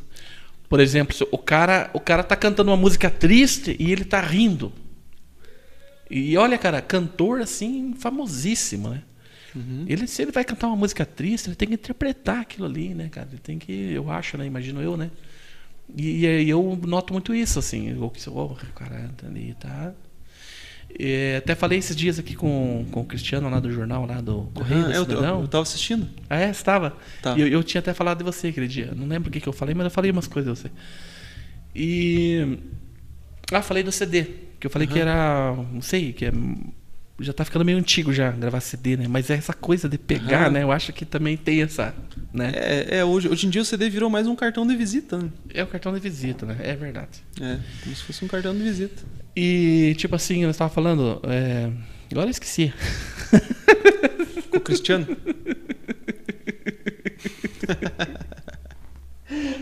Por 0.68 0.80
exemplo, 0.80 1.16
o 1.32 1.38
cara, 1.38 1.90
o 1.94 1.98
cara 2.00 2.22
tá 2.22 2.36
cantando 2.36 2.70
uma 2.70 2.76
música 2.76 3.08
triste 3.08 3.74
e 3.80 3.90
ele 3.90 4.04
tá 4.04 4.20
rindo. 4.20 4.70
E 6.10 6.36
olha, 6.36 6.56
cara, 6.58 6.80
cantor 6.82 7.40
assim, 7.40 7.94
famosíssimo, 7.98 8.90
né? 8.90 9.02
Uhum. 9.54 9.84
Ele, 9.86 10.06
se 10.06 10.22
ele 10.22 10.32
vai 10.32 10.44
cantar 10.44 10.66
uma 10.68 10.76
música 10.76 11.04
triste, 11.04 11.48
ele 11.48 11.56
tem 11.56 11.68
que 11.68 11.74
interpretar 11.74 12.40
aquilo 12.40 12.66
ali, 12.66 12.94
né, 12.94 13.08
cara? 13.08 13.28
Ele 13.30 13.40
tem 13.40 13.58
que, 13.58 13.72
eu 13.92 14.10
acho, 14.10 14.36
né? 14.36 14.46
Imagino 14.46 14.80
eu, 14.80 14.96
né? 14.96 15.10
E, 15.96 16.26
e 16.26 16.50
eu 16.50 16.78
noto 16.86 17.12
muito 17.12 17.34
isso, 17.34 17.58
assim. 17.58 17.88
Eu, 17.90 18.12
oh, 18.34 18.54
cara 18.74 19.10
tá 19.16 19.26
ali, 19.26 19.56
tá. 19.58 19.94
É, 20.98 21.36
até 21.36 21.54
falei 21.54 21.78
esses 21.78 21.94
dias 21.94 22.18
aqui 22.18 22.34
com, 22.34 22.86
com 22.90 23.00
o 23.00 23.04
Cristiano 23.04 23.48
lá 23.50 23.60
do 23.60 23.70
jornal, 23.70 24.06
lá 24.06 24.20
do 24.22 24.50
Correio 24.54 24.86
Ah, 24.86 24.92
eu, 24.94 25.04
eu, 25.04 25.22
eu 25.40 25.48
tava 25.48 25.62
assistindo. 25.62 26.08
Ah, 26.30 26.38
é? 26.38 26.46
Você 26.46 26.60
estava? 26.60 26.96
Tá. 27.20 27.36
E 27.36 27.42
eu, 27.42 27.48
eu 27.48 27.62
tinha 27.62 27.80
até 27.80 27.92
falado 27.92 28.18
de 28.18 28.24
você 28.24 28.48
aquele 28.48 28.66
dia. 28.66 28.92
Não 28.96 29.06
lembro 29.06 29.28
o 29.28 29.32
que, 29.32 29.40
que 29.40 29.48
eu 29.48 29.52
falei, 29.52 29.74
mas 29.74 29.84
eu 29.84 29.90
falei 29.90 30.10
umas 30.10 30.26
coisas 30.26 30.54
de 30.54 30.62
você. 30.62 30.70
E. 31.74 32.58
Ah, 33.52 33.62
falei 33.62 33.82
do 33.82 33.92
CD. 33.92 34.24
Que 34.58 34.66
eu 34.66 34.70
falei 34.70 34.88
que 34.88 34.98
era. 34.98 35.54
Não 35.72 35.82
sei, 35.82 36.12
que 36.12 36.24
é. 36.24 36.32
Já 37.20 37.32
tá 37.32 37.44
ficando 37.44 37.64
meio 37.64 37.78
antigo 37.78 38.12
já 38.12 38.30
gravar 38.30 38.60
CD, 38.60 38.96
né? 38.96 39.06
Mas 39.08 39.28
é 39.28 39.34
essa 39.34 39.52
coisa 39.52 39.88
de 39.88 39.98
pegar, 39.98 40.44
Aham. 40.44 40.50
né? 40.50 40.62
Eu 40.62 40.70
acho 40.70 40.92
que 40.92 41.04
também 41.04 41.36
tem 41.36 41.62
essa. 41.62 41.92
Né? 42.32 42.52
É, 42.54 42.98
é, 42.98 43.04
hoje, 43.04 43.28
hoje 43.28 43.46
em 43.46 43.50
dia 43.50 43.60
o 43.60 43.64
CD 43.64 43.90
virou 43.90 44.08
mais 44.08 44.26
um 44.28 44.36
cartão 44.36 44.64
de 44.66 44.76
visita, 44.76 45.18
né? 45.18 45.28
É, 45.52 45.62
o 45.62 45.66
cartão 45.66 45.92
de 45.92 45.98
visita, 45.98 46.46
né? 46.46 46.56
É 46.60 46.76
verdade. 46.76 47.22
É, 47.40 47.58
como 47.82 47.96
se 47.96 48.02
fosse 48.04 48.24
um 48.24 48.28
cartão 48.28 48.54
de 48.54 48.62
visita. 48.62 49.02
E, 49.34 49.94
tipo 49.98 50.14
assim, 50.14 50.44
eu 50.44 50.50
estava 50.50 50.70
falando. 50.72 51.20
É... 51.24 51.70
Agora 52.10 52.26
eu 52.26 52.30
esqueci. 52.30 52.72
Com 54.50 54.56
o 54.56 54.60
Cristiano. 54.60 55.06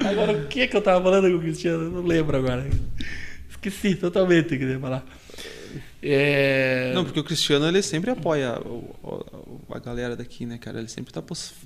Agora 0.04 0.32
o 0.32 0.46
que 0.46 0.66
que 0.68 0.76
eu 0.76 0.80
tava 0.80 1.02
falando 1.02 1.28
com 1.30 1.36
o 1.36 1.40
Cristiano? 1.40 1.84
Eu 1.84 1.90
não 1.90 2.02
lembro 2.02 2.36
agora. 2.36 2.66
Esqueci 3.50 3.96
totalmente 3.96 4.54
o 4.54 4.58
que 4.58 4.64
eu 4.64 4.70
ia 4.70 4.78
falar. 4.78 5.04
É... 6.02 6.92
Não, 6.94 7.04
porque 7.04 7.18
o 7.18 7.24
Cristiano 7.24 7.66
ele 7.66 7.82
sempre 7.82 8.10
apoia 8.10 8.58
o- 8.60 9.24
a, 9.70 9.78
galera 9.78 10.14
daqui, 10.16 10.46
né, 10.46 10.58
cara? 10.58 10.78
Ele 10.78 10.88
sempre 10.88 11.12
tá, 11.12 11.22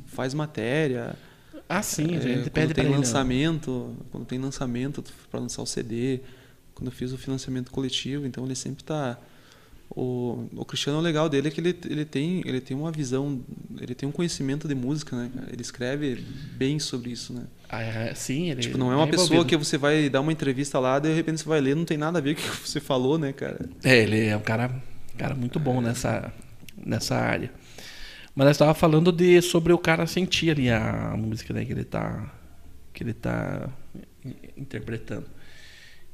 faz 0.07 0.35
matéria. 0.35 1.15
Ah, 1.69 1.83
sim, 1.83 2.15
é, 2.15 2.17
a 2.17 2.21
gente 2.21 2.37
quando 2.43 2.51
pede 2.51 2.75
tem 2.75 2.75
pra 2.75 2.83
ele, 2.85 2.91
né? 2.93 2.97
lançamento, 2.99 3.97
quando 4.11 4.25
tem 4.27 4.39
lançamento 4.39 5.05
para 5.31 5.41
lançar 5.41 5.63
o 5.63 5.67
CD, 5.67 6.21
quando 6.75 6.87
eu 6.87 6.93
fiz 6.93 7.13
o 7.13 7.19
financiamento 7.19 7.71
coletivo, 7.71 8.27
então 8.27 8.45
ele 8.45 8.55
sempre 8.55 8.83
tá 8.83 9.19
o, 9.89 10.49
o 10.57 10.65
Cristiano 10.65 10.99
o 10.99 11.03
legal 11.03 11.29
dele 11.29 11.49
é 11.49 11.51
que 11.51 11.61
ele, 11.61 11.77
ele 11.89 12.05
tem 12.05 12.43
ele 12.47 12.61
tem 12.61 12.77
uma 12.77 12.93
visão, 12.93 13.41
ele 13.81 13.95
tem 13.95 14.09
um 14.09 14.13
conhecimento 14.13 14.67
de 14.69 14.75
música, 14.75 15.17
né? 15.17 15.31
Ele 15.53 15.63
escreve 15.63 16.25
bem 16.57 16.79
sobre 16.79 17.11
isso, 17.11 17.33
né? 17.33 17.43
Ah, 17.73 17.83
é, 17.83 18.15
sim, 18.15 18.51
ele 18.51 18.63
Tipo, 18.63 18.79
não 18.79 18.91
é 18.93 18.97
uma 18.97 19.07
pessoa 19.07 19.27
envolvido. 19.27 19.47
que 19.47 19.57
você 19.57 19.79
vai 19.79 20.09
dar 20.09 20.21
uma 20.21 20.33
entrevista 20.33 20.79
lá, 20.81 20.99
de 20.99 21.13
repente 21.15 21.41
você 21.41 21.49
vai 21.49 21.61
ler, 21.61 21.77
não 21.77 21.85
tem 21.85 21.97
nada 21.97 22.19
a 22.19 22.23
ver 22.23 22.35
com 22.35 22.41
o 22.43 22.45
que 22.45 22.69
você 22.69 22.81
falou, 22.81 23.17
né, 23.17 23.33
cara? 23.33 23.69
É, 23.85 23.99
ele 24.03 24.27
é 24.27 24.37
um 24.37 24.41
cara, 24.41 24.71
cara 25.17 25.35
muito 25.35 25.61
bom 25.61 25.81
nessa, 25.81 26.33
nessa 26.85 27.15
área. 27.17 27.51
Mas 28.35 28.47
nós 28.47 28.55
estava 28.57 28.75
falando 28.75 29.13
de 29.13 29.41
sobre 29.43 29.73
o 29.73 29.79
cara 29.79 30.07
sentir 30.07 30.51
ali 30.51 30.71
a 30.71 31.15
música 31.17 31.53
né, 31.55 31.65
que 31.65 31.73
ele 31.73 31.85
tá 31.85 32.33
que 32.93 33.05
ele 33.05 33.13
tá 33.15 33.69
in- 34.25 34.35
interpretando. 34.57 35.27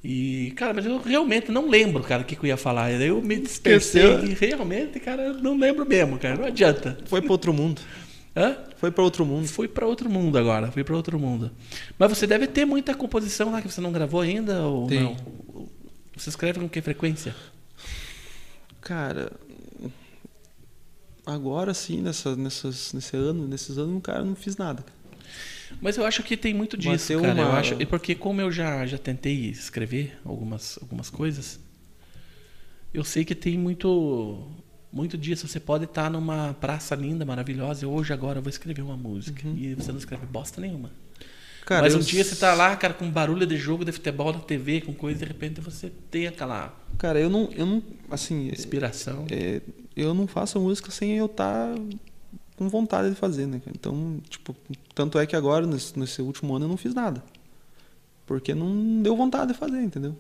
E, 0.04 0.52
cara, 0.56 0.72
mas 0.74 0.86
eu 0.86 0.98
realmente 1.00 1.50
não 1.50 1.68
lembro, 1.68 2.02
cara, 2.02 2.22
o 2.22 2.24
que, 2.24 2.36
que 2.36 2.42
eu 2.44 2.48
ia 2.48 2.56
falar. 2.56 2.92
Eu 2.92 3.20
me 3.20 3.36
dispersei 3.40 4.02
Esqueceu? 4.02 4.30
e 4.30 4.34
realmente, 4.34 5.00
cara, 5.00 5.22
eu 5.22 5.34
não 5.34 5.58
lembro 5.58 5.84
mesmo, 5.86 6.18
cara. 6.18 6.36
Não 6.36 6.44
adianta. 6.44 6.96
Foi 7.06 7.20
para 7.20 7.32
outro 7.32 7.52
mundo. 7.52 7.80
Hã? 8.36 8.56
Foi 8.76 8.90
para 8.90 9.02
outro 9.02 9.24
mundo. 9.24 9.48
Fui 9.48 9.66
para 9.66 9.86
outro 9.86 10.10
mundo 10.10 10.36
agora, 10.36 10.70
fui 10.70 10.84
para 10.84 10.94
outro 10.94 11.18
mundo. 11.18 11.50
Mas 11.98 12.10
você 12.10 12.26
deve 12.26 12.46
ter 12.46 12.64
muita 12.66 12.94
composição 12.94 13.50
lá 13.50 13.62
que 13.62 13.70
você 13.70 13.80
não 13.80 13.90
gravou 13.90 14.20
ainda 14.20 14.60
ou 14.62 14.86
Tem. 14.86 15.02
não? 15.02 15.16
Você 16.14 16.28
escreve 16.28 16.60
com 16.60 16.68
que 16.68 16.80
frequência? 16.82 17.34
Cara, 18.80 19.32
agora 21.24 21.74
sim, 21.74 22.00
nessa, 22.02 22.36
nessas, 22.36 22.92
nesse 22.92 23.16
ano, 23.16 23.46
nesses 23.48 23.78
anos, 23.78 24.02
cara, 24.02 24.20
eu 24.20 24.26
não 24.26 24.36
fiz 24.36 24.56
nada. 24.56 24.84
Mas 25.80 25.96
eu 25.96 26.04
acho 26.06 26.22
que 26.22 26.36
tem 26.36 26.54
muito 26.54 26.76
disso, 26.76 27.12
Bateu 27.14 27.20
cara. 27.22 27.40
Eu 27.40 27.46
uma- 27.48 27.58
acho, 27.58 27.74
e 27.80 27.84
porque 27.86 28.14
como 28.14 28.40
eu 28.40 28.52
já, 28.52 28.86
já 28.86 28.96
tentei 28.98 29.50
escrever 29.50 30.18
algumas, 30.24 30.78
algumas 30.80 31.10
coisas, 31.10 31.58
eu 32.94 33.02
sei 33.04 33.24
que 33.24 33.34
tem 33.34 33.58
muito 33.58 34.46
muito 34.92 35.16
disso. 35.18 35.46
Você 35.48 35.60
pode 35.60 35.84
estar 35.84 36.10
numa 36.10 36.54
praça 36.60 36.94
linda, 36.94 37.24
maravilhosa, 37.24 37.84
e 37.84 37.86
hoje 37.86 38.12
agora 38.12 38.38
eu 38.38 38.42
vou 38.42 38.50
escrever 38.50 38.82
uma 38.82 38.96
música. 38.96 39.46
E 39.48 39.74
você 39.74 39.90
não 39.92 39.98
escreve 39.98 40.26
bosta 40.26 40.60
nenhuma. 40.60 40.88
Uhum. 40.88 41.26
Cara, 41.66 41.82
Mas 41.82 41.94
eu 41.94 41.98
um 41.98 42.02
dia 42.02 42.22
você 42.22 42.36
tá 42.36 42.54
lá, 42.54 42.76
cara, 42.76 42.94
com 42.94 43.10
barulho 43.10 43.44
de 43.44 43.56
jogo 43.56 43.84
de 43.84 43.90
futebol 43.90 44.32
na 44.32 44.38
TV, 44.38 44.82
com 44.82 44.94
coisa, 44.94 45.16
e 45.16 45.26
de 45.26 45.32
repente 45.32 45.60
você 45.60 45.90
tem 46.12 46.28
aquela 46.28 46.72
Cara, 46.96 47.18
eu 47.18 47.28
não, 47.28 47.50
eu 47.52 47.66
não, 47.66 47.82
assim, 48.08 48.48
inspiração. 48.48 49.26
é, 49.32 49.60
eu 49.96 50.14
não 50.14 50.28
faço 50.28 50.60
música 50.60 50.92
sem 50.92 51.16
eu 51.16 51.26
estar 51.26 51.74
com 52.56 52.68
vontade 52.68 53.10
de 53.10 53.16
fazer, 53.16 53.46
né? 53.46 53.60
Então, 53.66 54.20
tipo, 54.28 54.54
tanto 54.94 55.18
é 55.18 55.26
que 55.26 55.34
agora, 55.34 55.66
nesse, 55.66 55.98
nesse 55.98 56.22
último 56.22 56.54
ano, 56.54 56.66
eu 56.66 56.68
não 56.68 56.76
fiz 56.76 56.94
nada. 56.94 57.22
Porque 58.24 58.54
não 58.54 59.02
deu 59.02 59.16
vontade 59.16 59.52
de 59.52 59.58
fazer, 59.58 59.82
entendeu? 59.82 60.16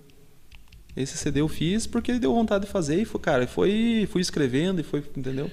Esse 0.96 1.16
CD 1.18 1.40
eu 1.40 1.48
fiz 1.48 1.86
porque 1.86 2.18
deu 2.18 2.32
vontade 2.34 2.64
de 2.64 2.70
fazer 2.70 3.00
e 3.02 3.04
foi, 3.04 3.20
cara, 3.20 3.46
foi, 3.46 4.08
fui 4.10 4.22
escrevendo 4.22 4.80
e 4.80 4.82
foi, 4.84 5.00
entendeu? 5.16 5.50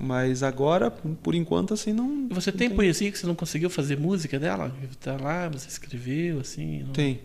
Mas 0.00 0.42
agora, 0.42 0.90
por 0.90 1.34
enquanto, 1.34 1.74
assim, 1.74 1.92
não. 1.92 2.28
Você 2.30 2.50
não 2.50 2.58
tem 2.58 2.70
poesia 2.70 3.10
que 3.10 3.18
você 3.18 3.26
não 3.26 3.34
conseguiu 3.34 3.68
fazer 3.68 3.98
música 3.98 4.38
dela? 4.38 4.74
Tá 5.00 5.16
lá, 5.16 5.48
você 5.48 5.68
escreveu, 5.68 6.40
assim. 6.40 6.82
não- 6.84 6.92
Tem. 6.92 7.20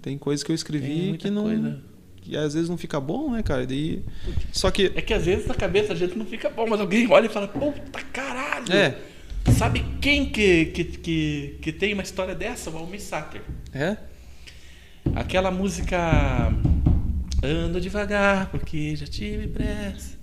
Tem 0.00 0.18
coisas 0.18 0.42
que 0.42 0.50
eu 0.50 0.54
tem 0.54 0.56
escrevi 0.56 1.16
que 1.18 1.30
não. 1.30 1.44
coisa. 1.44 1.80
Que 2.16 2.36
às 2.36 2.54
vezes 2.54 2.68
não 2.68 2.76
fica 2.78 3.00
bom, 3.00 3.30
né, 3.32 3.42
cara? 3.42 3.66
Daí. 3.66 4.02
Só 4.52 4.70
que. 4.70 4.92
É 4.94 5.00
que 5.02 5.12
às 5.14 5.24
vezes 5.26 5.46
na 5.46 5.54
cabeça 5.54 5.92
a 5.92 5.96
gente 5.96 6.16
não 6.16 6.24
fica 6.26 6.48
bom, 6.50 6.66
mas 6.68 6.80
alguém 6.80 7.10
olha 7.10 7.26
e 7.26 7.28
fala, 7.28 7.48
puta 7.48 8.00
caralho! 8.12 8.72
É. 8.72 8.96
Sabe 9.56 9.84
quem 10.00 10.30
que, 10.30 10.66
que, 10.66 10.84
que, 10.84 11.58
que 11.60 11.72
tem 11.72 11.92
uma 11.94 12.02
história 12.02 12.34
dessa? 12.34 12.70
O 12.70 12.76
Almir 12.76 13.00
Sater. 13.00 13.42
É? 13.72 13.96
Aquela 15.14 15.50
música 15.50 16.52
Ando 17.42 17.80
devagar, 17.80 18.46
porque 18.50 18.94
já 18.94 19.04
tive 19.04 19.48
pressa. 19.48 20.16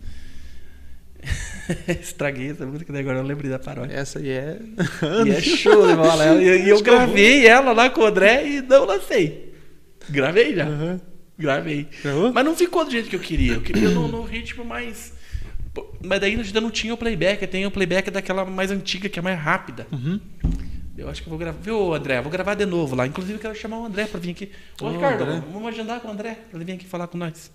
Estraguei 2.02 2.52
essa 2.52 2.66
música, 2.66 2.94
daí 2.94 3.02
agora 3.02 3.18
eu 3.18 3.24
lembrei 3.24 3.52
da 3.52 3.60
paródia. 3.60 3.94
Essa 3.94 4.20
aí 4.20 4.30
é. 4.30 4.58
E 5.28 5.32
é 5.32 5.42
show 5.42 5.86
de 5.86 5.96
bola. 5.96 6.42
E 6.42 6.70
eu 6.70 6.82
gravei 6.82 7.46
ela 7.46 7.74
lá 7.74 7.90
com 7.90 8.02
o 8.02 8.06
André 8.06 8.48
e 8.48 8.62
não 8.62 8.86
lancei. 8.86 9.54
Gravei 10.10 10.56
já. 10.56 10.66
Aham. 10.66 11.02
Gravei. 11.38 11.88
Gravou? 12.02 12.32
Mas 12.32 12.46
não 12.46 12.56
ficou 12.56 12.86
do 12.86 12.92
jeito 12.92 13.10
que 13.10 13.18
eu 13.18 13.20
queria. 13.20 13.54
Eu 13.54 13.62
queria 13.62 13.90
no, 13.90 14.08
no 14.08 14.24
ritmo 14.24 14.64
mais. 14.64 15.14
Mas 16.02 16.22
daí 16.22 16.36
ainda 16.36 16.62
não 16.62 16.72
tinha 16.72 16.94
o 16.94 16.98
playback. 16.98 17.46
Tem 17.48 17.66
o 17.66 17.72
playback 17.72 18.10
daquela 18.10 18.46
mais 18.46 18.72
antiga, 18.72 19.10
que 19.10 19.20
é 19.20 19.22
mais 19.22 19.38
rápida. 19.38 19.88
Uhum. 19.92 20.22
Eu 21.00 21.10
acho 21.10 21.22
que 21.22 21.28
eu 21.28 21.32
vou 21.32 21.40
gravar. 21.40 21.60
Viu, 21.62 21.94
André? 21.94 22.22
Vou 22.22 22.32
gravar 22.32 22.56
de 22.56 22.66
novo 22.66 22.96
lá. 22.96 23.08
Inclusive, 23.08 23.36
eu 23.38 23.40
quero 23.42 23.56
chamar 23.56 23.80
o 23.80 23.86
André 23.86 24.06
pra 24.06 24.20
vir 24.20 24.32
aqui. 24.32 24.52
Ô, 24.82 24.90
Ricardo, 24.90 25.24
André. 25.24 25.44
vamos 25.52 25.68
agendar 25.70 26.00
com 26.00 26.08
o 26.08 26.12
André 26.12 26.36
pra 26.50 26.58
ele 26.58 26.66
vir 26.66 26.74
aqui 26.74 26.86
falar 26.86 27.08
com 27.08 27.18
nós. 27.18 27.52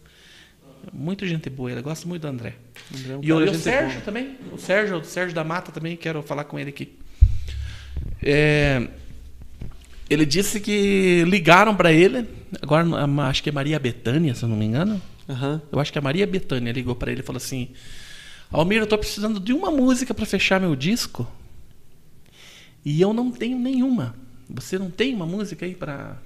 Muito 0.93 1.27
gente 1.27 1.49
boa, 1.49 1.71
ele 1.73 1.81
gosta 1.83 2.07
muito 2.07 2.23
do 2.23 2.29
André. 2.29 2.55
André 2.95 3.13
é 3.13 3.17
um 3.17 3.21
E 3.25 3.33
o, 3.33 3.41
e 3.45 3.49
o 3.49 3.55
Sérgio 3.55 3.91
boa. 3.93 4.01
também. 4.05 4.37
O 4.53 4.59
Sérgio, 4.59 4.99
o 4.99 5.05
Sérgio 5.05 5.35
da 5.35 5.43
Mata 5.45 5.73
também, 5.73 5.97
quero 5.97 6.23
falar 6.23 6.45
com 6.45 6.59
ele 6.59 6.71
aqui. 6.71 6.97
É, 8.23 8.87
ele 10.09 10.27
disse 10.27 10.61
que 10.61 11.25
ligaram 11.27 11.75
para 11.75 11.93
ele, 11.93 12.27
agora 12.61 12.87
a- 12.97 13.29
acho 13.29 13.43
que 13.43 13.49
é 13.49 13.53
Maria 13.53 13.79
Betânia, 13.79 14.35
se 14.35 14.43
eu 14.43 14.49
não 14.49 14.57
me 14.57 14.65
engano. 14.67 15.01
Aham. 15.29 15.61
Eu 15.73 15.81
acho 15.81 15.91
que 15.93 15.99
a 15.99 16.03
Maria 16.03 16.27
Betânia 16.27 16.71
ligou 16.73 16.95
para 16.95 17.11
ele 17.11 17.21
e 17.21 17.25
falou 17.25 17.39
assim: 17.39 17.71
Almir, 18.53 18.79
eu 18.81 18.87
tô 18.87 18.99
precisando 18.99 19.41
de 19.41 19.53
uma 19.55 19.71
música 19.71 20.13
para 20.13 20.27
fechar 20.27 20.61
meu 20.61 20.77
disco 20.77 21.27
e 22.85 23.01
eu 23.01 23.13
não 23.13 23.31
tenho 23.31 23.59
nenhuma. 23.59 24.15
Você 24.49 24.79
não 24.79 24.91
tem 24.91 25.15
uma 25.15 25.27
música 25.27 25.65
aí 25.67 25.75
para 25.75 26.17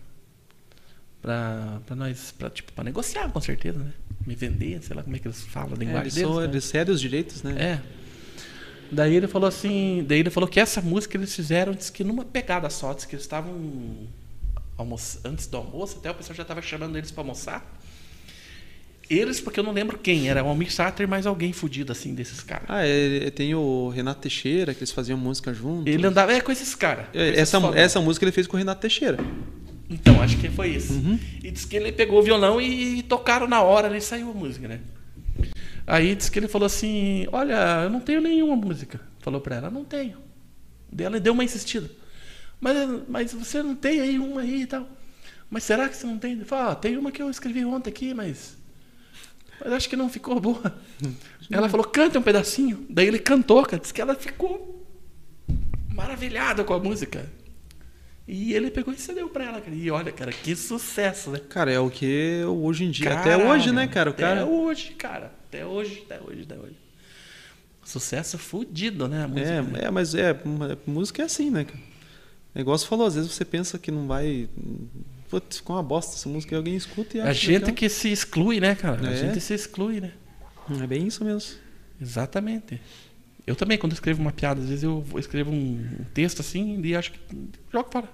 para 1.20 1.80
para 1.86 1.97
nós, 1.97 2.32
para 2.36 2.51
tipo, 2.51 2.72
para 2.72 2.85
negociar 2.85 3.28
com 3.30 3.40
certeza, 3.40 3.78
né? 3.78 3.93
Me 4.26 4.35
vender, 4.35 4.82
sei 4.82 4.94
lá 4.94 5.02
como 5.02 5.16
é 5.16 5.18
que 5.18 5.26
eles 5.26 5.43
falam 5.44 5.70
a 5.72 5.76
É, 5.76 5.78
linguagem 5.78 6.02
eles, 6.02 6.14
deles. 6.14 6.28
são, 6.30 6.40
né? 6.40 6.44
eles 6.47 6.64
cedem 6.64 6.94
os 6.94 7.01
direitos, 7.01 7.43
né? 7.43 7.52
É. 7.60 7.80
Daí 8.90 9.14
ele 9.14 9.28
falou 9.28 9.48
assim, 9.48 10.05
daí 10.09 10.20
ele 10.20 10.30
falou 10.30 10.48
que 10.48 10.59
essa 10.59 10.80
música 10.80 11.16
eles 11.16 11.35
fizeram, 11.35 11.74
disse 11.74 11.93
que 11.93 12.02
numa 12.02 12.24
pegada 12.24 12.70
só, 12.70 12.93
disse 12.94 13.06
que 13.06 13.14
eles 13.16 13.24
estavam 13.24 13.52
almoç- 14.78 15.18
antes 15.24 15.47
do 15.47 15.56
almoço, 15.59 15.98
até 15.98 16.10
o 16.10 16.14
pessoal 16.14 16.35
já 16.36 16.43
estava 16.43 16.62
chamando 16.62 16.97
eles 16.97 17.10
para 17.10 17.22
almoçar. 17.22 17.77
Eles, 19.09 19.40
porque 19.40 19.59
eu 19.59 19.64
não 19.64 19.72
lembro 19.72 19.97
quem, 19.98 20.28
era 20.28 20.44
o 20.44 20.48
Almir 20.48 20.70
Sater 20.70 21.09
mais 21.09 21.26
alguém 21.26 21.52
fudido 21.52 21.93
assim 21.93 22.14
desses 22.14 22.40
caras. 22.40 22.66
Ah, 22.68 22.86
é, 22.86 23.30
tem 23.30 23.55
o 23.55 23.89
Renato 23.89 24.20
Teixeira, 24.20 24.74
que 24.74 24.80
eles 24.80 24.93
faziam 24.93 25.16
música 25.16 25.55
junto. 25.55 25.89
Ele 25.89 26.06
andava 26.06 26.32
é 26.32 26.40
com 26.40 26.52
esses 26.52 26.74
caras. 26.74 27.06
É, 27.14 27.40
Essa, 27.40 27.59
essa 27.74 28.01
música 28.01 28.24
ele 28.24 28.32
fez 28.32 28.47
com 28.47 28.56
o 28.56 28.59
Renato 28.59 28.82
Teixeira. 28.82 29.18
Então, 29.89 30.20
acho 30.20 30.36
que 30.36 30.51
foi 30.51 30.68
isso. 30.68 30.93
Uhum. 30.93 31.18
E 31.43 31.51
disse 31.51 31.66
que 31.66 31.76
ele 31.76 31.90
pegou 31.90 32.18
o 32.18 32.22
violão 32.22 32.60
e 32.60 33.02
tocaram 33.02 33.48
na 33.48 33.62
hora, 33.62 33.89
ali 33.89 34.01
saiu 34.01 34.30
a 34.30 34.35
música, 34.35 34.68
né? 34.68 34.80
Aí 35.86 36.14
disse 36.14 36.30
que 36.30 36.39
ele 36.39 36.48
falou 36.48 36.66
assim: 36.66 37.26
Olha, 37.32 37.85
eu 37.85 37.90
não 37.90 38.01
tenho 38.01 38.20
nenhuma 38.20 38.55
música. 38.55 39.01
Falou 39.20 39.40
pra 39.40 39.56
ela: 39.56 39.70
Não 39.70 39.85
tenho. 39.85 40.18
Daí 40.93 41.06
ela 41.06 41.18
deu 41.18 41.32
uma 41.32 41.43
insistida. 41.43 41.90
Mas, 42.60 42.76
mas 43.09 43.32
você 43.32 43.62
não 43.62 43.74
tem 43.74 44.01
aí 44.01 44.18
uma 44.18 44.43
aí 44.43 44.62
e 44.62 44.66
tal. 44.66 44.86
Mas 45.48 45.64
será 45.64 45.89
que 45.89 45.97
você 45.97 46.06
não 46.06 46.18
tem? 46.18 46.32
Ele 46.32 46.44
falou: 46.44 46.72
ah, 46.72 46.74
Tem 46.74 46.98
uma 46.98 47.10
que 47.10 47.22
eu 47.22 47.30
escrevi 47.30 47.64
ontem 47.64 47.89
aqui, 47.89 48.12
mas. 48.12 48.57
Mas 49.60 49.72
acho 49.72 49.89
que 49.89 49.97
não 49.97 50.09
ficou 50.09 50.39
boa. 50.40 50.80
Ela 51.51 51.68
falou: 51.68 51.86
Canta 51.86 52.18
um 52.18 52.22
pedacinho. 52.22 52.86
Daí 52.89 53.06
ele 53.06 53.18
cantou, 53.18 53.64
cara. 53.64 53.80
Disse 53.80 53.94
que 53.94 54.01
ela 54.01 54.14
ficou 54.14 54.86
maravilhada 55.93 56.62
com 56.64 56.74
a 56.74 56.78
música. 56.78 57.28
E 58.26 58.52
ele 58.52 58.70
pegou 58.70 58.93
e 58.93 58.98
cedeu 58.98 59.28
pra 59.30 59.44
ela, 59.44 59.60
cara. 59.60 59.74
E 59.74 59.90
olha, 59.90 60.12
cara, 60.12 60.30
que 60.30 60.55
sucesso, 60.55 61.30
né? 61.30 61.40
Cara, 61.48 61.72
é 61.72 61.80
o 61.80 61.90
que 61.90 62.44
hoje 62.44 62.85
em 62.85 62.90
dia. 62.90 63.12
até 63.14 63.30
Caralho, 63.30 63.48
hoje, 63.51 63.72
né, 63.72 63.86
cara? 63.86 64.10
O 64.10 64.14
cara. 64.14 64.43
Até 64.43 64.51
hoje, 64.51 64.90
cara. 64.90 65.32
Até 65.48 65.64
hoje, 65.64 66.02
até 66.05 66.20
hoje, 66.20 66.43
até 66.43 66.59
hoje. 66.59 66.76
Sucesso 67.82 68.36
fudido, 68.36 69.09
né? 69.09 69.24
A 69.24 69.28
música, 69.28 69.62
né? 69.62 69.80
É, 69.80 69.85
é, 69.86 69.90
mas 69.90 70.14
é, 70.14 70.39
música 70.86 71.22
é 71.22 71.24
assim, 71.24 71.51
né, 71.51 71.64
cara? 71.64 71.80
É 72.55 72.60
igual 72.60 72.76
você 72.76 72.86
falou, 72.86 73.06
às 73.06 73.14
vezes 73.14 73.32
você 73.32 73.47
pensa 73.47 73.78
que 73.78 73.90
não 73.90 74.06
vai. 74.06 74.47
Putz, 75.28 75.59
ficou 75.59 75.76
uma 75.76 75.82
bosta 75.82 76.16
essa 76.16 76.28
música 76.28 76.55
e 76.55 76.56
alguém 76.56 76.74
escuta 76.76 77.16
e 77.16 77.20
acha 77.20 77.30
A 77.30 77.32
gente 77.32 77.50
legal. 77.60 77.72
que 77.74 77.88
se 77.88 78.10
exclui, 78.10 78.60
né, 78.60 78.74
cara? 78.74 79.06
A 79.09 79.12
É. 79.12 79.16
gente 79.16 79.40
se 79.40 79.52
exclui, 79.55 80.00
né? 80.00 80.12
É 80.82 80.86
bem 80.86 81.06
isso 81.06 81.24
mesmo. 81.24 81.59
Exatamente. 82.00 82.80
Eu 83.46 83.55
também, 83.56 83.76
quando 83.78 83.92
escrevo 83.92 84.20
uma 84.20 84.32
piada, 84.32 84.60
às 84.60 84.68
vezes 84.68 84.84
eu 84.84 85.05
escrevo 85.16 85.50
um 85.50 85.86
texto 86.14 86.40
assim 86.40 86.80
e 86.82 86.94
acho 86.94 87.12
que 87.12 87.18
jogo 87.72 87.88
fora. 87.90 88.09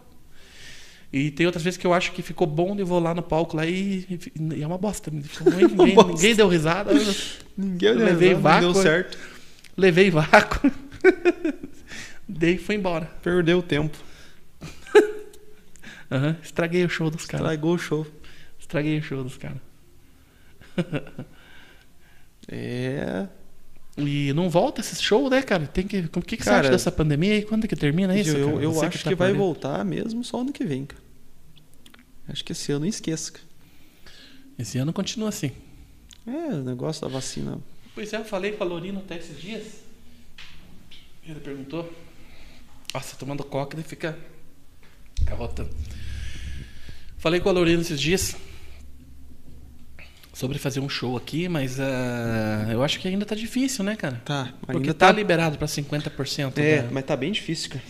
E 1.13 1.31
tem 1.31 1.47
outras 1.47 1.63
vezes 1.63 1.77
que 1.77 1.87
eu 1.87 1.95
acho 1.95 2.11
que 2.13 2.23
ficou 2.23 2.47
bom 2.47 2.75
e 2.77 2.83
vou 2.83 2.99
lá 2.99 3.15
no 3.15 3.23
palco 3.23 3.57
lá 3.57 3.65
e, 3.65 4.05
e 4.51 4.63
é 4.63 4.67
uma 4.67 4.79
bosta. 4.79 5.11
Ficou 5.23 5.53
ruim, 5.55 5.65
ninguém, 5.69 5.95
bosta. 5.95 6.13
ninguém 6.13 6.35
deu 6.35 6.49
risada. 6.49 6.93
Ninguém 7.57 7.91
Eu 7.91 7.99
levei 7.99 8.35
não 8.35 8.41
vácuo, 8.41 8.73
deu 8.73 8.83
certo. 8.83 9.17
levei 9.77 10.11
vácuo. 10.11 10.73
Dei 12.29 12.55
e 12.55 12.59
fui 12.59 12.75
embora. 12.75 13.09
Perdeu 13.23 13.59
o 13.59 13.63
tempo. 13.63 13.97
Aham, 16.15 16.37
Estraguei 16.43 16.85
o 16.85 16.89
show 16.89 17.11
dos 17.11 17.27
caras. 17.27 17.47
Estragou 17.47 17.75
o 17.75 17.79
show. 17.79 18.07
Estraguei 18.59 18.99
o 18.99 19.03
show 19.03 19.23
dos 19.25 19.37
caras. 19.37 19.59
É. 22.49 23.27
E 23.97 24.33
não 24.35 24.51
volta 24.51 24.81
esse 24.81 25.01
show, 25.03 25.31
né, 25.31 25.41
cara? 25.43 25.67
Tem 25.67 25.87
que, 25.87 25.99
o 26.01 26.21
que, 26.21 26.37
que 26.37 26.43
você 26.43 26.51
Cara, 26.51 26.61
acha 26.63 26.71
dessa 26.71 26.91
pandemia 26.93 27.39
e 27.39 27.43
quando 27.43 27.67
que 27.67 27.77
termina 27.77 28.15
isso? 28.19 28.37
eu 28.37 28.61
eu 28.61 28.73
Você 28.73 28.87
acho 28.87 28.99
que, 28.99 29.05
tá 29.05 29.11
por 29.11 29.17
vai 29.17 29.33
voltar 29.33 29.85
mesmo 29.85 30.23
só 30.25 30.41
ano 30.41 30.53
que 30.53 30.65
vem, 30.65 30.85
cara. 30.85 31.03
Acho 32.29 32.45
que 32.45 32.53
esse 32.53 32.71
ano 32.73 32.87
esqueça. 32.87 33.33
cara. 33.33 33.45
Esse 34.59 34.79
ano 34.79 34.93
continua 34.93 35.29
assim. 35.29 35.53
É, 36.27 36.55
o 36.55 36.65
negócio 36.65 37.03
da 37.03 37.09
vacina. 37.09 37.59
Pois 37.95 38.13
é, 38.13 38.17
eu 38.19 38.25
falei 38.25 38.53
com 38.53 38.65
a 38.65 38.67
Lorina 38.67 38.99
até 38.99 39.17
esses 39.17 39.41
dias. 39.41 39.81
Ele 41.27 41.41
perguntou. 41.41 41.91
Nossa, 42.93 43.17
tomando 43.17 43.45
coca, 43.45 43.77
ele 43.77 43.85
fica 43.85 44.19
carrotando. 45.25 45.71
Falei 47.25 47.41
com 47.41 47.49
a 47.49 47.53
Lorina 47.53 47.81
esses 47.81 47.99
dias 47.99 48.37
sobre 50.35 50.59
fazer 50.59 50.81
um 50.81 50.91
show 50.91 51.17
aqui, 51.17 51.49
mas 51.49 51.81
ah, 51.81 52.69
eu 52.71 52.83
acho 52.83 53.01
que 53.01 53.09
ainda 53.09 53.25
tá 53.25 53.35
difícil, 53.35 53.83
né, 53.83 53.97
cara? 53.97 54.21
Tá, 54.23 54.53
Porque 54.67 54.93
tá, 54.93 55.07
tá. 55.07 55.13
liberado 55.13 55.57
pra 55.57 55.67
50%. 55.67 56.59
É, 56.59 56.83
né? 56.83 56.89
mas 56.93 57.03
tá 57.03 57.17
bem 57.17 57.33
difícil, 57.33 57.71
cara. 57.71 57.85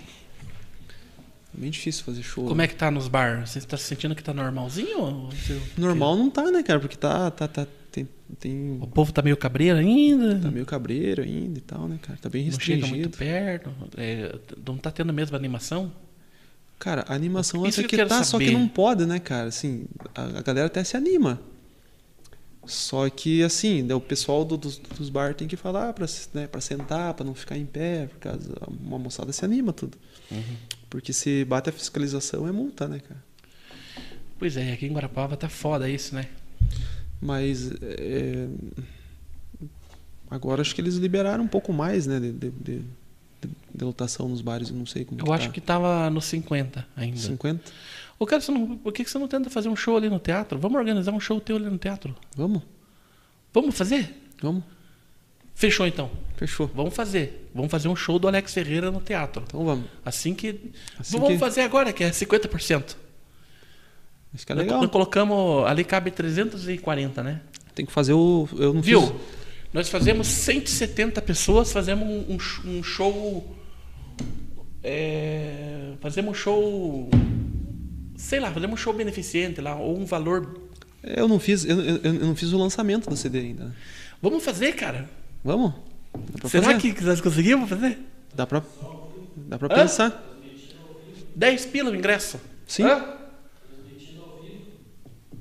Bem 1.53 1.69
difícil 1.69 2.05
fazer 2.05 2.23
show. 2.23 2.47
Como 2.47 2.63
é 2.63 2.69
que 2.69 2.77
tá 2.77 2.93
nos 2.93 3.09
bar? 3.09 3.45
Você 3.45 3.61
tá 3.63 3.77
sentindo 3.77 4.15
que 4.15 4.23
tá 4.23 4.33
normalzinho? 4.33 5.29
você- 5.33 5.61
Normal 5.77 6.15
não 6.15 6.31
tá, 6.31 6.49
né, 6.53 6.63
cara? 6.63 6.79
Porque 6.79 6.97
tá. 6.97 7.29
tá, 7.33 7.49
tá 7.49 7.67
tem, 7.91 8.09
tem- 8.39 8.79
O 8.81 8.87
povo 8.87 9.13
tá 9.13 9.21
meio 9.21 9.37
cabreiro 9.37 9.79
ainda? 9.79 10.39
Tá 10.39 10.49
meio 10.49 10.65
cabreiro 10.65 11.23
ainda 11.23 11.59
e 11.59 11.63
tal, 11.63 11.89
né, 11.89 11.99
cara? 12.01 12.17
Tá 12.23 12.29
bem 12.29 12.49
não 12.49 12.61
chega 12.61 12.87
muito 12.87 13.09
restringido. 13.09 13.19
perto? 13.19 13.71
é, 13.97 14.33
não 14.65 14.77
tá 14.77 14.93
tendo 14.93 15.13
mesmo 15.13 15.37
animação? 15.37 15.91
Cara, 16.85 17.03
a 17.09 17.15
animação 17.15 17.67
Isso 17.67 17.81
até 17.81 17.89
que 17.89 17.97
tá, 17.97 18.07
quero 18.09 18.25
só 18.27 18.39
que 18.39 18.45
saber. 18.45 18.51
não 18.59 18.69
pode, 18.69 19.07
né, 19.07 19.19
cara? 19.19 19.49
Assim, 19.49 19.87
a, 20.15 20.23
a 20.39 20.43
galera 20.43 20.67
até 20.67 20.85
se 20.85 20.95
anima. 20.99 21.41
Só 22.67 23.09
que, 23.09 23.43
assim, 23.43 23.91
o 23.91 24.01
pessoal 24.01 24.45
do- 24.45 24.59
dos, 24.59 24.77
dos 24.77 25.09
bar 25.09 25.35
tem 25.35 25.49
que 25.49 25.57
falar 25.57 25.95
pra, 25.95 26.07
né, 26.35 26.47
pra 26.47 26.61
sentar, 26.61 27.15
pra 27.15 27.25
não 27.25 27.35
ficar 27.35 27.57
em 27.57 27.65
pé, 27.65 28.07
por 28.09 28.19
causa 28.19 28.53
uma 28.83 28.99
moçada 28.99 29.33
se 29.33 29.43
anima 29.47 29.73
tudo. 29.73 29.97
Porque 30.91 31.11
se 31.13 31.43
bate 31.47 31.71
a 31.71 31.73
fiscalização 31.73 32.47
é 32.47 32.53
multa, 32.53 32.87
né, 32.87 33.01
cara? 33.01 33.23
Pois 34.39 34.55
é, 34.59 34.73
aqui 34.75 34.85
em 34.85 34.93
Guarapava 34.93 35.39
tá 35.39 35.49
foda 35.49 35.89
isso, 35.89 36.15
né? 36.15 36.27
Mas 37.19 37.71
é, 37.81 38.47
agora 40.31 40.61
acho 40.61 40.75
que 40.75 40.83
eles 40.83 40.97
liberaram 40.97 41.45
um 41.45 41.49
pouco 41.49 41.73
mais, 41.73 42.07
né, 42.07 42.21
de, 42.21 42.31
de, 42.33 42.51
de- 42.51 42.83
de- 43.75 43.85
lotação 43.85 44.29
nos 44.29 44.41
bares, 44.41 44.69
eu 44.71 44.77
não 44.77 44.87
sei 44.87 45.05
como 45.05 45.21
Eu 45.21 45.25
que 45.25 45.33
acho 45.33 45.47
tá. 45.49 45.53
que 45.53 45.61
tava 45.61 46.09
nos 46.11 46.25
50 46.27 46.87
ainda. 46.97 47.17
50? 47.19 47.73
Ô, 48.19 48.27
cara, 48.27 48.41
você 48.41 48.53
não, 48.53 48.77
por 48.77 48.93
que 48.93 49.05
você 49.05 49.19
não 49.19 49.27
tenta 49.29 49.51
fazer 49.51 49.69
um 49.69 49.77
show 49.77 49.97
ali 49.97 50.09
no 50.09 50.19
teatro? 50.19 50.59
Vamos 50.59 50.79
organizar 50.79 51.13
um 51.13 51.21
show 51.21 51.41
teu 51.41 51.57
ali 51.57 51.67
no 51.67 51.79
teatro. 51.79 52.15
Vamos? 52.37 52.63
Vamos 53.53 53.77
fazer? 53.77 54.15
Vamos? 54.41 54.63
Fechou 55.55 55.87
então. 55.87 56.11
Fechou. 56.37 56.69
Vamos 56.75 56.95
fazer. 56.95 57.49
Vamos 57.55 57.71
fazer 57.71 57.89
um 57.89 57.95
show 57.95 58.19
do 58.19 58.27
Alex 58.27 58.53
Ferreira 58.53 58.91
no 58.91 59.01
teatro. 59.01 59.45
Então 59.47 59.65
vamos. 59.65 59.87
Assim 60.05 60.35
que. 60.35 60.73
Assim 60.99 61.13
vamos 61.17 61.35
que- 61.35 61.39
fazer 61.39 61.61
agora, 61.63 61.93
que 61.93 62.03
é 62.03 62.11
50%. 62.11 62.97
Acho 64.35 64.45
que 64.47 64.51
é 64.53 64.55
legal. 64.55 64.81
Nós 64.81 64.91
colocamos. 64.91 65.65
Ali 65.67 65.85
cabe 65.85 66.11
340, 66.11 67.23
né? 67.23 67.41
Tem 67.75 67.87
que 67.87 67.93
fazer 67.93 68.13
o. 68.15 68.49
Eu 68.57 68.75
não 68.75 68.83
Viu? 68.83 69.01
fiz. 69.03 69.13
Nós 69.75 69.89
fazemos 69.89 70.29
170 70.29 71.21
pessoas, 71.21 71.73
fazemos 71.73 72.09
um, 72.09 72.35
um 72.35 72.39
sh- 72.39 72.65
um 72.65 72.81
show. 72.83 73.55
é, 74.83 75.95
fazemos 76.01 76.31
um 76.31 76.35
show. 76.35 77.11
Sei 78.17 78.39
lá, 78.39 78.53
fazemos 78.53 78.75
um 78.75 78.77
show 78.83 78.93
beneficente 78.93 79.61
lá, 79.61 79.75
ou 79.75 79.99
um 79.99 80.05
valor. 80.05 80.61
Eu 81.03 81.27
não 81.27 81.39
fiz. 81.41 81.65
Eu, 81.65 81.81
eu- 81.83 82.01
eu 82.05 82.13
não 82.15 82.37
fiz 82.37 82.53
o 82.53 82.59
lançamento 82.59 83.11
do 83.11 83.17
CD 83.17 83.41
ainda. 83.41 83.75
Vamos 84.23 84.45
fazer, 84.45 84.75
cara? 84.75 85.11
Vamos? 85.43 85.73
Será 86.49 86.73
fazer? 86.75 86.95
que 86.95 87.05
nós 87.05 87.21
conseguimos 87.21 87.69
fazer? 87.69 87.99
Dá 88.35 88.47
pra. 88.47 88.63
Dá 89.37 89.59
pra 89.59 89.75
Hã? 89.75 89.81
pensar. 89.83 90.23
10 91.35 91.67
pila 91.67 91.91
o 91.91 91.97
ingresso? 91.97 92.41
Sim. 92.67 92.85
Hã? 92.85 93.05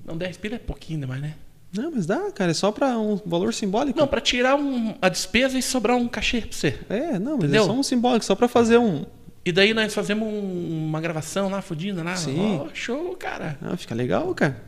Não, 0.04 0.18
10 0.18 0.38
pila 0.38 0.56
é 0.56 0.60
pouquinho 0.60 1.02
demais, 1.02 1.22
né? 1.22 1.36
Não, 1.76 1.92
mas 1.92 2.06
dá, 2.06 2.32
cara. 2.32 2.52
É 2.52 2.54
só 2.54 2.72
pra 2.72 2.98
um 3.00 3.20
valor 3.26 3.54
simbólico. 3.54 3.98
Não, 4.00 4.08
pra 4.08 4.22
tirar 4.22 4.56
um- 4.56 4.94
a 5.02 5.10
despesa 5.10 5.58
e 5.58 5.62
sobrar 5.62 5.98
um 5.98 6.08
cachê 6.08 6.42
pra 6.42 6.52
você. 6.52 6.80
É, 6.90 7.18
não, 7.20 7.34
mas 7.38 7.46
Entendeu? 7.46 7.64
é 7.64 7.66
só 7.66 7.74
um 7.74 7.82
simbólico, 7.84 8.24
só 8.26 8.36
pra 8.36 8.48
fazer 8.48 8.78
um. 8.78 9.06
E 9.46 9.52
daí 9.52 9.74
nós 9.74 9.94
fazemos 9.94 10.28
um- 10.28 10.86
uma 10.88 11.02
gravação 11.02 11.50
lá, 11.50 11.62
fodida 11.62 12.04
lá. 12.04 12.16
Sim. 12.16 12.60
Ó, 12.62 12.68
show, 12.74 13.16
cara. 13.18 13.58
Ah, 13.62 13.76
fica 13.76 13.94
legal, 13.96 14.34
cara. 14.36 14.62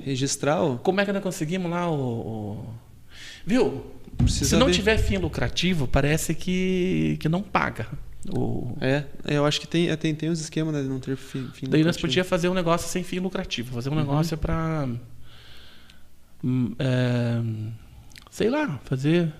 Registrar 0.00 0.62
o. 0.62 0.78
Como 0.78 1.00
é 1.00 1.04
que 1.04 1.12
nós 1.12 1.22
conseguimos 1.22 1.70
lá 1.70 1.90
o. 1.90 1.94
o- 1.94 2.64
Viu? 3.44 3.86
Precisa 4.18 4.50
Se 4.50 4.56
não 4.56 4.66
ver. 4.66 4.72
tiver 4.72 4.98
fim 4.98 5.18
lucrativo, 5.18 5.86
parece 5.86 6.34
que, 6.34 7.16
que 7.20 7.28
não 7.28 7.42
paga. 7.42 7.86
O... 8.34 8.76
É, 8.80 9.04
é, 9.24 9.36
eu 9.36 9.44
acho 9.44 9.60
que 9.60 9.68
tem, 9.68 9.88
é, 9.88 9.94
tem, 9.96 10.14
tem 10.14 10.28
os 10.30 10.40
esquemas 10.40 10.74
né, 10.74 10.82
de 10.82 10.88
não 10.88 10.98
ter 10.98 11.16
fim. 11.16 11.48
fim 11.52 11.66
Daí 11.68 11.80
nós 11.84 11.96
lucrativo. 11.96 12.00
podíamos 12.08 12.28
fazer 12.28 12.48
um 12.48 12.54
negócio 12.54 12.88
sem 12.88 13.02
fim 13.04 13.18
lucrativo. 13.20 13.74
Fazer 13.74 13.88
um 13.90 13.92
Uhum. 13.92 13.98
negócio 14.00 14.36
pra. 14.38 14.88
Hum, 16.42 16.74
é, 16.78 17.40
sei 18.30 18.48
lá, 18.50 18.78
fazer. 18.84 19.32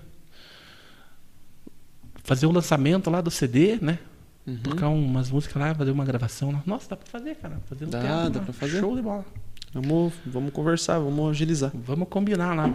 Fazer 2.23 2.45
o 2.45 2.51
lançamento 2.51 3.09
lá 3.09 3.21
do 3.21 3.31
CD, 3.31 3.77
né? 3.81 3.99
Uhum. 4.45 4.57
Tocar 4.57 4.89
umas 4.89 5.29
músicas 5.29 5.61
lá, 5.61 5.73
fazer 5.73 5.91
uma 5.91 6.05
gravação 6.05 6.51
lá. 6.51 6.61
Nossa, 6.65 6.89
dá 6.89 6.97
pra 6.97 7.07
fazer, 7.07 7.35
cara. 7.35 7.61
Fazer 7.65 7.85
no 7.85 7.91
Dá, 7.91 8.01
teatro, 8.01 8.29
dá 8.31 8.39
pra 8.41 8.53
fazer. 8.53 8.79
Show 8.79 8.95
de 8.95 9.01
bola. 9.01 9.25
Vamos, 9.73 10.13
vamos 10.25 10.53
conversar, 10.53 10.99
vamos 10.99 11.31
agilizar. 11.31 11.71
Vamos 11.73 12.07
combinar 12.09 12.55
lá. 12.55 12.73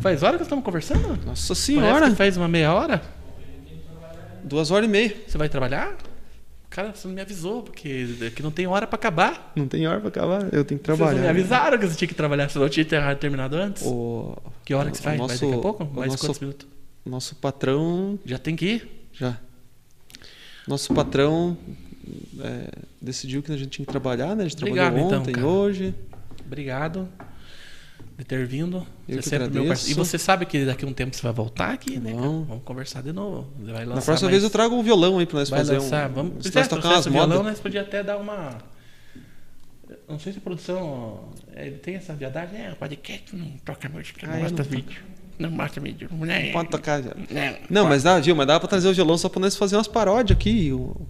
Faz 0.00 0.22
hora 0.22 0.32
que 0.32 0.38
nós 0.38 0.46
estamos 0.46 0.64
conversando? 0.64 1.18
Nossa 1.24 1.54
senhora! 1.54 2.14
faz 2.14 2.36
uma 2.36 2.48
meia 2.48 2.72
hora. 2.72 3.02
Duas 4.44 4.70
horas 4.70 4.88
e 4.88 4.92
meia. 4.92 5.16
Você 5.26 5.36
vai 5.36 5.48
trabalhar? 5.48 5.96
Cara, 6.76 6.94
você 6.94 7.08
não 7.08 7.14
me 7.14 7.22
avisou, 7.22 7.62
porque 7.62 8.06
aqui 8.26 8.42
não 8.42 8.50
tem 8.50 8.66
hora 8.66 8.86
pra 8.86 8.96
acabar. 8.96 9.50
Não 9.56 9.66
tem 9.66 9.86
hora 9.86 9.98
pra 9.98 10.08
acabar, 10.10 10.42
eu 10.52 10.62
tenho 10.62 10.78
que 10.78 10.84
Vocês 10.86 10.98
trabalhar. 10.98 11.14
não 11.16 11.22
me 11.22 11.28
avisaram 11.28 11.78
que 11.78 11.86
você 11.88 11.96
tinha 11.96 12.06
que 12.08 12.14
trabalhar, 12.14 12.50
senão 12.50 12.66
eu 12.66 12.70
tinha 12.70 12.84
ter- 12.84 13.16
terminado 13.16 13.56
antes. 13.56 13.82
O, 13.86 14.36
Que 14.62 14.74
hora 14.74 14.90
que 14.90 14.98
você 14.98 15.02
o 15.02 15.04
vai? 15.04 15.16
vai 15.16 15.26
nosso- 15.26 15.46
daqui 15.46 15.58
a 15.58 15.62
pouco? 15.62 15.84
Mais 15.86 16.10
nosso- 16.12 16.26
quantos 16.26 16.38
minutos? 16.40 16.66
nosso 17.06 17.34
patrão 17.36 18.18
Já 18.26 18.36
tem 18.38 18.54
que 18.54 18.66
ir? 18.66 19.08
já. 19.14 19.38
Nosso 20.68 20.92
patrão 20.92 21.56
é, 22.40 22.68
decidiu 23.00 23.42
que 23.42 23.50
a 23.52 23.56
gente 23.56 23.70
tinha 23.70 23.86
que 23.86 23.90
trabalhar, 23.92 24.36
né? 24.36 24.44
A 24.44 24.48
gente 24.48 24.58
Obrigado, 24.58 24.84
trabalhou 24.92 25.06
então, 25.08 25.20
ontem, 25.22 25.32
cara. 25.32 25.46
hoje. 25.46 25.94
Obrigado 26.44 27.08
de 28.18 28.24
ter 28.24 28.46
vindo. 28.46 28.86
Eu 29.08 29.22
Você 29.22 29.28
sempre 29.30 29.50
meu 29.50 29.66
parceiro. 29.66 29.90
E 29.92 29.94
você 30.04 30.18
sabe 30.18 30.46
que 30.46 30.64
daqui 30.64 30.84
a 30.84 30.88
um 30.88 30.92
tempo 30.92 31.14
você 31.14 31.22
vai 31.22 31.32
voltar 31.32 31.72
aqui, 31.72 31.98
né? 31.98 32.12
Vamos. 32.14 32.62
Conversar 32.64 33.02
de 33.02 33.12
novo. 33.12 33.46
Vai 33.58 33.84
Na 33.84 33.94
lançar 33.94 34.04
próxima 34.06 34.28
mais- 34.30 34.40
vez 34.40 34.42
eu 34.44 34.50
trago 34.50 34.74
um 34.74 34.82
violão 34.82 35.18
aí 35.18 35.26
pra 35.26 35.38
nós 35.40 35.50
vai 35.50 35.58
fazer 35.60 35.78
lançar. 35.78 36.10
um. 36.10 36.14
Vamos, 36.14 36.46
Se 36.46 36.54
nós 36.54 36.66
tocar 36.68 36.88
umas 36.88 37.06
violão, 37.06 37.28
modas. 37.28 37.44
nós 37.44 37.60
podíamos 37.60 37.88
até 37.88 38.02
dar 38.02 38.16
uma. 38.16 38.56
Não 40.08 40.18
sei 40.18 40.32
se 40.32 40.38
a 40.38 40.40
produção. 40.40 41.28
Ele 41.54 41.72
tem 41.76 41.94
essa 41.96 42.14
viadagem. 42.14 42.60
É, 42.64 42.72
o 42.72 42.76
podcast 42.76 43.34
não 43.36 43.50
toca 43.64 43.88
música, 43.88 44.26
não 44.26 44.38
mostra 44.40 44.64
não 44.64 44.70
vídeo. 44.70 45.02
Não 45.38 45.50
mostra 45.50 45.82
vídeo. 45.82 46.08
Né? 46.12 46.52
Pode 46.52 46.70
tocar. 46.70 47.02
Não, 47.02 47.14
Não, 47.68 47.84
mas 47.88 48.02
dá, 48.02 48.18
viu? 48.18 48.34
Mas 48.34 48.46
dá 48.46 48.58
pra 48.58 48.68
trazer 48.68 48.88
o 48.88 48.94
violão 48.94 49.18
só 49.18 49.28
pra 49.28 49.40
nós 49.40 49.54
fazer 49.56 49.76
umas 49.76 49.86
paródias 49.88 50.36
aqui. 50.36 50.72
o- 50.72 51.06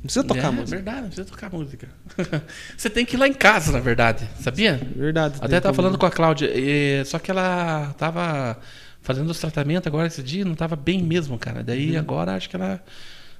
Não 0.00 0.04
precisa 0.04 0.24
tocar 0.24 0.48
é, 0.48 0.50
música. 0.50 0.70
verdade, 0.76 1.00
não 1.02 1.06
precisa 1.08 1.28
tocar 1.28 1.50
música. 1.50 1.88
você 2.76 2.88
tem 2.88 3.04
que 3.04 3.16
ir 3.16 3.18
lá 3.18 3.28
em 3.28 3.34
casa, 3.34 3.70
na 3.70 3.80
verdade. 3.80 4.26
Sabia? 4.40 4.80
Verdade. 4.96 5.38
Até 5.40 5.60
tava 5.60 5.74
falando 5.74 5.98
com 5.98 6.06
a 6.06 6.10
Cláudia, 6.10 6.50
e- 6.54 7.04
só 7.04 7.18
que 7.18 7.30
ela 7.30 7.94
tava 7.98 8.58
fazendo 9.02 9.28
os 9.30 9.38
tratamentos 9.38 9.86
agora 9.86 10.06
esse 10.06 10.22
dia, 10.22 10.44
não 10.44 10.54
tava 10.54 10.74
bem 10.76 11.02
mesmo, 11.02 11.38
cara. 11.38 11.62
Daí 11.62 11.92
Uhum. 11.92 11.98
agora 11.98 12.34
acho 12.34 12.48
que 12.48 12.56
ela 12.56 12.82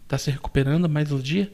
tá 0.07 0.19
se 0.19 0.31
recuperando 0.31 0.89
mais 0.89 1.11
um 1.11 1.19
dia. 1.19 1.51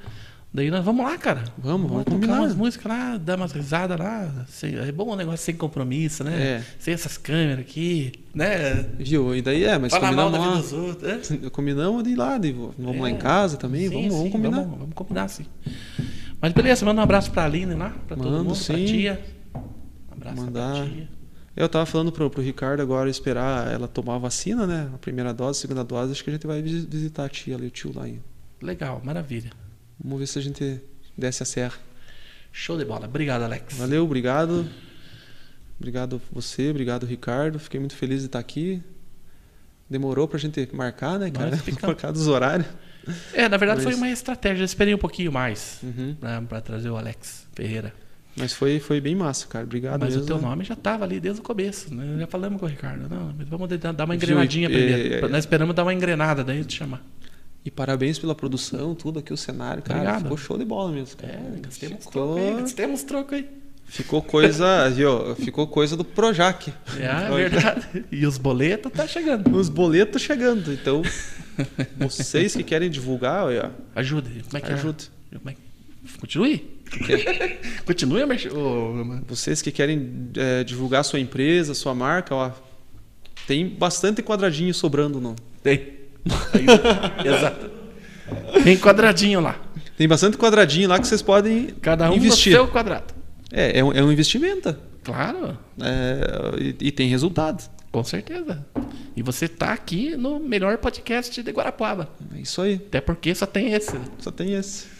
Daí 0.56 0.70
nós 0.70 0.82
vamos 0.82 1.04
lá, 1.04 1.18
cara. 1.18 1.44
Vamos, 1.58 1.86
vamos 1.86 2.04
tocar 2.04 2.14
combinar. 2.16 2.40
umas 2.40 2.54
músicas 2.54 2.86
lá, 2.90 3.18
dar 3.18 3.36
umas 3.36 3.52
risadas 3.52 3.98
lá. 3.98 4.46
É 4.86 4.90
bom 4.90 5.12
um 5.12 5.14
negócio 5.14 5.44
sem 5.44 5.54
compromisso, 5.54 6.24
né? 6.24 6.32
É. 6.42 6.64
Sem 6.78 6.94
essas 6.94 7.18
câmeras 7.18 7.58
aqui, 7.60 8.10
né? 8.34 8.72
Viu? 8.98 9.36
E 9.36 9.42
daí 9.42 9.64
é, 9.64 9.76
mas 9.76 9.92
Falar 9.92 10.12
mal 10.12 10.30
combinamos 10.30 10.32
da 10.32 10.38
lá. 10.38 10.62
vida 10.62 10.62
dos 10.62 10.72
outros. 11.12 11.30
né? 11.42 11.50
Combinamos 11.52 12.02
de 12.04 12.10
ir 12.10 12.16
lá, 12.16 12.38
de, 12.38 12.52
vamos 12.52 12.98
lá 13.02 13.10
em 13.10 13.14
É. 13.14 13.18
casa 13.18 13.58
também, 13.58 13.86
Sim, 13.88 13.94
vamos, 13.96 14.08
vamos 14.08 14.24
sim, 14.24 14.30
combinar. 14.30 14.56
Vamos, 14.62 14.78
vamos 14.78 14.94
combinar, 14.94 15.28
sim. 15.28 15.44
Mas 16.40 16.52
beleza, 16.54 16.86
manda 16.86 17.02
um 17.02 17.04
abraço 17.04 17.30
pra 17.30 17.44
Aline 17.44 17.74
lá, 17.74 17.90
pra 18.08 18.16
todo 18.16 18.24
Mando, 18.30 18.44
mundo, 18.44 18.54
pra 18.64 18.76
sim. 18.78 18.84
tia. 18.86 19.20
Um 19.54 20.12
abraço 20.14 20.36
Mandar. 20.40 20.74
pra 20.74 20.84
tia. 20.86 21.08
Eu 21.54 21.68
tava 21.68 21.84
falando 21.84 22.10
pro, 22.10 22.30
pro 22.30 22.40
Ricardo 22.42 22.80
agora 22.80 23.10
esperar 23.10 23.70
ela 23.70 23.86
tomar 23.86 24.14
a 24.14 24.18
vacina, 24.18 24.66
né? 24.66 24.88
A 24.94 24.96
primeira 24.96 25.34
dose, 25.34 25.58
a 25.58 25.60
segunda 25.60 25.84
dose, 25.84 26.12
acho 26.12 26.24
que 26.24 26.30
a 26.30 26.32
gente 26.32 26.46
vai 26.46 26.62
visi- 26.62 26.86
visitar 26.90 27.26
a 27.26 27.28
tia 27.28 27.56
ali, 27.56 27.66
o 27.66 27.70
tio 27.70 27.92
lá 27.94 28.04
ainda. 28.04 28.22
Legal, 28.62 29.02
maravilha. 29.04 29.50
Vamos 30.02 30.18
ver 30.20 30.26
se 30.26 30.38
a 30.38 30.42
gente 30.42 30.80
desce 31.16 31.42
a 31.42 31.46
serra. 31.46 31.74
Show 32.52 32.76
de 32.78 32.84
bola. 32.84 33.06
Obrigado, 33.06 33.42
Alex. 33.42 33.76
Valeu, 33.76 34.04
obrigado. 34.04 34.66
Obrigado 35.78 36.20
você, 36.32 36.70
obrigado 36.70 37.04
Ricardo. 37.04 37.58
Fiquei 37.58 37.78
muito 37.78 37.94
feliz 37.94 38.20
de 38.20 38.26
estar 38.26 38.38
aqui. 38.38 38.82
Demorou 39.88 40.26
pra 40.26 40.38
gente 40.38 40.68
marcar, 40.72 41.18
né, 41.18 41.30
cara? 41.30 41.56
Por 41.80 41.94
causa 41.94 42.12
dos 42.14 42.26
horários. 42.26 42.66
É, 43.32 43.48
na 43.48 43.56
verdade 43.56 43.82
Mas- 43.84 43.84
foi 43.84 43.94
uma 43.94 44.10
estratégia. 44.10 44.62
Eu 44.62 44.64
esperei 44.64 44.94
um 44.94 44.98
pouquinho 44.98 45.30
mais 45.30 45.78
Uhum. 45.82 46.16
né, 46.20 46.44
para 46.48 46.60
trazer 46.60 46.90
o 46.90 46.96
Alex 46.96 47.46
Ferreira. 47.54 47.92
Mas 48.38 48.52
foi, 48.52 48.78
foi 48.80 49.00
bem 49.00 49.14
massa, 49.14 49.46
cara. 49.46 49.64
Obrigado. 49.64 50.00
Mas 50.00 50.14
o 50.14 50.18
mesmo, 50.18 50.26
teu 50.26 50.36
né? 50.36 50.42
nome 50.42 50.64
já 50.64 50.74
estava 50.74 51.04
ali 51.04 51.18
desde 51.20 51.40
o 51.40 51.44
começo, 51.44 51.94
né? 51.94 52.16
Já 52.20 52.26
falamos 52.26 52.58
com 52.60 52.66
o 52.66 52.68
Ricardo. 52.68 53.08
Não, 53.08 53.34
vamos 53.48 53.68
dar 53.78 54.04
uma 54.04 54.14
engrenadinha 54.14 54.68
primeiro. 54.68 55.24
é- 55.24 55.28
Nós 55.28 55.44
esperamos 55.44 55.74
dar 55.74 55.84
uma 55.84 55.94
engrenada, 55.94 56.44
daí 56.44 56.62
te 56.64 56.74
chamar. 56.74 57.02
E 57.66 57.70
parabéns 57.70 58.16
pela 58.16 58.32
produção, 58.32 58.94
tudo 58.94 59.18
aqui, 59.18 59.32
o 59.32 59.36
cenário, 59.36 59.82
cara. 59.82 59.98
Obrigado. 59.98 60.22
Ficou 60.22 60.36
show 60.36 60.56
de 60.56 60.64
bola 60.64 60.92
mesmo. 60.92 61.16
Cara. 61.16 61.32
É, 61.32 61.60
gastemos 61.60 62.04
ficou, 62.04 62.12
troco 62.12 62.38
aí, 62.38 62.60
gastemos 62.60 63.02
troco 63.02 63.34
aí. 63.34 63.48
ficou 63.86 64.22
coisa, 64.22 64.88
viu? 64.94 65.34
Ficou 65.34 65.66
coisa 65.66 65.96
do 65.96 66.04
Projac. 66.04 66.72
É, 66.96 67.04
é 67.04 67.34
verdade. 67.34 68.04
E 68.12 68.24
os 68.24 68.38
boletos 68.38 68.92
tá 68.92 69.04
chegando. 69.04 69.52
Os 69.52 69.68
boletos 69.68 70.22
chegando. 70.22 70.72
Então, 70.72 71.02
vocês 71.98 72.54
que 72.54 72.62
querem 72.62 72.88
divulgar, 72.88 73.46
olha, 73.46 73.72
Ajude. 73.96 74.44
Como 74.44 74.58
é 74.58 74.60
que 74.60 74.72
ajuda. 74.72 75.02
é? 75.32 75.38
Como 75.38 75.50
é 75.50 75.56
Continue. 76.20 76.78
Continue 77.84 78.26
mexer. 78.26 78.52
Ô, 78.52 78.92
mano. 79.04 79.24
Vocês 79.26 79.60
que 79.60 79.72
querem 79.72 80.30
é, 80.36 80.62
divulgar 80.62 81.04
sua 81.04 81.18
empresa, 81.18 81.74
sua 81.74 81.96
marca, 81.96 82.32
ó, 82.32 82.52
tem 83.44 83.68
bastante 83.68 84.22
quadradinho 84.22 84.72
sobrando 84.72 85.20
no. 85.20 85.34
Tem. 85.64 86.05
Aí, 86.52 86.66
Exato. 87.26 87.70
Tem 88.64 88.76
quadradinho 88.76 89.40
lá. 89.40 89.56
Tem 89.96 90.06
bastante 90.06 90.36
quadradinho 90.36 90.88
lá 90.88 90.98
que 90.98 91.06
vocês 91.06 91.22
podem 91.22 91.68
Cada 91.80 92.10
um 92.10 92.14
investir. 92.14 92.52
no 92.52 92.58
seu 92.58 92.68
quadrado. 92.68 93.14
É, 93.52 93.78
é 93.78 93.84
um, 93.84 93.92
é 93.92 94.02
um 94.02 94.12
investimento. 94.12 94.76
Claro. 95.04 95.56
É, 95.80 96.60
e, 96.60 96.88
e 96.88 96.92
tem 96.92 97.08
resultado. 97.08 97.62
Com 97.92 98.04
certeza. 98.04 98.66
E 99.16 99.22
você 99.22 99.48
tá 99.48 99.72
aqui 99.72 100.16
no 100.16 100.38
melhor 100.38 100.76
podcast 100.78 101.42
de 101.42 101.50
Guarapuava. 101.50 102.10
É 102.34 102.40
isso 102.40 102.60
aí. 102.60 102.74
Até 102.74 103.00
porque 103.00 103.34
só 103.34 103.46
tem 103.46 103.72
esse. 103.72 103.98
Só 104.18 104.30
tem 104.30 104.54
esse. 104.54 104.96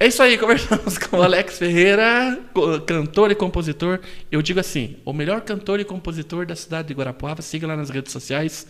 É 0.00 0.06
isso 0.06 0.22
aí, 0.22 0.38
conversamos 0.38 0.96
com 0.96 1.16
o 1.18 1.22
Alex 1.22 1.58
Ferreira, 1.58 2.38
cantor 2.86 3.30
e 3.32 3.34
compositor. 3.34 4.00
Eu 4.30 4.40
digo 4.40 4.60
assim, 4.60 4.96
o 5.04 5.12
melhor 5.12 5.40
cantor 5.40 5.80
e 5.80 5.84
compositor 5.84 6.46
da 6.46 6.54
cidade 6.56 6.88
de 6.88 6.94
Guarapuava. 6.94 7.42
Siga 7.42 7.66
lá 7.66 7.76
nas 7.76 7.90
redes 7.90 8.12
sociais. 8.12 8.66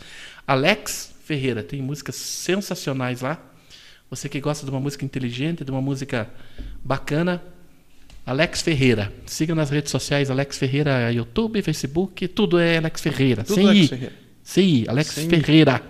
Alex 0.46 1.14
Ferreira. 1.28 1.62
Tem 1.62 1.82
músicas 1.82 2.16
sensacionais 2.16 3.20
lá. 3.20 3.38
Você 4.08 4.30
que 4.30 4.40
gosta 4.40 4.64
de 4.64 4.70
uma 4.72 4.80
música 4.80 5.04
inteligente, 5.04 5.62
de 5.62 5.70
uma 5.70 5.82
música 5.82 6.30
bacana, 6.82 7.42
Alex 8.24 8.62
Ferreira. 8.62 9.12
Siga 9.26 9.54
nas 9.54 9.68
redes 9.68 9.90
sociais, 9.90 10.30
Alex 10.30 10.56
Ferreira, 10.56 11.12
YouTube, 11.12 11.60
Facebook, 11.60 12.26
tudo 12.28 12.58
é 12.58 12.78
Alex 12.78 13.02
Ferreira. 13.02 13.44
Tudo 13.44 13.56
Sem 13.56 13.66
Alex 13.66 13.84
I. 13.84 13.88
Ferreira. 13.88 14.12
Sem 14.42 14.68
I, 14.68 14.88
Alex 14.88 15.08
Sem 15.08 15.26
I. 15.26 15.28
Ferreira. 15.28 15.82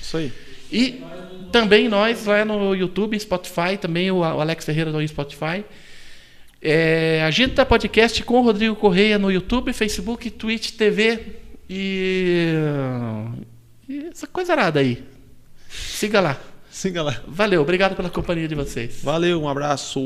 Isso 0.00 0.16
aí. 0.18 0.32
E 0.70 1.02
também 1.50 1.88
nós 1.88 2.26
lá 2.26 2.44
no 2.44 2.74
YouTube, 2.74 3.18
Spotify, 3.18 3.78
também 3.80 4.10
o 4.10 4.18
o 4.18 4.22
Alex 4.22 4.66
Ferreira 4.66 4.92
no 4.92 5.08
Spotify. 5.08 5.64
É, 6.60 7.22
Agita 7.24 7.64
Podcast 7.64 8.22
com 8.22 8.40
o 8.40 8.42
Rodrigo 8.42 8.76
Correia 8.76 9.18
no 9.18 9.30
YouTube, 9.30 9.72
Facebook, 9.72 10.30
Twitch, 10.30 10.72
TV 10.72 11.20
e, 11.68 12.54
e 13.88 14.06
essa 14.06 14.26
coisa 14.26 14.52
arada 14.52 14.80
aí. 14.80 15.04
Siga 15.68 16.20
lá. 16.20 16.38
Siga 16.70 17.02
lá. 17.02 17.20
Valeu, 17.26 17.62
obrigado 17.62 17.94
pela 17.94 18.10
companhia 18.10 18.48
de 18.48 18.54
vocês. 18.54 19.00
Valeu, 19.02 19.40
um 19.40 19.48
abraço. 19.48 20.00